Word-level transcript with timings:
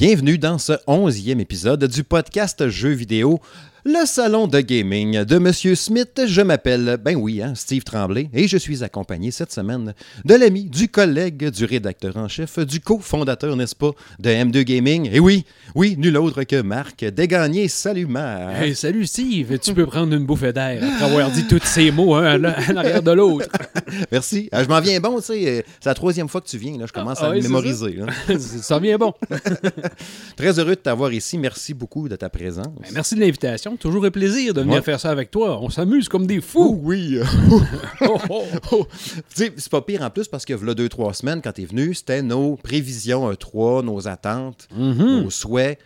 Bienvenue 0.00 0.38
dans 0.38 0.58
ce 0.58 0.74
onzième 0.86 1.40
épisode 1.40 1.82
du 1.82 2.04
podcast 2.04 2.68
Jeux 2.68 2.92
vidéo 2.92 3.40
le 3.88 4.04
salon 4.04 4.46
de 4.46 4.60
gaming 4.60 5.24
de 5.24 5.38
Monsieur 5.38 5.74
Smith. 5.74 6.20
Je 6.26 6.42
m'appelle, 6.42 6.98
ben 7.02 7.16
oui, 7.16 7.40
hein, 7.40 7.54
Steve 7.54 7.84
Tremblay, 7.84 8.28
et 8.34 8.46
je 8.46 8.58
suis 8.58 8.84
accompagné 8.84 9.30
cette 9.30 9.50
semaine 9.50 9.94
de 10.26 10.34
l'ami, 10.34 10.64
du 10.64 10.88
collègue, 10.88 11.48
du 11.48 11.64
rédacteur 11.64 12.18
en 12.18 12.28
chef, 12.28 12.58
du 12.58 12.80
cofondateur, 12.80 13.56
n'est-ce 13.56 13.74
pas, 13.74 13.92
de 14.18 14.28
M2 14.28 14.62
Gaming. 14.64 15.08
Et 15.10 15.20
oui, 15.20 15.46
oui, 15.74 15.94
nul 15.96 16.18
autre 16.18 16.42
que 16.42 16.60
Marc 16.60 17.02
Dégagné. 17.02 17.68
Salut 17.68 18.04
Marc. 18.04 18.60
Hey, 18.60 18.74
salut 18.74 19.06
Steve, 19.06 19.58
tu 19.58 19.72
peux 19.72 19.86
prendre 19.86 20.12
une 20.12 20.26
bouffée 20.26 20.52
d'air 20.52 20.84
après 20.84 21.04
avoir 21.04 21.30
dit 21.30 21.46
tous 21.46 21.64
ces 21.64 21.90
mots 21.90 22.14
hein, 22.14 22.44
à 22.44 22.72
l'arrière 22.72 23.02
de 23.02 23.12
l'autre. 23.12 23.48
Merci. 24.12 24.50
Ah, 24.52 24.64
je 24.64 24.68
m'en 24.68 24.80
viens 24.80 25.00
bon, 25.00 25.16
tu 25.20 25.26
sais. 25.26 25.64
C'est 25.80 25.88
la 25.88 25.94
troisième 25.94 26.28
fois 26.28 26.42
que 26.42 26.48
tu 26.48 26.58
viens, 26.58 26.76
là. 26.76 26.84
Je 26.86 26.92
commence 26.92 27.22
à 27.22 27.30
ah, 27.30 27.34
mémoriser. 27.34 28.00
Ça. 28.28 28.38
ça 28.38 28.78
vient 28.78 28.98
bon. 28.98 29.14
Très 30.36 30.58
heureux 30.58 30.74
de 30.74 30.80
t'avoir 30.80 31.10
ici. 31.10 31.38
Merci 31.38 31.72
beaucoup 31.72 32.06
de 32.06 32.16
ta 32.16 32.28
présence. 32.28 32.66
Ben, 32.66 32.90
merci 32.92 33.14
de 33.14 33.20
l'invitation. 33.20 33.77
Toujours 33.78 34.04
un 34.04 34.10
plaisir 34.10 34.54
de 34.54 34.60
venir 34.60 34.82
faire 34.82 35.00
ça 35.00 35.10
avec 35.10 35.30
toi. 35.30 35.60
On 35.62 35.70
s'amuse 35.70 36.08
comme 36.08 36.26
des 36.26 36.40
fous. 36.40 36.78
Oui. 36.82 37.18
oh, 38.00 38.18
oh, 38.28 38.44
oh. 38.72 38.86
c'est 39.34 39.68
pas 39.68 39.82
pire 39.82 40.02
en 40.02 40.10
plus 40.10 40.28
parce 40.28 40.44
que 40.44 40.54
là, 40.54 40.74
deux, 40.74 40.88
trois 40.88 41.14
semaines, 41.14 41.40
quand 41.42 41.52
tu 41.52 41.62
es 41.62 41.64
venu, 41.64 41.94
c'était 41.94 42.22
nos 42.22 42.56
prévisions 42.56 43.34
3, 43.34 43.82
nos 43.82 44.08
attentes, 44.08 44.68
mm-hmm. 44.76 45.22
nos 45.22 45.30
souhaits. 45.30 45.78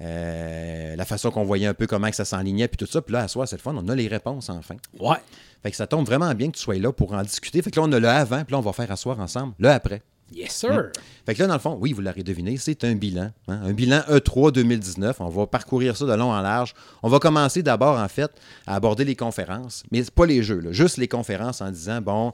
Euh, 0.00 0.96
la 0.96 1.04
façon 1.04 1.30
qu'on 1.30 1.44
voyait 1.44 1.66
un 1.66 1.74
peu 1.74 1.86
comment 1.86 2.10
que 2.10 2.16
ça 2.16 2.24
s'enlignait, 2.24 2.66
puis 2.68 2.76
tout 2.76 2.90
ça. 2.90 3.02
Puis 3.02 3.12
là, 3.12 3.20
à 3.20 3.28
soi, 3.28 3.46
cette 3.46 3.60
fois, 3.60 3.72
on 3.76 3.88
a 3.88 3.94
les 3.94 4.08
réponses 4.08 4.50
enfin. 4.50 4.76
Ouais. 4.98 5.18
Fait 5.62 5.70
que 5.70 5.76
ça 5.76 5.86
tombe 5.86 6.06
vraiment 6.06 6.34
bien 6.34 6.50
que 6.50 6.56
tu 6.56 6.62
sois 6.62 6.78
là 6.78 6.92
pour 6.92 7.12
en 7.12 7.22
discuter. 7.22 7.62
Fait 7.62 7.70
que 7.70 7.78
là, 7.78 7.86
on 7.86 7.92
a 7.92 8.00
le 8.00 8.08
avant, 8.08 8.42
puis 8.44 8.52
là, 8.52 8.58
on 8.58 8.62
va 8.62 8.72
faire 8.72 8.90
asseoir 8.90 9.20
ensemble 9.20 9.54
le 9.58 9.68
après. 9.68 10.02
Yes, 10.34 10.52
sir. 10.52 10.70
Hmm. 10.70 10.90
Fait 11.26 11.34
que 11.34 11.40
là, 11.40 11.46
dans 11.46 11.54
le 11.54 11.60
fond, 11.60 11.76
oui, 11.80 11.92
vous 11.92 12.00
l'aurez 12.00 12.22
deviné, 12.22 12.56
c'est 12.56 12.84
un 12.84 12.94
bilan. 12.94 13.30
Hein. 13.48 13.60
Un 13.64 13.72
bilan 13.72 14.00
E3 14.08 14.52
2019. 14.52 15.20
On 15.20 15.28
va 15.28 15.46
parcourir 15.46 15.96
ça 15.96 16.04
de 16.06 16.14
long 16.14 16.32
en 16.32 16.40
large. 16.40 16.74
On 17.02 17.08
va 17.08 17.18
commencer 17.18 17.62
d'abord, 17.62 17.98
en 17.98 18.08
fait, 18.08 18.30
à 18.66 18.74
aborder 18.76 19.04
les 19.04 19.16
conférences. 19.16 19.84
Mais 19.90 20.02
pas 20.04 20.26
les 20.26 20.42
jeux, 20.42 20.72
juste 20.72 20.96
les 20.96 21.08
conférences 21.08 21.60
en 21.60 21.70
disant, 21.70 22.00
bon, 22.00 22.32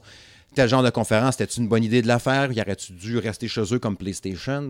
tel 0.55 0.69
genre 0.69 0.83
de 0.83 0.89
conférence, 0.89 1.35
c'était 1.37 1.53
une 1.53 1.67
bonne 1.67 1.83
idée 1.83 2.01
de 2.01 2.07
la 2.07 2.19
faire? 2.19 2.51
Y 2.51 2.61
aurait-tu 2.61 2.93
dû 2.93 3.17
rester 3.17 3.47
chez 3.47 3.73
eux 3.73 3.79
comme 3.79 3.97
PlayStation? 3.97 4.69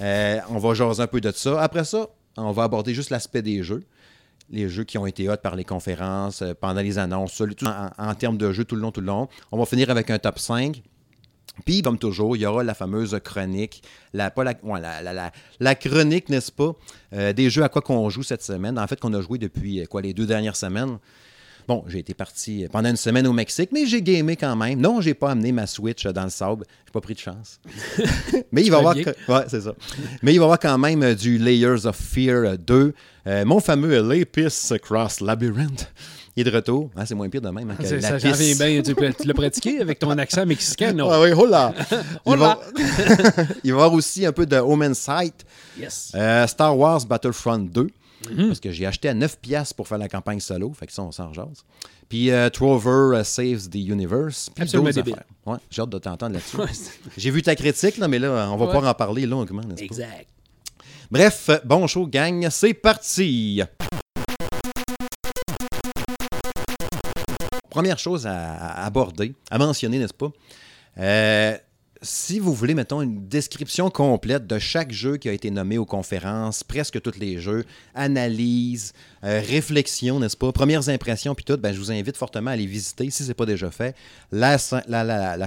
Euh, 0.00 0.40
on 0.48 0.58
va 0.58 0.74
jaser 0.74 1.02
un 1.02 1.06
peu 1.06 1.20
de 1.20 1.30
ça. 1.32 1.60
Après 1.60 1.84
ça, 1.84 2.08
on 2.36 2.52
va 2.52 2.64
aborder 2.64 2.94
juste 2.94 3.10
l'aspect 3.10 3.42
des 3.42 3.62
jeux 3.62 3.84
les 4.50 4.68
jeux 4.68 4.84
qui 4.84 4.96
ont 4.96 5.06
été 5.06 5.28
hot 5.28 5.36
par 5.36 5.56
les 5.56 5.64
conférences, 5.64 6.40
euh, 6.40 6.54
pendant 6.58 6.80
les 6.80 6.98
annonces, 6.98 7.38
en, 7.40 7.90
en, 7.98 8.14
termes 8.14 8.38
de 8.38 8.50
jeux 8.50 8.64
tout 8.64 8.76
le 8.76 8.80
long, 8.80 8.90
tout 8.90 9.02
le 9.02 9.06
long. 9.06 9.28
On 9.52 9.58
va 9.58 9.66
finir 9.66 9.90
avec 9.90 10.08
un 10.08 10.18
top 10.18 10.38
5. 10.38 10.82
Puis, 11.64 11.82
comme 11.82 11.98
toujours, 11.98 12.36
il 12.36 12.42
y 12.42 12.46
aura 12.46 12.62
la 12.62 12.74
fameuse 12.74 13.18
chronique, 13.22 13.82
la, 14.12 14.30
pas 14.30 14.44
la, 14.44 14.54
la, 15.60 15.74
chronique, 15.74 16.28
n'est-ce 16.28 16.52
pas, 16.52 16.72
euh, 17.12 17.32
des 17.32 17.50
jeux 17.50 17.62
à 17.62 17.68
quoi 17.68 17.82
qu'on 17.82 18.08
joue 18.10 18.22
cette 18.22 18.42
semaine. 18.42 18.78
En 18.78 18.86
fait, 18.86 19.00
qu'on 19.00 19.14
a 19.14 19.20
joué 19.20 19.38
depuis 19.38 19.80
euh, 19.80 19.86
quoi 19.86 20.02
les 20.02 20.14
deux 20.14 20.26
dernières 20.26 20.56
semaines. 20.56 20.98
Bon, 21.66 21.84
j'ai 21.86 21.98
été 21.98 22.14
parti 22.14 22.64
euh, 22.64 22.68
pendant 22.70 22.88
une 22.88 22.96
semaine 22.96 23.26
au 23.26 23.32
Mexique, 23.32 23.70
mais 23.72 23.84
j'ai 23.84 24.00
gamé 24.00 24.36
quand 24.36 24.56
même. 24.56 24.80
Non, 24.80 25.00
j'ai 25.02 25.14
pas 25.14 25.30
amené 25.32 25.52
ma 25.52 25.66
Switch 25.66 26.06
dans 26.06 26.24
le 26.24 26.30
sable. 26.30 26.64
J'ai 26.86 26.92
pas 26.92 27.00
pris 27.00 27.14
de 27.14 27.18
chance. 27.18 27.60
mais 28.52 28.62
il 28.62 28.70
va 28.70 28.78
y 28.78 28.80
avoir, 28.80 28.96
ouais, 28.96 29.44
c'est 29.48 29.60
ça. 29.60 29.74
Mais 30.22 30.32
il 30.32 30.38
va 30.38 30.44
avoir 30.44 30.58
quand 30.58 30.78
même 30.78 31.14
du 31.14 31.36
Layers 31.36 31.84
of 31.84 31.96
Fear 31.96 32.56
2, 32.58 32.94
mon 33.44 33.60
fameux 33.60 34.00
Lapis 34.00 34.72
Cross 34.82 35.20
Labyrinth. 35.20 35.92
Il 36.38 36.46
est 36.46 36.50
de 36.52 36.54
retour. 36.54 36.88
Ah, 36.94 37.04
c'est 37.04 37.16
moins 37.16 37.28
pire 37.28 37.40
de 37.40 37.50
même. 37.50 37.68
Hein, 37.68 37.74
ça, 37.82 38.16
j'en 38.16 38.30
viens 38.30 38.54
bien. 38.54 38.80
Tu, 38.80 38.94
l'as 39.26 39.34
pratiqué 39.34 39.80
avec 39.80 39.98
ton 39.98 40.16
accent 40.18 40.46
mexicain, 40.46 40.92
non? 40.92 41.10
Ah 41.18 41.20
oui, 41.20 41.32
hola! 41.32 41.74
Il, 42.26 42.36
va... 42.36 42.60
il 42.76 42.84
va 42.84 43.56
y 43.64 43.70
avoir 43.72 43.92
aussi 43.92 44.24
un 44.24 44.30
peu 44.30 44.46
de 44.46 44.54
Home 44.54 44.94
Sight. 44.94 45.44
Yes. 45.76 46.12
Euh, 46.14 46.46
Star 46.46 46.78
Wars 46.78 47.04
Battlefront 47.06 47.58
2. 47.58 47.82
Mm-hmm. 47.82 48.46
Parce 48.46 48.60
que 48.60 48.70
j'ai 48.70 48.86
acheté 48.86 49.08
à 49.08 49.14
9$ 49.14 49.74
pour 49.74 49.88
faire 49.88 49.98
la 49.98 50.08
campagne 50.08 50.38
solo. 50.38 50.72
Fait 50.74 50.86
que 50.86 50.92
ça, 50.92 51.02
on 51.02 51.10
s'en 51.10 51.32
jase. 51.32 51.64
Puis 52.08 52.30
euh, 52.30 52.50
Trover 52.50 53.16
euh, 53.16 53.24
Saves 53.24 53.68
the 53.68 53.74
Universe. 53.74 54.48
Puis 54.54 54.62
Absolument 54.62 54.90
débile. 54.90 55.16
Ouais, 55.44 55.56
j'ai 55.72 55.82
hâte 55.82 55.90
de 55.90 55.98
t'entendre 55.98 56.34
là-dessus. 56.34 56.56
j'ai 57.16 57.32
vu 57.32 57.42
ta 57.42 57.56
critique, 57.56 57.96
là, 57.96 58.06
mais 58.06 58.20
là, 58.20 58.48
on 58.52 58.56
va 58.56 58.68
pas 58.68 58.88
en 58.88 58.94
parler 58.94 59.26
longuement, 59.26 59.62
n'est-ce 59.62 59.80
pas? 59.80 59.84
Exact. 59.86 60.28
Bref, 61.10 61.50
bon 61.64 61.88
show, 61.88 62.06
gang. 62.06 62.46
C'est 62.48 62.74
parti! 62.74 63.60
Première 67.78 68.00
chose 68.00 68.26
à, 68.26 68.84
aborder, 68.84 69.34
à 69.52 69.56
mentionner, 69.56 70.00
n'est-ce 70.00 70.12
pas? 70.12 70.32
Euh, 70.98 71.56
si 72.02 72.40
vous 72.40 72.52
voulez, 72.52 72.74
mettons, 72.74 73.02
une 73.02 73.28
description 73.28 73.88
complète 73.88 74.48
de 74.48 74.58
chaque 74.58 74.90
jeu 74.90 75.16
qui 75.16 75.28
a 75.28 75.32
été 75.32 75.48
nommé 75.52 75.78
aux 75.78 75.84
conférences, 75.84 76.64
presque 76.64 77.00
tous 77.00 77.16
les 77.20 77.38
jeux, 77.38 77.64
analyse, 77.94 78.94
euh, 79.22 79.40
réflexion, 79.46 80.18
n'est-ce 80.18 80.36
pas, 80.36 80.50
premières 80.50 80.88
impressions, 80.88 81.36
puis 81.36 81.44
tout, 81.44 81.56
ben, 81.56 81.72
je 81.72 81.78
vous 81.78 81.92
invite 81.92 82.16
fortement 82.16 82.50
à 82.50 82.54
aller 82.54 82.66
visiter, 82.66 83.08
si 83.10 83.22
ce 83.22 83.28
n'est 83.28 83.34
pas 83.34 83.46
déjà 83.46 83.70
fait, 83.70 83.94
la, 84.32 84.58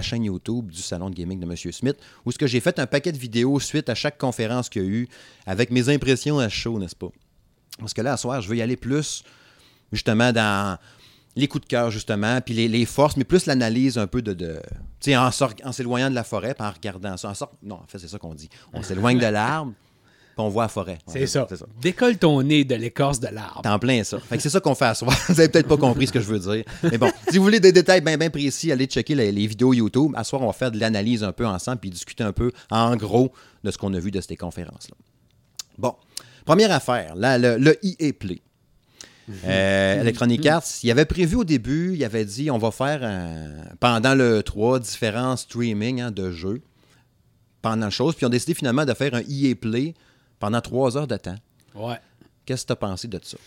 chaîne 0.02 0.24
YouTube 0.24 0.72
du 0.72 0.81
Salon 0.81 1.09
de 1.09 1.16
Gaming 1.16 1.38
de 1.38 1.46
M. 1.46 1.58
Smith, 1.74 1.97
où 2.25 2.31
ce 2.31 2.38
que 2.38 2.47
j'ai 2.47 2.62
fait 2.62 2.80
un 2.80 2.88
paquet 2.88 3.12
de 3.12 3.18
vidéos 3.18 3.59
suite 3.59 3.90
à 3.90 3.96
chaque 3.96 4.18
conférence 4.18 4.70
qu'il 4.70 4.84
y 4.84 4.86
a 4.86 4.88
eu, 4.88 5.09
avec 5.46 5.70
mes 5.70 5.90
impressions 5.90 6.40
à 6.40 6.47
chaud, 6.47 6.80
n'est-ce 6.80 6.96
pas? 6.96 7.12
Parce 7.78 7.94
que 7.94 8.02
là, 8.02 8.16
ce 8.16 8.22
soir, 8.22 8.40
je 8.40 8.47
veux 8.47 8.56
y 8.56 8.62
aller 8.62 8.78
plus, 8.78 9.22
justement, 9.91 10.31
dans 10.31 10.78
les 11.36 11.47
coups 11.47 11.64
de 11.64 11.69
cœur, 11.69 11.92
justement, 11.92 12.42
puis 12.42 12.53
les, 12.68 12.86
forces, 12.86 13.18
mais 13.18 13.24
plus 13.24 13.46
l'analyse 13.46 13.97
un 13.97 14.08
peu 14.08 14.22
de. 14.22 14.34
de 14.34 14.62
tu 15.00 15.12
sais, 15.12 15.18
en, 15.18 15.30
en 15.64 15.72
s'éloignant 15.72 16.09
de 16.09 16.16
la 16.16 16.24
forêt, 16.24 16.53
puis 16.53 16.68
en 16.68 16.72
regardant 16.72 17.18
ça. 17.18 17.30
En 17.30 17.34
sort, 17.34 17.52
non, 17.64 17.75
en 17.75 17.86
fait, 17.88 18.00
c'est 18.00 18.08
ça 18.08 18.18
qu'on 18.18 18.34
dit. 18.34 18.50
On 18.74 18.81
s'éloigne 18.84 19.18
de 19.18 19.25
l'arbre, 19.25 19.74
puis 20.36 20.46
on 20.46 20.50
voit 20.50 20.64
la 20.64 20.70
forêt. 20.70 20.97
C'est 21.08 21.28
ça. 21.28 21.47
Décolle 21.81 22.18
ton 22.18 22.41
nez 22.44 22.66
de 22.66 22.75
l'écorce 22.75 23.20
de 23.20 23.28
l'arbre. 23.28 23.62
T'en 23.62 23.80
plein 23.80 24.03
ça. 24.03 24.20
Fait 24.20 24.38
que 24.38 24.44
c'est 24.44 24.50
ça 24.50 24.59
qu'on 24.59 24.75
fait 24.75 24.86
à 24.86 24.94
soir. 24.94 25.16
vous 25.30 25.40
avez 25.40 25.50
peut-être 25.50 25.68
pas 25.68 25.78
compris 25.78 26.08
ce 26.08 26.12
que 26.12 26.20
je 26.20 26.28
veux 26.28 26.40
dire. 26.40 26.66
Mais 26.84 26.97
bon, 26.97 27.12
si 27.30 27.38
vous 27.38 27.44
voulez 27.44 27.59
des 27.59 27.72
détails 27.72 28.02
bien, 28.02 28.18
bien 28.18 28.30
précis, 28.30 28.72
allez 28.72 28.86
checker 28.86 29.16
les, 29.16 29.47
vidéos 29.47 29.74
YouTube. 29.74 30.12
À 30.16 30.24
soir, 30.24 30.41
on 30.41 30.47
va 30.47 30.53
faire 30.53 30.72
de 30.72 30.80
l'analyse 30.80 31.24
un 31.24 31.31
peu 31.31 31.47
ensemble, 31.47 31.80
puis 31.80 31.90
discuter 31.90 32.24
un 32.24 32.34
peu, 32.34 32.52
en 32.70 32.96
gros, 32.97 33.31
de 33.64 33.72
ce 33.72 33.78
qu'on 33.78 33.94
a 33.94 34.00
vu 34.00 34.12
de 34.12 34.20
ces 34.20 34.36
conférences-là. 34.36 34.96
Bon. 35.78 35.96
Première 36.46 36.72
affaire, 36.72 37.16
là, 37.16 37.38
le, 37.38 37.58
le 37.58 37.78
EA 37.86 38.14
Play. 38.14 38.41
Euh, 39.46 40.02
Electronic 40.02 40.46
Arts, 40.46 40.64
il 40.84 40.92
avait 40.92 41.06
prévu 41.06 41.36
au 41.36 41.44
début, 41.44 41.94
il 41.96 42.04
avait 42.04 42.26
dit 42.26 42.52
on 42.52 42.58
va 42.58 42.72
faire 42.72 43.02
pendant 43.80 44.16
le 44.16 44.44
3 44.44 44.80
différents 44.80 45.38
streaming 45.38 46.02
hein, 46.02 46.12
de 46.12 46.32
jeux 46.32 46.62
pendant 47.62 47.86
le 47.86 47.92
chose, 47.92 48.16
puis 48.16 48.24
ils 48.24 48.28
ont 48.28 48.30
décidé 48.30 48.54
finalement 48.54 48.86
de 48.86 48.94
faire 48.94 49.14
un 49.14 49.22
EA 49.22 49.56
Play 49.56 49.94
pendant 50.40 50.62
trois 50.62 50.98
heures 50.98 51.08
de 51.08 51.18
temps. 51.18 51.36
Ouais. 51.76 52.00
Qu'est-ce 52.46 52.64
que 52.64 52.68
tu 52.68 52.74
as 52.74 52.78
pensé 52.78 53.08
de 53.08 53.20
ça? 53.22 53.38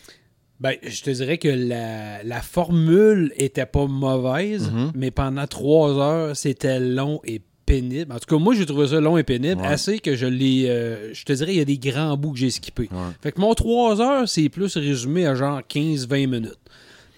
Ben, 0.60 0.76
je 0.82 1.02
te 1.02 1.10
dirais 1.10 1.38
que 1.38 1.48
la, 1.48 2.40
formule 2.42 3.32
était 3.36 3.66
pas 3.66 3.86
mauvaise, 3.86 4.70
mm-hmm. 4.70 4.92
mais 4.94 5.10
pendant 5.10 5.46
trois 5.46 5.90
heures, 5.98 6.36
c'était 6.36 6.78
long 6.78 7.20
et 7.24 7.42
pénible. 7.66 8.12
En 8.12 8.18
tout 8.18 8.26
cas, 8.26 8.42
moi, 8.42 8.54
j'ai 8.54 8.66
trouvé 8.66 8.88
ça 8.88 9.00
long 9.00 9.16
et 9.18 9.22
pénible, 9.24 9.60
assez 9.64 9.98
que 9.98 10.14
je 10.16 10.26
l'ai. 10.26 10.66
Euh, 10.68 11.12
je 11.14 11.24
te 11.24 11.32
dirais, 11.32 11.52
il 11.54 11.58
y 11.58 11.60
a 11.60 11.64
des 11.64 11.78
grands 11.78 12.16
bouts 12.16 12.32
que 12.32 12.38
j'ai 12.38 12.50
skippés. 12.50 12.88
Fait 13.22 13.32
que 13.32 13.40
mon 13.40 13.54
3 13.54 14.00
heures, 14.00 14.28
c'est 14.28 14.48
plus 14.48 14.76
résumé 14.76 15.26
à 15.26 15.34
genre 15.34 15.60
15-20 15.68 16.26
minutes. 16.28 16.58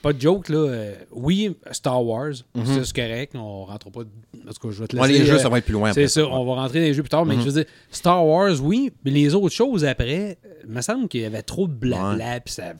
Pas 0.06 0.12
de 0.12 0.21
joke, 0.21 0.50
là. 0.50 0.59
Euh, 0.59 0.94
oui, 1.11 1.56
Star 1.72 2.05
Wars, 2.05 2.31
mhm. 2.55 2.84
c'est 2.84 2.94
correct. 2.94 3.33
On 3.34 3.65
rentre 3.65 3.91
pas. 3.91 4.03
En 4.03 4.53
tout 4.53 4.69
cas, 4.69 4.71
je 4.71 4.81
vais 4.81 4.87
te 4.87 4.94
laisser. 4.94 5.12
les 5.12 5.27
jeux, 5.27 5.39
ça 5.39 5.49
va 5.49 5.59
être 5.59 5.65
plus 5.65 5.72
loin. 5.72 5.93
C'est 5.93 6.06
ça, 6.06 6.25
on 6.28 6.44
va 6.44 6.55
rentrer 6.62 6.78
dans 6.78 6.84
les 6.84 6.94
jeux 6.94 7.03
plus 7.03 7.09
tard. 7.09 7.27
Mais 7.27 7.34
mhm. 7.34 7.41
je 7.41 7.47
veux 7.47 7.53
dire, 7.53 7.65
Star 7.91 8.25
Wars, 8.25 8.55
oui, 8.62 8.93
mais 9.05 9.11
les 9.11 9.34
autres 9.34 9.53
choses 9.53 9.84
après, 9.84 10.39
il 10.62 10.71
me 10.71 10.81
semble 10.81 11.09
qu'il 11.09 11.22
y 11.22 11.25
avait 11.25 11.43
trop 11.43 11.67
de 11.67 11.72
blabla. 11.72 12.39
ça, 12.47 12.75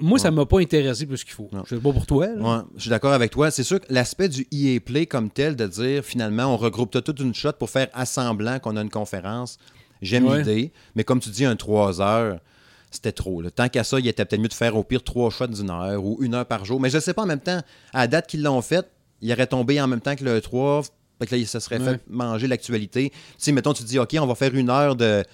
moi, 0.00 0.18
ça 0.18 0.32
m'a 0.32 0.44
pas 0.44 0.58
intéressé 0.58 1.06
plus 1.06 1.22
qu'il 1.22 1.34
faut. 1.34 1.48
Je 1.52 1.76
sais 1.76 1.80
pas 1.80 1.92
pour 1.92 2.04
toi. 2.04 2.26
je 2.74 2.80
suis 2.80 2.90
d'accord 2.90 3.12
avec 3.12 3.30
toi. 3.30 3.52
C'est 3.52 3.62
sûr 3.62 3.80
que 3.80 3.86
l'aspect 3.88 4.28
du 4.28 4.44
EA 4.50 4.80
Play 4.80 5.06
comme 5.06 5.30
tel, 5.30 5.54
de 5.54 5.68
dire 5.68 6.02
finalement, 6.04 6.52
on 6.52 6.56
regroupe 6.56 6.90
toute 6.90 7.20
une 7.20 7.32
shot 7.32 7.52
pour 7.52 7.70
faire 7.70 7.90
assemblant 7.92 8.58
qu'on 8.58 8.76
a 8.76 8.82
une 8.82 8.90
conférence, 8.90 9.56
j'aime 10.02 10.34
l'idée. 10.34 10.72
Mais 10.96 11.04
comme 11.04 11.20
tu 11.20 11.30
dis, 11.30 11.44
un 11.44 11.54
3 11.54 12.00
heures 12.00 12.40
c'était 12.90 13.12
trop. 13.12 13.42
Tant 13.50 13.68
qu'à 13.68 13.84
ça, 13.84 14.00
il 14.00 14.08
était 14.08 14.24
peut-être 14.24 14.40
mieux 14.40 14.48
de 14.48 14.54
faire 14.54 14.76
au 14.76 14.84
pire 14.84 15.02
trois 15.02 15.30
shots 15.30 15.48
d'une 15.48 15.70
heure 15.70 16.04
ou 16.04 16.18
une 16.22 16.34
heure 16.34 16.46
par 16.46 16.64
jour. 16.64 16.80
Mais 16.80 16.90
je 16.90 16.96
ne 16.96 17.00
sais 17.02 17.14
pas 17.14 17.22
en 17.22 17.26
même 17.26 17.40
temps, 17.40 17.60
à 17.92 18.00
la 18.00 18.06
date 18.06 18.26
qu'ils 18.26 18.42
l'ont 18.42 18.62
fait, 18.62 18.86
il 19.20 19.32
aurait 19.32 19.46
tombé 19.46 19.80
en 19.80 19.86
même 19.86 20.00
temps 20.00 20.16
que 20.16 20.24
le 20.24 20.40
3. 20.40 20.82
Fait 21.20 21.36
là, 21.36 21.46
ça 21.46 21.60
serait 21.60 21.80
fait 21.80 22.00
manger 22.08 22.46
l'actualité. 22.46 23.10
Tu 23.10 23.16
sais, 23.38 23.52
mettons, 23.52 23.72
tu 23.72 23.82
dis, 23.82 23.98
OK, 23.98 24.16
on 24.20 24.26
va 24.26 24.34
faire 24.36 24.54
une 24.54 24.70
heure 24.70 24.94
de, 24.94 25.24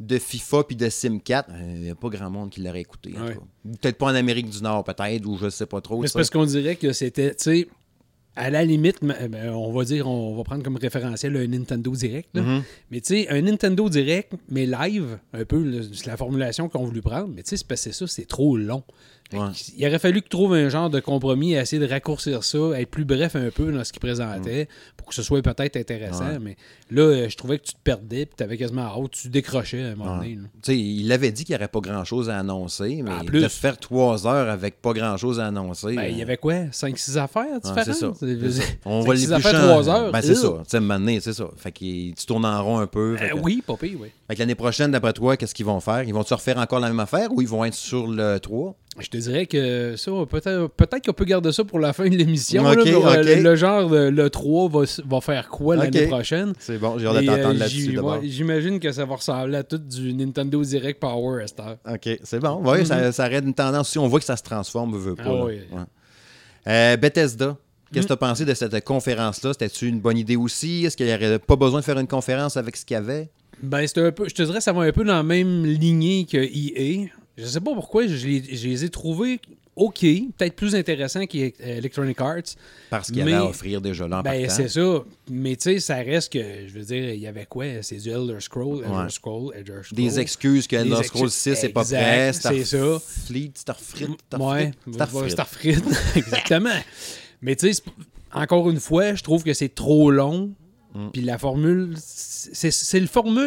de 0.00 0.18
FIFA 0.18 0.64
puis 0.64 0.76
de 0.76 0.88
Sim 0.88 1.18
4. 1.18 1.50
Il 1.60 1.80
n'y 1.82 1.90
a 1.90 1.94
pas 1.94 2.08
grand 2.08 2.30
monde 2.30 2.50
qui 2.50 2.62
l'aurait 2.62 2.80
écouté. 2.80 3.14
Peut-être 3.80 3.98
pas 3.98 4.06
en 4.06 4.14
Amérique 4.14 4.48
du 4.48 4.62
Nord, 4.62 4.84
peut-être, 4.84 5.26
ou 5.26 5.36
je 5.36 5.46
ne 5.46 5.50
sais 5.50 5.66
pas 5.66 5.80
trop. 5.82 6.00
Mais 6.00 6.08
c'est 6.08 6.14
parce 6.14 6.30
qu'on 6.30 6.46
dirait 6.46 6.76
que 6.76 6.92
c'était, 6.92 7.34
tu 7.34 7.42
sais, 7.42 7.68
à 8.36 8.50
la 8.50 8.64
limite, 8.64 8.98
ben, 9.02 9.50
on 9.50 9.72
va 9.72 9.84
dire, 9.84 10.08
on 10.08 10.36
va 10.36 10.44
prendre 10.44 10.62
comme 10.62 10.76
référentiel 10.76 11.36
un 11.36 11.46
Nintendo 11.46 11.90
Direct. 11.92 12.34
Mm-hmm. 12.34 12.62
Mais 12.90 13.00
tu 13.00 13.14
sais, 13.14 13.28
un 13.28 13.42
Nintendo 13.42 13.88
Direct, 13.88 14.32
mais 14.48 14.66
live, 14.66 15.18
un 15.32 15.44
peu, 15.44 15.82
c'est 15.92 16.06
la 16.06 16.16
formulation 16.16 16.68
qu'on 16.68 16.84
voulu 16.84 17.02
prendre. 17.02 17.28
Mais 17.28 17.42
tu 17.42 17.50
sais, 17.50 17.56
c'est 17.58 17.66
parce 17.66 17.84
que 17.84 17.92
ça, 17.92 18.06
c'est 18.06 18.26
trop 18.26 18.56
long. 18.56 18.82
Il 19.76 19.86
aurait 19.86 19.98
fallu 19.98 20.20
que 20.20 20.24
tu 20.24 20.30
trouves 20.30 20.54
un 20.54 20.68
genre 20.68 20.90
de 20.90 21.00
compromis, 21.00 21.54
essayer 21.54 21.80
de 21.80 21.90
raccourcir 21.90 22.44
ça, 22.44 22.58
être 22.76 22.90
plus 22.90 23.04
bref 23.04 23.36
un 23.36 23.50
peu 23.50 23.72
dans 23.72 23.84
ce 23.84 23.92
qu'il 23.92 24.00
présentait, 24.00 24.68
pour 24.96 25.08
que 25.08 25.14
ce 25.14 25.22
soit 25.22 25.42
peut-être 25.42 25.76
intéressant. 25.76 26.38
Mais 26.40 26.56
là, 26.90 27.02
euh, 27.02 27.28
je 27.28 27.36
trouvais 27.36 27.58
que 27.58 27.64
tu 27.64 27.74
te 27.74 27.80
perdais, 27.82 28.26
puis 28.26 28.34
tu 28.36 28.42
avais 28.42 28.56
quasiment 28.56 28.82
hâte, 28.82 29.10
tu 29.10 29.28
décrochais 29.28 29.82
à 29.82 29.88
un 29.88 29.94
moment 29.94 30.16
donné. 30.18 30.38
Il 30.68 31.12
avait 31.12 31.32
dit 31.32 31.44
qu'il 31.44 31.54
n'y 31.54 31.58
aurait 31.58 31.68
pas 31.68 31.80
grand-chose 31.80 32.30
à 32.30 32.38
annoncer, 32.38 33.02
mais 33.02 33.12
en 33.12 33.24
plus, 33.24 33.42
de 33.42 33.48
faire 33.48 33.78
trois 33.78 34.26
heures 34.26 34.48
avec 34.48 34.80
pas 34.80 34.92
grand-chose 34.92 35.40
à 35.40 35.46
annoncer. 35.46 35.94
Ben, 35.94 36.04
il 36.04 36.18
y 36.18 36.22
avait 36.22 36.36
quoi? 36.36 36.54
5-6 36.72 37.18
affaires 37.18 37.60
différentes? 37.60 38.16
C'est 38.18 38.52
ça. 38.52 38.64
On 38.84 39.00
va 39.00 39.14
les 39.14 39.32
affaires 39.32 39.60
trois 39.60 39.88
heures? 39.88 40.12
Ben, 40.12 40.22
c'est 40.22 40.34
ça. 40.34 40.62
Tu 40.68 40.78
sais, 40.78 41.20
c'est 41.20 41.32
ça. 41.32 41.48
Fait 41.56 41.72
que 41.72 41.78
tu 41.78 42.26
tournes 42.26 42.44
en 42.44 42.62
rond 42.62 42.78
un 42.78 42.86
peu. 42.86 43.16
Euh, 43.20 43.38
oui, 43.42 43.62
pas 43.66 43.76
pire, 43.76 43.98
oui. 44.00 44.08
Fait 44.28 44.34
que 44.34 44.40
l'année 44.40 44.54
prochaine, 44.54 44.90
d'après 44.90 45.12
toi, 45.12 45.36
qu'est-ce 45.36 45.54
qu'ils 45.54 45.66
vont 45.66 45.80
faire? 45.80 46.02
Ils 46.02 46.14
vont-tu 46.14 46.34
refaire 46.34 46.58
encore 46.58 46.80
la 46.80 46.88
même 46.88 47.00
affaire 47.00 47.32
ou 47.32 47.40
ils 47.40 47.48
vont 47.48 47.64
être 47.64 47.74
sur 47.74 48.06
le 48.06 48.38
3 48.38 48.74
je 49.00 49.08
te 49.08 49.16
dirais 49.16 49.46
que 49.46 49.96
ça, 49.96 50.10
peut-être 50.28 50.68
peut 50.68 50.86
qu'on 51.04 51.12
peut 51.12 51.24
garder 51.24 51.52
ça 51.52 51.64
pour 51.64 51.78
la 51.78 51.92
fin 51.92 52.08
de 52.08 52.16
l'émission. 52.16 52.64
Euh, 52.66 52.74
le, 52.74 53.56
genre, 53.56 53.88
de, 53.88 54.08
le 54.08 54.30
3 54.30 54.68
va, 54.68 54.84
va 55.06 55.20
faire 55.20 55.48
quoi 55.48 55.76
l'année 55.76 56.06
prochaine? 56.06 56.52
C'est 56.58 56.78
bon, 56.78 56.98
j'ai 56.98 57.06
hâte 57.06 57.16
de 57.16 57.26
t'entendre 57.26 57.48
euh, 57.48 57.58
là-dessus 57.58 57.98
J'imagine 58.24 58.78
que 58.78 58.92
ça 58.92 59.04
va 59.04 59.16
ressembler 59.16 59.58
à 59.58 59.62
tout 59.62 59.78
du 59.78 60.12
Nintendo 60.14 60.62
Direct 60.62 61.00
Power 61.00 61.42
Esther. 61.42 61.76
OK, 61.88 62.18
c'est 62.22 62.40
bon. 62.40 62.60
Oui, 62.64 62.86
ça, 62.86 63.10
ça 63.12 63.24
arrête 63.24 63.44
une 63.44 63.54
tendance. 63.54 63.90
Si 63.90 63.98
on 63.98 64.06
voit 64.06 64.20
que 64.20 64.26
ça 64.26 64.36
se 64.36 64.42
transforme, 64.42 64.96
veut 64.96 65.16
pas. 65.16 65.22
Ah, 65.26 65.44
oui. 65.44 65.60
Euh, 66.66 66.96
Bethesda. 66.96 67.56
Qu'est-ce 67.92 68.06
que 68.06 68.08
tu 68.08 68.12
as 68.14 68.16
pensé 68.16 68.44
de 68.44 68.54
cette 68.54 68.82
conférence-là? 68.82 69.52
C'était-tu 69.52 69.86
une 69.86 70.00
bonne 70.00 70.18
idée 70.18 70.34
aussi? 70.34 70.84
Est-ce 70.84 70.96
qu'il 70.96 71.06
n'y 71.06 71.14
aurait 71.14 71.38
pas 71.38 71.54
besoin 71.54 71.78
de 71.78 71.84
faire 71.84 71.98
une 71.98 72.08
conférence 72.08 72.56
avec 72.56 72.76
ce 72.76 72.84
qu'il 72.84 72.94
y 72.94 72.98
avait? 72.98 73.30
Ben, 73.62 73.86
un 73.96 74.12
peu, 74.12 74.28
je 74.28 74.34
te 74.34 74.42
dirais, 74.42 74.60
ça 74.60 74.72
va 74.72 74.82
un 74.82 74.92
peu 74.92 75.04
dans 75.04 75.14
la 75.14 75.22
même 75.22 75.64
lignée 75.64 76.26
que 76.28 76.38
EA. 76.38 77.08
Je 77.36 77.46
sais 77.46 77.60
pas 77.60 77.74
pourquoi, 77.74 78.06
je 78.06 78.26
les, 78.26 78.84
ai 78.84 78.88
trouvés 78.88 79.40
OK, 79.76 80.00
peut-être 80.38 80.54
plus 80.54 80.76
intéressants 80.76 81.26
qu'Electronic 81.26 82.20
Arts. 82.20 82.54
Parce 82.90 83.08
qu'il 83.08 83.18
y 83.18 83.22
avait 83.22 83.32
à 83.32 83.44
offrir 83.44 83.80
déjà 83.80 84.06
là 84.06 84.22
ben, 84.22 84.48
c'est 84.48 84.68
ça. 84.68 85.04
Mais 85.28 85.56
tu 85.56 85.62
sais, 85.62 85.80
ça 85.80 85.96
reste 85.96 86.32
que, 86.32 86.68
je 86.68 86.72
veux 86.72 86.84
dire, 86.84 87.12
il 87.12 87.20
y 87.20 87.26
avait 87.26 87.46
quoi? 87.46 87.64
C'est 87.82 87.96
du 87.96 88.08
Elder 88.08 88.38
Scroll, 88.38 88.84
Elder 88.84 89.10
Scroll, 89.10 89.52
Elder 89.56 89.82
Scroll. 89.82 89.96
Des 89.96 90.20
excuses 90.20 90.68
que 90.68 90.76
Elder 90.76 91.02
Scroll 91.02 91.30
6 91.30 91.62
n'est 91.64 91.68
pas 91.70 91.84
prêt. 91.84 92.32
C'est 92.32 92.64
ça. 92.64 93.00
Fleet, 93.26 93.50
Starfrit, 93.56 94.16
Starfrit. 94.28 95.16
Ouais, 95.16 95.30
Starfrit. 95.30 95.76
Exactement. 96.14 96.70
Mais 97.42 97.56
tu 97.56 97.72
sais, 97.72 97.82
encore 98.32 98.70
une 98.70 98.80
fois, 98.80 99.14
je 99.14 99.24
trouve 99.24 99.42
que 99.42 99.54
c'est 99.54 99.74
trop 99.74 100.10
long. 100.10 100.52
Mm. 100.94 101.08
Puis 101.12 101.22
la 101.22 101.38
formule, 101.38 101.94
c'est 101.98 103.02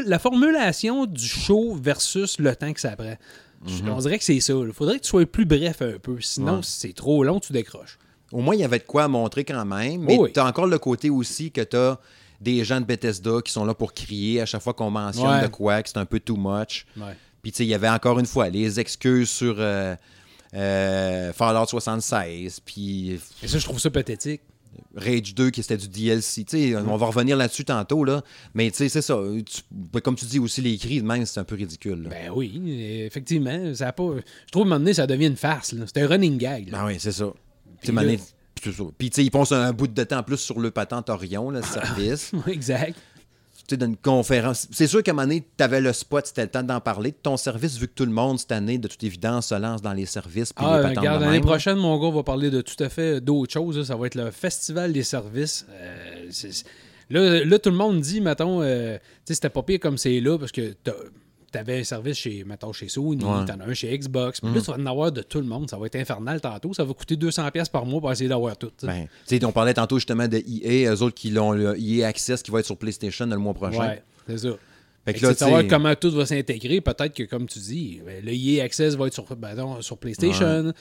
la 0.06 0.20
formulation 0.20 1.06
du 1.06 1.26
show 1.26 1.74
versus 1.76 2.38
le 2.40 2.54
temps 2.56 2.74
que 2.74 2.82
ça 2.82 2.98
prend. 2.98 3.16
Mhm. 3.66 3.90
On 3.90 3.98
dirait 4.00 4.18
que 4.18 4.24
c'est 4.24 4.40
ça. 4.40 4.54
Il 4.54 4.74
faudrait 4.74 4.98
que 4.98 5.04
tu 5.04 5.10
sois 5.10 5.26
plus 5.26 5.46
bref 5.46 5.82
un 5.82 5.98
peu. 6.00 6.20
Sinon, 6.22 6.62
c'est 6.62 6.94
trop 6.94 7.24
long, 7.24 7.40
tu 7.40 7.54
décroches. 7.54 7.98
Au 8.32 8.42
moins, 8.42 8.56
il 8.56 8.62
y 8.62 8.64
avait 8.64 8.80
de 8.80 8.84
quoi 8.84 9.08
montrer 9.08 9.44
quand 9.46 9.66
même. 9.66 10.02
Mais 10.02 10.18
tu 10.34 10.40
as 10.40 10.46
encore 10.46 10.68
le 10.68 10.78
côté 10.80 11.10
aussi 11.10 11.52
que 11.52 11.62
tu 11.62 11.76
as 11.78 12.00
des 12.40 12.64
gens 12.64 12.80
de 12.80 12.86
Bethesda 12.86 13.42
qui 13.44 13.52
sont 13.52 13.66
là 13.66 13.74
pour 13.74 13.94
crier 13.94 14.42
à 14.42 14.46
chaque 14.46 14.62
fois 14.62 14.74
qu'on 14.74 14.92
mentionne 14.92 15.42
de 15.42 15.48
quoi, 15.48 15.82
que 15.82 15.90
c'est 15.90 15.98
un 15.98 16.06
peu 16.06 16.20
too 16.20 16.36
much. 16.38 16.86
Puis, 17.42 17.52
tu 17.52 17.58
sais, 17.58 17.66
il 17.66 17.70
y 17.70 17.74
avait 17.74 17.90
encore 17.90 18.20
une 18.20 18.26
fois 18.26 18.50
les 18.50 18.80
excuses 18.80 19.30
sur 19.30 19.56
euh, 19.60 19.96
euh, 20.54 21.34
Fallout 21.34 21.66
76. 21.68 22.60
Puis. 22.62 23.20
Et 23.44 23.48
ça, 23.48 23.58
je 23.58 23.64
trouve 23.64 23.80
ça 23.80 23.90
pathétique. 23.90 24.42
Rage 24.96 25.36
2 25.36 25.50
qui 25.50 25.62
était 25.62 25.78
du 25.78 25.88
DLC. 25.88 26.76
On 26.76 26.98
va 26.98 27.08
revenir 27.08 27.38
là-dessus 27.38 27.66
tantôt, 27.66 28.04
là. 28.04 28.22
mais 28.54 28.72
c'est 28.74 28.90
ça. 28.90 29.20
Comme 30.04 30.16
tu 30.16 30.26
dis 30.26 30.40
aussi, 30.40 30.62
les 30.62 30.78
cris, 30.78 31.02
même, 31.02 31.26
c'est 31.26 31.40
un 31.40 31.44
peu 31.44 31.56
ridicule. 31.56 32.08
Ben 32.10 32.32
oui, 32.34 33.04
effectivement. 33.06 33.74
Ça 33.76 33.92
pas, 33.92 34.04
je 34.46 34.52
trouve, 34.52 34.64
à 34.64 34.66
un 34.66 34.70
moment 34.70 34.80
donné, 34.80 34.94
ça 34.94 35.08
devient 35.08 35.28
une 35.28 35.36
farce. 35.36 35.76
C'est 35.86 36.02
un 36.02 36.08
running 36.08 36.38
gag. 36.38 36.72
Ben 36.72 36.86
oui, 36.86 36.96
c'est 37.00 37.12
ça. 37.12 37.32
Puis, 37.82 37.92
Puis, 38.98 39.10
tu 39.10 39.16
sais, 39.16 39.24
ils 39.24 39.30
pensent 39.30 39.52
un 39.52 39.72
bout 39.72 39.88
de 39.88 40.04
temps 40.04 40.20
en 40.20 40.24
plus 40.24 40.38
sur 40.38 40.60
le 40.60 40.72
patente 40.72 41.10
Orion, 41.10 41.52
le 41.52 41.62
service. 41.64 42.32
exact 42.48 42.98
d'une 43.76 43.98
conférence. 43.98 44.68
C'est 44.72 44.88
sûr 44.88 45.04
qu'à 45.04 45.12
un 45.12 45.14
moment 45.14 45.28
donné, 45.28 45.44
tu 45.58 45.64
avais 45.64 45.82
le 45.82 45.92
spot, 45.94 46.26
c'était 46.26 46.44
le 46.44 46.50
temps 46.50 46.64
d'en 46.64 46.80
parler. 46.80 47.12
Ton 47.12 47.38
service, 47.38 47.78
vu 47.78 47.88
que 47.88 47.94
tout 47.94 48.06
le 48.06 48.12
monde, 48.12 48.40
cette 48.40 48.52
année, 48.52 48.78
de 48.78 48.88
toute 48.88 49.04
évidence, 49.04 49.48
se 49.48 49.56
lance 49.56 49.82
dans 49.82 49.94
les 49.94 50.06
services. 50.06 50.54
Puis 50.54 50.66
ah, 50.66 50.88
regarde, 50.88 51.22
l'année 51.22 51.42
prochaine, 51.42 51.78
mon 51.78 52.00
gars 52.00 52.16
va 52.16 52.24
parler 52.24 52.50
de 52.50 52.62
tout 52.62 52.82
à 52.82 52.90
fait 52.90 53.20
d'autres 53.20 53.52
choses. 53.54 53.86
Ça 53.86 53.96
va 53.96 54.08
être 54.08 54.16
le 54.16 54.32
festival 54.32 54.94
des 54.94 55.04
services. 55.04 55.66
Euh, 55.72 57.44
là, 57.46 57.60
tout 57.60 57.70
le 57.70 57.76
monde 57.76 58.00
dit, 58.00 58.22
mettons, 58.22 58.62
euh, 58.62 58.98
tu 58.98 59.02
sais, 59.26 59.34
c'était 59.36 59.50
pas 59.50 59.64
pire 59.64 59.80
comme 59.80 59.98
c'est 59.98 60.20
là, 60.20 60.38
parce 60.38 60.52
que 60.52 60.74
tu 61.58 61.72
avais 61.72 61.80
un 61.80 61.84
service 61.84 62.18
chez, 62.18 62.44
mettons, 62.44 62.72
chez 62.74 62.88
Sony, 62.88 63.18
tu 63.20 63.26
en 63.26 63.46
as 63.48 63.66
un 63.68 63.74
chez 63.74 63.98
Xbox. 63.98 64.42
Puis 64.42 64.50
là, 64.52 64.60
mm. 64.60 64.64
tu 64.64 64.72
vas 64.72 64.78
en 64.78 64.86
avoir 64.86 65.12
de 65.12 65.22
tout 65.22 65.40
le 65.40 65.46
monde. 65.46 65.70
Ça 65.70 65.78
va 65.78 65.88
être 65.88 65.96
infernal 65.96 66.42
tantôt. 66.42 66.74
Ça 66.74 66.84
va 66.84 66.94
coûter 66.94 67.16
200$ 67.16 67.70
par 67.70 67.86
mois 67.86 68.00
pour 68.00 68.12
essayer 68.12 68.30
d'avoir 68.30 68.58
tout. 68.58 68.72
Ben, 68.84 69.08
on 69.44 69.52
parlait 69.52 69.74
tantôt 69.74 69.98
justement 69.98 70.28
de 70.28 70.38
EA, 70.38 70.94
eux 70.94 71.02
autres 71.02 71.16
qui 71.16 71.32
l'ont 71.32 71.52
le 71.52 71.80
EA 71.80 72.08
Access 72.08 72.44
qui 72.44 72.52
va 72.52 72.60
être 72.60 72.66
sur 72.66 72.78
PlayStation 72.78 73.26
le 73.26 73.38
mois 73.38 73.54
prochain. 73.54 73.80
Ouais, 73.80 74.04
c'est 74.28 74.38
ça. 74.38 74.50
Fait 75.06 75.14
que 75.14 75.26
là, 75.26 75.34
savoir 75.34 75.64
comment 75.68 75.96
tout 75.96 76.12
va 76.12 76.26
s'intégrer. 76.26 76.82
Peut-être 76.82 77.14
que, 77.14 77.24
comme 77.24 77.48
tu 77.48 77.60
dis, 77.60 78.02
ben, 78.06 78.24
le 78.24 78.34
EA 78.34 78.64
Access 78.64 78.96
va 78.96 79.08
être 79.08 79.14
sur, 79.14 79.24
ben, 79.36 79.82
sur 79.82 79.98
PlayStation. 79.98 80.74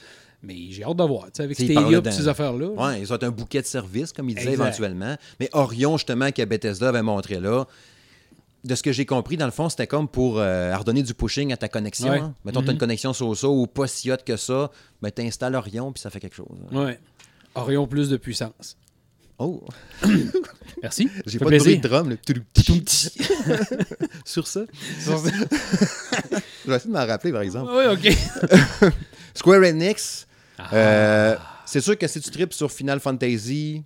Mais 0.43 0.55
j'ai 0.69 0.83
hâte 0.83 0.97
de 0.97 1.03
voir, 1.03 1.27
avec 1.39 1.55
Stadia 1.55 1.99
et 2.05 2.11
ces 2.11 2.27
affaires-là. 2.27 2.67
Oui, 2.77 2.99
ils 3.01 3.11
ont 3.11 3.23
un 3.23 3.31
bouquet 3.31 3.61
de 3.61 3.65
services, 3.65 4.13
comme 4.13 4.29
ils 4.29 4.35
disaient 4.35 4.53
éventuellement. 4.53 5.15
Mais 5.39 5.49
Orion, 5.53 5.97
justement, 5.97 6.31
que 6.31 6.43
Bethesda 6.45 6.89
avait 6.89 7.01
montré 7.01 7.39
là, 7.39 7.65
de 8.67 8.75
ce 8.75 8.83
que 8.83 8.91
j'ai 8.91 9.05
compris, 9.05 9.37
dans 9.37 9.45
le 9.45 9.51
fond, 9.51 9.69
c'était 9.69 9.87
comme 9.87 10.07
pour 10.07 10.37
euh, 10.37 10.75
redonner 10.77 11.01
du 11.01 11.13
pushing 11.13 11.53
à 11.53 11.57
ta 11.57 11.69
connexion. 11.69 12.11
Hein. 12.11 12.35
Mettons, 12.43 12.61
tu 12.61 12.67
as 12.67 12.71
une 12.71 12.75
mhm. 12.75 12.79
connexion 12.79 13.13
sur 13.13 13.35
ça 13.35 13.47
ou 13.47 13.65
pas 13.65 13.87
si 13.87 14.11
hot 14.11 14.17
que 14.25 14.37
ça, 14.37 14.69
mais 15.01 15.11
tu 15.11 15.21
installes 15.21 15.55
Orion 15.55 15.91
puis 15.91 16.01
ça 16.01 16.09
fait 16.09 16.19
quelque 16.19 16.35
chose. 16.35 16.57
Hein. 16.71 16.85
Ouais. 16.85 16.99
Orion 17.55 17.87
plus 17.87 18.09
de 18.09 18.17
puissance. 18.17 18.77
Oh! 19.39 19.63
Merci. 20.83 21.09
J'ai 21.25 21.39
pas 21.39 21.49
de 21.49 21.57
bruit 21.57 21.77
de 21.77 21.87
drum, 21.87 22.09
le 22.09 22.17
Sur 24.25 24.47
ça? 24.47 24.61
Sur 24.99 25.19
ça. 25.19 25.31
Je 26.65 26.69
vais 26.69 26.75
essayer 26.75 26.91
de 26.91 26.97
m'en 26.97 27.05
rappeler, 27.05 27.31
par 27.31 27.41
exemple. 27.41 27.71
Oui, 27.73 27.85
OK. 27.87 28.91
Square 29.33 29.63
Enix, 29.63 30.27
ah. 30.57 30.73
euh, 30.73 31.35
c'est 31.65 31.81
sûr 31.81 31.97
que 31.97 32.07
si 32.07 32.19
tu 32.19 32.31
tripes 32.31 32.53
sur 32.53 32.71
Final 32.71 32.99
Fantasy, 32.99 33.83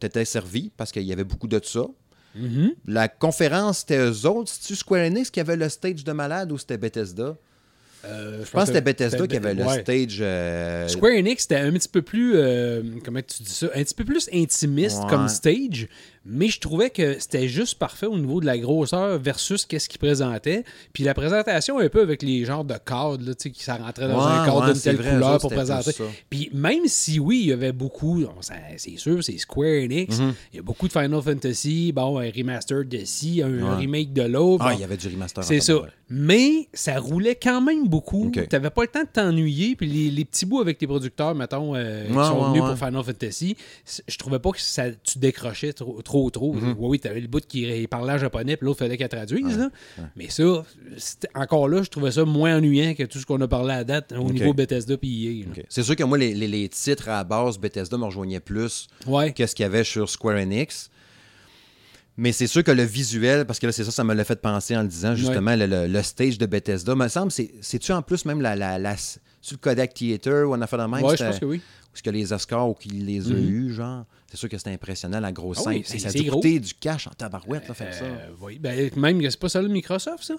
t'étais 0.00 0.24
servi 0.24 0.70
parce 0.76 0.90
qu'il 0.92 1.04
y 1.04 1.12
avait 1.12 1.24
beaucoup 1.24 1.48
de 1.48 1.60
ça. 1.62 1.86
Mm-hmm. 2.38 2.74
La 2.86 3.08
conférence, 3.08 3.78
c'était 3.80 3.98
eux 3.98 4.26
autres. 4.26 4.50
C'est-tu 4.50 4.76
Square 4.76 5.06
Enix 5.06 5.30
qui 5.30 5.40
avait 5.40 5.56
le 5.56 5.68
stage 5.68 6.04
de 6.04 6.12
malade 6.12 6.52
ou 6.52 6.58
c'était 6.58 6.78
Bethesda? 6.78 7.36
Euh, 8.04 8.44
je, 8.44 8.50
pense 8.50 8.62
que 8.62 8.66
c'était 8.68 8.80
Bethesda 8.80 9.26
qui 9.26 9.36
avait 9.36 9.54
le 9.54 9.68
stage. 9.68 10.18
Euh, 10.20 10.88
Square 10.88 11.12
Enix, 11.12 11.42
c'était 11.42 11.56
un 11.56 11.72
petit 11.72 11.88
peu 11.88 12.02
plus. 12.02 12.32
Euh, 12.34 12.82
comment 13.04 13.20
tu 13.22 13.42
dis 13.42 13.50
ça 13.50 13.66
Un 13.74 13.82
petit 13.82 13.94
peu 13.94 14.04
plus 14.04 14.28
intimiste 14.32 15.00
comme 15.08 15.28
stage, 15.28 15.86
mais 16.24 16.48
je 16.48 16.60
trouvais 16.60 16.90
que 16.90 17.18
c'était 17.18 17.48
juste 17.48 17.78
parfait 17.78 18.06
au 18.06 18.18
niveau 18.18 18.40
de 18.40 18.46
la 18.46 18.58
grosseur 18.58 19.18
versus 19.18 19.66
qu'est-ce 19.66 19.88
qu'il 19.88 19.98
présentait. 19.98 20.64
Puis 20.92 21.04
la 21.04 21.14
présentation, 21.14 21.78
un 21.78 21.88
peu 21.88 22.00
avec 22.00 22.22
les 22.22 22.44
genres 22.44 22.64
de 22.64 22.74
cadres, 22.74 23.24
là, 23.24 23.34
qui 23.34 23.62
ça 23.62 23.76
rentrait 23.76 24.08
dans 24.08 24.24
un 24.24 24.44
cadre 24.44 24.72
d'une 24.72 24.80
telle 24.80 24.98
couleur 24.98 25.38
pour 25.38 25.50
présenter. 25.50 25.92
Puis 26.30 26.50
même 26.52 26.86
si 26.86 27.18
oui, 27.18 27.40
il 27.42 27.46
y 27.48 27.52
avait 27.52 27.72
beaucoup, 27.72 28.24
c'est 28.76 28.96
sûr, 28.96 29.22
c'est 29.22 29.38
Square 29.38 29.82
Enix, 29.84 30.18
mhm. 30.18 30.34
il 30.52 30.56
y 30.56 30.58
a 30.60 30.62
beaucoup 30.62 30.86
de 30.86 30.92
Final 30.92 31.22
Fantasy, 31.22 31.92
bon, 31.92 32.18
un 32.18 32.30
remaster 32.30 32.84
de 32.84 33.04
ci, 33.04 33.42
un 33.42 33.76
remake 33.76 34.12
de 34.12 34.22
l'autre. 34.22 34.64
Ah, 34.66 34.74
il 34.74 34.80
y 34.80 34.84
avait 34.84 34.96
du 34.96 35.08
remaster. 35.08 35.42
C'est 35.44 35.60
ça. 35.60 35.74
Mais 36.08 36.68
ça 36.74 36.98
roulait 36.98 37.36
quand 37.36 37.62
même 37.62 37.88
beaucoup. 37.88 38.30
Tu 38.32 38.46
n'avais 38.52 38.70
pas 38.70 38.82
le 38.82 38.88
temps 38.88 39.02
de 39.02 39.08
t'ennuyer. 39.12 39.76
Puis 39.76 39.86
les, 39.86 40.24
petits 40.24 40.46
bouts 40.46 40.60
avec 40.60 40.78
tes 40.78 40.86
producteurs, 40.86 41.34
mettons, 41.34 41.74
euh, 41.74 42.06
qui 42.06 42.12
sont 42.12 42.50
venus 42.50 42.62
pour 42.62 42.76
Final 42.76 43.02
Fantasy, 43.02 43.56
je 44.06 44.16
trouvais 44.18 44.38
pas 44.38 44.50
que 44.50 44.60
ça, 44.60 44.90
tu 44.90 45.18
décrochais 45.18 45.72
trop 45.72 46.00
trop, 46.02 46.11
trop. 46.30 46.52
Mhm. 46.52 46.76
Oui, 46.78 47.00
tu 47.00 47.08
avais 47.08 47.20
le 47.20 47.28
bout 47.28 47.44
qui 47.46 47.86
parlait 47.88 48.12
en 48.12 48.18
japonais, 48.18 48.56
puis 48.56 48.66
l'autre 48.66 48.78
fallait 48.78 48.96
qu'elle 48.96 49.08
traduise. 49.08 49.70
Mais 50.16 50.28
ça, 50.28 50.64
encore 51.34 51.68
là, 51.68 51.82
je 51.82 51.90
trouvais 51.90 52.12
ça 52.12 52.24
moins 52.24 52.56
ennuyant 52.56 52.94
que 52.94 53.04
tout 53.04 53.18
ce 53.18 53.26
qu'on 53.26 53.40
a 53.40 53.48
parlé 53.48 53.74
à 53.74 53.84
date 53.84 54.12
au 54.12 54.30
niveau 54.30 54.54
Bethesda 54.54 54.96
puis 54.96 55.42
EA. 55.42 55.62
C'est 55.68 55.82
sûr 55.82 55.96
que 55.96 56.04
moi, 56.04 56.18
les, 56.18 56.68
titres 56.68 57.08
à 57.08 57.24
base 57.24 57.58
Bethesda 57.58 57.98
me 57.98 58.04
rejoignaient 58.04 58.40
plus 58.40 58.88
que 59.36 59.46
ce 59.46 59.54
qu'il 59.54 59.62
y 59.62 59.66
avait 59.66 59.84
sur 59.84 60.08
Square 60.08 60.36
Enix. 60.36 60.90
Mais 62.18 62.32
c'est 62.32 62.46
sûr 62.46 62.62
que 62.62 62.70
le 62.70 62.82
visuel, 62.82 63.46
parce 63.46 63.58
que 63.58 63.66
là, 63.66 63.72
c'est 63.72 63.84
ça, 63.84 63.90
ça 63.90 64.04
me 64.04 64.12
l'a 64.12 64.24
fait 64.24 64.40
penser 64.40 64.76
en 64.76 64.82
le 64.82 64.88
disant, 64.88 65.14
justement, 65.14 65.54
le, 65.56 66.02
stage 66.02 66.38
de 66.38 66.46
Bethesda, 66.46 66.94
me 66.94 67.08
semble, 67.08 67.32
c'est-tu 67.32 67.92
en 67.92 68.02
plus 68.02 68.24
même 68.26 68.40
la, 68.40 68.56
la, 68.56 68.96
sur 68.96 69.56
le 69.56 69.56
Kodak 69.56 69.94
Theater 69.94 70.48
ou 70.48 70.54
on 70.54 70.60
a 70.60 70.66
fait 70.66 70.76
de 70.76 70.82
même? 70.82 71.02
Oui, 71.02 71.16
je 71.18 71.24
pense 71.24 71.38
que 71.38 71.44
oui. 71.46 71.60
Parce 71.92 72.02
que 72.02 72.10
les 72.10 72.32
Oscars 72.32 72.68
ou 72.68 72.74
qu'il 72.74 73.04
les 73.04 73.30
a 73.30 73.34
mhm. 73.34 73.48
eus, 73.48 73.74
genre? 73.74 74.06
C'est 74.32 74.38
sûr 74.38 74.48
que 74.48 74.56
c'était 74.56 74.70
impressionnant, 74.70 75.20
la 75.20 75.30
grosse 75.30 75.58
ah 75.58 75.72
scène. 75.84 75.98
ça 75.98 76.08
a 76.08 76.30
coûté 76.30 76.58
du 76.58 76.72
cash 76.72 77.06
en 77.06 77.10
tabarouette, 77.10 77.68
là, 77.68 77.74
faire 77.74 77.92
ça. 77.92 78.04
Euh, 78.04 78.30
oui, 78.40 78.58
ben, 78.58 78.90
même, 78.96 79.20
c'est 79.30 79.38
pas 79.38 79.50
ça 79.50 79.60
le 79.60 79.68
Microsoft, 79.68 80.24
ça? 80.24 80.36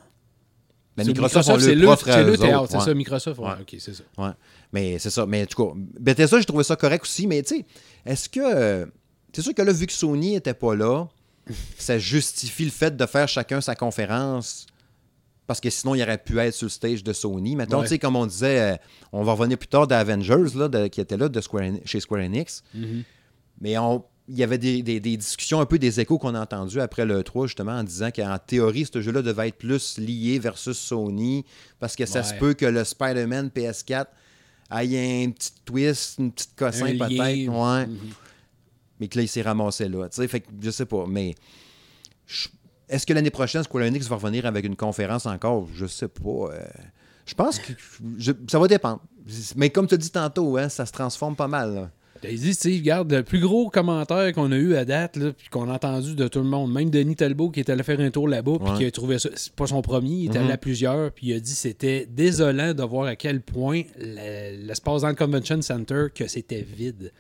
Ben, 0.98 1.06
Microsoft, 1.06 1.46
c'est 1.60 1.76
le, 1.76 1.96
c'est 1.96 2.24
le 2.24 2.36
théâtre, 2.36 2.68
c'est 2.72 2.80
ça, 2.80 2.94
Microsoft? 2.96 3.40
Ouais. 3.40 3.52
OK, 3.62 3.76
c'est 3.78 3.94
ça. 3.94 4.04
Ouais. 4.18 4.32
Mais 4.72 4.98
c'est 4.98 5.12
ça. 5.12 5.28
Mais 5.28 5.44
en 5.44 5.46
tout 5.46 5.64
cas, 5.64 5.74
Bethesda, 6.00 6.40
j'ai 6.40 6.46
trouvé 6.46 6.64
ça 6.64 6.76
correct 6.76 7.04
aussi. 7.04 7.28
Mais 7.28 7.44
tu 7.44 7.58
sais, 7.58 7.66
est-ce 8.04 8.28
que. 8.28 8.92
C'est 9.32 9.44
sûr 9.44 9.54
que 9.54 9.62
là, 9.62 9.72
vu 9.72 9.86
que 9.86 9.94
Sony 9.94 10.32
n'était 10.32 10.56
pas 10.56 10.74
là, 10.74 11.06
ça 11.78 12.00
justifie 12.00 12.66
le 12.66 12.72
fait 12.72 12.98
de 12.98 13.06
faire 13.06 13.28
chacun 13.28 13.62
sa 13.62 13.76
conférence? 13.76 14.66
Parce 15.46 15.60
que 15.60 15.70
sinon, 15.70 15.94
il 15.94 16.02
aurait 16.02 16.18
pu 16.18 16.40
être 16.40 16.56
sur 16.56 16.66
le 16.66 16.72
stage 16.72 17.04
de 17.04 17.14
Sony. 17.14 17.56
Ouais. 17.56 17.68
tu 17.68 17.88
sais, 17.88 18.00
comme 18.00 18.16
on 18.16 18.26
disait, 18.26 18.74
euh, 18.74 18.78
on 19.12 19.24
va 19.24 19.34
revenir 19.34 19.60
plus 19.60 19.68
tard 19.68 19.86
d'Avengers, 19.86 20.56
là, 20.56 20.68
de- 20.68 20.88
qui 20.88 21.00
était 21.00 21.18
là 21.18 21.30
de 21.30 21.42
Square 21.42 21.66
chez 21.86 22.00
Square 22.00 22.22
Enix. 22.22 22.64
Mhm. 22.74 23.04
Mais 23.62 23.78
on, 23.78 24.04
il 24.28 24.36
y 24.38 24.44
avait 24.44 24.58
des, 24.58 24.82
des- 24.84 25.00
des 25.00 25.18
discussions, 25.18 25.60
un 25.60 25.66
peu 25.66 25.78
des 25.80 26.00
échos 26.00 26.18
qu'on 26.18 26.34
a 26.36 26.42
entendus 26.42 26.80
après 26.82 27.06
le 27.06 27.24
3, 27.24 27.48
justement, 27.48 27.74
en 27.74 27.84
disant 27.84 28.10
qu'en 28.12 28.38
théorie, 28.40 28.86
ce 28.92 29.02
jeu-là 29.02 29.22
devait 29.22 29.50
être 29.50 29.58
plus 29.58 29.98
lié 29.98 30.40
versus 30.40 30.78
Sony, 30.78 31.46
parce 31.80 31.96
que 31.96 32.06
ça 32.06 32.20
Ouais. 32.20 32.26
se 32.26 32.34
peut 32.36 32.54
que 32.54 32.66
le 32.66 32.84
Spider-Man 32.84 33.50
PS4 33.56 34.06
ait 34.72 35.26
un 35.26 35.32
petit 35.32 35.52
twist, 35.66 36.20
une 36.20 36.32
petite 36.32 36.56
cossin 36.56 36.86
peut-être. 36.98 37.50
Ouais. 37.50 37.88
Mhm. 37.88 37.98
Mais 39.00 39.08
que 39.08 39.18
là, 39.18 39.24
il 39.24 39.28
s'est 39.28 39.42
ramassé 39.42 39.90
là. 39.90 40.08
Tu 40.10 40.16
sais, 40.18 40.28
fait 40.28 40.40
que 40.42 40.48
je 40.62 40.72
sais 40.72 40.86
pas. 40.86 41.06
Mais 41.08 41.36
est-ce 42.90 43.06
que 43.06 43.14
l'année 43.14 43.30
prochaine, 43.32 43.64
Square 43.64 43.86
Enix 43.86 44.08
va 44.08 44.16
revenir 44.16 44.46
avec 44.46 44.66
une 44.66 44.76
conférence 44.76 45.26
encore? 45.26 45.68
Je 45.76 45.86
sais 45.86 46.08
pas. 46.08 46.30
euh, 46.52 46.66
je 47.26 47.34
pense 47.34 47.60
que 47.60 47.74
je- 48.18 48.32
ça 48.50 48.60
va 48.60 48.68
dépendre. 48.68 49.02
Mais 49.56 49.70
comme 49.70 49.88
tu 49.88 49.96
as 49.96 49.98
dit 49.98 50.12
tantôt, 50.12 50.58
hein, 50.58 50.70
ça 50.70 50.86
se 50.86 50.92
transforme 50.92 51.36
pas 51.36 51.48
mal. 51.48 51.74
là. 51.74 51.92
T'as 52.24 52.32
dit, 52.32 52.56
tu 52.56 52.70
regarde, 52.78 53.12
le 53.14 53.22
plus 53.24 53.40
gros 53.40 53.70
commentaire 53.70 54.32
qu'on 54.34 54.52
a 54.52 54.56
eu 54.56 54.76
à 54.76 54.86
date, 54.86 55.18
là, 55.18 55.32
puis 55.38 55.50
qu'on 55.50 55.70
a 55.70 55.74
entendu 55.74 56.16
de 56.16 56.28
tout 56.28 56.40
le 56.40 56.46
monde, 56.46 56.72
même 56.74 56.90
Denis 56.90 57.16
Talbot 57.16 57.50
qui 57.50 57.60
est 57.60 57.70
allé 57.70 57.84
faire 57.84 58.00
un 58.00 58.10
tour 58.10 58.28
là-bas, 58.28 58.54
puis 58.64 58.74
qui 58.78 58.86
a 58.86 58.92
trouvé 58.92 59.20
ça, 59.20 59.30
c'est 59.36 59.54
pas 59.54 59.68
son 59.68 59.82
premier, 59.82 60.10
il 60.12 60.32
est 60.34 60.38
allé 60.38 60.52
à 60.52 60.58
plusieurs, 60.58 61.12
puis 61.12 61.28
il 61.28 61.34
a 61.34 61.40
dit 61.40 61.52
c'était 61.54 62.08
désolant 62.10 62.74
de 62.74 62.84
voir 62.84 63.06
à 63.08 63.16
quel 63.16 63.42
point 63.42 63.82
le- 64.00 64.66
l'espace 64.68 65.02
dans 65.02 65.10
le 65.10 65.16
Convention 65.16 65.62
Center, 65.62 66.06
que 66.16 66.28
c'était 66.28 66.62
vide. 66.62 67.12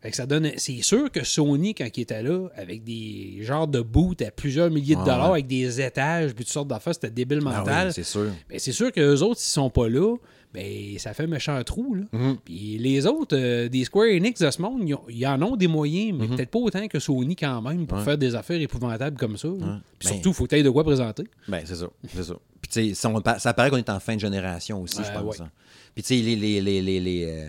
Fait 0.00 0.10
que 0.10 0.16
ça 0.16 0.26
donne. 0.26 0.52
C'est 0.58 0.80
sûr 0.82 1.10
que 1.10 1.24
Sony, 1.24 1.74
quand 1.74 1.88
il 1.96 2.00
était 2.02 2.22
là, 2.22 2.46
avec 2.56 2.84
des 2.84 3.38
genres 3.40 3.66
de 3.66 3.80
boots 3.80 4.22
à 4.22 4.30
plusieurs 4.30 4.70
milliers 4.70 4.94
de 4.94 5.00
dollars, 5.00 5.24
ouais. 5.32 5.38
avec 5.40 5.48
des 5.48 5.80
étages, 5.80 6.34
puis 6.34 6.44
toutes 6.44 6.52
sortes 6.52 6.68
d'affaires, 6.68 6.94
c'était 6.94 7.10
débile 7.10 7.40
Ah 7.44 7.58
mental. 7.58 7.86
oui, 7.88 7.92
c'est 7.92 8.04
sûr. 8.04 8.30
Ben, 8.48 8.58
c'est 8.60 8.70
sûr 8.70 8.92
qu'eux 8.92 9.18
autres, 9.22 9.40
s'ils 9.40 9.52
sont 9.54 9.70
pas 9.70 9.88
là, 9.88 10.16
ben, 10.54 10.98
ça 10.98 11.12
fait 11.14 11.24
un 11.24 11.28
méchant 11.28 11.62
trou. 11.64 11.94
Là. 11.94 12.04
Mhm. 12.12 12.36
Puis 12.44 12.78
les 12.78 13.06
autres, 13.06 13.36
euh, 13.36 13.68
des 13.68 13.84
Square 13.84 14.06
Enix 14.06 14.40
de 14.40 14.50
ce 14.50 14.62
monde, 14.62 14.82
ils, 15.08 15.26
en 15.26 15.40
ont 15.42 15.56
des 15.56 15.68
moyens, 15.68 16.16
mais 16.18 16.26
Mhm. 16.26 16.36
peut-être 16.36 16.50
pas 16.50 16.58
autant 16.58 16.88
que 16.88 16.98
Sony 16.98 17.36
quand 17.36 17.60
même 17.62 17.86
pour 17.86 17.98
Ouais. 17.98 18.04
faire 18.04 18.18
des 18.18 18.34
affaires 18.34 18.60
épouvantables 18.60 19.16
comme 19.18 19.36
ça. 19.36 19.48
Ouais. 19.48 19.58
Puis 19.98 20.08
Ben- 20.08 20.14
surtout, 20.14 20.28
il 20.30 20.34
faut 20.34 20.46
que 20.46 20.56
tu 20.56 20.62
de 20.62 20.70
quoi 20.70 20.84
présenter. 20.84 21.24
Ben, 21.48 21.62
c'est 21.64 21.74
ça. 21.76 21.86
C'est 22.14 22.24
ça. 22.24 22.34
Puis, 22.60 22.70
tu 22.70 22.88
sais, 22.88 22.94
ça, 22.94 23.38
ça 23.38 23.54
paraît 23.54 23.70
qu'on 23.70 23.76
est 23.76 23.90
en 23.90 24.00
fin 24.00 24.14
de 24.16 24.20
génération 24.20 24.82
aussi, 24.82 24.96
je 25.04 25.08
Euh, 25.16 25.20
pense. 25.22 25.38
ouais. 25.38 25.44
hein. 25.44 25.50
Puis, 25.94 26.02
tu 26.02 26.08
sais, 26.16 26.22
les. 26.22 26.34
les, 26.36 26.60
les, 26.60 26.82
les, 26.82 27.00
les, 27.00 27.24
euh, 27.26 27.48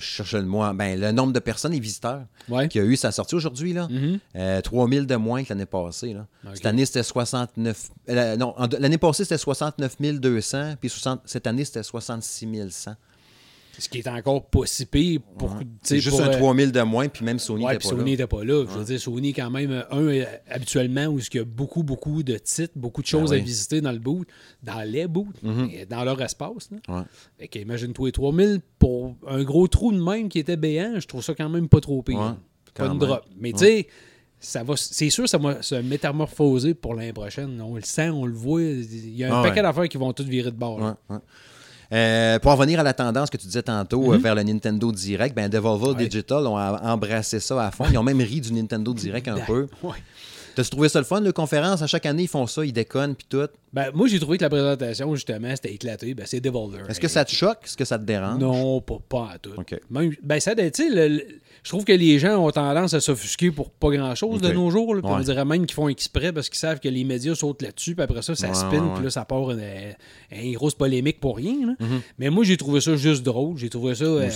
je 0.00 0.06
cherche 0.06 0.34
le. 0.34 0.72
Ben, 0.74 0.98
le 0.98 1.12
nombre 1.12 1.32
de 1.32 1.38
personnes 1.38 1.72
et 1.74 1.80
visiteurs 1.80 2.22
Ouais. 2.48 2.68
y 2.80 2.84
a 2.84 2.86
eu, 2.86 2.96
ça 2.96 3.12
sorti 3.12 3.34
aujourd'hui, 3.34 3.72
là. 3.72 3.88
Euh, 4.36 4.60
3000 4.60 5.06
de 5.06 5.16
moins 5.16 5.44
que 5.44 5.50
l'année 5.50 5.66
passée. 5.66 6.14
Là. 6.14 6.26
Cette 6.54 6.66
année, 6.66 6.84
c'était 6.86 7.02
69. 7.02 7.90
euh, 8.08 8.36
non, 8.36 8.54
l'année 8.78 8.98
passée, 8.98 9.24
c'était 9.24 9.38
69 9.38 9.96
200, 10.00 10.74
puis 10.80 10.88
60 10.88 11.20
cette 11.26 11.46
année, 11.46 11.64
c'était 11.64 11.82
66 11.82 12.70
100. 12.70 12.94
Ce 13.80 13.88
qui 13.88 13.98
est 13.98 14.06
encore 14.08 14.44
pas 14.46 14.66
si 14.66 14.86
pire 14.86 15.20
pour. 15.38 15.50
juste 15.84 16.10
pour, 16.10 16.20
un 16.20 16.28
euh, 16.28 16.32
3000 16.38 16.70
de 16.72 16.82
moins, 16.82 17.08
puis 17.08 17.24
même 17.24 17.38
Sony 17.38 17.64
Ouais, 17.64 17.72
n'était 17.72 17.78
puis 17.80 17.88
pas 17.88 17.96
Sony 17.96 18.04
là. 18.04 18.10
n'était 18.10 18.26
pas 18.26 18.44
là. 18.44 18.64
Je 18.70 18.78
veux 18.78 18.84
dire, 18.84 19.00
Sony, 19.00 19.32
quand 19.32 19.50
même, 19.50 19.70
euh, 19.70 19.82
un, 19.90 20.06
euh, 20.08 20.24
habituellement, 20.48 21.06
où 21.06 21.18
il 21.18 21.34
y 21.34 21.38
a 21.38 21.44
beaucoup, 21.44 21.82
beaucoup 21.82 22.22
de 22.22 22.36
titres, 22.36 22.74
beaucoup 22.76 23.02
de 23.02 23.06
choses 23.06 23.30
Ben 23.30 23.36
oui. 23.36 23.42
à 23.42 23.44
visiter 23.44 23.80
dans 23.80 23.92
le 23.92 23.98
boot, 23.98 24.28
dans 24.62 24.82
les 24.82 25.06
boots, 25.08 25.34
Mhm. 25.42 25.70
et 25.72 25.86
dans 25.86 26.04
leur 26.04 26.20
espace. 26.22 26.68
Là. 26.70 26.96
Ouais. 26.98 27.02
Fait 27.48 27.60
imagine-toi, 27.60 28.08
les 28.08 28.12
3000 28.12 28.60
pour 28.78 29.16
un 29.26 29.42
gros 29.42 29.66
trou 29.66 29.92
de 29.92 30.00
même 30.02 30.28
qui 30.28 30.38
était 30.38 30.56
béant, 30.56 31.00
je 31.00 31.06
trouve 31.06 31.22
ça 31.22 31.34
quand 31.34 31.48
même 31.48 31.68
pas 31.68 31.80
trop 31.80 32.02
pire. 32.02 32.18
Ouais, 32.20 32.32
pas 32.74 32.86
une 32.86 32.98
drop. 32.98 33.24
Mais 33.38 33.48
Ouais. 33.48 33.58
tu 33.58 33.64
sais, 33.64 33.86
ça 34.42 34.62
va, 34.62 34.74
c'est 34.76 35.10
sûr 35.10 35.28
ça 35.28 35.36
va 35.38 35.60
se 35.62 35.74
métamorphoser 35.74 36.74
pour 36.74 36.94
l'année 36.94 37.12
prochaine. 37.12 37.60
On 37.60 37.74
le 37.76 37.82
sent, 37.82 38.08
on 38.10 38.24
le 38.26 38.32
voit. 38.32 38.62
Il 38.62 39.16
y 39.16 39.24
a 39.24 39.34
un 39.34 39.40
Ah 39.40 39.42
paquet 39.42 39.56
ouais. 39.56 39.62
d'affaires 39.62 39.88
qui 39.88 39.98
vont 39.98 40.12
toutes 40.12 40.28
virer 40.28 40.50
de 40.50 40.56
bord. 40.56 40.78
Ouais, 40.78 40.92
ouais. 41.10 41.18
Euh, 41.92 42.38
pour 42.38 42.52
en 42.52 42.56
revenir 42.56 42.78
à 42.78 42.82
la 42.84 42.92
tendance 42.94 43.30
que 43.30 43.36
tu 43.36 43.46
disais 43.46 43.62
tantôt 43.62 44.12
euh, 44.12 44.16
vers 44.18 44.34
le 44.36 44.42
Nintendo 44.44 44.92
Direct, 44.92 45.34
ben 45.34 45.48
Devolver 45.48 45.88
Mhm. 45.90 45.96
Ouais. 45.98 46.08
Digital 46.08 46.46
ont 46.46 46.56
a- 46.56 46.80
embrassé 46.84 47.40
ça 47.40 47.66
à 47.66 47.70
fond. 47.70 47.84
Ils 47.90 47.98
ont 47.98 48.02
même 48.04 48.20
ri 48.20 48.40
du 48.40 48.52
Nintendo 48.52 48.94
Direct 48.94 49.26
un 49.28 49.40
peu. 49.40 49.66
Ouais. 49.82 49.96
T'as 50.56 50.64
trouvé 50.64 50.88
ça 50.88 50.98
le 50.98 51.04
fun, 51.04 51.20
le 51.20 51.32
conférence? 51.32 51.80
À 51.80 51.86
chaque 51.86 52.06
année, 52.06 52.24
ils 52.24 52.28
font 52.28 52.46
ça, 52.46 52.64
ils 52.64 52.72
déconnent, 52.72 53.14
puis 53.14 53.26
tout. 53.28 53.46
Ben, 53.72 53.90
moi, 53.94 54.08
j'ai 54.08 54.18
trouvé 54.18 54.36
que 54.36 54.42
la 54.42 54.50
présentation, 54.50 55.14
justement, 55.14 55.48
c'était 55.54 55.72
éclaté. 55.72 56.12
Ben, 56.12 56.26
c'est 56.26 56.40
Devolver. 56.40 56.80
Est-ce 56.88 56.98
que 57.00 57.06
ça 57.08 57.24
te 57.24 57.30
choque? 57.30 57.58
Est-ce 57.64 57.76
que 57.76 57.84
ça 57.84 57.98
te 57.98 58.04
dérange? 58.04 58.38
Non, 58.40 58.80
pas, 58.80 58.98
pas 59.08 59.28
à 59.34 59.38
tout. 59.38 59.52
OK. 59.56 59.80
Même, 59.90 60.12
ben, 60.22 60.40
ça, 60.40 60.54
tu 60.56 60.62
sais, 60.74 60.90
le- 60.90 61.08
le- 61.16 61.24
je 61.62 61.68
trouve 61.68 61.84
que 61.84 61.92
les 61.92 62.18
gens 62.18 62.36
ont 62.44 62.50
tendance 62.50 62.94
à 62.94 63.00
s'offusquer 63.00 63.50
pour 63.50 63.70
pas 63.70 63.90
grand-chose 63.90 64.40
de 64.40 64.50
nos 64.52 64.70
jours. 64.70 64.94
là. 64.94 65.02
Puis 65.02 65.10
On 65.10 65.16
Ouais. 65.18 65.24
dirait 65.24 65.44
même 65.44 65.66
qu'ils 65.66 65.74
font 65.74 65.88
exprès 65.88 66.32
parce 66.32 66.48
qu'ils 66.48 66.58
savent 66.58 66.80
que 66.80 66.88
les 66.88 67.04
médias 67.04 67.34
sautent 67.34 67.62
là-dessus. 67.62 67.94
Puis 67.94 68.02
après 68.02 68.22
ça, 68.22 68.34
ça 68.34 68.48
Ouais, 68.48 68.54
spin. 68.54 68.70
ouais, 68.70 68.78
ouais. 68.80 68.94
Puis 68.94 69.04
là, 69.04 69.10
ça 69.10 69.24
part 69.24 69.50
une, 69.50 69.62
une 70.32 70.52
grosse 70.54 70.74
polémique 70.74 71.20
pour 71.20 71.36
rien. 71.36 71.66
là. 71.66 71.74
Mhm. 71.78 72.00
Mais 72.18 72.30
moi, 72.30 72.44
j'ai 72.44 72.56
trouvé 72.56 72.80
ça 72.80 72.96
juste 72.96 73.22
drôle. 73.22 73.56
J'ai 73.58 73.68
trouvé 73.68 73.94
ça. 73.94 74.04
euh, 74.04 74.30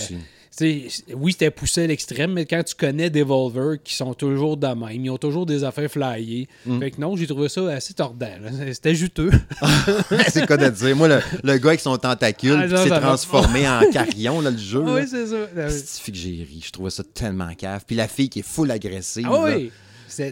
oui, 0.61 1.31
c'était 1.31 1.51
poussé 1.51 1.83
à 1.83 1.87
l'extrême, 1.87 2.33
mais 2.33 2.45
quand 2.45 2.63
tu 2.63 2.75
connais 2.75 3.09
Devolver, 3.09 3.77
qui 3.83 3.95
sont 3.95 4.13
toujours 4.13 4.57
de 4.57 4.67
même, 4.67 5.03
ils 5.05 5.09
ont 5.09 5.17
toujours 5.17 5.45
des 5.45 5.63
affaires 5.63 5.89
flyées. 5.91 6.47
Mhm. 6.65 6.79
Fait 6.79 6.91
que 6.91 7.01
non, 7.01 7.15
j'ai 7.15 7.27
trouvé 7.27 7.49
ça 7.49 7.67
assez 7.71 7.93
tordant. 7.93 8.27
C'était 8.71 8.95
juteux. 8.95 9.31
c'est 10.29 10.45
quoi 10.47 10.57
de 10.57 10.69
dire? 10.69 10.95
Moi, 10.95 11.07
le, 11.07 11.19
le 11.43 11.57
gars 11.57 11.69
avec 11.69 11.79
son 11.81 11.97
tentacule 11.97 12.57
Ah, 12.63 12.67
qui 12.67 12.77
s'est 12.89 12.99
transformé 12.99 13.67
en 13.67 13.81
carillon, 13.91 14.41
là, 14.41 14.51
le 14.51 14.57
jeu. 14.57 14.79
oui, 14.81 15.01
c'est 15.09 15.27
ça. 15.27 15.69
C'est 15.69 16.11
que 16.11 16.17
j'ai 16.17 16.29
ri. 16.49 16.61
Je 16.65 16.71
trouvais 16.71 16.89
ça 16.89 17.03
tellement 17.03 17.53
cave. 17.55 17.83
Puis 17.85 17.95
la 17.95 18.07
fille 18.07 18.29
qui 18.29 18.39
est 18.39 18.47
full 18.47 18.71
agressive. 18.71 19.27
Ah 19.29 19.41
oui! 19.43 19.71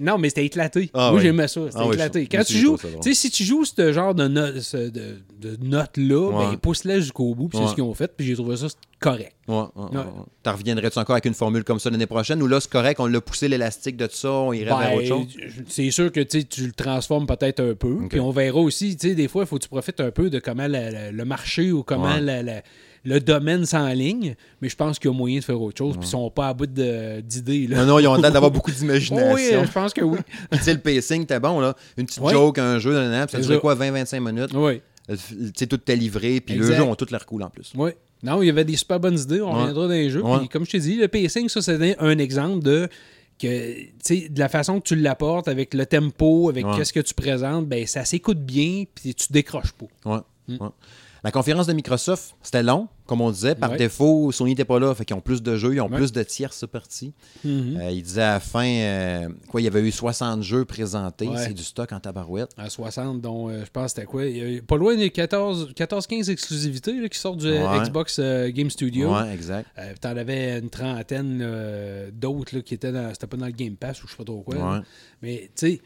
Non, 0.02 0.18
mais 0.18 0.30
c'était 0.30 0.46
éclaté. 0.46 0.90
Ah 0.94 1.10
Moi, 1.12 1.18
oui. 1.20 1.22
j'aimais 1.24 1.48
ça. 1.48 1.62
C'était 1.66 1.75
Ah 1.80 1.86
oui, 1.88 1.94
éclaté. 1.94 2.24
je- 2.24 2.30
Quand 2.30 2.38
moi 2.38 2.46
tu 2.46 2.58
joues, 2.58 2.78
tu 2.78 2.88
sais, 3.02 3.13
si 3.13 3.32
tu 3.32 3.44
joues 3.44 3.66
ce 3.66 3.92
genre 3.94 4.13
de, 4.16 4.28
no- 4.28 4.52
de, 4.52 4.90
de 5.42 5.58
notes-là, 5.66 6.30
Ouais. 6.30 6.46
ben, 6.52 6.58
pousse-la 6.58 7.00
jusqu'au 7.00 7.34
bout, 7.36 7.48
puis 7.50 7.58
Ouais. 7.58 7.66
c'est 7.66 7.72
ce 7.72 7.75
qu'ils 7.75 7.84
ont 7.84 7.94
fait, 7.94 8.12
puis 8.16 8.25
j'ai 8.25 8.36
trouvé 8.36 8.58
ça 8.58 8.68
correct. 9.00 9.34
Ouais. 9.48 9.63
T'en 10.44 10.54
reviendrais-tu 10.54 10.98
encore 11.00 11.16
avec 11.16 11.25
une 11.25 11.34
formule 11.34 11.63
comme 11.66 11.80
ça 11.80 11.90
l'année 11.90 12.06
prochaine 12.06 12.42
ou 12.42 12.48
là, 12.48 12.60
c'est 12.62 12.70
correct, 12.72 13.00
on 13.00 13.06
l'a 13.08 13.20
poussé 13.22 13.48
l'élastique 13.50 13.98
de 13.98 14.08
ça, 14.10 14.32
on 14.32 14.54
irait 14.54 14.66
vers 14.78 14.94
autre 14.96 15.06
chose? 15.08 15.28
Ben, 15.38 15.50
c'est 15.68 15.92
sûr 15.92 16.12
que 16.12 16.22
tu 16.22 16.66
le 16.66 16.72
transformes 16.72 17.25
peut-être 17.28 17.60
un 17.62 17.74
peu, 17.75 17.98
puis 18.10 18.20
on 18.20 18.32
verra 18.32 18.60
aussi, 18.60 18.96
tu 18.96 19.10
sais, 19.10 19.16
des 19.16 19.28
fois, 19.28 19.44
il 19.44 19.48
faut 19.48 19.58
que 19.58 19.63
tu 19.63 19.70
profites 19.70 20.00
un 20.00 20.12
peu 20.12 20.30
de 20.30 20.40
comment 20.40 20.68
la- 20.68 20.90
la- 20.92 21.12
le 21.12 21.25
marché 21.25 21.72
ou 21.72 21.84
comment 21.84 22.18
la- 22.18 22.62
le 23.06 23.20
domaine 23.20 23.66
s'enligne, 23.66 24.36
mais 24.62 24.70
je 24.70 24.76
pense 24.76 24.98
qu'il 24.98 25.12
y 25.12 25.14
a 25.14 25.18
moyen 25.18 25.40
de 25.40 25.44
faire 25.44 25.62
autre 25.62 25.78
chose, 25.78 25.96
puis 25.98 26.08
ils 26.08 26.10
sont 26.10 26.30
pas 26.30 26.48
à 26.50 26.54
bout 26.54 26.66
d'idées. 26.68 27.68
Non, 27.70 27.86
non, 27.86 28.00
ils 28.00 28.08
ont 28.08 28.16
l'air 28.16 28.32
d'avoir 28.32 28.52
beaucoup 28.52 28.72
d'imagination. 28.78 29.34
oui, 29.34 29.50
je 29.52 29.72
pense 29.72 29.94
que 29.94 30.02
oui. 30.04 30.18
Tu 30.52 30.58
sais, 30.60 30.74
le 30.74 30.80
pacing, 30.80 31.26
t'es 31.26 31.40
bon, 31.40 31.60
là. 31.60 31.76
Une 31.98 32.06
petite 32.06 32.28
joke, 32.30 32.60
un 32.60 32.80
jeu, 32.80 32.94
ça 32.96 33.28
C'est 33.30 33.42
durait 33.42 33.56
ça. 33.56 33.60
quoi, 33.60 33.76
20-25 33.76 34.20
minutes? 34.20 34.52
oui. 34.54 34.82
Euh, 35.10 35.18
Tu 35.30 35.52
sais, 35.58 35.68
tout 35.68 35.80
est 35.92 35.96
livré, 35.98 36.40
puis 36.40 36.56
le 36.56 36.66
jeu 36.66 36.82
ont 36.82 36.96
tout 36.96 37.08
l'air 37.12 37.26
cool 37.26 37.44
en 37.44 37.50
plus. 37.50 37.74
Oui. 37.76 37.92
Non, 38.24 38.42
il 38.42 38.46
y 38.46 38.50
avait 38.50 38.64
des 38.64 38.78
super 38.78 39.02
bonnes 39.02 39.20
idées. 39.20 39.42
On 39.42 39.48
Ouais. 39.54 39.60
reviendra 39.64 39.84
dans 39.88 39.94
les 39.94 40.10
jeux. 40.10 40.24
Ouais. 40.24 40.40
Puis, 40.40 40.48
comme 40.48 40.66
je 40.66 40.72
t'ai 40.72 40.80
dit, 40.80 40.96
le 40.96 41.10
pacing, 41.10 41.50
ça, 41.50 41.62
c'était 41.62 41.98
un 42.00 42.18
exemple 42.20 42.64
de 42.64 42.88
que 43.38 43.48
de 44.30 44.40
la 44.40 44.48
façon 44.48 44.80
que 44.80 44.86
tu 44.88 44.96
l'apportes 44.96 45.50
avec 45.50 45.74
le 45.74 45.86
tempo, 45.86 46.48
avec 46.48 46.66
Ouais. 46.66 46.72
qu'est-ce 46.78 46.94
que 46.94 47.02
tu 47.02 47.14
présentes, 47.14 47.68
ben 47.68 47.86
ça 47.86 48.06
s'écoute 48.06 48.40
bien, 48.40 48.84
puis 48.96 49.14
tu 49.14 49.28
décroches 49.34 49.74
pas. 49.74 49.88
Ouais. 50.10 50.20
Mm. 50.48 50.68
La 51.24 51.32
conférence 51.32 51.68
de 51.68 51.74
Microsoft, 51.74 52.36
c'était 52.42 52.63
long, 52.63 52.89
comme 53.06 53.22
on 53.22 53.32
disait. 53.32 53.56
Par 53.56 53.72
Ouais. 53.72 53.77
défaut, 53.77 54.30
Sony 54.34 54.51
n'était 54.51 54.65
pas 54.65 54.77
là, 54.77 54.94
fait 54.94 55.06
qu'ils 55.06 55.15
ont 55.15 55.22
plus 55.22 55.42
de 55.42 55.56
jeux, 55.56 55.74
ils 55.74 55.80
ont 55.80 55.88
Ouais. 55.89 55.96
plus 55.96 56.12
de 56.12 56.22
tierces 56.22 56.65
parties. 56.68 57.13
Mhm. 57.46 57.77
Euh, 57.80 57.92
il 57.92 58.03
disait 58.03 58.22
à 58.24 58.34
la 58.34 58.39
fin, 58.42 58.65
euh, 58.68 59.30
quoi, 59.50 59.62
il 59.62 59.63
y 59.63 59.68
avait 59.68 59.80
eu 59.82 59.92
60 59.92 60.44
jeux 60.44 60.65
présentés. 60.65 61.27
Ouais. 61.30 61.38
C'est 61.38 61.53
du 61.53 61.63
stock 61.63 61.94
en 61.94 62.01
tabarouette. 62.01 62.51
À 62.58 62.70
60, 62.70 63.22
dont 63.22 63.50
euh, 63.50 63.63
je 63.63 63.70
pense 63.72 63.92
c'était 63.94 64.06
quoi? 64.06 64.25
Il 64.25 64.56
y 64.56 64.58
a 64.58 64.62
pas 64.62 64.75
loin 64.75 64.96
des 64.98 65.10
14-15 65.12 66.30
exclusivités 66.30 67.00
là, 67.00 67.08
qui 67.08 67.18
sortent 67.18 67.38
du. 67.39 67.51
Xbox 67.84 68.20
Game 68.20 68.70
Studio. 68.70 69.13
Ouais, 69.13 69.34
exact. 69.34 69.70
T'en 70.01 70.18
avais 70.18 70.60
une 70.60 70.70
trentaine 70.70 72.12
d'autres 72.13 72.60
qui 72.60 72.74
étaient 72.74 72.92
dans. 72.92 73.10
C'était 73.13 73.27
pas 73.27 73.38
dans 73.38 73.46
le 73.46 73.51
Game 73.53 73.75
Pass 73.77 74.03
ou 74.03 74.08
je 74.08 74.12
sais 74.12 74.18
pas 74.18 74.24
trop 74.25 74.42
quoi. 74.42 74.82
Mais 75.22 75.50
tu 75.56 75.68
sais, 75.68 75.82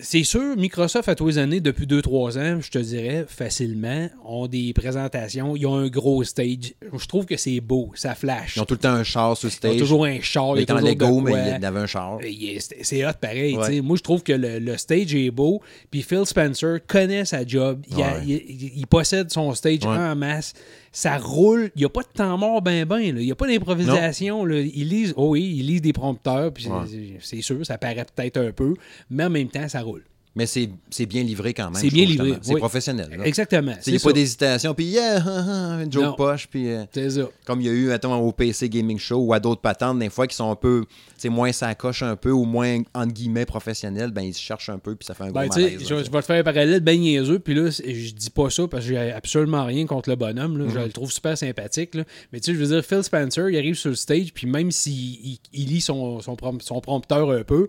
c'est 0.00 0.22
sûr, 0.22 0.56
Microsoft, 0.56 1.08
à 1.08 1.14
tous 1.14 1.26
les 1.26 1.38
années, 1.38 1.60
depuis 1.60 1.86
2-3 1.86 2.38
ans, 2.38 2.60
je 2.60 2.70
te 2.70 2.78
dirais 2.78 3.26
facilement, 3.28 4.08
ont 4.24 4.46
des 4.46 4.72
présentations, 4.72 5.56
ils 5.56 5.66
ont 5.66 5.74
un 5.76 5.88
gros 5.88 6.22
stage. 6.22 6.74
Je 6.96 7.06
trouve 7.06 7.26
que 7.26 7.36
c'est 7.36 7.60
beau, 7.60 7.90
ça 7.94 8.14
flash. 8.14 8.54
Ils 8.56 8.60
ont 8.60 8.64
tout 8.64 8.74
le 8.74 8.80
temps 8.80 8.90
un 8.92 9.02
char 9.02 9.36
sur 9.36 9.48
Ils 9.48 9.52
stage. 9.52 9.74
ont 9.74 9.78
toujours 9.78 10.04
un 10.04 10.20
char, 10.20 10.50
il 10.54 10.56
il 10.56 10.60
y 10.60 10.62
était 10.62 10.72
a 10.72 10.76
en 10.76 10.80
Lego, 10.80 11.20
mais 11.20 11.30
quoi. 11.32 11.40
il 11.40 11.62
y 11.62 11.64
avait 11.66 11.80
un 11.80 11.86
char. 11.86 12.18
C'est 12.82 13.04
hot 13.04 13.10
pareil. 13.20 13.56
Ouais. 13.56 13.80
Moi, 13.80 13.96
je 13.96 14.02
trouve 14.02 14.22
que 14.22 14.32
le, 14.32 14.58
le 14.60 14.76
stage 14.76 15.14
est 15.14 15.30
beau. 15.32 15.60
Puis 15.90 16.02
Phil 16.02 16.24
Spencer 16.26 16.78
connaît 16.86 17.24
sa 17.24 17.44
job. 17.46 17.82
Il, 17.90 17.94
a- 18.02 18.14
Ouais. 18.18 18.22
il- 18.24 18.30
il- 18.48 18.72
il 18.76 18.86
possède 18.86 19.30
son 19.32 19.52
stage 19.54 19.80
Ouais. 19.84 19.88
en 19.96 20.14
masse. 20.14 20.52
Ça 20.92 21.18
roule. 21.18 21.70
Il 21.76 21.80
n'y 21.80 21.84
a 21.84 21.88
pas 21.88 22.02
de 22.02 22.08
temps 22.08 22.36
mort 22.38 22.62
ben 22.62 22.84
ben. 22.84 23.00
Il 23.00 23.14
n'y 23.16 23.30
a 23.30 23.34
pas 23.34 23.46
d'improvisation. 23.46 24.44
là. 24.44 24.58
Il 24.60 24.88
lise, 24.88 25.14
oh 25.16 25.30
oui, 25.30 25.54
il 25.58 25.66
lise 25.66 25.82
des 25.82 25.92
prompteurs. 25.92 26.52
Puis 26.52 26.64
c'est- 26.64 26.70
Ouais. 26.70 27.18
c'est 27.20 27.42
sûr, 27.42 27.64
ça 27.66 27.78
paraît 27.78 28.06
peut-être 28.14 28.38
un 28.38 28.52
peu. 28.52 28.74
Mais 29.10 29.24
en 29.24 29.30
même 29.30 29.48
temps, 29.48 29.68
ça 29.68 29.80
roule. 29.82 30.04
Mais 30.38 30.46
c'est 30.46 31.06
bien 31.06 31.24
livré 31.24 31.52
quand 31.52 31.64
même. 31.70 31.74
C'est 31.74 31.88
je 31.88 31.94
bien 31.94 32.04
livré. 32.06 32.34
C'est 32.42 32.54
oui. 32.54 32.60
professionnel. 32.60 33.10
là. 33.18 33.26
Exactement. 33.26 33.74
Il 33.86 33.92
n'y 33.92 33.98
a 33.98 34.00
pas 34.00 34.12
d'hésitation, 34.12 34.72
puis 34.72 34.84
yeah, 34.84 35.18
une 35.82 35.90
joke 35.92 36.04
Non. 36.04 36.12
poche, 36.14 36.46
puis 36.48 36.70
euh, 36.70 36.84
C'est 36.92 37.10
ça. 37.10 37.22
comme 37.44 37.60
il 37.60 37.66
y 37.66 37.70
a 37.70 37.72
eu, 37.72 37.88
mettons, 37.88 38.14
au 38.14 38.30
PC 38.30 38.68
Gaming 38.68 38.98
Show 39.00 39.16
ou 39.18 39.32
à 39.32 39.40
d'autres 39.40 39.60
patentes, 39.60 39.98
des 39.98 40.10
fois, 40.10 40.28
qui 40.28 40.36
sont 40.36 40.48
un 40.50 40.54
peu, 40.54 40.84
c'est 41.16 41.28
moins 41.28 41.50
sacoche 41.50 42.02
un 42.04 42.14
peu 42.14 42.30
ou 42.30 42.44
moins, 42.44 42.78
entre 42.94 43.12
guillemets, 43.12 43.46
professionnels, 43.46 44.12
ben 44.12 44.22
ils 44.22 44.32
se 44.34 44.40
cherchent 44.40 44.68
un 44.68 44.78
peu, 44.78 44.94
puis 44.94 45.04
ça 45.06 45.14
fait 45.14 45.24
un 45.24 45.30
gros 45.30 45.40
Ben, 45.40 45.50
sais, 45.50 45.62
malaise. 45.62 45.80
je, 45.80 45.86
je 46.04 46.10
vais 46.10 46.20
te 46.20 46.24
faire 46.26 46.40
un 46.40 46.44
parallèle 46.44 46.80
bien 46.80 46.96
niaiseux, 46.96 47.40
puis 47.40 47.54
là, 47.54 47.70
je 47.70 48.12
dis 48.12 48.30
pas 48.30 48.48
ça 48.48 48.68
parce 48.68 48.84
que 48.84 48.90
j'ai 48.90 49.10
absolument 49.10 49.64
rien 49.64 49.86
contre 49.86 50.08
le 50.10 50.14
bonhomme. 50.16 50.56
là. 50.58 50.64
Mhm. 50.66 50.70
Je 50.72 50.78
le 50.78 50.92
trouve 50.92 51.10
super 51.10 51.36
sympathique. 51.36 51.96
là. 51.96 52.04
Mais 52.32 52.38
tu 52.38 52.52
sais, 52.52 52.56
je 52.56 52.62
veux 52.64 52.74
dire, 52.76 52.84
Phil 52.84 53.02
Spencer, 53.02 53.48
il 53.50 53.56
arrive 53.56 53.74
sur 53.74 53.90
le 53.90 53.96
stage, 53.96 54.32
puis 54.32 54.46
même 54.46 54.70
s'il 54.70 54.92
il, 54.94 55.38
il 55.52 55.66
lit 55.68 55.80
son, 55.80 56.20
son, 56.20 56.34
prom- 56.36 56.60
son 56.60 56.80
prompteur 56.80 57.30
un 57.30 57.42
peu, 57.42 57.66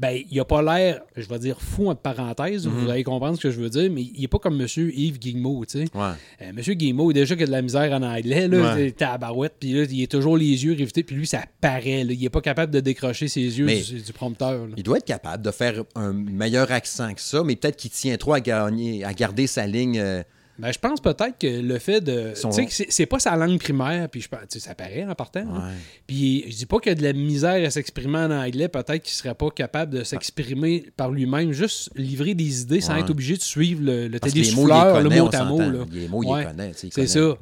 ben, 0.00 0.16
il 0.30 0.38
a 0.38 0.44
pas 0.44 0.62
l'air, 0.62 1.00
je 1.16 1.28
vais 1.28 1.40
dire 1.40 1.60
fou 1.60 1.88
entre 1.88 2.00
parenthèses, 2.00 2.66
Mhm. 2.66 2.72
vous 2.72 2.88
allez 2.90 3.02
comprendre 3.02 3.36
ce 3.36 3.42
que 3.42 3.50
je 3.50 3.60
veux 3.60 3.68
dire, 3.68 3.90
mais 3.92 4.02
il 4.14 4.22
est 4.22 4.28
pas 4.28 4.38
comme 4.38 4.56
Monsieur 4.56 4.92
Yves 4.96 5.18
Guillemot, 5.18 5.64
tu 5.66 5.78
sais. 5.80 5.84
Ouais. 5.92 6.12
Euh, 6.40 6.52
Monsieur 6.54 6.74
Guillemot, 6.74 7.12
déjà 7.12 7.34
qu'il 7.34 7.42
a 7.42 7.46
de 7.46 7.50
la 7.50 7.62
misère 7.62 7.92
en 7.92 8.02
anglais, 8.02 8.46
là, 8.46 8.74
Ouais. 8.76 8.92
t'es 8.92 9.04
à 9.04 9.18
barouette, 9.18 9.54
puis 9.58 9.72
là, 9.72 9.84
il 9.90 10.02
est 10.02 10.10
toujours 10.10 10.36
les 10.36 10.64
yeux 10.64 10.72
rivetés, 10.74 11.02
puis 11.02 11.16
lui, 11.16 11.26
ça 11.26 11.42
paraît, 11.60 12.04
là. 12.04 12.12
il 12.12 12.24
est 12.24 12.30
pas 12.30 12.40
capable 12.40 12.72
de 12.72 12.78
décrocher 12.80 13.26
ses 13.26 13.40
yeux 13.40 13.66
du, 13.66 14.00
du 14.02 14.12
prompteur. 14.12 14.66
là. 14.68 14.74
Il 14.76 14.82
doit 14.84 14.98
être 14.98 15.04
capable 15.04 15.42
de 15.42 15.50
faire 15.50 15.82
un 15.96 16.12
meilleur 16.12 16.70
accent 16.70 17.12
que 17.12 17.20
ça, 17.20 17.42
mais 17.44 17.56
peut-être 17.56 17.76
qu'il 17.76 17.90
tient 17.90 18.16
trop 18.16 18.34
à, 18.34 18.40
gagner, 18.40 19.02
à 19.04 19.12
garder 19.12 19.46
sa 19.48 19.66
ligne. 19.66 19.98
euh, 19.98 20.22
Ben, 20.58 20.72
je 20.72 20.78
pense 20.78 21.00
peut-être 21.00 21.38
que 21.38 21.46
le 21.46 21.78
fait 21.78 22.00
de. 22.00 22.32
Tu 22.50 22.68
sais, 22.70 22.86
c'est- 22.90 23.06
pas 23.06 23.18
sa 23.18 23.36
langue 23.36 23.58
primaire, 23.58 24.08
puis 24.08 24.20
je 24.20 24.28
ça 24.58 24.74
paraît 24.74 25.04
en 25.08 25.14
partant. 25.14 25.44
Puis 26.06 26.44
je 26.48 26.56
dis 26.56 26.66
pas 26.66 26.78
qu'il 26.80 26.90
y 26.90 26.92
a 26.92 26.94
de 26.96 27.02
la 27.02 27.12
misère 27.12 27.64
à 27.66 27.70
s'exprimer 27.70 28.18
en 28.18 28.30
anglais, 28.30 28.68
peut-être 28.68 29.02
qu'il 29.02 29.12
serait 29.12 29.34
pas 29.34 29.50
capable 29.50 29.92
de 29.98 30.04
s'exprimer 30.04 30.86
par 30.96 31.10
lui-même, 31.10 31.52
juste 31.52 31.90
livrer 31.96 32.34
des 32.34 32.62
idées 32.62 32.80
sans 32.80 32.94
être 32.96 33.10
obligé 33.10 33.36
de 33.36 33.42
suivre 33.42 33.82
le, 33.84 34.08
le 34.08 34.18
télésouffleur, 34.20 34.94
le 35.04 35.08
mot 35.22 35.28
à 35.28 35.44
mot. 35.44 35.58
Les 35.92 36.08
mots, 36.08 36.22
il 36.22 36.26
les 36.26 36.44
connaît. 36.46 36.72
C'est 36.74 37.06
ça. 37.06 37.20
Ouais. 37.28 37.36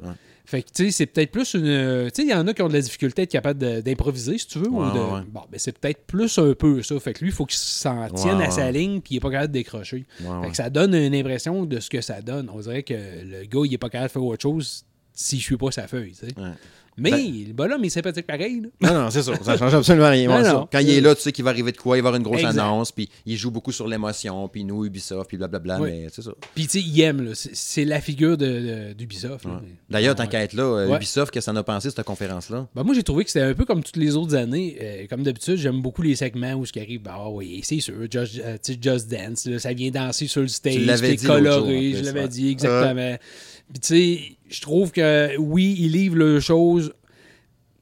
Fait 0.49 0.63
que, 0.63 0.69
tu 0.73 0.85
sais, 0.85 0.91
c'est 0.91 1.05
peut-être 1.07 1.31
plus 1.31 1.55
une. 1.55 2.05
Tu 2.09 2.15
sais, 2.15 2.23
il 2.23 2.29
y 2.29 2.33
en 2.33 2.47
a 2.47 2.53
qui 2.53 2.61
ont 2.61 2.69
de 2.69 2.73
la 2.73 2.79
difficulté 2.79 3.21
à 3.21 3.23
être 3.23 3.31
capable 3.31 3.81
d'improviser, 3.81 4.37
si 4.37 4.47
tu 4.47 4.59
veux. 4.59 4.69
ou 4.69 4.79
de- 4.93 4.97
ouais. 5.15 5.21
Bon, 5.29 5.41
ben, 5.51 5.59
c'est 5.59 5.77
peut-être 5.77 6.05
plus 6.07 6.37
un 6.37 6.53
peu 6.53 6.81
ça. 6.83 6.97
Fait 7.01 7.11
que 7.11 7.19
lui, 7.19 7.27
il 7.31 7.33
faut 7.33 7.45
qu'il 7.45 7.57
s'en 7.59 8.07
tienne 8.09 8.37
Ouais, 8.37 8.45
à 8.45 8.51
sa 8.51 8.71
ligne, 8.71 9.01
puis 9.01 9.15
il 9.15 9.17
est 9.17 9.19
pas 9.19 9.29
capable 9.29 9.51
de 9.51 9.59
décrocher. 9.59 10.05
Fait 10.43 10.49
que 10.51 10.55
ça 10.55 10.69
donne 10.69 10.95
une 10.95 11.13
impression 11.15 11.65
de 11.65 11.79
ce 11.81 11.89
que 11.89 11.99
ça 11.99 12.21
donne. 12.21 12.49
On 12.53 12.59
dirait 12.61 12.83
que 12.83 12.93
le 12.93 13.43
gars, 13.45 13.59
il 13.65 13.73
est 13.73 13.77
pas 13.77 13.89
capable 13.89 14.07
de 14.07 14.11
faire 14.13 14.23
autre 14.23 14.41
chose 14.41 14.85
si 15.13 15.37
je 15.37 15.43
suis 15.43 15.57
pas 15.57 15.71
sa 15.71 15.85
feuille, 15.87 16.13
tu 16.13 16.27
sais. 16.27 16.33
Mais 16.99 17.11
Ben- 17.11 17.45
le 17.49 17.53
bonhomme, 17.53 17.83
il 17.83 17.87
est 17.87 17.89
sympathique 17.91 18.25
pareil. 18.25 18.61
là. 18.81 18.89
Non, 18.93 19.01
non, 19.03 19.09
c'est 19.11 19.21
ça. 19.21 19.33
Ça 19.43 19.57
change 19.57 19.73
absolument 19.75 20.09
rien. 20.09 20.27
Non, 20.43 20.53
non. 20.53 20.67
Quand 20.71 20.79
il 20.79 20.89
est 20.89 21.01
là, 21.01 21.13
tu 21.15 21.21
sais 21.21 21.31
qu'il 21.31 21.43
va 21.43 21.51
arriver 21.51 21.71
de 21.71 21.77
quoi, 21.77 21.97
il 21.97 22.01
va 22.01 22.07
y 22.07 22.09
avoir 22.09 22.15
une 22.15 22.23
grosse 22.23 22.39
Exact. 22.41 22.59
annonce, 22.59 22.91
puis 22.91 23.07
il 23.25 23.37
joue 23.37 23.51
beaucoup 23.51 23.71
sur 23.71 23.87
l'émotion, 23.87 24.47
puis 24.47 24.63
nous, 24.63 24.83
Ubisoft, 24.85 25.27
puis 25.27 25.37
blablabla, 25.37 25.79
Oui. 25.79 25.89
mais 25.91 26.07
c'est 26.11 26.21
ça. 26.23 26.31
Puis, 26.55 26.65
tu 26.65 26.79
sais, 26.81 26.85
il 26.87 27.01
aime. 27.01 27.31
C'est- 27.35 27.85
la 27.85 28.01
figure 28.01 28.37
de- 28.37 28.45
de- 28.89 28.93
d'Ubisoft. 28.93 29.45
Ouais. 29.45 29.51
D'ailleurs, 29.89 30.15
tant 30.15 30.25
qu'à 30.27 30.41
être 30.43 30.53
là, 30.53 30.63
euh, 30.63 30.87
Ouais. 30.87 30.95
Ubisoft, 30.97 31.31
qu'est-ce 31.31 31.45
que 31.45 31.51
ça 31.51 31.51
en 31.51 31.55
a 31.57 31.63
pensé, 31.63 31.89
cette 31.89 32.03
conférence-là? 32.03 32.67
Ben, 32.75 32.83
moi, 32.83 32.95
j'ai 32.95 33.03
trouvé 33.03 33.23
que 33.23 33.29
c'était 33.31 33.45
un 33.45 33.53
peu 33.53 33.65
comme 33.65 33.83
toutes 33.83 33.97
les 33.97 34.15
autres 34.15 34.35
années. 34.35 34.77
Euh, 34.81 35.05
comme 35.09 35.23
d'habitude, 35.23 35.55
j'aime 35.57 35.81
beaucoup 35.81 36.01
les 36.01 36.15
segments 36.15 36.53
où 36.53 36.65
ce 36.65 36.73
qui 36.73 36.79
arrive. 36.79 37.01
Ben, 37.03 37.11
ah 37.15 37.29
oui, 37.29 37.61
c'est 37.63 37.79
sûr. 37.79 37.93
Just, 38.11 38.41
sais, 38.61 38.77
Just 38.81 39.07
Dance, 39.09 39.45
là, 39.45 39.59
ça 39.59 39.73
vient 39.73 39.91
danser 39.91 40.27
sur 40.27 40.41
le 40.41 40.47
stage. 40.47 40.73
C'est 40.97 41.17
jour, 41.21 41.31
en 41.31 41.35
coloré. 41.35 41.93
je 41.95 42.03
l'avais 42.03 42.27
dit, 42.27 42.49
exactement. 42.49 43.17
Puis, 43.71 43.79
tu 43.79 43.87
sais, 43.87 44.21
je 44.49 44.61
trouve 44.61 44.91
que 44.91 45.37
oui, 45.37 45.75
ils 45.79 45.91
livrent 45.91 46.17
le 46.17 46.39
chose. 46.39 46.93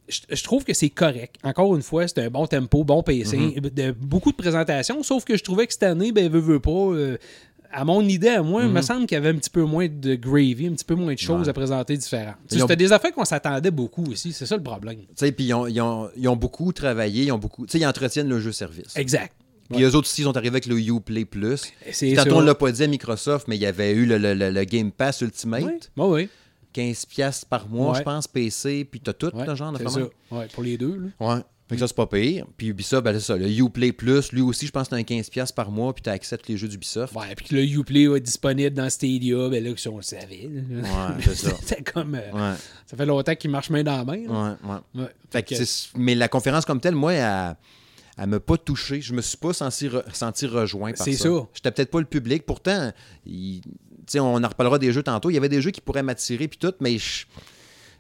Je, 0.08 0.44
trouve 0.44 0.64
que 0.64 0.74
c'est 0.74 0.90
correct. 0.90 1.38
Encore 1.44 1.76
une 1.76 1.82
fois, 1.82 2.08
c'est 2.08 2.20
un 2.20 2.30
bon 2.30 2.46
tempo, 2.46 2.84
bon 2.84 3.02
pacing, 3.02 3.56
Mm-hmm. 3.60 3.74
de, 3.74 3.92
beaucoup 3.92 4.32
de 4.32 4.36
présentations. 4.38 5.02
Sauf 5.02 5.26
que 5.26 5.36
je 5.36 5.44
trouvais 5.44 5.66
que 5.66 5.74
cette 5.74 5.84
année, 5.84 6.12
ben, 6.12 6.30
veut, 6.30 6.40
veut 6.40 6.60
pas. 6.60 6.70
euh, 6.72 7.18
à 7.72 7.84
mon 7.84 8.02
idée, 8.02 8.30
à 8.30 8.42
moi, 8.44 8.64
il 8.64 8.70
me 8.70 8.82
semble 8.82 9.06
qu'il 9.08 9.16
y 9.16 9.18
avait 9.18 9.30
un 9.30 9.36
petit 9.36 9.50
peu 9.50 9.64
moins 9.64 9.88
de 9.90 10.16
gravy, 10.16 10.68
un 10.68 10.74
petit 10.74 10.86
peu 10.86 10.94
moins 10.96 11.14
de 11.14 11.20
choses. 11.20 11.42
Ouais. 11.44 11.50
à 11.50 11.54
présenter 11.54 11.98
différentes. 11.98 12.36
Ont- 12.54 12.60
C'était 12.60 12.76
des 12.76 12.94
affaires 12.94 13.12
qu'on 13.12 13.26
s'attendait 13.26 13.72
beaucoup 13.72 14.06
aussi. 14.12 14.32
C'est 14.32 14.46
ça 14.46 14.56
le 14.56 14.64
problème. 14.64 14.98
Tu 15.00 15.06
sais, 15.16 15.32
puis 15.32 15.46
ils 15.46 15.54
ont, 15.54 15.68
ils, 15.68 15.82
ont, 15.82 16.10
ils 16.16 16.28
ont 16.30 16.36
beaucoup 16.38 16.72
travaillé, 16.72 17.24
ils 17.26 17.32
ont 17.32 17.38
beaucoup. 17.40 17.66
Tu 17.66 17.72
sais, 17.74 17.80
ils 17.80 17.86
entretiennent 17.86 18.30
le 18.30 18.40
jeu-service. 18.40 18.96
Exact. 18.96 19.34
Puis 19.74 19.84
eux 19.84 19.88
autres 19.96 20.08
aussi, 20.08 20.22
ils 20.22 20.26
sont 20.26 20.36
arrivés 20.38 20.50
avec 20.56 20.66
le 20.68 20.80
Uplay 20.80 21.26
Plus. 21.26 21.62
Tantôt, 22.16 22.36
on 22.38 22.42
l'a 22.42 22.56
pas 22.56 22.72
dit 22.72 22.84
à 22.84 22.88
Microsoft, 22.88 23.48
mais 23.48 23.56
il 23.56 23.62
y 23.62 23.66
avait 23.66 23.92
eu 23.94 24.06
le, 24.06 24.18
le- 24.18 24.34
le- 24.34 24.52
le 24.52 24.64
Game 24.66 24.92
Pass 24.92 25.22
Ultimate. 25.22 25.64
Oui, 25.98 26.06
oui, 26.06 26.08
oui. 26.08 26.30
15$ 26.74 27.06
piastres 27.08 27.46
par 27.48 27.68
mois, 27.70 27.94
Ouais. 27.94 28.00
je 28.00 28.04
pense, 28.04 28.28
PC, 28.28 28.86
puis 28.90 29.00
t'as 29.00 29.14
tout, 29.14 29.32
Ouais, 29.34 29.46
le 29.46 29.56
genre 29.56 29.72
de 29.72 29.88
ça. 29.88 30.00
Ouais, 30.32 30.48
pour 30.54 30.62
les 30.64 30.78
deux. 30.78 31.12
Là. 31.20 31.36
Ouais. 31.36 31.42
Fait 31.68 31.76
que 31.76 31.80
ça, 31.80 31.88
c'est 31.88 31.96
pas 31.96 32.06
pire. 32.06 32.46
Puis 32.58 32.68
Ubisoft, 32.68 33.04
ben, 33.04 33.14
c'est 33.14 33.26
ça. 33.26 33.38
Le 33.38 33.50
Uplay 33.50 33.92
Plus, 33.92 34.32
lui 34.34 34.42
aussi, 34.42 34.68
je 34.68 34.72
pense 34.72 34.88
que 34.88 34.96
c'est 34.96 35.02
un 35.02 35.04
15$ 35.04 35.32
piastres 35.32 35.56
par 35.56 35.72
mois, 35.72 35.94
puis 35.96 36.04
tu 36.04 36.10
acceptes 36.12 36.48
les 36.48 36.58
jeux 36.58 36.68
d'Ubisoft. 36.68 37.16
Ouais, 37.16 37.34
puis 37.36 37.46
que 37.48 37.56
le 37.56 37.64
Uplay 37.64 38.06
va 38.06 38.18
être 38.18 38.24
disponible 38.24 38.76
dans 38.76 38.88
Stadia, 38.88 39.50
ben 39.50 39.64
là, 39.64 39.72
si 39.76 39.88
on 39.88 39.96
le 39.96 40.04
savait. 40.04 40.48
là. 40.70 40.82
Ouais, 40.82 41.24
c'est 41.24 41.36
ça. 41.50 41.52
c'est 41.64 41.92
comme. 41.92 42.14
euh, 42.14 42.32
Ouais, 42.52 42.58
Ça 42.86 42.96
fait 42.96 43.06
longtemps 43.08 43.34
qu'il 43.36 43.50
marche 43.50 43.72
main 43.72 43.82
dans 43.82 43.98
la 43.98 44.04
main. 44.06 44.18
là. 44.28 44.58
ouais, 44.64 44.70
ouais. 44.96 45.02
Ouais. 45.04 45.10
Fait 45.32 45.42
que 45.42 45.56
mais 45.98 46.14
la 46.14 46.28
conférence 46.28 46.66
comme 46.66 46.80
telle, 46.80 46.94
moi, 46.94 47.14
elle, 47.14 47.56
elle 48.18 48.28
m'a 48.28 48.40
pas 48.40 48.58
touché. 48.58 49.02
Je 49.02 49.14
me 49.14 49.22
suis 49.22 49.38
pas 49.38 49.54
senti, 49.54 49.88
re- 49.88 50.04
senti 50.14 50.46
rejoint 50.48 50.92
par 50.92 51.00
ça. 51.00 51.04
C'est 51.06 51.14
ça. 51.14 51.30
J'étais 51.54 51.72
peut-être 51.72 51.92
pas 51.92 52.00
le 52.00 52.06
public. 52.06 52.46
Pourtant, 52.46 52.92
il- 53.26 53.62
on 54.18 54.44
en 54.44 54.48
reparlera 54.48 54.80
des 54.80 54.92
jeux 54.92 55.04
tantôt. 55.04 55.30
Il 55.30 55.34
y 55.34 55.38
avait 55.38 55.50
des 55.50 55.62
jeux 55.62 55.72
qui 55.72 55.82
pourraient 55.82 56.04
m'attirer, 56.04 56.48
puis 56.48 56.58
tout, 56.60 56.74
mais 56.80 56.98
je- 56.98 57.26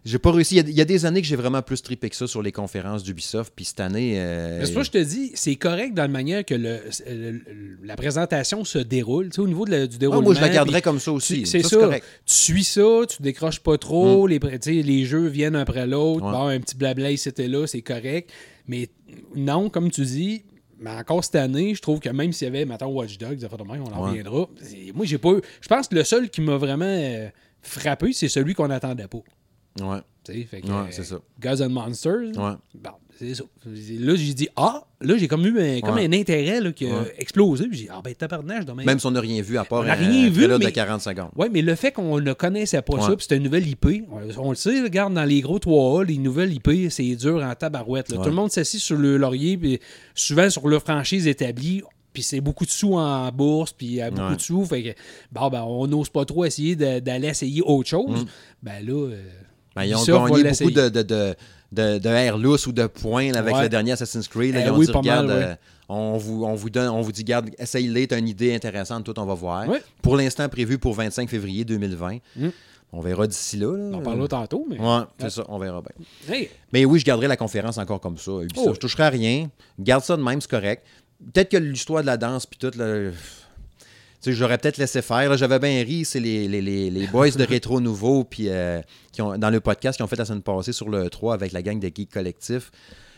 j'ai 0.06 0.20
pas 0.20 0.32
réussi. 0.32 0.56
Il 0.56 0.58
y, 0.58 0.60
a, 0.60 0.70
il 0.70 0.76
y 0.76 0.82
a 0.82 0.86
des 0.86 1.06
années 1.08 1.20
que 1.20 1.28
j'ai 1.28 1.36
vraiment 1.36 1.64
plus 1.64 1.82
trippé 1.82 2.12
que 2.12 2.16
ça 2.16 2.28
sur 2.28 2.44
les 2.44 2.52
conférences 2.52 3.02
d'Ubisoft, 3.04 3.52
puis 3.56 3.66
cette 3.66 3.80
année... 3.80 4.20
euh, 4.20 4.64
c'est 4.64 4.72
pour 4.72 4.84
je 4.84 4.92
te 4.92 5.00
dis, 5.00 5.32
c'est 5.34 5.56
correct 5.56 5.96
dans 5.96 6.04
la 6.04 6.08
manière 6.08 6.46
que 6.46 6.54
le, 6.54 6.80
le- 7.10 7.32
le- 7.32 7.42
la 7.84 7.96
présentation 7.96 8.64
se 8.64 8.78
déroule. 8.78 9.30
Tu 9.30 9.36
sais, 9.38 9.42
au 9.42 9.48
niveau 9.48 9.66
de 9.66 9.72
la- 9.72 9.88
du 9.88 9.96
ah, 9.96 10.00
déroulement. 10.00 10.22
moi, 10.22 10.34
je 10.36 10.42
la 10.42 10.50
garderais 10.50 10.84
comme 10.84 11.00
ça 11.00 11.12
aussi. 11.12 11.48
C'est 11.48 11.64
ça. 11.64 11.76
correct. 11.78 12.06
Tu 12.26 12.34
suis 12.36 12.64
ça, 12.64 13.02
tu 13.10 13.22
décroches 13.24 13.60
pas 13.62 13.78
trop. 13.80 14.28
Les, 14.28 14.40
tu 14.40 14.48
sais, 14.62 14.72
les 14.84 15.06
jeux 15.06 15.26
viennent 15.28 15.56
un 15.56 15.62
après 15.62 15.88
l'autre. 15.88 16.24
Ouais. 16.24 16.32
Bon, 16.32 16.48
un 16.50 16.60
petit 16.60 16.76
blabla 16.76 17.10
et 17.10 17.18
là, 17.48 17.66
c'est 17.66 17.82
correct. 17.82 18.30
Mais 18.68 18.90
non, 19.36 19.70
comme 19.70 19.92
tu 19.92 20.02
dis, 20.04 20.44
mais 20.80 20.90
encore 20.92 21.24
cette 21.24 21.36
année, 21.36 21.74
je 21.76 21.82
trouve 21.82 22.00
que 22.00 22.10
même 22.10 22.32
s'il 22.34 22.46
y 22.46 22.48
avait, 22.50 22.66
maintenant 22.66 22.90
Watch 22.90 23.18
Dogs, 23.18 23.38
de 23.38 23.48
même, 23.64 23.84
on 23.84 23.94
en 23.94 24.04
Ouais. 24.04 24.10
reviendra. 24.10 24.48
Moi, 24.94 25.06
j'ai 25.06 25.18
pas 25.18 25.30
eu. 25.34 25.42
Je 25.62 25.68
pense 25.68 25.88
que 25.88 25.96
le 25.96 26.04
seul 26.04 26.30
qui 26.30 26.42
m'a 26.42 26.58
vraiment 26.58 26.86
euh, 26.86 27.30
frappé, 27.62 28.12
c'est 28.14 28.28
celui 28.30 28.54
qu'on 28.54 28.68
n'attendait 28.68 29.08
pas. 29.08 29.20
Ouais, 29.82 30.00
Tu 30.24 30.34
sais, 30.34 30.44
fait 30.44 30.62
que, 30.62 30.68
Ouais, 30.68 30.74
euh, 30.74 30.88
c'est 30.92 31.04
ça. 31.04 31.20
Gods 31.40 31.62
and 31.64 31.70
Monsters. 31.70 32.38
ouais. 32.38 32.54
Bon, 32.76 32.92
c'est 33.18 33.34
ça. 33.36 33.44
Là, 33.66 34.16
j'ai 34.16 34.34
dit, 34.34 34.48
ah, 34.56 34.84
là, 35.02 35.18
j'ai 35.18 35.28
comme 35.28 35.46
eu 35.46 35.60
un, 35.60 35.80
comme 35.82 35.96
Ouais. 35.96 36.06
un 36.06 36.14
intérêt 36.14 36.60
là, 36.60 36.72
qui 36.72 36.86
a 36.88 36.90
Ouais. 37.02 37.14
explosé. 37.18 37.66
J'ai 37.72 37.84
dit, 37.84 37.88
ah, 37.92 38.02
ben, 38.04 38.14
tabarnak, 38.14 38.62
je 38.62 38.66
dois 38.66 38.76
même. 38.76 38.86
Même 38.86 39.00
si 39.00 39.06
on 39.06 39.12
n'a 39.12 39.20
rien 39.22 39.42
vu, 39.42 39.58
à 39.58 39.64
part 39.64 39.82
On 39.82 39.84
n'a 39.84 39.94
un 39.94 39.96
rien 39.96 40.30
vu, 40.30 40.34
trailer 40.42 40.60
de 40.60 40.66
mais- 40.66 40.72
40 40.72 41.02
secondes. 41.02 41.30
Oui, 41.36 41.48
mais 41.52 41.62
le 41.62 41.76
fait 41.76 41.92
qu'on 41.92 42.20
ne 42.20 42.34
connaissait 42.34 42.82
pas 42.82 43.00
ça, 43.00 43.10
Ouais. 43.10 43.16
puis 43.16 43.24
c'était 43.24 43.38
une 43.38 43.44
nouvelle 43.44 43.68
IP, 43.68 44.04
on, 44.38 44.50
le 44.50 44.56
sait, 44.56 44.82
regarde, 44.82 45.14
dans 45.14 45.24
les 45.26 45.42
gros 45.42 45.60
3A, 45.60 46.04
les 46.06 46.18
nouvelles 46.18 46.54
IP, 46.54 46.90
c'est 46.90 47.16
dur 47.16 47.44
en 47.44 47.56
tabarouette. 47.56 48.08
Tout 48.14 48.22
le 48.24 48.32
monde 48.32 48.52
s'assit 48.52 48.80
sur 48.80 48.98
le 48.98 49.18
laurier, 49.18 49.58
puis 49.58 49.80
souvent 50.14 50.50
sur 50.50 50.68
leur 50.68 50.82
franchise 50.82 51.28
établie, 51.28 51.82
puis 52.14 52.24
c'est 52.24 52.40
beaucoup 52.42 52.66
de 52.66 52.70
sous 52.72 52.94
en 52.94 53.30
bourse, 53.32 53.74
puis 53.74 53.88
il 53.88 53.94
y 53.96 54.02
a 54.02 54.10
beaucoup 54.10 54.30
Ouais. 54.30 54.36
de 54.38 54.42
sous, 54.42 54.64
fait 54.66 54.84
que, 54.84 54.90
bon, 55.32 55.50
ben, 55.50 55.64
on 55.64 55.86
n'ose 55.88 56.10
pas 56.10 56.24
trop 56.26 56.46
essayer 56.46 56.76
d'aller 56.76 57.28
essayer 57.28 57.62
autre 57.62 57.90
chose. 57.90 58.24
Mm. 58.24 58.28
Ben 58.64 58.86
là, 58.86 58.94
euh, 59.10 59.22
Ben, 59.76 59.84
ils 59.84 59.94
ont 59.96 60.04
gagné 60.30 60.50
beaucoup 60.50 60.72
de, 60.72 60.88
de, 60.88 61.02
de, 61.02 61.36
de, 61.76 62.00
de 62.00 62.10
air 62.10 62.38
loose 62.38 62.66
ou 62.68 62.72
de 62.72 62.88
points 62.88 63.32
là, 63.32 63.40
avec 63.40 63.54
Ouais. 63.56 63.64
le 63.64 63.70
dernier 63.70 63.92
Assassin's 63.92 64.28
Creed. 64.28 64.54
là. 64.56 64.62
Eh 64.62 64.66
ils 64.66 64.72
ont 64.72 64.78
oui, 64.78 64.86
dit, 64.88 65.08
mal, 65.08 65.28
euh, 65.30 65.56
on, 65.90 66.18
vous, 66.18 66.44
on, 66.46 66.56
vous 66.56 66.70
donne, 66.70 66.90
on 66.90 67.02
vous 67.02 67.12
dit, 67.12 67.24
garde, 67.24 67.50
essaye-les, 67.60 68.08
t'as 68.08 68.18
une 68.18 68.28
idée 68.28 68.56
intéressante, 68.56 69.04
tout, 69.04 69.18
on 69.20 69.26
va 69.26 69.34
voir. 69.34 69.66
Pour 70.02 70.16
l'instant, 70.18 70.48
prévu 70.50 70.78
pour 70.78 70.94
25 70.96 71.30
février 71.30 71.64
2020. 71.66 72.18
Mm. 72.36 72.48
On 72.94 73.02
verra 73.02 73.28
d'ici 73.28 73.58
là. 73.58 73.76
là. 73.76 73.84
on 73.92 73.94
en 73.96 74.02
parlera 74.02 74.28
tantôt, 74.28 74.66
mais. 74.70 74.80
Ouais, 74.80 75.02
c'est 75.20 75.30
ça, 75.30 75.44
on 75.50 75.58
verra 75.60 75.82
bien. 75.82 76.34
Hey, 76.36 76.50
Mais 76.72 76.86
oui, 76.86 77.00
je 77.00 77.06
garderai 77.06 77.28
la 77.28 77.36
conférence 77.38 77.78
encore 77.78 78.00
comme 78.00 78.18
ça. 78.18 78.32
Ubisoft, 78.42 78.68
Oh. 78.70 78.74
Je 78.74 78.80
toucherai 78.80 79.04
à 79.04 79.10
rien. 79.10 79.50
Garde 79.80 80.04
ça 80.04 80.16
de 80.16 80.22
même, 80.24 80.40
c'est 80.40 80.50
correct. 80.50 80.86
Peut-être 81.34 81.50
que 81.52 81.58
l'histoire 81.58 82.02
de 82.02 82.08
la 82.08 82.16
danse, 82.18 82.46
puis 82.46 82.58
tout, 82.58 82.72
sais, 82.72 83.12
j'aurais 84.32 84.58
peut-être 84.58 84.78
laissé 84.78 85.02
faire. 85.02 85.36
J'avais 85.38 85.60
bien 85.60 85.84
ri, 85.84 86.06
c'est 86.06 86.20
les, 86.20 86.48
les, 86.48 86.62
les, 86.62 86.90
les 86.90 87.08
boys 87.08 87.32
de 87.32 87.44
Rétro 87.48 87.80
Nouveau, 87.82 88.24
puis 88.24 88.50
euh, 88.50 88.82
qui 89.12 89.22
ont, 89.22 89.38
dans 89.38 89.50
le 89.50 89.60
podcast, 89.60 89.98
qui 89.98 90.04
ont 90.04 90.08
fait 90.08 90.16
la 90.16 90.26
semaine 90.26 90.42
passée 90.42 90.74
sur 90.74 90.90
le 90.90 91.10
3 91.10 91.34
avec 91.34 91.52
la 91.52 91.62
gang 91.62 91.80
de 91.80 91.88
Geek 91.94 92.12
Collectif. 92.12 92.72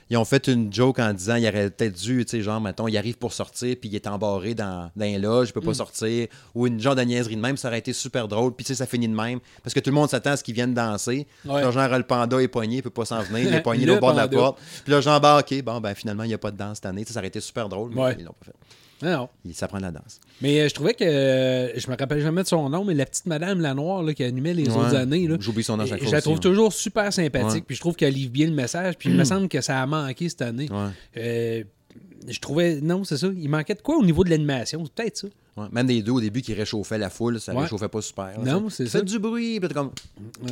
Ils 0.10 0.16
ont 0.16 0.24
fait 0.24 0.48
une 0.48 0.72
joke 0.72 1.00
en 1.00 1.12
disant 1.14 1.36
il 1.36 1.46
aurait 1.46 1.70
peut-être 1.70 2.00
dû, 2.00 2.24
tu 2.24 2.38
sais, 2.38 2.42
genre, 2.42 2.62
mettons, 2.62 2.88
il 2.88 2.98
arrive 2.98 3.18
pour 3.18 3.34
sortir, 3.34 3.76
puis 3.78 3.90
il 3.90 3.96
est 3.96 4.08
embarré 4.08 4.56
dans, 4.56 4.90
dans 4.96 5.06
un 5.06 5.18
loge, 5.18 5.50
il 5.50 5.52
peut 5.52 5.60
pas 5.60 5.74
sortir, 5.74 6.28
ou 6.56 6.66
une 6.66 6.80
genre 6.80 6.96
de 6.96 7.02
niaiserie 7.02 7.36
de 7.36 7.42
même, 7.42 7.58
ça 7.58 7.68
aurait 7.68 7.80
été 7.80 7.92
super 7.92 8.26
drôle, 8.30 8.56
puis 8.56 8.64
tu 8.64 8.70
sais, 8.70 8.76
ça 8.76 8.86
finit 8.86 9.10
de 9.10 9.14
même, 9.14 9.40
parce 9.64 9.74
que 9.74 9.82
tout 9.82 9.90
le 9.90 9.96
monde 9.96 10.10
s'attend 10.10 10.30
à 10.32 10.38
ce 10.38 10.46
qu'ils 10.46 10.56
viennent 10.56 10.74
danser. 10.74 11.28
Ouais. 11.44 11.62
Là, 11.62 11.72
genre, 11.72 11.90
le 11.98 12.04
panda 12.04 12.42
est 12.42 12.48
pogné, 12.48 12.78
il 12.78 12.84
peut 12.84 12.90
pas 12.90 13.04
s'en 13.04 13.22
venir, 13.22 13.50
il 13.50 13.54
est 13.54 13.62
pogné 13.64 13.86
Le 13.86 13.98
au 13.98 14.00
bord 14.00 14.14
de 14.14 14.18
la 14.20 14.30
porte. 14.30 14.60
Puis 14.86 14.94
là, 14.94 15.02
genre, 15.02 15.20
bah, 15.20 15.40
ok, 15.42 15.62
bon, 15.62 15.82
ben 15.82 15.94
finalement, 15.94 16.24
il 16.24 16.30
n'y 16.30 16.34
a 16.34 16.38
pas 16.38 16.52
de 16.52 16.58
danse 16.58 16.78
cette 16.78 16.86
année, 16.86 17.04
ça 17.06 17.20
aurait 17.20 17.28
été 17.28 17.42
super 17.42 17.68
drôle, 17.68 17.92
mais 17.94 18.02
Ouais. 18.02 18.16
ils 18.18 18.24
l'ont 18.24 18.32
pas 18.32 18.46
fait. 18.46 18.54
Non, 19.02 19.12
non. 19.12 19.30
Il- 19.46 19.54
Ça 19.54 19.68
prend 19.68 19.78
de 19.78 19.84
la 19.84 19.92
danse. 19.92 20.20
Mais 20.42 20.60
euh, 20.62 20.70
je 20.70 20.74
trouvais 20.74 20.94
que. 20.94 21.04
euh, 21.04 21.78
je 21.80 21.90
me 21.90 21.96
rappelle 21.98 22.22
jamais 22.22 22.44
de 22.44 22.48
son 22.48 22.70
nom, 22.70 22.84
mais 22.84 22.94
la 22.94 23.06
petite 23.06 23.26
madame 23.26 23.60
la 23.62 23.74
noire 23.74 24.04
là, 24.04 24.14
qui 24.14 24.24
animait 24.24 24.54
les 24.54 24.68
Ouais. 24.70 24.76
autres 24.76 24.96
années. 24.96 25.28
là, 25.28 25.38
J'oublie 25.40 25.64
son 25.64 25.78
nom 25.78 25.86
chaque 25.86 26.00
je 26.00 26.04
fois 26.04 26.12
la 26.12 26.18
aussi, 26.18 26.24
trouve 26.24 26.36
ouais. 26.38 26.42
toujours 26.42 26.74
super 26.74 27.12
sympathique. 27.14 27.66
Puis 27.68 27.76
je 27.76 27.82
trouve 27.82 27.96
qu'elle 27.96 28.14
livre 28.14 28.32
bien 28.32 28.48
le 28.48 28.54
message. 28.54 28.96
Puis 28.98 29.10
il 29.10 29.16
me 29.16 29.24
semble 29.24 29.48
que 29.50 29.62
ça 29.62 29.82
a 29.82 29.86
manqué 29.86 30.30
cette 30.30 30.42
année. 30.42 30.68
Euh, 31.18 31.64
je 32.28 32.40
trouvais. 32.40 32.82
Non, 32.82 33.04
c'est 33.04 33.18
ça. 33.18 33.28
Il 33.36 33.50
manquait 33.50 33.76
de 33.76 33.82
quoi 33.82 33.98
au 33.98 34.04
niveau 34.04 34.24
de 34.24 34.30
l'animation? 34.30 34.84
C'est 34.86 34.94
peut-être 34.94 35.18
ça. 35.18 35.28
Ouais, 35.56 35.66
Même 35.72 35.88
des 35.88 36.04
deux 36.04 36.12
au 36.12 36.22
début 36.22 36.42
qui 36.42 36.54
réchauffaient 36.54 36.98
la 37.00 37.10
foule, 37.10 37.40
ça 37.40 37.54
Ouais. 37.56 37.64
réchauffait 37.64 37.88
pas 37.88 38.02
super. 38.02 38.26
là, 38.44 38.54
Non, 38.54 38.70
c'est 38.70 38.86
ça. 38.86 39.00
fais 39.00 39.06
du 39.06 39.18
bruit, 39.18 39.60
puis 39.60 39.70
comme 39.70 39.90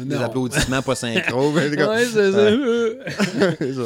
des 0.02 0.16
applaudissements 0.16 0.82
pas 0.82 0.96
synchro. 0.96 1.52
comme- 1.52 1.56
Ouais, 1.62 2.06
c'est 2.06 2.32
ça. 2.32 2.50
C'est 3.60 3.74
ça. 3.74 3.84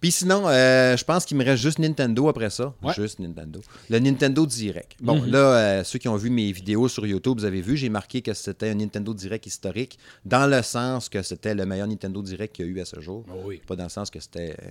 Puis 0.00 0.12
sinon, 0.12 0.44
euh, 0.48 0.96
je 0.96 1.04
pense 1.04 1.24
qu'il 1.24 1.36
me 1.36 1.44
reste 1.44 1.62
juste 1.62 1.78
Nintendo 1.80 2.28
après 2.28 2.50
ça. 2.50 2.72
Ouais. 2.82 2.94
Juste 2.94 3.18
Nintendo. 3.18 3.60
Le 3.90 3.98
Nintendo 3.98 4.46
Direct. 4.46 4.92
Bon, 5.00 5.20
Mhm. 5.20 5.30
là, 5.30 5.38
euh, 5.38 5.84
ceux 5.84 5.98
qui 5.98 6.08
ont 6.08 6.16
vu 6.16 6.30
mes 6.30 6.52
vidéos 6.52 6.86
sur 6.88 7.04
YouTube, 7.06 7.38
vous 7.38 7.44
avez 7.44 7.60
vu, 7.60 7.76
j'ai 7.76 7.88
marqué 7.88 8.22
que 8.22 8.32
c'était 8.32 8.70
un 8.70 8.74
Nintendo 8.74 9.12
Direct 9.12 9.46
historique, 9.46 9.98
dans 10.24 10.46
le 10.46 10.62
sens 10.62 11.08
que 11.08 11.20
c'était 11.22 11.54
le 11.54 11.66
meilleur 11.66 11.88
Nintendo 11.88 12.22
Direct 12.22 12.54
qu'il 12.54 12.66
y 12.66 12.68
a 12.68 12.70
eu 12.72 12.80
à 12.80 12.84
ce 12.84 13.00
jour. 13.00 13.24
Oh 13.28 13.42
oui. 13.46 13.60
Pas 13.66 13.74
dans 13.76 13.84
le 13.84 13.88
sens 13.90 14.08
que 14.10 14.20
c'était 14.20 14.54
euh, 14.62 14.70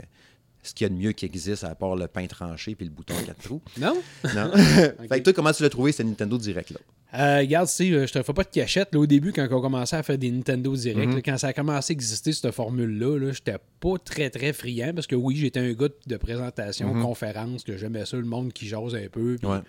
ce 0.68 0.74
qu'il 0.74 0.86
y 0.86 0.90
a 0.90 0.90
de 0.90 0.98
mieux 1.00 1.12
qui 1.14 1.26
existe, 1.26 1.64
à 1.64 1.74
part 1.76 1.96
le 1.96 2.08
pain 2.08 2.26
tranché 2.28 2.76
puis 2.76 2.86
le 2.86 2.92
bouton 2.92 3.14
à 3.18 3.22
quatre 3.24 3.42
trous. 3.42 3.62
Non? 3.80 3.96
Non. 4.36 4.52
fait 4.56 5.20
que 5.20 5.24
toi, 5.24 5.34
comment 5.34 5.52
tu 5.52 5.64
l'as 5.64 5.70
trouvé, 5.70 5.92
ce 5.92 6.04
Nintendo 6.04 6.38
Direct-là? 6.38 6.80
Euh, 7.14 7.38
regarde, 7.40 7.68
Steve, 7.68 8.06
je 8.06 8.12
te 8.12 8.22
fais 8.22 8.34
pas 8.34 8.44
de 8.44 8.50
cachette. 8.50 8.90
Là, 8.94 9.00
au 9.00 9.06
début, 9.06 9.32
quand 9.32 9.48
on 9.50 9.62
commençait 9.62 9.96
à 9.96 10.04
faire 10.04 10.18
des 10.18 10.30
Nintendo 10.30 10.76
Direct, 10.76 11.08
Mhm. 11.08 11.16
là, 11.16 11.22
quand 11.24 11.38
ça 11.38 11.48
a 11.48 11.54
commencé 11.54 11.92
à 11.92 11.94
exister, 11.94 12.34
cette 12.34 12.52
formule-là, 12.52 13.18
là, 13.18 13.32
j'étais 13.32 13.56
pas 13.80 13.98
très, 14.04 14.30
très 14.30 14.52
friand 14.52 14.94
parce 14.94 15.08
que 15.08 15.16
oui, 15.16 15.38
j'étais 15.38 15.62
un 15.62 15.72
gars 15.72 15.88
de 16.06 16.18
présentation, 16.18 16.94
conférence, 17.02 17.64
que 17.64 17.78
j'aimais 17.78 18.06
ça, 18.06 18.18
le 18.18 18.24
monde 18.24 18.52
qui 18.52 18.68
jase 18.68 18.94
un 18.94 19.08
peu. 19.10 19.38
Ouais. 19.42 19.60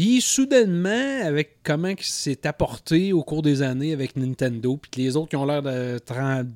Puis 0.00 0.22
soudainement, 0.22 1.26
avec 1.26 1.58
comment 1.62 1.92
c'est 2.00 2.46
apporté 2.46 3.12
au 3.12 3.22
cours 3.22 3.42
des 3.42 3.60
années 3.60 3.92
avec 3.92 4.16
Nintendo, 4.16 4.78
puis 4.80 4.90
que 4.90 4.98
les 4.98 5.14
autres 5.14 5.28
qui 5.28 5.36
ont 5.36 5.44
l'air 5.44 5.62
de, 5.62 5.98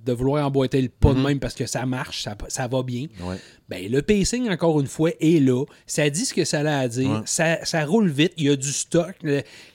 de 0.06 0.12
vouloir 0.14 0.46
emboîter 0.46 0.80
le 0.80 0.88
pas 0.88 1.12
de 1.12 1.20
même 1.20 1.38
parce 1.40 1.54
que 1.54 1.66
ça 1.66 1.84
marche, 1.84 2.22
ça, 2.22 2.36
ça 2.48 2.66
va 2.68 2.82
bien. 2.82 3.06
Ouais. 3.22 3.36
Ben, 3.68 3.90
le 3.90 4.02
pacing, 4.02 4.50
encore 4.50 4.78
une 4.80 4.86
fois, 4.86 5.10
est 5.20 5.40
là. 5.40 5.64
Ça 5.86 6.08
dit 6.10 6.26
ce 6.26 6.34
que 6.34 6.44
ça 6.44 6.60
a 6.60 6.78
à 6.80 6.88
dire. 6.88 7.08
Ouais. 7.10 7.20
Ça, 7.24 7.64
ça 7.64 7.84
roule 7.86 8.08
vite. 8.08 8.32
Il 8.36 8.44
y 8.44 8.50
a 8.50 8.56
du 8.56 8.70
stock. 8.70 9.14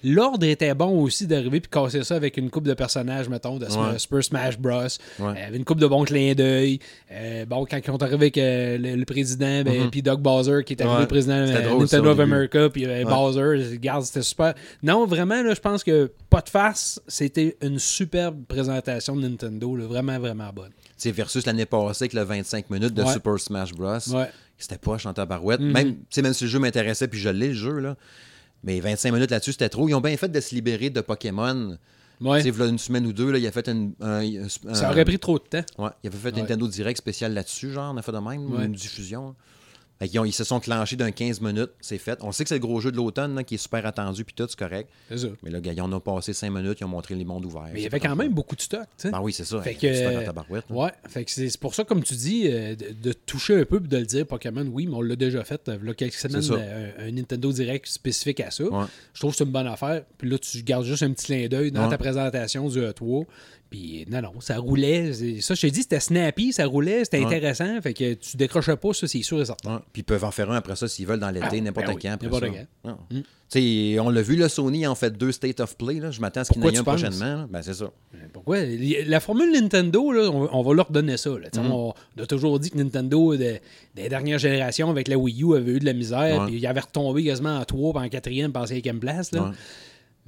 L'ordre 0.04 0.46
était 0.46 0.76
bon 0.76 1.02
aussi 1.02 1.26
d'arriver 1.26 1.60
puis 1.60 1.70
casser 1.72 2.04
ça 2.04 2.16
avec 2.16 2.38
une 2.38 2.50
coupe 2.52 2.66
de 2.66 2.74
personnages, 2.76 3.30
mettons, 3.30 3.58
de 3.58 3.66
Ouais. 3.66 3.98
Super 3.98 4.24
Smash 4.24 4.60
Bros. 4.60 4.82
Euh, 5.20 5.34
une 5.54 5.64
coupe 5.66 5.80
de 5.80 5.88
bons 5.88 6.04
clins 6.06 6.34
d'œil. 6.34 6.80
Euh, 7.12 7.46
bon, 7.46 7.66
quand 7.70 7.78
ils 7.78 7.86
sont 7.86 8.02
arrivés 8.04 8.16
avec 8.16 8.38
euh, 8.38 8.78
le, 8.78 8.96
le 8.96 9.06
président, 9.06 9.64
ben, 9.64 9.90
puis 9.90 10.02
Doug 10.04 10.20
Bowser, 10.22 10.64
qui 10.66 10.74
est 10.74 10.82
arrivé 10.82 10.96
Mhm. 10.96 11.02
Le 11.02 11.08
président 11.08 11.34
euh, 11.34 11.48
ça, 11.48 11.62
Nintendo 11.76 12.10
of. 12.12 12.20
America, 12.20 12.70
puis 12.70 12.86
Bowser, 13.06 13.59
regarde, 13.64 14.04
c'était 14.04 14.22
super. 14.22 14.54
Non, 14.84 15.06
vraiment, 15.06 15.42
là, 15.42 15.54
je 15.54 15.60
pense 15.60 15.84
que 15.84 16.12
pas 16.30 16.42
de 16.42 16.50
farce, 16.50 17.02
c'était 17.08 17.58
une 17.62 17.80
superbe 17.80 18.44
présentation 18.48 19.16
de 19.16 19.28
Nintendo, 19.28 19.76
là, 19.76 19.86
vraiment, 19.86 20.20
vraiment 20.20 20.52
bonne. 20.54 20.72
Sais, 20.98 21.12
versus 21.12 21.46
l'année 21.46 21.66
passée 21.66 22.04
avec 22.04 22.14
le 22.14 22.24
25 22.24 22.70
minutes 22.70 22.94
de 22.94 23.04
Ouais. 23.04 23.14
Super 23.14 23.40
Smash 23.40 23.72
Bros. 23.74 23.98
Ouais. 24.14 24.30
C'était 24.58 24.78
pas 24.78 24.98
chanteur 24.98 25.26
barouette. 25.26 25.62
Mhm. 25.62 25.72
Même, 25.72 25.96
même 26.22 26.34
si 26.34 26.44
le 26.44 26.50
jeu 26.50 26.60
m'intéressait, 26.60 27.08
puis 27.08 27.20
je 27.20 27.30
l'ai, 27.30 27.48
le 27.50 27.54
jeu, 27.54 27.80
là. 27.80 27.96
Mais 28.64 28.80
25 28.82 29.14
minutes 29.14 29.32
là-dessus, 29.32 29.54
c'était 29.54 29.70
trop. 29.70 29.88
Ils 29.88 29.94
ont 29.94 30.02
bien 30.02 30.18
fait 30.18 30.28
de 30.30 30.40
se 30.42 30.54
libérer 30.54 30.90
de 30.90 31.00
Pokémon. 31.00 31.78
Ouais. 32.20 32.46
Une 32.46 32.78
semaine 32.78 33.06
ou 33.06 33.14
deux, 33.14 33.32
là, 33.32 33.38
il 33.38 33.48
a 33.48 33.52
fait 33.54 33.70
une, 33.70 33.94
un, 34.02 34.20
un- 34.20 34.50
Ça 34.74 34.90
aurait 34.92 35.06
pris 35.06 35.18
trop 35.20 35.40
de 35.40 35.44
temps. 35.46 35.64
Ouais, 35.78 35.92
il 36.04 36.08
avait 36.08 36.18
fait 36.18 36.34
Ouais. 36.34 36.40
un 36.40 36.42
Nintendo 36.42 36.68
Direct 36.68 36.98
spécial 36.98 37.34
là-dessus, 37.34 37.72
genre, 37.72 37.94
on 37.94 37.98
a 37.98 38.02
fait 38.02 38.12
de 38.12 38.18
même, 38.18 38.52
Ouais. 38.54 38.66
une 38.66 38.74
diffusion. 38.74 39.36
Ont- 40.20 40.24
ils 40.26 40.32
se 40.32 40.44
sont 40.44 40.60
clenchés 40.60 40.96
d'un 40.96 41.12
15 41.12 41.42
minutes, 41.42 41.72
c'est 41.82 41.98
fait. 41.98 42.18
On 42.22 42.32
sait 42.32 42.44
que 42.44 42.50
c'est 42.50 42.56
le 42.56 42.62
gros 42.62 42.80
jeu 42.80 42.92
de 42.92 42.96
l'automne, 42.98 43.36
là, 43.36 43.44
qui 43.44 43.56
est 43.56 43.58
super 43.58 43.86
attendu, 43.86 44.24
puis 44.24 44.34
tout, 44.34 44.46
c'est 44.48 44.58
correct. 44.58 44.90
C'est 45.10 45.18
ça. 45.18 45.28
Mais 45.44 45.50
là, 45.50 45.60
gars, 45.60 45.74
ils 45.74 45.82
en 45.82 45.92
ont 45.92 46.00
passé 46.00 46.32
5 46.34 46.50
minutes, 46.52 46.78
ils 46.80 46.86
ont 46.86 46.90
montré 46.90 47.16
les 47.16 47.26
mondes 47.26 47.46
ouverts. 47.46 47.68
Mais 47.74 47.82
il 47.82 47.84
y 47.84 47.88
avait 47.88 48.00
quand 48.00 48.16
même 48.16 48.34
beaucoup 48.34 48.56
de 48.56 48.62
stock, 48.62 48.84
tu 48.98 49.04
sais. 49.04 49.12
Ben 49.12 49.20
oui, 49.22 49.34
c'est 49.34 49.44
ça. 49.46 49.62
Fait 49.62 49.76
que, 49.76 49.88
euh, 49.88 50.22
là. 50.32 50.64
Ouais, 50.70 50.92
fait 51.08 51.26
que 51.26 51.32
c'est 51.32 51.58
pour 51.60 51.76
ça, 51.76 51.84
comme 51.84 52.02
tu 52.04 52.14
dis, 52.16 52.44
euh, 52.48 52.76
de, 52.76 52.94
de 53.10 53.14
toucher 53.14 53.60
un 53.60 53.66
peu 53.66 53.78
et 53.84 53.88
de 53.88 53.98
le 53.98 54.06
dire, 54.06 54.26
Pokémon, 54.26 54.66
oui, 54.72 54.88
mais 54.88 54.96
on 54.96 55.02
l'a 55.02 55.16
déjà 55.18 55.44
fait. 55.44 55.68
euh, 55.68 55.78
Il 55.82 55.88
y 55.88 55.92
a 55.92 55.94
quelques 55.94 56.14
semaines, 56.14 56.42
ça. 56.42 56.54
euh, 56.54 56.92
un, 57.00 57.08
un 57.08 57.12
Nintendo 57.12 57.52
Direct 57.52 57.86
spécifique 57.88 58.40
à 58.40 58.52
ça. 58.52 58.64
Ouais. 58.64 58.86
Je 59.14 59.20
trouve 59.20 59.32
que 59.32 59.38
c'est 59.38 59.44
une 59.44 59.52
bonne 59.52 59.68
affaire. 59.68 60.04
Puis 60.18 60.30
là, 60.30 60.38
tu 60.38 60.64
gardes 60.64 60.86
juste 60.86 61.04
un 61.04 61.12
petit 61.12 61.26
clin 61.26 61.48
d'œil 61.48 61.72
dans 61.72 61.84
Ouais. 61.84 61.90
ta 61.90 61.98
présentation 61.98 62.68
du 62.70 62.80
E3. 62.80 63.26
Puis 63.70 64.06
non, 64.10 64.22
non, 64.22 64.32
ça 64.40 64.58
roulait. 64.58 65.14
Ça, 65.42 65.54
je 65.54 65.62
t'ai 65.62 65.70
dit, 65.70 65.82
c'était 65.84 66.00
snappy, 66.00 66.52
ça 66.54 66.66
roulait, 66.66 67.04
c'était 67.06 67.20
Ouais. 67.20 67.26
intéressant. 67.26 67.80
Fait 67.82 67.94
que 67.94 68.14
tu 68.14 68.36
décrochais 68.36 68.76
pas, 68.78 68.94
ça, 68.94 69.08
c'est 69.08 69.22
sûr 69.22 69.40
et 69.42 69.46
certain. 69.46 69.76
Ouais. 69.76 69.82
Puis 69.94 70.02
ils 70.02 70.04
peuvent 70.04 70.24
en 70.24 70.32
faire 70.32 70.50
un 70.50 70.56
après 70.56 70.76
ça 70.76 70.88
s'ils 70.88 71.06
veulent 71.06 71.20
dans 71.20 71.30
l'été, 71.30 71.62
n'importe 71.62 71.86
ben 71.88 71.94
oui, 71.94 72.00
quand. 72.02 72.10
n'importe 72.24 72.46
quand. 72.84 72.98
Tu 73.52 73.94
sais, 73.96 74.00
on 74.00 74.10
l'a 74.12 74.22
vu, 74.22 74.36
le 74.36 74.48
Sony 74.48 74.86
en 74.86 74.94
fait 74.94 75.16
deux 75.18 75.32
State 75.32 75.60
of 75.60 75.76
Play. 75.76 75.96
Là. 76.00 76.12
Je 76.12 76.22
m'attends 76.22 76.42
à 76.42 76.44
ce 76.46 76.52
qu'il 76.54 76.62
y 76.64 76.66
en 76.66 76.70
ait 76.70 76.78
un 76.78 76.84
penses? 76.84 77.02
prochainement. 77.02 77.48
Ben, 77.50 77.62
c'est 77.64 77.74
ça. 77.74 77.92
Pourquoi? 78.32 78.58
La 79.08 79.20
formule 79.20 79.52
Nintendo, 79.52 80.12
là, 80.12 80.30
on, 80.32 80.50
on 80.52 80.62
va 80.62 80.74
leur 80.76 80.92
donner 80.92 81.18
ça. 81.18 81.32
là. 81.32 81.48
Mm. 81.56 81.72
On, 81.72 81.94
on 82.18 82.22
a 82.24 82.26
toujours 82.28 82.60
dit 82.60 82.70
que 82.70 82.78
Nintendo, 82.78 83.36
de- 83.36 83.58
des 83.96 84.08
dernières 84.10 84.38
générations, 84.38 84.90
avec 84.92 85.08
la 85.08 85.18
Wii 85.18 85.44
U, 85.44 85.56
avait 85.56 85.72
eu 85.74 85.80
de 85.80 85.86
la 85.86 85.94
misère. 85.94 86.46
Puis 86.46 86.58
il 86.58 86.68
avait 86.68 86.80
retombé 86.82 87.24
quasiment 87.24 87.58
en 87.58 87.66
3, 87.66 87.94
puis 87.94 88.04
en 88.04 88.08
4e, 88.08 88.52
puis 88.52 88.62
en 88.62 88.66
5e 88.66 89.00
place. 89.00 89.32
Là. 89.32 89.52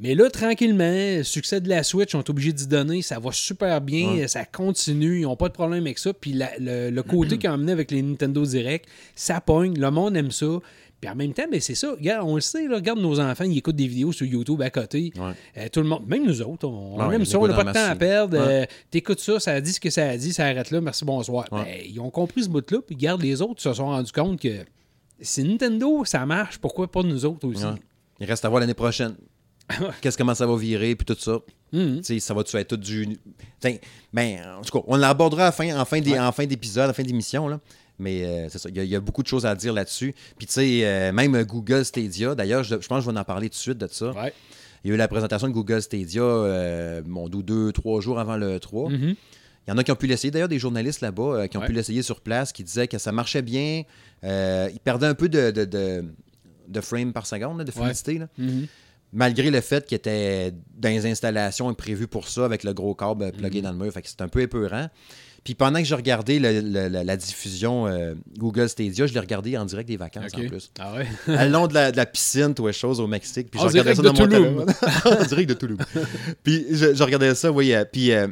Mais 0.02 0.16
là, 0.16 0.30
tranquillement, 0.30 1.18
le 1.18 1.24
succès 1.24 1.62
de 1.62 1.70
la 1.70 1.84
Switch, 1.84 2.16
on 2.16 2.20
est 2.20 2.30
obligé 2.30 2.52
d'y 2.52 2.68
donner. 2.68 3.02
Ça 3.04 3.20
va 3.20 3.32
super 3.32 3.80
bien, 3.82 4.14
Ouais. 4.16 4.28
ça 4.28 4.44
continue, 4.46 5.20
ils 5.20 5.24
n'ont 5.24 5.36
pas 5.36 5.48
de 5.48 5.54
problème 5.54 5.84
avec 5.84 6.00
ça. 6.00 6.12
Puis 6.14 6.34
la- 6.34 6.58
le, 6.60 6.90
le 6.90 7.04
côté 7.04 7.38
qu'ils 7.38 7.50
ont 7.50 7.54
amené 7.54 7.72
avec 7.72 7.92
les 7.92 8.02
Nintendo 8.02 8.44
Direct, 8.44 8.86
ça 9.16 9.40
pogne, 9.42 9.78
le 9.80 9.92
monde 9.92 10.18
aime 10.18 10.32
ça. 10.32 10.48
Puis 11.00 11.10
en 11.10 11.16
même 11.16 11.34
temps, 11.34 11.46
ben 11.52 11.60
c'est 11.60 11.74
ça. 11.76 11.92
Regarde, 11.92 12.28
on 12.28 12.36
le 12.36 12.42
sait, 12.42 12.68
là, 12.68 12.76
regarde 12.76 13.00
nos 13.00 13.20
enfants, 13.20 13.44
ils 13.44 13.58
écoutent 13.58 13.76
des 13.76 13.88
vidéos 13.88 14.12
sur 14.12 14.26
YouTube 14.26 14.62
à 14.62 14.70
côté. 14.70 15.12
Ouais. 15.18 15.34
Euh, 15.58 15.68
tout 15.72 15.82
le 15.82 15.88
monde, 15.88 16.06
même 16.08 16.26
nous 16.26 16.42
autres, 16.44 16.68
on, 16.68 16.98
Ouais, 17.08 17.16
aime 17.16 17.22
ils 17.22 17.26
ça, 17.28 17.40
on 17.40 17.48
n'a 17.48 17.54
pas 17.56 17.64
de 17.64 17.72
temps 17.72 17.86
à 17.90 17.96
perdre. 17.96 18.38
Ouais. 18.38 18.64
Euh, 18.64 18.66
T'écoutes 18.92 19.20
ça, 19.20 19.40
ça 19.40 19.52
a 19.54 19.62
dit 19.62 19.74
ce 19.74 19.80
que 19.80 19.90
ça 19.90 20.10
a 20.10 20.18
dit, 20.18 20.32
ça 20.34 20.46
arrête 20.46 20.70
là, 20.72 20.80
merci, 20.82 21.04
bonsoir. 21.06 21.46
Ben, 21.52 21.66
ils 21.88 22.00
ont 22.00 22.10
compris 22.12 22.44
ce 22.44 22.50
bout-là, 22.50 22.80
puis 22.86 22.96
regarde, 22.96 23.22
les 23.24 23.42
autres 23.42 23.62
se 23.62 23.74
sont 23.74 23.86
rendus 23.86 24.12
compte 24.12 24.40
que 24.40 24.50
si 25.22 25.44
Nintendo, 25.44 26.06
ça 26.06 26.24
marche, 26.26 26.58
pourquoi 26.60 26.90
pas 26.92 27.02
nous 27.04 27.26
autres 27.26 27.48
aussi? 27.48 27.64
Il 28.20 28.26
reste 28.28 28.46
à 28.46 28.50
voir 28.50 28.60
l'année 28.62 28.74
prochaine. 28.76 29.16
Qu'est-ce 30.02 30.18
comment 30.18 30.36
ça 30.36 30.46
va 30.46 30.56
virer, 30.58 30.96
puis 30.96 31.06
tout 31.06 31.20
ça. 31.20 31.40
Mhm. 31.74 32.04
Sais, 32.04 32.20
ça 32.20 32.34
va-tu 32.34 32.56
être 32.58 32.68
tout 32.70 32.78
du. 32.78 33.18
Ben, 34.14 34.40
en 34.58 34.62
tout 34.62 34.78
cas, 34.80 34.84
on 34.88 34.96
l'abordera 34.98 35.50
en 35.50 35.52
fin 35.52 35.80
en 35.80 35.86
fin 35.86 36.46
d'épisode, 36.46 36.90
en 36.90 36.94
fin 36.94 37.04
d'émission, 37.04 37.48
là. 37.48 37.60
Mais 38.00 38.24
euh, 38.26 38.50
c'est 38.50 38.58
ça, 38.58 38.70
il 38.70 38.76
y, 38.78 38.80
a- 38.80 38.84
il 38.84 38.90
y 38.90 38.96
a 38.96 39.00
beaucoup 39.00 39.22
de 39.22 39.28
choses 39.28 39.46
à 39.46 39.54
dire 39.54 39.74
là-dessus. 39.74 40.16
Puis, 40.38 40.48
tu 40.48 40.54
sais, 40.54 40.82
euh, 40.86 41.12
même 41.12 41.44
Google 41.44 41.86
Stadia, 41.86 42.34
d'ailleurs, 42.34 42.64
je, 42.64 42.82
je 42.82 42.88
pense 42.88 43.04
que 43.04 43.10
je 43.10 43.12
vais 43.16 43.20
en 43.20 43.24
parler 43.24 43.48
tout 43.48 43.54
de 43.56 43.60
suite 43.60 43.78
de 43.78 43.88
ça. 43.92 44.10
Ouais. 44.12 44.34
Il 44.84 44.88
y 44.88 44.92
a 44.92 44.96
eu 44.96 44.98
la 44.98 45.08
présentation 45.08 45.48
de 45.48 45.54
Google 45.54 45.82
Stadia, 45.84 46.24
euh, 46.24 47.02
mon 47.06 47.30
doux, 47.30 47.44
deux, 47.44 47.72
trois 47.72 48.02
jours 48.02 48.20
avant 48.20 48.38
le 48.38 48.60
3. 48.60 48.90
Mhm. 48.90 49.14
Il 49.68 49.70
y 49.70 49.72
en 49.72 49.78
a 49.78 49.84
qui 49.84 49.92
ont 49.92 49.96
pu 49.96 50.08
l'essayer, 50.08 50.32
d'ailleurs, 50.32 50.48
des 50.50 50.58
journalistes 50.58 51.02
là-bas 51.02 51.22
euh, 51.44 51.48
qui 51.48 51.58
ont 51.58 51.62
Ouais. 51.62 51.68
pu 51.68 51.74
l'essayer 51.74 52.02
sur 52.02 52.22
place, 52.22 52.52
qui 52.52 52.64
disaient 52.64 52.88
que 52.88 52.98
ça 52.98 53.12
marchait 53.12 53.44
bien. 53.44 53.84
Euh, 54.24 54.68
ils 54.74 54.80
perdaient 54.80 55.06
un 55.06 55.14
peu 55.14 55.30
de, 55.30 55.52
de, 55.52 55.66
de, 55.66 56.04
de 56.68 56.82
frame 56.82 57.14
par 57.14 57.28
seconde, 57.28 57.60
là, 57.60 57.64
de 57.64 57.70
fluidité. 57.72 58.18
là. 58.18 58.28
Mhm. 58.40 58.66
Malgré 59.14 59.52
le 59.52 59.60
fait 59.62 59.86
qu'il 59.86 59.96
était 59.98 60.54
dans 60.78 60.90
les 60.90 61.06
installations 61.06 61.74
prévues 61.74 62.08
pour 62.08 62.28
ça, 62.30 62.46
avec 62.46 62.64
le 62.64 62.74
gros 62.74 62.96
câble 62.96 63.24
euh, 63.24 63.32
Mhm. 63.32 63.38
plugué 63.38 63.62
dans 63.62 63.72
le 63.72 63.78
mur. 63.78 63.92
Fait 63.92 64.02
que 64.02 64.08
c'est 64.10 64.22
un 64.22 64.28
peu 64.30 64.42
épeurant. 64.42 64.88
Puis 65.44 65.56
pendant 65.56 65.80
que 65.80 65.86
je 65.86 65.96
regardais 65.96 66.38
le- 66.38 66.62
le- 66.62 66.88
la, 66.88 67.04
la 67.04 67.18
diffusion 67.18 67.88
euh, 67.88 68.14
Google 68.38 68.70
Stadia, 68.70 69.08
je 69.08 69.14
l'ai 69.14 69.20
regardé 69.20 69.58
en 69.58 69.66
direct 69.66 69.88
des 69.90 69.98
vacances 69.98 70.34
en 70.36 70.48
plus. 70.48 70.72
Ah 70.80 70.94
ouais? 70.94 71.08
À 71.36 71.48
long 71.48 71.66
de 71.68 71.74
la, 71.74 71.92
de 71.92 71.98
la 71.98 72.06
piscine, 72.06 72.54
tout 72.54 72.68
les 72.68 72.74
choses 72.74 73.00
au 73.00 73.08
Mexique. 73.08 73.50
Puis 73.50 73.60
je 73.60 73.66
En 73.66 73.70
regardais 73.70 73.96
ça 73.96 74.02
dans 74.04 74.14
mon 74.14 74.28
téléphone. 74.28 74.66
en 75.22 75.26
direct 75.26 75.50
de 75.50 75.54
Toulouse. 75.56 75.80
puis 76.44 76.66
je, 76.70 76.94
je 76.94 77.04
regardais 77.04 77.34
ça, 77.34 77.52
oui. 77.52 77.74
euh, 77.74 77.84
puis 77.92 78.12
euh, 78.12 78.28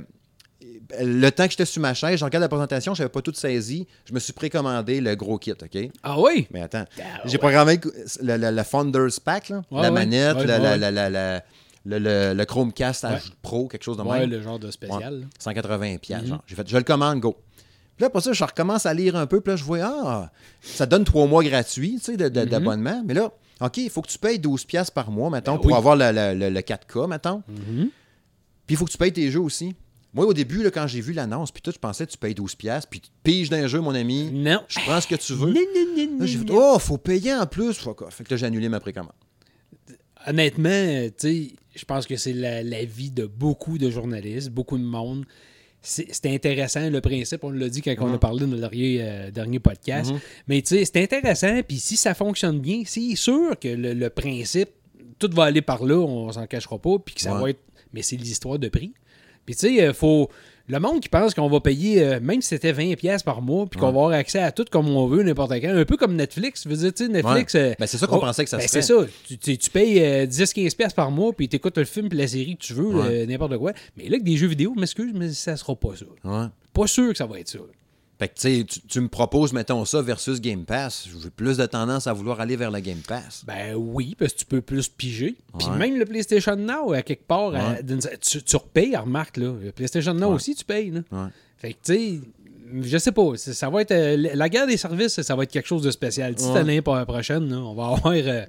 le 1.00 1.30
temps 1.30 1.46
que 1.46 1.52
j'étais 1.52 1.66
sur 1.66 1.82
ma 1.82 1.94
chaise, 1.94 2.20
je 2.20 2.26
regarde 2.26 2.42
la 2.42 2.50
présentation, 2.50 2.94
je 2.96 3.02
n'avais 3.04 3.12
pas 3.12 3.22
tout 3.22 3.34
saisi. 3.34 3.88
Je 4.06 4.14
me 4.14 4.20
suis 4.20 4.34
précommandé 4.34 5.02
le 5.02 5.16
gros 5.16 5.38
kit, 5.38 5.52
OK? 5.52 5.78
Ah 6.04 6.20
oui? 6.20 6.48
Mais 6.52 6.62
attends, 6.62 6.86
Ah, 7.00 7.22
j'ai 7.26 7.34
ouais. 7.34 7.38
programmé 7.38 7.80
le, 8.22 8.38
le- 8.38 8.52
le 8.52 8.64
Founders 8.64 9.20
Pack, 9.24 9.50
là, 9.50 9.62
la 9.72 9.82
ouais. 9.82 9.92
manette, 9.92 10.38
Ouais, 10.38 10.46
la- 10.46 10.60
ouais. 10.60 10.78
la- 10.78 10.92
la- 10.92 11.10
la- 11.10 11.44
la- 11.86 12.34
le, 12.34 12.44
Chromecast. 12.46 13.06
Pro, 13.42 13.68
quelque 13.68 13.84
chose 13.84 13.98
de 13.98 14.02
Ouais, 14.04 14.20
même. 14.22 14.30
le 14.30 14.42
genre 14.42 14.60
de 14.60 14.72
spécial. 14.72 15.20
là. 15.22 15.26
180 15.38 15.98
piastres, 15.98 16.26
Mhm. 16.26 16.30
genre. 16.32 16.44
J'ai 16.48 16.56
fait, 16.56 16.68
je 16.68 16.78
le 16.78 16.84
commande, 16.84 17.20
go. 17.20 17.38
Puis 17.96 18.04
là, 18.04 18.08
après 18.08 18.22
ça, 18.22 18.32
je 18.34 18.44
recommence 18.44 18.86
à 18.86 18.94
lire 18.94 19.16
un 19.16 19.28
peu, 19.28 19.42
puis 19.42 19.52
là, 19.52 19.58
je 19.58 19.64
vois, 19.64 19.80
ah, 19.84 20.32
ça 20.62 20.86
donne 20.86 21.04
trois 21.04 21.28
mois 21.28 21.44
gratuits, 21.44 21.96
tu 22.00 22.06
sais, 22.06 22.18
de- 22.18 22.30
de- 22.30 22.46
d'abonnement. 22.46 23.04
Mais 23.06 23.14
là, 23.14 23.32
OK, 23.62 23.78
il 23.78 23.90
faut 23.90 24.02
que 24.02 24.08
tu 24.08 24.18
payes 24.18 24.40
12 24.40 24.64
piastres 24.64 24.94
par 24.94 25.12
mois, 25.12 25.30
mettons, 25.30 25.56
Ben 25.56 25.58
pour 25.62 25.72
oui. 25.72 25.78
avoir 25.78 25.96
le, 25.98 26.12
le- 26.12 26.34
le- 26.40 26.50
le 26.50 26.62
4K, 26.62 27.08
mettons. 27.08 27.44
Mhm. 27.50 27.90
Puis 28.66 28.76
il 28.76 28.78
faut 28.78 28.86
que 28.86 28.92
tu 28.92 28.98
payes 28.98 29.12
tes 29.12 29.30
jeux 29.30 29.42
aussi. 29.42 29.76
Moi, 30.14 30.26
au 30.26 30.34
début, 30.34 30.64
là, 30.64 30.72
quand 30.72 30.88
j'ai 30.88 31.02
vu 31.02 31.14
l'annonce, 31.14 31.52
puis 31.52 31.62
tout, 31.62 31.72
je 31.72 31.78
pensais 31.78 32.06
que 32.08 32.12
tu 32.12 32.18
payes 32.18 32.34
12 32.34 32.56
piastres, 32.56 32.90
puis 32.90 33.00
tu 33.00 33.10
piges 33.24 33.50
d'un 33.50 33.68
jeu, 33.68 33.80
mon 33.80 33.94
ami. 33.94 34.32
Non. 34.34 34.62
Je 34.68 34.80
prends 34.80 35.00
ce 35.00 35.08
que 35.08 35.16
tu 35.16 35.34
veux. 35.34 35.52
Non, 35.54 35.62
non, 35.76 36.06
non, 36.14 36.20
Là, 36.20 36.26
j'ai 36.26 36.38
non, 36.40 36.46
fait, 36.48 36.54
non. 36.54 36.72
oh, 36.76 36.80
faut 36.80 36.98
payer 36.98 37.34
en 37.36 37.46
plus. 37.46 37.74
Fuck 37.74 38.02
off. 38.02 38.16
Fait 38.16 38.24
que 38.24 38.32
là, 38.32 38.38
j'ai 38.38 38.46
annulé 38.48 38.70
ma 38.70 38.80
précommande. 38.80 39.12
Honnêtement, 40.28 41.08
tu 41.10 41.14
sais, 41.18 41.48
je 41.76 41.86
pense 41.86 42.06
que 42.06 42.16
c'est 42.18 42.34
la, 42.34 42.62
la 42.62 42.84
vie 42.84 43.10
de 43.12 43.26
beaucoup 43.26 43.78
de 43.78 43.90
journalistes, 43.90 44.50
beaucoup 44.50 44.78
de 44.78 44.84
monde. 44.84 45.26
C'est 45.82 46.08
c'est 46.14 46.28
intéressant 46.34 46.90
le 46.90 47.00
principe, 47.00 47.42
on 47.46 47.52
l'a 47.52 47.70
dit 47.70 47.82
quand 47.82 47.96
on 48.00 48.08
a 48.08 48.12
Mhm. 48.14 48.20
parlé 48.20 48.46
dans 48.46 48.52
le 48.52 48.60
dernier, 48.60 48.98
euh, 49.02 49.32
dernier 49.32 49.60
podcast. 49.60 50.12
Mhm. 50.12 50.20
Mais 50.50 50.62
tu 50.62 50.76
sais, 50.76 50.84
c'est 50.84 51.02
intéressant, 51.02 51.62
puis 51.66 51.80
si 51.80 51.96
ça 51.96 52.14
fonctionne 52.14 52.60
bien, 52.60 52.82
c'est 52.86 53.16
sûr 53.16 53.58
que 53.58 53.70
le, 53.70 53.94
le 53.94 54.10
principe, 54.10 54.70
tout 55.20 55.30
va 55.34 55.46
aller 55.46 55.62
par 55.62 55.86
là, 55.86 55.96
on 55.98 56.30
s'en 56.34 56.48
cachera 56.48 56.78
pas, 56.80 57.00
puis 57.00 57.16
que 57.16 57.22
ça 57.22 57.34
Ouais. 57.36 57.42
va 57.42 57.50
être. 57.52 57.62
Mais 57.94 58.02
c'est 58.02 58.18
l'histoire 58.18 58.60
de 58.60 58.68
prix. 58.68 58.94
Puis 59.46 59.56
tu 59.56 59.76
sais, 59.76 59.88
euh, 59.88 59.94
faut. 59.94 60.30
Le 60.72 60.80
monde 60.80 61.00
qui 61.00 61.10
pense 61.10 61.34
qu'on 61.34 61.50
va 61.50 61.60
payer, 61.62 62.04
euh, 62.04 62.20
même 62.22 62.44
si 62.44 62.50
c'était 62.50 62.72
20$ 62.72 63.24
par 63.24 63.42
mois, 63.42 63.66
puis 63.66 63.80
qu'on 63.80 63.88
va 63.88 64.02
avoir 64.04 64.12
accès 64.12 64.38
à 64.38 64.52
tout 64.52 64.66
comme 64.70 64.88
on 64.88 65.08
veut, 65.08 65.24
n'importe 65.24 65.52
quand, 65.54 65.76
un 65.76 65.84
peu 65.84 65.98
comme 65.98 66.16
Netflix. 66.16 66.68
Veux 66.68 66.76
dire, 66.76 66.94
tu 66.94 67.06
sais, 67.06 67.12
Netflix. 67.12 67.56
Ouais. 67.56 67.76
Ben, 67.80 67.88
c'est 67.88 67.98
ça 67.98 68.06
qu'on 68.06 68.18
oh, 68.18 68.20
pensait 68.20 68.44
que 68.44 68.52
ça 68.52 68.58
ben, 68.58 68.68
serait. 68.68 68.84
C'est 68.84 68.94
ça. 68.94 69.04
Tu, 69.28 69.58
tu, 69.58 69.70
payes 69.72 70.00
euh, 70.00 70.28
10-15$ 70.28 70.94
par 70.94 71.10
mois, 71.10 71.34
puis 71.34 71.50
tu 71.50 71.56
écoutes 71.56 71.80
le 71.80 71.86
film 71.86 72.08
puis 72.08 72.20
la 72.20 72.28
série 72.28 72.56
que 72.56 72.62
tu 72.62 72.74
veux, 72.74 72.86
Ouais. 72.86 73.24
euh, 73.24 73.26
n'importe 73.26 73.58
quoi. 73.58 73.74
Mais 73.98 74.04
là, 74.04 74.10
avec 74.10 74.24
des 74.24 74.38
jeux 74.38 74.46
vidéo, 74.46 74.76
m'excuse, 74.78 75.12
mais 75.16 75.30
ça 75.30 75.58
sera 75.58 75.76
pas 75.76 75.96
ça. 75.96 76.06
Pas 76.72 76.86
sûr 76.86 77.10
que 77.14 77.18
ça 77.18 77.26
va 77.26 77.40
être 77.40 77.50
ça. 77.50 77.58
Fait 78.20 78.28
que, 78.28 78.34
tu 78.38 78.66
tu- 78.66 79.00
me 79.00 79.08
proposes, 79.08 79.54
mettons 79.54 79.86
ça, 79.86 80.02
versus 80.02 80.42
Game 80.42 80.66
Pass. 80.66 81.08
J'ai 81.24 81.30
plus 81.30 81.56
de 81.56 81.66
tendance 81.66 82.06
à 82.06 82.12
vouloir 82.12 82.42
aller 82.42 82.58
vers 82.58 82.70
le 82.70 82.82
Game 82.82 83.00
Pass. 83.08 83.46
Ben 83.48 83.74
oui, 83.76 84.14
parce 84.20 84.34
que 84.34 84.40
tu 84.40 84.46
peux 84.46 84.60
plus 84.62 84.90
piger. 84.90 85.38
Puis 85.58 85.68
Ouais. 85.70 85.78
même 85.78 85.98
le 85.98 86.06
PlayStation 86.06 86.56
Now, 86.58 86.92
à 86.92 87.02
quelque 87.02 87.26
part, 87.26 87.54
Ouais. 87.54 87.82
tu, 88.20 88.44
tu 88.44 88.56
repayes, 88.58 88.96
remarque, 88.98 89.38
là. 89.38 89.54
Le 89.64 89.72
PlayStation 89.72 90.14
Now 90.14 90.28
Ouais. 90.30 90.36
aussi, 90.36 90.54
tu 90.54 90.66
payes, 90.66 90.92
là. 90.92 91.30
Fait 91.58 91.72
que, 91.74 91.78
tu 91.82 91.94
sais, 91.94 92.20
je 92.82 92.98
sais 92.98 93.12
pas. 93.14 93.32
Ça 93.38 93.70
va 93.70 93.82
être. 93.84 93.92
euh, 93.92 94.18
la 94.36 94.50
guerre 94.50 94.68
des 94.68 94.76
services, 94.78 95.22
ça 95.22 95.36
va 95.36 95.44
être 95.44 95.52
quelque 95.52 95.68
chose 95.68 95.82
de 95.84 95.90
spécial. 95.92 96.36
D'ici 96.36 96.52
l'année 96.54 96.82
pro- 96.82 97.06
prochaine, 97.06 97.50
là, 97.50 97.56
on 97.58 97.74
va 97.74 97.84
avoir 97.96 98.14
euh, 98.16 98.46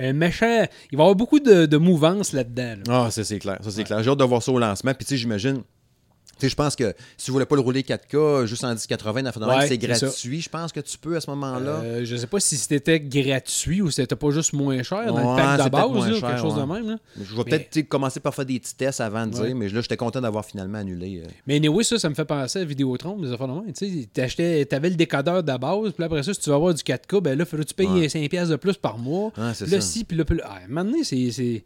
un 0.00 0.12
méchant. 0.14 0.66
Il 0.90 0.96
va 0.96 1.02
y 1.02 1.04
avoir 1.04 1.14
beaucoup 1.14 1.38
de, 1.38 1.66
de 1.66 1.76
mouvance 1.76 2.32
là-dedans. 2.32 2.76
là. 2.86 3.04
Ah, 3.06 3.10
ça 3.10 3.24
c'est 3.24 3.38
clair. 3.38 3.58
Ça 3.62 3.70
c'est 3.70 3.84
clair. 3.84 4.02
J'ai 4.02 4.10
hâte 4.10 4.18
de 4.18 4.24
voir 4.24 4.42
ça 4.42 4.50
au 4.52 4.58
lancement. 4.58 4.94
Puis 4.94 5.04
tu 5.04 5.10
sais, 5.10 5.16
j'imagine. 5.18 5.62
Tu 6.38 6.46
sais, 6.46 6.48
je 6.50 6.54
pense 6.54 6.76
que 6.76 6.94
si 7.16 7.30
vous 7.30 7.34
voulez 7.34 7.46
pas 7.46 7.54
le 7.56 7.62
rouler 7.62 7.82
4K 7.82 8.44
juste 8.46 8.62
en 8.64 8.68
1080, 8.68 9.22
dans 9.22 9.48
Ouais, 9.48 9.66
c'est 9.68 9.78
gratuit. 9.78 10.40
Je 10.42 10.48
pense 10.48 10.70
que 10.72 10.80
tu 10.80 10.98
peux 10.98 11.16
à 11.16 11.20
ce 11.20 11.30
moment-là. 11.30 11.80
Euh, 11.82 12.04
je 12.04 12.14
sais 12.16 12.26
pas 12.26 12.40
si 12.40 12.56
c'était 12.56 13.00
gratuit 13.00 13.80
ou 13.80 13.88
si 13.90 13.96
c'était 13.96 14.16
pas 14.16 14.30
juste 14.30 14.52
moins 14.52 14.82
cher 14.82 15.06
dans 15.06 15.14
Ouais, 15.34 15.42
le 15.42 15.56
pack 15.56 15.64
de 15.64 15.70
base, 15.70 15.90
moins 15.90 16.08
là, 16.08 16.18
cher, 16.20 16.28
quelque 16.28 16.40
chose 16.42 16.54
de 16.56 16.62
même. 16.62 16.88
Là. 16.90 16.96
je 17.16 17.22
vais 17.22 17.36
mais- 17.38 17.44
peut-être 17.44 17.70
tu 17.70 17.84
commencer 17.84 18.20
par 18.20 18.34
faire 18.34 18.44
des 18.44 18.60
petits 18.60 18.74
tests 18.74 19.00
avant 19.00 19.26
de 19.26 19.32
dire, 19.32 19.54
mais 19.56 19.68
là, 19.68 19.80
j'étais 19.80 19.96
content 19.96 20.20
d'avoir 20.20 20.44
finalement 20.44 20.78
annulé. 20.78 21.22
euh. 21.24 21.28
Mais 21.46 21.56
anyway, 21.56 21.82
ça, 21.84 21.98
ça 21.98 22.08
me 22.10 22.14
fait 22.14 22.24
penser 22.24 22.60
à 22.60 22.64
Vidéotron, 22.64 23.16
des 23.18 23.32
affaires 23.32 23.48
de. 23.48 23.72
Tu 23.72 24.06
t'avais 24.66 24.90
le 24.90 24.96
décodeur 24.96 25.42
de 25.42 25.56
base, 25.56 25.92
puis 25.92 26.04
après 26.04 26.22
ça, 26.22 26.34
si 26.34 26.40
tu 26.40 26.50
vas 26.50 26.56
avoir 26.56 26.74
du 26.74 26.82
4K, 26.82 27.20
ben 27.22 27.36
là, 27.38 27.44
il 27.44 27.48
faudrait 27.48 27.64
que 27.64 27.70
tu 27.70 27.74
payes 27.74 27.86
Ouais. 27.86 28.08
5$ 28.08 28.28
piastres 28.28 28.50
de 28.50 28.56
plus 28.56 28.74
par 28.76 28.98
mois. 28.98 29.32
C'est 29.54 29.66
là, 29.68 29.80
ça. 29.80 29.86
si, 29.86 30.04
puis 30.04 30.16
là, 30.16 30.24
puis 30.24 30.36
là. 30.38 30.44
Ah, 30.48 30.58
maintenant, 30.68 30.98
c'est. 31.02 31.30
c'est- 31.30 31.64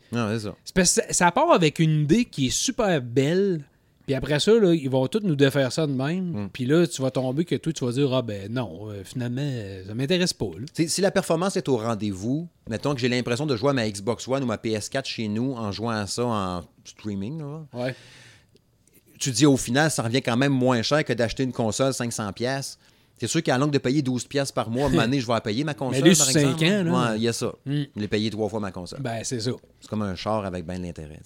ça, 0.85 1.03
ça 1.11 1.31
part 1.33 1.51
avec 1.53 1.79
une 1.81 2.03
idée 2.03 2.25
qui 2.25 2.47
est 2.47 2.51
super 2.51 3.01
belle. 3.03 3.63
Puis 4.11 4.15
après 4.17 4.41
ça, 4.41 4.53
là, 4.59 4.75
ils 4.75 4.91
vont 4.91 5.07
tous 5.07 5.21
nous 5.23 5.37
défaire 5.37 5.71
ça 5.71 5.87
de 5.87 5.93
même. 5.93 6.33
Mm. 6.47 6.49
Puis 6.53 6.67
là, 6.67 6.85
tu 6.85 7.01
vas 7.01 7.13
tomber 7.13 7.45
que 7.45 7.55
toi, 7.55 7.73
tu 7.73 7.85
vas 7.85 7.93
dire 7.93 8.13
Ah 8.13 8.23
ben 8.23 8.53
non, 8.53 8.91
euh, 8.91 9.05
finalement, 9.05 9.41
euh, 9.45 9.85
ça 9.87 9.95
m'intéresse 9.95 10.33
pas. 10.33 10.47
là. 10.59 10.67
Si 10.89 11.01
la 11.01 11.13
performance 11.13 11.57
est 11.57 11.69
au 11.69 11.77
rendez-vous, 11.77 12.49
mettons 12.69 12.93
que 12.93 13.01
j'ai 13.01 13.09
l'impression 13.09 13.47
de 13.47 13.55
jouer 13.55 13.71
à 13.71 13.73
ma 13.73 13.89
Xbox 13.89 14.27
One 14.27 14.43
ou 14.43 14.47
ma 14.47 14.57
PS4 14.57 15.05
chez 15.05 15.29
nous 15.29 15.53
en 15.53 15.71
jouant 15.71 15.91
à 15.91 16.09
ça 16.09 16.25
en 16.25 16.63
streaming, 16.85 17.39
là, 17.39 17.61
Ouais. 17.73 17.95
tu 19.21 19.31
dis 19.31 19.47
au 19.47 19.57
final, 19.57 19.93
ça 19.93 20.03
revient 20.03 20.23
quand 20.23 20.37
même 20.37 20.53
moins 20.53 20.83
cher 20.83 21.05
que 21.05 21.13
d'acheter 21.13 21.45
une 21.45 21.53
console 21.53 21.93
500$. 21.93 22.33
pièces. 22.33 22.79
C'est 23.19 23.27
sûr 23.29 23.43
qu'à 23.45 23.59
longue 23.59 23.71
de 23.71 23.79
payer 23.79 24.03
12$ 24.03 24.27
piastres 24.27 24.55
par 24.55 24.71
mois, 24.71 24.87
à 24.89 24.91
donné, 24.91 25.21
je 25.21 25.27
vais 25.29 25.35
la 25.35 25.41
payer 25.41 25.63
ma 25.63 25.75
console. 25.75 26.03
lui, 26.03 26.17
par 26.17 26.27
sur 26.27 26.33
cinq 26.41 26.61
exemple. 26.63 26.89
ans, 26.89 26.93
là. 27.07 27.11
Ouais, 27.13 27.17
il 27.19 27.23
y 27.23 27.29
a 27.29 27.33
ça. 27.33 27.53
Mm. 27.65 27.83
Je 27.95 28.01
l'ai 28.01 28.09
payé 28.09 28.29
trois 28.31 28.49
fois 28.49 28.59
ma 28.59 28.73
console. 28.73 29.03
Ben, 29.03 29.21
c'est 29.23 29.39
ça. 29.41 29.51
C'est 29.79 29.89
comme 29.89 30.03
un 30.03 30.17
char 30.17 30.45
avec 30.47 30.67
bien 30.67 30.79
de 30.79 30.85
l'intérêt. 30.85 31.21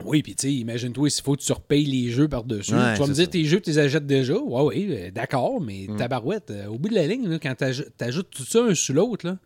Tu. 0.00 0.06
Oui, 0.06 0.22
puis 0.22 0.34
tu 0.34 0.48
sais, 0.48 0.54
imagine-toi 0.54 1.10
s'il 1.10 1.24
faut 1.24 1.34
que 1.36 1.42
tu 1.42 1.52
repayes 1.52 1.84
les 1.84 2.10
jeux 2.10 2.28
par-dessus. 2.28 2.74
Ouais, 2.74 2.94
tu 2.94 3.00
vas 3.00 3.06
me 3.06 3.14
dire, 3.14 3.24
ça. 3.24 3.30
tes 3.30 3.44
jeux, 3.44 3.60
tu 3.60 3.70
les 3.70 3.78
achètes 3.78 4.06
déjà. 4.06 4.34
Ouais, 4.38 4.62
oui, 4.62 4.86
euh, 4.90 5.10
d'accord, 5.10 5.60
mais 5.60 5.86
Mm. 5.88 5.96
tabarouette, 5.96 6.50
euh, 6.50 6.66
au 6.66 6.78
bout 6.78 6.88
de 6.88 6.94
la 6.94 7.06
ligne, 7.06 7.28
là, 7.28 7.38
quand 7.38 7.54
t'aj- 7.54 7.86
t'ajoutes 7.96 8.28
tout 8.30 8.44
ça 8.44 8.60
un 8.64 8.74
sur 8.74 8.94
l'autre, 8.94 9.26
là, 9.26 9.36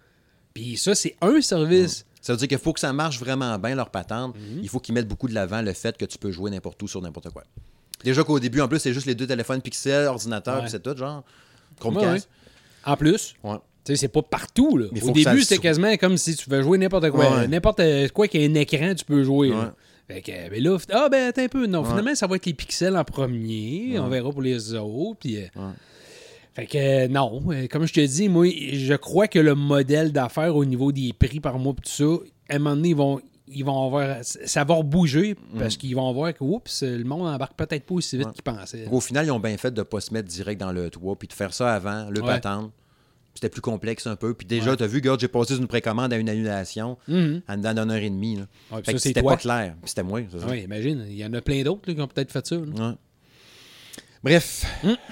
puis 0.55 0.77
ça, 0.77 0.95
c'est 0.95 1.17
un 1.21 1.41
service. 1.41 2.05
Ça 2.21 2.33
veut 2.35 2.39
dire 2.39 2.49
qu'il 2.49 2.59
faut 2.59 2.73
que 2.73 2.81
ça 2.81 2.93
marche 2.93 3.19
vraiment 3.19 3.59
bien, 3.59 3.75
leur 3.75 3.91
patente. 3.91 4.37
Mhm. 4.37 4.61
Il 4.63 4.69
faut 4.69 4.79
qu'ils 4.79 4.95
mettent 4.95 5.09
beaucoup 5.09 5.27
de 5.29 5.35
l'avant 5.35 5.61
le 5.63 5.73
fait 5.73 5.97
que 5.97 6.05
tu 6.05 6.19
peux 6.19 6.31
jouer 6.31 6.51
n'importe 6.51 6.81
où 6.83 6.87
sur 6.89 7.03
n'importe 7.03 7.31
quoi. 7.31 7.43
Déjà 8.05 8.23
qu'au 8.23 8.39
début, 8.39 8.61
en 8.61 8.69
plus, 8.69 8.79
c'est 8.79 8.93
juste 8.93 9.07
les 9.07 9.15
deux 9.15 9.27
téléphones 9.27 9.61
Pixel, 9.63 10.07
ordinateur, 10.07 10.63
Ouais. 10.63 10.69
c'est 10.69 10.83
tout, 10.83 10.97
genre. 10.97 11.19
Ouais, 11.19 11.23
Chromecast. 11.81 12.29
En 12.85 12.97
plus, 12.97 13.35
Ouais. 13.43 13.57
tu 13.85 13.93
sais, 13.93 13.97
c'est 13.97 14.09
pas 14.09 14.23
partout. 14.23 14.77
Là. 14.77 14.87
Au 15.03 15.11
début, 15.13 15.41
c'était 15.43 15.59
quasiment 15.59 15.97
comme 15.97 16.17
si 16.17 16.37
tu 16.37 16.49
veux 16.51 16.63
jouer 16.63 16.79
n'importe 16.79 17.11
quoi. 17.11 17.39
Ouais. 17.39 17.49
N'importe 17.49 17.81
quoi 18.13 18.29
qui 18.29 18.39
a 18.39 18.43
un 18.49 18.55
écran, 18.55 18.95
tu 18.95 19.05
peux 19.05 19.23
jouer. 19.25 19.51
Ouais. 19.53 19.67
Fait 20.09 20.21
que, 20.21 20.33
euh, 20.33 20.49
ben 20.51 20.63
là, 20.63 20.77
ah 20.93 21.09
ben 21.09 21.29
attends 21.29 21.43
un 21.43 21.49
peu. 21.49 21.67
Non, 21.67 21.83
Ouais. 21.83 21.89
finalement, 21.89 22.15
ça 22.15 22.27
va 22.27 22.37
être 22.37 22.47
les 22.47 22.55
pixels 22.55 22.97
en 22.97 23.05
premier. 23.05 23.93
Ouais. 23.93 23.99
On 23.99 24.09
verra 24.09 24.31
pour 24.31 24.43
les 24.43 24.75
autres. 24.75 25.19
Puis, 25.21 25.37
euh, 25.39 25.47
Ouais. 25.57 25.73
Fait 26.55 26.67
que 26.67 26.77
euh, 26.77 27.09
non, 27.09 27.43
comme 27.71 27.87
je 27.87 27.95
te 27.95 28.01
dis, 28.07 28.29
moi, 28.29 28.47
je 28.51 28.95
crois 28.95 29.27
que 29.27 29.39
le 29.39 29.55
modèle 29.55 30.13
d'affaires 30.13 30.55
au 30.55 30.65
niveau 30.67 30.93
des 30.93 31.13
prix 31.15 31.41
par 31.41 31.59
mois 31.59 31.73
tout 31.73 31.81
ça, 31.91 32.05
à 32.51 32.57
un 32.57 32.59
moment 32.59 32.77
donné, 32.77 32.91
ils 32.91 32.97
vont, 32.97 33.21
ils 33.49 33.65
vont 33.65 33.87
avoir, 33.87 34.19
ça 34.23 34.63
va 34.65 34.75
rebouger 34.75 35.35
parce 35.59 35.79
qu'ils 35.79 35.97
vont 35.97 36.13
voir 36.13 36.35
que 36.35 36.45
oups, 36.45 36.83
le 36.83 37.05
monde 37.05 37.27
embarque 37.27 37.55
peut-être 37.57 37.85
pas 37.87 37.95
aussi 37.95 38.19
vite 38.19 38.29
Mm. 38.29 38.33
Qu'ils 38.33 38.43
pensaient. 38.43 38.87
Au 38.91 39.01
final, 39.01 39.25
ils 39.27 39.31
ont 39.31 39.41
bien 39.41 39.57
fait 39.57 39.71
de 39.71 39.79
ne 39.81 39.85
pas 39.85 40.01
se 40.01 40.13
mettre 40.13 40.29
direct 40.29 40.61
dans 40.61 40.73
le 40.73 40.91
toit, 40.91 41.17
puis 41.19 41.27
de 41.27 41.33
faire 41.33 41.55
ça 41.55 41.73
avant, 41.75 42.11
le 42.11 42.21
Ouais. 42.21 42.39
C'était 43.35 43.49
plus 43.49 43.61
complexe 43.63 44.07
un 44.07 44.15
peu. 44.17 44.35
Puis 44.35 44.47
déjà, 44.47 44.71
Ouais. 44.73 44.77
tu 44.77 44.83
as 44.83 44.87
vu, 44.87 44.99
regarde, 44.99 45.19
j'ai 45.21 45.29
passé 45.29 45.55
d'une 45.57 45.67
précommande 45.67 46.13
à 46.13 46.17
une 46.17 46.29
annulation 46.29 46.99
Mhm. 47.09 47.43
en 47.49 47.57
dedans 47.57 47.75
d'une 47.75 47.91
heure 47.91 47.97
et 48.03 48.11
demie. 48.11 48.37
là. 48.37 48.43
Ouais, 48.43 48.47
puis 48.47 48.77
Fait 48.77 48.85
ça, 48.85 48.93
que 48.93 48.99
c'est 48.99 49.09
c'était 49.09 49.23
pas 49.23 49.37
clair. 49.37 49.75
Puis 49.81 49.89
c'était 49.89 50.03
moi, 50.03 50.21
ça. 50.31 50.47
Oui, 50.49 50.61
imagine, 50.61 51.05
il 51.09 51.17
y 51.17 51.25
en 51.25 51.33
a 51.33 51.41
plein 51.41 51.63
d'autres 51.63 51.93
qui 51.93 52.01
ont 52.01 52.07
peut-être 52.09 52.31
fait 52.31 52.47
ça. 52.47 52.57
Bref, 54.23 54.65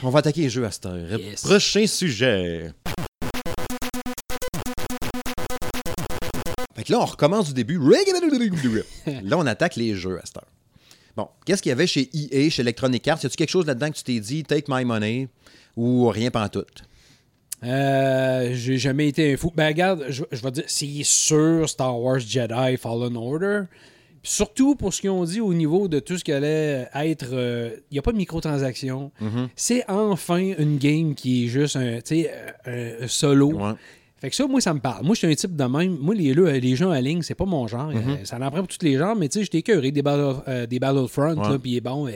on 0.02 0.10
va 0.10 0.20
attaquer 0.20 0.42
les 0.42 0.50
jeux 0.50 0.64
à 0.64 0.70
cette 0.70 0.86
heure. 0.86 1.18
Hmm. 1.18 1.22
Yes. 1.22 1.42
Prochain 1.42 1.86
sujet. 1.86 2.72
Fait 6.76 6.84
que 6.84 6.92
là, 6.92 7.00
on 7.00 7.04
recommence 7.06 7.48
du 7.48 7.54
début. 7.54 7.78
Là, 9.24 9.38
on 9.38 9.46
attaque 9.46 9.76
les 9.76 9.94
jeux 9.94 10.18
à 10.18 10.26
cette 10.26 10.36
heure. 10.38 10.46
Bon, 11.16 11.28
qu'est-ce 11.44 11.60
qu'il 11.62 11.70
y 11.70 11.72
avait 11.72 11.86
chez 11.88 12.08
EA, 12.14 12.48
chez 12.50 12.62
Electronic 12.62 13.06
Arts? 13.08 13.18
Y 13.22 13.26
a-tu 13.26 13.36
quelque 13.36 13.50
chose 13.50 13.66
là-dedans 13.66 13.90
que 13.90 13.96
tu 13.96 14.04
t'es 14.04 14.20
dit, 14.20 14.44
take 14.44 14.66
my 14.68 14.84
money, 14.84 15.28
ou 15.76 16.08
rien 16.08 16.30
pantoute? 16.30 16.82
Euh, 17.62 18.50
j'ai 18.54 18.78
jamais 18.78 19.08
été 19.08 19.32
un 19.32 19.36
fou. 19.36 19.52
Ben 19.54 19.66
regarde, 19.68 20.06
je, 20.08 20.24
je 20.30 20.42
vais 20.42 20.50
dire, 20.50 20.64
c'est 20.66 21.02
sûr 21.02 21.68
Star 21.68 22.00
Wars 22.00 22.18
Jedi 22.20 22.76
Fallen 22.78 23.16
Order. 23.16 23.62
Surtout 24.22 24.74
pour 24.74 24.92
ce 24.92 25.00
qu'ils 25.00 25.10
ont 25.10 25.24
dit 25.24 25.40
au 25.40 25.54
niveau 25.54 25.88
de 25.88 25.98
tout 25.98 26.18
ce 26.18 26.24
qui 26.24 26.32
allait 26.32 26.86
être. 26.94 27.30
euh, 27.32 27.70
Il 27.90 27.94
n'y 27.94 27.98
a 27.98 28.02
pas 28.02 28.12
de 28.12 28.18
microtransactions. 28.18 29.10
Mhm. 29.20 29.48
C'est 29.56 29.84
enfin 29.88 30.36
une 30.58 30.76
game 30.78 31.14
qui 31.14 31.44
est 31.44 31.48
juste 31.48 31.76
un, 31.76 32.00
solo. 33.06 33.52
Ouais. 33.54 33.72
Fait 34.20 34.28
que 34.28 34.36
ça, 34.36 34.46
moi, 34.46 34.60
ça 34.60 34.74
me 34.74 34.80
parle. 34.80 35.02
Moi, 35.06 35.14
je 35.14 35.20
suis 35.20 35.26
un 35.26 35.34
type 35.34 35.56
de 35.56 35.64
même. 35.64 35.96
Moi, 35.98 36.14
les, 36.14 36.34
les 36.34 36.76
gens 36.76 36.90
en 36.90 37.00
ligne, 37.00 37.22
c'est 37.22 37.34
pas 37.34 37.46
mon 37.46 37.66
genre. 37.66 37.86
Mhm. 37.88 37.96
Euh, 37.96 38.16
ça 38.24 38.36
en 38.36 38.50
prend 38.50 38.58
pour 38.58 38.68
tous 38.68 38.84
les 38.84 38.98
genres, 38.98 39.16
mais 39.16 39.28
tu 39.30 39.38
sais, 39.38 39.44
j'étais 39.44 39.58
écœuré 39.58 39.90
des, 39.90 40.02
battle, 40.02 40.42
euh, 40.48 40.66
des 40.66 40.78
Battlefront, 40.78 41.36
Ouais. 41.38 41.48
là, 41.50 41.58
puis 41.58 41.80
bon. 41.80 42.06
euh, 42.06 42.10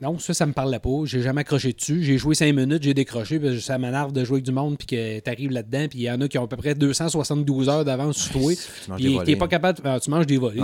non, 0.00 0.18
ça, 0.18 0.32
ça 0.34 0.46
me 0.46 0.52
parlait 0.52 0.78
pas. 0.78 0.90
J'ai 1.04 1.22
jamais 1.22 1.40
accroché 1.40 1.72
dessus. 1.72 2.02
J'ai 2.04 2.18
joué 2.18 2.34
5 2.34 2.54
minutes, 2.54 2.82
j'ai 2.82 2.94
décroché, 2.94 3.38
parce 3.40 3.54
que 3.54 3.60
ça 3.60 3.78
m'énerve 3.78 4.12
de 4.12 4.24
jouer 4.24 4.36
avec 4.36 4.44
du 4.44 4.52
monde, 4.52 4.76
puis 4.78 4.86
que 4.86 5.18
t'arrives 5.20 5.50
là-dedans, 5.50 5.86
puis 5.88 5.98
il 5.98 6.02
y 6.02 6.10
en 6.10 6.20
a 6.20 6.28
qui 6.28 6.38
ont 6.38 6.44
à 6.44 6.48
peu 6.48 6.56
près 6.56 6.74
272 6.74 7.68
heures 7.68 7.84
d'avance 7.84 8.16
sur 8.18 8.32
toi, 8.32 8.52
puis 8.96 9.04
t'es 9.24 9.36
pas 9.36 9.48
capable. 9.48 9.78
de- 9.82 9.88
ah, 9.88 9.98
tu 10.00 10.10
manges 10.10 10.26
des 10.26 10.36
volets. 10.38 10.62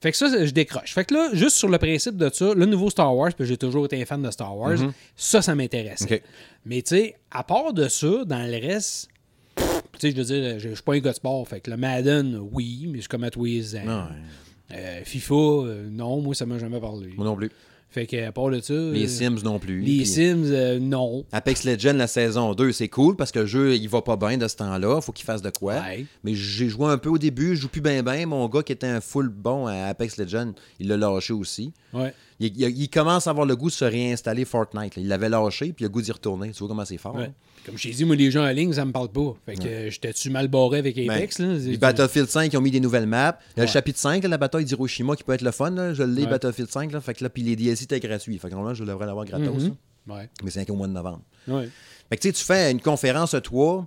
Fait 0.00 0.10
que 0.10 0.16
ça, 0.16 0.44
je 0.44 0.50
décroche. 0.50 0.92
Fait 0.94 1.04
que 1.04 1.14
là, 1.14 1.30
juste 1.34 1.56
sur 1.56 1.68
le 1.68 1.78
principe 1.78 2.16
de 2.16 2.28
ça, 2.32 2.52
le 2.54 2.66
nouveau 2.66 2.90
Star 2.90 3.14
Wars, 3.16 3.32
puis 3.34 3.46
j'ai 3.46 3.56
toujours 3.56 3.84
été 3.86 4.00
un 4.00 4.04
fan 4.04 4.20
de 4.22 4.30
Star 4.30 4.56
Wars, 4.56 4.76
ça, 5.16 5.40
ça 5.42 5.54
m'intéresse. 5.54 6.08
Mhm. 6.10 6.18
Mais 6.66 6.82
tu 6.82 6.96
sais, 6.96 7.14
à 7.30 7.42
part 7.44 7.72
de 7.72 7.88
ça, 7.88 8.24
dans 8.26 8.42
le 8.44 8.58
reste, 8.66 9.08
tu 9.56 9.62
sais, 9.98 10.10
je 10.10 10.16
veux 10.16 10.24
dire, 10.24 10.58
je 10.58 10.68
je 10.70 10.74
suis 10.74 10.82
pas 10.82 10.94
un 10.94 10.98
gars 10.98 11.10
de 11.10 11.16
sport. 11.16 11.46
Fait 11.46 11.60
que 11.60 11.70
le 11.70 11.76
Madden, 11.76 12.40
oui, 12.52 12.88
mais 12.88 13.00
c'est 13.00 13.08
comme 13.08 13.22
à 13.24 13.30
tous 13.30 13.44
les 13.44 13.76
ans. 13.76 13.82
Non, 13.86 13.98
ouais. 14.02 14.76
Euh, 14.76 15.00
FIFA, 15.04 15.34
euh, 15.34 15.88
non, 15.90 16.20
moi, 16.20 16.34
ça 16.34 16.46
m'a 16.46 16.58
jamais 16.58 16.80
parlé. 16.80 17.12
moi 17.16 17.24
non 17.26 17.36
plus. 17.36 17.50
Fait 17.94 18.06
que, 18.06 18.26
à 18.26 18.32
part 18.32 18.50
de 18.50 18.60
ça. 18.60 18.74
Les 18.74 19.04
euh, 19.04 19.06
Sims 19.06 19.44
non 19.44 19.60
plus. 19.60 19.78
Les 19.78 20.04
Sims, 20.04 20.46
euh, 20.46 20.80
non. 20.80 21.24
Apex 21.30 21.62
Legends, 21.62 21.92
la 21.92 22.08
saison 22.08 22.52
2, 22.52 22.72
c'est 22.72 22.88
cool 22.88 23.14
parce 23.14 23.30
que 23.30 23.38
le 23.38 23.46
jeu, 23.46 23.76
il 23.76 23.88
va 23.88 24.02
pas 24.02 24.16
bien 24.16 24.36
de 24.36 24.48
ce 24.48 24.56
temps-là. 24.56 25.00
Faut 25.00 25.12
qu'il 25.12 25.24
fasse 25.24 25.42
de 25.42 25.50
quoi. 25.50 25.74
Ouais. 25.74 26.04
Mais 26.24 26.34
j'ai 26.34 26.68
joué 26.68 26.88
un 26.88 26.98
peu 26.98 27.08
au 27.08 27.18
début, 27.18 27.54
je 27.54 27.62
joue 27.62 27.68
plus 27.68 27.80
bien 27.80 28.02
bien. 28.02 28.26
Mon 28.26 28.48
gars 28.48 28.64
qui 28.64 28.72
était 28.72 28.88
un 28.88 29.00
full 29.00 29.28
bon 29.28 29.68
à 29.68 29.84
Apex 29.84 30.16
Legends, 30.16 30.54
il 30.80 30.88
l'a 30.88 30.96
lâché 30.96 31.32
aussi. 31.32 31.72
Ouais. 31.92 32.12
Il, 32.40 32.46
il- 32.60 32.82
il 32.82 32.88
commence 32.90 33.26
à 33.26 33.30
avoir 33.30 33.46
le 33.46 33.54
goût 33.56 33.68
de 33.68 33.74
se 33.74 33.84
réinstaller 33.84 34.44
Fortnite. 34.44 34.96
là. 34.96 35.02
Il 35.02 35.08
l'avait 35.08 35.28
lâché, 35.28 35.66
puis 35.72 35.82
il 35.82 35.84
a 35.84 35.88
le 35.88 35.92
goût 35.92 36.02
d'y 36.02 36.10
retourner. 36.12 36.50
Tu 36.50 36.58
vois 36.58 36.68
comment 36.68 36.84
c'est 36.84 36.98
fort. 36.98 37.14
ouais. 37.14 37.24
hein? 37.26 37.32
Comme 37.64 37.78
je 37.78 37.84
t'ai 37.88 37.94
dit, 37.94 38.04
moi, 38.04 38.14
les 38.16 38.30
gens 38.30 38.44
en 38.44 38.50
ligne, 38.50 38.72
ça 38.74 38.84
me 38.84 38.92
parle 38.92 39.08
pas. 39.08 39.34
Fait 39.46 39.54
que 39.54 39.62
euh, 39.66 39.90
j'étais-tu 39.90 40.28
mal 40.30 40.48
barré 40.48 40.78
avec 40.78 40.98
Apex, 40.98 41.40
Ben, 41.40 41.56
là? 41.70 41.76
Battlefield 41.78 42.28
5, 42.28 42.52
ils 42.52 42.56
ont 42.58 42.60
mis 42.60 42.70
des 42.70 42.80
nouvelles 42.80 43.06
maps. 43.06 43.38
Il 43.56 43.58
y 43.58 43.60
a 43.60 43.62
Ouais. 43.62 43.66
le 43.68 43.72
chapitre 43.72 43.98
5, 43.98 44.22
là, 44.22 44.28
la 44.28 44.36
bataille 44.36 44.64
d'Hiroshima, 44.66 45.16
qui 45.16 45.24
peut 45.24 45.32
être 45.32 45.40
le 45.42 45.50
fun. 45.50 45.70
là. 45.70 45.94
Je 45.94 46.02
l'ai, 46.02 46.24
Ouais. 46.24 46.28
Battlefield 46.30 46.70
5. 46.70 46.92
Là. 46.92 47.00
Fait 47.00 47.14
que 47.14 47.24
là, 47.24 47.30
puis 47.30 47.42
les 47.42 47.56
DLC 47.56 47.84
étaient 47.84 48.00
gratuits. 48.00 48.36
Fait 48.38 48.48
que 48.48 48.52
normalement, 48.54 48.74
je 48.74 48.84
devrais 48.84 49.06
l'avoir 49.06 49.24
gratos. 49.24 49.62
Là. 49.62 50.14
Ouais. 50.16 50.28
Mais 50.42 50.50
c'est 50.50 50.66
qu'au 50.66 50.74
mois 50.74 50.88
de 50.88 50.92
novembre. 50.92 51.22
Ouais. 51.48 51.68
Fait 52.10 52.16
que 52.16 52.22
tu 52.22 52.28
sais, 52.28 52.32
tu 52.34 52.44
fais 52.44 52.70
une 52.70 52.80
conférence, 52.82 53.34
toi, 53.42 53.86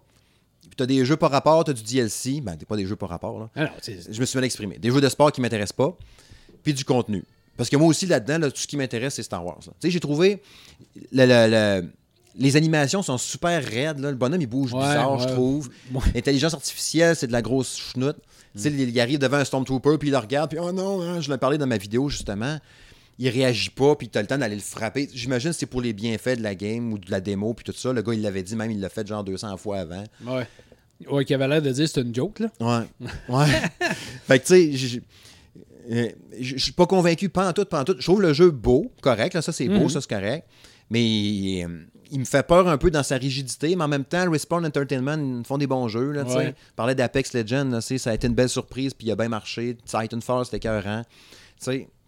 puis 0.62 0.72
tu 0.76 0.82
as 0.82 0.86
des 0.88 1.06
jeux 1.06 1.18
par 1.18 1.30
rapport, 1.30 1.64
tu 1.64 1.70
as 1.70 1.74
du 1.76 1.84
DLC. 1.84 2.42
Ben, 2.42 2.56
t'es 2.58 2.66
pas 2.66 2.78
des 2.78 2.88
jeux 2.88 2.96
par 2.96 3.10
rapport, 3.10 3.38
là. 3.40 3.50
Ah 3.56 3.70
Je 3.86 4.20
me 4.20 4.26
suis 4.26 4.38
mal 4.38 4.46
exprimé. 4.46 4.80
Des 4.80 4.90
jeux 4.90 5.02
de 5.02 5.10
sport 5.10 5.32
qui 5.32 5.40
m'intéressent 5.42 5.76
pas, 5.78 5.96
puis 6.64 6.74
du 6.74 6.84
contenu. 6.84 7.24
Parce 7.58 7.70
que 7.70 7.76
moi 7.76 7.88
aussi, 7.88 8.06
là-dedans, 8.06 8.38
là, 8.38 8.52
tout 8.52 8.58
ce 8.62 8.68
qui 8.68 8.78
m'intéresse, 8.78 9.16
c'est 9.16 9.24
Star 9.24 9.46
Wars. 9.46 9.60
Tu 9.62 9.70
sais, 9.82 9.90
j'ai 9.90 10.00
trouvé. 10.00 10.42
le- 11.12 11.26
le- 11.26 11.82
le- 11.82 11.90
les 12.40 12.56
animations 12.56 13.02
sont 13.02 13.18
super 13.18 13.64
raides. 13.66 14.00
là. 14.00 14.12
Le 14.12 14.16
bonhomme, 14.16 14.40
il 14.42 14.48
bouge 14.48 14.72
Ouais, 14.74 14.80
bizarre, 14.82 15.14
ouais. 15.18 15.24
je 15.28 15.34
trouve. 15.34 15.70
Ouais. 15.94 16.02
L'intelligence 16.14 16.54
artificielle, 16.54 17.16
c'est 17.16 17.26
de 17.28 17.32
la 17.32 17.42
grosse 17.42 17.76
chenoute. 17.78 18.18
Tu 18.56 18.62
sais, 18.62 18.72
il 18.72 19.00
arrive 19.00 19.20
devant 19.20 19.38
un 19.38 19.44
Stormtrooper, 19.46 19.98
puis 20.00 20.10
il 20.10 20.12
le 20.12 20.18
regarde, 20.18 20.50
puis 20.52 20.60
oh 20.60 20.72
non, 20.72 21.02
hein, 21.02 21.20
je 21.22 21.32
l'ai 21.32 21.38
parlé 21.38 21.58
dans 21.58 21.68
ma 21.68 21.78
vidéo, 21.78 22.10
justement. 22.10 22.60
il 23.20 23.30
réagit 23.30 23.72
pas, 23.72 23.96
puis 23.96 24.10
tu 24.10 24.18
as 24.20 24.22
le 24.22 24.28
temps 24.28 24.38
d'aller 24.38 24.56
le 24.56 24.62
frapper. 24.62 25.10
J'imagine 25.12 25.50
que 25.50 25.56
c'est 25.58 25.66
pour 25.66 25.82
les 25.82 25.94
bienfaits 25.94 26.38
de 26.38 26.44
la 26.44 26.54
game 26.54 26.94
ou 26.94 27.00
de 27.00 27.10
la 27.10 27.20
démo, 27.20 27.56
puis 27.56 27.64
tout 27.66 27.74
ça. 27.76 27.92
Le 27.92 28.04
gars, 28.04 28.14
il 28.14 28.22
l'avait 28.22 28.44
dit, 28.44 28.56
même 28.56 28.70
il 28.70 28.80
l'a 28.80 28.90
fait 28.90 29.08
genre 29.08 29.24
200 29.24 29.58
fois 29.58 29.80
avant. 29.80 30.04
Ouais. 30.24 30.48
Ouais, 31.10 31.26
qui 31.26 31.34
avait 31.34 31.48
l'air 31.48 31.62
de 31.64 31.72
dire 31.72 31.88
c'est 31.90 32.02
une 32.02 32.14
joke, 32.14 32.40
là. 32.40 32.48
Ouais. 32.60 33.08
Ouais. 33.30 33.48
fait 34.28 34.40
que, 34.40 34.46
tu 34.46 34.78
sais, 34.78 35.02
euh, 35.92 36.10
je 36.40 36.58
suis 36.58 36.72
pas 36.72 36.86
convaincu, 36.86 37.30
pas 37.30 37.48
en 37.50 37.54
tout, 37.54 37.66
pas 37.66 37.82
en 37.82 37.84
tout. 37.84 37.96
Je 37.98 38.04
trouve 38.04 38.22
le 38.22 38.34
jeu 38.34 38.52
beau, 38.52 38.92
correct, 39.02 39.34
là, 39.34 39.42
ça 39.42 39.52
c'est 39.52 39.68
beau, 39.68 39.84
Mhm. 39.84 39.90
ça 39.90 40.02
c'est 40.02 40.10
correct. 40.10 40.48
Mais 40.90 41.64
euh, 41.66 41.86
il 42.12 42.20
me 42.20 42.26
fait 42.26 42.46
peur 42.46 42.68
un 42.68 42.78
peu 42.78 42.90
dans 42.92 43.04
sa 43.04 43.18
rigidité, 43.18 43.76
mais 43.76 43.84
en 43.84 43.88
même 43.90 44.06
temps, 44.06 44.30
Respawn 44.32 44.66
Entertainment 44.66 45.40
ils 45.40 45.46
font 45.46 45.58
des 45.58 45.68
bons 45.68 45.88
jeux. 45.88 46.12
Là. 46.12 46.24
Ouais. 46.24 46.48
Je 46.56 46.76
parlais 46.76 46.96
d'Apex 46.96 47.34
Legends, 47.34 47.66
là, 47.70 47.82
ça 47.82 48.12
a 48.12 48.14
été 48.14 48.28
une 48.28 48.36
belle 48.36 48.50
surprise, 48.50 48.94
puis 48.94 49.08
il 49.08 49.12
a 49.12 49.16
bien 49.16 49.30
marché. 49.30 49.78
Titanfall, 49.86 50.46
c'était 50.46 50.58
écœurant. 50.58 51.04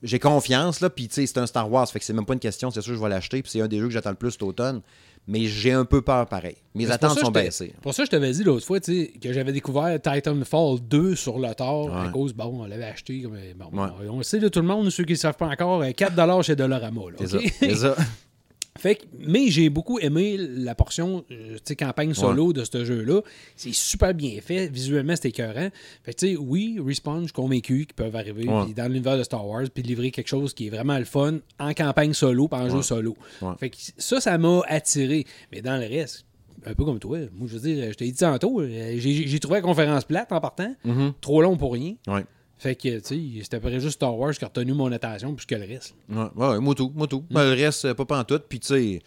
J'ai 0.01 0.17
confiance, 0.19 0.79
là, 0.79 0.89
puis 0.89 1.09
c'est 1.11 1.37
un 1.37 1.45
Star 1.45 1.69
Wars, 1.69 1.89
fait 1.89 1.99
que 1.99 2.05
c'est 2.05 2.13
même 2.13 2.25
pas 2.25 2.31
une 2.33 2.39
question, 2.39 2.71
c'est 2.71 2.79
sûr 2.81 2.93
que 2.93 2.97
je 2.99 3.03
vais 3.03 3.09
l'acheter, 3.09 3.41
puis 3.41 3.51
c'est 3.51 3.59
un 3.59 3.67
des 3.67 3.79
jeux 3.79 3.87
que 3.87 3.93
j'attends 3.93 4.11
le 4.11 4.15
plus 4.15 4.31
cet 4.31 4.43
automne. 4.43 4.81
Mais 5.29 5.45
j'ai 5.45 5.71
un 5.73 5.85
peu 5.85 6.01
peur 6.01 6.25
pareil. 6.25 6.55
Mes 6.73 6.89
attentes 6.89 7.19
sont 7.19 7.29
baissées. 7.29 7.73
Pour 7.83 7.93
ça, 7.93 8.03
je 8.03 8.09
t'avais 8.09 8.31
dit 8.31 8.43
l'autre 8.43 8.65
fois, 8.65 8.79
que 8.79 9.31
j'avais 9.31 9.51
découvert 9.51 10.01
Titanfall 10.01 10.79
2 10.81 11.15
sur 11.15 11.37
le 11.37 11.53
tard 11.53 11.95
à 11.95 12.09
cause, 12.09 12.33
bon, 12.33 12.63
on 12.63 12.65
l'avait 12.65 12.85
acheté. 12.85 13.21
Comme, 13.21 13.37
bon, 13.55 13.83
Ouais. 13.83 14.07
On 14.09 14.23
sait, 14.23 14.39
là, 14.39 14.49
tout 14.49 14.59
le 14.59 14.65
monde, 14.65 14.89
ceux 14.89 15.03
qui 15.03 15.13
ne 15.13 15.17
savent 15.17 15.37
pas 15.37 15.47
encore, 15.47 15.83
euh, 15.83 15.91
4 15.91 16.43
chez 16.43 16.55
Dollarama. 16.55 17.01
Là, 17.19 17.27
ça. 17.27 17.95
Fait 18.77 18.95
que- 18.95 19.05
mais 19.19 19.47
j'ai 19.49 19.69
beaucoup 19.69 19.99
aimé 19.99 20.37
la 20.39 20.73
portion 20.75 21.25
euh, 21.31 21.57
campagne 21.77 22.13
solo 22.13 22.53
de 22.53 22.63
ce 22.63 22.85
jeu-là. 22.85 23.21
C'est 23.57 23.73
super 23.73 24.13
bien 24.13 24.39
fait. 24.41 24.67
Visuellement, 24.67 25.15
c'était 25.15 25.29
écœurant. 25.29 25.69
Fait 26.03 26.13
que, 26.13 26.19
tu 26.19 26.27
sais, 26.29 26.37
oui, 26.37 26.79
Respawn, 26.85 27.21
je 27.21 27.25
suis 27.25 27.33
convaincu 27.33 27.85
qu'ils 27.85 27.95
peuvent 27.95 28.15
arriver 28.15 28.47
Ouais. 28.47 28.73
dans 28.73 28.87
l'univers 28.87 29.17
de 29.17 29.23
Star 29.23 29.45
Wars 29.45 29.65
puis 29.73 29.83
livrer 29.83 30.11
quelque 30.11 30.27
chose 30.29 30.53
qui 30.53 30.67
est 30.67 30.69
vraiment 30.69 30.97
le 30.97 31.03
fun 31.05 31.39
en 31.59 31.73
campagne 31.73 32.13
solo 32.13 32.47
pas 32.47 32.59
en 32.61 32.69
jeu 32.69 32.81
solo. 32.81 33.17
Fait 33.59 33.69
que 33.69 33.75
ça, 33.97 34.21
ça 34.21 34.37
m'a 34.37 34.61
attiré. 34.67 35.25
Mais 35.51 35.61
dans 35.61 35.75
le 35.77 35.87
reste, 35.87 36.25
un 36.65 36.73
peu 36.73 36.85
comme 36.85 36.99
toi, 36.99 37.17
moi, 37.33 37.47
je 37.51 37.57
veux 37.57 37.73
dire, 37.73 37.85
je 37.91 37.95
t'ai 37.97 38.05
dit 38.05 38.17
tantôt, 38.17 38.61
euh, 38.61 38.95
j'ai 38.97 39.39
trouvé 39.39 39.55
la 39.57 39.61
conférence 39.61 40.05
plate 40.05 40.31
en 40.31 40.39
partant. 40.39 40.73
Mhm. 40.85 41.13
Trop 41.19 41.41
long 41.41 41.57
pour 41.57 41.73
rien. 41.73 41.95
Fait 42.59 42.75
que, 42.75 42.99
tu 42.99 43.35
sais, 43.37 43.43
c'était 43.43 43.59
pas 43.61 43.71
juste 43.71 43.91
Star 43.91 44.15
Wars 44.17 44.33
qui 44.33 44.43
a 44.43 44.47
retenu 44.49 44.73
mon 44.73 44.91
attention 44.91 45.33
plus 45.33 45.45
que 45.45 45.55
le 45.55 45.65
reste. 45.65 45.95
Ouais, 46.09 46.25
ouais, 46.35 46.59
moi 46.59 46.75
tout, 46.75 46.91
moi 46.93 47.07
tout. 47.07 47.23
Mm. 47.29 47.33
Ben, 47.33 47.43
le 47.45 47.53
reste, 47.63 47.85
euh, 47.85 47.93
pas 47.93 48.03
pantoute. 48.05 48.43
Puis, 48.49 48.59
tu 48.59 48.67
sais, 48.67 49.01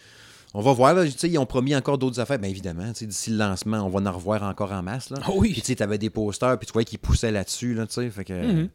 on 0.55 0.61
va 0.61 0.73
voir. 0.73 0.95
Là, 0.95 1.05
tu 1.05 1.11
sais, 1.11 1.29
ils 1.29 1.37
ont 1.37 1.45
promis 1.45 1.75
encore 1.75 1.99
d'autres 1.99 2.19
affaires. 2.19 2.39
Bien 2.39 2.49
évidemment, 2.49 2.87
tu 2.93 2.99
sais, 3.01 3.05
d'ici 3.05 3.29
le 3.29 3.37
lancement, 3.37 3.77
on 3.85 3.89
va 3.89 4.09
en 4.09 4.13
revoir 4.13 4.41
encore 4.41 4.71
en 4.71 4.81
masse. 4.81 5.11
Là. 5.11 5.19
Ah 5.21 5.29
oui. 5.35 5.51
Puis, 5.53 5.61
tu 5.61 5.67
sais, 5.67 5.75
t'avais 5.75 5.99
des 5.99 6.09
posters, 6.09 6.57
puis 6.57 6.65
tu 6.65 6.73
voyais 6.73 6.85
qu'ils 6.85 6.97
poussaient 6.99 7.31
là-dessus. 7.31 7.75
Là, 7.75 7.85
tu 7.85 7.93
sais, 7.93 8.09
fait 8.09 8.25
que. 8.25 8.33
Mhm. 8.33 8.69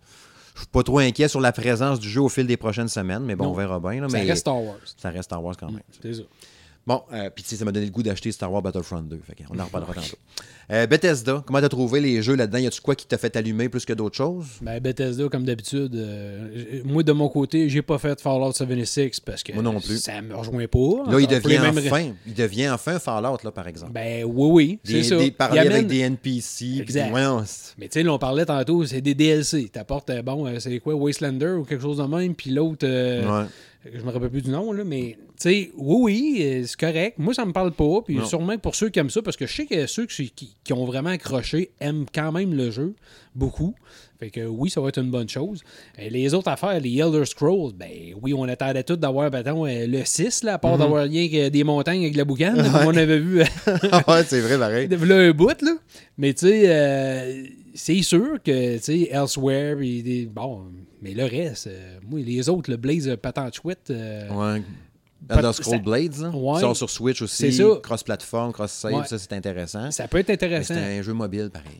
Je 0.54 0.60
suis 0.62 0.68
pas 0.72 0.82
trop 0.82 0.98
inquiet 0.98 1.28
sur 1.28 1.40
la 1.40 1.52
présence 1.52 2.00
du 2.00 2.08
jeu 2.08 2.20
au 2.20 2.28
fil 2.28 2.44
des 2.46 2.56
prochaines 2.56 2.88
semaines, 2.88 3.22
mais 3.24 3.36
bon, 3.36 3.44
Non. 3.44 3.50
on 3.50 3.54
verra 3.54 3.78
bien. 3.78 4.00
Là, 4.00 4.08
Ça 4.08 4.16
mais 4.18 4.24
reste 4.24 4.40
Star 4.40 4.60
Wars. 4.60 4.76
ça 4.96 5.10
reste 5.10 5.24
Star 5.24 5.42
Wars 5.42 5.56
quand 5.56 5.70
même. 5.70 5.82
C'est 6.02 6.14
ça. 6.14 6.22
Bon, 6.88 7.02
euh, 7.12 7.28
puis 7.28 7.44
tu 7.44 7.50
sais, 7.50 7.56
ça 7.56 7.66
m'a 7.66 7.70
donné 7.72 7.84
le 7.84 7.92
goût 7.92 8.02
d'acheter 8.02 8.32
Star 8.32 8.50
Wars 8.50 8.62
Battlefront 8.62 9.02
2. 9.02 9.20
Fait 9.26 9.36
on 9.50 9.58
en 9.60 9.64
reparlera 9.66 9.92
tantôt. 9.92 10.16
Euh, 10.70 10.86
Bethesda, 10.86 11.42
comment 11.46 11.60
t'as 11.60 11.68
trouvé 11.68 12.00
les 12.00 12.22
jeux 12.22 12.34
là-dedans? 12.34 12.56
Y 12.58 12.66
a-tu 12.66 12.80
quoi 12.80 12.94
qui 12.94 13.06
t'a 13.06 13.18
fait 13.18 13.36
allumer 13.36 13.68
plus 13.68 13.84
que 13.84 13.92
d'autres 13.92 14.16
choses? 14.16 14.46
Ben, 14.62 14.80
Bethesda, 14.80 15.28
comme 15.28 15.44
d'habitude, 15.44 15.94
euh, 15.94 16.80
moi, 16.86 17.02
de 17.02 17.12
mon 17.12 17.28
côté, 17.28 17.68
j'ai 17.68 17.82
pas 17.82 17.98
fait 17.98 18.18
Fallout 18.18 18.52
76 18.52 19.20
parce 19.20 19.42
que 19.42 19.52
Moi 19.52 19.62
non 19.62 19.78
plus. 19.80 19.98
ça 19.98 20.22
me 20.22 20.34
rejoint 20.34 20.66
pas. 20.66 21.10
Là, 21.10 21.20
il 21.20 21.26
devient 21.26 21.58
enfin, 21.58 22.12
il 22.26 22.32
devient 22.34 22.70
enfin 22.70 22.98
Fallout, 22.98 23.36
là, 23.44 23.50
par 23.50 23.68
exemple. 23.68 23.92
Ben 23.92 24.24
oui, 24.24 24.48
oui, 24.50 24.78
c'est 24.84 25.02
ça. 25.02 25.16
des- 25.18 25.30
parler 25.30 25.58
avec 25.60 25.86
des 25.88 25.98
NPC. 26.00 26.84
c'est- 26.88 27.10
Mais 27.78 27.88
tu 27.88 28.00
sais, 28.02 28.08
on 28.08 28.18
parlait 28.18 28.46
tantôt, 28.46 28.84
c'est 28.86 29.02
des 29.02 29.14
DLC. 29.14 29.68
T'apportes, 29.68 30.08
euh, 30.08 30.22
bon, 30.22 30.46
c'est 30.58 30.78
quoi, 30.80 30.94
Wastelander 30.94 31.56
ou 31.60 31.64
quelque 31.64 31.82
chose 31.82 31.98
de 31.98 32.04
même, 32.04 32.34
puis 32.34 32.50
l'autre, 32.50 32.86
ouais. 32.86 33.46
Je 33.84 34.02
me 34.02 34.10
rappelle 34.10 34.30
plus 34.30 34.42
du 34.42 34.50
nom, 34.50 34.72
là, 34.72 34.82
mais 34.84 35.16
tu 35.40 35.48
sais, 35.50 35.70
oui, 35.76 35.96
oui, 36.02 36.38
euh, 36.42 36.64
c'est 36.66 36.78
correct. 36.78 37.16
Moi, 37.18 37.32
ça 37.32 37.44
me 37.46 37.52
parle 37.52 37.72
pas, 37.72 38.02
puis 38.04 38.16
Non. 38.16 38.24
sûrement 38.24 38.58
pour 38.58 38.74
ceux 38.74 38.88
qui 38.88 38.98
aiment 38.98 39.08
ça, 39.10 39.22
parce 39.22 39.36
que 39.36 39.46
je 39.46 39.54
sais 39.54 39.66
que 39.66 39.86
ceux 39.86 40.06
qui, 40.06 40.32
qui- 40.64 40.72
ont 40.72 40.84
vraiment 40.84 41.10
accroché 41.10 41.70
aiment 41.80 42.06
quand 42.12 42.32
même 42.32 42.54
le 42.54 42.70
jeu, 42.70 42.94
beaucoup. 43.34 43.74
Fait 44.18 44.30
que 44.30 44.44
oui, 44.44 44.68
ça 44.68 44.80
va 44.80 44.88
être 44.88 44.98
une 45.00 45.12
bonne 45.12 45.28
chose. 45.28 45.62
Et 45.96 46.10
les 46.10 46.34
autres 46.34 46.48
affaires, 46.48 46.80
les 46.80 46.96
Elder 46.98 47.24
Scrolls, 47.24 47.72
ben 47.72 47.88
oui, 48.20 48.34
on 48.34 48.42
attendait 48.44 48.82
tous 48.82 48.96
d'avoir, 48.96 49.30
mettons, 49.30 49.64
euh, 49.64 49.86
le 49.86 50.04
6, 50.04 50.42
là, 50.42 50.54
à 50.54 50.56
Mhm. 50.56 50.60
part 50.60 50.76
d'avoir 50.78 51.04
rien 51.04 51.28
que 51.28 51.48
des 51.48 51.62
montagnes 51.62 52.02
avec 52.02 52.16
la 52.16 52.24
boucane, 52.24 52.56
comme 52.56 52.86
on 52.86 52.96
avait 52.96 53.20
vu 53.20 53.38
ouais, 54.08 54.24
c'est 54.26 54.40
vrai, 54.40 54.58
pareil. 54.58 54.88
là 55.06 55.16
un 55.18 55.30
bout, 55.30 55.62
là. 55.62 55.76
Mais 56.18 56.34
tu 56.34 56.48
sais, 56.48 56.62
euh, 56.66 57.44
c'est 57.74 58.02
sûr 58.02 58.42
que, 58.44 58.76
tu 58.78 58.82
sais, 58.82 59.08
Elsewhere, 59.12 59.76
des- 59.76 60.26
bon, 60.26 60.62
mais 61.02 61.14
le 61.14 61.24
reste, 61.24 61.66
euh, 61.68 61.98
moi, 62.08 62.20
les 62.20 62.48
autres, 62.48 62.70
le 62.70 62.76
Blaze 62.76 63.16
Patente 63.20 63.54
Chouette, 63.54 63.90
euh, 63.90 64.28
Ouais. 64.30 64.62
Elder 65.30 65.52
Scrolls 65.52 65.82
Blades, 65.82 66.16
là, 66.18 66.30
Ouais. 66.30 66.54
qui 66.54 66.60
sort 66.60 66.76
sur 66.76 66.90
Switch 66.90 67.22
aussi. 67.22 67.52
C'est. 67.52 67.64
Cross-platform, 67.82 68.52
cross-save, 68.52 68.94
Ouais. 68.94 69.06
ça, 69.06 69.18
c'est 69.18 69.32
intéressant. 69.32 69.90
ça 69.90 70.06
peut 70.08 70.18
être 70.18 70.30
intéressant. 70.30 70.74
c'est 70.74 70.98
un 70.98 71.02
jeu 71.02 71.12
mobile, 71.12 71.50
pareil. 71.52 71.78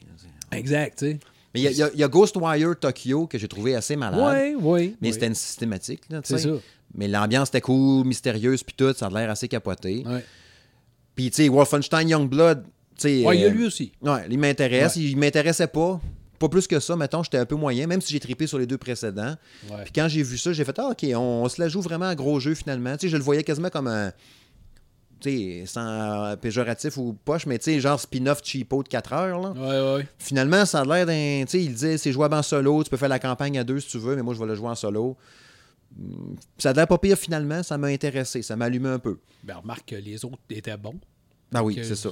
Exact, 0.53 0.99
tu 0.99 1.07
sais. 1.13 1.19
Mais 1.55 1.61
il 1.63 1.73
y 1.73 1.83
a- 1.83 1.91
y, 1.95 2.01
y 2.03 2.09
Ghostwire 2.09 2.79
Tokyo 2.79 3.27
que 3.27 3.39
j'ai 3.39 3.49
trouvé 3.49 3.75
assez 3.75 3.97
malade. 3.97 4.55
Oui, 4.55 4.55
oui. 4.61 4.97
Mais 5.01 5.09
oui. 5.09 5.15
c'était 5.15 5.29
une 5.29 5.35
systématique, 5.35 6.03
là, 6.11 6.21
tu 6.21 6.29
C'est 6.29 6.39
sais. 6.39 6.49
ça. 6.49 6.55
Mais 6.95 7.09
l'ambiance 7.09 7.49
était 7.49 7.61
cool, 7.61 8.07
mystérieuse, 8.07 8.63
puis 8.63 8.75
tout, 8.77 8.93
ça 8.95 9.07
a 9.07 9.11
l'air 9.11 9.31
assez 9.31 9.49
capoté. 9.49 10.05
Ouais. 10.07 10.25
Puis, 11.15 11.31
tu 11.31 11.43
sais, 11.43 11.49
Wolfenstein 11.49 12.09
Youngblood, 12.09 12.63
tu 12.65 12.69
sais... 12.97 13.25
Ouais, 13.25 13.37
il 13.37 13.41
y 13.41 13.45
a 13.45 13.49
euh, 13.49 13.51
lui 13.51 13.67
aussi. 13.67 13.93
Ouais, 14.03 14.27
il 14.31 14.39
m'intéresse. 14.39 14.97
Il 14.97 15.17
m'intéressait 15.17 15.67
pas. 15.67 16.01
Pas 16.39 16.49
plus 16.49 16.67
que 16.67 16.79
ça, 16.81 16.95
mettons, 16.97 17.23
j'étais 17.23 17.39
un 17.39 17.47
peu 17.47 17.57
moyen, 17.57 17.87
même 17.87 18.01
si 18.01 18.13
j'ai 18.13 18.21
trippé 18.21 18.47
sur 18.47 18.59
les 18.59 18.67
deux 18.67 18.79
précédents. 18.79 19.35
Ouais. 19.71 19.83
Puis 19.85 19.93
quand 19.95 20.07
j'ai 20.09 20.23
vu 20.23 20.39
ça, 20.39 20.53
j'ai 20.53 20.65
fait 20.65 20.79
Ah, 20.79 20.91
OK, 20.91 21.05
on, 21.15 21.19
on 21.19 21.49
se 21.49 21.61
la 21.61 21.69
joue 21.69 21.81
vraiment 21.81 22.07
à 22.07 22.15
gros 22.15 22.39
jeu 22.41 22.55
finalement. 22.55 22.97
Tu 22.97 23.07
sais, 23.07 23.09
je 23.09 23.17
le 23.17 23.23
voyais 23.23 23.43
quasiment 23.43 23.71
comme 23.71 23.89
un. 23.89 24.13
Tu 25.21 25.31
sais, 25.31 25.67
sans 25.67 25.81
euh, 26.31 26.37
péjoratif 26.37 26.97
ou 26.97 27.13
poche, 27.25 27.47
mais 27.47 27.59
tu 27.59 27.65
sais, 27.65 27.81
genre 27.81 27.99
spin-off 27.99 28.41
cheapo 28.45 28.85
de 28.85 28.89
4 28.89 29.13
heures. 29.15 29.41
Là. 29.41 29.51
Ouais, 29.51 29.97
ouais. 29.97 30.07
Finalement, 30.19 30.65
ça 30.65 30.83
a 30.83 30.85
l'air 30.85 31.07
d'un. 31.07 31.45
Tu 31.45 31.51
sais, 31.51 31.65
il 31.65 31.73
disait 31.73 31.99
c'est 31.99 32.13
jouable 32.13 32.37
en 32.37 32.43
solo, 32.43 32.85
tu 32.85 32.91
peux 32.91 32.97
faire 32.97 33.09
la 33.09 33.19
campagne 33.19 33.59
à 33.59 33.65
deux 33.65 33.81
si 33.81 33.89
tu 33.89 33.99
veux, 33.99 34.15
mais 34.15 34.23
moi 34.23 34.33
je 34.35 34.39
vais 34.39 34.47
le 34.47 34.55
jouer 34.55 34.69
en 34.69 34.77
solo. 34.77 35.17
Hum, 35.99 36.37
Ça 36.59 36.71
a 36.71 36.73
l'air 36.73 36.87
pas 36.87 36.99
pire 36.99 37.19
finalement, 37.19 37.65
ça 37.65 37.77
m'a 37.79 37.89
intéressé, 37.89 38.43
ça 38.43 38.55
m'a 38.55 38.67
allumé 38.67 38.91
un 38.91 38.99
peu. 39.01 39.19
Ben, 39.43 39.57
remarque 39.57 39.89
que 39.89 39.97
les 39.97 40.25
autres 40.25 40.39
étaient 40.51 40.77
bons. 40.77 40.95
Ben 41.51 41.63
oui, 41.63 41.81
c'est 41.83 41.97
ça. 41.97 42.11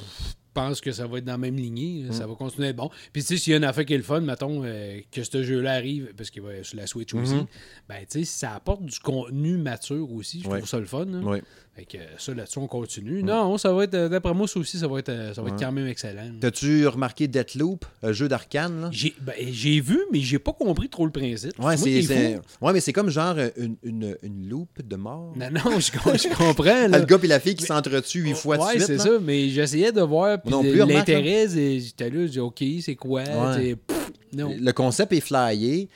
Je 0.57 0.61
pense 0.63 0.81
que 0.81 0.91
ça 0.91 1.07
va 1.07 1.19
être 1.19 1.25
dans 1.27 1.33
la 1.33 1.39
même 1.39 1.57
lignée. 1.57 2.05
Mm. 2.09 2.13
Ça 2.13 2.27
va 2.27 2.35
continuer 2.35 2.69
à 2.69 2.71
être 2.71 2.77
bon. 2.77 2.89
Puis, 3.13 3.23
tu 3.23 3.29
sais, 3.29 3.37
s'il 3.37 3.51
y 3.51 3.55
a 3.55 3.59
une 3.59 3.65
affaire 3.65 3.85
qui 3.85 3.93
est 3.93 3.99
le 3.99 4.03
fun, 4.03 4.21
mettons, 4.21 4.63
euh, 4.65 5.01
que 5.13 5.23
ce 5.23 5.43
jeu-là 5.43 5.73
arrive, 5.75 6.15
parce 6.17 6.31
qu'il 6.31 6.41
va 6.41 6.63
sur 6.63 6.79
la 6.79 6.87
Switch 6.87 7.13
aussi, 7.13 7.35
Mhm. 7.35 7.47
ben, 7.91 7.97
tu 8.11 8.21
sais, 8.21 8.25
ça 8.25 8.55
apporte 8.55 8.83
du 8.87 8.99
contenu 9.01 9.59
mature 9.59 10.11
aussi. 10.15 10.41
Je 10.43 10.49
Ouais. 10.49 10.59
trouve 10.59 10.69
ça 10.69 10.79
le 10.81 10.87
fun. 10.87 11.05
là. 11.05 11.19
Oui. 11.23 11.39
Fait 11.75 11.85
que 11.85 11.99
ça, 12.17 12.33
là-dessus, 12.33 12.59
on 12.59 12.67
continue. 12.69 13.23
Non, 13.23 13.59
ça 13.59 13.71
va 13.71 13.85
être, 13.85 13.93
euh, 13.93 14.09
d'après 14.09 14.33
moi, 14.33 14.49
ça 14.49 14.59
aussi, 14.59 14.79
ça 14.79 14.89
va 14.89 14.99
être, 14.99 15.11
euh, 15.11 15.35
ça 15.35 15.43
va 15.43 15.49
être 15.49 15.57
Ouais. 15.59 15.61
quand 15.63 15.73
même 15.73 15.87
excellent. 15.87 16.31
T'as-tu 16.41 16.87
remarqué 16.87 17.29
Deathloop, 17.29 17.85
un 18.03 18.13
jeu 18.13 18.29
d'arcane? 18.29 18.81
là? 18.81 18.89
J'ai 18.91 19.15
ben, 19.21 19.35
vu, 19.83 19.99
mais 20.11 20.21
j'ai 20.21 20.39
pas 20.39 20.55
compris 20.55 20.89
trop 20.89 21.05
le 21.05 21.13
principe. 21.13 21.53
Ouais, 21.63 21.77
c'est, 21.77 22.01
c'est- 22.01 22.41
ouais, 22.63 22.73
mais 22.73 22.81
c'est 22.81 22.95
comme 22.95 23.11
genre 23.11 23.37
une, 23.59 23.77
une, 23.83 24.17
une 24.23 24.49
loupe 24.49 24.81
de 24.83 24.97
mort. 24.97 25.35
Non, 25.37 25.51
non, 25.51 25.79
je, 25.79 25.93
com- 25.93 26.15
je 26.17 26.29
comprends. 26.35 26.65
Là. 26.89 26.99
le 26.99 27.05
gars 27.05 27.19
et 27.23 27.27
la 27.27 27.41
fille 27.41 27.55
qui 27.57 27.67
s'entretuent 27.67 28.21
huit 28.23 28.35
fois 28.35 28.57
de 28.57 28.63
ouais, 28.63 28.71
suite. 28.71 28.83
c'est 28.87 28.97
là. 28.97 29.03
ça, 29.05 29.11
mais 29.23 29.51
j'essayais 29.51 29.93
de 29.93 30.01
voir 30.01 30.41
non 30.51 30.63
plus, 30.63 30.77
l'intérêt. 30.87 31.49
c'est- 31.49 31.81
J'étais 31.81 32.11
là, 32.11 32.27
je 32.27 32.31
dis 32.33 32.41
OK, 32.41 32.63
c'est 32.81 32.95
quoi? 32.97 33.23
Ouais. 33.23 33.53
T'sais, 33.53 33.77
pff, 33.77 34.11
Non. 34.35 34.55
Le 34.59 34.73
concept 34.73 35.13
est 35.13 35.21
flyé. 35.21 35.89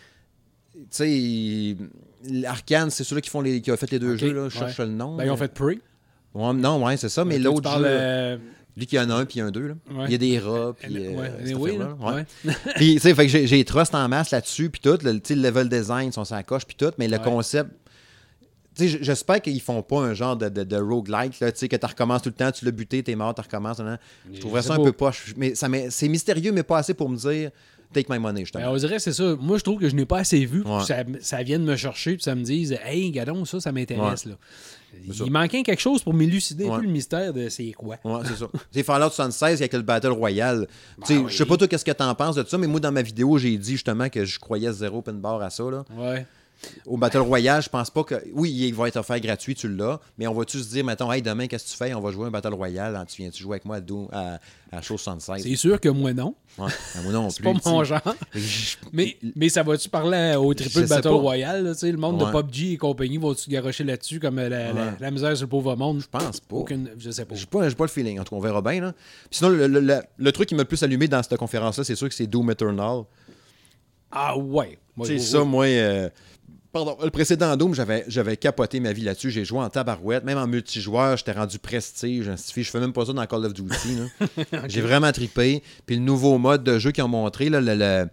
Tu 0.72 0.80
sais, 0.90 1.76
l'Arcane, 2.30 2.90
c'est 2.90 3.04
ceux-là 3.04 3.20
qui, 3.20 3.30
font 3.30 3.40
les, 3.40 3.60
qui 3.60 3.70
ont 3.70 3.76
fait 3.76 3.90
les 3.90 3.98
deux 3.98 4.16
jeux. 4.16 4.32
Là. 4.32 4.48
Je 4.48 4.58
cherche 4.58 4.78
ouais. 4.78 4.86
le 4.86 4.92
nom. 4.92 5.16
Ben, 5.16 5.24
ils 5.24 5.30
ont 5.30 5.36
fait 5.36 5.52
Prey. 5.52 5.78
Ouais, 6.34 6.52
non, 6.54 6.84
ouais, 6.84 6.96
c'est 6.96 7.08
ça, 7.08 7.24
mais 7.24 7.38
l'autre 7.38 7.70
jeu, 7.78 7.84
euh, 7.84 8.36
lui 8.76 8.86
qui 8.86 8.98
en 8.98 9.10
a 9.10 9.14
un 9.14 9.24
puis 9.24 9.40
un 9.40 9.50
deux. 9.50 9.68
Là. 9.68 9.74
Ouais. 9.90 10.04
Il 10.06 10.12
y 10.12 10.14
a 10.14 10.18
des 10.18 10.38
rats. 10.38 10.74
Puis, 10.78 10.92
ouais, 10.94 11.16
euh, 11.18 11.78
là, 11.78 11.96
ouais. 12.00 12.14
ouais. 12.44 12.54
Puis, 12.76 12.94
tu 12.94 13.00
sais, 13.00 13.14
fait 13.14 13.26
que 13.26 13.46
j'ai, 13.46 13.64
trust 13.64 13.94
en 13.94 14.08
masse 14.08 14.30
là-dessus, 14.30 14.70
puis 14.70 14.80
tout. 14.80 14.96
Le, 15.02 15.12
le 15.12 15.34
level 15.42 15.68
design, 15.68 16.12
sont 16.12 16.24
sa 16.24 16.42
coche, 16.44 16.64
puis 16.66 16.76
tout. 16.76 16.92
Mais 16.98 17.08
le 17.08 17.16
Ouais. 17.16 17.22
concept. 17.24 17.70
Tu 18.76 18.84
sais, 18.84 18.88
j- 18.88 18.98
j'espère 19.02 19.40
qu'ils 19.42 19.60
font 19.60 19.82
pas 19.82 19.98
un 20.00 20.14
genre 20.14 20.36
de, 20.36 20.48
de, 20.48 20.62
de 20.62 20.76
roguelike, 20.76 21.40
là, 21.40 21.50
tu 21.52 21.58
sais, 21.58 21.68
que 21.68 21.76
tu 21.76 21.86
recommences 21.86 22.22
tout 22.22 22.28
le 22.28 22.34
temps, 22.34 22.52
tu 22.52 22.64
l'as 22.64 22.70
buté, 22.70 23.02
t'es 23.02 23.14
mort, 23.16 23.34
tu 23.34 23.40
recommences. 23.40 23.82
Je 24.32 24.38
trouverais 24.40 24.62
ça 24.62 24.74
un 24.74 24.82
peu 24.82 24.92
poche. 24.92 25.34
Mais 25.36 25.54
ça 25.54 25.68
c'est 25.90 26.08
mystérieux, 26.08 26.52
mais 26.52 26.62
pas 26.62 26.78
assez 26.78 26.94
pour 26.94 27.08
me 27.08 27.16
dire 27.16 27.50
take 27.92 28.06
my 28.08 28.20
money, 28.20 28.44
Ben, 28.54 28.68
on 28.68 28.76
dirait 28.76 29.00
c'est 29.00 29.12
ça. 29.12 29.34
Moi, 29.40 29.58
je 29.58 29.64
trouve 29.64 29.80
que 29.80 29.88
je 29.88 29.96
n'ai 29.96 30.06
pas 30.06 30.18
assez 30.18 30.44
vu 30.44 30.62
pour 30.62 30.74
Ouais. 30.76 30.80
que 30.82 30.86
ça, 30.86 31.02
ça 31.20 31.42
vienne 31.42 31.64
me 31.64 31.74
chercher 31.74 32.14
puis 32.14 32.22
ça 32.22 32.36
me 32.36 32.42
dise 32.44 32.78
Hey, 32.84 33.10
gadon, 33.10 33.44
ça, 33.44 33.58
ça 33.58 33.72
m'intéresse. 33.72 34.22
ça. 34.28 34.30
Il 35.24 35.30
manquait 35.32 35.64
quelque 35.64 35.80
chose 35.80 36.00
pour 36.02 36.14
m'élucider 36.14 36.66
un 36.68 36.70
Ouais. 36.70 36.76
peu 36.78 36.84
le 36.84 36.90
mystère 36.92 37.32
de 37.32 37.48
c'est 37.48 37.72
quoi. 37.72 37.96
Ouais, 38.04 38.20
c'est 38.26 38.36
ça. 38.36 38.46
C'est 38.70 38.84
Fallout 38.84 39.10
76 39.10 39.60
avec 39.60 39.72
le 39.72 39.82
Battle 39.82 40.08
Royale. 40.12 40.68
Tu 41.00 41.06
sais, 41.06 41.14
Ben 41.16 41.24
oui. 41.24 41.32
Je 41.32 41.36
sais 41.36 41.46
pas 41.46 41.56
toi 41.56 41.66
qu'est-ce 41.66 41.84
que 41.84 41.90
t'en 41.90 42.14
penses 42.14 42.36
de 42.36 42.44
ça, 42.46 42.56
mais 42.58 42.68
moi 42.68 42.78
dans 42.78 42.92
ma 42.92 43.02
vidéo, 43.02 43.38
j'ai 43.38 43.56
dit 43.58 43.72
justement 43.72 44.08
que 44.08 44.24
je 44.24 44.38
croyais 44.38 44.72
zéro 44.72 45.02
pin 45.02 45.12
bar 45.12 45.40
à 45.42 45.50
ça. 45.50 45.64
Là. 45.64 45.84
Ouais. 45.96 46.26
Au 46.86 46.96
Battle 46.96 47.18
Royale, 47.18 47.62
je 47.62 47.68
pense 47.68 47.90
pas 47.90 48.04
que. 48.04 48.14
Oui, 48.34 48.50
il 48.52 48.74
va 48.74 48.88
être 48.88 48.96
offert 48.96 49.18
gratuit, 49.20 49.54
tu 49.54 49.68
l'as, 49.74 49.98
mais 50.18 50.26
on 50.26 50.34
va-tu 50.34 50.58
se 50.58 50.68
dire, 50.68 50.84
mettons, 50.84 51.10
hey, 51.12 51.22
demain, 51.22 51.46
qu'est-ce 51.46 51.64
que 51.64 51.70
tu 51.70 51.76
fais? 51.76 51.94
On 51.94 52.00
va 52.00 52.10
jouer 52.10 52.26
un 52.26 52.30
Battle 52.30 52.54
Royale, 52.54 52.96
hein, 52.96 53.04
tu 53.06 53.22
viens-tu 53.22 53.42
jouer 53.42 53.54
avec 53.54 53.64
moi 53.64 53.76
à, 53.76 53.80
Doom, 53.80 54.08
à, 54.12 54.38
à 54.72 54.82
Show 54.82 54.98
76 54.98 55.42
C'est 55.42 55.56
sûr 55.56 55.80
que 55.80 55.88
moi 55.88 56.12
non. 56.12 56.34
Ouais, 56.58 56.68
moi 57.02 57.12
non 57.12 57.30
C'est 57.30 57.42
pas 57.42 57.52
mon 57.64 57.84
genre. 57.84 58.00
Mais, 58.92 59.16
mais 59.36 59.48
ça 59.48 59.62
va-tu 59.62 59.88
parler 59.88 60.34
au 60.38 60.52
triple 60.54 60.86
Battle 60.86 61.02
pas. 61.02 61.10
Royale? 61.10 61.64
là, 61.64 61.72
le 61.82 61.96
monde 61.96 62.22
Ouais. 62.22 62.30
de 62.30 62.40
PUBG 62.42 62.72
et 62.72 62.76
compagnie 62.76 63.16
vont-tu 63.18 63.48
garocher 63.50 63.84
là-dessus 63.84 64.20
comme 64.20 64.36
la, 64.36 64.48
la- 64.48 64.72
Ouais. 64.72 64.92
la 65.00 65.10
misère 65.10 65.36
sur 65.36 65.46
le 65.46 65.50
pauvre 65.50 65.74
monde? 65.76 66.00
Je 66.00 66.06
pense 66.08 66.40
pas. 66.40 66.56
Aucune, 66.56 66.90
je 66.98 67.10
sais 67.10 67.24
pas. 67.24 67.34
J'ai 67.34 67.46
pas, 67.46 67.68
pas 67.70 67.84
le 67.84 67.88
feeling. 67.88 68.18
En 68.20 68.24
tout 68.24 68.30
cas, 68.30 68.36
on 68.36 68.40
verra 68.40 68.60
bien. 68.62 68.80
Là. 68.80 68.92
Puis 68.92 69.38
sinon, 69.38 69.50
le, 69.50 69.66
le- 69.66 69.80
le- 69.80 70.02
le 70.16 70.32
truc 70.32 70.48
qui 70.48 70.54
m'a 70.54 70.62
le 70.62 70.68
plus 70.68 70.82
allumé 70.82 71.08
dans 71.08 71.22
cette 71.22 71.38
conférence-là, 71.38 71.84
c'est 71.84 71.94
sûr 71.96 72.08
que 72.08 72.14
c'est 72.14 72.26
Doom 72.26 72.50
Eternal. 72.50 73.04
Ah 74.10 74.36
ouais. 74.36 74.78
C'est 75.04 75.18
ça, 75.18 75.44
moi. 75.44 75.64
euh, 75.66 76.08
Pardon, 76.72 76.96
le 77.02 77.10
précédent 77.10 77.56
Doom, 77.56 77.74
j'avais, 77.74 78.04
j'avais 78.06 78.36
capoté 78.36 78.78
ma 78.78 78.92
vie 78.92 79.02
là-dessus. 79.02 79.30
J'ai 79.30 79.44
joué 79.44 79.58
en 79.58 79.68
tabarouette, 79.68 80.22
même 80.24 80.38
en 80.38 80.46
multijoueur, 80.46 81.16
j'étais 81.16 81.32
rendu 81.32 81.58
prestige. 81.58 82.30
Je 82.56 82.62
fais 82.62 82.78
même 82.78 82.92
pas 82.92 83.04
ça 83.06 83.12
dans 83.12 83.26
Call 83.26 83.44
of 83.44 83.54
Duty. 83.54 83.98
J'ai 84.68 84.80
vraiment 84.80 85.10
trippé. 85.10 85.62
Puis 85.84 85.96
le 85.96 86.02
nouveau 86.02 86.38
mode 86.38 86.62
de 86.62 86.78
jeu 86.78 86.92
qu'ils 86.92 87.02
ont 87.02 87.08
montré, 87.08 87.48
là, 87.48 87.60
le- 87.60 87.74
le- 87.74 88.06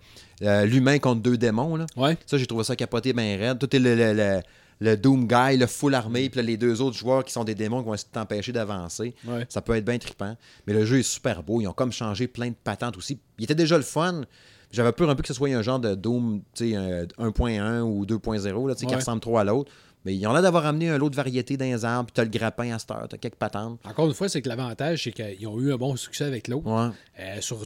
euh, 0.43 0.65
l'humain 0.65 0.97
contre 0.99 1.21
deux 1.21 1.37
démons, 1.37 1.75
là. 1.75 1.85
Ouais. 1.95 2.17
ça, 2.25 2.37
j'ai 2.37 2.45
trouvé 2.47 2.63
ça 2.63 2.75
capoté 2.75 3.13
bien 3.13 3.37
raide. 3.37 3.59
Tout 3.59 3.75
est 3.75 3.79
le, 3.79 3.95
le- 3.95 4.13
le- 4.13 4.41
le 4.79 4.95
Doom 4.97 5.27
Guy, 5.27 5.57
le 5.57 5.65
full 5.65 5.93
armé, 5.95 6.29
puis 6.29 6.41
les 6.43 6.57
deux 6.57 6.81
autres 6.81 6.95
joueurs 6.97 7.23
qui 7.25 7.33
sont 7.33 7.43
des 7.43 7.55
démons 7.55 7.81
qui 7.81 7.87
vont 7.87 7.93
essayer 7.95 8.09
de 8.09 8.13
t'empêcher 8.13 8.51
d'avancer. 8.51 9.15
Ouais. 9.27 9.45
Ça 9.49 9.61
peut 9.61 9.75
être 9.75 9.85
bien 9.85 9.97
trippant. 9.97 10.35
Mais 10.67 10.73
le 10.73 10.85
jeu 10.85 10.99
est 10.99 11.03
super 11.03 11.41
beau. 11.43 11.61
Ils 11.61 11.67
ont 11.67 11.73
comme 11.73 11.91
changé 11.91 12.27
plein 12.27 12.49
de 12.49 12.55
patentes 12.63 12.97
aussi. 12.97 13.19
Il 13.39 13.43
était 13.45 13.55
déjà 13.55 13.77
le 13.77 13.83
fun. 13.83 14.21
J'avais 14.71 14.91
peur 14.91 15.09
un 15.09 15.15
peu 15.15 15.21
que 15.21 15.27
ce 15.27 15.33
soit 15.33 15.49
un 15.49 15.61
genre 15.61 15.79
de 15.79 15.95
Doom 15.95 16.41
tu 16.53 16.71
sais, 16.71 16.75
un 16.75 17.05
1.1 17.19 17.81
ou 17.81 18.05
2.0 18.05 18.67
là, 18.67 18.75
tu 18.75 18.81
sais, 18.81 18.85
qui 18.85 18.91
Ouais. 18.91 18.95
ressemble 18.99 19.21
trop 19.21 19.37
à 19.37 19.43
l'autre. 19.43 19.71
Mais 20.05 20.15
ils 20.15 20.25
ont 20.27 20.31
l'air 20.33 20.41
d'avoir 20.41 20.65
amené 20.65 20.89
un 20.89 20.97
lot 20.97 21.09
de 21.09 21.15
variété 21.15 21.57
dans 21.57 21.65
les 21.65 21.83
arbres. 21.83 22.05
Puis 22.07 22.13
t'as 22.13 22.23
le 22.23 22.29
grappin 22.29 22.71
à 22.73 22.79
cette 22.79 22.91
heure, 22.91 23.07
t'as 23.09 23.17
quelques 23.17 23.35
patentes. 23.35 23.79
Encore 23.85 24.07
une 24.07 24.13
fois, 24.13 24.29
c'est 24.29 24.41
que 24.41 24.47
l'avantage, 24.47 25.03
c'est 25.03 25.11
qu'ils 25.11 25.47
ont 25.47 25.59
eu 25.59 25.73
un 25.73 25.77
bon 25.77 25.95
succès 25.97 26.23
avec 26.25 26.47
l'autre. 26.47 26.65
Ouais. 26.69 26.91
Euh, 27.19 27.41
sur, 27.41 27.57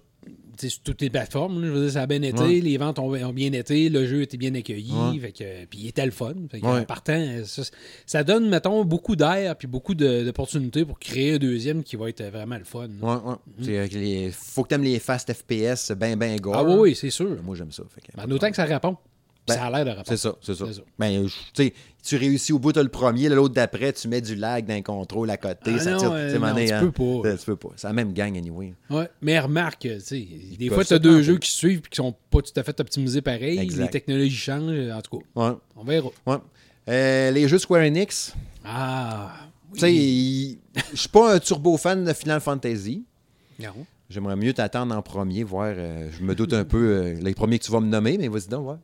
sur 0.70 0.82
toutes 0.84 1.02
les 1.02 1.10
plateformes. 1.10 1.62
là, 1.62 1.68
je 1.68 1.72
veux 1.72 1.82
dire, 1.86 1.92
ça 1.94 2.02
a 2.04 2.08
bien 2.08 2.22
été, 2.22 2.40
Ouais. 2.42 2.60
les 2.60 2.78
ventes 2.78 3.00
ont, 3.00 3.12
ont 3.14 3.34
bien 3.34 3.52
été, 3.54 3.90
le 3.90 4.06
jeu 4.06 4.22
était 4.22 4.38
bien 4.38 4.54
accueilli, 4.56 4.92
Ouais. 4.92 5.32
puis 5.70 5.80
il 5.80 5.88
était 5.88 6.06
le 6.06 6.12
fun. 6.12 6.34
Fait 6.50 6.60
que, 6.60 6.66
Ouais. 6.66 6.80
en 6.80 6.84
partant, 6.86 7.28
ça, 7.46 7.64
ça 8.06 8.24
donne, 8.24 8.50
mettons, 8.50 8.84
beaucoup 8.86 9.16
d'air 9.16 9.56
puis 9.56 9.68
beaucoup 9.68 9.96
d'opportunités 9.96 10.86
pour 10.86 11.00
créer 11.00 11.34
un 11.36 11.38
deuxième 11.38 11.84
qui 11.84 11.96
va 11.96 12.10
être 12.10 12.24
vraiment 12.24 12.58
le 12.58 12.64
fun. 12.66 12.88
Ouais, 13.02 13.36
les- 13.60 14.32
Faut 14.32 14.64
que 14.64 14.70
t'aimes 14.70 14.84
les 14.84 15.00
fast 15.00 15.32
FPS, 15.34 15.92
ben, 15.98 16.16
ben, 16.18 16.40
gore. 16.40 16.56
Ah 16.58 16.64
oui, 16.64 16.76
oui, 16.80 16.96
c'est 16.96 17.10
sûr. 17.10 17.38
Moi, 17.44 17.56
j'aime 17.56 17.72
ça. 17.72 17.84
Fait 17.90 18.02
que- 18.02 18.16
Ben, 18.18 18.28
D'autant 18.28 18.50
que 18.50 18.56
ça 18.56 18.66
répond. 18.66 18.98
Ben, 19.48 19.56
ça 19.56 19.66
a 19.66 19.70
l'air 19.72 19.86
de 19.86 19.90
répondre. 19.90 20.08
C'est 20.08 20.18
ça, 20.18 20.36
c'est 20.42 20.56
ça. 20.56 20.66
Ben, 21.00 21.26
tu 21.26 21.32
sais, 21.54 21.74
tu 22.04 22.16
réussis 22.16 22.54
au 22.54 22.60
bout, 22.60 22.72
t'as 22.74 22.84
le 22.84 22.90
premier, 22.90 23.28
l'autre 23.30 23.54
d'après, 23.56 23.92
tu 23.94 24.08
mets 24.08 24.22
du 24.22 24.36
lag 24.36 24.66
d'un 24.66 24.82
contrôle 24.82 25.30
à 25.32 25.38
côté, 25.38 25.72
Ah 25.76 25.80
ça 25.80 25.92
non, 25.92 25.98
tire. 25.98 26.12
euh, 26.14 26.34
tu 26.34 26.40
non, 26.40 26.56
tu 26.56 26.72
hein, 26.72 26.80
peux 26.82 26.92
pas. 26.92 27.28
euh, 27.30 27.38
Tu 27.38 27.46
peux 27.46 27.56
pas. 27.56 27.70
C'est 27.76 27.88
la 27.88 27.94
même 27.94 28.14
gang, 28.14 28.38
anyway. 28.38 28.74
Ouais. 28.90 29.10
Mais 29.22 29.40
remarque, 29.40 29.80
tu 29.82 30.00
sais, 30.00 30.28
des 30.60 30.70
fois, 30.70 30.86
tu 30.86 30.94
as 30.94 31.00
deux 31.00 31.22
jeux 31.24 31.38
qui 31.40 31.52
suivent 31.52 31.80
et 31.86 31.90
qui 31.90 31.96
sont 31.98 32.14
pas 32.30 32.42
tout 32.42 32.52
à 32.56 32.64
fait 32.64 32.80
optimisés 32.80 33.22
pareil. 33.22 33.58
Exact. 33.60 33.84
Les 33.84 33.90
technologies 33.90 34.36
changent. 34.36 34.90
En 34.92 35.02
tout 35.02 35.18
cas, 35.20 35.26
Ouais, 35.36 35.56
on 35.76 35.84
verra. 35.84 36.10
ouais. 36.28 36.38
Euh, 36.90 37.32
les 37.32 37.48
jeux 37.48 37.58
Square 37.60 37.82
Enix, 37.84 38.34
Ah. 38.64 39.34
tu 39.74 39.80
sais, 39.80 39.94
il- 39.94 40.60
je 40.94 40.98
suis 41.00 41.10
pas 41.10 41.36
un 41.36 41.40
turbo 41.40 41.78
fan 41.78 42.04
de 42.04 42.14
Final 42.14 42.42
Fantasy. 42.42 43.04
Non. 43.60 43.86
J'aimerais 44.10 44.36
mieux 44.36 44.54
t'attendre 44.54 44.96
en 44.96 45.02
premier, 45.02 45.44
voir. 45.44 45.74
euh, 45.78 46.10
je 46.18 46.24
me 46.24 46.36
doute 46.36 46.54
un 46.54 46.66
peu 46.66 46.78
euh, 46.78 47.14
les 47.22 47.34
premiers 47.34 47.60
que 47.60 47.64
tu 47.66 47.72
vas 47.72 47.80
me 47.80 47.88
nommer, 47.88 48.18
mais 48.18 48.28
vas-y 48.28 48.48
donc, 48.48 48.68
ouais. 48.70 48.76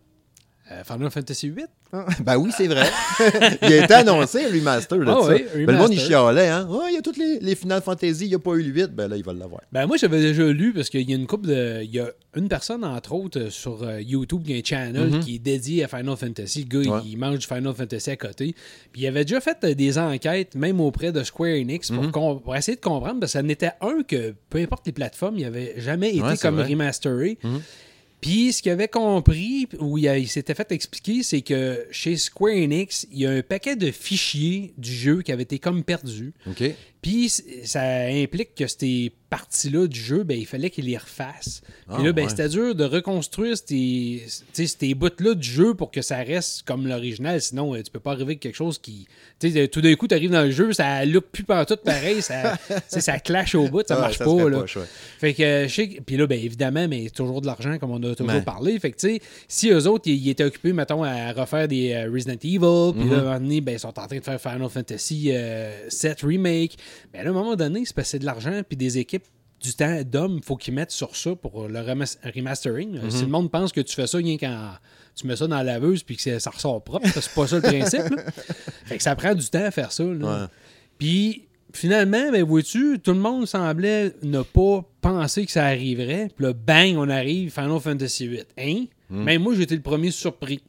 Euh, 0.70 0.84
Final 0.84 1.10
Fantasy 1.10 1.50
VIII? 1.50 1.66
ben 2.20 2.36
oui, 2.38 2.52
c'est 2.56 2.68
vrai. 2.68 2.86
il 3.62 3.72
a 3.74 3.84
été 3.86 3.94
annoncé, 3.94 4.44
un 4.44 4.50
remaster 4.50 4.98
de 5.00 5.06
Ah 5.08 5.20
ça. 5.24 5.34
oui, 5.34 5.66
Ben, 5.66 5.72
le 5.74 5.78
monde, 5.78 5.94
il 5.94 6.00
chialait, 6.02 6.50
hein. 6.50 6.68
Ah, 6.70 6.88
il 6.90 6.96
y 6.96 6.98
a 6.98 7.02
toutes 7.02 7.16
les, 7.16 7.40
les 7.40 7.56
Final 7.56 7.82
Fantasy, 7.82 8.26
il 8.26 8.28
n'y 8.30 8.36
a 8.36 8.40
pas 8.40 8.52
eu 8.56 8.64
le 8.64 8.74
8. 8.74 8.88
Ben 8.94 9.08
là, 9.08 9.16
il 9.16 9.24
va 9.24 9.32
l'avoir. 9.32 9.62
Ben 9.72 9.86
moi 9.88 9.96
j'avais 9.96 10.20
déjà 10.20 10.44
lu 10.44 10.74
parce 10.74 10.90
qu'il 10.90 11.10
y 11.10 11.14
a 11.14 11.16
une 11.16 11.26
couple 11.26 11.48
de. 11.48 11.82
Il 11.84 11.96
y 11.96 12.00
a 12.02 12.10
une 12.36 12.50
personne 12.50 12.84
entre 12.84 13.14
autres 13.14 13.40
euh, 13.40 13.50
sur 13.50 13.82
euh, 13.84 14.02
YouTube 14.02 14.44
qui 14.46 14.54
a 14.54 14.58
un 14.58 14.62
channel 14.64 15.20
qui 15.22 15.36
est 15.36 15.40
dédié 15.40 15.86
à 15.86 15.88
Final 15.88 16.18
Fantasy. 16.18 16.68
Le 16.70 16.84
gars. 16.84 16.92
Ouais. 16.96 17.02
il, 17.06 17.12
il 17.14 17.18
mange 17.18 17.40
du 17.40 17.48
Final 17.48 17.74
Fantasy 17.74 18.10
à 18.10 18.18
côté. 18.18 18.54
Puis 18.92 19.04
il 19.04 19.08
avait 19.08 19.24
déjà 19.24 19.40
fait 19.40 19.66
des 19.66 19.98
enquêtes, 19.98 20.54
même 20.56 20.82
auprès 20.82 21.14
de 21.14 21.24
Square 21.24 21.52
Enix, 21.56 21.90
Mhm. 21.92 22.12
pour, 22.12 22.56
essayer 22.58 22.76
de 22.76 22.82
comprendre, 22.82 23.22
parce 23.22 23.32
que 23.32 23.38
ça 23.40 23.44
n'était 23.44 23.72
un 23.80 24.04
que 24.06 24.34
peu 24.50 24.60
importe 24.60 24.86
les 24.86 24.92
plateformes, 24.92 25.36
il 25.38 25.44
n'avait 25.44 25.76
jamais 25.78 26.10
été 26.10 26.22
Ouais, 26.22 26.38
comme 26.38 26.56
vrai. 26.56 26.66
remasteré. 26.68 27.38
Mhm. 27.42 27.62
Puis 28.22 28.54
ce 28.54 28.62
qu'il 28.62 28.72
avait 28.72 28.88
compris, 28.88 29.68
où 29.80 29.98
il, 29.98 30.28
s'était 30.28 30.56
fait 30.56 30.72
expliquer, 30.72 31.24
c'est 31.24 31.42
que 31.42 31.86
chez 31.92 32.18
Square 32.18 32.56
Enix, 32.56 33.08
il 33.12 33.20
y 33.20 33.26
a 33.26 33.32
un 33.32 33.42
paquet 33.42 33.76
de 33.76 33.92
fichiers 33.92 34.74
du 34.78 34.92
jeu 34.92 35.22
qui 35.22 35.32
avaient 35.32 35.44
été 35.44 35.60
comme 35.60 35.84
perdus. 35.84 36.34
OK. 36.48 36.64
Puis 37.02 37.30
ça 37.30 37.82
implique 38.08 38.56
que 38.56 38.68
ces 38.68 39.12
parties-là 39.30 39.88
du 39.88 40.00
jeu, 40.00 40.24
ben, 40.24 40.38
il 40.38 40.46
fallait 40.46 40.70
qu'ils 40.70 40.86
les 40.86 40.98
refassent. 40.98 41.62
Puis 41.62 41.98
Ah, 42.00 42.04
là, 42.04 42.12
ben, 42.14 42.24
ouais. 42.24 42.30
c'était 42.30 42.48
dur 42.50 42.74
de 42.76 42.84
reconstruire 42.86 43.56
ces, 43.58 44.24
ces 44.54 44.94
bouts-là 44.94 45.34
du 45.34 45.48
jeu 45.48 45.74
pour 45.74 45.92
que 45.92 46.02
ça 46.02 46.18
reste 46.18 46.64
comme 46.64 46.88
l'original. 46.88 47.42
Sinon, 47.42 47.76
euh, 47.76 47.82
tu 47.84 47.92
peux 47.92 48.00
pas 48.00 48.12
arriver 48.12 48.26
avec 48.26 48.40
quelque 48.40 48.56
chose 48.56 48.78
qui. 48.80 49.08
Tout 49.40 49.82
d'un 49.82 49.96
coup, 49.96 50.08
tu 50.08 50.16
arrives 50.16 50.32
dans 50.32 50.44
le 50.44 50.52
jeu, 50.52 50.72
ça 50.74 51.06
look 51.06 51.26
plus 51.32 51.44
pantoute 51.44 51.82
pareil, 51.82 52.22
ça, 52.22 52.58
ça 52.88 53.20
clash 53.20 53.54
au 53.56 53.68
bout, 53.68 53.84
ça 53.88 53.96
Ouais, 53.96 54.02
marche 54.02 54.18
ça 54.18 54.26
pas. 54.26 54.50
là. 54.50 54.64
Fait 55.20 55.34
que, 55.34 55.44
euh, 55.44 55.68
je 55.68 55.74
sais 55.74 55.88
puis 56.06 56.18
là, 56.18 56.26
ben, 56.26 56.40
évidemment, 56.40 56.88
mais 56.88 57.10
toujours 57.10 57.42
de 57.42 57.48
l'argent, 57.48 57.78
comme 57.80 57.92
on 57.92 58.02
a 58.04 58.16
toujours 58.16 58.44
parlé. 58.44 58.80
Fait 58.80 58.92
que, 58.92 58.98
tu 58.98 59.08
sais, 59.16 59.22
si 59.48 59.70
eux 59.70 59.88
autres, 59.88 60.08
ils, 60.10 60.30
étaient 60.30 60.44
occupés, 60.44 60.74
mettons, 60.74 61.04
à 61.04 61.32
refaire 61.34 61.68
des 61.68 61.92
euh, 61.94 62.10
Resident 62.12 62.34
Evil, 62.44 62.94
puis 62.98 63.06
Mhm. 63.06 63.12
là, 63.12 63.18
à 63.18 63.20
un 63.20 63.24
moment 63.24 63.40
donné, 63.40 63.62
ben, 63.62 63.74
ils 63.74 63.80
sont 63.80 63.88
en 64.00 64.08
train 64.08 64.18
de 64.18 64.24
faire 64.24 64.42
Final 64.42 64.70
Fantasy 64.70 65.30
euh, 65.32 65.90
7 65.90 66.22
Remake. 66.22 66.78
Ben, 67.14 67.24
là, 67.24 67.28
à 67.28 67.32
un 67.32 67.34
moment 67.36 67.56
donné, 67.56 67.84
c'est 67.86 68.04
c'est 68.08 68.20
de 68.20 68.26
l'argent, 68.26 68.62
puis 68.68 68.78
des 68.78 68.98
équipes 69.00 69.26
du 69.62 69.74
temps 69.74 70.02
d'hommes, 70.04 70.38
il 70.38 70.44
faut 70.44 70.56
qu'ils 70.56 70.74
mettent 70.74 70.92
sur 70.92 71.16
ça 71.16 71.36
pour 71.36 71.68
le 71.68 71.80
remas- 71.80 72.18
remastering. 72.36 73.00
Mhm. 73.02 73.10
Si 73.12 73.22
le 73.22 73.28
monde 73.28 73.50
pense 73.52 73.72
que 73.72 73.82
tu 73.82 73.96
fais 73.96 74.08
ça 74.08 74.18
rien 74.18 74.38
quand 74.38 74.72
tu 75.16 75.26
mets 75.26 75.36
ça 75.36 75.48
dans 75.48 75.56
la 75.58 75.64
laveuse 75.64 76.04
puis 76.04 76.16
que 76.18 76.40
ça 76.40 76.50
ressort 76.52 76.84
propre, 76.84 77.08
c'est 77.14 77.34
pas 77.34 77.48
ça 77.48 77.56
le 77.56 77.62
principe. 77.64 78.10
là. 78.10 78.24
Fait 78.86 78.98
que 78.98 79.04
ça 79.04 79.16
prend 79.16 79.34
du 79.34 79.48
temps 79.50 79.64
à 79.66 79.72
faire 79.72 79.92
ça. 79.92 80.04
là. 80.04 80.50
Puis 81.00 81.44
finalement, 81.74 82.32
ben 82.32 82.44
vois-tu, 82.44 83.00
tout 83.04 83.12
le 83.14 83.20
monde 83.20 83.46
semblait 83.48 84.14
ne 84.24 84.42
pas 84.42 84.84
penser 85.02 85.46
que 85.46 85.52
ça 85.52 85.66
arriverait. 85.66 86.30
Puis 86.36 86.46
là, 86.46 86.54
bang, 86.54 86.96
on 86.98 87.10
arrive, 87.10 87.52
Final 87.52 87.80
Fantasy 87.80 88.28
VIII. 88.28 88.44
Hein? 88.60 88.86
Hmm. 89.10 89.24
Même 89.24 89.42
moi, 89.42 89.56
j'étais 89.56 89.76
le 89.76 89.82
premier 89.82 90.12
surpris. 90.12 90.62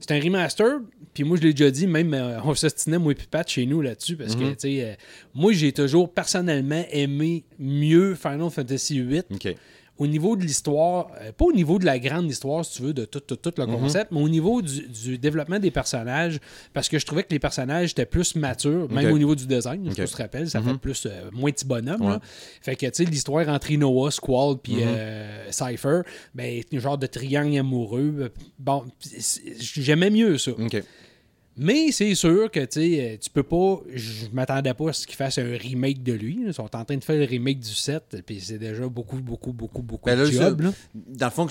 C'est 0.00 0.12
un 0.12 0.20
remaster, 0.20 0.78
puis 1.12 1.24
moi, 1.24 1.36
je 1.36 1.42
l'ai 1.42 1.52
déjà 1.52 1.70
dit, 1.70 1.86
même 1.86 2.14
euh, 2.14 2.40
on 2.42 2.54
s'ostinait, 2.54 2.98
moi 2.98 3.12
et 3.12 3.14
puis 3.14 3.26
Pat, 3.30 3.46
chez 3.48 3.66
nous 3.66 3.82
là-dessus, 3.82 4.16
parce 4.16 4.34
Hmm. 4.34 4.40
que, 4.40 4.44
tu 4.50 4.54
sais, 4.60 4.80
euh, 4.84 4.94
moi, 5.34 5.52
j'ai 5.52 5.72
toujours 5.72 6.12
personnellement 6.12 6.84
aimé 6.90 7.44
mieux 7.58 8.14
Final 8.14 8.50
Fantasy 8.50 9.00
VIII. 9.00 9.22
Au 9.98 10.06
niveau 10.06 10.36
de 10.36 10.42
l'histoire, 10.42 11.08
euh, 11.20 11.32
pas 11.32 11.44
au 11.46 11.52
niveau 11.52 11.78
de 11.78 11.84
la 11.86 11.98
grande 11.98 12.30
histoire, 12.30 12.64
si 12.64 12.76
tu 12.76 12.82
veux, 12.82 12.92
de 12.92 13.04
tout, 13.04 13.20
tout, 13.20 13.36
tout 13.36 13.52
le 13.56 13.66
Mhm. 13.66 13.72
concept, 13.78 14.12
mais 14.12 14.20
au 14.20 14.28
niveau 14.28 14.60
du, 14.62 14.86
du 14.88 15.16
développement 15.18 15.58
des 15.58 15.70
personnages, 15.70 16.38
parce 16.74 16.88
que 16.88 16.98
je 16.98 17.06
trouvais 17.06 17.22
que 17.22 17.30
les 17.32 17.38
personnages 17.38 17.92
étaient 17.92 18.04
plus 18.06 18.34
matures, 18.36 18.90
même 18.90 19.12
au 19.12 19.18
niveau 19.18 19.34
du 19.34 19.46
design, 19.46 19.88
tu 19.94 20.04
te 20.04 20.16
rappelles, 20.16 20.50
ça 20.50 20.60
Mhm. 20.60 20.72
fait 20.72 20.78
plus, 20.78 21.06
euh, 21.06 21.30
moins 21.32 21.50
petit 21.50 21.64
bonhomme. 21.64 22.02
Ouais. 22.02 22.08
là. 22.10 22.20
Fait 22.60 22.76
que, 22.76 22.86
tu 22.86 22.92
sais, 22.92 23.04
l'histoire 23.04 23.48
entre 23.48 23.70
Inoa, 23.70 24.10
Squall, 24.10 24.56
puis 24.62 24.74
Mhm. 24.76 24.82
euh, 24.84 25.50
Cypher, 25.50 26.00
ben, 26.34 26.62
un 26.72 26.78
genre 26.78 26.98
de 26.98 27.06
triangle 27.06 27.56
amoureux. 27.58 28.30
Bon, 28.58 28.84
j'aimais 29.60 30.10
mieux 30.10 30.38
ça. 30.38 30.52
Mais 31.58 31.90
c'est 31.92 32.14
sûr 32.14 32.50
que 32.50 32.64
tu 32.64 32.98
euh, 33.00 33.16
tu 33.20 33.30
peux 33.30 33.42
pas. 33.42 33.80
Je 33.94 34.26
m'attendais 34.32 34.74
pas 34.74 34.90
à 34.90 34.92
ce 34.92 35.06
qu'ils 35.06 35.16
fassent 35.16 35.38
un 35.38 35.56
remake 35.56 36.02
de 36.02 36.12
lui. 36.12 36.38
Ils 36.46 36.52
sont 36.54 36.64
en 36.76 36.84
train 36.84 36.96
de 36.96 37.02
faire 37.04 37.16
le 37.16 37.24
remake 37.24 37.60
du 37.60 37.74
7, 37.74 38.22
puis 38.26 38.40
c'est 38.40 38.58
déjà 38.58 38.86
beaucoup, 38.88 39.16
beaucoup, 39.16 39.52
beaucoup, 39.52 39.82
beaucoup 39.82 40.06
Ben 40.10 40.18
de 40.18 40.24
là, 40.24 40.30
job. 40.30 40.60
ça- 40.60 40.66
là. 40.68 40.72
Dans 40.94 41.26
le 41.26 41.32
fond, 41.32 41.46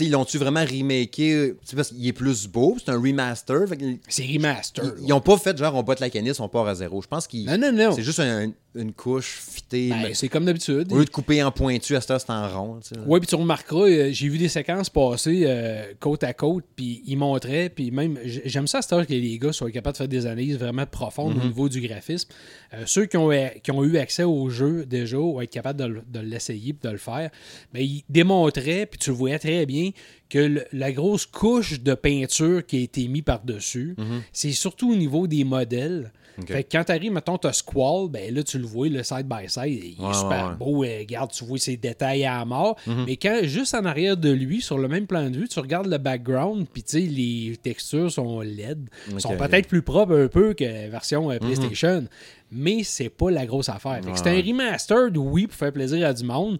ils 0.00 0.10
l'ont-tu 0.10 0.38
vraiment 0.38 0.60
remaké? 0.64 1.54
Tu 1.54 1.56
sais, 1.64 1.76
parce 1.76 1.88
qu'il 1.88 2.06
est 2.06 2.12
plus 2.12 2.46
beau, 2.48 2.76
c'est 2.78 2.90
un 2.90 3.00
remaster. 3.00 3.60
C'est 4.08 4.26
remaster. 4.26 4.84
ils, 5.00 5.06
ils 5.08 5.12
ont 5.12 5.20
pas 5.20 5.38
fait 5.38 5.56
genre 5.56 5.74
on 5.74 5.82
botte 5.82 6.00
la 6.00 6.10
canisse, 6.10 6.40
on 6.40 6.48
part 6.48 6.66
à 6.68 6.74
zéro. 6.74 7.00
Je 7.02 7.08
pense 7.08 7.26
qu'ils. 7.26 7.46
Non, 7.46 7.56
non, 7.58 7.72
non. 7.72 7.92
C'est 7.92 8.02
juste 8.02 8.20
un- 8.20 8.52
une 8.76 8.92
couche 8.92 9.38
fitée. 9.40 9.88
Ben, 9.90 10.12
c'est 10.14 10.28
comme 10.28 10.44
d'habitude. 10.44 10.92
au 10.92 10.98
lieu 10.98 11.04
de 11.04 11.10
couper 11.10 11.40
en 11.44 11.52
pointu, 11.52 11.94
à 11.94 12.00
cette 12.00 12.10
heure, 12.10 12.20
c'est 12.20 12.30
en 12.30 12.48
rond. 12.48 12.80
Oui, 13.06 13.20
puis 13.20 13.28
tu 13.28 13.36
remarqueras, 13.36 13.86
euh, 13.88 14.08
j'ai 14.12 14.28
vu 14.28 14.36
des 14.36 14.48
séquences 14.48 14.90
passer 14.90 15.44
euh, 15.46 15.92
côte 16.00 16.24
à 16.24 16.32
côte, 16.34 16.64
puis 16.74 17.02
ils 17.06 17.16
montraient, 17.16 17.68
puis 17.68 17.92
même, 17.92 18.18
j'aime 18.24 18.66
ça 18.66 18.78
à 18.78 18.82
cette 18.82 18.92
heure 18.92 19.06
que 19.20 19.22
les 19.22 19.38
gars 19.38 19.52
soient 19.52 19.70
capables 19.70 19.94
de 19.94 19.98
faire 19.98 20.08
des 20.08 20.26
analyses 20.26 20.58
vraiment 20.58 20.86
profondes 20.86 21.34
Mhm. 21.36 21.40
au 21.42 21.44
niveau 21.46 21.68
du 21.68 21.80
graphisme. 21.80 22.28
Euh, 22.74 22.82
ceux 22.86 23.06
qui 23.06 23.16
ont, 23.16 23.30
qui 23.62 23.70
ont 23.70 23.84
eu 23.84 23.96
accès 23.98 24.24
au 24.24 24.48
jeu 24.50 24.84
déjà 24.86 25.16
vont 25.18 25.40
être 25.40 25.50
capables 25.50 25.78
de, 25.80 25.86
le- 25.86 26.02
de 26.06 26.20
l'essayer 26.20 26.72
puis 26.72 26.88
de 26.88 26.92
le 26.92 26.98
faire. 26.98 27.30
Mais 27.72 27.84
ils 27.84 28.04
démontraient, 28.08 28.86
puis 28.86 28.98
tu 28.98 29.10
le 29.10 29.16
voyais 29.16 29.38
très 29.38 29.66
bien, 29.66 29.90
que 30.28 30.38
le- 30.38 30.64
la 30.72 30.90
grosse 30.92 31.26
couche 31.26 31.80
de 31.80 31.94
peinture 31.94 32.64
qui 32.66 32.76
a 32.78 32.80
été 32.80 33.06
mise 33.08 33.22
par-dessus, 33.22 33.94
Mhm. 33.98 34.22
c'est 34.32 34.52
surtout 34.52 34.92
au 34.92 34.96
niveau 34.96 35.26
des 35.26 35.44
modèles. 35.44 36.12
Fait 36.46 36.64
que 36.64 36.68
quand 36.76 36.84
t'arrives, 36.84 37.12
mettons, 37.12 37.38
t'as 37.38 37.52
Squall, 37.52 38.08
ben 38.10 38.34
là, 38.34 38.42
tu 38.42 38.58
le 38.58 38.66
vois, 38.66 38.88
le 38.88 39.02
side-by-side, 39.02 39.64
il 39.98 40.04
est 40.04 40.14
super 40.14 40.48
ouais, 40.50 40.56
beau. 40.58 40.84
euh, 40.84 40.98
regarde, 41.00 41.30
tu 41.32 41.44
vois 41.44 41.58
ses 41.58 41.76
détails 41.76 42.24
à 42.24 42.38
la 42.38 42.44
mort. 42.44 42.76
Mhm. 42.86 43.04
Mais 43.06 43.16
quand, 43.16 43.40
juste 43.44 43.74
en 43.74 43.84
arrière 43.84 44.16
de 44.16 44.30
lui, 44.30 44.60
sur 44.60 44.78
le 44.78 44.88
même 44.88 45.06
plan 45.06 45.28
de 45.30 45.36
vue, 45.36 45.48
tu 45.48 45.60
regardes 45.60 45.86
le 45.86 45.98
background, 45.98 46.66
puis 46.72 46.82
tu 46.82 47.00
sais, 47.00 47.06
les 47.06 47.56
textures 47.62 48.10
sont 48.10 48.40
LED. 48.40 48.88
Sont. 49.18 49.32
Mhm. 49.32 49.38
peut-être 49.38 49.68
plus 49.68 49.82
propres 49.82 50.16
un 50.16 50.28
peu 50.28 50.54
que 50.54 50.64
la 50.64 50.88
version 50.88 51.30
euh, 51.30 51.38
PlayStation, 51.38 52.06
mais 52.50 52.82
c'est 52.84 53.08
pas 53.10 53.30
la 53.30 53.46
grosse 53.46 53.68
affaire. 53.68 54.00
Fait 54.04 54.10
que 54.12 54.18
c'est 54.18 54.28
un 54.28 54.42
remastered, 54.42 55.16
oui, 55.16 55.46
pour 55.46 55.56
faire 55.56 55.72
plaisir 55.72 56.06
à 56.06 56.12
du 56.12 56.24
monde. 56.24 56.58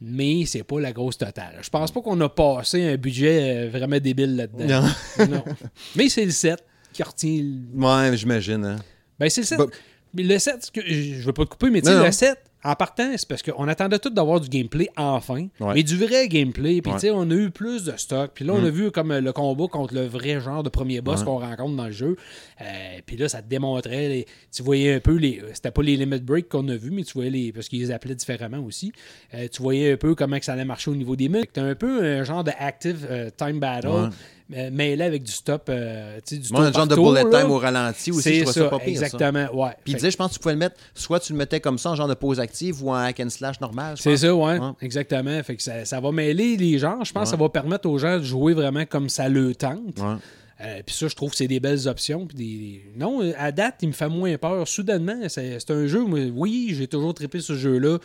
Mais 0.00 0.44
c'est 0.44 0.64
pas 0.64 0.80
la 0.80 0.92
grosse 0.92 1.16
totale. 1.16 1.58
Je 1.62 1.70
pense 1.70 1.90
pas 1.90 2.00
qu'on 2.02 2.20
a 2.20 2.28
passé 2.28 2.82
un 2.84 2.96
budget 2.96 3.66
euh, 3.66 3.70
vraiment 3.70 3.98
débile 3.98 4.36
là-dedans. 4.36 4.82
Non. 5.18 5.26
Non. 5.26 5.44
Mais 5.96 6.08
c'est 6.08 6.24
le 6.24 6.30
7 6.32 6.62
qui 6.92 7.02
retient. 7.02 7.42
le- 7.42 7.80
Ouais, 8.10 8.16
j'imagine. 8.16 8.64
Hein. 8.64 8.76
Ben, 9.18 9.28
c'est 9.30 9.40
le 9.42 9.46
7. 9.46 9.58
Bah- 9.58 9.66
Mais 10.14 10.22
le 10.22 10.38
7, 10.38 10.64
ce 10.64 10.70
que- 10.70 10.80
je 10.86 11.22
veux 11.22 11.32
pas 11.32 11.44
te 11.44 11.50
couper, 11.50 11.70
mais 11.70 11.80
tu 11.80 11.88
sais, 11.88 11.94
le 12.04 12.12
7, 12.12 12.38
en 12.64 12.74
partant, 12.74 13.10
c'est 13.16 13.28
parce 13.28 13.42
qu'on 13.42 13.68
attendait 13.68 13.98
tout 13.98 14.10
d'avoir 14.10 14.40
du 14.40 14.48
gameplay 14.48 14.88
enfin. 14.96 15.46
Ouais. 15.60 15.74
Mais 15.74 15.82
du 15.82 15.96
vrai 15.96 16.28
gameplay. 16.28 16.80
Puis, 16.80 16.90
Ouais. 16.92 16.98
tu 16.98 17.06
sais, 17.06 17.10
on 17.10 17.30
a 17.30 17.34
eu 17.34 17.50
plus 17.50 17.84
de 17.84 17.92
stock. 17.96 18.30
Puis 18.34 18.44
là, 18.44 18.54
on 18.54 18.62
Mm. 18.62 18.66
a 18.66 18.70
vu 18.70 18.90
comme 18.90 19.10
euh, 19.10 19.20
le 19.20 19.32
combat 19.32 19.66
contre 19.68 19.94
le 19.94 20.06
vrai 20.06 20.40
genre 20.40 20.62
de 20.62 20.68
premier 20.70 21.00
boss 21.00 21.20
Ouais. 21.20 21.26
qu'on 21.26 21.38
rencontre 21.38 21.76
dans 21.76 21.86
le 21.86 21.92
jeu. 21.92 22.16
Euh, 22.60 22.64
puis 23.06 23.16
là, 23.16 23.28
ça 23.28 23.42
te 23.42 23.48
démontrait. 23.48 24.08
les- 24.08 24.26
tu 24.54 24.62
voyais 24.62 24.94
un 24.94 25.00
peu 25.00 25.14
les. 25.16 25.42
C'était 25.52 25.70
pas 25.70 25.82
les 25.82 25.96
limit 25.96 26.20
breaks 26.20 26.48
qu'on 26.48 26.66
a 26.68 26.76
vus, 26.76 26.90
mais 26.90 27.02
tu 27.04 27.12
voyais 27.14 27.30
les. 27.30 27.52
Parce 27.52 27.68
qu'ils 27.68 27.80
les 27.80 27.90
appelaient 27.90 28.14
différemment 28.14 28.58
aussi. 28.58 28.92
Euh, 29.34 29.46
tu 29.52 29.62
voyais 29.62 29.92
un 29.92 29.96
peu 29.96 30.14
comment 30.14 30.38
que 30.38 30.44
ça 30.44 30.52
allait 30.54 30.64
marcher 30.64 30.90
au 30.90 30.94
niveau 30.96 31.16
des 31.16 31.28
mines. 31.28 31.44
T'as 31.52 31.62
un 31.62 31.74
peu 31.74 32.02
un 32.04 32.24
genre 32.24 32.44
de 32.44 32.52
active 32.58 33.06
euh, 33.10 33.30
time 33.36 33.58
battle. 33.60 34.10
Euh, 34.54 34.68
mêlé 34.70 35.02
avec 35.02 35.22
du 35.22 35.32
stop. 35.32 35.68
euh, 35.70 36.18
tu 36.26 36.34
sais, 36.36 36.42
du 36.42 36.48
tour 36.50 36.60
un 36.60 36.70
genre 36.70 36.86
de 36.86 36.94
bullet 36.94 37.24
là. 37.24 37.40
time 37.40 37.50
au 37.50 37.56
ralenti 37.58 38.10
aussi, 38.12 38.40
je 38.40 38.44
ça, 38.44 38.52
ça 38.52 38.64
pas 38.68 38.78
pire. 38.78 38.98
ça. 38.98 39.06
exactement. 39.06 39.46
Ouais. 39.54 39.70
Puis 39.82 39.92
il 39.92 39.94
disait, 39.96 40.10
je 40.10 40.18
pense 40.18 40.28
que 40.28 40.34
tu 40.34 40.40
pouvais 40.40 40.52
le 40.52 40.58
mettre, 40.58 40.76
soit 40.94 41.18
tu 41.18 41.32
le 41.32 41.38
mettais 41.38 41.60
comme 41.60 41.78
ça 41.78 41.92
en 41.92 41.94
genre 41.94 42.08
de 42.08 42.12
pause 42.14 42.38
active 42.38 42.53
ou 42.82 42.90
en 42.90 42.94
hack 42.94 43.20
and 43.20 43.30
slash 43.30 43.60
normal. 43.60 43.96
C'est 43.98 44.16
ça, 44.16 44.34
ouais, 44.34 44.58
Ouais. 44.58 44.70
exactement. 44.80 45.42
Fait 45.42 45.56
que 45.56 45.62
ça, 45.62 45.84
ça 45.84 46.00
va 46.00 46.12
mêler 46.12 46.56
les 46.56 46.78
genres. 46.78 47.04
Je 47.04 47.12
pense 47.12 47.24
que 47.24 47.28
ça 47.30 47.36
va 47.36 47.48
permettre 47.48 47.88
aux 47.88 47.98
gens 47.98 48.18
de 48.18 48.22
jouer 48.24 48.54
vraiment 48.54 48.84
comme 48.86 49.08
ça 49.08 49.28
le 49.28 49.54
tente. 49.54 49.98
Ouais. 49.98 50.16
Euh, 50.60 50.82
puis 50.86 50.94
ça, 50.94 51.08
je 51.08 51.14
trouve 51.16 51.30
que 51.30 51.36
c'est 51.36 51.48
des 51.48 51.60
belles 51.60 51.88
options. 51.88 52.26
Des... 52.34 52.82
Non, 52.96 53.20
à 53.36 53.50
date, 53.52 53.76
il 53.82 53.88
me 53.88 53.92
fait 53.92 54.08
moins 54.08 54.36
peur. 54.38 54.66
Soudainement, 54.68 55.28
c'est 55.28 55.70
un 55.70 55.86
jeu, 55.86 56.02
oui, 56.02 56.72
j'ai 56.76 56.86
toujours 56.86 57.12
trippé 57.12 57.40
ce 57.40 57.54
jeu-là, 57.56 57.98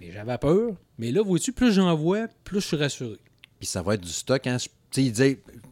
mais 0.00 0.12
j'avais 0.12 0.36
peur. 0.38 0.72
Mais 0.98 1.10
là, 1.10 1.22
vois-tu, 1.22 1.52
plus 1.52 1.72
j'en 1.72 1.94
vois, 1.96 2.26
plus 2.44 2.60
je 2.60 2.66
suis 2.66 2.76
rassuré. 2.76 3.16
Puis 3.58 3.66
ça 3.66 3.80
va 3.82 3.94
être 3.94 4.02
du 4.02 4.12
stock. 4.12 4.46
Hein. 4.46 4.58
Il 4.98 5.12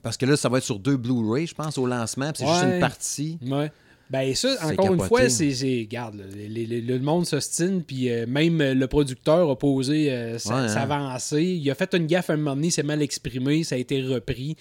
parce 0.02 0.16
que 0.16 0.26
là, 0.26 0.36
ça 0.36 0.48
va 0.48 0.58
être 0.58 0.64
sur 0.64 0.78
deux 0.78 0.96
Blu-ray, 0.96 1.46
je 1.46 1.54
pense, 1.54 1.78
au 1.78 1.86
lancement. 1.86 2.32
Puis 2.32 2.44
c'est 2.44 2.52
juste 2.52 2.64
une 2.74 2.80
partie. 2.80 3.38
Ouais. 3.46 3.70
Ben 4.10 4.34
ça, 4.34 4.48
encore 4.72 4.92
une 4.94 4.98
fois, 5.08 5.28
c'est... 5.30 5.48
Regarde, 5.80 6.16
là, 6.16 6.24
les- 6.36 6.66
les- 6.66 6.80
le 6.80 6.98
monde 7.00 7.26
s'ostine, 7.26 7.82
puis 7.82 8.10
euh, 8.10 8.26
même 8.26 8.60
euh, 8.60 8.74
le 8.74 8.86
producteur 8.86 9.48
a 9.50 9.58
posé 9.58 10.12
euh, 10.12 10.38
sa- 10.38 10.54
Ouais, 10.54 10.60
hein. 10.62 10.68
Il 11.40 11.70
a 11.70 11.74
fait 11.74 11.94
une 11.94 12.06
gaffe 12.06 12.30
à 12.30 12.34
un 12.34 12.36
moment 12.36 12.54
donné, 12.54 12.70
c'est 12.70 12.82
mal 12.82 13.00
exprimé, 13.02 13.64
ça 13.64 13.74
a 13.74 13.78
été 13.78 14.02
repris. 14.02 14.56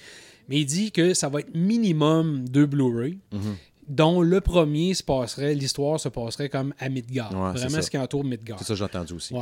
Mais 0.50 0.60
il 0.62 0.66
dit 0.66 0.92
que 0.92 1.14
ça 1.14 1.30
va 1.30 1.42
être 1.42 1.54
minimum 1.56 2.48
deux 2.50 2.66
Blu-ray, 2.66 3.18
Mhm. 3.32 3.56
dont 3.90 4.22
le 4.22 4.42
premier 4.42 4.94
se 4.94 5.04
passerait, 5.04 5.54
l'histoire 5.54 6.00
se 6.00 6.10
passerait 6.10 6.50
comme 6.50 6.74
à 6.80 6.90
Midgard. 6.90 7.32
Ouais, 7.32 7.52
Vraiment 7.60 7.82
ce 7.82 7.90
qui 7.90 7.98
entoure 7.98 8.24
Midgard. 8.24 8.58
C'est 8.60 8.66
ça 8.66 8.74
que 8.74 8.78
j'ai 8.78 8.84
entendu 8.86 9.14
aussi. 9.14 9.34
Ouais. 9.34 9.42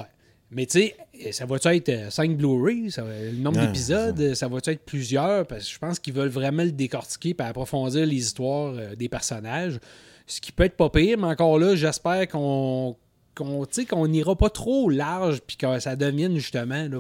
Mais 0.54 0.66
tu 0.66 0.82
sais, 1.22 1.32
ça 1.32 1.46
va-tu 1.46 1.68
être 1.70 2.12
5 2.12 2.36
Blu-ray, 2.36 2.92
ça 2.92 3.04
va- 3.04 3.14
le 3.32 3.38
nombre 3.38 3.58
d'épisodes, 3.68 4.34
ça 4.34 4.48
va-tu 4.50 4.72
être 4.72 4.84
plusieurs? 4.86 5.46
Parce 5.48 5.66
que 5.66 5.74
je 5.74 5.80
pense 5.80 5.98
qu'ils 6.00 6.14
veulent 6.14 6.28
vraiment 6.30 6.64
le 6.64 6.72
décortiquer 6.74 7.30
et 7.38 7.42
approfondir 7.44 8.06
les 8.06 8.18
histoires 8.18 8.74
euh, 8.78 8.96
des 8.96 9.08
personnages. 9.08 9.80
Ce 10.28 10.42
qui 10.42 10.52
peut 10.52 10.64
être 10.66 10.76
pas 10.76 10.90
pire, 10.90 11.18
mais 11.18 11.28
encore 11.28 11.58
là, 11.58 11.76
j'espère 11.76 12.28
qu'on 12.28 12.96
qu'on 13.34 14.08
n'ira 14.08 14.36
pas 14.36 14.50
trop 14.50 14.90
large 14.90 15.40
puis 15.48 15.56
que 15.56 15.80
ça 15.80 15.96
devienne 15.96 16.36
justement, 16.36 16.86
là, 16.90 17.00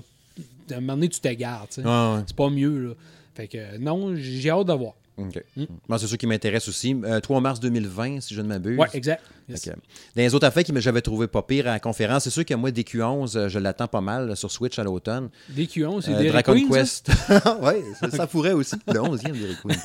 à 0.71 0.75
un 0.75 0.79
moment 0.79 0.93
donné, 0.93 1.09
tu 1.09 1.19
t'égares. 1.19 1.67
Ouais, 1.77 1.83
ouais. 1.83 2.23
C'est 2.25 2.35
pas 2.35 2.49
mieux. 2.49 2.87
Là. 2.87 2.93
Fait 3.35 3.47
que 3.47 3.57
euh, 3.57 3.77
non, 3.79 4.15
j'ai 4.15 4.49
hâte 4.49 4.67
de 4.67 4.73
voir. 4.73 4.93
OK. 5.17 5.43
Mm. 5.55 5.63
Moi, 5.87 5.99
c'est 5.99 6.07
ça 6.07 6.17
qui 6.17 6.27
m'intéresse 6.27 6.67
aussi. 6.67 6.95
Euh, 7.03 7.19
3 7.19 7.41
mars 7.41 7.59
2020, 7.59 8.21
si 8.21 8.33
je 8.33 8.41
ne 8.41 8.47
m'abuse. 8.47 8.77
Ouais, 8.77 8.87
exact. 8.93 9.23
Yes. 9.49 9.61
Que, 9.61 9.69
dans 9.71 9.75
les 10.15 10.33
autres 10.33 10.47
affaires 10.47 10.63
que 10.63 10.79
j'avais 10.79 11.01
trouvé 11.01 11.27
pas 11.27 11.41
pire 11.41 11.67
à 11.67 11.71
la 11.71 11.79
conférence, 11.79 12.23
c'est 12.23 12.29
sûr 12.29 12.45
que 12.45 12.53
moi, 12.53 12.71
DQ11, 12.71 13.37
euh, 13.37 13.49
je 13.49 13.59
l'attends 13.59 13.87
pas 13.87 13.99
mal 14.01 14.29
là, 14.29 14.35
sur 14.35 14.49
Switch 14.49 14.79
à 14.79 14.83
l'automne. 14.83 15.29
DQ11, 15.53 16.01
c'est 16.03 16.13
Euh, 16.13 16.29
Dragon 16.29 16.53
Queen? 16.53 16.69
Quest. 16.69 17.09
oui, 17.61 17.73
ça, 17.99 18.09
ça 18.09 18.27
pourrait 18.27 18.53
aussi. 18.53 18.75
Le 18.87 18.99
11e 18.99 19.31
Dairy 19.33 19.57
Queen. 19.61 19.77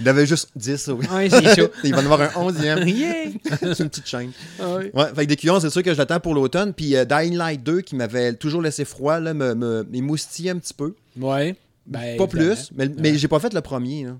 Il 0.00 0.06
y 0.06 0.08
en 0.08 0.10
avait 0.12 0.26
juste 0.26 0.50
10. 0.56 0.88
Oui. 0.94 1.06
Ouais, 1.12 1.28
c'est 1.30 1.54
ça. 1.54 1.62
Il 1.84 1.94
va 1.94 2.00
en 2.00 2.04
avoir 2.10 2.20
un 2.22 2.50
11e. 2.50 2.88
Yeah! 2.92 3.30
c'est 3.60 3.80
une 3.80 3.88
petite 3.90 4.06
chaîne. 4.06 4.32
Ah 4.60 4.74
ouais. 4.74 4.90
Ouais, 4.94 5.06
fait 5.14 5.26
que 5.26 5.32
DQ11, 5.34 5.60
c'est 5.60 5.70
sûr 5.70 5.82
que 5.82 5.92
je 5.92 5.98
l'attends 5.98 6.20
pour 6.20 6.34
l'automne. 6.34 6.72
Puis 6.72 6.96
euh, 6.96 7.04
Dying 7.04 7.36
Light 7.36 7.62
2, 7.62 7.82
qui 7.82 7.96
m'avait 7.96 8.32
toujours 8.34 8.62
laissé 8.62 8.84
froid, 8.84 9.18
là, 9.20 9.34
me, 9.34 9.54
me, 9.54 9.82
m'émoustillait 9.90 10.50
un 10.50 10.58
petit 10.58 10.74
peu. 10.74 10.94
Ouais. 11.18 11.54
Ben, 11.86 12.16
pas 12.16 12.28
plus, 12.28 12.70
mais, 12.76 12.88
mais 12.96 13.18
j'ai 13.18 13.26
pas 13.26 13.40
fait 13.40 13.52
le 13.52 13.60
premier. 13.60 14.04
Là. 14.04 14.12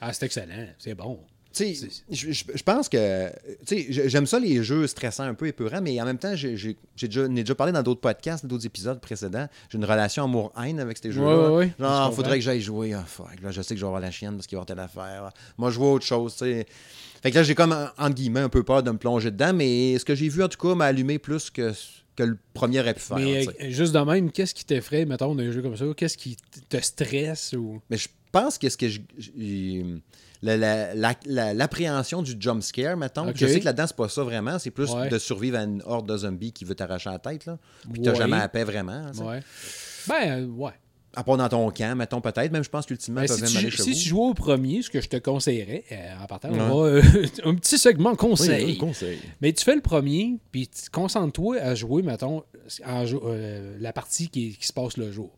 Ah, 0.00 0.12
c'est 0.12 0.26
excellent. 0.26 0.66
C'est 0.78 0.94
bon. 0.94 1.18
Tu 1.52 1.74
sais, 1.74 1.88
je, 2.08 2.30
je- 2.30 2.44
je 2.54 2.62
pense 2.62 2.88
que. 2.88 3.28
Tu 3.66 3.76
sais, 3.82 3.86
j'ai- 3.88 4.08
j'aime 4.08 4.26
ça 4.26 4.38
les 4.38 4.62
jeux 4.62 4.86
stressants, 4.86 5.24
un 5.24 5.34
peu 5.34 5.48
épeurants, 5.48 5.80
mais 5.82 6.00
en 6.00 6.04
même 6.04 6.16
temps, 6.18 6.36
j'ai 6.36 6.54
déjà, 6.96 7.26
déjà 7.26 7.54
parlé 7.56 7.72
dans 7.72 7.82
d'autres 7.82 8.00
podcasts, 8.00 8.46
d'autres 8.46 8.66
épisodes 8.66 9.00
précédents. 9.00 9.48
J'ai 9.68 9.76
une 9.78 9.84
relation 9.84 10.22
amour-haine 10.24 10.78
avec 10.78 10.98
ces 10.98 11.10
jeux-là. 11.10 11.50
ouais, 11.50 11.72
Genre, 11.80 12.14
faudrait 12.14 12.38
que 12.38 12.44
j'aille 12.44 12.60
jouer. 12.60 12.92
Ah, 12.94 13.04
fuck, 13.04 13.40
là, 13.42 13.50
je 13.50 13.62
sais 13.62 13.74
que 13.74 13.80
je 13.80 13.84
vais 13.84 13.88
avoir 13.88 14.00
la 14.00 14.12
chienne 14.12 14.36
parce 14.36 14.46
qu'il 14.46 14.56
va 14.56 14.60
y 14.64 14.70
avoir 14.70 14.90
telle 14.90 15.02
affaire. 15.02 15.30
Moi, 15.58 15.72
je 15.72 15.78
vois 15.78 15.92
autre 15.92 16.06
chose, 16.06 16.34
tu 16.34 16.44
sais. 16.44 16.66
Fait 17.20 17.32
que 17.32 17.36
là, 17.36 17.42
j'ai 17.42 17.56
comme, 17.56 17.72
entre 17.98 18.14
guillemets, 18.14 18.40
un 18.40 18.48
peu 18.48 18.62
peur 18.62 18.84
de 18.84 18.90
me 18.92 18.96
plonger 18.98 19.32
dedans, 19.32 19.52
mais 19.52 19.98
ce 19.98 20.04
que 20.04 20.14
j'ai 20.14 20.28
vu, 20.28 20.44
en 20.44 20.48
tout 20.48 20.56
cas, 20.56 20.76
m'a 20.76 20.84
allumé 20.86 21.18
plus 21.18 21.50
que, 21.50 21.72
que 22.14 22.22
le 22.22 22.38
premier 22.54 22.78
aurait 22.78 22.94
pu 22.94 23.00
faire. 23.00 23.16
Mais 23.18 23.46
euh, 23.48 23.70
juste 23.70 23.92
de 23.92 23.98
même, 23.98 24.30
qu'est-ce 24.30 24.54
qui 24.54 24.64
t'effraie, 24.64 25.04
mettons, 25.04 25.34
d'un 25.34 25.50
jeu 25.50 25.62
comme 25.62 25.76
ça? 25.76 25.84
Qu'est-ce 25.96 26.16
qui 26.16 26.36
te 26.68 26.76
stresse 26.80 27.54
ou? 27.58 27.82
Mais 27.90 27.96
je 27.96 28.08
pense 28.32 28.58
que 28.58 28.68
ce 28.68 28.76
que 28.76 28.88
je. 28.88 29.00
j'ai- 29.18 29.84
la- 30.42 30.56
la- 30.56 30.94
la- 30.94 31.14
la- 31.26 31.52
L'appréhension 31.54 32.22
du 32.22 32.34
jump 32.38 32.62
scare, 32.62 32.96
mettons. 32.96 33.30
Je 33.34 33.46
sais 33.46 33.60
que 33.60 33.64
là-dedans, 33.66 33.86
c'est 33.86 33.96
pas 33.96 34.08
ça 34.08 34.22
vraiment. 34.22 34.58
C'est 34.58 34.70
plus 34.70 34.90
Ouais. 34.90 35.08
de 35.08 35.18
survivre 35.18 35.58
à 35.58 35.64
une 35.64 35.82
horde 35.84 36.08
de 36.08 36.16
zombies 36.16 36.52
qui 36.52 36.64
veut 36.64 36.74
t'arracher 36.74 37.10
la 37.10 37.18
tête. 37.18 37.44
Là. 37.46 37.58
Puis 37.92 38.00
t'as 38.02 38.12
Ouais. 38.12 38.16
jamais 38.16 38.38
la 38.38 38.48
paix 38.48 38.64
vraiment. 38.64 39.12
sais. 39.12 39.22
Ouais. 39.22 39.40
Ben, 40.08 40.42
euh, 40.42 40.46
ouais. 40.46 40.72
À 41.14 41.24
part 41.24 41.36
dans 41.36 41.48
ton 41.48 41.68
camp, 41.72 41.96
mettons 41.96 42.20
peut-être. 42.20 42.52
Même 42.52 42.62
je 42.62 42.70
pense 42.70 42.86
qu'ultimement, 42.86 43.20
Ben, 43.22 43.26
si, 43.26 43.42
même 43.42 43.50
tu, 43.50 43.56
aller 43.58 43.70
chez 43.70 43.82
si 43.82 43.90
vous. 43.90 43.96
tu 43.96 44.08
jouais 44.08 44.26
au 44.28 44.34
premier, 44.34 44.80
ce 44.80 44.88
que 44.90 45.00
je 45.00 45.08
te 45.08 45.16
conseillerais, 45.16 45.82
euh, 45.90 46.22
en 46.22 46.26
partant, 46.26 46.50
on 46.52 46.82
va, 46.82 46.86
euh, 46.88 47.02
un 47.44 47.54
petit 47.56 47.78
segment 47.78 48.14
conseil. 48.14 48.76
un 48.76 48.78
conseil. 48.78 49.18
Mais 49.40 49.52
tu 49.52 49.64
fais 49.64 49.74
le 49.74 49.80
premier, 49.82 50.38
puis 50.52 50.70
concentre-toi 50.92 51.56
à 51.60 51.74
jouer, 51.74 52.02
mettons, 52.02 52.44
en 52.86 53.04
euh, 53.24 53.76
la 53.80 53.92
partie 53.92 54.28
qui, 54.28 54.56
qui 54.56 54.66
se 54.66 54.72
passe 54.72 54.96
le 54.96 55.10
jour. 55.10 55.30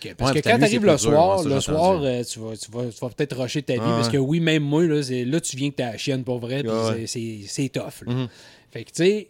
Que- 0.00 0.14
parce 0.14 0.32
Ouais, 0.32 0.40
que 0.40 0.48
quand 0.48 0.56
tu 0.58 0.64
arrives 0.64 0.84
le 0.84 0.90
dur, 0.92 0.98
soir, 1.00 1.44
le 1.44 1.60
soir, 1.60 2.00
euh, 2.02 2.22
tu 2.24 2.38
vas, 2.40 2.56
tu 2.56 2.70
vas, 2.70 2.84
tu 2.86 2.98
vas 3.00 3.08
peut-être 3.10 3.36
rusher 3.38 3.62
ta 3.62 3.74
vie. 3.74 3.80
Parce 3.80 4.08
que 4.08 4.16
oui, 4.16 4.40
même 4.40 4.62
moi, 4.62 4.82
là, 4.84 5.00
là 5.26 5.40
tu 5.40 5.56
viens 5.58 5.70
que 5.70 5.82
la 5.82 5.98
chienne 5.98 6.24
pour 6.24 6.38
vrai, 6.38 6.62
puis 6.62 7.06
c'est- 7.46 7.68
tough. 7.68 8.02
là. 8.06 8.12
Mhm. 8.14 8.28
Fait 8.70 8.84
que 8.84 8.90
tu 8.90 9.04
sais, 9.04 9.28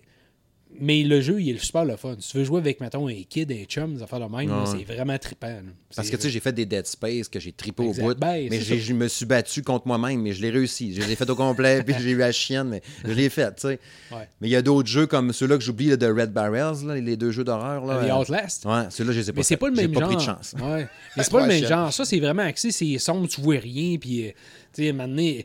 mais 0.81 1.03
le 1.03 1.21
jeu, 1.21 1.41
il 1.41 1.51
est 1.51 1.59
super 1.59 1.85
le 1.85 1.97
fun. 1.97 2.17
Si 2.19 2.31
tu 2.31 2.39
veux 2.39 2.45
jouer 2.45 2.59
avec, 2.61 2.81
mettons, 2.81 3.09
un 3.09 3.23
kid, 3.29 3.51
un 3.53 3.65
chum, 3.65 3.95
des 3.95 4.03
affaires 4.03 4.21
de 4.21 4.25
même, 4.37 4.51
Ouais. 4.51 4.67
c'est 4.67 4.85
vraiment 4.85 5.17
trippant. 5.19 5.61
Parce 5.95 6.11
que 6.11 6.17
tu 6.17 6.23
sais, 6.23 6.31
j'ai 6.31 6.41
fait 6.41 6.53
des 6.53 6.67
Dead 6.67 6.87
Space 6.87 7.29
que 7.29 7.39
j'ai 7.39 7.53
trippé 7.53 7.83
au 7.85 7.93
bout. 7.93 8.15
Ben, 8.15 8.49
mais 8.51 8.61
je 8.61 8.93
me 8.93 9.07
suis 9.09 9.27
battu 9.27 9.63
contre 9.63 9.87
moi-même, 9.87 10.21
mais 10.21 10.33
je 10.33 10.43
l'ai 10.43 10.51
réussi. 10.51 10.95
Je 10.95 11.07
l'ai 11.07 11.15
fait 11.17 11.29
au 11.31 11.37
complet, 11.37 11.83
puis 11.85 11.95
j'ai 12.01 12.11
eu 12.11 12.17
la 12.17 12.33
chienne, 12.33 12.69
mais 12.69 12.83
je 13.05 13.13
l'ai 13.13 13.29
fait, 13.29 13.55
tu 13.55 13.63
sais. 13.69 13.81
Ouais. 14.11 14.29
Mais 14.41 14.49
il 14.49 14.51
y 14.51 14.57
a 14.57 14.63
d'autres 14.63 14.89
jeux 14.89 15.07
comme 15.07 15.33
ceux-là 15.33 15.57
que 15.57 15.63
j'oublie, 15.63 15.97
de 15.97 16.07
Red 16.07 16.33
Barrels, 16.33 16.85
là, 16.87 16.97
les 16.97 17.17
deux 17.17 17.31
jeux 17.31 17.45
d'horreur. 17.45 17.87
Les 18.03 18.11
euh, 18.11 18.17
Outlast? 18.17 18.65
Ouais, 18.65 18.85
ceux-là, 18.91 19.13
je 19.13 19.21
les 19.21 19.29
ai 19.31 19.33
pas 19.33 19.37
Mais 19.39 19.43
c'est 19.45 19.57
pas 19.57 19.69
le 19.69 19.77
même 19.77 19.93
pas 19.93 20.01
genre. 20.01 20.09
pris 20.09 20.17
de 20.17 20.23
chance. 20.23 20.55
Ouais. 20.61 20.87
Mais 21.17 21.23
c'est 21.23 21.31
pas 21.33 21.43
le 21.43 21.47
même 21.49 21.65
genre. 21.65 21.93
Ça, 21.93 22.05
c'est 22.05 22.19
vraiment 22.21 22.43
axé, 22.43 22.71
c'est 22.73 22.99
sombre, 22.99 23.29
tu 23.29 23.41
vois 23.41 23.59
rien. 23.59 23.97
Puis, 23.99 24.27
euh, 24.29 24.31
tu 24.75 24.93
sais, 24.93 25.45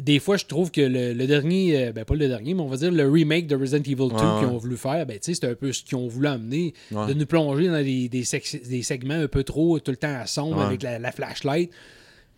des 0.00 0.18
fois, 0.18 0.36
je 0.36 0.44
trouve 0.46 0.70
que 0.70 0.80
le, 0.80 1.12
le 1.12 1.26
dernier, 1.26 1.88
euh, 1.88 1.92
ben 1.92 2.04
pas 2.04 2.14
le 2.14 2.28
dernier, 2.28 2.54
mais 2.54 2.62
on 2.62 2.68
va 2.68 2.76
dire 2.76 2.90
le 2.92 3.08
remake 3.10 3.46
de 3.46 3.56
Resident 3.56 3.82
Evil 3.82 3.94
2 3.96 4.02
Ouais, 4.04 4.10
qu'ils 4.40 4.48
ont 4.48 4.56
voulu 4.58 4.76
faire, 4.76 5.04
ben, 5.06 5.18
c'est 5.20 5.44
un 5.44 5.54
peu 5.54 5.72
ce 5.72 5.82
qu'ils 5.82 5.96
ont 5.96 6.08
voulu 6.08 6.26
amener, 6.28 6.74
Ouais. 6.90 7.06
de 7.08 7.14
nous 7.14 7.26
plonger 7.26 7.66
dans 7.68 7.82
des, 7.82 8.08
des, 8.08 8.24
des 8.68 8.82
segments 8.82 9.14
un 9.14 9.28
peu 9.28 9.42
trop, 9.44 9.78
tout 9.80 9.90
le 9.90 9.96
temps 9.96 10.14
à 10.14 10.26
sombre 10.26 10.58
Ouais. 10.58 10.64
avec 10.64 10.82
la, 10.82 10.98
la 10.98 11.12
flashlight. 11.12 11.70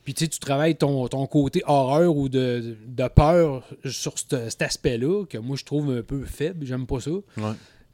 Puis, 0.03 0.15
tu 0.15 0.25
sais, 0.25 0.29
tu 0.29 0.39
travailles 0.39 0.77
ton, 0.77 1.07
ton 1.09 1.27
côté 1.27 1.63
horreur 1.67 2.17
ou 2.17 2.29
de, 2.31 2.75
de 2.87 3.09
peur 3.09 3.69
sur 3.85 4.15
cet 4.19 4.63
aspect-là, 4.63 5.25
que 5.27 5.37
moi, 5.37 5.57
je 5.59 5.65
trouve 5.65 5.91
un 5.91 6.03
peu 6.03 6.25
faible. 6.25 6.65
J'aime 6.67 6.87
pas 6.87 7.01
ça. 7.01 7.11
Ouais. 7.11 7.23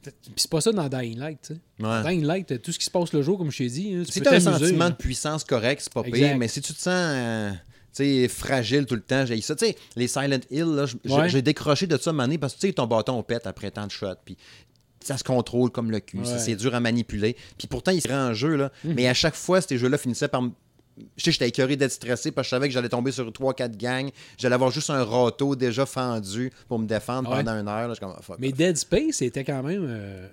Puis, 0.03 0.13
c'est 0.37 0.49
pas 0.49 0.61
ça 0.61 0.71
dans 0.71 0.87
Dying 0.87 1.17
Light, 1.19 1.39
tu 1.45 1.53
sais. 1.55 1.85
Ouais. 1.85 2.01
Dying 2.03 2.23
Light, 2.23 2.61
tout 2.61 2.71
ce 2.71 2.79
qui 2.79 2.85
se 2.85 2.89
passe 2.91 3.11
le 3.11 3.21
jour, 3.21 3.37
comme 3.37 3.51
je 3.51 3.57
t'ai 3.57 3.67
dit, 3.67 3.93
hein, 3.93 4.03
tu 4.05 4.11
Si 4.13 4.19
peux 4.19 4.25
t'as 4.25 4.35
un 4.37 4.39
sentiment 4.39 4.85
là. 4.85 4.89
de 4.91 4.95
puissance 4.95 5.43
correct, 5.43 5.81
c'est 5.83 5.91
pas 5.91 6.01
Exact. 6.05 6.27
pire, 6.29 6.37
mais 6.37 6.47
si 6.47 6.61
tu 6.61 6.71
te 6.73 6.79
sens 6.79 6.93
euh, 6.95 7.51
sais, 7.97 8.27
fragile 8.27 8.85
tout 8.85 8.95
le 8.95 9.01
temps, 9.01 9.25
j'ai 9.25 9.39
ça. 9.41 9.55
Les 9.95 10.07
Silent 10.07 10.39
Hill, 10.51 10.85
j'ai- 11.03 11.13
Ouais. 11.13 11.41
décroché 11.41 11.87
de 11.87 11.97
ça 11.97 12.11
année 12.19 12.37
parce 12.37 12.55
que 12.55 12.59
tu 12.61 12.67
sais, 12.67 12.73
ton 12.73 12.87
bâton 12.87 13.21
pète 13.23 13.47
après 13.47 13.71
tant 13.71 13.85
de 13.87 13.91
shots, 13.91 14.07
puis 14.25 14.37
ça 14.99 15.17
se 15.17 15.23
contrôle 15.23 15.69
comme 15.69 15.89
le 15.91 15.99
cul, 15.99 16.17
Ouais. 16.19 16.25
c'est 16.39 16.55
dur 16.55 16.73
à 16.75 16.79
manipuler. 16.79 17.35
Puis 17.57 17.67
pourtant, 17.67 17.91
il 17.91 18.01
se 18.01 18.07
rend 18.09 18.29
en 18.29 18.33
jeu, 18.33 18.55
là, 18.55 18.71
Mhm. 18.83 18.93
mais 18.95 19.07
à 19.07 19.13
chaque 19.13 19.35
fois, 19.35 19.61
ces 19.61 19.77
jeux-là 19.77 19.97
finissaient 19.97 20.27
par, 20.27 20.43
Je 21.15 21.25
sais, 21.25 21.31
j'étais 21.31 21.47
écœuré 21.49 21.75
d'être 21.75 21.91
stressé 21.91 22.31
parce 22.31 22.47
que 22.47 22.49
je 22.49 22.55
savais 22.55 22.67
que 22.69 22.73
j'allais 22.73 22.89
tomber 22.89 23.11
sur 23.11 23.31
3-4 23.31 23.77
gangs. 23.77 24.09
J'allais 24.35 24.55
avoir 24.55 24.71
juste 24.71 24.89
un 24.89 25.03
râteau 25.03 25.55
déjà 25.55 25.85
fendu 25.85 26.51
pour 26.67 26.79
me 26.79 26.87
défendre 26.87 27.29
Ouais. 27.29 27.37
pendant 27.43 27.51
une 27.51 27.67
heure. 27.67 27.87
là. 27.87 27.89
Je 27.89 27.93
suis 27.93 27.99
comme, 27.99 28.15
ah, 28.17 28.21
fuck 28.23 28.37
Mais. 28.39 28.51
Dead 28.51 28.75
Space 28.77 29.21
était 29.21 29.43
quand 29.43 29.61
même. 29.61 29.85
euh, 29.87 30.27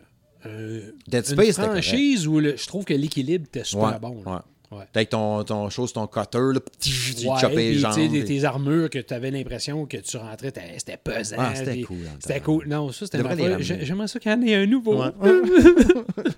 euh, 0.46 0.90
Dead 1.06 1.22
une 1.28 1.32
Space, 1.34 1.46
c'était 1.56 1.62
franchise 1.68 2.26
où 2.26 2.40
le- 2.40 2.56
je 2.56 2.66
trouve 2.66 2.86
que 2.86 2.94
l'équilibre 2.94 3.44
était 3.46 3.62
super 3.62 3.92
Ouais, 3.92 3.98
bon. 3.98 4.22
ouais. 4.24 4.38
Ouais. 4.74 4.84
Avec 4.94 5.10
ton, 5.10 5.44
ton 5.44 5.70
chose, 5.70 5.92
ton 5.92 6.06
cutter, 6.06 6.38
là, 6.38 6.60
tu 6.80 6.90
Ouais, 7.28 7.40
chopais 7.40 7.54
les 7.56 7.78
jambes. 7.78 7.94
tes- 7.94 8.44
armures 8.44 8.90
que 8.90 8.98
tu 8.98 9.14
avais 9.14 9.30
l'impression 9.30 9.86
que 9.86 9.96
tu 9.98 10.16
rentrais, 10.16 10.52
c'était 10.78 10.96
pesant. 11.02 11.36
Ah, 11.38 11.52
c'était 11.54 11.82
cool, 11.82 11.98
C'était 12.20 12.40
cool. 12.40 12.66
Non, 12.68 12.90
ça, 12.92 13.06
c'était 13.06 13.62
j'ai- 13.62 13.84
J'aimerais 13.84 14.08
ça 14.08 14.18
qu'il 14.18 14.32
y 14.32 14.34
en 14.34 14.42
ait 14.42 14.54
un 14.54 14.66
nouveau. 14.66 15.02
Ouais. 15.02 15.10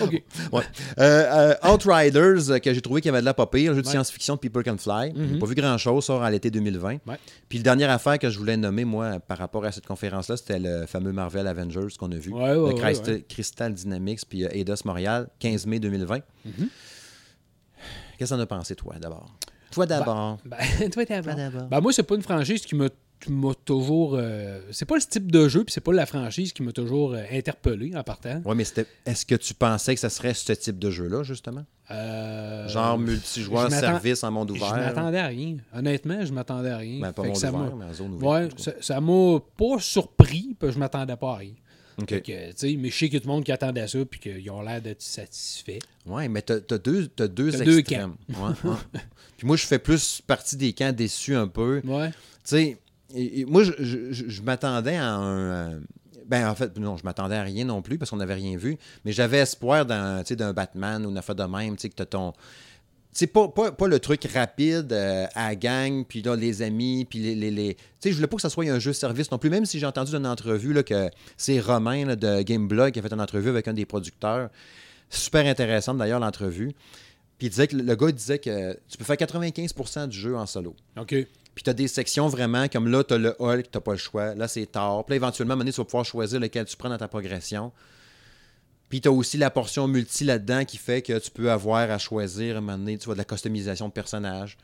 OK. 0.00 0.22
Ouais. 0.52 0.62
Euh, 0.98 1.54
euh, 1.62 1.72
Outriders, 1.72 2.50
euh, 2.50 2.58
que 2.58 2.72
j'ai 2.72 2.80
trouvé 2.80 3.00
qu'il 3.00 3.10
y 3.10 3.14
avait 3.14 3.20
de 3.20 3.26
la 3.26 3.34
pire, 3.34 3.72
un 3.72 3.74
jeu 3.74 3.82
de 3.82 3.86
science-fiction 3.86 4.34
de 4.34 4.40
People 4.40 4.62
Can 4.64 4.76
Fly. 4.78 5.12
J'ai 5.14 5.22
Mhm. 5.22 5.38
pas 5.38 5.46
vu 5.46 5.54
grand-chose, 5.54 6.04
sort 6.04 6.22
à 6.22 6.30
l'été 6.30 6.50
2020. 6.50 6.98
Ouais. 7.06 7.16
Puis 7.48 7.58
la 7.58 7.64
dernière 7.64 7.90
affaire 7.90 8.18
que 8.18 8.30
je 8.30 8.38
voulais 8.38 8.56
nommer, 8.56 8.84
moi, 8.84 9.18
par 9.20 9.38
rapport 9.38 9.64
à 9.64 9.72
cette 9.72 9.86
conférence-là, 9.86 10.36
c'était 10.36 10.58
le 10.58 10.86
fameux 10.86 11.12
Marvel 11.12 11.46
Avengers 11.46 11.88
qu'on 11.98 12.10
a 12.12 12.16
vu. 12.16 12.32
Ouais, 12.32 12.74
Crystal, 13.28 13.72
Dynamics 13.72 14.20
puis 14.28 14.44
Eidos 14.44 14.74
Montréal, 14.84 15.28
15 15.38 15.66
mai 15.66 15.78
2020. 15.78 16.20
Mhm. 16.58 16.68
Qu'est-ce 18.18 18.30
que 18.30 18.34
t'en 18.36 18.40
as 18.42 18.46
pensé, 18.46 18.74
toi, 18.74 18.94
d'abord? 19.00 19.34
Toi, 19.70 19.86
d'abord. 19.86 20.38
Ben, 20.44 20.56
toi, 20.92 21.04
t'es 21.06 21.14
avant. 21.14 21.32
Toi, 21.32 21.34
d'abord. 21.34 21.68
Ben, 21.68 21.80
moi, 21.80 21.92
c'est 21.92 22.02
pas 22.02 22.14
une 22.16 22.22
franchise 22.22 22.62
qui 22.62 22.74
m'a 22.74 22.88
toujours. 23.64 24.14
euh, 24.16 24.60
c'est 24.72 24.86
pas 24.86 24.94
le 24.96 25.02
type 25.02 25.30
de 25.30 25.48
jeu, 25.48 25.62
puis 25.64 25.72
c'est 25.72 25.80
pas 25.82 25.92
la 25.92 26.06
franchise 26.06 26.52
qui 26.52 26.62
m'a 26.62 26.72
toujours 26.72 27.12
euh, 27.14 27.22
interpellé 27.32 27.94
en 27.94 28.02
partant. 28.02 28.40
Oui, 28.44 28.56
mais 28.56 28.64
c'était- 28.64 28.86
est-ce 29.06 29.24
que 29.26 29.34
tu 29.34 29.54
pensais 29.54 29.94
que 29.94 30.00
ce 30.00 30.08
serait 30.08 30.34
ce 30.34 30.52
type 30.52 30.78
de 30.78 30.90
jeu-là, 30.90 31.22
justement? 31.22 31.64
Euh, 31.90 32.68
Genre 32.68 32.98
multijoueur, 32.98 33.70
je 33.70 33.76
service 33.76 34.22
en 34.24 34.30
monde 34.30 34.52
Je 34.54 34.60
ouvert? 34.62 34.74
m'attendais 34.76 35.18
à 35.18 35.26
rien. 35.28 35.56
Honnêtement, 35.74 36.24
je 36.24 36.32
m'attendais 36.32 36.70
à 36.70 36.76
rien. 36.78 37.00
Ben, 37.00 37.12
pas 37.12 37.22
Fait 37.22 37.28
que 37.28 37.32
monde 37.34 37.40
ça 37.40 37.52
ouvert, 37.52 37.76
m'a- 37.76 37.84
mais 37.84 37.90
en 37.90 37.94
zone 37.94 38.14
ouverte. 38.14 38.52
Ouais, 38.56 38.62
ça 38.62 38.72
ça 38.80 39.00
m'a 39.00 39.38
pas 39.56 39.78
surpris, 39.80 40.56
parce 40.58 40.70
que 40.70 40.74
je 40.74 40.78
m'attendais 40.80 41.16
pas 41.16 41.32
à 41.32 41.36
rien. 41.36 41.54
Que, 42.06 42.14
tu 42.16 42.52
sais, 42.56 42.76
mais 42.78 42.90
je 42.90 42.96
sais 42.96 43.06
qu'il 43.06 43.14
y 43.14 43.16
a 43.16 43.20
tout 43.20 43.26
le 43.28 43.32
monde 43.34 43.44
qui 43.44 43.52
attendait 43.52 43.86
ça, 43.88 43.98
puis 44.04 44.20
qu'ils 44.20 44.50
ont 44.50 44.62
l'air 44.62 44.80
d'être 44.80 45.02
satisfaits. 45.02 45.78
Ouais, 46.06 46.28
mais 46.28 46.42
t'as 46.42 46.56
as 46.70 46.78
deux, 46.78 47.08
t'as 47.08 47.26
deux 47.28 47.60
extrêmes. 47.60 48.14
Ouais, 48.28 48.70
ouais. 48.70 48.76
Puis 49.36 49.46
moi, 49.46 49.56
je 49.56 49.66
fais 49.66 49.78
plus 49.78 50.20
partie 50.26 50.56
des 50.56 50.72
camps 50.72 50.92
déçus 50.92 51.34
un 51.34 51.48
peu. 51.48 51.80
Tu 51.82 51.88
Ouais. 51.90 52.10
sais, 52.44 52.78
et- 53.14 53.40
et 53.40 53.44
moi, 53.44 53.62
je, 53.64 53.72
je- 53.78 54.12
je- 54.12 54.28
je 54.28 54.42
m'attendais 54.42 54.96
à 54.96 55.12
un. 55.14 55.72
euh, 55.74 55.80
Ben, 56.26 56.46
en 56.46 56.54
fait, 56.54 56.76
non, 56.78 56.98
je 56.98 57.04
m'attendais 57.04 57.36
à 57.36 57.42
rien 57.42 57.64
non 57.64 57.80
plus 57.80 57.96
parce 57.96 58.10
qu'on 58.10 58.18
n'avait 58.18 58.34
rien 58.34 58.58
vu. 58.58 58.76
Mais 59.06 59.12
j'avais 59.12 59.38
espoir 59.38 59.86
d'un 59.86 60.22
tu 60.22 60.36
sais, 60.36 60.52
Batman 60.52 61.06
ou 61.06 61.10
une 61.10 61.16
affaire 61.16 61.34
de 61.34 61.44
même, 61.44 61.74
tu 61.76 61.82
sais, 61.82 61.88
que 61.88 61.94
t'as 61.94 62.04
ton. 62.04 62.34
C'est 63.18 63.26
pas, 63.26 63.48
pas, 63.48 63.72
pas 63.72 63.88
le 63.88 63.98
truc 63.98 64.22
rapide 64.32 64.92
euh, 64.92 65.26
à 65.34 65.48
la 65.48 65.56
gang, 65.56 66.04
puis 66.04 66.22
là, 66.22 66.36
les 66.36 66.62
amis, 66.62 67.04
puis 67.04 67.18
les. 67.18 67.34
les, 67.34 67.50
les- 67.50 67.74
Tu 67.74 67.80
sais, 67.98 68.10
je 68.10 68.14
voulais 68.14 68.28
pas 68.28 68.36
que 68.36 68.42
ça 68.42 68.48
soit 68.48 68.64
un 68.70 68.78
jeu 68.78 68.92
service 68.92 69.28
non 69.32 69.38
plus, 69.38 69.50
même 69.50 69.66
si 69.66 69.80
j'ai 69.80 69.86
entendu 69.86 70.12
dans 70.12 70.18
une 70.18 70.26
entrevue 70.28 70.72
là, 70.72 70.84
que 70.84 71.10
c'est 71.36 71.58
Romain 71.58 72.04
là, 72.04 72.14
de 72.14 72.42
Gameblog 72.42 72.92
qui 72.92 73.00
a 73.00 73.02
fait 73.02 73.12
une 73.12 73.20
entrevue 73.20 73.48
avec 73.48 73.66
un 73.66 73.72
des 73.72 73.86
producteurs. 73.86 74.50
Super 75.10 75.46
intéressante 75.46 75.98
d'ailleurs, 75.98 76.20
l'entrevue. 76.20 76.70
Puis 77.38 77.48
il 77.48 77.50
disait 77.50 77.66
que 77.66 77.74
le 77.74 77.96
gars 77.96 78.12
disait 78.12 78.38
que 78.38 78.78
tu 78.88 78.96
peux 78.96 79.04
faire 79.04 79.16
95% 79.16 80.06
du 80.06 80.16
jeu 80.16 80.36
en 80.36 80.46
solo. 80.46 80.76
OK. 80.96 81.08
Puis 81.08 81.64
tu 81.64 81.70
as 81.70 81.74
des 81.74 81.88
sections 81.88 82.28
vraiment 82.28 82.68
comme 82.68 82.86
là, 82.88 83.02
tu 83.02 83.14
as 83.14 83.18
le 83.18 83.34
Hulk, 83.40 83.68
tu 83.68 83.80
pas 83.80 83.92
le 83.92 83.98
choix. 83.98 84.36
Là, 84.36 84.46
c'est 84.46 84.66
tard. 84.66 85.04
Puis 85.04 85.14
là, 85.14 85.16
éventuellement, 85.16 85.52
à 85.52 85.54
un 85.54 85.56
moment 85.56 85.64
donné, 85.64 85.72
tu 85.72 85.80
vas 85.80 85.84
pouvoir 85.86 86.04
choisir 86.04 86.38
lequel 86.38 86.66
tu 86.66 86.76
prends 86.76 86.88
dans 86.88 86.98
ta 86.98 87.08
progression. 87.08 87.72
Puis 88.88 89.00
tu 89.00 89.08
as 89.08 89.12
aussi 89.12 89.36
la 89.36 89.50
portion 89.50 89.86
multi 89.86 90.24
là-dedans 90.24 90.64
qui 90.64 90.76
fait 90.78 91.02
que 91.02 91.18
tu 91.18 91.30
peux 91.30 91.50
avoir 91.50 91.90
à 91.90 91.98
choisir 91.98 92.54
à 92.54 92.58
un 92.58 92.60
moment 92.62 92.78
donné, 92.78 92.96
tu 92.98 93.04
vois, 93.06 93.14
de 93.14 93.18
la 93.18 93.24
customisation 93.24 93.88
de 93.88 93.92
personnages. 93.92 94.56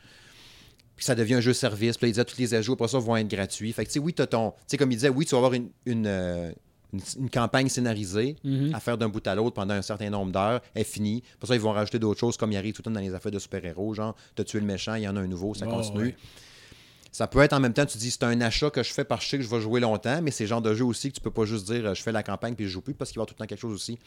Puis 0.97 1.05
ça 1.05 1.15
devient 1.15 1.35
un 1.35 1.41
jeu 1.41 1.53
service. 1.53 1.97
Puis 1.97 2.07
là, 2.07 2.09
il 2.09 2.13
disait 2.13 2.25
tous 2.25 2.39
les 2.39 2.55
ajouts 2.55 2.75
après 2.75 2.89
ça 2.89 2.99
vont 2.99 3.17
être 3.17 3.29
gratuits. 3.29 3.73
Fait 3.73 3.85
que 3.85 3.91
tu 3.91 3.95
sais, 3.95 3.99
oui, 3.99 4.15
tu 4.15 4.23
as 4.23 4.27
ton. 4.27 4.51
Tu 4.53 4.57
sais, 4.69 4.77
comme 4.77 4.93
il 4.93 4.97
disait, 4.97 5.09
oui, 5.09 5.25
tu 5.27 5.33
vas 5.33 5.39
avoir 5.39 5.53
une, 5.53 5.69
une, 5.87 6.07
euh, 6.07 6.53
une- 6.93 7.01
une 7.23 7.31
campagne 7.31 7.69
scénarisée 7.69 8.37
Mhm. 8.45 8.73
à 8.75 8.79
faire 8.81 8.97
d'un 8.97 9.09
bout 9.09 9.27
à 9.27 9.35
l'autre 9.35 9.55
pendant 9.55 9.75
un 9.75 9.83
certain 9.83 10.09
nombre 10.11 10.31
d'heures. 10.31 10.61
Elle 10.75 10.83
est 10.83 10.85
finie. 10.85 11.23
Pour 11.41 11.49
ça, 11.49 11.55
ils 11.57 11.61
vont 11.61 11.73
rajouter 11.73 11.99
d'autres 11.99 12.21
choses 12.21 12.37
comme 12.37 12.53
il 12.53 12.57
arrive 12.57 12.73
tout 12.75 12.83
le 12.83 12.85
temps 12.85 12.91
dans 12.93 13.01
les 13.01 13.13
affaires 13.13 13.33
de 13.33 13.39
super-héros. 13.41 13.93
Genre, 13.95 14.15
tu 14.37 14.43
as 14.43 14.45
tué 14.45 14.61
le 14.61 14.67
méchant, 14.67 14.95
il 14.95 15.03
y 15.03 15.09
en 15.09 15.17
a 15.17 15.21
un 15.21 15.27
nouveau, 15.27 15.53
ça 15.55 15.67
continue. 15.67 15.99
ouais. 16.05 16.17
Ça 17.15 17.29
peut 17.29 17.39
être 17.39 17.53
en 17.53 17.61
même 17.61 17.73
temps, 17.73 17.87
tu 17.87 17.97
dis 17.97 18.11
c'est 18.11 18.25
un 18.25 18.41
achat 18.41 18.71
que 18.71 18.83
je 18.83 18.93
fais 18.93 19.05
parce 19.05 19.21
que 19.21 19.25
je 19.27 19.31
sais 19.31 19.39
que 19.39 19.45
je 19.45 19.49
vais 19.49 19.61
jouer 19.61 19.79
longtemps, 19.79 20.21
mais 20.21 20.33
c'est 20.33 20.43
le 20.45 20.49
genre 20.49 20.61
de 20.61 20.75
jeu 20.75 20.85
aussi 20.85 21.11
que 21.11 21.15
tu 21.15 21.21
peux 21.21 21.31
pas 21.31 21.45
juste 21.45 21.65
dire 21.71 21.87
euh, 21.87 21.95
je 21.95 22.03
fais 22.03 22.11
la 22.11 22.25
campagne 22.25 22.55
puis 22.57 22.65
je 22.67 22.71
joue 22.71 22.81
plus 22.81 22.93
parce 22.93 23.11
qu'il 23.13 23.19
va 23.19 23.21
y 23.21 23.23
avoir 23.23 23.29
tout 23.29 23.35
le 23.39 23.45
temps 23.45 23.49
quelque 23.49 23.61
chose 23.61 23.73
aussi. 23.73 23.99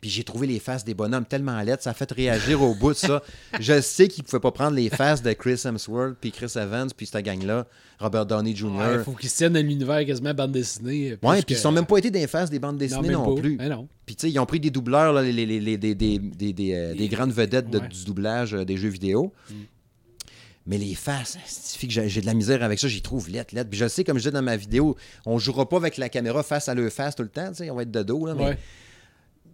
Puis 0.00 0.10
j'ai 0.10 0.24
trouvé 0.24 0.48
les 0.48 0.58
faces 0.58 0.84
des 0.84 0.94
bonhommes 0.94 1.24
tellement 1.24 1.60
laides, 1.62 1.80
ça 1.80 1.90
a 1.90 1.94
fait 1.94 2.10
réagir 2.10 2.60
au 2.60 2.74
bout 2.74 2.88
de 2.90 2.96
ça. 2.96 3.22
Je 3.60 3.80
sais 3.80 4.08
qu'ils 4.08 4.24
ne 4.24 4.26
pouvaient 4.26 4.40
pas 4.40 4.50
prendre 4.50 4.74
les 4.74 4.90
faces 4.90 5.22
de 5.22 5.32
Chris 5.32 5.62
Hemsworth, 5.64 6.16
puis 6.20 6.32
Chris 6.32 6.50
Evans, 6.56 6.88
puis 6.96 7.06
cette 7.06 7.24
gang-là, 7.24 7.68
Robert 8.00 8.26
Downey 8.26 8.56
Jr. 8.56 8.66
Il 8.66 8.76
Ouais, 8.80 9.04
faut 9.04 9.12
qu'ils 9.12 9.30
tiennent 9.30 9.52
dans 9.52 9.64
l'univers 9.64 10.04
quasiment 10.04 10.34
bande 10.34 10.50
dessinée. 10.50 11.10
plus 11.10 11.18
puis 11.18 11.44
que- 11.44 11.52
ils 11.52 11.56
sont 11.56 11.70
même 11.70 11.86
pas 11.86 11.98
été 11.98 12.10
des 12.10 12.26
faces 12.26 12.50
des 12.50 12.58
bandes 12.58 12.78
dessinées 12.78 13.10
non, 13.10 13.32
pas. 13.36 13.40
plus. 13.40 13.56
Ben 13.56 13.68
non. 13.68 13.86
Puis 14.04 14.16
tu 14.16 14.22
sais, 14.22 14.32
ils 14.32 14.40
ont 14.40 14.46
pris 14.46 14.58
des 14.58 14.70
doubleurs, 14.70 15.12
là, 15.12 15.22
les, 15.22 15.30
les- 15.32 15.46
les- 15.60 15.78
des, 15.78 15.94
des- 15.94 16.18
des- 16.18 16.52
des, 16.52 16.74
euh, 16.74 16.94
des 16.96 17.06
grandes 17.06 17.30
vedettes 17.32 17.70
de- 17.70 17.78
Ouais. 17.78 17.86
du 17.86 18.04
doublage 18.04 18.54
euh, 18.54 18.64
des 18.64 18.76
jeux 18.76 18.88
vidéo. 18.88 19.32
Mm. 19.48 19.54
Mais 20.66 20.78
les 20.78 20.94
faces, 20.94 21.36
j'ai 21.80 22.20
de 22.20 22.26
la 22.26 22.34
misère 22.34 22.62
avec 22.62 22.78
ça, 22.78 22.86
j'y 22.86 23.02
trouve 23.02 23.28
lettre, 23.28 23.54
lettre. 23.54 23.68
Puis 23.68 23.78
je 23.78 23.88
sais, 23.88 24.04
comme 24.04 24.18
je 24.18 24.28
dis 24.28 24.32
dans 24.32 24.42
ma 24.42 24.56
vidéo, 24.56 24.96
on 25.26 25.38
jouera 25.38 25.68
pas 25.68 25.76
avec 25.76 25.96
la 25.96 26.08
caméra 26.08 26.42
face 26.44 26.68
à 26.68 26.74
leur 26.74 26.90
face 26.92 27.16
tout 27.16 27.24
le 27.24 27.28
temps, 27.28 27.48
tu 27.48 27.56
sais, 27.56 27.70
on 27.70 27.74
va 27.74 27.82
être 27.82 27.90
de 27.90 28.02
dos, 28.02 28.26
là, 28.26 28.34
mais 28.34 28.44
Ouais. 28.44 28.58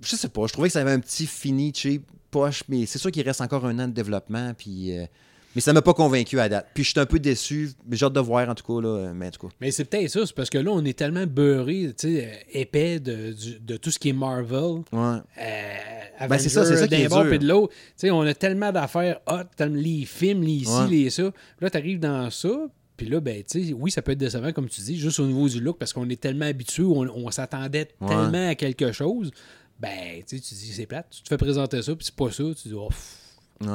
je 0.03 0.17
sais 0.17 0.29
pas, 0.29 0.47
je 0.47 0.53
trouvais 0.53 0.69
que 0.69 0.73
ça 0.75 0.81
avait 0.83 0.93
un 0.93 1.01
petit 1.01 1.27
fini 1.27 1.73
cheap 1.75 2.03
poche, 2.31 2.63
mais 2.69 2.85
c'est 2.85 2.99
sûr 2.99 3.11
qu'il 3.11 3.23
reste 3.23 3.41
encore 3.41 3.65
un 3.65 3.79
an 3.79 3.89
de 3.89 3.93
développement, 3.95 4.53
puis... 4.55 4.97
euh, 4.99 5.07
mais 5.55 5.61
ça 5.61 5.73
m'a 5.73 5.83
pas 5.83 5.95
convaincu 5.95 6.39
à 6.39 6.49
date. 6.49 6.69
Puis 6.75 6.85
je 6.85 6.91
suis 6.91 7.01
un 7.01 7.07
peu 7.07 7.19
déçu, 7.19 7.71
mais 7.89 7.97
j'ai 7.97 8.05
hâte 8.07 8.13
de 8.13 8.21
voir 8.21 8.49
en 8.49 8.55
tout 8.55 8.65
cas, 8.65 8.81
là, 8.87 9.13
mais 9.15 9.29
en 9.29 9.31
tout 9.31 9.47
cas. 9.49 9.53
Mais 9.61 9.71
c'est 9.71 9.85
peut-être 9.85 10.09
ça, 10.11 10.27
c'est 10.27 10.35
parce 10.35 10.51
que 10.51 10.59
là, 10.59 10.71
on 10.73 10.85
est 10.85 10.97
tellement 10.97 11.27
beurré, 11.27 11.93
tu 11.99 12.19
euh, 12.21 12.27
épais 12.53 13.01
de, 13.01 13.77
tout 13.77 13.91
ce 13.91 13.99
qui 13.99 14.11
est 14.11 14.13
Marvel. 14.13 14.83
Ouais. 14.93 15.19
Euh, 15.41 16.27
Ben, 16.29 16.39
c'est 16.39 16.49
ça, 16.49 16.65
c'est 16.65 16.77
ça 16.77 16.87
qui 16.87 16.91
d'un 16.97 16.99
est 17.05 17.09
dur. 17.09 17.27
puis 17.29 17.39
de 17.39 17.47
l'autre. 17.49 17.73
Tu 17.99 18.11
on 18.11 18.21
a 18.23 18.35
tellement 18.35 18.73
d'affaires 18.73 19.21
hot, 19.27 19.45
tellement 19.57 19.77
les 19.81 20.05
films, 20.05 20.43
les 20.43 20.65
ci, 20.65 20.71
Ouais. 20.71 20.89
les 20.89 21.11
ça. 21.11 21.31
Là, 21.61 21.71
t'arrives 21.71 22.01
dans 22.01 22.29
ça, 22.31 22.51
puis 22.97 23.09
là, 23.09 23.21
ben, 23.21 23.43
tu 23.49 23.65
sais, 23.69 23.73
oui, 23.73 23.91
ça 23.91 24.03
peut 24.03 24.13
être 24.13 24.19
décevant, 24.19 24.53
comme 24.53 24.69
tu 24.69 24.81
dis, 24.81 24.99
juste 24.99 25.21
au 25.21 25.27
niveau 25.27 25.49
du 25.49 25.61
look, 25.61 25.79
parce 25.79 25.93
qu'on 25.93 26.09
est 26.11 26.21
tellement 26.21 26.47
habitué, 26.47 26.83
on, 26.83 27.03
on 27.03 27.31
s'attendait 27.31 27.89
Ouais. 28.01 28.09
tellement 28.09 28.49
à 28.49 28.55
quelque 28.57 28.91
chose. 28.93 29.31
Ben, 29.81 30.23
tu 30.27 30.37
sais, 30.39 30.43
tu 30.43 30.55
dis, 30.55 30.73
c'est 30.73 30.87
plate. 30.87 31.07
Tu 31.11 31.23
te 31.23 31.29
fais 31.29 31.37
présenter 31.37 31.81
ça, 31.83 31.95
puis 31.95 32.05
c'est 32.05 32.15
pas 32.17 32.33
ça. 32.33 32.43
Tu 32.61 32.69
dis, 32.69 32.75
oh, 32.75 32.89
pff. 32.89 33.17
Ouais. 33.61 33.69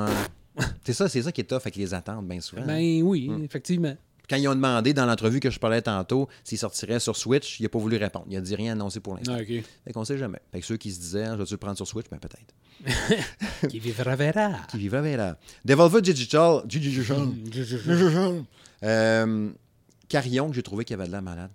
c'est 0.86 0.94
ça, 0.94 1.08
c'est 1.10 1.22
ça 1.22 1.32
qui 1.32 1.42
est 1.42 1.46
tough 1.46 1.58
avec 1.62 1.76
les 1.76 1.94
attentes, 1.94 2.28
bien 2.28 2.42
souvent. 2.42 2.64
ben 2.66 3.02
oui, 3.04 3.30
Mm. 3.30 3.44
effectivement. 3.44 3.96
Quand 4.30 4.38
ils 4.38 4.48
ont 4.48 4.56
demandé 4.56 4.94
dans 4.94 5.06
l'entrevue 5.06 5.42
que 5.42 5.50
je 5.50 5.60
parlais 5.60 5.82
tantôt 5.82 6.30
s'il 6.46 6.58
sortirait 6.58 7.02
sur 7.02 7.18
Switch, 7.18 7.60
il 7.60 7.64
n'a 7.64 7.70
pas 7.70 7.78
voulu 7.78 7.98
répondre. 7.98 8.26
Il 8.30 8.38
a 8.38 8.42
dit 8.42 8.56
rien 8.56 8.72
annoncé 8.72 9.02
pour 9.02 9.16
l'instant. 9.18 9.36
Ah, 9.38 9.42
ok. 9.42 9.64
Fait 9.84 9.92
qu'on 9.94 10.06
sait 10.06 10.18
jamais. 10.18 10.40
Fait 10.52 10.62
que 10.62 10.66
ceux 10.66 10.78
qui 10.78 10.92
se 10.94 11.00
disaient, 11.00 11.26
je 11.26 11.36
vais-tu 11.36 11.54
le 11.56 11.58
prendre 11.58 11.76
sur 11.76 11.86
Switch? 11.88 12.06
Ben 12.10 12.20
peut-être. 12.20 12.56
Qui 13.70 13.80
vivra 13.80 14.16
verra. 14.16 14.52
Qui 14.70 14.78
vivrait 14.78 15.00
avec 15.00 15.18
la. 15.18 15.38
Devolver 15.66 16.02
Digital. 16.02 16.62
Digital. 16.66 17.18
Mm. 17.28 18.46
Euh, 18.86 19.50
Carillon, 20.10 20.50
que 20.50 20.56
j'ai 20.56 20.64
trouvé 20.64 20.84
qu'il 20.86 20.94
avait 20.96 21.08
de 21.08 21.12
la 21.12 21.22
malade. 21.22 21.50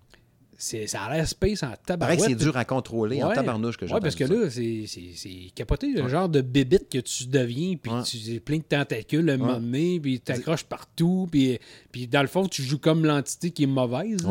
C'est- 0.61 0.89
Ça 0.89 1.03
a 1.03 1.15
l'air 1.15 1.29
space 1.29 1.63
en 1.63 1.73
tabarouette. 1.87 2.19
que 2.19 2.25
c'est 2.25 2.35
dur 2.35 2.57
à 2.57 2.65
contrôler 2.65 3.23
en 3.23 3.31
tabarnouche 3.33 3.77
que 3.77 3.87
j'ai 3.87 3.95
Ouais, 3.95 4.01
parce 4.01 4.17
que 4.17 4.25
là, 4.25 4.51
c'est- 4.51 4.87
c'est 4.89 5.03
c'est 5.15 5.51
capoté, 5.55 5.93
le 5.93 6.09
genre 6.09 6.29
de 6.29 6.41
bébite 6.41 6.89
que 6.91 6.99
tu 6.99 7.27
deviens, 7.27 7.77
puis 7.81 7.93
Ouais. 7.93 8.03
tu 8.03 8.17
es 8.35 8.41
plein 8.41 8.57
de 8.59 8.63
tentacules 8.65 9.31
à 9.31 9.35
un 9.35 9.37
moment 9.37 9.61
donné, 9.61 10.01
puis 10.01 10.15
tu 10.15 10.21
t'accroches 10.25 10.65
partout, 10.65 11.29
puis, 11.31 11.61
puis 11.93 12.09
dans 12.09 12.23
le 12.23 12.27
fond, 12.27 12.49
tu 12.49 12.63
joues 12.65 12.79
comme 12.81 13.05
l'entité 13.07 13.53
qui 13.53 13.63
est 13.63 13.67
mauvaise. 13.67 14.19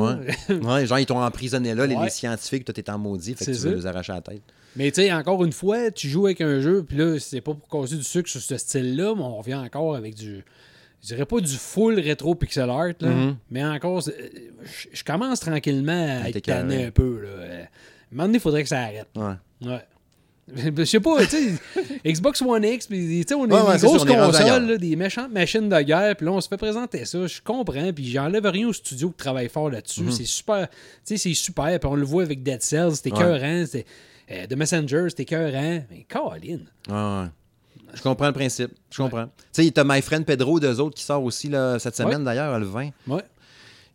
Ouais. 0.52 0.86
genre, 0.86 1.00
ils 1.00 1.06
t'ont 1.06 1.22
emprisonné 1.24 1.74
là, 1.74 1.88
les, 1.88 2.10
scientifiques, 2.10 2.66
toi, 2.66 2.74
t'es 2.74 2.90
en 2.90 2.98
maudit, 2.98 3.34
fait 3.34 3.46
que 3.46 3.52
tu 3.52 3.58
veux 3.60 3.76
les 3.76 3.86
arracher 3.86 4.12
la 4.12 4.22
tête. 4.22 4.42
Mais 4.76 4.92
tu 4.92 5.02
sais, 5.02 5.14
encore 5.14 5.44
une 5.46 5.54
fois, 5.54 5.92
tu 5.92 6.10
joues 6.10 6.26
avec 6.26 6.42
un 6.42 6.60
jeu, 6.60 6.84
puis 6.84 6.98
là, 6.98 7.18
c'est 7.20 7.40
pas 7.42 7.54
pour 7.54 7.68
causer 7.70 7.96
du 7.96 8.04
sucre 8.04 8.30
sur 8.30 8.42
ce 8.42 8.58
style-là, 8.58 9.14
mais 9.16 9.24
on 9.24 9.38
revient 9.38 9.56
encore 9.56 9.96
avec 9.96 10.14
du. 10.14 10.44
Je 11.08 11.14
dirais 11.14 11.26
pas 11.26 11.40
du 11.40 11.56
full 11.56 12.00
rétro 12.02 12.36
pixel 12.36 12.70
art, 12.70 12.88
là, 13.00 13.10
Mhm. 13.10 13.38
mais 13.50 13.64
encore, 13.64 14.00
euh, 14.08 14.12
je 14.64 14.88
je 14.92 15.04
commence 15.06 15.40
tranquillement 15.40 16.22
à 16.24 16.28
être 16.30 16.42
tanné 16.42 16.86
un 16.86 16.92
peu. 16.92 17.22
Là. 17.22 17.30
Euh, 17.30 17.62
À 17.64 17.64
un 17.64 18.16
moment 18.16 18.24
donné, 18.28 18.38
il 18.38 18.42
faudrait 18.42 18.64
que 18.64 18.70
ça 18.70 18.80
arrête. 18.82 19.08
Ouais. 19.16 19.34
Ouais. 19.70 19.82
Je 20.78 20.84
sais 20.86 21.00
pas, 21.02 21.26
tu 21.26 21.30
sais, 21.30 21.52
Xbox 22.06 22.42
One 22.42 22.64
X, 22.64 22.88
puis 22.88 23.22
tu 23.22 23.28
sais, 23.28 23.36
on 23.36 23.48
est 23.48 23.54
Ouais, 23.54 23.62
ouais, 23.62 23.78
des 23.78 23.86
grosses 23.86 24.06
consoles, 24.06 24.66
là, 24.68 24.78
des 24.78 24.96
méchantes 24.96 25.32
machines 25.32 25.68
de 25.68 25.82
guerre, 25.82 26.16
puis 26.16 26.26
là, 26.26 26.32
on 26.32 26.40
se 26.42 26.48
fait 26.48 26.56
présenter 26.58 27.04
ça, 27.06 27.26
je 27.28 27.42
comprends, 27.42 27.92
puis 27.94 28.10
j'enlève 28.10 28.46
rien 28.46 28.68
au 28.70 28.74
studio 28.74 29.10
qui 29.12 29.18
travaille 29.18 29.50
fort 29.50 29.70
là-dessus, 29.70 30.04
Mhm. 30.04 30.12
c'est 30.12 30.26
super, 30.26 30.68
tu 30.70 30.76
sais, 31.04 31.18
c'est 31.18 31.34
super, 31.34 31.78
puis 31.80 31.90
on 31.90 31.96
le 31.96 32.06
voit 32.06 32.24
avec 32.24 32.44
Dead 32.44 32.62
Cells, 32.62 32.96
c'était 32.96 33.12
Ouais. 33.12 33.18
écœurant, 33.20 33.66
c'était 33.66 33.86
euh, 34.32 34.46
The 34.48 34.54
Messenger, 34.56 35.06
c'était 35.10 35.24
écœurant, 35.24 35.84
mais 35.90 36.06
Colin, 36.10 36.60
Ouais, 36.90 36.94
ouais. 37.24 37.30
Je 37.98 38.02
comprends 38.04 38.28
le 38.28 38.34
principe. 38.34 38.72
Je 38.92 38.98
comprends. 39.02 39.26
Tu 39.54 39.64
sais, 39.66 39.72
t'as 39.72 39.84
My 39.86 40.02
Friend 40.02 40.26
Pedro, 40.26 40.60
d'eux 40.60 40.80
autres, 40.80 40.96
qui 40.96 41.04
sort 41.04 41.24
aussi 41.24 41.50
là, 41.50 41.80
cette 41.80 41.96
semaine, 41.96 42.20
Ouais. 42.20 42.24
d'ailleurs, 42.26 42.58
le 42.60 42.66
20. 42.66 42.90
ouais. 43.08 43.22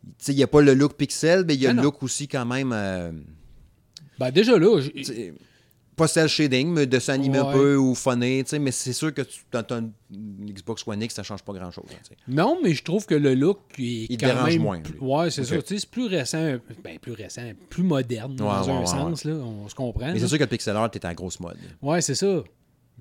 Tu 0.04 0.08
sais, 0.18 0.32
il 0.32 0.36
n'y 0.36 0.42
a 0.42 0.48
pas 0.48 0.60
le 0.60 0.74
look 0.74 0.94
pixel, 0.94 1.44
mais 1.46 1.54
il 1.54 1.60
y 1.62 1.66
a 1.66 1.70
le 1.70 1.76
non. 1.76 1.82
look 1.84 2.02
aussi 2.02 2.26
quand 2.26 2.44
même. 2.44 2.72
euh, 2.74 3.12
Ben 4.18 4.30
déjà 4.32 4.58
là, 4.58 4.80
j- 4.80 5.32
pas 5.94 6.08
cel 6.08 6.26
shading, 6.26 6.68
mais 6.72 6.86
dessin 6.86 7.12
animé 7.12 7.38
un 7.38 7.52
peu 7.52 7.76
ou 7.76 7.94
sais, 7.94 8.58
mais 8.58 8.72
c'est 8.72 8.92
sûr 8.94 9.12
que 9.14 9.22
tu, 9.22 9.40
dans 9.52 9.62
ton 9.62 9.92
Xbox 10.10 10.82
One 10.88 11.02
X, 11.02 11.14
ça 11.14 11.22
change 11.22 11.42
pas 11.42 11.52
grand-chose. 11.52 11.84
Non, 12.26 12.58
mais 12.62 12.74
je 12.74 12.82
trouve 12.82 13.06
que 13.06 13.14
le 13.14 13.34
look 13.34 13.58
est 13.78 14.06
Il 14.10 14.16
quand 14.16 14.26
dérange 14.26 14.50
même 14.50 14.62
moins, 14.62 14.78
lui. 14.80 14.98
Ouais, 15.00 15.30
c'est 15.30 15.42
Ok. 15.42 15.46
ça. 15.48 15.62
Tu 15.62 15.74
sais, 15.74 15.80
c'est 15.80 15.90
plus 15.90 16.06
récent, 16.06 16.56
ben 16.82 16.98
plus 16.98 17.12
récent, 17.12 17.42
plus 17.68 17.82
moderne 17.84 18.34
dans 18.34 18.46
Ouais, 18.64 18.72
un 18.72 18.86
sens, 18.86 19.24
là. 19.24 19.34
On 19.34 19.68
se 19.68 19.74
comprend. 19.74 20.12
Mais 20.12 20.18
c'est 20.18 20.26
sûr 20.28 20.38
que 20.38 20.42
le 20.44 20.48
pixel 20.48 20.74
art 20.76 20.90
est 20.94 21.04
en 21.04 21.12
grosse 21.12 21.38
mode. 21.38 21.58
Ouais, 21.80 22.00
c'est 22.00 22.14
ça. 22.16 22.42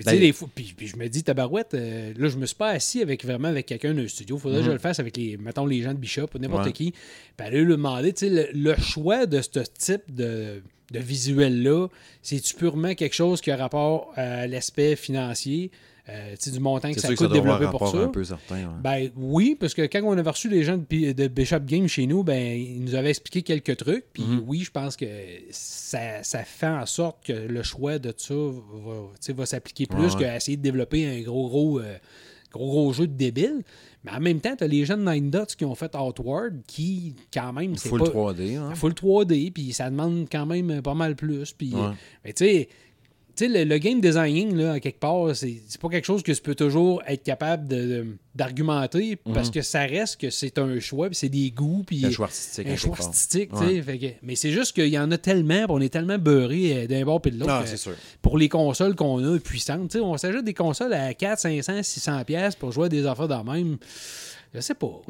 Puis, 0.01 0.05
tu 0.05 0.05
Ben- 0.05 0.11
sais, 0.11 0.19
des 0.19 0.33
fois- 0.33 0.49
puis, 0.53 0.73
puis 0.75 0.87
je 0.87 0.97
me 0.97 1.07
dis, 1.07 1.23
tabarouette, 1.23 1.73
euh, 1.73 2.13
là, 2.17 2.27
je 2.27 2.37
me 2.37 2.45
suis 2.45 2.55
pas 2.55 2.69
assis 2.69 3.01
avec 3.01 3.23
vraiment 3.25 3.47
avec 3.47 3.65
quelqu'un 3.65 3.93
d'un 3.93 4.07
studio. 4.07 4.37
Faudrait 4.37 4.59
que 4.59 4.65
je 4.65 4.71
le 4.71 4.77
fasse 4.79 4.99
avec 4.99 5.15
les, 5.17 5.37
mettons, 5.37 5.65
les 5.65 5.81
gens 5.81 5.93
de 5.93 5.99
Bishop 5.99 6.27
ou 6.35 6.39
n'importe 6.39 6.61
Mhm. 6.61 6.67
Ouais. 6.67 6.73
qui. 6.73 6.91
Puis 7.37 7.47
aller 7.47 7.61
lui 7.61 7.71
demander, 7.71 8.13
tu 8.13 8.27
sais, 8.27 8.29
le, 8.29 8.47
le 8.71 8.75
choix 8.81 9.25
de 9.25 9.41
ce 9.41 9.59
type 9.77 10.03
de, 10.13 10.61
de 10.91 10.99
visuel-là, 10.99 11.87
c'est-tu 12.21 12.55
purement 12.55 12.95
quelque 12.95 13.13
chose 13.15 13.41
qui 13.41 13.51
a 13.51 13.55
rapport 13.55 14.11
à 14.15 14.47
l'aspect 14.47 14.95
financier, 14.95 15.71
euh, 16.11 16.35
du 16.51 16.59
montant 16.59 16.91
que 16.91 16.99
ça 16.99 17.07
sûr 17.07 17.15
que 17.15 17.23
ça 17.23 17.25
coûte 17.25 17.33
développer 17.33 17.65
pour 17.71 17.87
ça? 17.89 17.97
un 17.97 18.07
peu 18.09 18.23
certain. 18.23 18.55
ouais. 18.55 18.79
Ben 18.83 19.09
oui, 19.15 19.55
parce 19.59 19.73
que 19.73 19.83
quand 19.83 20.01
on 20.03 20.17
avait 20.17 20.29
reçu 20.29 20.49
les 20.49 20.63
gens 20.63 20.77
de, 20.77 21.27
Bishop 21.27 21.59
Game 21.61 21.87
chez 21.87 22.05
nous, 22.07 22.23
ben 22.23 22.57
ils 22.57 22.83
nous 22.83 22.95
avaient 22.95 23.09
expliqué 23.11 23.41
quelques 23.41 23.77
trucs. 23.77 24.05
Puis 24.13 24.23
Mhm. 24.23 24.43
oui, 24.45 24.59
je 24.59 24.71
pense 24.71 24.95
que 24.97 25.05
ça, 25.51 26.23
ça 26.23 26.43
fait 26.43 26.67
en 26.67 26.85
sorte 26.85 27.25
que 27.25 27.33
le 27.33 27.63
choix 27.63 27.99
de 27.99 28.13
ça 28.17 29.33
va, 29.33 29.45
s'appliquer 29.45 29.85
plus 29.85 29.97
Ouais, 29.99 30.13
ouais. 30.15 30.19
qu'à 30.19 30.35
essayer 30.37 30.57
de 30.57 30.61
développer 30.61 31.05
un 31.07 31.21
gros 31.21 31.47
gros, 31.47 31.79
euh, 31.79 31.97
gros 32.51 32.69
gros 32.69 32.93
jeu 32.93 33.07
de 33.07 33.13
débile. 33.13 33.61
Mais 34.03 34.11
en 34.11 34.19
même 34.19 34.39
temps, 34.39 34.55
tu 34.55 34.63
as 34.63 34.67
les 34.67 34.83
gens 34.83 34.97
de 34.97 35.03
Nine 35.09 35.29
Dots 35.29 35.45
qui 35.57 35.63
ont 35.63 35.75
fait 35.75 35.95
Outward 35.95 36.61
qui, 36.65 37.15
quand 37.31 37.53
même, 37.53 37.75
c'est 37.75 37.89
Full 37.89 37.99
pas... 37.99 38.09
3D. 38.09 38.55
hein. 38.57 38.73
Full 38.73 38.93
3D, 38.93 39.51
puis 39.51 39.73
ça 39.73 39.89
demande 39.91 40.27
quand 40.31 40.45
même 40.47 40.81
pas 40.81 40.95
mal 40.95 41.15
plus. 41.15 41.53
Puis, 41.53 41.71
euh, 41.75 41.91
mais 42.25 42.33
tu 42.33 42.45
sais, 42.45 42.69
sais, 43.45 43.47
le, 43.47 43.63
le 43.69 43.77
game 43.77 44.01
designing, 44.01 44.55
là, 44.55 44.73
à 44.73 44.79
quelque 44.79 44.99
part, 44.99 45.35
c'est 45.35 45.61
c'est 45.67 45.79
pas 45.79 45.89
quelque 45.89 46.05
chose 46.05 46.23
que 46.23 46.31
tu 46.31 46.41
peux 46.41 46.55
toujours 46.55 47.01
être 47.07 47.23
capable 47.23 47.67
de- 47.67 47.75
de- 47.85 48.07
d'argumenter 48.35 49.17
parce 49.33 49.49
que 49.49 49.61
ça 49.61 49.81
reste 49.81 50.19
que 50.19 50.29
c'est 50.29 50.57
un 50.57 50.79
choix, 50.79 51.07
puis 51.07 51.15
c'est 51.15 51.29
des 51.29 51.51
goûts, 51.51 51.83
puis 51.85 51.99
Mhm. 52.01 52.05
Un 52.05 52.11
choix 52.11 52.25
artistique. 52.27 52.67
un 52.67 52.75
choix 52.75 52.95
artistique. 52.99 53.49
tu 53.51 53.57
sais, 53.57 53.63
Ouais. 53.65 53.81
fait 53.81 53.97
que- 53.97 54.05
mais 54.23 54.35
c'est 54.35 54.51
juste 54.51 54.73
qu'il 54.73 54.87
y 54.87 54.97
en 54.97 55.11
a 55.11 55.17
tellement, 55.17 55.65
on 55.69 55.81
est 55.81 55.89
tellement 55.89 56.17
beurré 56.17 56.83
euh, 56.83 56.87
d'un 56.87 57.03
bord 57.03 57.21
puis 57.21 57.31
de 57.31 57.39
l'autre. 57.39 57.51
Ah, 57.53 57.63
que 57.63 57.69
c'est 57.69 57.77
sûr. 57.77 57.93
Pour 58.21 58.37
les 58.37 58.49
consoles 58.49 58.95
qu'on 58.95 59.23
a 59.35 59.37
puissantes, 59.39 59.89
tu 59.91 59.97
sais, 59.97 60.03
on 60.03 60.15
s'ajoute 60.17 60.45
des 60.45 60.53
consoles 60.53 60.93
à 60.93 61.13
4, 61.13 61.39
500, 61.39 61.83
600 61.83 62.23
pièces 62.23 62.55
pour 62.55 62.71
jouer 62.71 62.85
à 62.85 62.89
des 62.89 63.05
affaires 63.05 63.27
dans 63.27 63.43
même. 63.43 63.77
Je 64.53 64.59
sais 64.59 64.73
pas. 64.75 65.01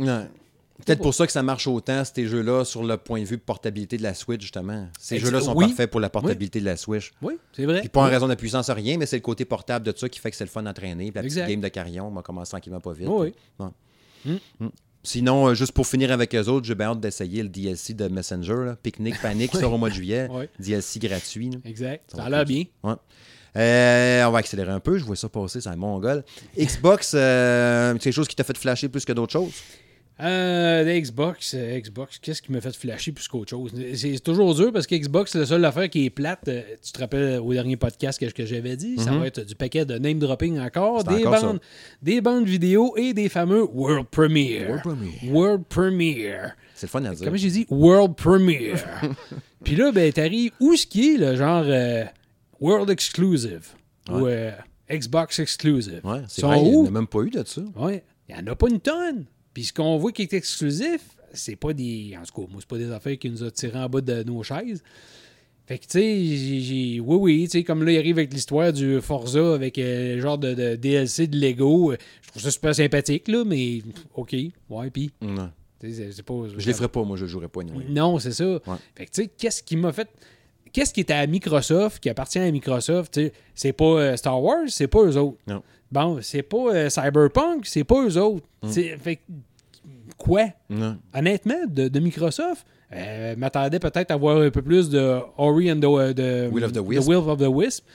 Peut-être 0.86 1.02
pour 1.02 1.14
ça 1.14 1.26
que 1.26 1.32
ça 1.32 1.44
marche 1.44 1.68
autant, 1.68 2.04
ces 2.04 2.28
jeux-là, 2.28 2.66
sur 2.66 2.84
le 2.84 2.98
point 2.98 3.20
de 3.22 3.26
vue 3.26 3.38
de 3.38 3.42
portabilité 3.42 3.98
de 3.98 4.04
la 4.04 4.14
Switch, 4.14 4.42
justement. 4.42 4.88
Ces 5.00 5.20
jeux-là 5.20 5.42
sont 5.42 5.56
oui. 5.56 5.68
parfaits 5.68 5.90
pour 5.90 6.00
la 6.00 6.10
portabilité 6.10 6.60
de 6.60 6.66
la 6.66 6.78
Switch. 6.78 7.12
Oui, 7.22 7.36
c'est 7.54 7.66
vrai. 7.66 7.80
Puis 7.82 7.90
pas 7.90 8.02
en 8.02 8.10
raison 8.10 8.26
de 8.26 8.32
la 8.32 8.36
puissance, 8.36 8.70
rien, 8.70 8.98
mais 8.98 9.06
c'est 9.06 9.18
le 9.18 9.22
côté 9.22 9.46
portable 9.46 9.86
de 9.86 9.94
ça 9.98 10.10
qui 10.10 10.20
fait 10.20 10.32
que 10.32 10.38
c'est 10.38 10.44
le 10.46 10.50
fun 10.50 10.66
à 10.66 10.74
traîner. 10.74 11.06
Puis 11.12 11.16
la 11.16 11.22
petite 11.22 11.38
Exact. 11.38 11.50
game 11.50 11.62
de 11.62 11.68
carillon, 11.68 12.08
on 12.08 12.12
va 12.12 12.22
commencer 12.22 12.52
tranquillement 12.52 12.80
pas 12.82 12.94
vite. 12.94 13.08
Oui, 13.10 13.34
Ouais. 13.60 13.68
Mm. 14.60 14.68
Sinon, 15.04 15.48
euh, 15.48 15.54
juste 15.56 15.72
pour 15.72 15.88
finir 15.88 16.12
avec 16.12 16.36
eux 16.36 16.46
autres, 16.48 16.68
j'ai 16.68 16.76
bien 16.76 16.92
hâte 16.92 17.00
d'essayer 17.00 17.42
le 17.42 17.50
DLC 17.50 17.96
de 17.96 18.08
Messenger. 18.08 18.74
Picnic 18.84 19.20
Panic, 19.20 19.52
sort 19.56 19.74
au 19.74 19.78
mois 19.80 19.90
de 19.90 19.96
juillet. 19.96 20.28
Ouais. 20.30 20.48
DLC 20.60 21.00
gratuit. 21.00 21.50
là. 21.50 21.58
Exact. 21.66 22.04
Ça 22.12 22.18
va 22.18 22.24
a 22.26 22.30
l'air 22.30 22.46
bien. 22.46 22.66
Ouais. 22.84 22.94
Euh, 23.58 24.24
on 24.26 24.32
va 24.32 24.38
accélérer 24.40 24.72
un 24.72 24.80
peu, 24.80 24.98
je 24.98 25.04
vois 25.04 25.16
ça 25.16 25.28
passer, 25.28 25.60
c'est 25.60 25.70
un 25.70 25.76
mongol. 25.76 26.24
Xbox, 26.58 27.14
euh, 27.16 27.94
c'est 27.94 28.00
quelque 28.00 28.14
chose 28.14 28.28
qui 28.28 28.36
t'a 28.36 28.44
fait 28.44 28.58
flasher 28.58 28.88
plus 28.90 29.04
que 29.04 29.12
d'autres 29.12 29.34
choses? 29.34 29.52
Euh, 30.22 30.84
la 30.84 31.00
Xbox, 31.00 31.56
euh, 31.58 31.80
Xbox, 31.80 32.20
qu'est-ce 32.20 32.42
qui 32.42 32.52
m'a 32.52 32.62
fait 32.62 32.76
flasher 32.76 33.12
plus 33.12 33.28
qu'autre 33.28 33.50
chose? 33.50 33.72
C'est 33.96 34.20
toujours 34.24 34.54
dur 34.54 34.72
parce 34.72 34.86
que 34.86 34.96
Xbox, 34.96 35.34
la 35.36 35.46
seule 35.48 35.66
affaire 35.66 35.90
qui 35.90 36.06
est 36.06 36.10
plate, 36.12 36.48
euh, 36.48 36.62
tu 36.84 36.92
te 36.92 37.00
rappelles 37.00 37.40
au 37.40 37.52
dernier 37.54 37.76
podcast 37.76 38.20
que, 38.20 38.32
que 38.32 38.46
j'avais 38.46 38.76
dit, 38.76 38.98
ça 39.00 39.12
va 39.12 39.26
être 39.28 39.44
du 39.46 39.56
paquet 39.56 39.84
de 39.86 39.98
name 39.98 40.20
dropping 40.20 40.60
encore, 40.60 41.04
Mhm. 41.10 41.18
Des 41.18 41.26
encore 41.26 41.40
ça. 41.40 41.48
bandes, 41.48 41.60
des 42.04 42.22
bandes 42.22 42.46
vidéo 42.46 42.94
et 42.98 43.14
des 43.14 43.30
fameux 43.30 43.64
World 43.64 44.08
Premiere. 44.12 44.68
World 44.70 44.84
Premiere. 44.84 45.34
World 45.34 45.64
Premiere. 45.68 46.52
C'est 46.76 46.86
le 46.88 46.90
fun 46.92 47.04
à 47.06 47.14
dire. 47.16 47.26
Comment 47.26 47.38
j'ai 47.38 47.50
dit? 47.50 47.66
World 47.70 48.16
Premiere. 48.16 48.84
Puis 49.64 49.76
là, 49.76 49.92
ben, 49.92 50.12
t'arrives 50.14 50.52
où 50.60 50.76
ce 50.76 50.86
qui 50.86 51.16
est, 51.16 51.18
le 51.18 51.36
genre 51.36 51.64
euh, 51.66 52.04
World 52.60 52.90
Exclusive 52.90 53.70
ou 54.10 54.28
euh, 54.28 54.52
Xbox 54.92 55.40
Exclusive? 55.40 56.02
Ouais, 56.04 56.22
c'est 56.28 56.42
vrai, 56.44 56.60
il 56.62 56.70
n'y 56.72 56.78
en 56.78 56.86
a 56.86 56.92
même 56.92 57.08
pas 57.08 57.22
eu 57.22 57.30
de 57.32 57.44
ça. 57.46 57.62
Ouais, 57.76 58.04
il 58.30 58.36
n'y 58.36 58.42
en 58.42 58.52
a 58.52 58.56
pas 58.56 58.68
une 58.70 58.80
tonne. 58.80 59.26
Puis 59.54 59.66
ce 59.66 59.74
qu'on 59.74 59.98
voit 59.98 60.12
qui 60.12 60.22
est 60.24 60.34
exclusif, 60.34 61.02
c'est 61.34 61.56
pas 61.56 61.74
des. 61.74 62.16
En 62.20 62.24
tout 62.24 62.42
cas, 62.42 62.48
moi, 62.52 62.60
c'est 62.60 62.68
pas 62.70 62.78
des 62.78 62.92
affaires 62.92 63.18
qui 63.18 63.30
nous 63.30 63.44
ont 63.44 63.50
tiré 63.50 63.78
en 63.78 63.88
bas 63.90 64.02
de 64.02 64.24
nos 64.24 64.44
chaises. 64.44 64.84
Fait 65.68 65.78
que, 65.78 65.86
tu 65.86 66.00
sais. 66.00 67.00
Oui, 67.00 67.18
oui, 67.20 67.44
tu 67.46 67.52
sais, 67.60 67.64
comme 67.64 67.84
là, 67.84 67.92
il 67.92 67.98
arrive 67.98 68.18
avec 68.18 68.34
l'histoire 68.34 68.74
du 68.74 69.00
Forza 69.02 69.54
avec 69.54 69.78
euh, 69.78 70.16
le 70.16 70.22
genre 70.22 70.38
de, 70.38 70.54
de 70.54 70.76
DLC 70.76 71.28
de 71.28 71.38
Lego. 71.38 71.92
euh, 71.94 71.98
Je 72.24 72.30
trouve 72.32 72.42
ça 72.42 72.52
super 72.52 72.76
sympathique, 72.76 73.28
là, 73.28 73.44
mais 73.46 73.82
OK. 74.16 74.36
Ouais, 74.70 74.90
puis. 74.90 75.12
Non. 75.22 75.52
c'est- 75.82 76.24
pas. 76.24 76.34
Je 76.58 76.66
les 76.68 76.74
ferais 76.74 76.88
pas, 76.90 77.04
moi, 77.04 77.16
je 77.18 77.24
ne 77.24 77.30
jouerais 77.30 77.48
pas. 77.48 77.62
anyway. 77.62 77.86
Non, 77.90 78.20
c'est 78.20 78.32
ça. 78.34 78.60
Fait 78.96 79.06
que, 79.06 79.12
tu 79.12 79.24
sais, 79.24 79.28
qu'est-ce 79.38 79.64
qui 79.64 79.78
m'a 79.78 79.94
fait. 79.94 80.10
Qu'est-ce 80.74 80.94
qui 80.94 81.02
était 81.02 81.14
à 81.14 81.28
Microsoft, 81.28 82.02
qui 82.02 82.10
appartient 82.10 82.40
à 82.40 82.50
Microsoft, 82.50 83.14
tu 83.14 83.22
sais, 83.26 83.34
c'est 83.56 83.74
pas 83.74 83.84
euh, 84.00 84.16
Star 84.18 84.42
Wars, 84.42 84.64
c'est 84.68 84.88
pas 84.88 85.04
eux 85.04 85.18
autres. 85.18 85.38
Non. 85.46 85.62
Bon, 85.92 86.20
c'est 86.22 86.44
pas 86.44 86.58
euh, 86.74 86.90
Cyberpunk, 86.90 87.66
c'est 87.66 87.84
pas 87.84 88.02
eux 88.06 88.18
autres. 88.18 88.46
C'est- 88.68 88.98
Fait 88.98 89.20
quoi? 90.18 90.44
Honnêtement, 91.14 91.66
de, 91.68 91.88
de 91.88 92.00
Microsoft, 92.00 92.66
euh, 92.94 93.36
m'attendais 93.38 93.80
peut-être 93.80 94.12
à 94.12 94.16
voir 94.16 94.38
un 94.42 94.50
peu 94.52 94.62
plus 94.62 94.90
de 94.90 95.20
Ori 95.38 95.72
and 95.72 95.78
the, 95.78 96.14
de- 96.14 96.50
Will 96.52 96.64
of 96.64 96.72
the 96.74 96.78
Wisp. 96.78 97.08
Will 97.10 97.18
of 97.18 97.40
the 97.40 97.48
Wisp. 97.48 97.86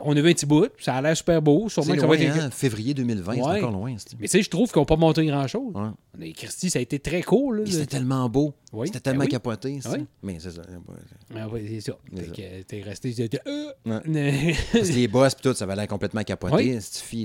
On 0.00 0.16
a 0.16 0.20
vu 0.20 0.28
un 0.28 0.32
petit 0.32 0.46
bout, 0.46 0.68
ça 0.78 0.94
a 0.96 1.02
l'air 1.02 1.16
super 1.16 1.40
beau. 1.40 1.68
Sûrement 1.68 1.86
C'est 1.90 1.94
que 1.94 2.00
ça 2.02 2.06
va 2.06 2.16
loin, 2.16 2.24
être. 2.24 2.38
hein? 2.38 2.50
Février 2.50 2.92
2020, 2.94 3.34
c'est 3.34 3.40
encore 3.40 3.70
loin. 3.72 3.94
Mais 4.18 4.26
tu 4.26 4.28
sais, 4.28 4.42
je 4.42 4.50
trouve 4.50 4.70
qu'ils 4.70 4.78
n'ont 4.80 4.84
pas 4.86 4.96
montré 4.96 5.24
grand-chose. 5.26 5.72
Ouais. 5.74 6.32
Christy, 6.32 6.70
ça 6.70 6.78
a 6.78 6.82
été 6.82 6.98
très 6.98 7.22
cool. 7.22 7.62
Et 7.66 7.70
C'était 7.70 7.86
tellement 7.86 8.28
beau. 8.28 8.54
Oui. 8.72 8.88
C'était 8.88 8.98
Ben 8.98 9.02
tellement 9.02 9.24
oui. 9.24 9.28
capoté. 9.28 9.78
Oui. 9.90 10.06
Mais 10.22 10.36
c'est 10.38 10.50
ça. 10.50 10.62
Ah 11.34 11.48
ouais, 11.48 11.64
c'est 11.68 11.80
ça. 11.80 11.96
Fait 12.14 12.26
que 12.26 12.62
t'es 12.62 12.82
resté. 12.82 13.14
t'étais, 13.14 13.40
euh, 13.46 14.00
les 14.74 15.08
boss 15.08 15.34
tout, 15.36 15.54
ça 15.54 15.64
va 15.66 15.74
l'air 15.76 15.88
complètement 15.88 16.22
capoté. 16.24 16.78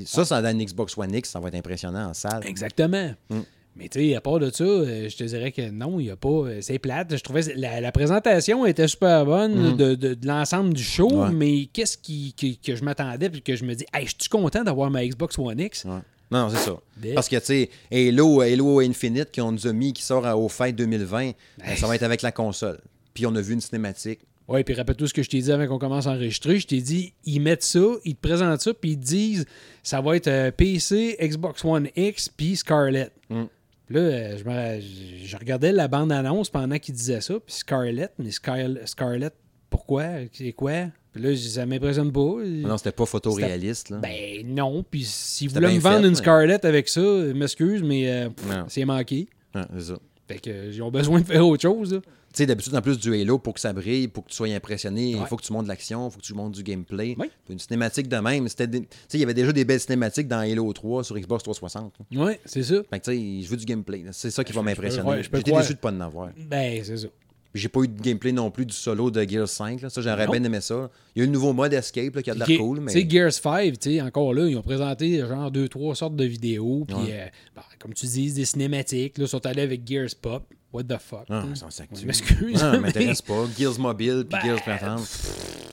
Ça, 0.05 0.25
ça 0.25 0.41
dans 0.41 0.49
une 0.51 0.63
Xbox 0.63 0.97
One 0.97 1.13
X, 1.13 1.29
ça 1.29 1.39
va 1.39 1.49
être 1.49 1.55
impressionnant 1.55 2.09
en 2.09 2.13
salle. 2.13 2.43
Exactement. 2.45 3.11
Mm. 3.29 3.39
Mais 3.75 3.87
tu 3.87 3.99
sais, 3.99 4.15
à 4.15 4.21
part 4.21 4.39
de 4.39 4.49
ça, 4.49 4.63
euh, 4.63 5.07
je 5.07 5.15
te 5.15 5.23
dirais 5.23 5.51
que 5.53 5.69
non, 5.69 5.99
il 5.99 6.03
n'y 6.05 6.09
a 6.11 6.15
pas. 6.17 6.27
euh, 6.29 6.57
C'est 6.61 6.77
plate. 6.77 7.15
Je 7.15 7.23
trouvais 7.23 7.41
la, 7.55 7.79
la 7.79 7.91
présentation 7.91 8.65
était 8.65 8.87
super 8.87 9.25
bonne 9.25 9.77
de, 9.77 9.95
de- 9.95 10.13
de 10.13 10.27
l'ensemble 10.27 10.73
du 10.73 10.83
show. 10.83 11.09
Ouais. 11.09 11.31
mais 11.31 11.65
qu'est-ce 11.71 11.97
qui, 11.97 12.33
qui- 12.35 12.57
que 12.57 12.75
je 12.75 12.83
m'attendais 12.83 13.29
puis 13.29 13.41
que 13.41 13.55
je 13.55 13.63
me 13.63 13.73
dis, 13.73 13.85
hey, 13.93 14.05
je 14.05 14.13
suis 14.19 14.29
content 14.29 14.63
d'avoir 14.63 14.91
ma 14.91 15.05
Xbox 15.05 15.39
One 15.39 15.59
X? 15.59 15.85
Ouais. 15.85 15.99
Non, 16.31 16.49
c'est 16.49 16.57
ça. 16.57 16.77
Parce 17.13 17.27
que, 17.29 17.35
tu 17.37 17.45
sais, 17.45 17.69
Halo, 17.91 18.41
Halo 18.41 18.79
Infinite, 18.79 19.29
qu'on 19.35 19.51
nous 19.51 19.67
a 19.67 19.73
mis, 19.73 19.91
qui 19.93 20.03
sort 20.03 20.25
à- 20.25 20.37
au 20.37 20.47
Fête 20.49 20.75
2020, 20.75 21.31
ben, 21.57 21.75
ça 21.77 21.87
va 21.87 21.95
être 21.95 22.03
avec 22.03 22.21
la 22.21 22.31
console. 22.31 22.79
Puis 23.13 23.25
on 23.25 23.35
a 23.35 23.41
vu 23.41 23.53
une 23.53 23.61
cinématique. 23.61 24.19
Ouais, 24.47 24.63
puis 24.65 24.73
rappelle-toi 24.73 25.07
ce 25.07 25.13
que 25.13 25.23
je 25.23 25.29
t'ai 25.29 25.39
dit 25.39 25.51
avant 25.51 25.65
qu'on 25.67 25.79
commence 25.79 26.07
à 26.07 26.11
enregistrer. 26.11 26.59
Je 26.59 26.67
t'ai 26.67 26.81
dit, 26.81 27.13
ils 27.25 27.39
mettent 27.39 27.63
ça, 27.63 27.79
ils 28.03 28.15
te 28.15 28.21
présentent 28.21 28.59
ça, 28.59 28.73
puis 28.73 28.91
ils 28.91 28.99
te 28.99 29.05
disent, 29.05 29.45
ça 29.83 30.01
va 30.01 30.15
être 30.17 30.27
euh, 30.27 30.51
PC, 30.51 31.15
Xbox 31.21 31.63
One 31.63 31.87
X, 31.95 32.27
puis 32.29 32.57
Scarlett. 32.57 33.11
Mm. 33.29 33.43
Là, 33.91 33.99
euh, 33.99 34.37
je, 34.37 34.43
me- 34.43 34.79
je- 34.81 35.25
je 35.27 35.37
regardais 35.37 35.71
la 35.71 35.87
bande-annonce 35.87 36.49
pendant 36.49 36.77
qu'ils 36.79 36.95
disaient 36.95 37.21
ça, 37.21 37.35
puis 37.45 37.53
Scarlett, 37.55 38.11
mais 38.17 38.29
Scar- 38.31 38.87
Scarlett, 38.87 39.33
pourquoi? 39.69 40.05
C'est 40.31 40.51
quoi? 40.53 40.87
Puis 41.13 41.21
là, 41.21 41.35
ça 41.35 41.65
m'impressionne 41.65 42.11
pas. 42.11 42.35
Non, 42.45 42.77
c'était 42.77 42.91
pas 42.93 43.05
photoréaliste. 43.05 43.89
Là. 43.89 43.97
Ben 43.97 44.45
non, 44.45 44.83
puis 44.89 45.03
s'ils 45.03 45.49
C'était 45.49 45.59
voulaient 45.61 45.75
me 45.75 45.79
vendre 45.81 45.97
fait, 45.97 46.03
une 46.03 46.09
mais- 46.09 46.15
Scarlett 46.15 46.65
avec 46.65 46.87
ça, 46.89 47.01
m'excuse, 47.01 47.83
mais 47.83 48.09
euh, 48.09 48.29
c'est 48.69 48.85
manqué. 48.85 49.27
C'est 49.53 49.81
ça. 49.81 49.97
Fait 50.27 50.39
que 50.39 50.49
euh, 50.49 50.71
ils 50.73 50.81
ont 50.81 50.91
besoin 50.91 51.19
de 51.19 51.25
faire 51.25 51.45
autre 51.45 51.61
chose. 51.61 51.93
là. 51.93 51.99
Tu 52.33 52.37
sais, 52.37 52.45
d'habitude, 52.45 52.73
en 52.75 52.81
plus 52.81 52.97
du 52.97 53.13
Halo, 53.13 53.39
pour 53.39 53.53
que 53.53 53.59
ça 53.59 53.73
brille, 53.73 54.07
pour 54.07 54.23
que 54.23 54.29
tu 54.29 54.35
sois 54.37 54.47
impressionné, 54.47 55.09
il 55.11 55.15
Ouais. 55.17 55.25
faut 55.27 55.35
que 55.35 55.43
tu 55.43 55.51
montes 55.51 55.65
de 55.65 55.67
l'action, 55.69 56.07
il 56.07 56.11
faut 56.11 56.19
que 56.19 56.23
tu 56.25 56.33
montes 56.33 56.53
du 56.53 56.63
gameplay. 56.63 57.15
Oui. 57.19 57.27
Puis 57.45 57.53
Une 57.53 57.59
cinématique 57.59 58.07
de 58.07 58.15
même. 58.17 58.45
des- 58.45 58.49
Tu 58.51 58.87
sais, 59.09 59.17
il 59.17 59.19
y 59.19 59.23
avait 59.23 59.33
déjà 59.33 59.51
des 59.51 59.65
belles 59.65 59.81
cinématiques 59.81 60.29
dans 60.29 60.39
Halo 60.39 60.71
3 60.71 61.03
sur 61.03 61.17
Xbox 61.19 61.43
360. 61.43 61.93
là. 62.11 62.23
Ouais, 62.23 62.39
c'est 62.45 62.63
ça. 62.63 62.75
Fait 62.89 62.99
que, 62.99 63.05
tu 63.05 63.11
sais, 63.11 63.41
je 63.45 63.49
veux 63.49 63.57
du 63.57 63.65
gameplay. 63.65 64.05
C'est 64.11 64.31
ça 64.31 64.43
qui 64.45 64.53
va 64.53 64.59
je 64.61 64.63
peux- 64.63 64.65
m'impressionner. 64.71 65.09
ouais, 65.09 65.23
J'étais 65.23 65.51
déçu 65.51 65.73
de 65.73 65.79
pas 65.79 65.91
en 65.91 65.99
avoir. 65.99 66.29
Ben, 66.49 66.81
c'est 66.83 66.95
ça. 66.97 67.07
Puis 67.53 67.61
J'ai 67.63 67.67
pas 67.67 67.81
eu 67.81 67.89
de 67.89 68.01
gameplay 68.01 68.31
non 68.31 68.49
plus 68.49 68.65
du 68.65 68.73
solo 68.73 69.11
de 69.11 69.21
Gears 69.27 69.49
5. 69.49 69.81
Là. 69.81 69.89
Ça, 69.89 69.99
j'aurais 70.01 70.25
bien 70.25 70.41
aimé 70.41 70.61
ça. 70.61 70.89
Il 71.13 71.19
y 71.19 71.21
a 71.21 71.23
eu 71.25 71.27
le 71.27 71.33
nouveau 71.33 71.51
mode 71.51 71.73
Escape 71.73 72.15
là, 72.15 72.21
qui 72.21 72.31
a 72.31 72.33
de 72.33 72.39
l'air 72.39 72.57
cool. 72.57 72.77
Tu 72.77 72.83
Mais... 72.85 72.91
sais, 72.93 73.05
Gears 73.09 73.33
5, 73.33 73.77
tu 73.77 73.89
sais, 73.91 74.01
encore 74.01 74.33
là, 74.33 74.47
ils 74.47 74.55
ont 74.55 74.61
présenté 74.61 75.19
genre 75.19 75.51
deux, 75.51 75.67
trois 75.67 75.93
sortes 75.95 76.15
de 76.15 76.23
vidéos. 76.23 76.85
Puis, 76.87 76.95
Ouais. 76.95 77.11
euh, 77.11 77.25
bon, 77.57 77.61
comme 77.77 77.93
tu 77.93 78.05
dis, 78.05 78.31
des 78.31 78.45
cinématiques. 78.45 79.17
Là, 79.17 79.25
ils 79.25 79.27
sont 79.27 79.45
allés 79.45 79.63
avec 79.63 79.85
Gears 79.85 80.15
Pop. 80.21 80.45
What 80.73 80.83
the 80.83 80.97
fuck? 80.99 81.25
Ah, 81.29 81.43
hein? 81.45 81.53
ça 81.55 81.69
s'en 81.69 82.05
m'excuse, 82.05 82.59
Ah, 82.61 82.71
mais- 82.73 82.79
m'intéresse 82.79 83.21
pas. 83.21 83.45
Gears 83.57 83.77
Mobile 83.77 84.25
puis 84.29 84.39
Ben, 84.41 84.55
Printemps. 84.57 84.95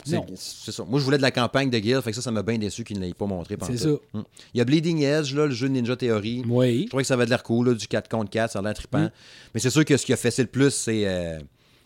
non. 0.08 0.26
C'est 0.36 0.72
ça. 0.72 0.84
Moi, 0.84 0.98
je 0.98 1.04
voulais 1.04 1.18
de 1.18 1.22
la 1.22 1.30
campagne 1.30 1.70
de 1.70 1.78
Gears, 1.78 2.02
fait 2.02 2.10
que 2.10 2.16
ça, 2.16 2.22
ça 2.22 2.30
m'a 2.32 2.42
bien 2.42 2.58
déçu 2.58 2.82
qu'ils 2.82 2.98
ne 2.98 3.06
l'aient 3.06 3.14
pas 3.14 3.26
montré. 3.26 3.56
pendant 3.56 3.72
C'est 3.76 3.84
tout. 3.84 4.00
Hum. 4.14 4.24
Il 4.54 4.58
y 4.58 4.60
a 4.60 4.64
Bleeding 4.64 5.02
Edge, 5.02 5.34
là, 5.34 5.46
le 5.46 5.52
jeu 5.52 5.68
de 5.68 5.74
Ninja 5.74 5.94
Theory. 5.96 6.42
Oui. 6.48 6.82
Je 6.84 6.88
trouvais 6.88 7.04
que 7.04 7.06
ça 7.06 7.14
avait 7.14 7.26
de 7.26 7.30
l'air 7.30 7.42
cool, 7.44 7.68
là, 7.68 7.74
du 7.74 7.86
4 7.86 8.08
contre 8.08 8.30
4, 8.30 8.52
ça 8.52 8.58
a 8.58 8.62
l'air 8.62 8.74
trippant. 8.74 8.98
Mm. 9.04 9.10
Mais 9.54 9.60
c'est 9.60 9.70
sûr 9.70 9.84
que 9.84 9.96
ce 9.96 10.04
qui 10.04 10.12
a 10.12 10.16
fait 10.16 10.36
le 10.38 10.46
plus, 10.46 10.70
c'est 10.70 11.06
euh, 11.06 11.38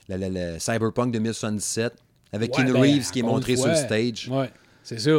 le, 0.09 0.17
le- 0.17 0.29
le 0.55 0.59
Cyberpunk 0.59 1.13
2077 1.13 1.93
avec 2.33 2.51
Ouais, 2.57 2.65
Keanu 2.65 2.73
ben, 2.73 2.81
Reeves 2.81 3.11
qui 3.11 3.19
est 3.19 3.23
montré 3.23 3.57
sur 3.57 3.69
le 3.69 3.75
stage. 3.75 4.29
Ouais, 4.31 4.51
c'est 4.83 4.99
ça. 4.99 5.11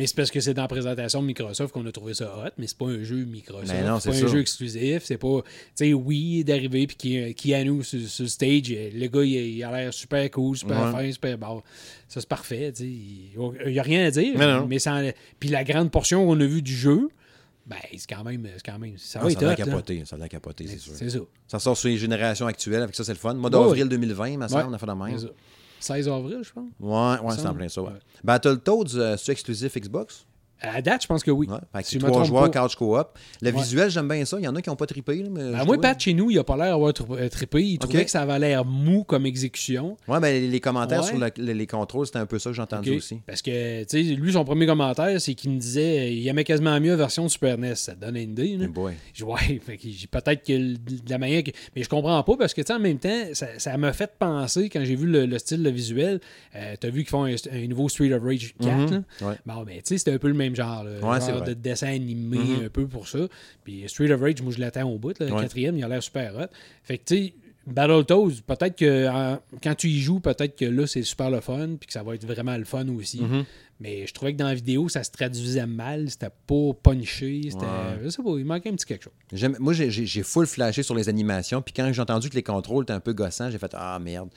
Mais 0.00 0.06
c'est 0.06 0.16
parce 0.16 0.30
que 0.30 0.40
c'est 0.40 0.54
dans 0.54 0.62
la 0.62 0.68
présentation 0.68 1.20
de 1.20 1.26
Microsoft 1.26 1.74
qu'on 1.74 1.84
a 1.84 1.92
trouvé 1.92 2.14
ça 2.14 2.24
hot, 2.38 2.48
mais 2.56 2.66
c'est 2.66 2.78
pas 2.78 2.86
un 2.86 3.02
jeu 3.02 3.16
Microsoft. 3.26 3.68
Ben 3.68 3.86
non, 3.86 4.00
c'est 4.00 4.08
pas 4.10 4.16
un 4.16 4.28
jeu 4.28 4.40
exclusif. 4.40 5.02
C'est 5.04 5.18
pas. 5.18 5.42
Tu 5.42 5.50
sais, 5.74 5.92
oui, 5.92 6.42
d'arriver 6.42 6.86
puis 6.86 6.96
Ke- 6.96 7.34
Keanu 7.34 7.84
sur, 7.84 8.00
sur 8.08 8.22
le 8.22 8.28
stage, 8.30 8.70
le 8.70 9.06
gars, 9.08 9.22
il, 9.22 9.32
il 9.56 9.62
a 9.62 9.70
l'air 9.76 9.92
super 9.92 10.30
cool, 10.30 10.56
super 10.56 10.86
Ouais. 10.86 10.92
fin, 10.92 11.12
super 11.12 11.36
bon. 11.36 11.62
Ça, 12.08 12.20
c'est 12.20 12.28
parfait. 12.28 12.72
Il 12.80 13.30
n'y 13.66 13.78
a 13.78 13.82
rien 13.82 14.06
à 14.06 14.10
dire. 14.10 14.32
Mais 14.38 14.46
non. 14.46 14.66
Mais 14.66 14.78
sans- 14.78 15.02
Puis 15.38 15.50
la 15.50 15.64
grande 15.64 15.90
portion 15.90 16.24
qu'on 16.24 16.40
a 16.40 16.46
vue 16.46 16.62
du 16.62 16.74
jeu, 16.74 17.10
ben, 17.66 17.76
c'est 17.92 18.08
quand 18.08 18.24
même. 18.24 18.48
c'est 18.56 18.64
quand 18.64 18.78
même 18.78 18.94
ça 18.96 19.18
Ah, 19.20 19.24
va 19.24 19.30
ça 19.30 19.36
être 19.36 19.42
hot, 19.74 20.52
c'est 20.56 20.78
sûr. 20.78 20.92
C'est 20.96 21.10
ça. 21.10 21.18
Ça 21.46 21.58
sort 21.58 21.76
sur 21.76 21.88
les 21.90 21.98
générations 21.98 22.46
actuelles, 22.46 22.82
avec 22.82 22.94
ça, 22.94 23.04
c'est 23.04 23.12
le 23.12 23.18
fun. 23.18 23.34
Mois 23.34 23.50
d'avril 23.50 23.82
ouais. 23.84 23.88
2020, 23.90 24.38
ma 24.38 24.48
soeur, 24.48 24.58
Ouais, 24.58 24.64
on 24.68 24.72
a 24.72 24.78
fait 24.78 24.86
de 24.86 24.92
même. 24.92 25.18
C'est 25.80 25.86
ça. 25.86 25.94
16 25.94 26.08
avril, 26.08 26.40
je 26.42 26.52
pense. 26.52 26.70
Ouais, 26.78 27.26
ouais, 27.26 27.34
c'est 27.36 27.46
en 27.46 27.54
plein 27.54 27.68
ça. 27.68 27.82
Ouais. 27.82 27.90
Battletoads, 28.22 28.94
euh, 28.96 29.16
c'est 29.16 29.32
exclusif 29.32 29.76
Xbox? 29.76 30.26
À 30.62 30.82
date, 30.82 31.02
je 31.02 31.06
pense 31.06 31.22
que 31.22 31.30
oui. 31.30 31.46
Ouais. 31.48 31.82
Si 31.82 31.98
trois 31.98 32.24
joueurs, 32.24 32.50
couch 32.50 32.76
co-op. 32.76 33.18
Le 33.40 33.50
Ouais. 33.50 33.56
visuel, 33.62 33.90
j'aime 33.90 34.08
bien 34.08 34.24
ça. 34.24 34.36
Il 34.38 34.44
y 34.44 34.48
en 34.48 34.54
a 34.56 34.60
qui 34.62 34.68
n'ont 34.68 34.76
pas 34.76 34.86
trippé. 34.86 35.22
là, 35.22 35.28
mais 35.30 35.52
Ben, 35.52 35.64
moi, 35.64 35.80
Pat, 35.80 35.98
chez 35.98 36.12
nous, 36.14 36.30
il 36.30 36.38
a 36.38 36.44
pas 36.44 36.56
l'air 36.56 36.70
d'avoir 36.78 36.92
euh, 37.12 37.28
trippé. 37.28 37.62
Il 37.64 37.78
trouvait 37.78 38.00
Ok. 38.00 38.04
que 38.04 38.10
ça 38.10 38.22
avait 38.22 38.38
l'air 38.38 38.64
mou 38.64 39.04
comme 39.04 39.24
exécution. 39.26 39.96
Ouais, 40.06 40.20
ben, 40.20 40.50
les 40.50 40.60
commentaires 40.60 41.00
Ouais. 41.02 41.08
sur 41.08 41.18
le- 41.18 41.30
les, 41.36 41.54
les 41.54 41.66
contrôles, 41.66 42.06
c'était 42.06 42.18
un 42.18 42.26
peu 42.26 42.38
ça 42.38 42.50
que 42.50 42.56
j'ai 42.56 42.62
entendu 42.62 42.90
aussi. 42.96 43.20
Parce 43.26 43.42
que, 43.42 43.82
tu 43.84 43.86
sais, 43.88 44.14
lui, 44.14 44.32
son 44.32 44.44
premier 44.44 44.66
commentaire, 44.66 45.20
c'est 45.20 45.34
qu'il 45.34 45.50
me 45.50 45.58
disait 45.58 45.98
euh, 46.00 46.08
il 46.10 46.28
aimait 46.28 46.44
quasiment 46.44 46.78
mieux 46.80 46.90
la 46.90 46.96
version 46.96 47.24
de 47.24 47.28
Super 47.30 47.56
NES. 47.56 47.74
Ça 47.76 47.94
te 47.94 48.00
donne 48.00 48.16
une 48.16 48.32
idée. 48.32 48.52
là. 48.52 48.58
Mais 48.60 48.68
boy. 48.68 48.94
Ouais, 49.22 49.60
peut-être 50.10 50.44
que 50.44 50.52
de 50.74 51.10
la 51.10 51.18
manière 51.18 51.42
que. 51.42 51.50
Mais 51.74 51.82
je 51.82 51.88
comprends 51.88 52.22
pas 52.22 52.36
parce 52.36 52.54
que, 52.54 52.60
tu 52.60 52.66
sais, 52.66 52.72
en 52.74 52.80
même 52.80 52.98
temps, 52.98 53.24
ça 53.32 53.76
m'a 53.76 53.92
fait 53.92 54.10
penser, 54.18 54.68
quand 54.68 54.84
j'ai 54.84 54.96
vu 54.96 55.06
le, 55.06 55.26
le 55.26 55.38
style, 55.38 55.62
le 55.62 55.70
visuel, 55.70 56.20
euh, 56.54 56.74
t'as 56.78 56.88
vu 56.90 57.00
qu'ils 57.00 57.08
font 57.10 57.24
un, 57.24 57.34
un 57.52 57.66
nouveau 57.66 57.88
Street 57.88 58.12
of 58.12 58.22
Rage 58.22 58.54
4. 58.60 58.76
Mhm. 58.76 58.90
là. 59.20 59.26
Ouais. 59.28 59.34
Bon, 59.46 59.62
ben, 59.62 59.76
tu 59.76 59.80
sais, 59.84 59.98
c'était 59.98 60.12
un 60.12 60.18
peu 60.18 60.28
le 60.28 60.34
même 60.34 60.49
genre. 60.54 60.84
là, 60.84 60.90
Ouais, 61.00 61.20
genre 61.20 61.42
de 61.42 61.54
dessin 61.54 61.88
animé 61.94 62.38
Mhm. 62.38 62.64
un 62.66 62.68
peu 62.68 62.86
pour 62.86 63.08
ça. 63.08 63.18
Puis 63.64 63.84
Street 63.88 64.10
of 64.12 64.20
Rage, 64.20 64.42
moi, 64.42 64.52
je 64.52 64.60
l'attends 64.60 64.88
au 64.88 64.98
bout. 64.98 65.18
là, 65.18 65.26
le 65.26 65.32
Ouais. 65.34 65.42
quatrième, 65.42 65.76
il 65.76 65.84
a 65.84 65.88
l'air 65.88 66.02
super 66.02 66.34
hot. 66.36 66.46
Fait 66.84 66.98
que, 66.98 67.04
tu 67.04 67.16
sais, 67.16 67.34
Battletoads, 67.66 68.40
peut-être 68.46 68.76
que 68.76 69.08
en- 69.08 69.38
quand 69.62 69.74
tu 69.74 69.88
y 69.88 70.00
joues, 70.00 70.18
peut-être 70.20 70.56
que 70.56 70.64
là, 70.64 70.86
c'est 70.86 71.02
super 71.02 71.30
le 71.30 71.40
fun, 71.40 71.76
puis 71.78 71.86
que 71.86 71.92
ça 71.92 72.02
va 72.02 72.14
être 72.14 72.24
vraiment 72.26 72.56
le 72.56 72.64
fun 72.64 72.88
aussi. 72.88 73.20
Mhm. 73.20 73.44
Mais 73.82 74.06
je 74.06 74.12
trouvais 74.12 74.32
que 74.32 74.38
dans 74.38 74.46
la 74.48 74.54
vidéo, 74.54 74.88
ça 74.88 75.02
se 75.04 75.10
traduisait 75.10 75.66
mal, 75.66 76.10
c'était 76.10 76.28
pas 76.46 76.72
punché, 76.82 77.42
c'était. 77.44 77.64
Ouais. 77.64 77.98
Je 78.02 78.08
sais 78.10 78.22
pas, 78.22 78.30
il 78.38 78.44
manquait 78.44 78.70
un 78.70 78.74
petit 78.74 78.86
quelque 78.86 79.04
chose. 79.04 79.52
Moi, 79.58 79.72
j'ai 79.72 80.22
full 80.22 80.46
flashé 80.46 80.82
sur 80.82 80.94
les 80.94 81.08
animations. 81.08 81.62
Puis 81.62 81.72
quand 81.74 81.90
j'ai 81.92 82.00
entendu 82.02 82.28
que 82.28 82.34
les 82.34 82.42
contrôles 82.42 82.82
étaient 82.84 82.92
un 82.92 83.00
peu 83.00 83.12
gossants, 83.12 83.50
j'ai 83.50 83.58
fait 83.58 83.72
Ah 83.74 83.98
merde. 83.98 84.28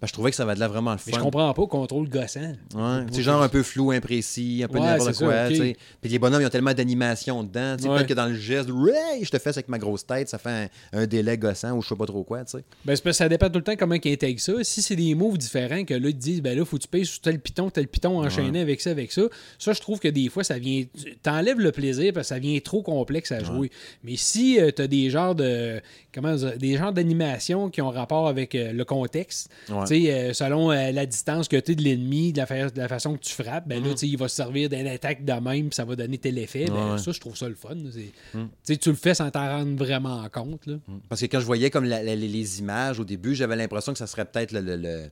Parce 0.00 0.10
que 0.10 0.14
je 0.14 0.14
trouvais 0.14 0.30
que 0.30 0.36
ça 0.36 0.46
va 0.46 0.54
de 0.54 0.60
là 0.60 0.66
vraiment 0.68 0.92
le 0.92 0.98
Mais 1.06 1.12
fun. 1.12 1.18
je 1.18 1.22
comprends 1.22 1.52
pas, 1.52 1.66
contrôle 1.66 2.08
gossant. 2.08 2.40
Ouais, 2.74 3.04
c'est 3.12 3.22
genre 3.22 3.42
un 3.42 3.48
peu 3.50 3.62
flou, 3.62 3.90
imprécis, 3.90 4.62
un 4.64 4.68
peu 4.68 4.78
Ouais, 4.78 4.86
n'importe 4.86 5.18
quoi. 5.18 5.50
ça. 5.50 5.50
Puis 5.50 5.76
les 6.10 6.18
bonhommes, 6.18 6.40
ils 6.40 6.46
ont 6.46 6.50
tellement 6.50 6.72
d'animation 6.72 7.44
dedans. 7.44 7.76
Ouais. 7.82 7.96
Peut-être 7.96 8.06
que 8.08 8.14
dans 8.14 8.26
le 8.26 8.34
geste, 8.34 8.70
ouais, 8.70 9.20
je 9.22 9.28
te 9.30 9.38
fais 9.38 9.52
ça 9.52 9.58
avec 9.58 9.68
ma 9.68 9.78
grosse 9.78 10.06
tête, 10.06 10.28
ça 10.30 10.38
fait 10.38 10.70
un, 10.92 11.00
un 11.02 11.06
délai 11.06 11.36
gossant 11.36 11.72
ou 11.76 11.82
je 11.82 11.88
sais 11.88 11.96
pas 11.96 12.06
trop 12.06 12.24
quoi. 12.24 12.44
tu 12.44 12.52
sais. 12.58 12.64
Ben, 12.84 12.96
c'est 12.96 13.02
parce 13.02 13.16
que 13.18 13.24
ça 13.24 13.28
dépend 13.28 13.48
tout 13.50 13.58
le 13.58 13.64
temps 13.64 13.76
comment 13.78 13.94
ils 14.02 14.12
intègrent 14.12 14.40
ça. 14.40 14.52
Si 14.62 14.80
c'est 14.80 14.96
des 14.96 15.14
moves 15.14 15.36
différents, 15.36 15.84
que 15.84 15.92
là, 15.94 16.08
ils 16.08 16.16
disent, 16.16 16.40
ben 16.40 16.58
là, 16.58 16.64
faut 16.64 16.76
que 16.78 16.82
tu 16.82 16.88
payes 16.88 17.04
sur 17.04 17.20
tel 17.20 17.38
piton, 17.38 17.68
tel 17.68 17.86
piton, 17.86 18.20
enchaîné 18.24 18.60
avec 18.60 18.80
ça, 18.80 18.90
avec 18.90 19.12
ça. 19.12 19.22
Ça, 19.58 19.72
je 19.74 19.80
trouve 19.80 20.00
que 20.00 20.08
des 20.08 20.28
fois, 20.30 20.44
ça 20.44 20.58
vient. 20.58 20.82
T'enlèves 21.22 21.60
le 21.60 21.72
plaisir 21.72 22.12
parce 22.14 22.28
que 22.28 22.34
ça 22.34 22.38
vient 22.38 22.58
trop 22.60 22.82
complexe 22.82 23.32
à 23.32 23.44
jouer. 23.44 23.70
Mais 24.02 24.16
si 24.16 24.58
tu 24.74 24.82
as 24.82 24.86
des 24.86 25.10
genres 25.10 25.34
de. 25.34 25.80
Comment 26.12 26.34
dire, 26.34 26.56
des 26.58 26.76
genres 26.76 26.92
d'animation 26.92 27.70
qui 27.70 27.80
ont 27.82 27.90
rapport 27.90 28.26
avec 28.26 28.56
euh, 28.56 28.72
le 28.72 28.84
contexte, 28.84 29.48
Ouais. 29.68 29.86
Euh, 29.94 30.32
selon 30.32 30.70
euh, 30.70 30.90
la 30.92 31.06
distance 31.06 31.48
que 31.48 31.56
tu 31.56 31.72
es 31.72 31.74
de 31.74 31.82
l'ennemi, 31.82 32.32
de 32.32 32.38
la, 32.38 32.46
fa- 32.46 32.70
de 32.70 32.78
la 32.78 32.88
façon 32.88 33.14
que 33.14 33.20
tu 33.20 33.32
frappes, 33.32 33.66
ben 33.68 33.82
là, 33.82 33.90
tu 33.90 33.98
sais, 33.98 34.08
il 34.08 34.16
va 34.16 34.28
se 34.28 34.36
servir 34.36 34.68
d'une 34.68 34.86
attaque 34.86 35.24
de 35.24 35.32
même, 35.32 35.68
puis 35.68 35.74
ça 35.74 35.84
va 35.84 35.96
donner 35.96 36.18
tel 36.18 36.38
effet. 36.38 36.66
Ben, 36.66 36.92
Ouais. 36.92 36.98
ça, 36.98 37.12
je 37.12 37.20
trouve 37.20 37.36
ça 37.36 37.48
le 37.48 37.54
fun. 37.54 37.76
C'est- 38.62 38.76
Tu 38.78 38.90
le 38.90 38.96
fais 38.96 39.14
sans 39.14 39.30
t'en 39.30 39.46
rendre 39.48 39.76
vraiment 39.76 40.26
compte. 40.30 40.66
Là. 40.66 40.76
Parce 41.08 41.20
que 41.20 41.26
quand 41.26 41.40
je 41.40 41.46
voyais 41.46 41.70
comme 41.70 41.84
la- 41.84 42.02
la- 42.02 42.16
les, 42.16 42.58
images 42.60 42.98
au 43.00 43.04
début, 43.04 43.34
j'avais 43.34 43.56
l'impression 43.56 43.92
que 43.92 43.98
ça 43.98 44.06
serait 44.06 44.24
peut-être 44.24 44.52
le. 44.52 44.60
le- 44.60 44.76
le- 44.76 45.10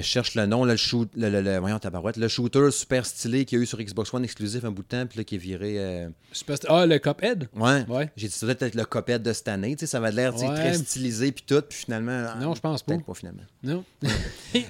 je 0.00 0.06
cherche 0.06 0.34
le 0.34 0.46
nom, 0.46 0.64
là, 0.64 0.72
le, 0.72 0.76
shoot, 0.78 1.10
le, 1.16 1.28
le- 1.28 1.40
le- 1.42 1.58
voyons, 1.58 1.78
tabarouette, 1.78 2.16
le 2.16 2.28
shooter 2.28 2.70
super 2.70 3.04
stylé 3.04 3.44
qu'il 3.44 3.58
y 3.58 3.60
a 3.60 3.64
eu 3.64 3.66
sur 3.66 3.78
Xbox 3.78 4.12
One 4.14 4.24
exclusif 4.24 4.64
un 4.64 4.70
bout 4.70 4.82
de 4.82 4.88
temps, 4.88 5.06
puis 5.06 5.18
là, 5.18 5.24
qui 5.24 5.34
est 5.34 5.38
viré. 5.38 5.74
euh, 5.78 6.08
parce- 6.46 6.60
Ah, 6.68 6.86
le 6.86 6.98
Cuphead? 6.98 7.48
Ouais. 7.54 7.84
Ouais. 7.88 8.10
J'ai 8.16 8.28
dit, 8.28 8.32
ça 8.34 8.46
doit 8.46 8.54
être 8.58 8.74
le 8.74 8.84
copette 8.84 9.22
de 9.22 9.32
cette 9.32 9.48
année. 9.48 9.76
Tu 9.76 9.80
sais, 9.80 9.86
ça 9.86 10.00
va 10.00 10.10
l'air 10.10 10.34
Ouais. 10.36 10.54
très 10.54 10.74
stylisé, 10.74 11.32
puis 11.32 11.44
tout, 11.46 11.60
puis 11.68 11.78
finalement. 11.78 12.26
ah, 12.34 12.38
Non, 12.40 12.54
je 12.54 12.60
pense 12.60 12.82
pas. 12.82 12.92
Peut-être 12.94 13.04
pas, 13.06 13.14
finalement. 13.14 13.42
Non? 13.62 13.84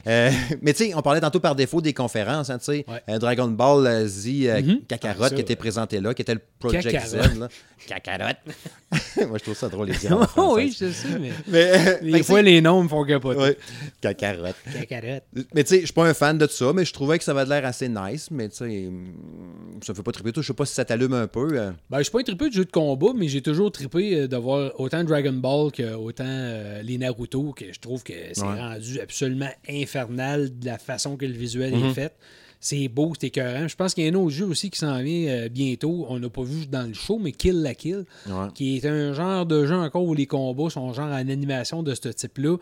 Euh, 0.07 0.31
mais 0.61 0.73
tu 0.75 0.85
sais, 0.87 0.95
on 0.95 1.03
parlait 1.03 1.21
tantôt 1.21 1.41
par 1.41 1.55
défaut 1.57 1.81
des 1.81 1.93
conférences, 1.93 2.51
hein, 2.51 2.59
tu 2.59 2.65
sais. 2.67 2.85
Ouais. 2.89 3.03
Euh, 3.09 3.19
Dragon 3.19 3.49
Ball 3.49 3.85
euh, 3.87 4.07
Z 4.07 4.29
euh. 4.47 4.77
Kakarot 4.87 5.25
Ah, 5.25 5.29
ça, 5.29 5.35
qui 5.35 5.41
était 5.41 5.57
présenté 5.57 6.01
là, 6.01 6.15
qui 6.15 6.23
était 6.23 6.35
le 6.35 6.41
Project 6.59 6.89
Kakarot. 6.91 7.09
Z. 7.35 7.39
Là. 7.39 7.49
Kakarot. 7.89 8.35
Moi, 9.29 9.39
je 9.39 9.43
trouve 9.43 9.57
ça 9.57 9.69
drôle, 9.69 9.89
les 9.89 9.97
dire. 9.99 10.17
Oh, 10.37 10.55
oui, 10.57 10.75
je 10.79 10.91
sais, 10.93 11.19
mais. 11.21 11.33
Mais, 11.49 11.73
euh, 12.05 12.13
Des 12.13 12.23
fois, 12.23 12.43
les 12.43 12.61
noms 12.61 12.83
me 12.85 12.89
font 12.89 13.05
capoter. 13.05 13.41
ouais. 13.41 13.59
Kakarot. 14.01 14.53
Cacarotte. 14.73 15.12
Mais 15.55 15.65
tu 15.65 15.71
sais, 15.71 15.81
je 15.81 15.87
suis 15.87 15.93
pas 15.95 16.07
un 16.09 16.15
fan 16.15 16.39
de 16.39 16.47
ça, 16.47 16.73
mais 16.73 16.85
je 16.85 16.93
trouvais 16.93 17.19
que 17.19 17.25
ça 17.25 17.33
avait 17.33 17.45
l'air 17.45 17.65
assez 17.67 17.89
nice. 17.89 18.31
Mais 18.31 18.49
tu 18.49 18.57
sais, 18.57 18.91
ça 19.83 19.95
fait 19.95 20.03
pas 20.03 20.13
triper 20.13 20.33
tout. 20.33 20.43
Je 20.43 20.47
sais 20.49 20.53
pas 20.55 20.67
si 20.67 20.75
ça 20.75 20.85
t'allume 20.85 21.13
un 21.15 21.27
peu. 21.27 21.49
euh. 21.59 21.73
Ben, 21.91 21.99
je 21.99 22.05
suis 22.05 22.13
pas 22.13 22.21
un 22.21 22.23
trippé 22.25 22.49
de 22.49 22.55
jeu 22.55 22.65
de 22.65 22.71
combat, 22.71 23.13
mais 23.15 23.29
j'ai 23.29 23.43
toujours 23.43 23.71
trippé 23.73 24.15
euh, 24.17 24.29
de 24.29 24.37
voir 24.37 24.73
autant 24.81 25.03
Dragon 25.05 25.33
Ball 25.33 25.71
que 25.73 25.95
autant 25.95 26.25
euh, 26.27 26.83
les 26.83 26.99
Naruto, 26.99 27.53
que 27.53 27.73
je 27.73 27.81
trouve 27.81 28.03
que 28.03 28.13
c'est 28.33 28.43
Ouais. 28.43 28.59
rendu 28.61 29.01
absolument 29.01 29.51
infernal 29.69 30.59
de 30.59 30.67
la 30.67 30.79
façon 30.79 31.17
que 31.17 31.27
le 31.27 31.33
visuel 31.33 31.75
est 31.75 31.95
fait. 31.95 32.15
C'est 32.65 32.87
beau, 32.87 33.13
c'est 33.19 33.27
écœurant. 33.27 33.67
Je 33.67 33.75
pense 33.75 33.93
qu'il 33.93 34.05
y 34.05 34.07
a 34.09 34.13
un 34.13 34.15
autre 34.15 34.31
jeu 34.31 34.45
aussi 34.47 34.71
qui 34.71 34.79
s'en 34.79 35.03
vient 35.03 35.29
euh, 35.33 35.49
bientôt. 35.49 36.07
On 36.09 36.21
n'a 36.21 36.29
pas 36.31 36.45
vu 36.45 36.67
dans 36.67 36.87
le 36.87 36.95
show, 36.95 37.19
mais 37.21 37.33
Kill 37.33 37.61
la 37.61 37.75
Kill, 37.75 38.05
Ouais. 38.29 38.47
qui 38.55 38.77
est 38.77 38.87
un 38.87 39.13
genre 39.15 39.47
de 39.47 39.67
jeu 39.67 39.75
encore 39.75 40.05
où 40.05 40.15
les 40.15 40.27
combats 40.27 40.71
sont 40.71 40.93
genre 40.93 41.09
en 41.09 41.29
animation 41.29 41.83
de 41.83 41.93
ce 41.95 42.09
type-là. 42.09 42.57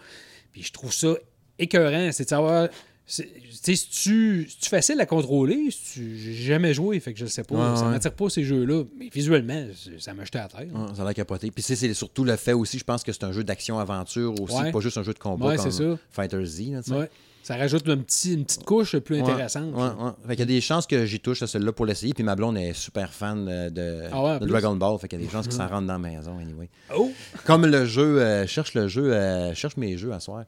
Puis 0.52 0.62
je 0.62 0.72
trouve 0.72 0.92
ça 0.92 1.14
écœurant. 1.62 2.10
C'est 2.12 2.24
de 2.24 2.28
savoir. 2.28 2.68
c'est- 3.06 3.28
Tu 3.62 3.76
sais, 3.76 3.76
c'est-tu 3.76 4.48
facile 4.68 5.00
à 5.00 5.06
contrôler? 5.06 5.68
J'ai 5.96 6.32
jamais 6.32 6.72
joué, 6.72 6.98
fait 7.00 7.12
que 7.12 7.18
je 7.18 7.26
sais 7.26 7.42
pas. 7.42 7.54
Ouais, 7.72 7.76
ça 7.76 7.84
ouais. 7.84 7.90
m'attire 7.90 8.12
pas 8.14 8.30
ces 8.30 8.42
jeux-là. 8.44 8.84
Mais 8.98 9.08
visuellement, 9.12 9.66
ça 9.98 10.14
m'a 10.14 10.24
jeté 10.24 10.38
à 10.38 10.48
terre. 10.48 10.60
Ouais, 10.72 10.94
ça 10.94 11.02
a 11.02 11.04
l'air 11.04 11.14
capoté. 11.14 11.50
Puis 11.50 11.62
c'est- 11.62 11.92
surtout 11.94 12.24
le 12.24 12.36
fait 12.36 12.52
aussi, 12.54 12.78
je 12.78 12.84
pense 12.84 13.02
que 13.02 13.12
c'est 13.12 13.24
un 13.24 13.32
jeu 13.32 13.42
d'action-aventure 13.44 14.40
aussi, 14.40 14.54
Ouais. 14.56 14.70
pas 14.72 14.80
juste 14.80 14.96
un 14.96 15.02
jeu 15.02 15.12
de 15.12 15.18
combat 15.18 15.46
Ouais, 15.48 15.56
comme 15.56 15.70
c'est 15.70 15.82
ça. 15.82 15.98
Fighter 16.10 16.44
Z. 16.44 16.60
là. 16.90 17.06
Ça 17.42 17.56
rajoute 17.56 17.88
un 17.88 17.96
petit, 17.96 18.34
une 18.34 18.44
petite 18.44 18.64
couche 18.64 18.96
plus 18.98 19.18
intéressante. 19.18 19.74
Ouais, 19.74 19.82
ouais. 20.04 20.10
Fait 20.26 20.36
qu'il 20.36 20.40
y 20.40 20.42
a 20.42 20.44
des 20.46 20.60
chances 20.60 20.86
que 20.86 21.06
j'y 21.06 21.20
touche 21.20 21.42
à 21.42 21.46
celui-là 21.46 21.72
pour 21.72 21.86
l'essayer. 21.86 22.12
Puis 22.12 22.22
ma 22.22 22.36
blonde 22.36 22.58
est 22.58 22.74
super 22.74 23.12
fan 23.14 23.46
de, 23.70 24.04
Ah 24.12 24.38
de? 24.38 24.46
Dragon 24.46 24.76
Ball. 24.76 24.98
Fait 25.00 25.08
qu'il 25.08 25.18
y 25.18 25.22
a 25.22 25.26
des 25.26 25.32
chances 25.32 25.48
que 25.48 25.54
ça 25.54 25.66
rentre 25.66 25.86
dans 25.86 25.94
la 25.94 25.98
maison, 25.98 26.38
anyway. 26.38 26.68
Oh! 26.94 27.10
Comme 27.46 27.64
le 27.66 27.86
jeu, 27.86 28.20
euh, 28.20 28.46
cherche 28.46 28.74
le 28.74 28.88
jeu, 28.88 29.12
euh, 29.14 29.54
cherche 29.54 29.78
mes 29.78 29.96
jeux 29.96 30.12
à 30.12 30.20
soir. 30.20 30.44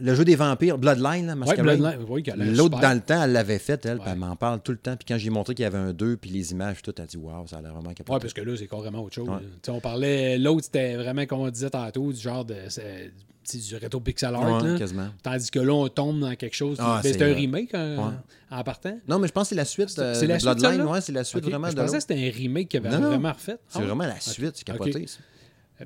Le 0.00 0.14
jeu 0.14 0.24
des 0.24 0.34
vampires, 0.36 0.78
Bloodline, 0.78 1.26
là, 1.26 1.34
Ouais. 1.34 1.56
Bloodline, 1.56 1.98
oui, 2.08 2.22
L'autre, 2.36 2.80
dans 2.80 2.94
le 2.94 3.00
temps, 3.00 3.22
elle 3.22 3.32
l'avait 3.32 3.58
fait, 3.58 3.84
elle, 3.86 3.98
Ouais. 3.98 4.04
elle 4.06 4.18
m'en 4.18 4.34
parle 4.36 4.60
tout 4.60 4.72
le 4.72 4.78
temps. 4.78 4.96
Puis 4.96 5.04
quand 5.06 5.18
j'ai 5.18 5.30
montré 5.30 5.54
qu'il 5.54 5.62
y 5.64 5.66
avait 5.66 5.78
un 5.78 5.92
2, 5.92 6.16
puis 6.16 6.30
les 6.30 6.52
images, 6.52 6.82
tout, 6.82 6.92
elle 6.96 7.04
a 7.04 7.06
dit 7.06 7.16
Waouh, 7.16 7.46
ça 7.46 7.58
a 7.58 7.62
l'air 7.62 7.72
vraiment 7.74 7.90
capoté. 7.92 8.12
Ouais, 8.12 8.18
parce 8.20 8.32
que 8.32 8.40
là, 8.40 8.56
c'est 8.56 8.66
carrément 8.66 9.02
autre 9.04 9.14
chose. 9.14 9.28
Ouais. 9.28 9.36
On 9.68 9.80
parlait, 9.80 10.38
l'autre, 10.38 10.64
c'était 10.64 10.96
vraiment, 10.96 11.26
comme 11.26 11.40
on 11.40 11.50
disait 11.50 11.70
tantôt, 11.70 12.12
du 12.12 12.20
genre 12.20 12.44
de. 12.44 12.54
du 12.54 13.76
rétro 13.76 14.00
pixel 14.00 14.34
art. 14.34 14.64
Là. 14.64 14.78
quasiment. 14.78 15.08
Tandis 15.22 15.50
que 15.50 15.58
là, 15.60 15.72
on 15.72 15.88
tombe 15.88 16.20
dans 16.20 16.34
quelque 16.36 16.54
chose. 16.56 16.76
Ah, 16.80 17.00
ben, 17.02 17.12
c'est, 17.12 17.20
un 17.22 17.26
euh, 17.28 17.34
remake 17.34 17.74
en, 17.74 17.96
ouais. 18.08 18.14
en 18.50 18.62
partant. 18.62 18.96
Non, 19.08 19.18
mais 19.18 19.26
je 19.28 19.32
pense 19.32 19.44
que 19.44 19.48
c'est 19.50 19.54
la 19.56 19.64
suite. 19.64 19.98
euh, 19.98 20.14
C'est 20.14 20.26
la 20.26 20.38
Bloodline, 20.38 21.00
c'est 21.00 21.12
la 21.12 21.24
suite 21.24 21.44
Ok, 21.44 21.50
vraiment 21.50 21.68
Je 21.68 21.74
de 21.76 21.80
pensais 21.80 21.96
que 21.96 22.02
c'était 22.02 22.28
un 22.28 22.30
remake 22.32 22.68
qui 22.68 22.76
avait 22.76 22.90
Non, 22.90 23.00
vraiment 23.08 23.32
refait. 23.32 23.56
C'est 23.68 23.80
Ah 23.80 23.84
vraiment 23.86 24.04
la 24.04 24.20
suite, 24.20 24.52
c'est 24.54 24.64
capoté. 24.64 25.06
ça. 25.06 25.18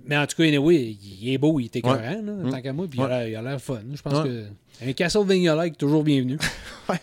Mais 0.07 0.17
en 0.17 0.27
tout 0.27 0.37
cas, 0.37 0.45
anyway, 0.45 0.97
il 1.03 1.33
est 1.33 1.39
beau, 1.39 1.61
il 1.61 1.67
est 1.67 1.77
écœurant, 1.77 1.99
là, 2.01 2.21
Mm. 2.21 2.51
tant 2.51 2.61
qu'à 2.63 2.73
moi, 2.73 2.87
puis 2.89 2.99
il 2.99 3.03
a 3.03 3.05
Ouais. 3.05 3.11
l'air- 3.11 3.29
il 3.29 3.37
a 3.37 3.43
l'air 3.43 3.61
fun. 3.61 3.81
Je 3.93 4.03
pense 4.03 4.23
Ouais. 4.25 4.29
que 4.29 4.89
un 4.89 4.93
Castlevania-like, 4.93 5.79
toujours 5.79 6.03
bienvenu. 6.03 6.39
Ouais. 6.89 6.97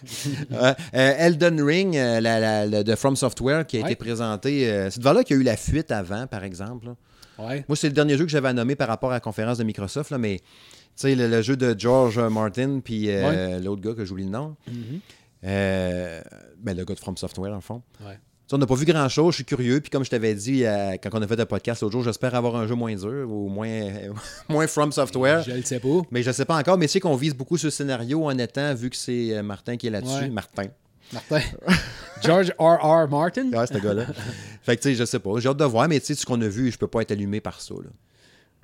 Euh, 0.51 0.73
euh, 0.93 1.13
Elden 1.17 1.59
Ring 1.61 1.95
euh, 1.97 2.19
la- 2.19 2.39
la- 2.39 2.65
la- 2.67 2.83
de 2.83 2.95
From 2.95 3.15
Software 3.15 3.65
qui 3.65 3.77
a 3.77 3.81
Ouais. 3.81 3.87
été 3.91 3.95
présenté. 3.95 4.69
euh, 4.69 4.89
c'est 4.91 4.99
devant 4.99 5.13
là 5.13 5.23
qu'il 5.23 5.35
y 5.37 5.39
a 5.39 5.41
eu 5.41 5.45
la 5.45 5.57
fuite 5.57 5.89
avant, 5.91 6.27
par 6.27 6.43
exemple. 6.43 6.87
Ouais. 7.39 7.65
Moi, 7.67 7.75
c'est 7.75 7.87
le 7.87 7.93
dernier 7.93 8.15
jeu 8.17 8.25
que 8.25 8.29
j'avais 8.31 8.49
à 8.49 8.53
nommer 8.53 8.75
par 8.75 8.87
rapport 8.87 9.09
à 9.09 9.13
la 9.15 9.19
conférence 9.19 9.57
de 9.57 9.63
Microsoft, 9.63 10.11
là, 10.11 10.17
mais 10.19 10.37
tu 10.37 10.45
sais, 10.97 11.15
le, 11.15 11.27
le 11.27 11.41
jeu 11.41 11.55
de 11.57 11.73
George 11.77 12.19
Martin 12.19 12.79
puis 12.83 13.09
l'autre 13.63 13.81
gars 13.81 13.93
que 13.95 14.05
j'oublie 14.05 14.25
le 14.25 14.29
nom. 14.31 14.55
Mhm. 14.67 14.99
Euh, 15.45 16.21
ben, 16.59 16.77
le 16.77 16.85
gars 16.85 16.93
de 16.93 16.99
From 16.99 17.17
Software, 17.17 17.53
en 17.53 17.61
fond. 17.61 17.81
On 18.53 18.57
n'a 18.57 18.65
pas 18.65 18.75
vu 18.75 18.85
grand-chose, 18.85 19.31
je 19.31 19.35
suis 19.35 19.45
curieux. 19.45 19.79
Puis 19.79 19.89
comme 19.89 20.03
je 20.03 20.09
t'avais 20.09 20.35
dit 20.35 20.65
euh, 20.65 20.97
quand 21.01 21.09
on 21.13 21.21
a 21.21 21.27
fait 21.27 21.35
le 21.35 21.45
podcast 21.45 21.81
l'autre 21.81 21.93
jour, 21.93 22.03
j'espère 22.03 22.35
avoir 22.35 22.55
un 22.55 22.67
jeu 22.67 22.75
moins 22.75 22.95
dur 22.95 23.29
ou 23.29 23.47
moins, 23.49 23.89
moins 24.49 24.67
From 24.67 24.91
Software. 24.91 25.43
Je 25.43 25.51
le 25.51 25.63
sais 25.63 25.79
pas. 25.79 26.01
Mais 26.11 26.23
je 26.23 26.29
ne 26.29 26.33
sais 26.33 26.45
pas 26.45 26.57
encore, 26.57 26.77
mais 26.77 26.87
c'est 26.87 26.99
qu'on 26.99 27.15
vise 27.15 27.33
beaucoup 27.33 27.57
ce 27.57 27.69
scénario 27.69 28.25
en 28.25 28.37
étant, 28.37 28.73
vu 28.73 28.89
que 28.89 28.95
c'est 28.95 29.37
euh, 29.37 29.43
Martin 29.43 29.77
qui 29.77 29.87
est 29.87 29.91
là-dessus. 29.91 30.23
Ouais. 30.23 30.29
Martin. 30.29 30.67
Martin. 31.13 31.41
George 32.23 32.53
R.R. 32.57 33.09
Martin. 33.09 33.51
Ouais, 33.51 33.67
ce 33.67 33.77
gars-là. 33.77 34.05
fait 34.63 34.77
que, 34.77 34.81
tu 34.81 34.89
sais, 34.89 34.95
je 34.95 35.05
sais 35.05 35.19
pas. 35.19 35.31
J'ai 35.39 35.49
hâte 35.49 35.57
de 35.57 35.65
voir, 35.65 35.87
mais 35.87 35.99
tu 35.99 36.07
sais, 36.07 36.15
ce 36.15 36.25
qu'on 36.25 36.39
a 36.41 36.47
vu, 36.47 36.71
je 36.71 36.77
peux 36.77 36.87
pas 36.87 37.01
être 37.01 37.11
allumé 37.11 37.41
par 37.41 37.59
ça. 37.61 37.73
Là. 37.73 37.89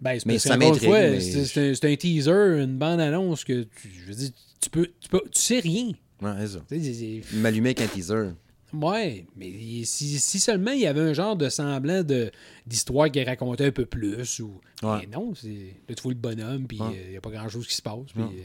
Ben, 0.02 0.20
c'est 0.20 0.26
Mais 0.28 0.38
ça 0.38 0.58
m'intrigue, 0.58 0.90
mais 0.90 1.20
c'est 1.20 1.86
un, 1.86 1.92
un 1.92 1.96
teaser, 1.96 2.62
une 2.62 2.78
bande-annonce 2.78 3.44
que 3.44 3.64
tu, 3.64 3.92
je 4.02 4.08
veux 4.08 4.14
dire, 4.14 4.30
tu 4.62 4.70
peux, 4.70 4.88
tu 5.00 5.10
peux, 5.10 5.22
tu 5.32 5.42
sais 5.42 5.60
rien. 5.60 5.92
Ouais, 6.22 6.32
c'est 6.40 6.48
ça. 6.48 7.38
M'allumer 7.38 7.70
avec 7.70 7.82
un 7.82 7.88
teaser. 7.88 8.30
Ouais, 8.82 9.26
mais 9.36 9.52
si, 9.84 10.20
si 10.20 10.40
seulement 10.40 10.72
il 10.72 10.82
y 10.82 10.88
avait 10.88 11.02
un 11.02 11.14
genre 11.14 11.36
de 11.36 11.50
semblant 11.50 12.04
de 12.04 12.32
d'histoire 12.66 13.10
qui 13.12 13.24
racontait 13.24 13.66
un 13.68 13.72
peu 13.72 13.86
plus, 13.86 14.40
ou. 14.40 14.60
Ouais. 14.84 15.00
Mais 15.02 15.08
non, 15.08 15.34
c'est. 15.36 15.76
Là, 15.88 15.96
tu 15.96 16.04
vois 16.04 16.12
le 16.14 16.18
bonhomme, 16.20 16.68
puis 16.68 16.80
euh, 16.82 16.88
Ouais. 16.88 17.02
il 17.06 17.12
n'y 17.12 17.18
a 17.18 17.22
pas 17.22 17.30
grand-chose 17.32 17.66
qui 17.68 17.76
se 17.76 17.82
passe. 17.82 17.96
puis, 18.14 18.22
Non. 18.22 18.28
euh, 18.28 18.42
Tu 18.42 18.44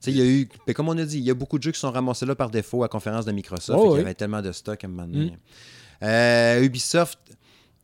sais, 0.00 0.10
il 0.12 0.16
y 0.18 0.20
a 0.22 0.24
eu, 0.26 0.48
ben, 0.66 0.72
comme 0.74 0.88
on 0.88 0.98
a 0.98 1.04
dit, 1.04 1.18
il 1.18 1.24
y 1.24 1.30
a 1.30 1.34
beaucoup 1.34 1.58
de 1.58 1.62
jeux 1.62 1.72
qui 1.72 1.80
sont 1.80 1.90
ramassés 1.90 2.26
là 2.26 2.34
par 2.34 2.50
défaut 2.50 2.82
à 2.82 2.84
la 2.84 2.88
conférence 2.88 3.24
de 3.24 3.32
Microsoft. 3.32 3.78
Oh, 3.82 3.92
oui. 3.94 3.98
y 4.00 4.02
avait 4.02 4.14
tellement 4.14 4.42
de 4.42 4.52
stock 4.52 4.82
à 4.82 4.86
un 4.86 4.90
moment 4.90 5.06
donné. 5.08 5.30
Mm. 5.30 5.36
Euh, 6.02 6.62
Ubisoft, 6.62 7.18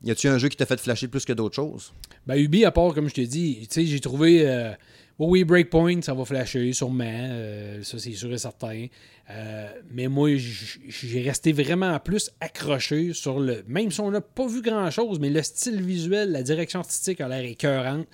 y 0.03 0.11
a-tu 0.11 0.28
un 0.28 0.38
jeu 0.38 0.49
qui 0.49 0.57
t'a 0.57 0.66
fait 0.66 0.78
flasher 0.80 1.09
plus 1.09 1.24
que 1.24 1.32
d'autres 1.32 1.57
choses? 1.57 1.93
Ben, 2.26 2.36
Ubi, 2.36 2.64
à 2.64 2.70
part, 2.70 2.93
comme 2.95 3.09
je 3.09 3.14
te 3.14 3.20
dis, 3.22 3.61
tu 3.62 3.66
sais, 3.70 3.86
j'ai 3.86 4.01
trouvé. 4.01 4.47
euh, 4.49 4.72
oui, 5.20 5.40
oui, 5.40 5.44
Breakpoint, 5.44 6.02
ça 6.02 6.14
va 6.14 6.24
flasher, 6.24 6.72
sûrement. 6.72 7.04
euh, 7.06 7.82
ça, 7.82 7.98
c'est 7.98 8.12
sûr 8.12 8.32
et 8.32 8.38
certain. 8.38 8.86
Euh, 9.30 9.68
mais 9.92 10.08
moi, 10.08 10.30
j'ai 10.36 11.22
resté 11.22 11.52
vraiment 11.52 11.96
plus 12.00 12.30
accroché 12.40 13.12
sur 13.12 13.38
le. 13.38 13.62
Même 13.68 13.90
si 13.92 14.00
on 14.00 14.10
n'a 14.10 14.20
pas 14.20 14.46
vu 14.48 14.60
grand-chose, 14.62 15.20
mais 15.20 15.30
le 15.30 15.42
style 15.42 15.80
visuel, 15.82 16.32
la 16.32 16.42
direction 16.42 16.80
artistique 16.80 17.20
a 17.20 17.28
l'air 17.28 17.44
écœurante. 17.44 18.06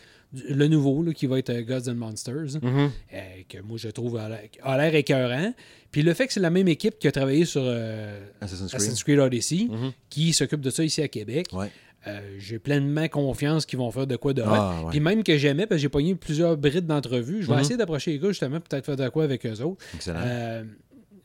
Le 0.49 0.67
nouveau, 0.67 1.03
là, 1.05 1.13
qui 1.15 1.27
va 1.27 1.39
être 1.39 1.51
euh, 1.51 1.63
Gods 1.63 1.89
and 1.89 1.95
Monsters, 1.95 2.59
Mm-hmm. 2.61 2.91
euh, 3.15 3.21
que 3.49 3.59
moi, 3.63 3.79
je 3.79 3.89
trouve 3.89 4.17
a 4.19 4.29
l'air- 4.77 4.95
écœurant. 4.95 5.55
Puis 5.93 6.03
le 6.03 6.13
fait 6.13 6.27
que 6.27 6.33
c'est 6.33 6.41
la 6.41 6.51
même 6.51 6.69
équipe 6.69 6.99
qui 6.99 7.07
a 7.09 7.13
travaillé 7.13 7.45
sur 7.47 7.63
Assassin's 8.41 8.69
Creed. 8.69 8.75
Assassin's 8.75 9.05
Creed 9.05 9.19
Odyssey, 9.21 9.69
Mhm. 9.71 9.93
qui 10.11 10.33
s'occupe 10.33 10.61
de 10.61 10.69
ça 10.71 10.85
ici 10.85 11.01
à 11.01 11.09
Québec. 11.09 11.47
Ouais. 11.53 11.71
Euh, 12.07 12.21
j'ai 12.39 12.59
pleinement 12.59 13.09
confiance 13.09 13.67
qu'ils 13.67 13.79
vont 13.79 13.91
faire 13.91 14.07
de 14.07 14.17
quoi 14.17 14.33
de. 14.33 14.43
Ah, 14.47 14.81
ouais. 14.85 14.91
Puis 14.91 15.01
même 15.01 15.23
que 15.25 15.37
j'aimais, 15.37 15.67
parce 15.67 15.79
que 15.79 15.83
j'ai 15.83 15.89
pogné 15.89 16.15
plusieurs 16.15 16.57
brides 16.57 16.87
d'entrevue, 16.87 17.43
je 17.43 17.49
vais 17.49 17.55
Mhm. 17.55 17.61
essayer 17.61 17.77
d'approcher 17.77 18.13
les 18.13 18.19
gars 18.19 18.29
justement, 18.29 18.61
peut-être 18.61 18.85
faire 18.87 18.97
de 18.97 19.09
quoi 19.09 19.25
avec 19.25 19.45
eux 19.45 19.61
autres. 19.63 19.85
Excellent. 19.95 20.21
Euh, 20.25 20.63